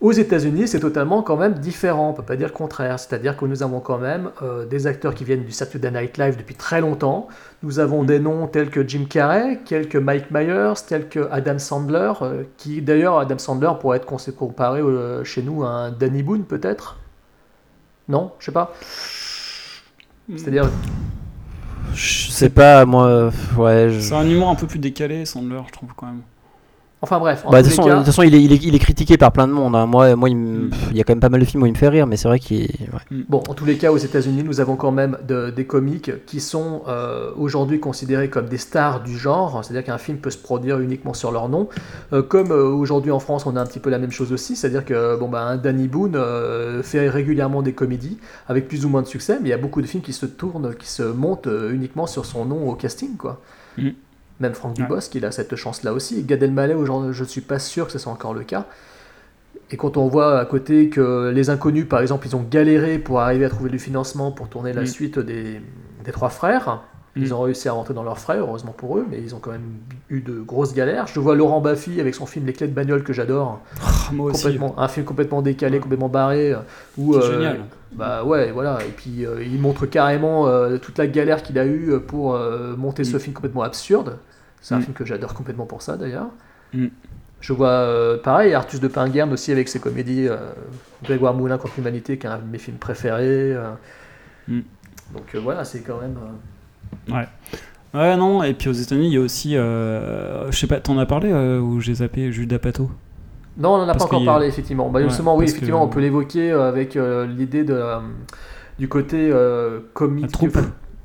Aux 0.00 0.12
États-Unis, 0.12 0.68
c'est 0.68 0.78
totalement 0.78 1.22
quand 1.22 1.36
même 1.36 1.54
différent, 1.54 2.10
on 2.10 2.12
peut 2.12 2.22
pas 2.22 2.36
dire 2.36 2.46
le 2.46 2.52
contraire. 2.52 3.00
C'est-à-dire 3.00 3.36
que 3.36 3.44
nous 3.46 3.64
avons 3.64 3.80
quand 3.80 3.98
même 3.98 4.30
euh, 4.42 4.64
des 4.64 4.86
acteurs 4.86 5.12
qui 5.12 5.24
viennent 5.24 5.44
du 5.44 5.50
Saturday 5.50 5.90
Night 5.90 6.18
Live 6.18 6.36
depuis 6.36 6.54
très 6.54 6.80
longtemps. 6.80 7.26
Nous 7.64 7.80
avons 7.80 8.04
des 8.04 8.20
noms 8.20 8.46
tels 8.46 8.70
que 8.70 8.86
Jim 8.86 9.06
Carrey, 9.10 9.58
tels 9.64 9.88
que 9.88 9.98
Mike 9.98 10.30
Myers, 10.30 10.74
tels 10.86 11.08
que 11.08 11.28
Adam 11.32 11.58
Sandler, 11.58 12.12
euh, 12.22 12.44
qui 12.58 12.80
d'ailleurs 12.80 13.18
Adam 13.18 13.38
Sandler 13.38 13.70
pourrait 13.80 13.96
être 13.96 14.06
comparé 14.36 14.80
euh, 14.80 15.24
chez 15.24 15.42
nous 15.42 15.64
à 15.64 15.68
un 15.68 15.90
Danny 15.90 16.22
Boone 16.22 16.44
peut-être? 16.44 16.96
Non, 18.08 18.30
je 18.38 18.46
sais 18.46 18.52
pas. 18.52 18.72
C'est-à-dire, 20.36 20.68
Je 21.92 22.30
sais 22.30 22.50
pas, 22.50 22.84
moi, 22.84 23.30
ouais. 23.56 23.88
je- 23.90 23.98
c'est 24.00 24.14
un 24.14 24.28
humour 24.28 24.48
un 24.50 24.54
peu 24.54 24.66
plus 24.68 24.78
décalé, 24.78 25.24
Sandler, 25.24 25.60
je 25.66 25.72
trouve 25.72 25.88
quand 25.96 26.06
même. 26.06 26.20
Enfin 27.02 27.18
bref. 27.18 27.42
En 27.46 27.50
Bah, 27.50 27.62
de 27.62 27.68
toute 27.68 27.76
façon, 28.04 28.22
il, 28.22 28.34
est, 28.34 28.42
il, 28.42 28.52
est, 28.52 28.64
il 28.64 28.74
est 28.74 28.78
critiqué 28.78 29.16
par 29.16 29.32
plein 29.32 29.46
de 29.46 29.52
monde. 29.52 29.74
hein. 29.76 29.86
Moi, 29.86 30.14
moi 30.16 30.28
il, 30.28 30.36
me- 30.36 30.58
Mm. 30.66 30.70
il 30.90 30.96
y 30.96 31.00
a 31.00 31.04
quand 31.04 31.12
même 31.12 31.20
pas 31.20 31.28
mal 31.28 31.40
de 31.40 31.44
films 31.44 31.62
où 31.62 31.66
il 31.66 31.72
me 31.72 31.76
fait 31.78 31.88
rire, 31.88 32.06
mais 32.06 32.16
c'est 32.16 32.28
vrai 32.28 32.38
qu'il. 32.40 32.62
ouais. 32.62 33.16
Bon, 33.28 33.42
en 33.48 33.54
tous 33.54 33.64
les 33.64 33.76
cas, 33.78 33.92
aux 33.92 33.96
États-Unis, 33.98 34.42
nous 34.42 34.60
avons 34.60 34.76
quand 34.76 34.90
même 34.90 35.16
de- 35.26 35.50
des 35.50 35.64
comiques 35.66 36.10
qui 36.26 36.40
sont 36.40 36.82
euh, 36.88 37.30
aujourd'hui 37.36 37.80
considérés 37.80 38.28
comme 38.28 38.46
des 38.46 38.58
stars 38.58 39.02
du 39.02 39.16
genre, 39.16 39.64
c'est-à-dire 39.64 39.84
qu'un 39.84 39.98
film 39.98 40.18
peut 40.18 40.30
se 40.30 40.38
produire 40.38 40.80
uniquement 40.80 41.14
sur 41.14 41.30
leur 41.30 41.48
nom. 41.48 41.68
Euh, 42.12 42.22
comme 42.22 42.50
euh, 42.50 42.64
aujourd'hui 42.68 43.10
en 43.12 43.20
France, 43.20 43.46
on 43.46 43.54
a 43.56 43.60
un 43.60 43.66
petit 43.66 43.78
peu 43.80 43.90
la 43.90 43.98
même 43.98 44.10
chose 44.12 44.32
aussi, 44.32 44.56
c'est-à-dire 44.56 44.84
que 44.84 45.16
bon, 45.18 45.28
bah, 45.28 45.42
un 45.42 45.56
Danny 45.56 45.88
Boone 45.88 46.16
euh, 46.16 46.82
fait 46.82 47.08
régulièrement 47.08 47.62
des 47.62 47.72
comédies 47.72 48.18
avec 48.48 48.66
plus 48.68 48.84
ou 48.84 48.88
moins 48.88 49.02
de 49.02 49.06
succès, 49.06 49.38
mais 49.40 49.48
il 49.48 49.50
y 49.50 49.54
a 49.54 49.58
beaucoup 49.58 49.82
de 49.82 49.86
films 49.86 50.02
qui 50.02 50.12
se 50.12 50.26
tournent, 50.26 50.74
qui 50.74 50.88
se 50.88 51.02
montent 51.02 51.46
euh, 51.46 51.72
uniquement 51.72 52.06
sur 52.06 52.26
son 52.26 52.44
nom 52.44 52.68
au 52.68 52.74
casting, 52.74 53.16
quoi. 53.16 53.40
Mm. 53.76 53.88
Même 54.40 54.54
Franck 54.54 54.76
Ouais. 54.78 54.84
Dubosc, 54.84 55.14
il 55.14 55.24
a 55.24 55.32
cette 55.32 55.56
chance-là 55.56 55.92
aussi. 55.92 56.22
Gad 56.22 56.42
Elmaleh, 56.42 56.74
aujourd'hui, 56.74 57.12
je 57.12 57.22
ne 57.24 57.28
suis 57.28 57.40
pas 57.40 57.58
sûr 57.58 57.86
que 57.86 57.92
ce 57.92 57.98
soit 57.98 58.12
encore 58.12 58.34
le 58.34 58.44
cas. 58.44 58.66
Et 59.70 59.76
quand 59.76 59.96
on 59.96 60.06
voit 60.06 60.38
à 60.38 60.44
côté 60.46 60.88
que 60.88 61.30
les 61.34 61.50
inconnus, 61.50 61.86
par 61.88 62.00
exemple, 62.00 62.26
ils 62.26 62.34
ont 62.36 62.44
galéré 62.48 62.98
pour 62.98 63.20
arriver 63.20 63.44
à 63.44 63.50
trouver 63.50 63.68
du 63.70 63.78
financement 63.78 64.30
pour 64.30 64.48
tourner 64.48 64.72
la 64.72 64.82
Mm. 64.82 64.86
suite 64.86 65.18
des, 65.18 65.60
des 66.04 66.12
trois 66.12 66.30
frères, 66.30 66.82
ils 67.16 67.28
Mm. 67.30 67.32
ont 67.32 67.40
réussi 67.42 67.68
à 67.68 67.72
rentrer 67.72 67.92
dans 67.92 68.04
leurs 68.04 68.18
frais, 68.18 68.38
heureusement 68.38 68.72
pour 68.74 68.96
eux, 68.96 69.04
mais 69.10 69.20
ils 69.20 69.34
ont 69.34 69.40
quand 69.40 69.50
même 69.50 69.72
eu 70.08 70.20
de 70.20 70.40
grosses 70.40 70.72
galères. 70.72 71.06
Je 71.08 71.18
vois 71.20 71.34
Laurent 71.34 71.60
Baffy 71.60 72.00
avec 72.00 72.14
son 72.14 72.24
film 72.24 72.46
Les 72.46 72.52
clés 72.54 72.68
de 72.68 72.72
bagnole 72.72 73.02
que 73.02 73.12
j'adore, 73.12 73.60
moi 74.12 74.30
aussi. 74.30 74.58
un 74.76 74.88
film 74.88 75.04
complètement 75.04 75.42
décalé, 75.42 75.80
complètement 75.80 76.08
barré, 76.08 76.52
euh, 76.52 76.58
où 76.96 77.14
C'est 77.14 77.26
euh, 77.26 77.32
génial. 77.32 77.60
bah 77.92 78.24
ouais, 78.24 78.52
voilà. 78.52 78.78
Et 78.88 78.92
puis 78.92 79.26
euh, 79.26 79.42
il 79.44 79.60
montre 79.60 79.84
carrément 79.84 80.46
euh, 80.46 80.78
toute 80.78 80.96
la 80.96 81.08
galère 81.08 81.42
qu'il 81.42 81.58
a 81.58 81.66
eue 81.66 81.98
pour 82.06 82.38
monter 82.78 83.04
ce 83.04 83.16
Mm. 83.16 83.20
film 83.20 83.34
complètement 83.34 83.62
absurde. 83.64 84.16
C'est 84.60 84.74
un 84.74 84.78
Mm. 84.78 84.82
film 84.82 84.94
que 84.94 85.04
j'adore 85.04 85.34
complètement 85.34 85.66
pour 85.66 85.82
ça 85.82 85.96
d'ailleurs. 85.96 86.28
Mm. 86.74 86.86
Je 87.40 87.52
vois 87.52 87.68
euh, 87.68 88.18
pareil 88.18 88.52
Artus 88.54 88.80
de 88.80 88.88
Pinguerne 88.88 89.32
aussi 89.32 89.52
avec 89.52 89.68
ses 89.68 89.78
comédies 89.78 90.26
euh, 90.28 90.36
Grégoire 91.04 91.34
Moulin 91.34 91.56
contre 91.56 91.74
l'humanité 91.76 92.18
qui 92.18 92.26
est 92.26 92.30
un 92.30 92.38
de 92.38 92.44
mes 92.50 92.58
films 92.58 92.78
préférés. 92.78 93.54
euh. 93.54 93.70
Mm. 94.48 94.60
Donc 95.14 95.34
euh, 95.34 95.38
voilà, 95.40 95.64
c'est 95.64 95.80
quand 95.80 96.00
même. 96.00 96.16
Ouais. 97.08 97.26
Ouais, 97.94 98.16
non, 98.16 98.42
et 98.42 98.52
puis 98.54 98.68
aux 98.68 98.72
États-Unis, 98.72 99.06
il 99.08 99.14
y 99.14 99.16
a 99.16 99.20
aussi. 99.20 99.52
je 99.54 100.48
sais 100.52 100.66
pas, 100.66 100.80
t'en 100.80 100.98
as 100.98 101.06
parlé 101.06 101.32
ou 101.32 101.80
j'ai 101.80 101.94
zappé 101.94 102.30
Judas 102.32 102.58
Pato? 102.58 102.90
Non, 103.56 103.74
on 103.74 103.78
n'en 103.78 103.82
a 103.84 103.86
Parce 103.86 103.98
pas 103.98 104.04
encore 104.04 104.22
a- 104.22 104.26
parlé 104.26 104.46
effectivement. 104.46 104.88
Bah, 104.90 105.00
Ouais, 105.00 105.08
justement, 105.08 105.36
oui, 105.36 105.46
effectivement, 105.46 105.80
que- 105.80 105.84
on 105.86 105.88
peut 105.88 106.00
l'évoquer 106.00 106.50
avec 106.52 106.94
l'idée 106.96 107.64
de 107.64 107.80
du 108.78 108.88
côté 108.88 109.32
comique. 109.94 110.26
La 110.26 110.30
troupe. 110.32 110.58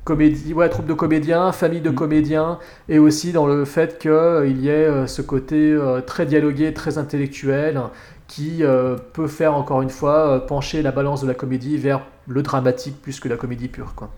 Comédie, 0.04 0.52
ouais, 0.54 0.68
troupe 0.68 0.86
de 0.86 0.94
comédiens, 0.94 1.52
famille 1.52 1.80
de 1.80 1.90
Mm. 1.90 1.94
comédiens, 1.94 2.58
et 2.88 2.98
aussi 2.98 3.32
dans 3.32 3.46
le 3.46 3.64
fait 3.64 3.98
qu'il 3.98 4.58
y 4.60 4.68
ait 4.68 4.86
euh, 4.86 5.06
ce 5.06 5.22
côté 5.22 5.72
euh, 5.72 6.00
très 6.00 6.26
dialogué, 6.26 6.74
très 6.74 6.98
intellectuel, 6.98 7.80
qui 8.26 8.62
euh, 8.64 8.96
peut 9.12 9.26
faire 9.28 9.54
encore 9.54 9.82
une 9.82 9.90
fois 9.90 10.36
euh, 10.36 10.38
pencher 10.40 10.82
la 10.82 10.92
balance 10.92 11.22
de 11.22 11.26
la 11.28 11.34
comédie 11.34 11.76
vers 11.78 12.06
le 12.26 12.42
dramatique 12.42 13.00
plus 13.02 13.20
que 13.20 13.28
la 13.28 13.36
comédie 13.36 13.68
pure. 13.68 13.94
Quoi. 13.94 14.10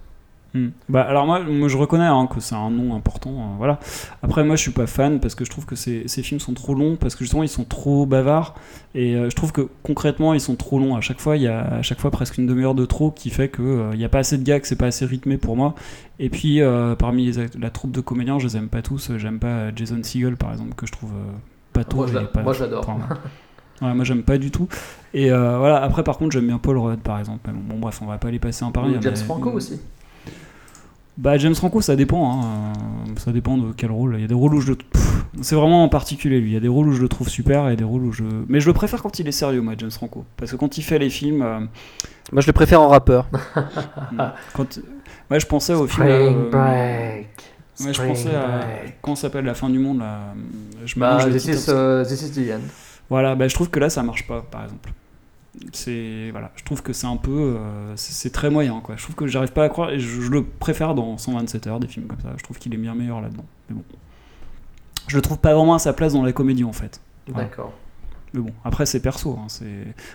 Hmm. 0.55 0.69
Bah 0.89 1.03
alors 1.03 1.27
moi, 1.27 1.41
moi 1.41 1.69
je 1.69 1.77
reconnais 1.77 2.05
hein, 2.07 2.27
que 2.33 2.41
c'est 2.41 2.55
un 2.55 2.71
nom 2.71 2.95
important, 2.95 3.31
euh, 3.31 3.57
voilà. 3.59 3.79
Après 4.23 4.43
moi 4.43 4.57
je 4.57 4.63
suis 4.63 4.71
pas 4.71 4.87
fan 4.87 5.21
parce 5.21 5.35
que 5.35 5.45
je 5.45 5.51
trouve 5.51 5.67
que 5.67 5.77
ces, 5.77 6.09
ces 6.09 6.23
films 6.23 6.41
sont 6.41 6.55
trop 6.55 6.75
longs 6.75 6.97
parce 6.97 7.15
que 7.15 7.25
justement 7.25 7.43
ils 7.43 7.49
sont 7.49 7.65
trop 7.65 8.07
bavards 8.07 8.55
et 8.95 9.17
euh, 9.17 9.29
je 9.29 9.37
trouve 9.37 9.53
que 9.53 9.69
concrètement 9.83 10.33
ils 10.33 10.41
sont 10.41 10.57
trop 10.57 10.79
longs. 10.79 10.97
À 10.97 11.01
chaque 11.03 11.21
fois 11.21 11.37
il 11.37 11.43
y 11.43 11.47
a 11.49 11.61
à 11.61 11.83
chaque 11.83 12.01
fois 12.01 12.11
presque 12.11 12.39
une 12.39 12.47
demi-heure 12.47 12.75
de 12.75 12.87
trop 12.87 13.11
qui 13.11 13.29
fait 13.29 13.49
que 13.49 13.61
euh, 13.61 13.91
il 13.93 14.01
y 14.01 14.05
a 14.05 14.09
pas 14.09 14.21
assez 14.21 14.39
de 14.39 14.59
que 14.59 14.67
c'est 14.67 14.77
pas 14.77 14.87
assez 14.87 15.05
rythmé 15.05 15.37
pour 15.37 15.57
moi. 15.57 15.75
Et 16.19 16.31
puis 16.31 16.63
euh, 16.63 16.95
parmi 16.95 17.31
les 17.31 17.47
la 17.59 17.71
troupe 17.71 17.91
de 17.93 18.01
comédiens, 18.01 18.39
je 18.39 18.47
les 18.47 18.57
aime 18.57 18.69
pas 18.69 18.81
tous. 18.83 19.11
J'aime 19.19 19.39
pas 19.39 19.75
Jason 19.75 20.03
Segel 20.03 20.37
par 20.37 20.53
exemple 20.53 20.75
que 20.75 20.87
je 20.87 20.93
trouve 20.93 21.11
euh, 21.11 21.33
pas 21.75 21.85
tôt. 21.85 21.97
Moi, 21.99 22.07
je 22.07 22.19
pas- 22.19 22.43
moi, 22.43 22.53
j'adore. 22.55 22.99
Ouais, 23.83 23.93
moi 23.93 24.05
j'aime 24.07 24.23
pas 24.23 24.39
du 24.39 24.51
tout. 24.51 24.69
Et 25.13 25.31
euh, 25.31 25.59
voilà, 25.59 25.83
après 25.83 26.03
par 26.03 26.17
contre 26.17 26.33
j'aime 26.33 26.47
bien 26.47 26.57
Paul 26.57 26.79
Rudd 26.79 27.01
par 27.01 27.19
exemple. 27.19 27.51
Bon, 27.51 27.75
bon, 27.75 27.79
bref, 27.79 28.01
on 28.01 28.07
va 28.07 28.17
pas 28.17 28.31
les 28.31 28.39
passer 28.39 28.65
en 28.65 28.71
a- 28.71 29.01
James 29.03 29.17
Franco 29.17 29.51
aussi. 29.51 29.79
Bah 31.19 31.39
James 31.39 31.55
Franco 31.55 31.81
ça 31.81 31.97
dépend, 31.97 32.43
hein. 32.43 32.73
Ça 33.17 33.33
dépend 33.33 33.57
de 33.57 33.73
quel 33.75 33.91
rôle. 33.91 34.17
Il 34.17 34.21
y 34.21 34.25
a 34.25 34.29
des 34.29 34.35
rôles 34.35 34.55
où 34.55 34.61
je 34.61 34.73
le... 34.73 34.79
C'est 35.41 35.55
vraiment 35.55 35.83
en 35.85 35.89
particulier 35.89 36.41
lui. 36.41 36.51
Il 36.51 36.55
y 36.55 36.57
a 36.57 36.61
des 36.61 36.69
rôles 36.69 36.89
où 36.89 36.93
je 36.93 37.01
le 37.01 37.09
trouve 37.09 37.29
super 37.29 37.69
et 37.69 37.77
des 37.77 37.85
rôles 37.85 38.05
où 38.05 38.13
je... 38.13 38.25
Mais 38.49 38.61
je 38.61 38.67
le 38.67 38.75
préfère 38.75 39.03
quand 39.03 39.19
il 39.19 39.27
est 39.27 39.33
sérieux 39.33 39.63
moi 39.63 39.75
James 39.79 39.91
Franco. 39.91 40.25
Parce 40.37 40.51
que 40.51 40.57
quand 40.57 40.77
il 40.77 40.83
fait 40.83 40.99
les 40.99 41.09
films... 41.09 41.43
euh, 41.43 41.61
Moi, 42.33 42.43
je 42.43 42.47
le 42.47 42.53
préfère 42.53 42.83
en 42.83 42.89
rappeur. 42.89 43.29
quand... 44.53 44.81
Ouais 45.31 45.41
je 45.41 45.47
pensais 45.47 45.73
au 45.73 45.87
film... 45.87 46.07
Euh, 46.07 46.51
Break. 46.51 47.29
Ouais, 47.81 47.93
je 47.93 48.03
pensais 48.03 48.35
à... 48.35 48.61
Comment 49.01 49.17
s'appelle 49.17 49.45
La 49.47 49.55
fin 49.55 49.71
du 49.71 49.79
monde 49.79 50.01
là? 50.01 50.35
Je 50.85 50.99
Bah, 50.99 51.19
this, 51.31 51.47
is, 51.47 51.67
euh, 51.69 52.05
this 52.05 52.23
is 52.23 52.31
the 52.33 52.51
end. 52.53 52.61
Voilà, 53.09 53.35
bah, 53.35 53.49
je 53.49 53.55
trouve 53.55 53.71
que 53.71 53.79
là 53.81 53.89
ça 53.89 54.03
marche 54.03 54.27
pas 54.27 54.43
par 54.43 54.65
exemple. 54.65 54.93
C'est 55.73 56.31
voilà, 56.31 56.53
je 56.57 56.65
trouve 56.65 56.83
que 56.83 56.93
c'est 56.93 57.07
un 57.07 57.17
peu, 57.17 57.57
euh, 57.59 57.97
c'est 57.97 58.31
très 58.31 58.51
moyen 58.51 58.81
quoi. 58.81 58.97
Je 58.97 59.03
trouve 59.03 59.15
que 59.15 59.27
j'arrive 59.27 59.53
pas 59.53 59.65
à 59.65 59.69
croire 59.69 59.91
et 59.91 59.99
je, 59.99 60.31
le 60.31 60.45
préfère 60.45 60.95
dans 60.95 61.17
127 61.17 61.67
heures 61.67 61.81
des 61.81 61.89
films 61.89 62.07
comme 62.07 62.21
ça. 62.21 62.33
Je 62.37 62.43
trouve 62.43 62.59
qu'il 62.59 62.75
est 62.75 62.79
bien 62.79 62.95
meilleur 62.95 63.21
là-dedans. 63.21 63.45
Mais 63.69 63.77
bon, 63.77 63.83
je 65.09 65.17
le 65.17 65.23
trouve 65.23 65.39
pas 65.39 65.55
vraiment 65.55 65.75
à 65.75 65.79
sa 65.79 65.93
place 65.93 66.13
dans 66.13 66.23
la 66.23 66.33
comédie 66.33 66.65
en 66.65 66.73
fait. 66.73 67.01
D'accord. 67.29 67.73
Mais 68.37 68.43
bon, 68.43 68.53
après 68.65 68.85
c'est 68.87 69.01
perso. 69.01 69.39
hein, 69.41 69.47
c'est... 69.49 69.65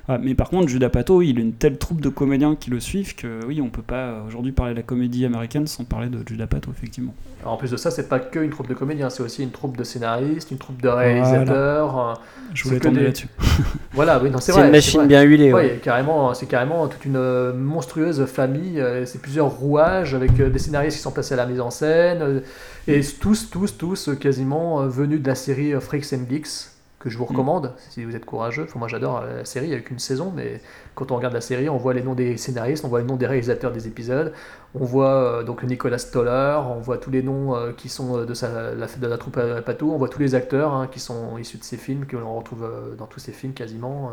voilà, 0.06 0.22
mais 0.24 0.36
par 0.36 0.50
contre, 0.50 0.68
Judas 0.68 0.90
Pato, 0.90 1.22
il 1.24 1.38
a 1.40 1.42
une 1.42 1.54
telle 1.54 1.78
troupe 1.80 2.02
de 2.02 2.10
comédiens 2.10 2.56
qui 2.56 2.70
le 2.70 2.80
suivent 2.80 3.16
que 3.16 3.40
oui, 3.48 3.62
on 3.62 3.70
peut 3.70 3.82
pas 3.82 3.96
euh, 4.10 4.28
aujourd'hui 4.28 4.52
parler 4.52 4.74
de 4.74 4.78
la 4.78 4.84
comédie 4.84 5.26
américaine 5.26 5.66
sans 5.68 5.84
parler 5.86 6.08
de 6.10 6.20
Judas 6.28 6.46
Pato 6.48 6.70
effectivement. 6.72 7.14
Alors, 7.42 7.54
en 7.54 7.58
plus 7.58 7.72
de 7.72 7.78
ça, 7.78 7.90
c'est 7.90 8.08
pas 8.08 8.20
que 8.20 8.38
une 8.40 8.52
troupe 8.52 8.68
de 8.70 8.76
comédiens, 8.76 9.10
c'est 9.10 9.24
aussi 9.24 9.42
une 9.42 9.50
troupe 9.50 9.76
de 9.76 9.84
scénaristes, 9.84 10.52
une 10.52 10.60
troupe 10.60 10.80
de 10.82 10.88
réalisateurs. 10.90 12.00
euh, 12.00 12.14
Je 12.54 12.64
voulais 12.66 12.80
t'emmener 12.80 13.00
des- 13.00 13.06
là-dessus. 13.06 13.28
Voilà, 13.94 14.22
oui, 14.22 14.30
non, 14.30 14.38
c'est 14.40 14.52
C'est 14.52 14.58
vrai. 14.60 14.68
une 14.68 14.72
machine 14.72 15.06
bien 15.08 15.22
huilée. 15.24 15.52
ouais. 15.54 15.62
Ouais, 15.74 15.80
carrément, 15.84 16.34
c'est 16.34 16.46
carrément 16.46 16.88
toute 16.88 17.04
une 17.06 17.16
euh, 17.18 17.54
monstrueuse 17.54 18.24
famille. 18.26 18.82
c'est 19.06 19.22
plusieurs 19.22 19.50
rouages 19.50 20.14
avec 20.14 20.34
des 20.36 20.60
scénaristes 20.60 20.98
qui 20.98 21.04
sont 21.04 21.12
placés 21.12 21.34
à 21.34 21.38
la 21.38 21.46
mise 21.46 21.60
en 21.60 21.72
scène. 21.72 22.42
et 22.88 23.02
tous, 23.20 23.50
tous, 23.50 23.78
tous 23.78 24.10
quasiment 24.20 24.86
venus 24.88 25.22
de 25.22 25.28
la 25.28 25.36
série 25.36 25.74
Freaks 25.82 26.14
and 26.14 26.30
Geeks, 26.30 26.70
que 27.02 27.10
je 27.10 27.18
vous 27.18 27.26
recommande 27.26 27.74
si 27.90 28.04
vous 28.06 28.16
êtes 28.16 28.26
courageux. 28.26 28.64
Enfin, 28.64 28.80
moi 28.80 28.88
j'adore 28.88 29.18
euh, 29.18 29.40
la 29.40 29.46
série, 29.46 29.68
il 29.68 29.70
n'y 29.72 29.76
a 29.76 29.80
qu'une 29.80 30.00
saison, 30.00 30.32
mais 30.36 30.62
quand 30.96 31.12
on 31.12 31.16
regarde 31.16 31.34
la 31.34 31.42
série, 31.42 31.68
on 31.70 31.78
voit 31.78 31.94
les 31.94 32.04
noms 32.04 32.14
des 32.14 32.38
scénaristes, 32.38 32.86
on 32.86 32.88
voit 32.88 33.02
les 33.02 33.08
noms 33.08 33.16
des 33.16 33.28
réalisateurs 33.28 33.72
des 33.72 33.88
épisodes. 33.88 34.34
On 34.76 34.86
voit 34.86 35.16
euh, 35.16 35.44
donc 35.44 35.64
Nicolas 35.64 35.98
Stoller, 35.98 36.60
on 36.70 36.80
voit 36.80 36.98
tous 36.98 37.12
les 37.12 37.24
noms 37.24 37.56
euh, 37.56 37.72
qui 37.74 37.90
sont 37.90 38.24
de, 38.24 38.34
sa, 38.34 38.74
la, 38.74 38.88
de 38.88 39.08
la 39.08 39.18
troupe 39.18 39.38
à 39.38 39.62
Pato, 39.62 39.92
on 39.92 39.98
voit 39.98 40.10
tous 40.10 40.22
les 40.22 40.36
acteurs 40.36 40.74
hein, 40.74 40.88
qui 40.90 41.00
sont 41.00 41.38
issus 41.38 41.58
de 41.58 41.64
ces 41.64 41.78
films, 41.78 42.06
que 42.06 42.18
l'on 42.18 42.36
retrouve 42.36 42.64
euh, 42.64 42.96
dans 42.96 43.08
tous 43.08 43.20
ces 43.20 43.32
films 43.32 43.54
quasiment. 43.54 44.12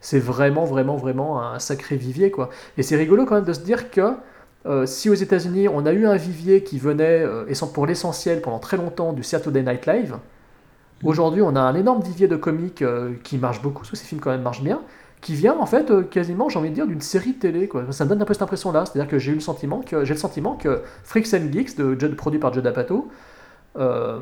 c'est 0.00 0.20
vraiment, 0.20 0.64
vraiment, 0.64 0.96
vraiment 0.96 1.42
un 1.42 1.58
sacré 1.58 1.96
vivier, 1.96 2.30
quoi. 2.30 2.50
Et 2.76 2.82
c'est 2.82 2.96
rigolo 2.96 3.26
quand 3.26 3.34
même 3.36 3.44
de 3.44 3.52
se 3.52 3.60
dire 3.60 3.90
que 3.90 4.14
euh, 4.66 4.84
si 4.84 5.08
aux 5.08 5.14
États-Unis, 5.14 5.68
on 5.68 5.86
a 5.86 5.92
eu 5.92 6.06
un 6.06 6.16
vivier 6.16 6.62
qui 6.62 6.78
venait, 6.78 7.22
euh, 7.22 7.46
pour 7.72 7.86
l'essentiel, 7.86 8.42
pendant 8.42 8.58
très 8.58 8.76
longtemps, 8.76 9.12
du 9.12 9.22
Saturday 9.22 9.62
Night 9.62 9.86
Live, 9.86 10.18
aujourd'hui, 11.04 11.42
on 11.42 11.56
a 11.56 11.60
un 11.60 11.74
énorme 11.74 12.02
vivier 12.02 12.28
de 12.28 12.36
comiques 12.36 12.82
euh, 12.82 13.12
qui 13.22 13.38
marche 13.38 13.62
beaucoup, 13.62 13.80
parce 13.80 13.90
que 13.90 13.96
ces 13.96 14.06
films 14.06 14.20
quand 14.20 14.30
même 14.30 14.42
marchent 14.42 14.62
bien, 14.62 14.80
qui 15.20 15.34
vient 15.34 15.56
en 15.58 15.66
fait 15.66 15.90
euh, 15.90 16.02
quasiment, 16.02 16.48
j'ai 16.48 16.58
envie 16.58 16.70
de 16.70 16.74
dire, 16.74 16.86
d'une 16.86 17.00
série 17.00 17.34
de 17.34 17.38
télé. 17.38 17.68
Quoi. 17.68 17.84
Ça 17.90 18.04
me 18.04 18.10
donne 18.10 18.22
un 18.22 18.24
peu 18.24 18.32
cette 18.34 18.42
impression-là. 18.42 18.84
C'est-à-dire 18.86 19.10
que 19.10 19.18
j'ai 19.18 19.32
eu 19.32 19.34
le 19.34 19.40
sentiment 19.40 19.80
que 19.80 20.04
j'ai 20.04 20.14
le 20.14 20.20
sentiment 20.20 20.54
que 20.54 20.82
Freaks 21.04 21.34
and 21.34 21.52
Geeks, 21.52 21.76
de, 21.76 22.08
produit 22.08 22.38
par 22.40 22.52
Judd 22.54 22.66
Apatow, 22.66 23.08
euh, 23.78 24.20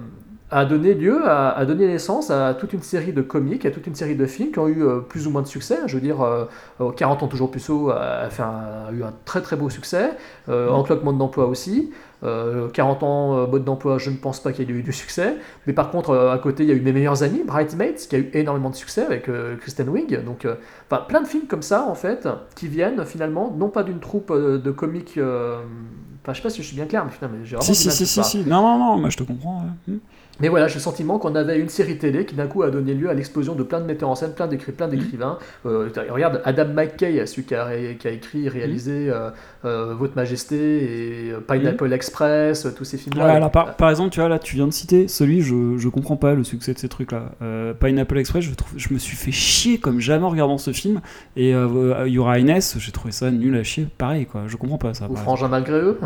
a 0.50 0.64
donné 0.64 0.94
lieu, 0.94 1.28
à, 1.28 1.50
a 1.50 1.66
donné 1.66 1.86
naissance 1.86 2.30
à 2.30 2.54
toute 2.54 2.72
une 2.72 2.82
série 2.82 3.12
de 3.12 3.20
comiques, 3.22 3.66
à 3.66 3.70
toute 3.70 3.86
une 3.86 3.94
série 3.94 4.16
de 4.16 4.24
films 4.26 4.50
qui 4.50 4.58
ont 4.58 4.68
eu 4.68 4.82
euh, 4.82 5.00
plus 5.00 5.26
ou 5.26 5.30
moins 5.30 5.42
de 5.42 5.46
succès. 5.46 5.78
Je 5.86 5.94
veux 5.96 6.00
dire, 6.00 6.22
euh, 6.22 6.46
euh, 6.80 6.90
40 6.90 7.22
ans 7.22 7.28
toujours 7.28 7.50
puceau 7.50 7.90
a, 7.90 8.00
a 8.00 8.30
fait 8.30 8.42
un- 8.42 8.86
a 8.88 8.92
eu 8.92 9.02
un 9.02 9.12
très 9.26 9.42
très 9.42 9.56
beau 9.56 9.68
succès. 9.70 10.10
Euh, 10.48 10.70
Encloque 10.70 11.04
mode 11.04 11.18
d'emploi 11.18 11.46
aussi. 11.46 11.90
Euh, 12.24 12.68
40 12.68 13.02
ans 13.04 13.36
euh, 13.38 13.46
mode 13.46 13.64
d'emploi, 13.64 13.98
je 13.98 14.10
ne 14.10 14.16
pense 14.16 14.40
pas 14.40 14.52
qu'il 14.52 14.68
y 14.68 14.72
ait 14.72 14.76
eu 14.76 14.82
du 14.82 14.92
succès. 14.92 15.36
Mais 15.66 15.72
par 15.72 15.90
contre, 15.90 16.10
euh, 16.10 16.32
à 16.32 16.38
côté, 16.38 16.64
il 16.64 16.68
y 16.68 16.72
a 16.72 16.74
eu 16.74 16.80
Mes 16.80 16.92
meilleurs 16.92 17.22
amis, 17.22 17.42
Bridesmaids, 17.44 17.94
qui 18.08 18.16
a 18.16 18.18
eu 18.18 18.30
énormément 18.34 18.70
de 18.70 18.74
succès 18.74 19.04
avec 19.04 19.28
euh, 19.28 19.56
Kristen 19.56 19.88
Wiig. 19.88 20.24
Donc, 20.24 20.46
enfin, 20.90 21.02
plein 21.06 21.20
de 21.20 21.26
films 21.28 21.46
comme 21.46 21.62
ça, 21.62 21.86
en 21.88 21.94
fait, 21.94 22.28
qui 22.56 22.66
viennent 22.68 23.04
finalement, 23.04 23.54
non 23.56 23.68
pas 23.68 23.82
d'une 23.82 24.00
troupe 24.00 24.32
de 24.32 24.70
comiques. 24.70 25.18
Enfin, 25.18 26.32
je 26.32 26.34
sais 26.34 26.42
pas 26.42 26.50
si 26.50 26.62
je 26.62 26.66
suis 26.66 26.76
bien 26.76 26.86
clair, 26.86 27.04
mais 27.04 27.28
mais 27.28 27.44
j'ai 27.44 27.56
vraiment 27.56 27.62
Si, 27.62 27.74
si, 27.74 27.90
si, 27.90 28.06
si, 28.06 28.24
si. 28.24 28.38
Non, 28.44 28.62
non, 28.62 28.78
non, 28.78 28.98
moi 28.98 29.10
je 29.10 29.16
te 29.16 29.22
comprends. 29.22 29.62
ouais. 29.86 29.94
Mais 30.40 30.48
voilà, 30.48 30.68
j'ai 30.68 30.74
le 30.74 30.80
sentiment 30.80 31.18
qu'on 31.18 31.34
avait 31.34 31.58
une 31.58 31.68
série 31.68 31.98
télé 31.98 32.24
qui 32.24 32.34
d'un 32.36 32.46
coup 32.46 32.62
a 32.62 32.70
donné 32.70 32.94
lieu 32.94 33.10
à 33.10 33.14
l'explosion 33.14 33.54
de 33.54 33.62
plein 33.64 33.80
de 33.80 33.86
metteurs 33.86 34.08
en 34.08 34.14
scène, 34.14 34.32
plein 34.34 34.46
d'écrivains. 34.46 35.38
Euh, 35.66 35.88
t'as- 35.90 36.04
regarde, 36.12 36.40
Adam 36.44 36.66
McKay, 36.72 37.26
celui 37.26 37.42
qui 37.44 37.54
a, 37.56 37.64
ré- 37.64 37.96
qui 37.98 38.06
a 38.06 38.12
écrit, 38.12 38.48
réalisé 38.48 39.10
euh, 39.10 39.30
euh, 39.64 39.94
Votre 39.94 40.14
Majesté 40.16 41.26
et 41.26 41.32
euh, 41.32 41.40
Pineapple 41.40 41.92
Express, 41.92 42.66
euh, 42.66 42.70
tous 42.70 42.84
ces 42.84 42.98
films-là. 42.98 43.24
Par, 43.50 43.74
par 43.76 43.90
exemple, 43.90 44.10
tu 44.10 44.20
vois, 44.20 44.28
là, 44.28 44.38
tu 44.38 44.54
viens 44.54 44.66
de 44.68 44.72
citer 44.72 45.08
celui, 45.08 45.40
je, 45.42 45.76
je 45.76 45.88
comprends 45.88 46.16
pas 46.16 46.34
le 46.34 46.44
succès 46.44 46.72
de 46.72 46.78
ces 46.78 46.88
trucs-là. 46.88 47.32
Euh, 47.42 47.74
Pineapple 47.74 48.18
Express, 48.18 48.44
je, 48.44 48.54
trouve, 48.54 48.72
je 48.76 48.92
me 48.94 48.98
suis 48.98 49.16
fait 49.16 49.32
chier 49.32 49.78
comme 49.78 49.98
jamais 50.00 50.24
en 50.24 50.30
regardant 50.30 50.58
ce 50.58 50.72
film. 50.72 51.00
Et 51.36 51.54
euh, 51.54 52.06
Yura 52.06 52.38
Inès, 52.38 52.76
j'ai 52.78 52.92
trouvé 52.92 53.10
ça 53.12 53.30
nul 53.32 53.56
à 53.56 53.64
chier. 53.64 53.88
Pareil, 53.98 54.26
quoi. 54.26 54.42
Je 54.46 54.56
comprends 54.56 54.78
pas 54.78 54.94
ça. 54.94 55.06
Ou 55.10 55.16
Frangin 55.16 55.48
malgré 55.48 55.80
eux. 55.80 55.98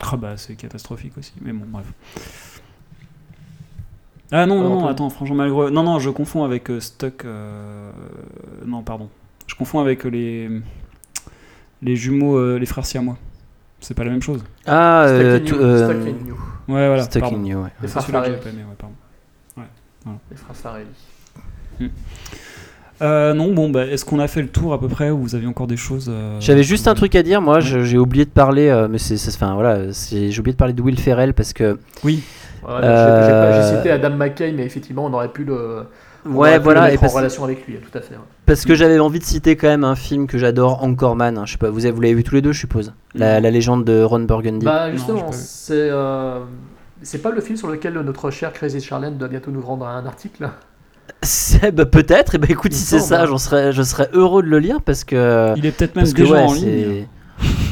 Ah 0.00 0.16
bah, 0.16 0.34
c'est 0.36 0.54
catastrophique 0.54 1.12
aussi. 1.18 1.32
Mais 1.42 1.52
bon, 1.52 1.64
bref. 1.68 1.86
Ah 4.30 4.44
non, 4.46 4.62
non, 4.62 4.80
non, 4.80 4.86
attends, 4.88 5.08
Frangin 5.10 5.34
Malgré. 5.34 5.70
Non, 5.70 5.82
non, 5.82 5.98
je 5.98 6.10
confonds 6.10 6.44
avec 6.44 6.70
euh, 6.70 6.80
Stuck. 6.80 7.24
euh, 7.24 7.90
Non, 8.66 8.82
pardon. 8.82 9.08
Je 9.46 9.54
confonds 9.54 9.80
avec 9.80 10.04
les. 10.04 10.50
Les 11.80 11.96
jumeaux, 11.96 12.36
euh, 12.36 12.58
les 12.58 12.66
frères 12.66 12.84
siamois. 12.84 13.16
C'est 13.80 13.94
pas 13.94 14.02
la 14.04 14.10
même 14.10 14.20
chose. 14.22 14.44
Ah, 14.66 15.04
euh, 15.04 15.36
Stuck 15.38 15.42
in 15.42 15.50
tout- 15.50 15.54
You, 15.62 15.66
euh, 15.66 15.84
Stuck 15.84 15.96
in 16.08 16.26
You. 16.28 16.34
Ouais, 16.34 16.86
voilà. 16.88 17.02
Stuck 17.04 17.22
pardon. 17.22 17.36
in 17.38 17.44
You, 17.46 17.58
ouais. 17.58 17.68
Les 17.80 17.86
C'est 17.86 17.92
frères 17.92 18.02
celui-là 18.02 18.18
que 18.20 18.24
Farrelly. 18.26 18.42
j'ai 18.44 18.50
pas 18.50 18.56
aimé, 18.56 18.64
ouais, 18.68 18.76
pardon. 18.76 18.94
Les 20.30 20.36
frères 20.36 20.56
Farrelly. 20.56 20.86
Euh, 23.00 23.32
non, 23.32 23.52
bon, 23.54 23.70
bah, 23.70 23.86
est-ce 23.86 24.04
qu'on 24.04 24.18
a 24.18 24.26
fait 24.26 24.42
le 24.42 24.48
tour 24.48 24.72
à 24.72 24.80
peu 24.80 24.88
près 24.88 25.10
ou 25.10 25.18
vous 25.18 25.34
aviez 25.36 25.46
encore 25.46 25.68
des 25.68 25.76
choses 25.76 26.08
euh, 26.12 26.36
J'avais 26.40 26.64
juste 26.64 26.88
un 26.88 26.94
truc 26.94 27.14
à 27.14 27.22
dire, 27.22 27.40
moi, 27.40 27.60
je- 27.60 27.84
j'ai 27.84 27.96
oublié 27.96 28.24
de 28.24 28.30
parler, 28.30 28.66
euh, 28.68 28.88
mais 28.90 28.98
c'est, 28.98 29.16
c'est- 29.16 29.32
enfin 29.36 29.54
voilà, 29.54 29.92
c'est- 29.92 30.32
j'ai 30.32 30.40
oublié 30.40 30.52
de 30.54 30.58
parler 30.58 30.72
de 30.74 30.82
Will 30.82 30.98
Ferrell 30.98 31.32
parce 31.32 31.52
que, 31.52 31.78
Oui, 32.02 32.24
Voilà, 32.62 32.80
j'ai- 32.80 32.88
Euh, 32.92 33.76
cité 33.76 33.90
Adam 33.90 34.10
McKay, 34.10 34.52
mais 34.52 34.64
effectivement, 34.64 35.04
on 35.06 35.12
aurait 35.12 35.28
pu 35.28 35.44
le. 35.44 35.84
ouais, 36.26 36.32
aurait 36.36 36.50
pu 36.52 36.56
le 36.58 36.62
voilà, 36.64 36.80
mettre 36.82 36.94
et 36.94 36.96
en 36.98 37.00
parce, 37.00 37.14
relation 37.14 37.44
avec 37.44 37.66
lui, 37.66 37.76
tout 37.76 37.96
à 37.96 38.00
fait. 38.00 38.14
ouais. 38.14 38.20
parce 38.46 38.64
que 38.64 38.74
j'avais 38.74 38.98
envie 38.98 39.18
de 39.18 39.24
citer 39.24 39.56
quand 39.56 39.68
même 39.68 39.84
un 39.84 39.94
film 39.94 40.26
que 40.26 40.38
j'adore, 40.38 40.82
Anchorman. 40.82 41.38
hein, 41.38 41.46
je 41.46 41.52
sais 41.52 41.58
pas, 41.58 41.70
vous 41.70 41.84
avez, 41.84 41.92
vous 41.92 42.00
l'avez 42.00 42.14
vu 42.14 42.24
tous 42.24 42.34
les 42.34 42.42
deux, 42.42 42.52
je 42.52 42.60
suppose. 42.60 42.92
La, 43.14 43.40
légende 43.40 43.84
de 43.84 44.02
Ron 44.02 44.20
Burgundy. 44.20 44.64
Bah 44.64 44.90
justement, 44.92 45.30
c'est 45.32 45.88
euh, 45.90 46.40
c'est 47.02 47.22
pas 47.22 47.30
le 47.30 47.40
film 47.40 47.56
sur 47.56 47.68
lequel 47.68 47.94
notre 47.94 48.30
cher 48.30 48.52
Crazy 48.52 48.80
Charlene 48.80 49.16
doit 49.16 49.28
bientôt 49.28 49.50
nous 49.50 49.62
rendre 49.62 49.86
un 49.86 50.04
article? 50.06 50.48
Bah, 51.72 51.86
peut-être. 51.86 52.34
Et 52.34 52.38
bah 52.38 52.46
écoute, 52.50 52.72
Il 52.72 52.76
si 52.76 52.84
c'est 52.84 52.98
ça, 53.00 53.22
hein. 53.22 53.26
j'en 53.26 53.38
serais, 53.38 53.72
je 53.72 53.82
serais 53.82 54.08
heureux 54.12 54.42
de 54.42 54.48
le 54.48 54.58
lire 54.58 54.80
parce 54.84 55.04
que. 55.04 55.52
il 55.56 55.66
est 55.66 55.72
peut-être 55.72 55.96
même 55.96 56.04
déjà 56.06 56.34
ouais, 56.34 56.42
en 56.42 56.52
ligne. 56.52 57.06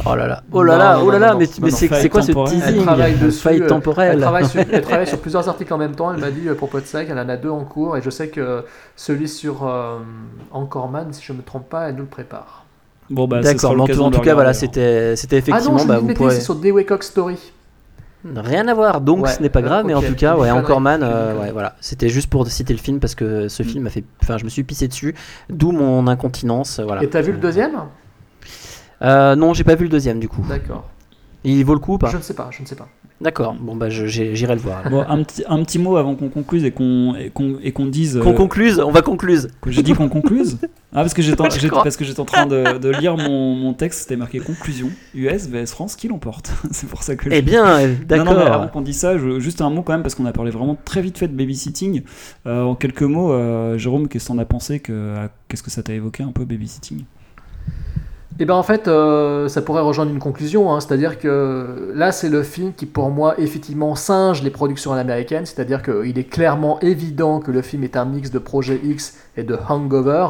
Oh 0.09 0.15
là 0.15 0.27
là, 0.27 0.43
oh 0.53 0.63
là 0.63 0.73
Non, 0.73 0.79
là, 0.79 0.97
non, 0.97 1.03
oh 1.05 1.11
là 1.11 1.19
non, 1.19 1.27
là, 1.27 1.33
non, 1.33 1.39
mais, 1.39 1.49
mais 1.63 1.71
c'est 1.71 2.09
quoi 2.09 2.23
ce 2.23 2.33
teasing 2.33 2.83
travaille 2.83 3.17
dessus. 3.17 3.41
Faille 3.41 3.63
euh, 3.63 3.69
temporelle. 3.69 4.15
Elle 4.15 4.21
travaille, 4.21 4.47
sur, 4.47 4.61
elle 4.61 4.83
travaille 4.83 5.07
sur 5.07 5.19
plusieurs 5.21 5.49
articles 5.49 5.73
en 5.73 5.79
même 5.79 5.95
temps. 5.95 6.13
Elle 6.13 6.21
m'a 6.21 6.31
dit 6.31 6.49
euh, 6.49 6.55
pour 6.55 6.69
Podsac, 6.69 7.09
elle 7.11 7.19
en 7.19 7.29
a 7.29 7.37
deux 7.37 7.51
en 7.51 7.65
cours. 7.65 7.97
Et 7.97 8.03
je 8.03 8.11
sais 8.11 8.29
que 8.29 8.65
celui 8.95 9.29
sur 9.29 9.67
euh, 9.67 9.99
Anchorman, 10.53 11.13
si 11.13 11.23
je 11.25 11.33
me 11.33 11.43
trompe 11.43 11.69
pas, 11.69 11.89
elle 11.89 11.97
nous 11.97 12.03
le 12.03 12.09
prépare. 12.09 12.65
Bon, 13.11 13.29
bah, 13.29 13.41
D'accord, 13.41 13.75
mais 13.77 13.83
en 13.83 13.87
tout, 13.87 14.01
en 14.01 14.11
tout 14.11 14.21
cas, 14.21 14.35
voilà, 14.35 14.53
c'était, 14.53 15.15
c'était 15.17 15.37
ah 15.37 15.39
effectivement, 15.39 15.77
non, 15.77 15.83
je 15.83 15.89
bah, 15.89 15.99
vous 15.99 16.31
c'est 16.31 16.41
sur 16.41 16.57
Dewey 16.57 16.85
Cox 16.85 17.09
Story. 17.09 17.53
Rien 18.35 18.67
à 18.67 18.75
voir, 18.75 19.01
donc 19.01 19.25
Ouais, 19.25 19.31
ce 19.31 19.41
n'est 19.41 19.49
pas 19.49 19.61
euh, 19.61 19.63
grave, 19.63 19.87
mais 19.87 19.95
en 19.95 20.03
tout 20.03 20.15
cas, 20.15 20.37
ouais, 20.37 20.51
euh, 20.51 20.61
connerie. 20.63 21.39
ouais, 21.39 21.53
voilà, 21.53 21.77
c'était 21.81 22.09
juste 22.09 22.29
pour 22.29 22.47
citer 22.49 22.73
le 22.73 22.81
film 22.81 22.99
parce 22.99 23.15
que 23.15 23.49
ce 23.49 23.63
Mm. 23.63 23.67
film 23.67 23.85
m'a 23.85 23.91
fait, 23.91 24.05
enfin, 24.23 24.39
je 24.39 24.45
me 24.45 24.49
suis 24.49 24.65
pissé 24.65 24.89
dessus, 24.89 25.15
d'où 25.49 25.71
mon 25.71 26.07
incontinence, 26.09 26.81
voilà. 26.81 27.05
Et 27.05 27.09
t'as 27.09 27.21
vu 27.21 27.33
le 27.33 27.39
deuxième? 27.39 27.73
Euh, 29.03 29.37
Non, 29.37 29.55
j'ai 29.55 29.65
pas 29.65 29.75
vu 29.75 29.85
le 29.85 29.91
deuxième 29.91 30.19
du 30.21 30.29
coup. 30.29 30.45
D'accord. 30.49 30.85
Il 31.45 31.65
vaut 31.65 31.75
le 31.75 31.81
coup 31.81 31.95
ou 31.95 31.99
pas 31.99 32.11
Je 32.11 32.17
ne 32.17 32.23
sais 32.23 32.35
pas, 32.35 32.49
je 32.51 32.61
ne 32.63 32.67
sais 32.67 32.75
pas. 32.75 32.89
D'accord, 33.19 33.55
bon 33.59 33.75
bah 33.77 33.89
je- 33.89 34.05
j'irai 34.07 34.55
le 34.55 34.61
voir. 34.61 34.91
Bon, 34.91 35.03
un 35.09 35.23
petit, 35.23 35.43
un 35.49 35.63
petit 35.65 35.79
mot 35.79 35.97
avant 35.97 36.15
qu'on 36.17 36.29
concluse 36.29 36.65
et 36.65 36.71
qu'on 36.71 37.15
et 37.15 37.31
qu'on 37.31 37.57
et 37.63 37.73
qu'on 37.73 37.87
dise. 37.87 38.21
Qu'on 38.23 38.33
euh, 38.33 38.37
concluse, 38.37 38.79
on 38.79 38.91
va 38.91 39.01
concluse. 39.01 39.49
que 39.63 39.71
j'ai 39.71 39.83
dit 39.83 39.95
qu'on 39.95 40.09
concluse. 40.11 40.59
Ah 40.99 41.03
parce 41.03 41.13
que 41.13 41.21
j'étais 41.21 41.41
en- 41.43 41.51
Je 41.51 41.57
j'étais- 41.57 41.69
crois. 41.69 41.83
parce 41.83 41.97
que 41.99 42.05
j'étais 42.07 42.21
en 42.21 42.25
train 42.25 42.47
de, 42.47 42.79
de 42.79 42.89
lire 42.89 43.19
mon, 43.19 43.55
mon 43.55 43.75
texte, 43.75 44.01
c'était 44.01 44.17
marqué 44.17 44.39
conclusion. 44.39 44.89
US 45.15 45.47
vs 45.47 45.67
France 45.67 45.95
qui 45.95 46.09
l'emporte. 46.09 46.51
C'est 46.71 46.89
pour 46.89 47.03
ça 47.03 47.17
que. 47.17 47.29
je- 47.31 47.37
Eh 47.37 47.43
bien, 47.43 47.67
euh, 47.67 47.95
Non, 48.11 48.17
non, 48.25 48.31
avant 48.31 48.45
d'accord. 48.45 48.71
qu'on 48.71 48.81
dise 48.81 48.99
ça, 48.99 49.19
je- 49.19 49.39
juste 49.39 49.61
un 49.61 49.69
mot 49.69 49.83
quand 49.83 49.93
même, 49.93 50.03
parce 50.03 50.15
qu'on 50.15 50.25
a 50.25 50.33
parlé 50.33 50.51
vraiment 50.51 50.77
très 50.87 51.03
vite 51.03 51.19
fait 51.19 51.29
de 51.29 51.35
babysitting. 51.37 52.03
Euh, 52.47 52.63
en 52.63 52.75
quelques 52.75 53.03
mots, 53.03 53.31
euh, 53.33 53.77
Jérôme, 53.77 54.09
qu'est-ce 54.09 54.25
que 54.29 54.33
t'en 54.33 54.39
as 54.39 54.47
pensé 54.47 54.81
Qu'est-ce 54.81 55.63
que 55.63 55.71
ça 55.71 55.83
t'a 55.83 55.93
évoqué 55.93 56.23
un 56.23 56.33
peu, 56.33 56.45
babysitting? 56.47 57.05
Et 58.39 58.45
ben 58.45 58.55
en 58.55 58.63
fait, 58.63 58.87
euh, 58.87 59.49
ça 59.49 59.63
pourrait 59.63 59.81
rejoindre 59.81 60.13
une 60.13 60.19
conclusion, 60.19 60.73
hein, 60.73 60.81
c'est-à-dire 60.81 61.19
que 61.19 61.93
là, 61.95 62.13
c'est 62.13 62.29
le 62.29 62.43
film 62.43 62.73
qui, 62.75 62.85
pour 62.85 63.11
moi, 63.11 63.35
effectivement, 63.39 63.95
singe 63.95 64.43
les 64.43 64.51
productions 64.51 64.93
à 64.93 64.97
l'américaine, 64.97 65.47
c'est-à-dire 65.47 65.83
qu'il 65.83 66.19
est 66.19 66.29
clairement 66.29 66.79
évident 66.81 67.41
que 67.41 67.51
le 67.51 67.63
film 67.63 67.83
est 67.85 67.97
un 67.97 68.05
mix 68.05 68.31
de 68.31 68.39
Projet 68.39 68.79
X 68.85 69.17
et 69.39 69.43
de 69.43 69.57
Hangover. 69.69 70.29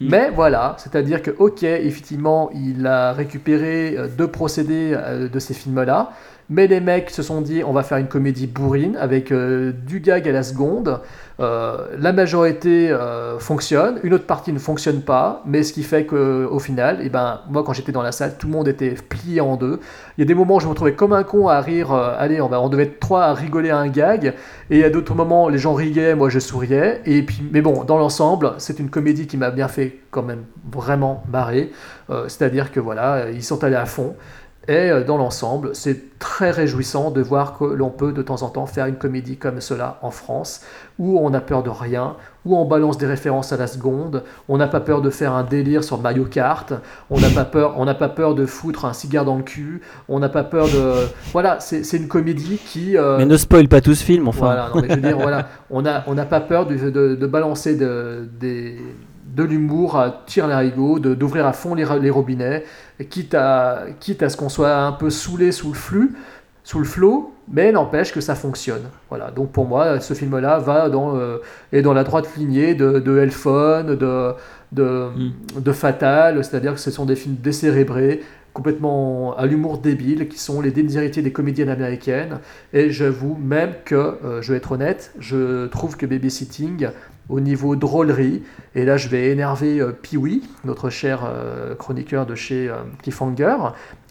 Mm. 0.00 0.08
Mais 0.10 0.30
voilà, 0.30 0.76
c'est-à-dire 0.78 1.22
que, 1.22 1.30
ok, 1.30 1.62
effectivement, 1.62 2.50
il 2.54 2.86
a 2.86 3.12
récupéré 3.12 3.96
euh, 3.96 4.08
deux 4.08 4.28
procédés 4.28 4.92
euh, 4.94 5.28
de 5.28 5.38
ces 5.38 5.54
films-là, 5.54 6.12
mais 6.50 6.66
les 6.66 6.80
mecs 6.80 7.10
se 7.10 7.22
sont 7.22 7.40
dit, 7.40 7.62
on 7.64 7.72
va 7.72 7.82
faire 7.82 7.98
une 7.98 8.08
comédie 8.08 8.46
bourrine 8.46 8.96
avec 8.96 9.32
euh, 9.32 9.72
du 9.72 10.00
gag 10.00 10.26
à 10.28 10.32
la 10.32 10.42
seconde. 10.42 11.00
Euh, 11.40 11.86
la 11.96 12.12
majorité 12.12 12.90
euh, 12.90 13.38
fonctionne, 13.38 14.00
une 14.02 14.12
autre 14.14 14.26
partie 14.26 14.52
ne 14.52 14.58
fonctionne 14.58 15.02
pas, 15.02 15.40
mais 15.46 15.62
ce 15.62 15.72
qui 15.72 15.84
fait 15.84 16.04
qu'au 16.04 16.58
final, 16.58 16.98
eh 17.00 17.08
ben, 17.10 17.42
moi 17.48 17.62
quand 17.62 17.72
j'étais 17.72 17.92
dans 17.92 18.02
la 18.02 18.10
salle, 18.10 18.36
tout 18.38 18.48
le 18.48 18.52
monde 18.52 18.66
était 18.66 18.90
plié 18.90 19.40
en 19.40 19.54
deux. 19.56 19.78
Il 20.16 20.20
y 20.20 20.24
a 20.24 20.26
des 20.26 20.34
moments 20.34 20.56
où 20.56 20.60
je 20.60 20.64
me 20.64 20.70
retrouvais 20.70 20.94
comme 20.94 21.12
un 21.12 21.22
con 21.22 21.46
à 21.46 21.60
rire, 21.60 21.92
euh, 21.92 22.12
allez, 22.18 22.40
on, 22.40 22.48
va, 22.48 22.60
on 22.60 22.68
devait 22.68 22.84
être 22.84 22.98
trois 22.98 23.22
à 23.22 23.34
rigoler 23.34 23.70
à 23.70 23.78
un 23.78 23.86
gag, 23.88 24.34
et 24.70 24.82
à 24.82 24.90
d'autres 24.90 25.14
moments, 25.14 25.48
les 25.48 25.58
gens 25.58 25.74
riaient, 25.74 26.16
moi 26.16 26.28
je 26.28 26.40
souriais, 26.40 27.02
et 27.06 27.22
puis, 27.22 27.40
mais 27.52 27.60
bon, 27.62 27.84
dans 27.84 27.98
l'ensemble, 27.98 28.54
c'est 28.58 28.80
une 28.80 28.90
comédie 28.90 29.28
qui 29.28 29.36
m'a 29.36 29.52
bien 29.52 29.68
fait 29.68 29.98
quand 30.10 30.22
même 30.22 30.44
vraiment 30.70 31.22
marrer, 31.30 31.70
Euh, 32.10 32.24
c'est-à-dire 32.26 32.72
que 32.72 32.80
voilà, 32.80 33.28
ils 33.30 33.44
sont 33.44 33.62
allés 33.62 33.76
à 33.76 33.84
fond. 33.84 34.16
Et 34.68 34.90
euh, 34.90 35.02
dans 35.02 35.16
l'ensemble, 35.16 35.70
c'est 35.72 36.18
très 36.18 36.50
réjouissant 36.50 37.10
de 37.10 37.22
voir 37.22 37.56
que 37.58 37.64
l'on 37.64 37.88
peut 37.88 38.12
de 38.12 38.20
temps 38.20 38.42
en 38.42 38.50
temps 38.50 38.66
faire 38.66 38.84
une 38.84 38.96
comédie 38.96 39.38
comme 39.38 39.62
cela 39.62 39.98
en 40.02 40.10
France, 40.10 40.60
où 40.98 41.18
on 41.18 41.30
n'a 41.30 41.40
peur 41.40 41.62
de 41.62 41.70
rien, 41.70 42.16
où 42.44 42.54
on 42.54 42.66
balance 42.66 42.98
des 42.98 43.06
références 43.06 43.50
à 43.52 43.56
la 43.56 43.66
seconde, 43.66 44.24
on 44.46 44.58
n'a 44.58 44.68
pas 44.68 44.80
peur 44.80 45.00
de 45.00 45.08
faire 45.08 45.32
un 45.32 45.42
délire 45.42 45.82
sur 45.82 45.98
Mario 45.98 46.24
Kart, 46.26 46.74
on 47.08 47.18
n'a 47.18 47.30
pas 47.30 47.46
peur, 47.46 47.74
on 47.78 47.86
n'a 47.86 47.94
pas 47.94 48.10
peur 48.10 48.34
de 48.34 48.44
foutre 48.44 48.84
un 48.84 48.92
cigare 48.92 49.24
dans 49.24 49.36
le 49.36 49.42
cul, 49.42 49.80
on 50.08 50.18
n'a 50.18 50.28
pas 50.28 50.44
peur 50.44 50.66
de, 50.66 51.06
voilà, 51.32 51.60
c'est 51.60 51.96
une 51.96 52.08
comédie 52.08 52.58
qui. 52.58 52.96
euh, 52.98 53.16
Mais 53.16 53.24
ne 53.26 53.36
spoil 53.38 53.68
pas 53.68 53.80
tout 53.80 53.94
ce 53.94 54.04
film, 54.04 54.28
enfin. 54.28 54.44
voilà, 54.46 54.70
non, 54.74 54.82
mais 54.82 54.88
je 54.90 54.94
veux 54.96 55.00
dire, 55.00 55.18
voilà, 55.22 55.48
on 55.70 55.80
n'a 55.80 56.04
on 56.06 56.14
pas 56.14 56.40
peur 56.40 56.66
de, 56.66 56.74
de- 56.90 57.14
de 57.14 57.26
balancer 57.26 57.74
de, 57.74 58.28
des- 58.38 58.76
de 59.34 59.42
l'humour 59.44 59.96
à 59.98 60.24
tir 60.26 60.46
larigot, 60.46 60.98
de- 60.98 61.14
d'ouvrir 61.14 61.46
à 61.46 61.52
fond 61.52 61.74
les, 61.74 61.86
les 62.00 62.10
robinets, 62.10 62.64
et 62.98 63.06
quitte 63.06 63.34
à, 63.34 63.84
quitte 64.00 64.22
à 64.22 64.28
ce 64.28 64.36
qu'on 64.36 64.48
soit 64.48 64.74
un 64.76 64.92
peu 64.92 65.10
saoulé 65.10 65.52
sous 65.52 65.68
le 65.68 65.74
flux, 65.74 66.14
sous 66.64 66.78
le 66.78 66.84
flot, 66.84 67.32
mais 67.50 67.72
n'empêche 67.72 68.12
que 68.12 68.20
ça 68.20 68.34
fonctionne. 68.34 68.82
Voilà, 69.08 69.30
donc 69.30 69.52
pour 69.52 69.66
moi, 69.66 70.00
ce 70.00 70.12
film-là 70.14 70.58
va 70.58 70.88
dans, 70.90 71.16
euh, 71.16 71.38
est 71.72 71.82
dans 71.82 71.94
la 71.94 72.04
droite 72.04 72.28
lignée 72.36 72.74
de, 72.74 72.98
de 72.98 73.94
de, 73.94 74.34
de, 74.72 75.08
de 75.58 75.72
Fatal, 75.72 76.44
c'est-à-dire 76.44 76.74
que 76.74 76.80
ce 76.80 76.90
sont 76.90 77.06
des 77.06 77.16
films 77.16 77.36
décérébrés, 77.42 78.20
complètement 78.52 79.36
à 79.36 79.46
l'humour 79.46 79.78
débile, 79.78 80.28
qui 80.28 80.38
sont 80.38 80.60
les 80.60 80.70
déshéritiers 80.70 81.22
des 81.22 81.32
comédiennes 81.32 81.68
américaines. 81.70 82.40
Et 82.72 82.90
j'avoue 82.90 83.36
même 83.40 83.72
que, 83.84 83.94
euh, 83.94 84.42
je 84.42 84.52
vais 84.52 84.58
être 84.58 84.72
honnête, 84.72 85.12
je 85.20 85.68
trouve 85.68 85.96
que 85.96 86.04
Babysitting 86.06 86.88
au 87.28 87.40
niveau 87.40 87.76
drôlerie. 87.76 88.42
Et 88.74 88.84
là, 88.84 88.96
je 88.96 89.08
vais 89.08 89.30
énerver 89.30 89.80
euh, 89.80 89.92
Pee-wee, 89.92 90.42
notre 90.64 90.90
cher 90.90 91.22
euh, 91.24 91.74
chroniqueur 91.74 92.26
de 92.26 92.34
chez 92.34 92.68
euh, 92.68 92.76
Cliffhanger. 93.02 93.56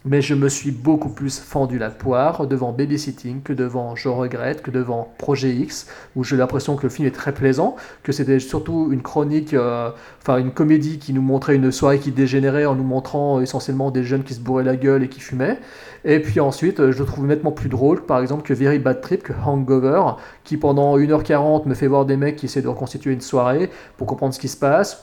Mais 0.04 0.22
je 0.22 0.34
me 0.34 0.48
suis 0.48 0.70
beaucoup 0.70 1.08
plus 1.08 1.40
fendu 1.40 1.76
la 1.76 1.90
poire 1.90 2.46
devant 2.46 2.72
Babysitting 2.72 3.42
que 3.42 3.52
devant 3.52 3.96
Je 3.96 4.08
regrette, 4.08 4.62
que 4.62 4.70
devant 4.70 5.12
Projet 5.18 5.50
X, 5.50 5.88
où 6.14 6.22
j'ai 6.22 6.36
l'impression 6.36 6.76
que 6.76 6.84
le 6.84 6.88
film 6.88 7.08
est 7.08 7.12
très 7.12 7.34
plaisant, 7.34 7.74
que 8.04 8.12
c'était 8.12 8.38
surtout 8.38 8.88
une 8.92 9.02
chronique, 9.02 9.54
euh, 9.54 9.90
enfin 10.22 10.38
une 10.38 10.52
comédie 10.52 10.98
qui 10.98 11.12
nous 11.12 11.22
montrait 11.22 11.56
une 11.56 11.72
soirée 11.72 11.98
qui 11.98 12.12
dégénérait 12.12 12.64
en 12.64 12.76
nous 12.76 12.84
montrant 12.84 13.40
essentiellement 13.40 13.90
des 13.90 14.04
jeunes 14.04 14.22
qui 14.22 14.34
se 14.34 14.40
bourraient 14.40 14.64
la 14.64 14.76
gueule 14.76 15.02
et 15.02 15.08
qui 15.08 15.20
fumaient. 15.20 15.58
Et 16.04 16.20
puis 16.20 16.40
ensuite, 16.40 16.80
euh, 16.80 16.92
je 16.92 17.02
trouve 17.02 17.26
nettement 17.26 17.52
plus 17.52 17.68
drôle, 17.68 18.04
par 18.04 18.20
exemple, 18.20 18.42
que 18.42 18.54
Very 18.54 18.78
Bad 18.78 19.00
Trip, 19.00 19.22
que 19.22 19.32
Hangover, 19.44 20.02
qui 20.44 20.56
pendant 20.56 20.96
1h40 20.98 21.66
me 21.66 21.74
fait 21.74 21.86
voir 21.86 22.06
des 22.06 22.16
mecs 22.16 22.36
qui 22.36 22.46
essaient 22.46 22.62
de 22.62 22.68
reconstituer 22.68 23.12
une 23.12 23.20
soirée 23.20 23.70
pour 23.96 24.06
comprendre 24.06 24.34
ce 24.34 24.40
qui 24.40 24.48
se 24.48 24.56
passe, 24.56 25.00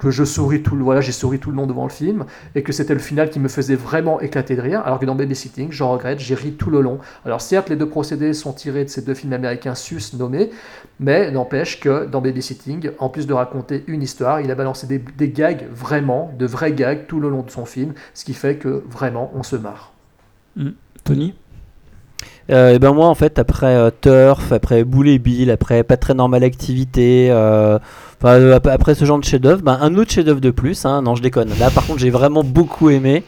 que 0.00 0.10
je 0.10 0.24
souris 0.24 0.62
tout 0.62 0.76
le 0.76 0.82
voilà 0.82 1.02
j'ai 1.02 1.12
souri 1.12 1.38
tout 1.38 1.50
le 1.50 1.56
long 1.56 1.66
devant 1.66 1.84
le 1.84 1.90
film 1.90 2.24
et 2.54 2.62
que 2.62 2.72
c'était 2.72 2.94
le 2.94 3.00
final 3.00 3.28
qui 3.28 3.38
me 3.38 3.48
faisait 3.48 3.74
vraiment 3.74 4.18
éclater 4.20 4.56
de 4.56 4.62
rire 4.62 4.82
alors 4.86 4.98
que 4.98 5.04
dans 5.04 5.14
Babysitting 5.14 5.70
je 5.70 5.84
regrette 5.84 6.18
j'ai 6.18 6.34
ri 6.34 6.52
tout 6.52 6.70
le 6.70 6.80
long. 6.80 6.98
Alors 7.26 7.42
certes 7.42 7.68
les 7.68 7.76
deux 7.76 7.88
procédés 7.88 8.32
sont 8.32 8.54
tirés 8.54 8.84
de 8.84 8.88
ces 8.88 9.02
deux 9.02 9.14
films 9.14 9.34
américains 9.34 9.74
sus 9.74 10.16
nommés 10.16 10.50
mais 10.98 11.30
n'empêche 11.30 11.80
que 11.80 12.06
dans 12.06 12.22
Babysitting 12.22 12.90
en 12.98 13.10
plus 13.10 13.26
de 13.26 13.34
raconter 13.34 13.84
une 13.88 14.02
histoire 14.02 14.40
il 14.40 14.50
a 14.50 14.54
balancé 14.54 14.86
des 14.86 15.28
gags 15.28 15.66
vraiment 15.70 16.32
de 16.38 16.46
vrais 16.46 16.72
gags 16.72 17.06
tout 17.06 17.20
le 17.20 17.28
long 17.28 17.42
de 17.42 17.50
son 17.50 17.66
film 17.66 17.92
ce 18.14 18.24
qui 18.24 18.32
fait 18.32 18.56
que 18.56 18.82
vraiment 18.88 19.30
on 19.34 19.42
se 19.42 19.56
marre 19.56 19.92
Tony 21.04 21.34
Euh, 22.50 22.74
et 22.74 22.78
ben 22.80 22.92
moi 22.92 23.06
en 23.06 23.14
fait 23.14 23.38
après 23.38 23.76
euh, 23.76 23.90
Turf, 24.00 24.50
après 24.50 24.82
Boule 24.82 25.08
et 25.08 25.18
Bill, 25.20 25.50
après 25.52 25.84
Pas 25.84 25.96
très 25.96 26.14
normale 26.14 26.42
activité, 26.42 27.28
euh, 27.30 27.78
euh, 28.24 28.56
ap- 28.56 28.66
après 28.66 28.96
ce 28.96 29.04
genre 29.04 29.20
de 29.20 29.24
chef-d'œuvre, 29.24 29.62
ben, 29.62 29.78
un 29.80 29.94
autre 29.96 30.10
chef-d'œuvre 30.10 30.40
de 30.40 30.50
plus. 30.50 30.84
Hein, 30.84 31.02
non 31.02 31.14
je 31.14 31.22
déconne. 31.22 31.50
Là 31.60 31.70
par 31.70 31.86
contre 31.86 32.00
j'ai 32.00 32.10
vraiment 32.10 32.42
beaucoup 32.42 32.90
aimé. 32.90 33.22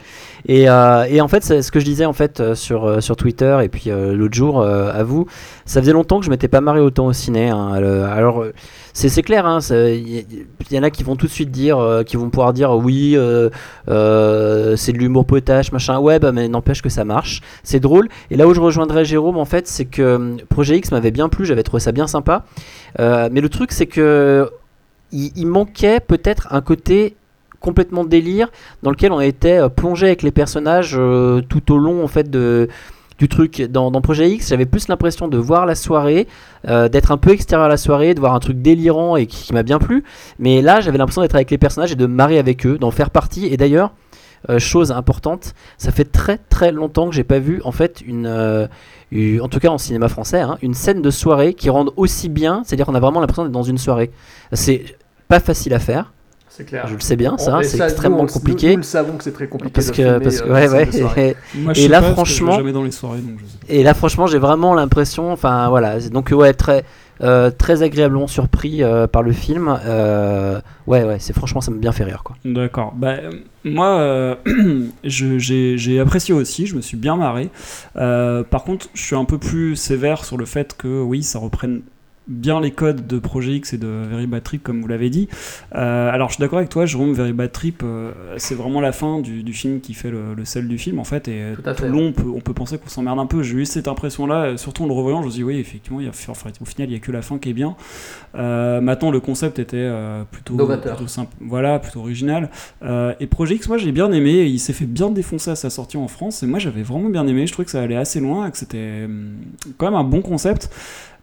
Et, 0.49 0.63
et 0.65 1.21
en 1.21 1.29
fait 1.29 1.45
ce 1.63 1.71
que 1.71 1.79
je 1.79 1.85
disais 1.85 2.05
en 2.05 2.13
fait 2.13 2.55
sur 2.55 3.01
sur 3.01 3.15
Twitter 3.15 3.57
et 3.63 3.69
puis 3.69 3.91
l'autre 3.91 4.35
jour 4.35 4.61
à 4.65 5.05
vous, 5.05 5.27
ça 5.67 5.81
faisait 5.81 5.93
longtemps 5.93 6.19
que 6.19 6.25
je 6.27 6.31
m'étais 6.31 6.49
pas 6.49 6.61
marré 6.61 6.81
autant 6.81 7.07
au 7.07 7.13
ciné. 7.13 7.49
hein. 7.51 7.71
Alors 8.11 8.45
c'est 8.93 9.23
clair, 9.23 9.47
hein, 9.47 9.59
il 9.71 10.09
y, 10.09 10.27
il 10.71 10.77
y 10.77 10.79
en 10.79 10.83
a 10.83 10.91
qui 10.91 11.03
vont 11.03 11.17
tout 11.17 11.27
de 11.27 11.31
suite 11.31 11.51
dire, 11.51 11.79
euh, 11.79 12.03
qui 12.03 12.17
vont 12.17 12.31
pouvoir 12.31 12.53
dire 12.53 12.73
oui, 12.73 13.13
euh, 13.17 13.51
euh, 13.89 14.77
c'est 14.77 14.93
de 14.93 14.99
l'humour 14.99 15.27
potache, 15.27 15.73
machin. 15.73 15.99
Ouais, 15.99 16.19
bah, 16.19 16.33
mais 16.33 16.49
n'empêche 16.49 16.83
que 16.83 16.89
ça 16.89 17.05
marche, 17.05 17.41
c'est 17.63 17.81
drôle. 17.81 18.09
Et 18.31 18.37
là 18.37 18.47
où 18.47 18.55
je 18.55 18.61
rejoindrais 18.61 19.05
Jérôme, 19.05 19.39
en 19.39 19.45
fait, 19.45 19.67
c'est 19.67 19.87
que 19.87 20.17
hum, 20.17 20.37
Projet 20.49 20.77
X 20.77 20.91
m'avait 20.93 21.11
bien 21.11 21.29
plu, 21.29 21.45
j'avais 21.45 21.63
trouvé 21.63 21.81
ça 21.81 21.93
bien 21.93 22.07
sympa. 22.07 22.45
Mais 22.99 23.41
le 23.41 23.49
truc, 23.49 23.73
c'est 23.73 23.87
que 23.87 24.51
il, 25.13 25.33
il 25.37 25.47
manquait 25.47 26.01
peut-être 26.01 26.49
un 26.51 26.61
côté 26.61 27.17
complètement 27.61 28.05
délire 28.05 28.51
dans 28.83 28.91
lequel 28.91 29.13
on 29.13 29.21
était 29.21 29.61
plongé 29.71 30.07
avec 30.07 30.23
les 30.23 30.33
personnages 30.33 30.99
tout 31.49 31.73
au 31.73 31.79
long 31.79 32.03
en 32.03 32.09
fait 32.09 32.29
de 32.29 32.69
du 33.23 33.29
truc 33.29 33.63
dans, 33.63 33.93
dans 33.93 34.01
Projet 34.01 34.29
X 34.31 34.49
j'avais 34.49 34.67
plus 34.67 34.89
l'impression 34.89 35.29
de 35.29 35.39
voir 35.39 35.65
la 35.65 35.77
soirée 35.77 36.27
euh, 36.67 36.89
d'être 36.89 37.13
un 37.13 37.19
peu 37.19 37.31
extérieur 37.31 37.67
à 37.67 37.69
la 37.69 37.77
soirée 37.77 38.15
de 38.15 38.21
voir 38.21 38.35
un 38.35 38.41
truc 38.41 38.61
délirant 38.61 39.15
et 39.15 39.27
qui, 39.27 39.53
m'a 39.53 39.63
bien 39.63 39.79
plu 39.79 40.03
mais 40.41 40.61
là 40.61 40.81
j'avais 40.81 40.99
l'impression 40.99 41.23
d'être 41.23 41.37
avec 41.37 41.49
les 41.53 41.59
personnages 41.59 41.93
et 41.93 41.97
de 41.97 42.07
marrer 42.07 42.39
avec 42.39 42.67
eux 42.67 42.79
d'en 42.79 42.91
faire 42.91 43.11
partie 43.11 43.47
et 43.47 43.57
d'ailleurs 43.57 43.93
euh, 44.51 44.59
chose 44.59 44.91
importante, 44.91 45.55
ça 45.79 45.93
fait 45.93 46.05
très 46.05 46.37
très 46.37 46.73
longtemps 46.73 47.09
que 47.09 47.15
j'ai 47.15 47.23
pas 47.23 47.39
vu 47.39 47.63
en 47.65 47.71
fait 47.71 48.01
une, 48.05 48.27
euh, 48.27 48.67
en 49.41 49.47
tout 49.47 49.61
cas 49.61 49.69
en 49.69 49.79
cinéma 49.79 50.09
français, 50.09 50.41
hein, 50.41 50.59
une 50.63 50.75
scène 50.75 51.01
de 51.01 51.11
soirée 51.11 51.55
qui 51.55 51.71
rende 51.71 51.93
aussi 51.97 52.29
bien, 52.29 52.63
c'est-à-dire 52.65 52.87
qu'on 52.87 52.97
a 52.97 53.01
vraiment 53.01 53.21
l'impression 53.21 53.45
d'être 53.45 53.53
dans 53.53 53.63
une 53.63 53.79
soirée. 53.79 54.11
C'est 54.53 54.97
pas 55.29 55.39
facile 55.39 55.75
à 55.75 55.79
faire, 55.79 56.13
c'est 56.55 56.65
clair 56.65 56.87
je 56.87 56.95
le 56.95 57.01
sais 57.01 57.17
bien, 57.17 57.39
ça, 57.39 57.61
c'est 57.63 57.81
extrêmement 57.81 58.27
compliqué. 58.27 58.69
nous, 58.69 58.73
nous 58.73 58.79
le 58.79 58.83
savons 58.83 59.17
que 59.17 59.25
c'est 59.25 59.33
très 59.33 59.49
compliqué 59.49 59.73
parce 59.73 59.91
que, 59.91 60.19
parce 60.19 60.43
que 60.43 60.49
euh, 60.49 60.53
ouais, 60.53 60.69
ouais, 60.69 60.93
soirée. 60.93 61.37
Moi, 61.55 61.73
je 61.73 61.81
et 61.81 61.83
sais 61.85 61.89
là 61.89 62.03
pas, 62.03 62.13
franchement, 62.13 62.53
jamais 62.53 62.73
dans 62.73 62.85
les 62.85 62.91
soirées, 62.91 63.21
donc 63.21 63.39
je 63.39 63.45
sais 63.47 63.59
pas. 63.59 63.73
et 63.73 63.83
là, 63.83 63.95
franchement, 63.95 64.27
j'ai 64.27 64.39
vraiment 64.39 64.75
l'impression, 64.75 65.33
enfin 65.33 65.71
voilà, 65.71 65.99
donc 66.01 66.31
ouais, 66.31 66.53
très, 66.53 66.85
euh, 67.23 67.51
très 67.51 67.83
agréablement 67.83 68.27
surpris 68.27 68.83
euh, 68.83 69.07
par 69.07 69.23
le 69.23 69.33
film. 69.33 69.79
Euh, 69.87 70.61
ouais, 70.87 71.05
ouais, 71.05 71.19
c'est 71.21 71.33
franchement, 71.33 71.61
ça 71.61 71.71
m'a 71.71 71.79
bien 71.79 71.93
fait 71.93 72.05
rire, 72.05 72.23
quoi. 72.25 72.37
D'accord. 72.45 72.93
Bah, 72.97 73.17
moi, 73.65 73.87
euh, 73.87 74.35
j'ai 75.05 75.79
j'ai 75.79 76.01
apprécié 76.01 76.35
aussi, 76.35 76.67
je 76.67 76.77
me 76.77 76.81
suis 76.81 76.97
bien 76.97 77.17
marré. 77.17 77.51
Euh, 77.97 78.43
par 78.43 78.65
contre, 78.65 78.89
je 78.95 79.03
suis 79.03 79.17
un 79.17 79.25
peu 79.25 79.39
plus 79.39 79.77
sévère 79.77 80.25
sur 80.25 80.37
le 80.37 80.45
fait 80.45 80.77
que, 80.77 81.01
oui, 81.01 81.23
ça 81.23 81.39
reprenne 81.39 81.83
bien 82.29 82.61
les 82.61 82.71
codes 82.71 83.07
de 83.07 83.19
Projet 83.19 83.53
X 83.53 83.73
et 83.73 83.79
de 83.79 83.87
Very 83.87 84.27
Bad 84.27 84.43
Trip, 84.43 84.63
comme 84.63 84.81
vous 84.81 84.89
l'avez 84.89 85.11
dit. 85.11 85.29
Euh, 85.75 86.11
alors, 86.11 86.29
je 86.29 86.35
suis 86.35 86.41
d'accord 86.41 86.59
avec 86.59 86.71
toi, 86.71 86.87
Jérôme, 86.87 87.13
Very 87.13 87.33
Bad 87.33 87.53
Trip, 87.53 87.83
euh, 87.85 88.13
c'est 88.37 88.55
vraiment 88.55 88.81
la 88.81 88.93
fin 88.93 89.21
du, 89.21 89.43
du 89.43 89.53
film 89.53 89.81
qui 89.81 89.95
fait 89.95 90.11
le, 90.11 90.35
le 90.35 90.45
sel 90.45 90.69
du 90.69 90.79
film, 90.79 90.99
en 90.99 91.05
fait. 91.05 91.29
Et 91.29 91.43
euh, 91.43 91.55
Tout 91.57 91.63
tout 91.63 91.85
long, 91.87 92.07
on 92.09 92.13
peut, 92.13 92.29
on 92.29 92.41
peut 92.41 92.55
penser 92.55 92.79
qu'on 92.79 92.89
s'emmerde 92.89 93.19
un 93.19 93.27
peu. 93.27 93.43
J'ai 93.43 93.57
eu 93.57 93.67
cette 93.67 93.89
impression-là, 93.89 94.43
euh, 94.45 94.57
surtout 94.57 94.85
en 94.85 94.87
le 94.87 94.93
revoyant, 94.93 95.21
je 95.21 95.27
me 95.27 95.31
suis 95.31 95.39
dit, 95.39 95.45
oui, 95.45 95.59
effectivement, 95.59 96.01
il 96.01 96.07
y 96.07 96.09
a, 96.09 96.13
enfin, 96.29 96.51
au 96.61 96.65
final, 96.65 96.89
il 96.89 96.93
n'y 96.93 96.97
a 96.97 97.01
que 97.01 97.13
la 97.13 97.23
fin 97.23 97.39
qui 97.39 97.51
est 97.51 97.55
bien. 97.55 97.77
Euh, 98.35 98.81
maintenant, 98.81 99.11
le 99.11 99.21
concept 99.21 99.59
était 99.59 99.91
plutôt, 100.31 100.57
plutôt 100.57 101.07
simple, 101.07 101.33
voilà, 101.41 101.79
plutôt 101.79 102.01
original. 102.01 102.51
Et 103.21 103.27
Projet 103.27 103.57
X, 103.57 103.69
moi 103.69 103.79
j'ai 103.79 103.93
bien 103.93 104.13
aimé. 104.13 104.45
Il 104.45 104.59
s'est 104.59 104.73
fait 104.73 104.87
bien 104.87 105.11
défoncer 105.11 105.51
à 105.51 105.57
sa 105.57 105.71
sortie 105.71 105.97
en 105.97 106.09
France. 106.09 106.43
Et 106.43 106.47
moi 106.47 106.59
j'avais 106.59 106.83
vraiment 106.83 107.09
bien 107.09 107.27
aimé. 107.27 107.47
Je 107.47 107.53
trouvais 107.53 107.65
que 107.65 107.71
ça 107.71 107.83
allait 107.83 107.97
assez 107.97 108.21
loin, 108.21 108.51
que 108.51 108.59
c'était 108.59 109.05
hum, 109.05 109.33
quand 109.79 109.87
même 109.87 109.99
un 109.99 110.05
bon 110.05 110.23
concept. 110.23 110.71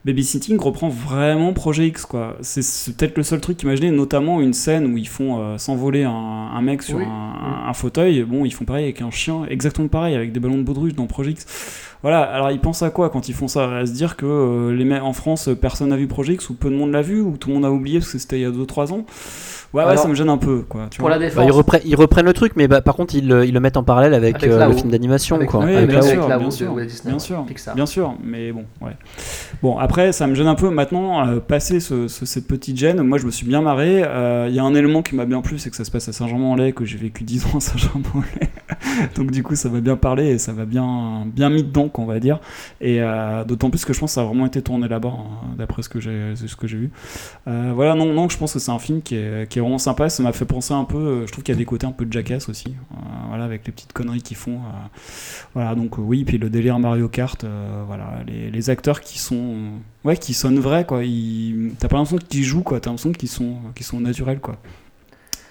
Babysitting 0.05 0.57
reprend 0.59 0.87
vraiment 0.87 1.51
Projet 1.53 1.87
X, 1.87 2.05
quoi. 2.05 2.37
C'est 2.41 2.95
peut-être 2.95 3.17
le 3.17 3.23
seul 3.23 3.41
truc 3.41 3.57
qu'imaginer, 3.57 3.91
notamment 3.91 4.39
une 4.39 4.53
scène 4.53 4.93
où 4.93 4.97
ils 4.97 5.07
font 5.09 5.39
euh, 5.41 5.57
s'envoler 5.57 6.03
un, 6.05 6.11
un 6.11 6.61
mec 6.61 6.81
sur 6.83 6.97
Oui, 6.97 7.03
un, 7.03 7.07
un- 7.07 7.69
un 7.69 7.73
fauteuil. 7.73 8.23
Bon, 8.23 8.45
ils 8.45 8.53
font 8.53 8.63
pareil 8.65 8.85
avec 8.85 9.01
un 9.01 9.11
chien, 9.11 9.45
exactement 9.49 9.89
pareil, 9.89 10.15
avec 10.15 10.31
des 10.31 10.39
ballons 10.39 10.57
de 10.57 10.63
baudruche 10.63 10.93
dans 10.95 11.05
Projet 11.05 11.31
X. 11.31 11.88
Voilà, 12.01 12.21
alors 12.21 12.49
ils 12.51 12.59
pensent 12.61 12.81
à 12.81 12.89
quoi 12.91 13.09
quand 13.09 13.27
ils 13.27 13.33
font 13.35 13.49
ça? 13.49 13.77
À 13.79 13.85
se 13.85 13.91
dire 13.91 14.15
que 14.15 14.25
euh, 14.25 14.73
les 14.73 14.85
mecs 14.85 15.03
en 15.03 15.11
France, 15.11 15.49
euh, 15.49 15.55
personne 15.55 15.89
n'a 15.89 15.97
vu 15.97 16.07
Projet 16.07 16.33
X, 16.33 16.49
ou 16.49 16.53
peu 16.53 16.69
de 16.69 16.75
monde 16.75 16.91
l'a 16.91 17.01
vu, 17.01 17.19
ou 17.19 17.35
tout 17.37 17.49
le 17.49 17.55
monde 17.55 17.65
a 17.65 17.71
oublié 17.71 17.99
parce 17.99 18.11
que 18.13 18.17
c'était 18.19 18.37
il 18.39 18.43
y 18.43 18.45
a 18.45 18.51
2-3 18.51 18.93
ans? 18.93 19.05
Ouais, 19.71 19.85
ouais, 19.85 19.97
ça 19.97 20.07
me 20.07 20.15
gêne 20.15 20.29
un 20.29 20.37
peu, 20.37 20.61
quoi. 20.67 20.87
Tu 20.89 20.97
pour 20.97 21.09
vois. 21.09 21.11
la 21.11 21.19
Bah, 21.19 21.25
défense 21.25 21.45
ils, 21.45 21.51
reprennent, 21.51 21.81
ils 21.85 21.95
reprennent 21.95 22.25
le 22.25 22.33
truc, 22.33 22.53
mais 22.55 22.67
bah, 22.67 22.81
par 22.81 22.95
contre, 22.95 23.13
ils, 23.13 23.27
le- 23.27 23.45
ils 23.45 23.53
le 23.53 23.59
mettent 23.59 23.77
en 23.77 23.83
parallèle 23.83 24.15
avec, 24.15 24.37
Avec 24.37 24.49
euh, 24.49 24.65
le 24.67 24.73
film 24.73 24.89
d'animation, 24.89 25.35
avec- 25.35 25.49
quoi. 25.49 25.63
Oui, 25.63 25.75
Avec 25.75 25.89
bien 25.89 26.01
sûr, 26.01 26.27
la 26.27 26.37
bien 26.39 26.49
sûr, 26.49 26.73
bien 27.05 27.19
sûr, 27.19 27.45
Pixar. 27.45 27.75
bien 27.75 27.85
sûr, 27.85 28.15
mais 28.23 28.51
bon, 28.51 28.63
ouais. 28.81 28.93
Bon, 29.61 29.77
après, 29.77 30.11
ça 30.11 30.25
me 30.25 30.33
gêne 30.33 30.47
un 30.47 30.55
peu 30.55 30.69
maintenant, 30.71 31.27
euh, 31.27 31.39
passer 31.39 31.79
ce- 31.81 32.07
ce- 32.07 32.25
cette 32.25 32.47
petite 32.47 32.77
gêne, 32.77 32.99
moi 33.03 33.19
je 33.19 33.25
me 33.27 33.31
suis 33.31 33.45
bien 33.45 33.61
marré, 33.61 34.01
Euh, 34.03 34.47
il 34.49 34.55
y 34.55 34.59
a 34.59 34.63
un 34.63 34.73
élément 34.73 35.03
qui 35.03 35.15
m'a 35.15 35.25
bien 35.25 35.41
plu, 35.41 35.59
c'est 35.59 35.69
que 35.69 35.75
ça 35.75 35.83
se 35.83 35.91
passe 35.91 36.07
à 36.09 36.13
Saint-Germain-en-Laye, 36.13 36.73
que 36.73 36.85
j'ai 36.85 36.97
vécu 36.97 37.23
10 37.23 37.45
ans 37.45 37.57
à 37.57 37.59
Saint-Germain-en-Laye, 37.59 38.49
donc 39.15 39.29
du 39.31 39.43
coup 39.43 39.55
ça 39.55 39.69
m'a 39.69 39.81
bien 39.81 39.97
parlé 39.97 40.27
et 40.29 40.37
ça 40.39 40.51
m'a 40.53 40.65
bien, 40.65 41.25
bien 41.27 41.49
mis 41.51 41.63
dedans, 41.63 41.88
qu'on 41.89 42.05
va 42.05 42.19
dire, 42.19 42.39
et 42.81 43.01
euh, 43.01 43.43
d'autant 43.43 43.69
plus 43.69 43.83
que 43.85 43.93
je 43.93 43.99
pense 43.99 44.11
que 44.11 44.15
ça 44.15 44.21
a 44.21 44.25
vraiment 44.25 44.45
été 44.45 44.61
tourné 44.61 44.87
là-bas, 44.87 45.09
hein, 45.15 45.55
d'après 45.57 45.81
ce 45.81 45.89
que 45.89 45.99
j'ai 45.99 46.33
vu. 46.77 46.91
Euh, 47.47 47.71
voilà, 47.75 47.95
non, 47.95 48.13
non, 48.13 48.29
je 48.29 48.37
pense 48.37 48.53
que 48.53 48.59
c'est 48.59 48.71
un 48.71 48.79
film 48.79 49.01
qui 49.01 49.15
est, 49.15 49.49
qui 49.49 49.59
est 49.59 49.61
vraiment 49.61 49.77
sympa, 49.77 50.09
ça 50.09 50.23
m'a 50.23 50.31
fait 50.33 50.45
penser 50.45 50.73
un 50.73 50.85
peu, 50.85 50.97
euh, 50.97 51.27
je 51.27 51.31
trouve 51.31 51.43
qu'il 51.43 51.53
y 51.53 51.57
a 51.57 51.59
des 51.59 51.65
côtés 51.65 51.85
un 51.87 51.91
peu 51.91 52.05
de 52.05 52.13
Jackass 52.13 52.49
aussi, 52.49 52.75
voilà, 53.29 53.43
avec 53.45 53.65
les 53.65 53.71
petites 53.73 53.93
conneries 53.93 54.21
qu'ils 54.21 54.37
font. 54.37 54.59
voilà, 55.53 55.75
donc 55.75 55.97
oui, 55.97 56.23
puis 56.23 56.37
le 56.37 56.49
délire 56.49 56.79
Mario 56.79 57.07
Kart, 57.09 57.45
voilà, 57.87 58.21
les, 58.27 58.49
les 58.51 58.69
acteurs 58.69 59.01
qui 59.01 59.19
sont, 59.19 59.55
ouais, 60.03 60.17
qui 60.17 60.33
sonnent 60.33 60.59
vrais, 60.59 60.85
quoi. 60.85 61.03
Ils- 61.03 61.73
T'as 61.79 61.87
pas 61.87 61.97
l'impression 61.97 62.17
qu'ils 62.17 62.43
jouent, 62.43 62.63
quoi. 62.63 62.79
T'as 62.79 62.89
l'impression 62.89 63.11
qu'ils 63.11 63.29
sont, 63.29 63.55
qu'ils 63.75 63.85
sont 63.85 63.99
naturels, 63.99 64.39
quoi. 64.39 64.57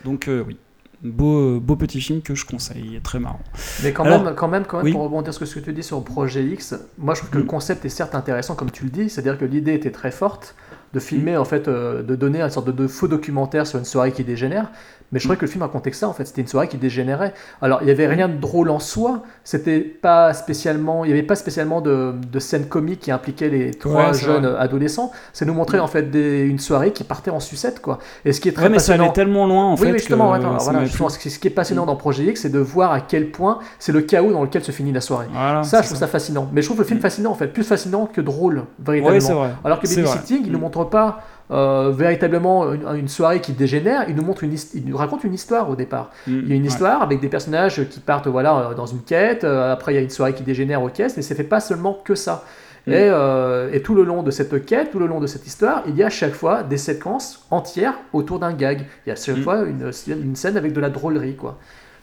Donc 0.05 0.29
oui, 0.47 0.57
beau, 1.03 1.61
beau 1.61 1.77
petit 1.77 2.01
film 2.01 2.23
que 2.23 2.35
je 2.35 2.45
conseille, 2.45 2.85
il 2.87 2.95
est 2.97 3.01
très 3.05 3.19
marrant. 3.21 3.41
Mais 3.83 3.93
quand 3.93 4.05
Alors, 4.05 4.25
même, 4.25 4.35
quand 4.35 4.49
même, 4.49 4.65
quand 4.65 4.79
même 4.79 4.87
oui. 4.87 4.93
pour 4.93 5.03
rebondir 5.03 5.33
sur 5.33 5.47
ce 5.47 5.55
que 5.55 5.61
tu 5.61 5.73
dis 5.73 5.83
sur 5.83 6.03
Projet 6.05 6.45
X, 6.45 6.75
moi 6.99 7.15
je 7.15 7.21
trouve 7.21 7.31
que 7.31 7.39
Mm. 7.39 7.43
le 7.43 7.47
concept 7.47 7.85
est 7.85 7.89
certes 7.89 8.15
intéressant 8.15 8.55
comme 8.55 8.71
tu 8.71 8.85
le 8.85 8.91
dis, 8.91 9.09
c'est-à-dire 9.09 9.39
que 9.39 9.45
l'idée 9.45 9.75
était 9.75 9.93
très 9.93 10.11
forte 10.11 10.55
de 10.95 11.01
filmer 11.01 11.37
Mm. 11.37 11.41
en 11.41 11.45
fait, 11.45 11.69
euh, 11.69 12.03
de 12.03 12.15
donner 12.17 12.41
une 12.41 12.51
sorte 12.51 12.67
de, 12.67 12.73
de 12.73 12.87
faux 12.87 13.09
documentaire 13.09 13.67
sur 13.67 13.79
une 13.79 13.85
soirée 13.85 14.13
qui 14.13 14.25
dégénère. 14.25 14.71
Mais 15.11 15.19
je 15.19 15.25
trouvais 15.25 15.39
que 15.39 15.47
le 15.47 15.51
film 15.51 15.63
racontait 15.63 15.91
que 15.91 15.97
ça 15.97 16.07
en 16.07 16.13
fait, 16.13 16.27
c'était 16.27 16.43
une 16.43 16.49
soirée 16.49 16.69
qui 16.69 16.77
dégénérait. 16.77 17.33
Alors 17.63 17.79
il 17.81 17.89
y 17.89 17.91
avait 17.91 18.07
rien 18.07 18.29
de 18.29 18.37
drôle 18.37 18.69
en 18.69 18.79
soi, 18.79 19.23
c'était 19.43 19.81
pas 19.81 20.35
spécialement, 20.35 21.03
il 21.07 21.09
y 21.11 21.13
avait 21.15 21.23
pas 21.23 21.35
spécialement 21.35 21.81
de, 21.81 22.13
de 22.31 22.39
scènes 22.39 22.67
comiques 22.67 23.01
qui 23.01 23.11
impliquaient 23.11 23.49
les 23.49 23.71
trois 23.71 24.09
Ouais, 24.09 24.15
jeunes 24.19 24.47
vrai. 24.47 24.59
adolescents. 24.61 25.11
C'est 25.33 25.47
nous 25.47 25.55
montrer 25.55 25.79
en 25.81 25.87
fait 25.87 26.11
des- 26.11 26.41
une 26.43 26.59
soirée 26.59 26.93
qui 26.93 27.05
partait 27.05 27.31
en 27.31 27.41
sucette 27.41 27.81
quoi. 27.81 28.01
Et 28.27 28.33
ce 28.35 28.41
qui 28.43 28.51
est 28.51 28.53
très 28.53 28.65
Ouais, 28.65 28.69
mais 28.69 28.79
ça 28.81 28.89
passionnant. 28.93 29.05
allait 29.05 29.13
tellement 29.15 29.47
loin, 29.47 29.65
en 29.65 29.73
oui, 29.77 29.79
fait. 29.79 29.87
oui, 29.93 29.99
justement, 29.99 30.31
que 30.33 30.37
alors 30.45 30.61
ça 30.61 30.71
voilà, 30.73 30.85
justement, 30.85 31.09
ce 31.09 31.19
qui 31.19 31.47
est 31.49 31.51
passionnant 31.51 31.87
dans 31.87 31.97
Projet 31.97 32.25
X, 32.25 32.43
c'est 32.43 32.51
de 32.51 32.59
voir 32.59 32.93
à 32.93 33.01
quel 33.01 33.31
point 33.31 33.61
c'est 33.79 33.93
le 33.93 34.03
chaos 34.03 34.33
dans 34.33 34.43
lequel 34.43 34.63
se 34.63 34.73
finit 34.73 34.93
la 34.93 35.01
soirée. 35.01 35.27
Voilà, 35.33 35.63
ça, 35.63 35.81
je 35.81 35.87
trouve 35.87 35.99
ça 35.99 36.07
fascinant. 36.07 36.51
Mais 36.53 36.61
je 36.61 36.67
trouve 36.67 36.81
le 36.81 36.85
film 36.85 37.01
fascinant, 37.01 37.31
en 37.31 37.35
fait, 37.35 37.47
plus 37.49 37.65
fascinant 37.65 38.05
que 38.13 38.21
drôle, 38.21 38.65
véritablement. 38.79 39.27
Ouais, 39.27 39.35
vrai. 39.35 39.51
Alors 39.65 39.81
que 39.81 39.87
C'est 39.87 40.03
vrai. 40.03 40.11
Babysitting, 40.17 40.43
il 40.45 40.53
ne 40.53 40.59
Mm. 40.59 40.61
Montre 40.79 40.91
pas 40.91 41.23
euh, 41.51 41.91
véritablement 41.95 42.73
une, 42.73 42.87
une 42.97 43.09
soirée 43.09 43.41
qui 43.41 43.53
dégénère, 43.53 44.05
il 44.09 44.15
nous, 44.15 44.23
montre 44.25 44.45
une, 44.45 44.55
il 44.75 44.85
nous 44.87 44.97
raconte 44.97 45.25
une 45.25 45.35
histoire 45.35 45.69
au 45.71 45.77
départ. 45.77 46.11
Mm, 46.27 46.39
Il 46.43 46.49
y 46.49 46.53
a 46.53 46.57
une 46.57 46.63
ouais. 46.63 46.69
histoire 46.69 47.03
avec 47.03 47.21
des 47.21 47.29
personnages 47.29 47.89
qui 47.89 48.01
partent 48.01 48.27
voilà, 48.29 48.57
euh, 48.71 48.75
dans 48.75 48.87
une 48.87 49.01
quête, 49.03 49.45
euh, 49.45 49.73
après 49.73 49.93
il 49.93 49.97
y 49.97 49.99
a 49.99 50.03
une 50.03 50.11
soirée 50.11 50.35
qui 50.35 50.43
dégénère 50.43 50.83
aux 50.83 50.89
caisses, 50.91 51.17
mais 51.17 51.23
ça 51.23 51.35
fait 51.35 51.45
pas 51.45 51.61
seulement 51.61 51.99
que 52.05 52.15
ça. 52.15 52.45
Et, 52.87 52.93
euh, 52.95 53.71
et 53.73 53.83
tout 53.83 53.95
le 53.95 54.03
long 54.03 54.23
de 54.23 54.31
cette 54.31 54.65
quête, 54.65 54.91
tout 54.93 54.99
le 54.99 55.07
long 55.07 55.21
de 55.21 55.27
cette 55.27 55.47
histoire, 55.47 55.83
il 55.87 55.95
y 55.97 56.03
a 56.03 56.07
à 56.07 56.11
chaque 56.11 56.33
fois 56.33 56.63
des 56.63 56.79
séquences 56.79 57.45
entières 57.51 57.93
autour 58.15 58.39
d'un 58.39 58.55
gag. 58.55 58.81
Il 59.05 59.09
y 59.09 59.11
a 59.11 59.13
à 59.13 59.17
chaque 59.17 59.37
Mm. 59.37 59.43
fois 59.43 59.59
une, 59.65 59.91
une 60.23 60.37
scène 60.37 60.57
avec 60.57 60.73
de 60.73 60.81
la 60.81 60.89
drôlerie, 60.89 61.37
quoi. 61.37 61.59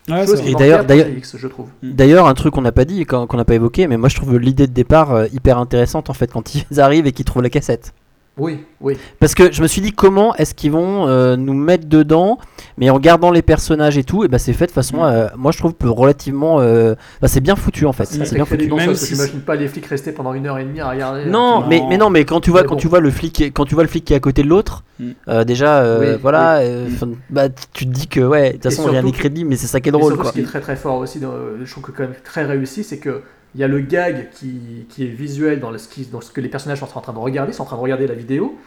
Ouais, 0.07 0.27
c'est 0.27 0.45
Et 0.45 0.53
d'ailleurs- 0.53 0.85
d'ailleurs- 0.85 1.05
Project 1.05 1.17
X, 1.17 1.37
je 1.37 1.47
trouve. 1.47 1.69
D'ailleurs, 1.81 2.27
un 2.27 2.35
truc 2.35 2.53
qu'on 2.53 2.61
n'a 2.61 2.71
pas 2.71 2.85
dit, 2.85 3.03
qu'on 3.07 3.25
qu'on 3.25 3.37
n'a 3.37 3.45
pas 3.45 3.55
évoqué, 3.55 3.87
mais 3.87 3.97
moi 3.97 4.09
je 4.09 4.15
trouve 4.15 4.37
l'idée 4.37 4.67
de 4.67 4.73
départ 4.73 5.25
hyper 5.33 5.57
intéressante 5.57 6.11
en 6.11 6.13
fait 6.13 6.31
quand 6.31 6.53
ils 6.53 6.65
arrivent 6.79 7.07
et 7.07 7.11
qu'ils 7.11 7.25
trouvent 7.25 7.41
la 7.41 7.49
cassette. 7.49 7.93
Oui, 8.37 8.59
oui. 8.81 8.97
Parce 9.21 9.33
que 9.33 9.51
je 9.53 9.61
me 9.61 9.67
suis 9.67 9.79
dit 9.79 9.93
comment 9.93 10.35
est-ce 10.35 10.53
qu'ils 10.53 10.71
vont 10.71 11.07
euh, 11.07 11.37
nous 11.37 11.53
mettre 11.53 11.87
dedans, 11.87 12.37
mais 12.77 12.89
en 12.89 12.99
gardant 12.99 13.31
les 13.31 13.41
personnages 13.41 13.97
et 13.97 14.03
tout, 14.03 14.25
et 14.25 14.27
ben 14.27 14.37
c'est 14.37 14.51
fait 14.51 14.67
de 14.67 14.71
façon, 14.71 14.97
Mm. 14.97 15.03
euh, 15.05 15.27
moi 15.37 15.53
je 15.53 15.57
trouve 15.59 15.73
relativement, 15.83 16.59
euh, 16.59 16.95
bah, 17.21 17.29
c'est 17.29 17.39
bien 17.39 17.55
foutu 17.55 17.85
en 17.85 17.93
fait. 17.93 18.03
Ça 18.03 18.25
C'est 18.25 18.35
bien 18.35 18.43
foutu. 18.43 18.67
Même 18.67 18.75
parce 18.87 18.99
que 18.99 19.05
si 19.05 19.15
j'imagine 19.15 19.39
pas 19.39 19.55
les 19.55 19.69
flics 19.69 19.85
rester 19.85 20.11
pendant 20.11 20.33
une 20.33 20.47
heure 20.47 20.57
et 20.59 20.65
demie 20.65 20.81
à 20.81 20.89
regarder. 20.89 21.25
Non, 21.27 21.61
euh, 21.63 21.65
mais, 21.69 21.81
mais 21.87 21.97
non, 21.97 22.09
mais 22.09 22.25
quand 22.25 22.41
tu 22.41 22.51
vois, 22.51 22.63
Mais 22.63 22.67
quand 22.67 22.75
bon. 22.75 22.81
tu 22.81 22.87
vois 22.89 22.99
le 22.99 23.09
flic, 23.09 23.31
qui 23.31 23.43
est- 23.45 23.51
quand 23.51 23.63
tu 23.65 23.73
vois 23.73 23.83
le 23.83 23.89
flic 23.89 24.03
qui 24.03 24.11
est 24.11 24.17
à 24.17 24.19
côté 24.19 24.43
de 24.43 24.49
l'autre, 24.49 24.83
Mm. 24.99 25.09
euh, 25.29 25.43
déjà, 25.45 25.79
euh, 25.79 26.13
Oui, 26.15 26.19
voilà, 26.21 26.59
oui. 26.59 26.65
euh, 26.67 26.87
bah, 27.29 27.47
tu 27.73 27.85
te 27.85 27.91
dis 27.91 28.07
que 28.07 28.19
ouais, 28.19 28.49
de 28.49 28.53
toute 28.55 28.63
façon 28.63 28.89
il 28.89 28.95
y 28.95 28.97
a 28.97 29.11
crédits, 29.13 29.45
mais 29.45 29.55
c'est 29.55 29.67
ça 29.67 29.79
qui 29.79 29.87
est 29.89 29.91
drôle 29.93 30.07
surtout, 30.11 30.21
quoi. 30.23 30.31
ce 30.31 30.35
qui 30.35 30.41
est 30.41 30.45
très 30.45 30.59
très 30.59 30.75
fort 30.75 30.97
aussi, 30.97 31.19
dans, 31.19 31.31
je 31.63 31.71
trouve 31.71 31.83
que 31.85 31.91
quand 31.91 32.03
même 32.03 32.13
très 32.23 32.43
réussi, 32.43 32.83
c'est 32.83 32.97
que 32.97 33.21
il 33.55 33.61
y 33.61 33.63
a 33.63 33.67
le 33.67 33.79
gag 33.79 34.29
qui, 34.31 34.85
qui 34.89 35.05
est 35.05 35.07
visuel 35.09 35.59
dans, 35.59 35.71
le, 35.71 35.79
dans 36.11 36.21
ce 36.21 36.31
que 36.31 36.41
les 36.41 36.49
personnages 36.49 36.79
sont 36.81 36.97
en 36.97 37.01
train 37.01 37.13
de 37.13 37.17
regarder, 37.17 37.53
sont 37.53 37.63
en 37.63 37.65
train 37.65 37.77
de 37.77 37.81
regarder 37.81 38.05
la 38.05 38.13
vidéo, 38.13 38.57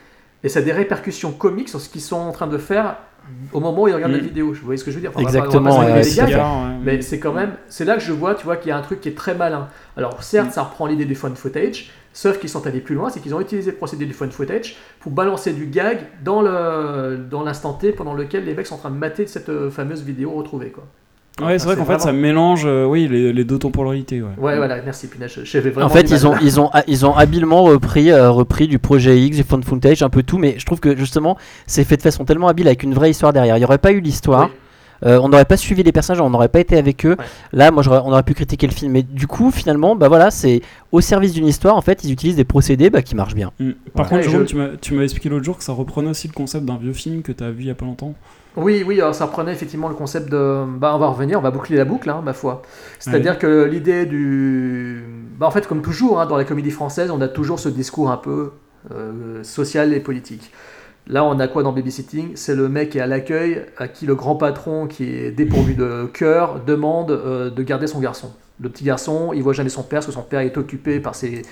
et 0.43 0.49
ça 0.49 0.61
a 0.61 0.63
des 0.63 0.73
répercussions 0.73 1.31
comiques 1.33 1.69
sur 1.69 1.81
ce 1.81 1.89
qu'ils 1.89 2.01
sont 2.01 2.17
en 2.17 2.33
train 2.33 2.47
de 2.47 2.59
faire 2.59 2.97
au 3.53 3.61
moment 3.61 3.83
où 3.83 3.89
ils 3.89 3.95
regardent 3.95 4.13
Mm. 4.13 4.17
la 4.17 4.23
vidéo. 4.23 4.47
Vous 4.55 4.65
voyez 4.65 4.79
ce 4.79 4.85
que 4.85 4.91
je 4.91 4.97
veux 4.97 5.03
dire 5.03 5.11
Enfin, 5.15 5.21
Exactement, 5.21 5.77
pas 5.77 5.85
ouais, 5.85 6.03
bien. 6.27 6.39
Ouais, 6.39 6.77
mais 6.83 6.93
ouais. 6.93 7.03
c'est 7.03 7.19
quand 7.19 7.33
même, 7.35 7.53
c'est 7.69 7.85
là 7.85 7.95
que 7.97 8.01
je 8.03 8.13
vois, 8.13 8.35
tu 8.35 8.45
vois, 8.45 8.57
qu'il 8.57 8.71
y 8.71 8.73
a 8.73 8.79
un 8.79 8.83
truc 8.83 9.03
qui 9.03 9.11
est 9.11 9.17
très 9.17 9.35
malin. 9.35 9.69
Alors 9.97 10.23
certes, 10.23 10.53
ça 10.53 10.63
reprend 10.63 10.87
l'idée 10.87 11.05
du 11.05 11.15
fun 11.15 11.35
footage, 11.35 11.91
sauf 12.15 12.39
qu'ils 12.39 12.49
sont 12.49 12.67
allés 12.67 12.81
plus 12.81 12.95
loin, 12.95 13.11
c'est 13.11 13.21
qu'ils 13.21 13.35
ont 13.35 13.41
utilisé 13.41 13.73
le 13.73 13.77
procédé 13.77 14.07
du 14.07 14.15
fun 14.15 14.31
footage 14.31 14.77
pour 15.01 15.13
balancer 15.13 15.53
du 15.53 15.67
gag 15.67 15.99
dans 16.25 16.41
le 16.41 17.19
dans 17.31 17.43
l'instant 17.45 17.75
T 17.75 17.93
pendant 17.93 18.15
lequel 18.15 18.45
les 18.47 18.55
mecs 18.55 18.67
sont 18.67 18.77
en 18.77 18.79
train 18.79 18.91
de 18.91 18.97
mater 18.97 19.27
cette 19.27 19.51
euh, 19.51 19.71
fameuse 19.71 20.03
vidéo 20.03 20.31
retrouvée, 20.31 20.71
quoi. 20.71 20.85
Ouais, 21.41 21.59
c'est 21.59 21.67
vrai 21.67 21.77
qu'en 21.77 21.85
fait, 21.85 22.01
ça 22.01 22.13
mélange 22.13 22.63
euh, 22.67 22.85
oui, 22.85 23.07
les, 23.09 23.33
les 23.33 23.45
deux 23.45 23.59
temporalités. 23.59 24.21
Ouais. 24.23 24.29
Ouais, 24.39 24.57
voilà, 24.57 24.81
merci 24.83 25.07
vraiment 25.07 25.87
En 25.87 25.89
fait, 25.89 26.11
ils 26.11 26.27
ont, 26.27 26.35
ils, 26.43 26.61
ont, 26.61 26.71
ils 26.87 27.07
ont 27.07 27.15
habilement 27.15 27.63
repris, 27.63 28.11
euh, 28.11 28.31
repris 28.31 28.67
du 28.69 28.79
projet 28.79 29.19
X, 29.21 29.37
du 29.37 29.43
fun 29.45 29.61
footage, 29.63 30.03
un 30.03 30.09
peu 30.11 30.23
tout, 30.23 30.39
mais 30.39 30.57
je 30.59 30.67
trouve 30.67 30.81
que 30.81 30.97
justement, 30.97 31.37
c'est 31.67 31.85
fait 31.85 31.97
de 31.97 32.03
façon 32.03 32.25
tellement 32.25 32.49
habile 32.49 32.67
avec 32.67 32.83
une 32.83 32.95
vraie 32.95 33.11
histoire 33.11 33.33
derrière. 33.33 33.57
Il 33.57 33.61
n'y 33.61 33.65
aurait 33.65 33.79
pas 33.79 33.93
eu 33.93 34.01
l'histoire, 34.01 34.47
Oui. 34.51 35.09
euh, 35.09 35.21
on 35.23 35.29
n'aurait 35.29 35.45
pas 35.45 35.57
suivi 35.57 35.83
les 35.83 35.93
personnages, 35.93 36.21
on 36.21 36.31
n'aurait 36.31 36.49
pas 36.49 36.61
été 36.61 36.77
avec 36.77 37.07
eux. 37.07 37.17
Ouais. 37.19 37.25
Là, 37.53 37.71
moi, 37.71 37.83
j'aurais- 37.83 38.01
on 38.05 38.11
aurait 38.13 38.23
pu 38.25 38.35
critiquer 38.35 38.67
le 38.67 38.73
film, 38.73 38.91
mais 38.93 39.03
du 39.03 39.27
coup, 39.27 39.51
finalement, 39.51 39.95
bah 39.97 40.09
voilà, 40.09 40.31
c'est 40.31 40.61
au 40.93 41.01
service 41.01 41.33
d'une 41.33 41.47
histoire. 41.47 41.77
En 41.77 41.83
fait, 41.83 42.03
ils 42.05 42.13
utilisent 42.13 42.37
des 42.37 42.45
procédés 42.45 42.91
bah, 42.91 43.03
qui 43.03 43.15
marchent 43.15 43.35
bien. 43.35 43.53
Mm. 43.61 43.71
Par 43.95 44.09
contre, 44.09 44.23
je- 44.23 44.77
tu 44.81 44.95
m'as- 44.95 45.03
expliqué 45.05 45.29
l'autre 45.29 45.45
jour 45.45 45.57
que 45.57 45.65
ça 45.65 45.73
reprenait 45.73 46.11
aussi 46.11 46.27
le 46.29 46.33
concept 46.35 46.65
d'un 46.65 46.77
vieux 46.79 46.93
film 46.93 47.23
que 47.23 47.33
tu 47.33 47.45
as 47.45 47.51
vu 47.51 47.63
il 47.63 47.67
y 47.69 47.71
a 47.71 47.75
pas 47.75 47.85
longtemps. 47.87 48.15
Oui, 48.59 48.83
oui, 48.85 49.01
alors 49.01 49.15
ça 49.15 49.27
reprenait 49.27 49.53
effectivement 49.53 49.89
le 49.89 49.95
concept 49.95 50.29
de. 50.31 50.65
Bah, 50.79 50.93
on 50.95 50.99
va 50.99 51.07
revenir, 51.07 51.39
on 51.39 51.43
va 51.43 51.53
boucler 51.53 51.77
la 51.77 51.85
boucle, 51.85 52.11
hein, 52.11 52.23
ma 52.25 52.33
foi. 52.33 52.63
C'est-à-dire 52.99 53.39
que 53.39 53.65
l'idée 53.65 54.05
du. 54.05 55.05
Bah, 55.39 55.47
en 55.47 55.51
fait, 55.53 55.67
comme 55.69 55.81
toujours, 55.81 56.21
hein, 56.21 56.27
dans 56.27 56.37
la 56.37 56.45
comédie 56.45 56.73
française, 56.73 57.11
on 57.11 57.21
a 57.21 57.29
toujours 57.29 57.61
ce 57.61 57.69
discours 57.69 58.11
un 58.11 58.17
peu 58.17 58.51
euh, 58.93 59.45
social 59.45 59.95
et 59.95 60.01
politique. 60.01 60.53
Là, 61.07 61.25
on 61.25 61.39
a 61.39 61.47
quoi 61.47 61.63
dans 61.63 61.73
Babysitting? 61.73 62.33
C'est 62.35 62.57
le 62.57 62.69
mec 62.69 62.91
qui 62.91 62.99
est 62.99 63.01
à 63.01 63.07
l'accueil, 63.07 63.65
à 63.79 63.87
qui 63.87 64.07
le 64.07 64.15
grand 64.15 64.35
patron, 64.35 64.89
qui 64.89 65.05
est 65.05 65.31
dépourvu 65.31 65.75
de 65.75 66.07
cœur, 66.13 66.61
demande 66.65 67.13
euh, 67.13 67.51
de 67.51 67.63
garder 67.63 67.87
son 67.87 68.01
garçon. 68.01 68.33
Le 68.61 68.69
petit 68.69 68.85
garçon, 68.85 69.33
il 69.35 69.43
voit 69.43 69.53
jamais 69.53 69.69
son 69.69 69.83
père, 69.83 69.99
parce 69.99 70.07
que 70.07 70.13
son 70.13 70.23
père 70.23 70.41
est 70.41 70.57
occupé 70.57 70.99
par 70.99 71.15
ses, 71.15 71.43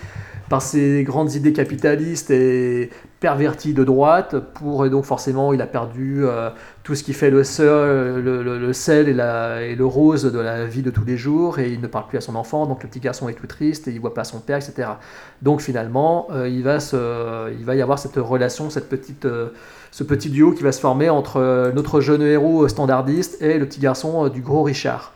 par 0.49 0.61
ses 0.61 1.05
grandes 1.05 1.35
idées 1.35 1.53
capitalistes 1.53 2.33
et 2.33 2.91
perverties 3.21 3.75
de 3.75 3.85
droite, 3.85 4.37
pour, 4.55 4.85
et 4.87 4.91
donc 4.91 5.05
forcément, 5.05 5.53
il 5.53 5.63
a 5.63 5.67
perdu 5.67 6.25
euh, 6.25 6.51
tout 6.83 6.97
ce 6.97 7.05
qui 7.05 7.13
fait 7.13 7.31
le, 7.31 7.45
sel, 7.45 7.67
le, 7.67 8.73
sel 8.73 9.09
et, 9.09 9.15
la, 9.15 9.63
et 9.63 9.77
le 9.77 9.87
rose 9.87 10.25
de 10.25 10.39
la 10.39 10.67
vie 10.67 10.83
de 10.83 10.91
tous 10.91 11.05
les 11.05 11.17
jours, 11.17 11.61
et 11.61 11.71
il 11.71 11.81
ne 11.81 11.87
parle 11.87 12.09
plus 12.09 12.19
à 12.19 12.21
son 12.21 12.35
enfant, 12.35 12.67
donc 12.67 12.83
le 12.83 12.89
petit 12.89 13.01
garçon 13.01 13.29
est 13.29 13.35
tout 13.35 13.47
triste, 13.47 13.87
et 13.87 13.93
il 13.93 14.01
voit 14.01 14.15
pas 14.15 14.25
son 14.25 14.41
père, 14.41 14.57
etc. 14.57 14.89
Donc 15.43 15.61
finalement, 15.61 16.27
euh, 16.33 16.49
il, 16.49 16.65
va 16.65 16.81
se, 16.81 17.53
il 17.57 17.65
va 17.65 17.77
y 17.77 17.83
avoir 17.83 18.01
cette 18.01 18.17
relation, 18.17 18.69
cette 18.69 18.89
petite, 18.89 19.27
euh, 19.27 19.51
ce 19.93 20.03
petit 20.03 20.29
duo 20.29 20.53
qui 20.53 20.65
va 20.65 20.73
se 20.73 20.81
former 20.81 21.09
entre 21.09 21.73
notre 21.73 22.01
jeune 22.01 22.23
héros 22.23 22.67
standardiste 22.67 23.41
et 23.41 23.59
le 23.59 23.67
petit 23.67 23.81
garçon 23.81 24.29
du 24.29 24.41
gros 24.41 24.65
Richard. 24.65 25.13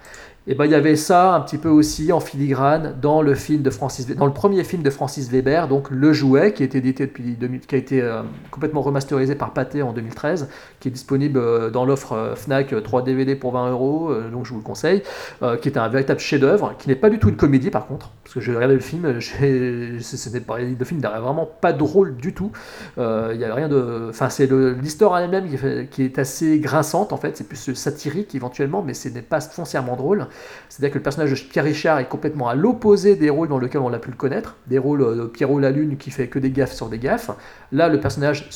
Et 0.47 0.55
ben 0.55 0.65
il 0.65 0.71
y 0.71 0.75
avait 0.75 0.97
ça 0.97 1.35
un 1.35 1.41
petit 1.43 1.59
peu 1.59 1.69
aussi 1.69 2.13
en 2.13 2.19
filigrane 2.19 2.97
dans 3.01 3.21
le 3.21 3.35
film 3.35 3.61
de 3.63 3.69
Francis, 3.69 4.07
dans 4.07 4.25
le 4.27 4.33
premier 4.33 4.65
film 4.65 4.83
de 4.83 4.89
Francis 4.89 5.31
Weber, 5.31 5.69
donc 5.69 5.91
Le 5.91 6.15
Jouet, 6.15 6.55
qui 6.55 6.63
a 6.63 6.67
été 6.67 6.79
édité 6.79 7.07
depuis 7.07 7.35
2000, 7.37 7.61
qui 7.61 7.75
a 7.75 7.79
été 7.79 8.01
euh, 8.01 8.23
complètement 8.51 8.81
remasterisé 8.81 9.35
par 9.35 9.53
Pathé 9.53 9.83
en 9.83 9.93
2013, 9.93 10.49
qui 10.81 10.89
est 10.89 10.91
disponible 10.91 11.39
euh, 11.39 11.69
dans 11.71 11.85
l'offre 11.85 12.15
euh, 12.15 12.35
Fnac 12.37 12.73
euh, 12.73 12.81
3 12.81 13.03
DVD 13.03 13.37
pour 13.37 13.53
20 13.53 13.71
euros, 13.71 14.11
euh, 14.11 14.31
donc 14.31 14.47
je 14.47 14.53
vous 14.53 14.59
le 14.61 14.65
conseille, 14.65 15.03
euh, 15.43 15.59
qui 15.59 15.69
est 15.69 15.77
un 15.77 15.89
véritable 15.89 16.21
chef-d'œuvre, 16.21 16.75
qui 16.79 16.89
n'est 16.89 16.97
pas 16.97 17.11
du 17.11 17.19
tout 17.19 17.29
une 17.29 17.37
comédie 17.37 17.71
par 17.71 17.87
contre, 17.87 18.11
parce 18.25 18.35
que 18.35 18.41
j'ai 18.41 18.55
regardé 18.55 18.75
le 18.75 18.81
film, 18.81 19.05
euh, 19.05 19.21
le 19.43 20.85
film 20.85 21.01
n'est 21.01 21.09
vraiment 21.21 21.47
pas 21.61 21.75
drôle 21.75 22.17
du 22.17 22.33
tout. 22.33 22.51
Euh, 22.97 23.33
Il 23.35 23.41
y 23.41 23.45
a 23.45 23.55
rien 23.55 23.69
de, 23.69 24.07
enfin 24.09 24.31
c'est 24.31 24.49
l'histoire 24.51 25.19
elle-même 25.19 25.49
qui, 25.49 25.59
qui 25.91 26.03
est 26.03 26.19
assez 26.19 26.59
grinçante 26.61 27.13
en 27.13 27.19
fait, 27.19 27.37
c'est 27.37 27.47
plus 27.47 27.75
satirique 27.75 28.35
éventuellement, 28.35 28.83
mais 28.83 28.95
ce 28.95 29.11
n'est 29.11 29.21
pas 29.23 29.41
foncièrement 29.43 29.97
drôle. 29.97 30.27
C'est-à-dire 30.69 30.93
que 30.93 30.99
le 30.99 31.03
personnage 31.03 31.31
de 31.31 31.49
Pierre 31.49 31.65
Richard 31.65 31.99
est 31.99 32.09
complètement 32.09 32.49
à 32.49 32.55
l'opposé 32.55 33.17
des 33.17 33.31
rôles 33.31 33.49
dans 33.49 33.59
lesquels 33.59 33.81
on 33.81 33.89
l'a 33.89 33.99
pu 33.99 34.11
le 34.11 34.17
connaître, 34.17 34.57
des 34.67 34.79
rôles 34.79 35.03
euh, 35.03 35.15
de 35.17 35.27
Pierrot 35.27 35.59
la 35.59 35.71
Lune 35.71 35.97
qui 35.97 36.11
fait 36.11 36.29
que 36.29 36.39
des 36.39 36.51
gaffes 36.51 36.73
sur 36.73 36.89
des 36.89 36.99
gaffes. 36.99 37.31
Là, 37.73 37.89
le 37.89 38.01
personnage 38.01 38.49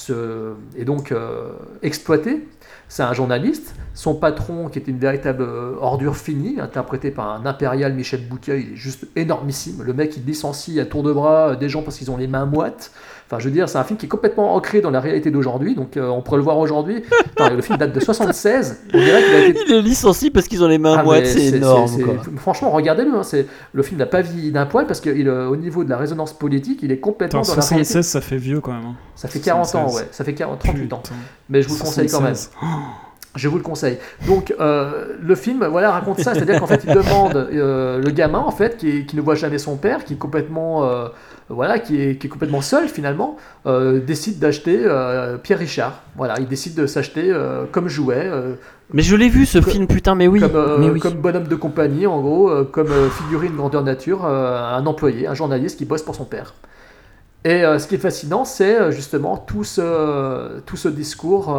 est 0.76 0.84
donc 0.84 1.12
euh, 1.12 1.52
exploité. 1.82 2.46
C'est 2.88 3.02
un 3.02 3.12
journaliste. 3.12 3.74
Son 3.94 4.14
patron, 4.14 4.68
qui 4.68 4.78
est 4.78 4.88
une 4.88 4.98
véritable 4.98 5.42
euh, 5.42 5.76
ordure 5.80 6.16
finie, 6.16 6.60
interprété 6.60 7.10
par 7.10 7.30
un 7.30 7.46
impérial 7.46 7.94
Michel 7.94 8.26
Bouquet, 8.26 8.60
il 8.60 8.72
est 8.72 8.76
juste 8.76 9.06
énormissime. 9.16 9.82
Le 9.82 9.92
mec, 9.92 10.16
il 10.16 10.24
licencie 10.24 10.78
à 10.80 10.84
tour 10.84 11.02
de 11.02 11.12
bras 11.12 11.56
des 11.56 11.68
gens 11.68 11.82
parce 11.82 11.98
qu'ils 11.98 12.10
ont 12.10 12.16
les 12.16 12.26
mains 12.26 12.46
moites. 12.46 12.92
Enfin, 13.34 13.40
je 13.40 13.48
veux 13.48 13.50
dire, 13.54 13.68
c'est 13.68 13.78
un 13.78 13.82
film 13.84 13.98
qui 13.98 14.06
est 14.06 14.08
complètement 14.08 14.54
ancré 14.54 14.80
dans 14.80 14.92
la 14.92 15.00
réalité 15.00 15.32
d'aujourd'hui, 15.32 15.74
donc 15.74 15.96
euh, 15.96 16.08
on 16.08 16.22
pourrait 16.22 16.36
le 16.36 16.44
voir 16.44 16.58
aujourd'hui. 16.58 17.02
Le 17.40 17.60
film 17.62 17.78
date 17.78 17.92
de 17.92 17.98
76. 17.98 18.82
On 18.92 18.98
dirait 18.98 19.22
qu'il 19.24 19.34
a 19.34 19.46
été 19.46 19.60
Il 19.66 19.74
est 19.74 19.82
licencié 19.82 20.30
parce 20.30 20.46
qu'ils 20.46 20.62
ont 20.62 20.68
les 20.68 20.78
mains 20.78 20.96
ah, 20.98 21.02
moites, 21.02 21.24
mais 21.24 21.30
c'est 21.30 21.56
énorme. 21.56 21.90
quoi. 22.00 22.14
Franchement, 22.36 22.70
regardez-le. 22.70 23.12
hein, 23.12 23.22
c'est- 23.24 23.46
le 23.72 23.82
film 23.82 23.98
n'a 23.98 24.06
pas 24.06 24.20
vieilli 24.20 24.52
d'un 24.52 24.66
poil 24.66 24.86
parce 24.86 25.00
qu'au 25.00 25.56
niveau 25.56 25.82
de 25.82 25.90
la 25.90 25.96
résonance 25.96 26.32
politique, 26.32 26.80
il 26.82 26.92
est 26.92 26.98
complètement 26.98 27.40
Attends, 27.40 27.54
dans 27.54 27.56
la 27.60 27.66
réalité. 27.66 27.92
76, 27.92 28.06
ça 28.06 28.20
fait 28.20 28.36
vieux 28.36 28.60
quand 28.60 28.72
même. 28.72 28.84
hein. 28.84 28.94
Ça 29.16 29.26
fait 29.26 29.40
40 29.40 29.62
ans, 29.66 29.88
76. 29.88 29.96
ouais. 30.00 30.08
Ça 30.12 30.22
fait 30.24 30.34
40, 30.34 30.60
38 30.60 30.92
ans. 30.92 31.02
Mais 31.48 31.60
je 31.62 31.68
vous 31.68 31.74
le 31.74 31.80
conseille 31.80 32.08
quand 32.08 32.20
même. 32.20 32.34
76. 32.34 32.50
Je 33.36 33.48
vous 33.48 33.56
le 33.56 33.64
conseille. 33.64 33.98
Donc, 34.28 34.54
euh, 34.60 35.16
le 35.20 35.34
film, 35.34 35.66
voilà, 35.66 35.90
raconte 35.90 36.20
ça. 36.20 36.34
C'est-à-dire 36.34 36.60
qu'en 36.60 36.68
fait, 36.68 36.82
il 36.86 36.94
demande 36.94 37.34
euh, 37.36 37.98
le 37.98 38.10
gamin, 38.10 38.38
en 38.38 38.52
fait, 38.52 38.76
qui, 38.76 39.04
ne 39.12 39.20
voit 39.20 39.34
jamais 39.34 39.58
son 39.58 39.76
père, 39.76 40.04
qui 40.04 40.12
est 40.12 40.16
complètement, 40.16 40.84
euh, 40.84 41.08
voilà, 41.48 41.78
qui 41.78 42.00
est, 42.00 42.16
qui 42.16 42.26
est 42.26 42.30
complètement 42.30 42.60
seul 42.60 42.88
finalement, 42.88 43.36
euh, 43.66 44.00
décide 44.00 44.38
d'acheter 44.38 44.80
euh, 44.84 45.36
Pierre 45.36 45.58
Richard. 45.58 46.02
Voilà, 46.16 46.34
il 46.40 46.48
décide 46.48 46.74
de 46.74 46.86
s'acheter 46.86 47.30
euh, 47.30 47.64
comme 47.70 47.88
jouet. 47.88 48.30
Mais 48.92 49.02
je 49.02 49.16
l'ai 49.16 49.28
vu 49.28 49.46
ce 49.46 49.60
film, 49.60 49.86
putain, 49.86 50.14
mais 50.14 50.26
oui. 50.26 50.40
comme, 50.40 50.80
mais 50.80 50.90
oui. 50.90 51.00
comme 51.00 51.14
bonhomme 51.14 51.48
de 51.48 51.56
compagnie, 51.56 52.06
en 52.06 52.20
gros, 52.20 52.64
comme 52.66 52.92
figurine 53.10 53.56
grandeur 53.56 53.82
nature, 53.82 54.24
un 54.24 54.84
employé, 54.86 55.26
un 55.26 55.34
journaliste 55.34 55.78
qui 55.78 55.84
bosse 55.84 56.02
pour 56.02 56.14
son 56.14 56.24
père. 56.24 56.54
Et 57.44 57.62
ce 57.62 57.86
qui 57.86 57.96
est 57.96 57.98
fascinant, 57.98 58.44
c'est 58.44 58.92
justement 58.92 59.36
tout 59.36 59.64
ce, 59.64 60.60
tout 60.60 60.76
ce 60.76 60.88
discours 60.88 61.54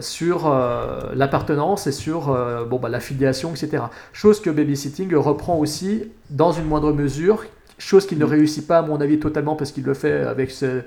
sur 0.00 0.46
euh, 0.46 1.12
l'appartenance 1.14 1.86
et 1.86 1.92
sur 1.92 2.30
euh, 2.30 2.64
bon, 2.64 2.78
bah, 2.78 2.88
l'affiliation, 2.88 3.50
etc. 3.50 3.84
Chose 4.12 4.40
que 4.40 4.50
Babysitting 4.50 5.14
reprend 5.14 5.56
aussi 5.56 6.04
dans 6.30 6.52
une 6.52 6.64
moindre 6.64 6.92
mesure, 6.92 7.44
chose 7.78 8.06
qu'il 8.06 8.18
ne 8.18 8.24
réussit 8.24 8.66
pas, 8.66 8.78
à 8.78 8.82
mon 8.82 9.00
avis, 9.00 9.18
totalement, 9.18 9.56
parce 9.56 9.72
qu'il 9.72 9.84
le 9.84 9.94
fait 9.94 10.12
avec, 10.22 10.50
ce- 10.50 10.82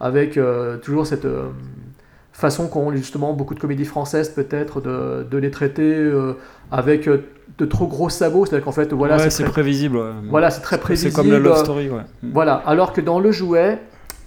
avec 0.00 0.36
euh, 0.36 0.76
toujours 0.78 1.06
cette 1.06 1.24
euh, 1.24 1.48
façon 2.32 2.68
qu'ont 2.68 2.90
justement 2.92 3.32
beaucoup 3.32 3.54
de 3.54 3.60
comédies 3.60 3.84
françaises, 3.84 4.30
peut-être, 4.30 4.80
de, 4.80 5.26
de 5.30 5.38
les 5.38 5.50
traiter 5.50 5.82
euh, 5.94 6.34
avec 6.70 7.08
de 7.58 7.64
trop 7.66 7.86
gros 7.86 8.08
sabots. 8.08 8.46
C'est-à-dire 8.46 8.64
qu'en 8.64 8.72
fait, 8.72 8.92
voilà, 8.92 9.16
ouais, 9.16 9.22
c'est 9.24 9.30
c'est 9.30 9.44
prévisible. 9.44 9.96
ouais. 9.98 10.10
voilà, 10.30 10.50
c'est 10.50 10.62
très 10.62 10.76
C'est 10.76 10.82
prévisible. 10.82 11.14
comme 11.14 11.30
la 11.30 11.38
love 11.38 11.58
story, 11.58 11.90
ouais. 11.90 12.02
Mm. 12.22 12.30
Voilà, 12.32 12.54
alors 12.66 12.92
que 12.92 13.00
dans 13.00 13.20
le 13.20 13.30
jouet, 13.32 13.78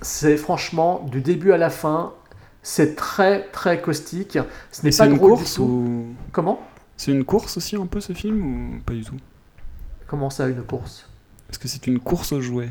c'est 0.01 0.37
franchement 0.37 1.05
du 1.11 1.21
début 1.21 1.51
à 1.51 1.57
la 1.57 1.69
fin, 1.69 2.13
c'est 2.61 2.95
très 2.95 3.43
très 3.51 3.81
caustique. 3.81 4.37
Ce 4.71 4.85
n'est 4.85 4.91
c'est 4.91 5.03
pas 5.03 5.07
une 5.07 5.13
du 5.13 5.19
course 5.19 5.55
tout. 5.55 5.63
ou 5.63 6.05
Comment? 6.31 6.59
C'est 6.97 7.11
une 7.11 7.25
course 7.25 7.57
aussi 7.57 7.75
un 7.75 7.87
peu 7.87 7.99
ce 7.99 8.13
film 8.13 8.41
ou 8.45 8.79
pas 8.85 8.93
du 8.93 9.03
tout? 9.03 9.15
Comment 10.07 10.29
ça, 10.29 10.47
une 10.47 10.61
course? 10.63 11.09
Est-ce 11.55 11.59
que 11.61 11.69
c'est 11.69 11.87
une 11.87 11.99
course 11.99 12.33
aux 12.33 12.41
jouets 12.41 12.67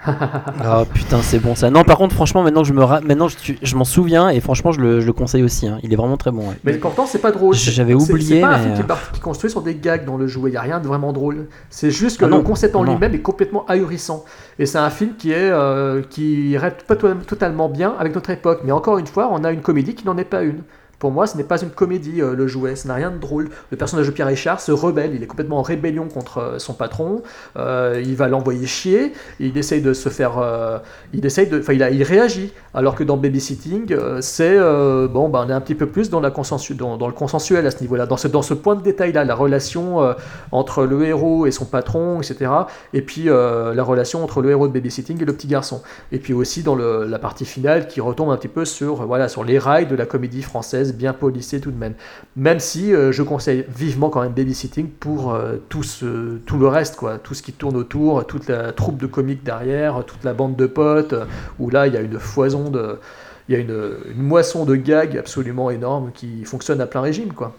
oh 0.06 0.84
putain, 0.92 1.22
c'est 1.22 1.38
bon 1.38 1.54
ça. 1.54 1.70
Non, 1.70 1.82
par 1.82 1.96
contre, 1.96 2.14
franchement, 2.14 2.42
maintenant 2.42 2.62
je 2.62 2.74
me 2.74 2.84
ra- 2.84 3.00
maintenant 3.00 3.26
je, 3.28 3.36
je 3.60 3.74
m'en 3.74 3.84
souviens 3.84 4.28
et 4.28 4.38
franchement, 4.40 4.70
je 4.70 4.80
le, 4.82 5.00
je 5.00 5.06
le 5.06 5.12
conseille 5.14 5.42
aussi. 5.42 5.66
hein. 5.66 5.78
Il 5.82 5.92
est 5.92 5.96
vraiment 5.96 6.18
très 6.18 6.30
bon. 6.30 6.46
ouais. 6.50 6.56
Mais 6.62 6.74
pourtant, 6.74 7.06
c'est 7.06 7.18
pas 7.20 7.32
drôle. 7.32 7.56
C'est- 7.56 7.70
J'avais 7.70 7.94
oublié, 7.94 8.36
C'est 8.36 8.40
pas 8.42 8.48
un 8.54 8.58
film 8.58 8.74
qui 8.74 8.80
est, 8.80 8.84
euh, 8.84 8.86
par- 8.86 9.10
qui 9.12 9.18
est 9.18 9.22
construit 9.22 9.50
sur 9.50 9.62
des 9.62 9.74
gags 9.76 10.04
dans 10.04 10.18
le 10.18 10.26
jouet. 10.28 10.50
Il 10.50 10.54
y 10.54 10.56
a 10.58 10.60
rien 10.60 10.78
de 10.78 10.86
vraiment 10.86 11.12
drôle. 11.14 11.48
C'est 11.70 11.90
juste 11.90 12.20
que 12.20 12.26
Ah 12.26 12.28
non, 12.28 12.36
le 12.36 12.42
concept 12.44 12.76
en 12.76 12.84
lui-même 12.84 13.14
est 13.14 13.22
complètement 13.22 13.64
ahurissant. 13.66 14.24
Et 14.58 14.66
c'est 14.66 14.78
un 14.78 14.90
film 14.90 15.14
qui 15.16 15.32
est 15.32 15.50
euh, 15.50 16.02
qui 16.08 16.56
reste 16.58 16.82
pas 16.82 16.94
to- 16.94 17.14
totalement 17.26 17.70
bien 17.70 17.94
avec 17.98 18.14
notre 18.14 18.28
époque. 18.30 18.60
Mais 18.64 18.72
encore 18.72 18.98
une 18.98 19.06
fois, 19.08 19.30
on 19.32 19.42
a 19.42 19.50
une 19.52 19.62
comédie 19.62 19.94
qui 19.96 20.04
n'en 20.06 20.16
est 20.18 20.24
pas 20.24 20.42
une. 20.42 20.62
Pour 20.98 21.12
moi, 21.12 21.28
ce 21.28 21.36
n'est 21.36 21.44
pas 21.44 21.62
une 21.62 21.70
comédie, 21.70 22.20
euh, 22.20 22.34
le 22.34 22.48
jouet, 22.48 22.74
ça 22.74 22.88
n'a 22.88 22.94
rien 22.94 23.12
de 23.12 23.18
drôle. 23.18 23.50
Le 23.70 23.76
personnage 23.76 24.06
de 24.06 24.10
Pierre 24.10 24.26
Richard 24.26 24.60
se 24.60 24.72
rebelle, 24.72 25.14
il 25.14 25.22
est 25.22 25.26
complètement 25.26 25.58
en 25.58 25.62
rébellion 25.62 26.08
contre 26.08 26.38
euh, 26.38 26.58
son 26.58 26.74
patron, 26.74 27.22
Euh, 27.56 28.02
il 28.04 28.16
va 28.16 28.28
l'envoyer 28.28 28.66
chier, 28.66 29.12
il 29.40 29.56
essaye 29.56 29.80
de 29.80 29.92
se 29.92 30.08
faire... 30.08 30.34
il 31.12 31.24
essaye 31.24 31.48
de... 31.48 31.58
Enfin, 31.60 31.72
il, 31.72 31.88
il 31.92 32.02
réagit, 32.02 32.52
alors 32.74 32.94
que 32.94 33.04
dans 33.04 33.16
Babysitting, 33.16 33.96
c'est... 34.20 34.58
bon, 35.08 35.28
ben, 35.28 35.44
on 35.46 35.48
est 35.48 35.52
un 35.52 35.60
petit 35.60 35.74
peu 35.74 35.86
plus 35.86 36.10
dans, 36.10 36.20
la 36.20 36.30
consensu- 36.30 36.74
dans, 36.74 37.06
le 37.06 37.12
consensuel 37.12 37.66
à 37.66 37.70
ce 37.70 37.80
niveau-là, 37.80 38.06
dans 38.06 38.16
ce, 38.16 38.28
dans 38.28 38.42
ce 38.42 38.54
point 38.54 38.74
de 38.76 38.82
détail-là, 38.82 39.24
la 39.24 39.34
relation 39.34 40.14
entre 40.52 40.84
le 40.84 41.04
héros 41.04 41.46
et 41.46 41.50
son 41.50 41.64
patron, 41.64 42.20
etc. 42.20 42.50
Et 42.92 43.02
puis 43.02 43.24
la 43.24 43.82
relation 43.82 44.22
entre 44.22 44.42
le 44.42 44.50
héros 44.50 44.68
de 44.68 44.72
Babysitting 44.72 45.20
et 45.22 45.24
le 45.24 45.32
petit 45.32 45.48
garçon. 45.48 45.82
Et 46.12 46.18
puis 46.18 46.32
aussi 46.32 46.62
dans 46.62 46.76
la 46.76 47.18
partie 47.18 47.44
finale 47.44 47.88
qui 47.88 48.00
retombe 48.00 48.30
un 48.30 48.36
petit 48.36 48.48
peu 48.48 48.64
sur, 48.64 49.06
voilà, 49.06 49.28
sur 49.28 49.44
les 49.44 49.58
rails 49.58 49.86
de 49.86 49.96
la 49.96 50.06
comédie 50.06 50.42
française, 50.42 50.87
bien 50.92 51.12
polissée 51.12 51.60
tout 51.60 51.70
de 51.70 51.76
même. 51.76 51.94
Même 52.36 52.60
si 52.60 52.94
euh, 52.94 53.12
je 53.12 53.22
conseille 53.22 53.64
vivement 53.74 54.10
quand 54.10 54.22
même 54.22 54.32
Babysitting 54.32 54.88
pour 54.88 55.34
euh, 55.34 55.56
tout, 55.68 55.82
ce- 55.82 56.38
tout 56.46 56.58
le 56.58 56.68
reste, 56.68 56.96
quoi. 56.96 57.18
tout 57.18 57.34
ce 57.34 57.42
qui 57.42 57.52
tourne 57.52 57.76
autour, 57.76 58.26
toute 58.26 58.48
la 58.48 58.72
troupe 58.72 58.98
de 58.98 59.06
comiques 59.06 59.44
derrière, 59.44 60.04
toute 60.04 60.24
la 60.24 60.34
bande 60.34 60.56
de 60.56 60.66
potes, 60.66 61.12
euh, 61.12 61.24
où 61.58 61.70
là 61.70 61.86
il 61.86 61.94
y 61.94 61.96
a 61.96 62.00
une 62.00 62.18
foison 62.18 62.70
de... 62.70 62.98
Il 63.48 63.54
y 63.54 63.56
a 63.56 63.60
une, 63.60 63.94
moisson 64.14 64.66
de 64.66 64.76
gags 64.76 65.16
absolument 65.16 65.70
énorme 65.70 66.10
qui 66.12 66.44
fonctionne 66.44 66.82
à 66.82 66.86
plein 66.86 67.00
régime, 67.00 67.32
quoi. 67.32 67.56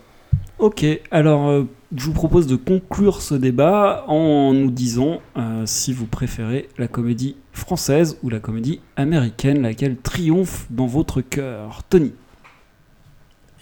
Ok, 0.59 0.85
alors 1.09 1.65
je 1.95 2.05
vous 2.05 2.13
propose 2.13 2.45
de 2.45 2.55
conclure 2.55 3.23
ce 3.23 3.33
débat 3.33 4.03
en 4.07 4.53
nous 4.53 4.69
disant 4.69 5.19
si 5.65 5.91
vous 5.91 6.05
préférez 6.05 6.69
la 6.77 6.87
comédie 6.87 7.37
française 7.53 8.17
ou 8.21 8.29
la 8.29 8.39
comédie 8.39 8.81
américaine, 8.97 9.61
laquelle 9.63 9.97
triomphe 9.97 10.67
dans 10.69 10.85
votre 10.85 11.21
cœur. 11.21 11.81
Tony. 11.89 12.13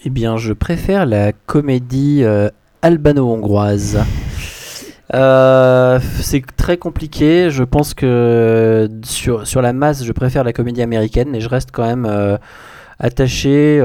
Eh 0.06 0.11
bien, 0.11 0.38
je 0.38 0.53
préfère 0.53 1.07
la 1.07 1.32
comédie 1.34 2.19
euh, 2.22 2.49
albano-hongroise. 2.84 3.98
Euh, 5.15 5.99
c'est 6.22 6.44
très 6.56 6.78
compliqué. 6.78 7.49
Je 7.49 7.64
pense 7.64 7.95
que 7.95 8.88
sur, 9.03 9.61
la 9.61 9.74
masse, 9.74 10.03
je 10.03 10.11
préfère 10.11 10.44
la 10.44 10.53
comédie 10.53 10.84
américaine, 10.84 11.30
mais 11.32 11.41
je 11.41 11.49
reste 11.49 11.69
quand 11.72 11.84
même 11.84 12.06
euh, 12.06 12.38
attaché 12.99 13.80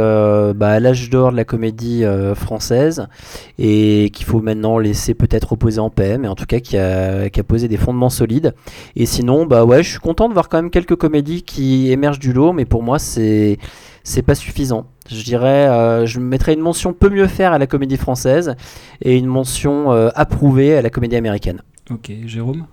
bah, 0.54 0.68
à 0.68 0.80
l'âge 0.80 1.08
d'or 1.08 1.32
de 1.32 1.36
la 1.36 1.46
comédie 1.46 2.04
française 2.34 3.06
et 3.58 4.10
qu'il 4.12 4.26
faut 4.26 4.42
maintenant 4.42 4.78
laisser 4.78 5.14
peut-être 5.14 5.52
reposer 5.52 5.80
en 5.80 5.88
paix, 5.88 6.18
mais 6.18 6.28
en 6.28 6.34
tout 6.34 6.46
cas 6.46 6.60
qui 6.60 6.76
a, 6.76 7.30
qui 7.30 7.40
a 7.40 7.42
posé 7.42 7.68
des 7.68 7.78
fondements 7.78 8.10
solides. 8.10 8.54
Et 8.96 9.06
sinon, 9.06 9.46
bah 9.46 9.64
ouais, 9.64 9.82
je 9.82 9.88
suis 9.88 9.98
content 9.98 10.28
de 10.28 10.34
voir 10.34 10.50
quand 10.50 10.58
même 10.58 10.70
quelques 10.70 10.96
comédies 10.96 11.42
qui 11.42 11.90
émergent 11.90 12.18
du 12.18 12.34
lot, 12.34 12.52
mais 12.52 12.66
pour 12.66 12.82
moi, 12.82 12.98
c'est 12.98 13.58
c'est 14.04 14.22
pas 14.22 14.34
suffisant. 14.34 14.86
Je 15.08 15.22
dirais, 15.22 15.66
euh, 15.68 16.06
mettrais 16.20 16.54
une 16.54 16.60
mention 16.60 16.92
peut 16.92 17.10
mieux 17.10 17.26
faire 17.26 17.52
à 17.52 17.58
la 17.58 17.66
comédie 17.66 17.96
française 17.96 18.54
et 19.00 19.16
une 19.16 19.26
mention 19.26 19.92
euh, 19.92 20.10
approuvée 20.14 20.76
à 20.76 20.82
la 20.82 20.90
comédie 20.90 21.16
américaine. 21.16 21.62
Ok, 21.90 22.10
Jérôme? 22.26 22.66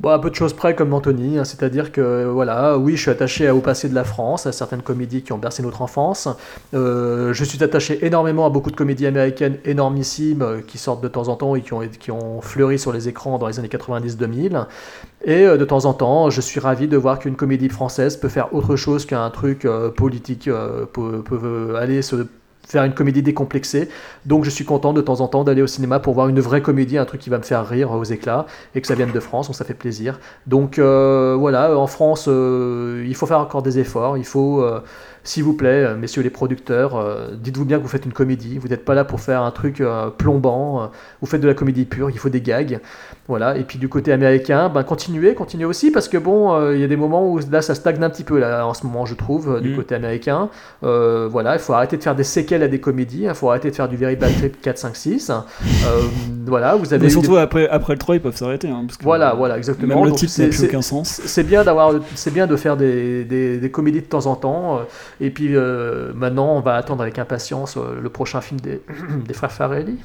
Bon, 0.00 0.08
à 0.08 0.18
peu 0.18 0.30
de 0.30 0.34
choses 0.34 0.54
près 0.54 0.74
comme 0.74 0.94
Anthony, 0.94 1.36
hein, 1.36 1.44
c'est-à-dire 1.44 1.92
que 1.92 2.24
voilà, 2.24 2.78
oui, 2.78 2.96
je 2.96 3.02
suis 3.02 3.10
attaché 3.10 3.50
au 3.50 3.60
passé 3.60 3.86
de 3.86 3.94
la 3.94 4.04
France, 4.04 4.46
à 4.46 4.52
certaines 4.52 4.80
comédies 4.80 5.20
qui 5.20 5.34
ont 5.34 5.38
bercé 5.38 5.62
notre 5.62 5.82
enfance. 5.82 6.26
Euh, 6.72 7.34
je 7.34 7.44
suis 7.44 7.62
attaché 7.62 8.06
énormément 8.06 8.46
à 8.46 8.48
beaucoup 8.48 8.70
de 8.70 8.76
comédies 8.76 9.06
américaines 9.06 9.58
énormissimes 9.66 10.40
euh, 10.40 10.60
qui 10.66 10.78
sortent 10.78 11.02
de 11.02 11.08
temps 11.08 11.28
en 11.28 11.36
temps 11.36 11.54
et 11.54 11.60
qui 11.60 12.10
ont, 12.10 12.40
fleuri 12.40 12.78
sur 12.78 12.94
les 12.94 13.08
écrans 13.08 13.36
dans 13.36 13.46
les 13.46 13.58
années 13.58 13.68
90-2000. 13.68 14.64
Et 15.26 15.44
euh, 15.44 15.58
de 15.58 15.66
temps 15.66 15.84
en 15.84 15.92
temps, 15.92 16.30
je 16.30 16.40
suis 16.40 16.60
ravi 16.60 16.88
de 16.88 16.96
voir 16.96 17.18
qu'une 17.18 17.36
comédie 17.36 17.68
française 17.68 18.16
peut 18.16 18.30
faire 18.30 18.54
autre 18.54 18.76
chose 18.76 19.04
qu'un 19.04 19.28
truc 19.28 19.68
politique, 19.98 20.48
peut, 20.94 21.22
peut, 21.22 21.76
aller 21.78 22.00
se 22.00 22.26
faire 22.70 22.84
une 22.84 22.94
comédie 22.94 23.22
décomplexée. 23.22 23.88
Donc 24.26 24.44
je 24.44 24.50
suis 24.50 24.64
content 24.64 24.92
de 24.92 25.00
temps 25.00 25.20
en 25.20 25.28
temps 25.28 25.44
d'aller 25.44 25.62
au 25.62 25.66
cinéma 25.66 26.00
pour 26.00 26.14
voir 26.14 26.28
une 26.28 26.40
vraie 26.40 26.62
comédie, 26.62 26.98
un 26.98 27.04
truc 27.04 27.20
qui 27.20 27.30
va 27.30 27.38
me 27.38 27.42
faire 27.42 27.66
rire 27.66 27.90
aux 27.92 28.04
éclats 28.04 28.46
et 28.74 28.80
que 28.80 28.86
ça 28.86 28.94
vienne 28.94 29.12
de 29.12 29.20
France, 29.20 29.48
donc 29.48 29.56
ça 29.56 29.64
fait 29.64 29.74
plaisir. 29.74 30.20
Donc 30.46 30.78
euh, 30.78 31.36
voilà, 31.38 31.76
en 31.76 31.86
France, 31.86 32.26
euh, 32.28 33.04
il 33.06 33.14
faut 33.14 33.26
faire 33.26 33.40
encore 33.40 33.62
des 33.62 33.78
efforts, 33.78 34.16
il 34.16 34.24
faut... 34.24 34.62
euh, 34.62 34.80
s'il 35.22 35.44
vous 35.44 35.52
plaît, 35.52 35.84
euh, 35.84 35.96
messieurs 35.96 36.22
les 36.22 36.30
producteurs, 36.30 36.96
euh, 36.96 37.34
dites-vous 37.34 37.64
bien 37.66 37.76
que 37.78 37.82
vous 37.82 37.88
faites 37.88 38.06
une 38.06 38.12
comédie. 38.12 38.58
Vous 38.58 38.68
n'êtes 38.68 38.84
pas 38.84 38.94
là 38.94 39.04
pour 39.04 39.20
faire 39.20 39.42
un 39.42 39.50
truc 39.50 39.80
euh, 39.80 40.08
plombant. 40.08 40.90
vous 41.20 41.26
faites 41.26 41.40
de 41.42 41.46
la 41.46 41.54
comédie 41.54 41.84
pure. 41.84 42.10
Il 42.10 42.18
faut 42.18 42.30
des 42.30 42.40
gags. 42.40 42.80
Voilà. 43.30 43.56
Et 43.56 43.62
puis 43.62 43.78
du 43.78 43.88
côté 43.88 44.12
américain, 44.12 44.68
ben 44.68 44.82
continuez, 44.82 45.34
continuez 45.34 45.64
aussi 45.64 45.92
parce 45.92 46.08
que 46.08 46.18
bon, 46.18 46.52
euh, 46.52 46.74
il 46.74 46.80
y 46.80 46.84
a 46.84 46.88
des 46.88 46.96
moments 46.96 47.26
où 47.30 47.38
là 47.50 47.62
ça 47.62 47.76
stagne 47.76 48.02
un 48.02 48.10
petit 48.10 48.24
peu 48.24 48.40
là 48.40 48.66
en 48.66 48.74
ce 48.74 48.84
moment, 48.84 49.06
je 49.06 49.14
trouve, 49.14 49.54
euh, 49.54 49.60
du 49.60 49.70
Mm. 49.72 49.76
côté 49.76 49.94
américain. 49.94 50.48
Euh, 50.82 51.28
voilà, 51.30 51.54
il 51.54 51.60
faut 51.60 51.72
arrêter 51.72 51.96
de 51.96 52.02
faire 52.02 52.16
des 52.16 52.24
séquelles 52.24 52.64
à 52.64 52.68
des 52.68 52.80
comédies. 52.80 53.22
Il 53.28 53.34
faut 53.34 53.48
arrêter 53.48 53.70
de 53.70 53.76
faire 53.76 53.88
du 53.88 53.96
Very 53.96 54.16
Bad 54.16 54.32
Trip 54.36 54.60
4, 54.60 54.78
5, 54.78 54.96
6. 54.96 55.30
Euh, 55.30 55.34
voilà, 56.44 56.74
vous 56.74 56.92
avez 56.92 57.04
Mais 57.04 57.10
surtout 57.10 57.32
des- 57.36 57.38
après, 57.38 57.68
après 57.68 57.92
le 57.92 57.98
3, 58.00 58.16
ils 58.16 58.20
peuvent 58.20 58.34
s'arrêter. 58.36 58.68
hein, 58.68 58.84
Voilà, 59.02 59.32
voilà, 59.34 59.56
exactement. 59.58 59.94
Même 59.94 60.04
le 60.06 60.12
titre 60.12 60.32
c'est- 60.32 60.42
n'a 60.42 60.48
plus 60.48 60.64
aucun 60.64 60.82
sens. 60.82 61.20
C'est 61.24 61.44
bien 61.44 61.62
bien 62.32 62.46
de 62.48 62.56
faire 62.56 62.76
des, 62.76 63.24
des, 63.24 63.58
des 63.58 63.70
comédies 63.70 64.00
de 64.00 64.06
temps 64.06 64.26
en 64.26 64.34
temps. 64.34 64.80
Et 65.20 65.30
puis 65.30 65.54
maintenant, 66.14 66.56
on 66.56 66.60
va 66.60 66.74
attendre 66.74 67.02
avec 67.02 67.18
impatience 67.20 67.76
le 67.76 68.08
prochain 68.08 68.40
film 68.40 68.60
des, 68.60 68.82
des 69.28 69.34
frères 69.34 69.52
Farelli. 69.52 69.98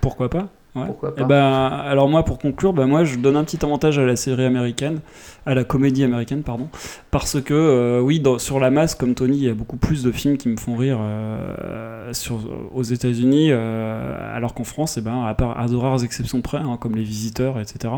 Pourquoi 0.00 0.28
pas? 0.28 0.46
Ouais. 0.76 0.84
Pourquoi 0.86 1.12
Eh 1.16 1.20
pas. 1.20 1.26
ben, 1.26 1.66
alors 1.66 2.08
moi, 2.08 2.24
pour 2.24 2.38
conclure, 2.38 2.72
ben 2.72 2.86
moi, 2.86 3.02
je 3.04 3.16
donne 3.16 3.36
un 3.36 3.44
petit 3.44 3.64
avantage 3.64 3.98
à 3.98 4.04
la 4.06 4.16
série 4.16 4.44
américaine, 4.44 5.00
à 5.46 5.54
la 5.54 5.64
comédie 5.64 6.04
américaine, 6.04 6.42
pardon, 6.42 6.68
parce 7.10 7.40
que 7.40 7.54
euh, 7.54 8.00
oui, 8.00 8.20
dans- 8.20 8.38
sur 8.38 8.60
la 8.60 8.70
masse, 8.70 8.94
comme 8.94 9.14
Tony, 9.14 9.38
il 9.38 9.44
y 9.44 9.48
a 9.48 9.54
beaucoup 9.54 9.78
plus 9.78 10.02
de 10.04 10.12
films 10.12 10.36
qui 10.36 10.48
me 10.48 10.56
font 10.56 10.76
rire 10.76 10.98
euh, 11.00 12.12
sur, 12.12 12.38
aux 12.74 12.82
États-Unis, 12.82 13.48
euh, 13.50 14.36
alors 14.36 14.54
qu'en 14.54 14.64
France, 14.64 14.98
eh 14.98 15.00
ben, 15.00 15.24
à 15.24 15.34
part 15.34 15.58
à 15.58 15.66
de 15.68 15.74
rares 15.74 16.04
exceptions 16.04 16.42
près, 16.42 16.58
hein, 16.58 16.76
comme 16.80 16.94
Les 16.96 17.02
Visiteurs, 17.02 17.58
etc. 17.58 17.94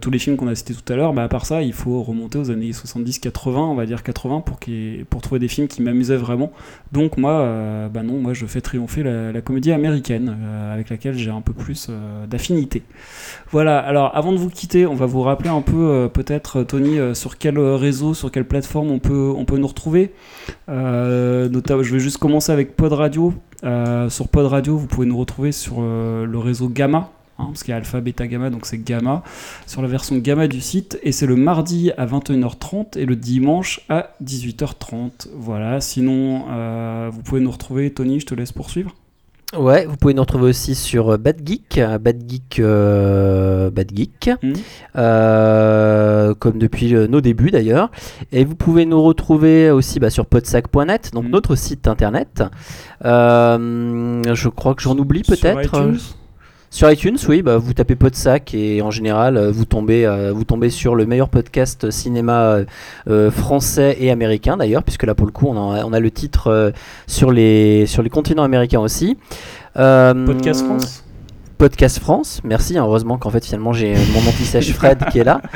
tous 0.00 0.10
les 0.10 0.18
films 0.18 0.36
qu'on 0.36 0.48
a 0.48 0.54
cités 0.54 0.74
tout 0.74 0.90
à 0.92 0.96
l'heure, 0.96 1.12
bah, 1.12 1.22
à 1.24 1.28
part 1.28 1.44
ça, 1.46 1.62
il 1.62 1.72
faut 1.74 2.02
remonter 2.02 2.38
aux 2.38 2.50
années 2.50 2.72
70-80, 2.72 3.56
on 3.58 3.74
va 3.74 3.84
dire 3.86 4.02
80, 4.02 4.40
pour, 4.40 4.58
pour 5.10 5.20
trouver 5.22 5.38
des 5.38 5.48
films 5.48 5.68
qui 5.68 5.82
m'amusaient 5.82 6.16
vraiment. 6.16 6.50
Donc 6.92 7.16
moi, 7.18 7.88
bah 7.92 8.02
non, 8.02 8.14
moi 8.20 8.32
je 8.32 8.46
fais 8.46 8.60
triompher 8.60 9.02
la, 9.02 9.32
la 9.32 9.40
comédie 9.42 9.72
américaine, 9.72 10.34
avec 10.72 10.88
laquelle 10.90 11.14
j'ai 11.16 11.30
un 11.30 11.42
peu 11.42 11.52
plus 11.60 11.86
euh, 11.88 12.26
d'affinité. 12.26 12.82
Voilà, 13.52 13.78
alors 13.78 14.10
avant 14.16 14.32
de 14.32 14.38
vous 14.38 14.50
quitter, 14.50 14.86
on 14.86 14.94
va 14.94 15.06
vous 15.06 15.22
rappeler 15.22 15.50
un 15.50 15.60
peu, 15.60 15.76
euh, 15.76 16.08
peut-être, 16.08 16.62
Tony, 16.64 16.98
euh, 16.98 17.14
sur 17.14 17.38
quel 17.38 17.58
réseau, 17.58 18.14
sur 18.14 18.32
quelle 18.32 18.46
plateforme 18.46 18.90
on 18.90 18.98
peut, 18.98 19.32
on 19.36 19.44
peut 19.44 19.58
nous 19.58 19.66
retrouver. 19.68 20.12
Je 20.68 21.92
vais 21.92 22.00
juste 22.00 22.18
commencer 22.18 22.50
avec 22.50 22.76
Pod 22.76 22.92
Radio. 22.92 23.34
Sur 24.08 24.28
Pod 24.28 24.46
Radio, 24.46 24.76
vous 24.76 24.86
pouvez 24.86 25.06
nous 25.06 25.18
retrouver 25.18 25.52
sur 25.52 25.80
le 25.82 26.38
réseau 26.38 26.68
Gamma. 26.68 27.10
hein, 27.38 27.46
parce 27.48 27.62
qu'il 27.62 27.72
y 27.72 27.74
a 27.74 27.76
alpha, 27.76 28.00
bêta, 28.00 28.26
gamma, 28.26 28.50
donc 28.50 28.66
c'est 28.66 28.78
gamma, 28.78 29.22
sur 29.66 29.82
la 29.82 29.88
version 29.88 30.16
gamma 30.16 30.48
du 30.48 30.60
site, 30.60 30.98
et 31.02 31.12
c'est 31.12 31.26
le 31.26 31.36
mardi 31.36 31.92
à 31.98 32.06
21h30 32.06 32.98
et 32.98 33.04
le 33.04 33.16
dimanche 33.16 33.80
à 33.88 34.10
18h30. 34.24 35.28
Voilà, 35.36 35.80
sinon 35.80 36.44
vous 37.10 37.22
pouvez 37.22 37.40
nous 37.40 37.50
retrouver, 37.50 37.92
Tony, 37.92 38.20
je 38.20 38.26
te 38.26 38.34
laisse 38.34 38.52
poursuivre. 38.52 38.94
Ouais, 39.56 39.84
vous 39.84 39.96
pouvez 39.96 40.14
nous 40.14 40.22
retrouver 40.22 40.50
aussi 40.50 40.76
sur 40.76 41.10
euh, 41.10 41.16
Bad 41.16 41.40
Geek, 41.44 41.78
euh, 41.78 41.98
Bad 41.98 42.22
Geek, 42.28 42.60
euh, 42.60 43.68
Bad 43.70 43.90
Geek, 43.92 44.30
Mhm. 44.44 44.52
euh, 44.96 46.34
comme 46.38 46.58
depuis 46.58 46.94
euh, 46.94 47.08
nos 47.08 47.20
débuts 47.20 47.50
d'ailleurs. 47.50 47.90
Et 48.30 48.44
vous 48.44 48.54
pouvez 48.54 48.86
nous 48.86 49.02
retrouver 49.02 49.72
aussi 49.72 49.98
bah, 49.98 50.08
sur 50.10 50.26
podsac.net, 50.26 51.10
donc 51.12 51.24
Mhm. 51.24 51.30
notre 51.30 51.56
site 51.56 51.88
internet. 51.88 52.44
Euh, 53.04 54.22
je 54.34 54.48
crois 54.48 54.74
que 54.76 54.82
j'en 54.82 54.96
oublie 54.96 55.22
peut-être. 55.22 55.74
Sur 56.72 56.88
iTunes, 56.88 57.16
oui, 57.28 57.42
bah, 57.42 57.56
vous 57.56 57.72
tapez 57.74 57.96
Podsac 57.96 58.54
et 58.54 58.80
en 58.80 58.92
général, 58.92 59.36
euh, 59.36 59.50
vous 59.50 59.64
tombez, 59.64 60.06
euh, 60.06 60.32
vous 60.32 60.44
tombez 60.44 60.70
sur 60.70 60.94
le 60.94 61.04
meilleur 61.04 61.28
podcast 61.28 61.90
cinéma 61.90 62.60
euh, 63.08 63.30
français 63.32 63.96
et 63.98 64.10
américain 64.12 64.56
d'ailleurs, 64.56 64.84
puisque 64.84 65.02
là 65.02 65.16
pour 65.16 65.26
le 65.26 65.32
coup, 65.32 65.48
on 65.48 65.72
a, 65.74 65.84
on 65.84 65.92
a 65.92 65.98
le 65.98 66.10
titre 66.12 66.46
euh, 66.46 66.70
sur, 67.08 67.32
les, 67.32 67.86
sur 67.86 68.04
les 68.04 68.08
continents 68.10 68.44
américains 68.44 68.78
aussi. 68.78 69.18
Euh, 69.76 70.24
Podcast 70.26 70.64
France 70.64 71.04
Podcast 71.58 71.98
France, 71.98 72.40
merci. 72.44 72.78
hein, 72.78 72.84
Heureusement 72.84 73.18
qu'en 73.18 73.28
fait 73.30 73.44
finalement 73.44 73.72
j'ai 73.74 73.92
mon 73.92 74.20
anti-sèche 74.28 74.72
Fred 74.72 75.04
qui 75.10 75.18
est 75.18 75.24
là. 75.24 75.40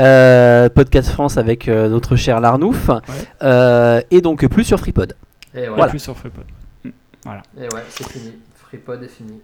Euh, 0.00 0.70
Podcast 0.70 1.10
France 1.10 1.36
avec 1.36 1.68
euh, 1.68 1.90
notre 1.90 2.16
cher 2.16 2.40
Larnouf. 2.40 2.88
Euh, 3.42 4.00
et 4.10 4.22
donc 4.22 4.44
plus 4.48 4.64
sur 4.64 4.80
FreePod. 4.80 5.14
Et 5.54 5.60
ouais, 5.60 5.68
Voilà. 5.68 5.88
Plus 5.88 5.98
sur 5.98 6.16
Freepod. 6.16 6.44
Mm, 6.84 6.88
Voilà. 7.24 7.42
et 7.58 7.64
ouais 7.72 7.82
c'est 7.90 8.08
fini. 8.08 8.32
FreePod 8.66 9.02
est 9.02 9.08
fini. 9.08 9.40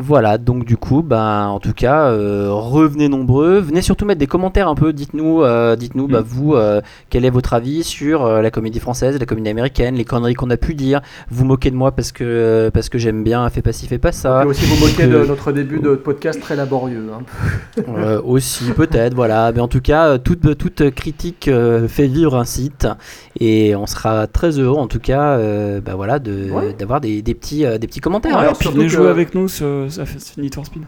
Voilà, 0.00 0.38
donc 0.38 0.64
du 0.64 0.76
coup, 0.76 1.02
ben, 1.02 1.46
en 1.48 1.58
tout 1.58 1.72
cas, 1.72 2.04
euh, 2.12 2.50
revenez 2.52 3.08
nombreux. 3.08 3.58
Venez 3.58 3.82
surtout 3.82 4.04
mettre 4.04 4.20
des 4.20 4.28
commentaires 4.28 4.68
un 4.68 4.76
peu. 4.76 4.92
Dites-nous, 4.92 5.42
euh, 5.42 5.74
dites-nous, 5.74 6.06
bah, 6.06 6.20
Mm. 6.20 6.24
vous, 6.24 6.54
euh, 6.54 6.80
quel 7.10 7.24
est 7.24 7.30
votre 7.30 7.52
avis 7.52 7.82
sur 7.82 8.24
euh, 8.24 8.40
la 8.40 8.52
comédie 8.52 8.78
française, 8.78 9.18
la 9.18 9.26
comédie 9.26 9.50
américaine, 9.50 9.96
les 9.96 10.04
conneries 10.04 10.34
qu'on 10.34 10.50
a 10.50 10.56
pu 10.56 10.74
dire. 10.74 11.00
Vous 11.30 11.44
moquez 11.44 11.72
de 11.72 11.76
moi 11.76 11.90
parce 11.90 12.12
que 12.12 12.22
euh, 12.22 12.70
parce 12.70 12.88
que 12.88 12.96
j'aime 12.98 13.24
bien, 13.24 13.48
fais 13.50 13.60
pas 13.60 13.72
ci, 13.72 13.88
fais 13.88 13.98
pas 13.98 14.12
ça. 14.12 14.44
Et 14.44 14.46
aussi 14.46 14.64
vous 14.66 14.76
moquez 14.86 15.02
que- 15.08 15.22
de 15.22 15.26
notre 15.26 15.50
début 15.50 15.80
de 15.80 15.96
podcast 15.96 16.40
très 16.40 16.54
laborieux. 16.54 17.06
hein. 17.12 17.22
Euh, 17.98 18.20
aussi 18.22 18.64
peut-être, 18.72 19.14
voilà. 19.14 19.50
Mais 19.52 19.60
en 19.60 19.68
tout 19.68 19.80
cas, 19.80 20.18
toute 20.18 20.56
toute 20.58 20.90
critique 20.90 21.48
euh, 21.48 21.88
fait 21.88 22.06
vivre 22.06 22.36
un 22.36 22.44
site 22.44 22.86
et 23.40 23.74
on 23.74 23.86
sera 23.86 24.26
très 24.26 24.58
heureux, 24.58 24.78
en 24.78 24.86
tout 24.86 24.98
cas, 25.00 25.32
euh, 25.38 25.80
bah, 25.80 25.92
voilà, 25.96 26.18
de 26.18 26.50
Ouais. 26.50 26.72
d'avoir 26.78 27.00
des, 27.00 27.22
des 27.22 27.34
petits 27.34 27.64
euh, 27.64 27.78
des 27.78 27.86
petits 27.86 28.00
commentaires. 28.00 28.34
Ouais, 28.36 28.42
alors, 28.42 28.56
puis 28.58 28.68
venez 28.68 28.84
que- 28.84 28.90
jouer 28.92 29.08
avec 29.08 29.34
nous 29.34 29.48
sur 29.48 29.87
Need 30.38 30.54
for 30.54 30.66
Speed. 30.66 30.82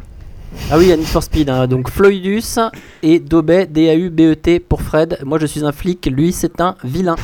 Ah 0.70 0.78
oui, 0.78 0.84
il 0.86 0.88
y 0.88 0.92
a 0.92 0.96
Need 0.96 1.06
for 1.06 1.22
Speed. 1.22 1.48
hein. 1.48 1.66
Donc 1.66 1.90
Floydus 1.90 2.58
et 3.02 3.20
Dobet, 3.20 3.66
D-A-U-B-E-T 3.66 4.56
E 4.56 4.62
pour 4.68 4.82
Fred. 4.82 5.18
Moi, 5.24 5.38
je 5.38 5.46
suis 5.46 5.64
un 5.64 5.72
flic. 5.72 6.06
Lui, 6.06 6.32
c'est 6.32 6.60
un 6.60 6.74
vilain. 6.84 7.16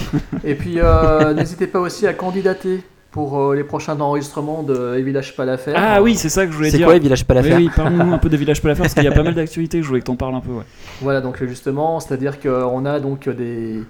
Et 0.44 0.55
puis 0.55 0.74
euh, 0.78 1.35
n'hésitez 1.35 1.66
pas 1.66 1.81
aussi 1.81 2.07
à 2.07 2.15
candidater 2.15 2.82
pour 3.11 3.40
euh, 3.40 3.55
les 3.57 3.65
prochains 3.65 3.98
enregistrements 4.01 4.62
de 4.62 4.97
Village 4.97 5.35
pas 5.35 5.44
l'affaire. 5.44 5.74
Ah 5.77 6.03
oui, 6.03 6.15
c'est 6.16 6.28
ça 6.28 6.44
que 6.47 6.53
je 6.53 6.57
voulais 6.57 6.70
C'est 6.70 6.77
dire. 6.77 6.86
quoi 6.86 6.94
les 6.94 7.01
villages 7.01 7.24
pas 7.24 7.35
Oui, 7.35 7.40
l'affaire 7.43 7.59
oui, 7.59 7.70
parle-nous 7.74 8.12
un 8.12 8.19
peu 8.19 8.28
des 8.28 8.36
villages 8.36 8.61
pas 8.62 8.69
l'affaire 8.69 8.82
parce 8.85 8.94
qu'il 8.94 9.05
y 9.05 9.09
a 9.09 9.12
pas 9.12 9.23
mal 9.23 9.35
d'actualités. 9.35 9.82
Je 9.82 9.89
voulais 9.89 10.01
que 10.01 10.05
t'en 10.07 10.16
parles 10.16 10.35
un 10.35 10.40
peu. 10.40 10.53
Ouais. 10.53 10.65
Voilà, 11.01 11.20
donc 11.20 11.43
justement, 11.47 11.98
c'est-à-dire 11.98 12.39
qu'on 12.40 12.85
a 12.85 13.01
donc 13.01 13.28
des. 13.28 13.81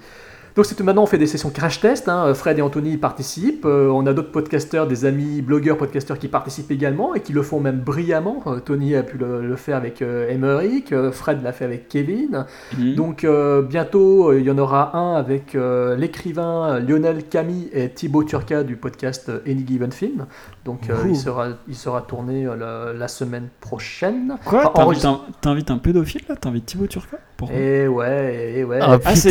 Donc 0.57 0.65
c'est 0.65 0.79
maintenant, 0.81 1.03
on 1.03 1.05
fait 1.05 1.19
des 1.19 1.27
sessions 1.27 1.51
crash 1.51 1.79
test. 1.81 2.09
hein. 2.09 2.33
Fred 2.33 2.57
et 2.57 2.63
Anthony 2.63 2.93
y 2.93 2.97
participent. 2.97 3.65
Euh, 3.65 3.89
on 3.89 4.07
a 4.07 4.13
d'autres 4.13 4.31
podcasteurs, 4.31 4.87
des 4.87 5.05
amis 5.05 5.43
blogueurs 5.43 5.77
podcasteurs 5.77 6.17
qui 6.17 6.27
participent 6.29 6.71
également 6.71 7.13
et 7.13 7.19
qui 7.19 7.31
le 7.31 7.43
font 7.43 7.59
même 7.59 7.77
brillamment. 7.79 8.41
Euh, 8.47 8.59
Tony 8.59 8.95
a 8.95 9.03
pu 9.03 9.19
le, 9.19 9.45
le 9.45 9.55
faire 9.55 9.77
avec 9.77 10.01
euh, 10.01 10.27
Emmerich, 10.27 10.91
euh, 10.93 11.11
Fred 11.11 11.43
l'a 11.43 11.51
fait 11.51 11.63
avec 11.65 11.87
Kevin. 11.89 12.45
Mhm. 12.75 12.95
Donc 12.95 13.23
euh, 13.23 13.61
bientôt, 13.61 14.31
euh, 14.31 14.39
il 14.39 14.47
y 14.47 14.49
en 14.49 14.57
aura 14.57 14.97
un 14.97 15.13
avec 15.15 15.53
euh, 15.53 15.95
l'écrivain 15.95 16.79
Lionel 16.79 17.25
Camille 17.25 17.69
et 17.71 17.89
Thibaut 17.89 18.23
Turca 18.23 18.63
du 18.63 18.77
podcast 18.77 19.31
Any 19.45 19.63
Given 19.63 19.91
Film. 19.91 20.25
Donc 20.65 20.89
euh, 20.89 20.95
il, 21.07 21.15
sera, 21.15 21.49
il 21.67 21.75
sera 21.75 22.01
tourné 22.01 22.47
euh, 22.47 22.55
la, 22.55 22.93
la 22.97 23.07
semaine 23.07 23.49
prochaine. 23.61 24.37
Quoi? 24.43 24.61
Enfin, 24.61 24.71
T'invites 24.73 25.05
enregistre- 25.45 25.71
un, 25.71 25.77
pédophile 25.77 26.21
là? 26.27 26.35
T'invites 26.35 26.65
Thibaut 26.65 26.87
Turca? 26.87 27.17
Pourquoi 27.37 27.55
Et 27.55 27.87
ouais, 27.87 28.53
et 28.57 28.63
ouais. 28.63 28.79
Ah, 28.81 28.97
Ah, 29.05 29.15
c'est 29.15 29.29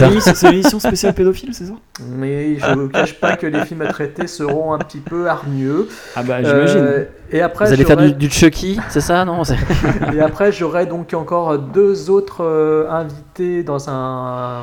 l'émission 0.53 0.79
spéciale 0.79 1.13
pédophile, 1.17 1.53
c'est 1.53 1.65
ça? 1.67 1.73
Mais 2.09 2.57
je 2.59 2.71
ne 2.71 2.83
vous 2.83 2.89
cache 2.89 3.15
pas 3.19 3.37
que 3.37 3.47
les 3.47 3.65
films 3.65 3.83
à 3.83 3.87
traiter 3.89 4.27
seront 4.29 4.73
un 4.73 4.79
petit 4.79 5.01
peu 5.01 5.29
hargneux. 5.29 5.89
Ah 6.15 6.23
bah 6.23 6.43
j'imagine. 6.43 6.79
Euh, 6.81 7.05
et 7.33 7.41
après, 7.43 7.67
Vous 7.67 7.73
allez 7.73 7.85
faire 7.85 7.99
j'aurai- 7.99 8.13
du, 8.13 8.29
du 8.29 8.31
Chucky, 8.31 8.79
c'est 8.89 9.01
ça 9.01 9.25
Non? 9.25 9.43
C'est- 9.43 9.57
Et 10.15 10.21
après, 10.21 10.53
j'aurai 10.53 10.87
donc 10.87 11.13
encore 11.15 11.59
deux 11.59 12.09
autres 12.11 12.45
euh, 12.45 12.89
invités 12.91 13.65
dans 13.65 13.91
un 13.91 14.63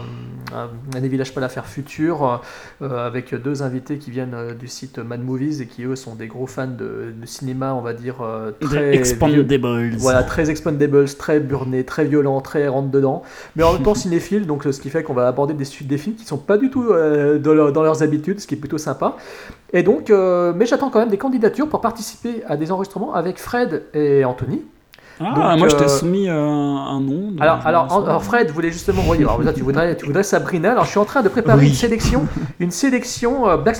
des 1.01 1.07
villages 1.07 1.33
pas 1.33 1.41
l'affaire 1.41 1.65
futur, 1.65 2.41
euh, 2.81 3.05
avec 3.07 3.33
deux 3.35 3.63
invités 3.63 3.97
qui 3.97 4.11
viennent 4.11 4.33
euh, 4.33 4.53
du 4.53 4.67
site 4.67 4.99
Mad 4.99 5.21
Movies 5.23 5.61
et 5.61 5.65
qui 5.67 5.83
eux 5.83 5.95
sont 5.95 6.15
des 6.15 6.27
gros 6.27 6.47
fans 6.47 6.67
de, 6.67 7.13
de 7.19 7.25
cinéma, 7.25 7.73
on 7.73 7.81
va 7.81 7.93
dire 7.93 8.21
euh, 8.21 8.51
très 8.59 8.95
Expandables. 8.95 9.95
Voilà, 9.99 10.23
très 10.23 10.49
expandables, 10.49 11.05
très 11.15 11.39
burné, 11.39 11.83
très 11.83 12.05
violent, 12.05 12.39
très 12.41 12.67
rentre 12.67 12.89
dedans, 12.89 13.23
mais 13.55 13.63
en 13.63 13.73
même 13.73 13.83
temps 13.83 13.95
cinéphile, 13.95 14.45
donc 14.47 14.65
euh, 14.67 14.71
ce 14.71 14.79
qui 14.81 14.89
fait 14.89 15.03
qu'on 15.03 15.13
va 15.13 15.27
aborder 15.27 15.53
des 15.53 15.65
suites 15.65 15.87
des 15.87 15.97
films 15.97 16.15
qui 16.15 16.25
sont 16.25 16.37
pas 16.37 16.57
du 16.57 16.69
tout 16.69 16.83
euh, 16.91 17.39
dans, 17.39 17.53
leur- 17.53 17.71
dans 17.73 17.83
leurs 17.83 18.03
habitudes, 18.03 18.39
ce 18.39 18.47
qui 18.47 18.55
est 18.55 18.57
plutôt 18.57 18.77
sympa. 18.77 19.17
Et 19.73 19.81
donc, 19.83 20.09
euh, 20.09 20.53
mais 20.55 20.65
j'attends 20.65 20.89
quand 20.89 20.99
même 20.99 21.09
des 21.09 21.17
candidatures 21.17 21.67
pour 21.67 21.81
participer 21.81 22.43
à 22.47 22.57
des 22.57 22.71
enregistrements 22.71 23.13
avec 23.15 23.39
Fred 23.39 23.83
et 23.93 24.23
Anthony. 24.23 24.61
Ah, 25.19 25.51
Donc, 25.51 25.59
moi 25.59 25.67
je 25.69 25.75
t'ai 25.75 25.83
euh, 25.85 25.87
soumis 25.87 26.27
euh, 26.29 26.33
un 26.35 26.99
nom. 26.99 27.31
de- 27.31 27.41
Alors, 27.41 27.65
alors, 27.65 28.23
Fred 28.23 28.49
voulait 28.51 28.71
justement, 28.71 29.03
oui, 29.07 29.17
alors 29.19 29.41
là, 29.41 29.53
tu 29.53 29.61
voudrais, 29.61 29.95
tu 29.95 30.05
voudrais 30.05 30.23
Sabrina. 30.23 30.71
Alors 30.71 30.85
je 30.85 30.89
suis 30.89 30.99
en 30.99 31.05
train 31.05 31.21
de 31.21 31.29
préparer 31.29 31.59
Oui. 31.61 31.67
une 31.69 31.73
sélection, 31.75 32.27
une 32.59 32.71
sélection 32.71 33.47
euh, 33.47 33.57
Black 33.57 33.75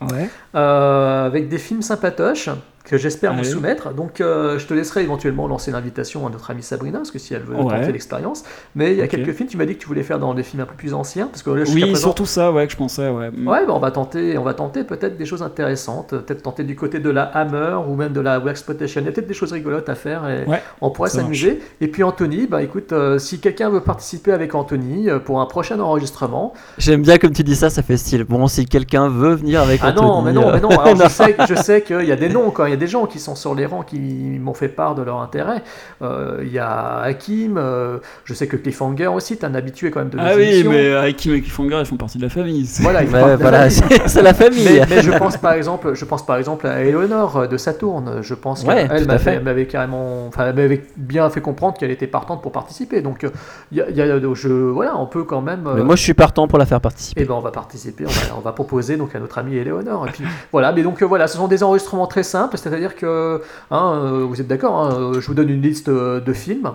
Ouais. 0.00 0.28
euh, 0.56 1.26
avec 1.26 1.48
des 1.48 1.58
films 1.58 1.82
sympatoches 1.82 2.48
que 2.84 2.96
j'espère 2.98 3.34
vous 3.34 3.44
soumettre. 3.44 3.92
Donc 3.94 4.20
euh, 4.20 4.58
je 4.58 4.66
te 4.66 4.74
laisserai 4.74 5.02
éventuellement 5.02 5.46
lancer 5.46 5.70
l'invitation 5.70 6.26
à 6.26 6.30
notre 6.30 6.50
amie 6.50 6.62
Sabrina, 6.62 6.98
parce 6.98 7.10
que 7.10 7.18
si 7.18 7.32
elle 7.34 7.42
veut 7.42 7.54
Ouais. 7.56 7.78
tenter 7.78 7.92
l'expérience. 7.92 8.42
Mais 8.74 8.92
il 8.92 8.98
y 8.98 9.02
a 9.02 9.06
quelques 9.08 9.32
films, 9.32 9.48
tu 9.48 9.56
m'as 9.56 9.66
dit 9.66 9.74
que 9.76 9.80
tu 9.80 9.86
voulais 9.86 10.02
faire 10.02 10.18
dans 10.18 10.34
des 10.34 10.42
films 10.42 10.62
un 10.62 10.66
peu 10.66 10.74
plus 10.74 10.92
anciens, 10.94 11.26
parce 11.26 11.42
que 11.42 11.50
là, 11.50 11.58
jusqu'à 11.64 11.74
Oui, 11.74 11.80
présent- 11.82 12.00
surtout 12.00 12.26
ça, 12.26 12.50
ouais, 12.50 12.66
que 12.66 12.72
je 12.72 12.76
pensais, 12.76 13.08
ouais. 13.08 13.28
Ouais, 13.28 13.66
bah, 13.66 13.72
on 13.74 13.78
va 13.78 13.90
tenter, 13.92 14.36
on 14.36 14.42
va 14.42 14.54
tenter 14.54 14.84
peut-être 14.84 15.16
des 15.16 15.26
choses 15.26 15.42
intéressantes, 15.42 16.10
peut-être 16.10 16.42
tenter 16.42 16.64
du 16.64 16.74
côté 16.76 16.98
de 16.98 17.10
la 17.10 17.22
Hammer 17.22 17.76
ou 17.88 17.94
même 17.94 18.12
de 18.12 18.20
la 18.20 18.40
Black 18.40 18.52
Exploitation. 18.54 19.00
Il 19.00 19.04
y 19.04 19.08
a 19.08 19.12
peut-être 19.12 19.28
des 19.28 19.34
choses 19.34 19.52
rigolotes 19.52 19.88
à 19.88 19.94
faire 19.94 20.28
et 20.28 20.44
Ouais, 20.48 20.60
on 20.80 20.90
pourrait 20.90 21.10
s'amuser. 21.10 21.60
Et 21.80 21.86
puis 21.88 22.02
Anthony, 22.02 22.46
bah 22.46 22.62
écoute, 22.62 22.92
euh, 22.92 23.18
si 23.18 23.38
quelqu'un 23.38 23.70
veut 23.70 23.80
participer 23.80 24.32
avec 24.32 24.54
Anthony 24.54 25.08
euh, 25.08 25.18
pour 25.18 25.40
un 25.40 25.46
prochain 25.46 25.78
enregistrement, 25.80 26.52
J'aime 26.78 27.02
bien 27.02 27.18
comme 27.18 27.32
tu 27.32 27.44
dis 27.44 27.54
ça, 27.56 27.70
ça 27.70 27.82
fait 27.82 27.96
style. 27.96 28.24
Bon, 28.24 28.46
si 28.48 28.66
quelqu'un 28.66 29.08
veut 29.08 29.34
venir 29.34 29.60
avec 29.60 29.80
ah 29.84 29.92
non, 29.92 30.02
Anthony, 30.02 30.24
mais 30.34 30.40
non, 30.40 30.52
mais 30.52 30.60
non. 30.60 30.68
Alors, 30.70 30.96
je 31.04 31.08
sais, 31.08 31.36
je 31.48 31.54
sais 31.54 31.82
qu'il 31.82 32.04
y 32.04 32.12
a 32.12 32.16
des 32.16 32.28
noms 32.28 32.50
quand 32.50 32.66
il 32.66 32.71
y 32.72 32.74
a 32.74 32.78
des 32.78 32.86
gens 32.86 33.06
qui 33.06 33.18
sont 33.18 33.34
sur 33.34 33.54
les 33.54 33.66
rangs 33.66 33.82
qui 33.82 33.98
m'ont 33.98 34.54
fait 34.54 34.68
part 34.68 34.94
de 34.94 35.02
leur 35.02 35.20
intérêt. 35.20 35.62
Euh, 36.02 36.38
Il 36.42 36.52
y 36.52 36.58
a 36.58 36.98
Hakim, 37.00 37.56
euh, 37.58 37.98
je 38.24 38.34
sais 38.34 38.46
que 38.46 38.56
Cliffhanger 38.56 39.06
aussi, 39.08 39.36
t'es 39.36 39.46
un 39.46 39.54
habitué 39.54 39.90
quand 39.90 40.00
même 40.00 40.08
de 40.10 40.18
Ah 40.20 40.32
oui, 40.36 40.42
émissions. 40.44 40.70
mais 40.70 40.94
Hakim 40.94 41.34
et 41.34 41.40
Cliffhanger, 41.40 41.78
ils 41.80 41.86
font 41.86 41.96
partie 41.96 42.18
de 42.18 42.22
la 42.24 42.28
famille. 42.28 42.68
Voilà, 42.82 43.02
la 43.02 43.36
voilà, 43.36 43.70
famille. 43.70 43.98
c'est 44.06 44.22
la 44.22 44.34
famille. 44.34 44.64
Mais, 44.64 44.82
mais 44.88 45.02
je 45.02 45.10
pense 45.12 45.36
par 45.36 45.52
exemple, 45.52 45.94
je 45.94 46.04
pense 46.04 46.24
par 46.26 46.36
exemple 46.36 46.66
à 46.66 46.80
Eleanor 46.82 47.36
euh, 47.36 47.46
de 47.46 47.56
Saturne. 47.56 48.18
Je 48.22 48.34
pense 48.34 48.64
Ouais, 48.64 48.88
qu'elle 48.88 49.06
m'avait 49.06 49.18
fait. 49.18 49.34
elle 49.34 49.42
m'avait 49.44 49.66
carrément, 49.66 50.26
enfin, 50.26 50.46
elle 50.46 50.54
m'avait 50.56 50.82
bien 50.96 51.28
fait 51.30 51.40
comprendre 51.40 51.76
qu'elle 51.78 51.90
était 51.90 52.06
partante 52.06 52.42
pour 52.42 52.52
participer. 52.52 53.00
Donc, 53.02 53.24
euh, 53.24 53.30
il 53.70 53.78
y 53.78 53.80
a, 53.82 53.90
y 53.90 54.00
a- 54.02 54.20
je, 54.34 54.48
voilà, 54.48 54.96
on 54.98 55.06
peut 55.06 55.24
quand 55.24 55.40
même. 55.40 55.66
euh, 55.66 55.74
Mais 55.76 55.82
moi, 55.84 55.96
je 55.96 56.02
suis 56.02 56.14
partant 56.14 56.46
pour 56.48 56.58
la 56.58 56.66
faire 56.66 56.80
participer. 56.80 57.22
eh 57.22 57.24
ben, 57.24 57.34
on 57.34 57.40
va 57.40 57.50
participer, 57.50 58.04
on 58.06 58.08
va, 58.10 58.36
on 58.38 58.40
va 58.40 58.52
proposer 58.52 58.96
donc 58.96 59.14
à 59.14 59.20
notre 59.20 59.38
amie 59.38 59.56
Eleonore. 59.56 60.06
Et 60.08 60.10
puis 60.12 60.24
voilà, 60.50 60.72
mais 60.72 60.82
donc 60.82 61.02
euh, 61.02 61.06
voilà, 61.06 61.26
ce 61.26 61.36
sont 61.36 61.48
des 61.48 61.62
enregistrements 61.62 62.06
très 62.06 62.22
simples, 62.22 62.56
c'est-à-dire 62.62 62.94
que, 62.96 63.40
hein, 63.70 63.92
euh, 64.04 64.24
vous 64.24 64.40
êtes 64.40 64.48
d'accord, 64.48 64.76
hein, 64.80 64.94
euh, 65.14 65.20
je 65.20 65.26
vous 65.26 65.34
donne 65.34 65.50
une 65.50 65.62
liste 65.62 65.88
euh, 65.88 66.20
de 66.20 66.32
films. 66.32 66.72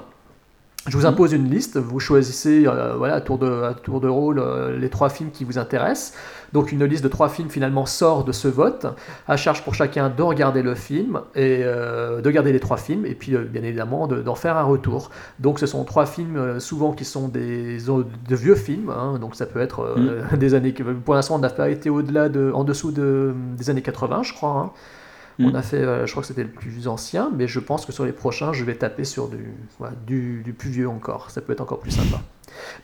Je 0.89 0.95
vous 0.95 1.05
impose 1.05 1.33
une 1.33 1.49
liste, 1.49 1.75
vous 1.77 1.99
choisissez 1.99 2.65
euh, 2.65 2.93
voilà, 2.97 3.15
à, 3.15 3.21
tour 3.21 3.37
de, 3.37 3.61
à 3.63 3.73
tour 3.73 3.99
de 3.99 4.07
rôle 4.07 4.39
euh, 4.39 4.77
les 4.79 4.87
trois 4.89 5.09
films 5.09 5.31
qui 5.31 5.43
vous 5.43 5.57
intéressent. 5.57 6.13
Donc 6.53 6.71
une 6.71 6.85
liste 6.85 7.03
de 7.03 7.09
trois 7.09 7.27
films 7.27 7.49
finalement 7.49 7.85
sort 7.85 8.23
de 8.23 8.31
ce 8.31 8.47
vote, 8.47 8.85
à 9.27 9.35
charge 9.35 9.63
pour 9.63 9.75
chacun 9.75 10.07
de 10.09 10.21
regarder 10.23 10.61
le 10.61 10.75
film, 10.75 11.19
et 11.35 11.59
euh, 11.65 12.21
de 12.21 12.27
regarder 12.29 12.53
les 12.53 12.61
trois 12.61 12.77
films, 12.77 13.05
et 13.05 13.15
puis 13.15 13.35
bien 13.35 13.63
évidemment 13.63 14.07
de- 14.07 14.21
d'en 14.21 14.35
faire 14.35 14.55
un 14.55 14.63
retour. 14.63 15.09
Donc 15.39 15.59
ce 15.59 15.65
sont 15.65 15.83
trois 15.83 16.05
films 16.05 16.61
souvent 16.61 16.93
qui 16.93 17.03
sont 17.03 17.27
des 17.27 17.79
de 17.79 18.35
vieux 18.37 18.55
films, 18.55 18.89
hein, 18.89 19.19
donc 19.19 19.35
ça 19.35 19.45
peut 19.45 19.59
être 19.59 19.81
euh, 19.81 20.21
des 20.37 20.53
années 20.53 20.73
pour 21.03 21.15
l'instant 21.15 21.35
on 21.35 21.39
n'a 21.39 21.49
pas 21.49 21.69
été 21.69 21.89
au-delà 21.89 22.29
de 22.29 22.49
en 22.53 22.63
dessous 22.63 22.91
de, 22.93 23.33
des 23.57 23.69
années 23.69 23.81
80 23.81 24.23
je 24.23 24.31
crois. 24.33 24.51
hein. 24.51 24.71
On 25.39 25.51
Mm. 25.51 25.55
a 25.55 25.61
fait, 25.61 25.77
euh, 25.77 26.05
je 26.07 26.11
crois 26.11 26.21
que 26.21 26.27
c'était 26.27 26.43
le 26.43 26.49
plus 26.49 26.87
ancien, 26.87 27.29
mais 27.35 27.47
je 27.47 27.59
pense 27.59 27.85
que 27.85 27.91
sur 27.91 28.05
les 28.05 28.11
prochains 28.11 28.53
je 28.53 28.63
vais 28.63 28.75
taper 28.75 29.03
sur 29.03 29.27
du, 29.27 29.53
voilà, 29.77 29.93
du, 30.07 30.41
du 30.43 30.53
plus 30.53 30.69
vieux 30.71 30.89
encore. 30.89 31.29
Ça 31.29 31.41
peut 31.41 31.53
être 31.53 31.61
encore 31.61 31.79
plus 31.79 31.91
sympa. 31.91 32.21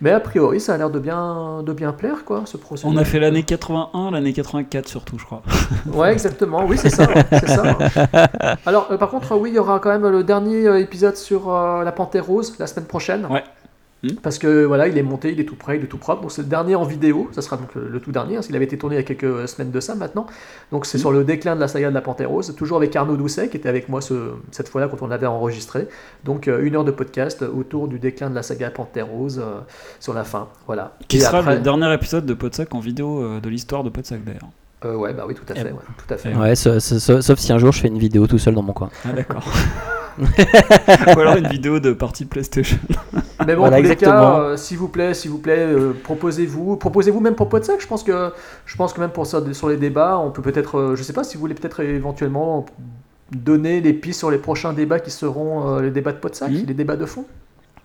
Mais 0.01 0.11
a 0.11 0.19
priori 0.19 0.59
ça 0.59 0.75
a 0.75 0.77
l'air 0.77 0.91
de 0.91 0.99
bien 0.99 1.63
de 1.63 1.73
bien 1.73 1.93
plaire 1.93 2.25
quoi 2.25 2.43
ce 2.45 2.57
procédé. 2.57 2.93
On 2.93 2.97
a 2.97 3.03
fait 3.05 3.19
l'année 3.19 3.41
81, 3.43 4.11
l'année 4.11 4.33
84 4.33 4.87
surtout, 4.87 5.17
je 5.17 5.25
crois. 5.25 5.41
Ouais, 5.93 6.11
exactement. 6.13 6.65
Oui, 6.67 6.77
c'est 6.77 6.89
ça. 6.91 7.07
ça. 7.47 7.63
Alors, 8.67 8.87
euh, 8.91 8.97
par 8.97 9.09
contre, 9.09 9.35
oui, 9.35 9.49
il 9.49 9.55
y 9.55 9.59
aura 9.59 9.79
quand 9.79 9.89
même 9.89 10.07
le 10.07 10.23
dernier 10.23 10.67
euh, 10.67 10.79
épisode 10.79 11.15
sur 11.17 11.49
euh, 11.51 11.83
la 11.83 11.91
Panthère 11.91 12.25
Rose 12.25 12.55
la 12.59 12.67
semaine 12.67 12.85
prochaine. 12.85 13.25
Ouais. 13.27 13.43
Hmm. 14.03 14.15
Parce 14.21 14.37
que 14.37 14.65
voilà, 14.65 14.89
il 14.89 14.97
est 14.97 15.03
monté, 15.03 15.31
il 15.31 15.39
est 15.39 15.45
tout 15.45 15.55
prêt, 15.55 15.77
il 15.77 15.83
est 15.83 15.87
tout 15.87 15.97
propre. 15.97 16.21
Donc 16.23 16.31
c'est 16.33 16.41
le 16.41 16.49
dernier 16.49 16.75
en 16.75 16.83
vidéo. 16.83 17.29
Ça 17.31 17.41
sera 17.41 17.55
donc 17.55 17.73
le, 17.75 17.99
tout 18.01 18.11
dernier. 18.11 18.35
hein, 18.35 18.41
s'il 18.41 18.53
avait 18.55 18.65
été 18.65 18.77
tourné 18.77 18.95
il 18.97 18.99
y 18.99 19.01
a 19.01 19.03
quelques 19.05 19.47
semaines 19.47 19.71
de 19.71 19.79
ça 19.79 19.95
maintenant. 19.95 20.25
Donc 20.73 20.85
c'est 20.85 20.97
sur 20.97 21.11
le 21.13 21.23
déclin 21.23 21.55
de 21.55 21.61
la 21.61 21.69
saga 21.69 21.87
de 21.89 21.93
la 21.93 22.01
Panthère 22.01 22.29
Rose. 22.29 22.53
Toujours 22.57 22.75
avec 22.77 22.93
Arnaud 22.95 23.15
Doucet 23.15 23.47
qui 23.47 23.55
était 23.55 23.69
avec 23.69 23.87
moi 23.87 24.01
ce- 24.01 24.31
cette 24.51 24.67
fois-là 24.67 24.89
quand 24.89 25.01
on 25.01 25.07
l'avait 25.07 25.25
enregistré. 25.27 25.87
Donc 26.25 26.49
euh, 26.49 26.63
une 26.65 26.75
heure 26.75 26.83
de 26.83 26.91
podcast 26.91 27.43
autour 27.43 27.87
du 27.87 27.97
déclin 27.97 28.29
de 28.29 28.35
la 28.35 28.43
saga 28.43 28.69
Panthère 28.71 29.07
Rose 29.07 29.39
euh, 29.41 29.59
sur 30.01 30.13
la 30.13 30.25
fin. 30.25 30.49
Voilà. 30.67 30.97
Qui 31.07 31.17
Et 31.17 31.19
sera 31.21 31.39
après- 31.39 31.55
le 31.55 31.61
dernier 31.61 31.93
épisode 31.93 32.25
de 32.25 32.33
Podsac 32.33 32.75
en 32.75 32.79
vidéo 32.79 33.23
euh, 33.23 33.39
de 33.39 33.47
l'histoire 33.49 33.85
de 33.85 33.89
Podsac 33.89 34.23
d'ailleurs. 34.25 34.49
Euh, 34.85 34.95
ouais, 34.95 35.13
bah 35.13 35.23
oui, 35.27 35.33
tout 35.35 35.43
à 35.49 35.55
fait. 35.55 35.63
ouais, 35.63 35.71
tout 35.97 36.13
à 36.13 36.17
fait. 36.17 36.33
Ouais, 36.35 36.55
sa- 36.55 36.79
sa- 36.79 36.99
sa- 36.99 37.21
sauf 37.21 37.39
si 37.39 37.51
un 37.53 37.57
jour 37.57 37.71
je 37.71 37.79
fais 37.79 37.87
une 37.87 37.97
vidéo 37.99 38.27
tout 38.27 38.37
seul 38.37 38.53
dans 38.55 38.61
mon 38.63 38.73
coin. 38.73 38.89
Ah 39.05 39.13
d'accord. 39.13 39.43
Ou 40.19 41.19
alors 41.19 41.37
une 41.37 41.47
vidéo 41.47 41.79
de 41.79 41.91
partie 41.93 42.25
PlayStation. 42.25 42.77
Mais 43.47 43.55
bon, 43.55 43.61
Voilà, 43.61 43.77
en 43.77 43.79
tous 43.79 43.85
les 43.85 43.91
exactement. 43.93 44.11
cas, 44.35 44.39
euh, 44.41 44.57
s'il 44.57 44.77
vous 44.77 44.87
plaît, 44.87 45.13
s'il 45.13 45.31
vous 45.31 45.39
plaît, 45.39 45.57
euh, 45.59 45.93
proposez-vous, 46.03 46.75
proposez-vous 46.77 47.19
même 47.19 47.35
pour 47.35 47.49
Podsac. 47.49 47.81
Je 47.81 47.87
pense 47.87 48.03
que, 48.03 48.31
je 48.65 48.75
pense 48.75 48.93
que 48.93 48.99
même 49.01 49.09
pour 49.09 49.25
ça, 49.25 49.41
sur 49.53 49.69
les 49.69 49.77
débats, 49.77 50.19
on 50.19 50.29
peut 50.31 50.41
peut-être, 50.43 50.77
euh, 50.77 50.95
je 50.95 51.01
sais 51.03 51.13
pas 51.13 51.23
si 51.23 51.35
vous 51.35 51.41
voulez 51.41 51.55
peut-être 51.55 51.79
éventuellement 51.81 52.65
donner 53.31 53.81
les 53.81 53.93
pistes 53.93 54.19
sur 54.19 54.29
les 54.29 54.37
prochains 54.37 54.73
débats 54.73 54.99
qui 54.99 55.09
seront 55.09 55.77
euh, 55.77 55.81
les 55.81 55.89
débats 55.91 56.11
de 56.11 56.17
Podsac, 56.17 56.51
Mhm. 56.51 56.65
les 56.67 56.73
débats 56.75 56.95
de 56.95 57.05
fond. 57.05 57.25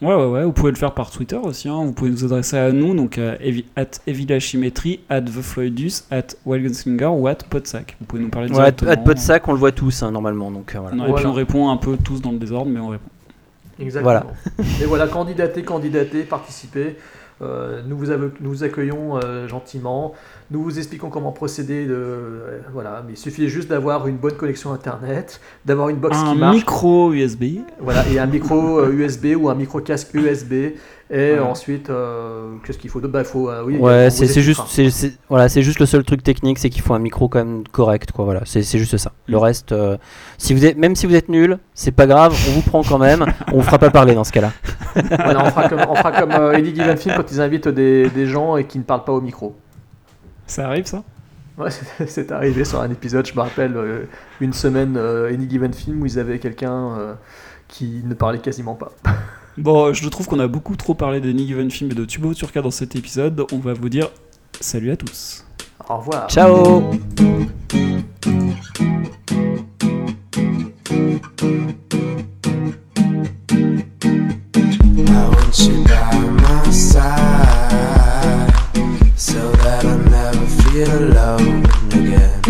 Ouais, 0.01 0.15
ouais, 0.15 0.27
ouais. 0.27 0.45
Vous 0.45 0.53
pouvez 0.53 0.71
le 0.71 0.77
faire 0.77 0.93
par 0.95 1.11
Twitter 1.11 1.37
aussi. 1.37 1.69
hein. 1.69 1.85
Vous 1.85 1.93
pouvez 1.93 2.11
nous 2.11 2.25
adresser 2.25 2.57
à 2.57 2.71
nous, 2.71 2.95
donc 2.95 3.19
à 3.19 3.35
evi- 3.37 3.65
at 3.75 3.87
evilachimetry, 4.07 5.01
at 5.09 5.23
thefloydus, 5.23 6.05
at 6.11 6.23
wildgunslinger 6.47 7.07
ou 7.07 7.27
at 7.27 7.35
podsac. 7.51 7.97
Vous 8.01 8.07
pouvez 8.07 8.23
nous 8.23 8.29
parler 8.29 8.49
Ouais, 8.49 8.55
directement. 8.55 8.91
à 8.93 8.97
de 8.97 9.03
Podsac, 9.03 9.49
on 9.49 9.53
le 9.53 9.59
voit 9.59 9.73
tous 9.73 10.03
hein, 10.05 10.13
normalement. 10.13 10.51
Donc 10.53 10.75
euh, 10.75 10.79
voilà. 10.81 10.95
Non, 10.97 11.03
Et 11.03 11.07
puis 11.07 11.13
Voilà. 11.15 11.29
on 11.31 11.33
répond 11.33 11.69
un 11.71 11.77
peu 11.77 11.97
tous 11.97 12.21
dans 12.23 12.31
le 12.31 12.39
désordre, 12.39 12.71
mais 12.71 12.79
on 12.81 12.89
répond. 12.89 13.09
Exactement. 13.81 14.33
Et 14.81 14.85
voilà, 14.87 15.07
candidater, 15.09 15.63
candidater, 15.63 16.23
participer. 16.23 16.97
Euh, 17.43 17.83
nous, 17.87 17.97
vous 17.97 18.07
nous 18.41 18.51
vous 18.51 18.65
accueillons 18.65 19.17
euh, 19.23 19.47
gentiment. 19.49 20.15
Nous 20.51 20.63
vous 20.63 20.79
expliquons 20.79 21.11
comment 21.11 21.31
procéder. 21.33 21.85
De, 21.85 21.93
euh, 21.95 22.61
voilà, 22.73 23.03
mais 23.07 23.13
il 23.13 23.17
suffit 23.19 23.49
juste 23.49 23.69
d'avoir 23.69 24.07
une 24.07 24.17
bonne 24.17 24.33
connexion 24.33 24.73
internet, 24.73 25.41
d'avoir 25.67 25.91
une 25.91 25.97
box 25.99 26.17
un 26.17 26.33
qui 26.33 26.39
marche. 26.39 26.57
micro 26.57 27.13
USB. 27.13 27.45
Voilà, 27.81 28.03
et 28.09 28.19
un 28.19 28.25
micro 28.27 28.79
euh, 28.79 28.91
USB 28.91 29.37
ou 29.39 29.51
un 29.51 29.55
micro 29.55 29.81
casque 29.81 30.15
USB. 30.15 30.53
Et 31.11 31.39
ensuite, 31.39 31.89
euh, 31.89 32.53
qu'est-ce 32.65 32.77
qu'il 32.79 32.91
faut 32.91 33.01
d'autre? 33.01 33.13
Bah, 33.15 33.21
il 33.21 33.25
faut, 33.27 33.49
euh, 33.49 33.63
oui, 33.65 33.77
Ouais, 33.79 34.09
c'est 34.11 34.27
juste, 34.43 34.61
c'est 34.69 34.89
voilà, 35.31 35.49
c'est 35.49 35.63
juste 35.63 35.81
le 35.81 35.87
seul 35.87 36.03
truc 36.05 36.23
technique, 36.23 36.59
c'est 36.59 36.69
qu'il 36.71 36.83
faut 36.83 36.93
un 36.93 36.99
micro 36.99 37.29
quand 37.29 37.39
même 37.39 37.65
correct, 37.71 38.13
quoi. 38.13 38.25
Voilà, 38.27 38.43
c'est 38.45 38.63
juste 38.63 38.97
ça. 38.99 39.13
Le 39.27 39.37
Mm. 39.39 39.41
reste, 39.41 39.73
euh, 39.73 39.97
si 40.39 40.53
vous 40.55 40.65
êtes, 40.67 40.77
même 40.77 40.97
si 40.97 41.07
vous 41.07 41.15
êtes 41.15 41.29
nul, 41.31 41.59
c'est 41.75 41.93
pas 41.93 42.07
grave, 42.07 42.35
on 42.49 42.53
vous 42.53 42.61
prend 42.63 42.83
quand 42.83 42.99
même. 42.99 43.25
on 43.53 43.57
vous 43.57 43.63
fera 43.63 43.79
pas 43.79 43.89
parler 43.91 44.15
dans 44.15 44.25
ce 44.25 44.33
cas-là. 44.33 44.53
On 44.97 45.51
fera 45.51 45.69
comme, 45.69 45.81
on 45.89 45.95
fera 45.95 46.13
comme 46.13 46.33
euh, 46.33 46.53
Eddie 46.53 46.75
Given 46.75 46.97
Film 46.99 47.15
quand 47.17 47.31
ils 47.33 47.41
invitent 47.41 47.69
des, 47.69 48.11
des 48.11 48.27
gens 48.27 48.57
et 48.59 48.65
qui 48.65 48.79
ne 48.79 48.85
parlent 48.85 49.05
pas 49.05 49.13
au 49.13 49.21
micro. 49.23 49.55
Ça 50.49 50.67
arrive 50.67 50.87
ça? 50.87 51.05
Ouais, 51.57 51.71
c'est- 52.07 52.33
arrivé 52.33 52.65
sur 52.65 52.81
un 52.81 52.91
épisode, 52.91 53.27
je 53.27 53.35
me 53.35 53.41
rappelle, 53.41 53.77
euh, 53.77 54.05
une 54.41 54.53
semaine, 54.53 54.97
euh, 54.97 55.33
Any 55.33 55.49
Given 55.49 55.73
Film, 55.73 56.03
où 56.03 56.07
ils 56.07 56.19
avaient 56.19 56.39
quelqu'un 56.39 56.97
euh, 56.99 57.15
qui 57.69 58.03
ne 58.05 58.15
parlait 58.15 58.39
quasiment 58.41 58.75
pas. 58.75 58.91
Bon, 59.59 59.93
je 59.93 60.09
trouve 60.09 60.29
qu'on 60.29 60.39
a 60.39 60.47
beaucoup 60.47 60.77
trop 60.77 60.95
parlé 60.95 61.21
de 61.21 61.33
Nick 61.33 61.49
Given 61.49 61.69
Film 61.69 61.91
et 61.91 61.95
de 61.95 62.05
Tubo 62.05 62.33
Turca 62.33 62.63
dans 62.63 62.71
cet 62.71 62.95
épisode. 62.95 63.45
On 63.51 63.59
va 63.59 63.73
vous 63.73 63.89
dire 63.89 64.09
salut 64.61 64.93
à 64.93 64.97
tous. 64.97 65.45
Au 65.89 65.97
revoir. 65.97 66.29
Ciao. 66.31 66.93
I 75.11 75.29
want 75.31 75.59
you 75.61 75.85
by 75.85 76.08
feel 80.79 80.99
alone 81.11 81.65
again. 81.93 82.41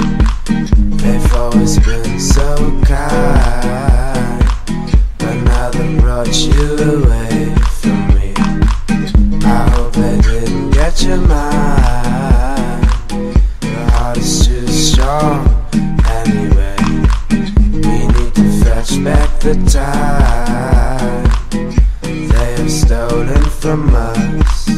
They've 0.98 1.34
always 1.34 1.78
been 1.78 2.20
so 2.20 2.56
kind, 2.84 4.44
but 5.16 5.34
now 5.44 5.70
they 5.70 5.98
brought 5.98 6.36
you 6.36 6.76
away 6.92 7.54
from 7.80 8.08
me. 8.08 8.34
I 9.46 9.70
hope 9.72 9.94
they 9.94 10.20
didn't 10.20 10.72
get 10.72 11.02
your 11.04 11.22
mind. 11.22 12.84
Your 13.62 13.90
heart 13.92 14.18
is 14.18 14.46
too 14.46 14.66
strong 14.68 15.48
anyway. 16.20 16.76
We 17.30 17.96
need 18.14 18.34
to 18.34 18.46
fetch 18.62 19.02
back 19.02 19.40
the 19.40 19.54
time 19.72 21.24
they 22.02 22.52
have 22.56 22.70
stolen 22.70 23.44
from 23.62 23.94
us. 23.94 24.68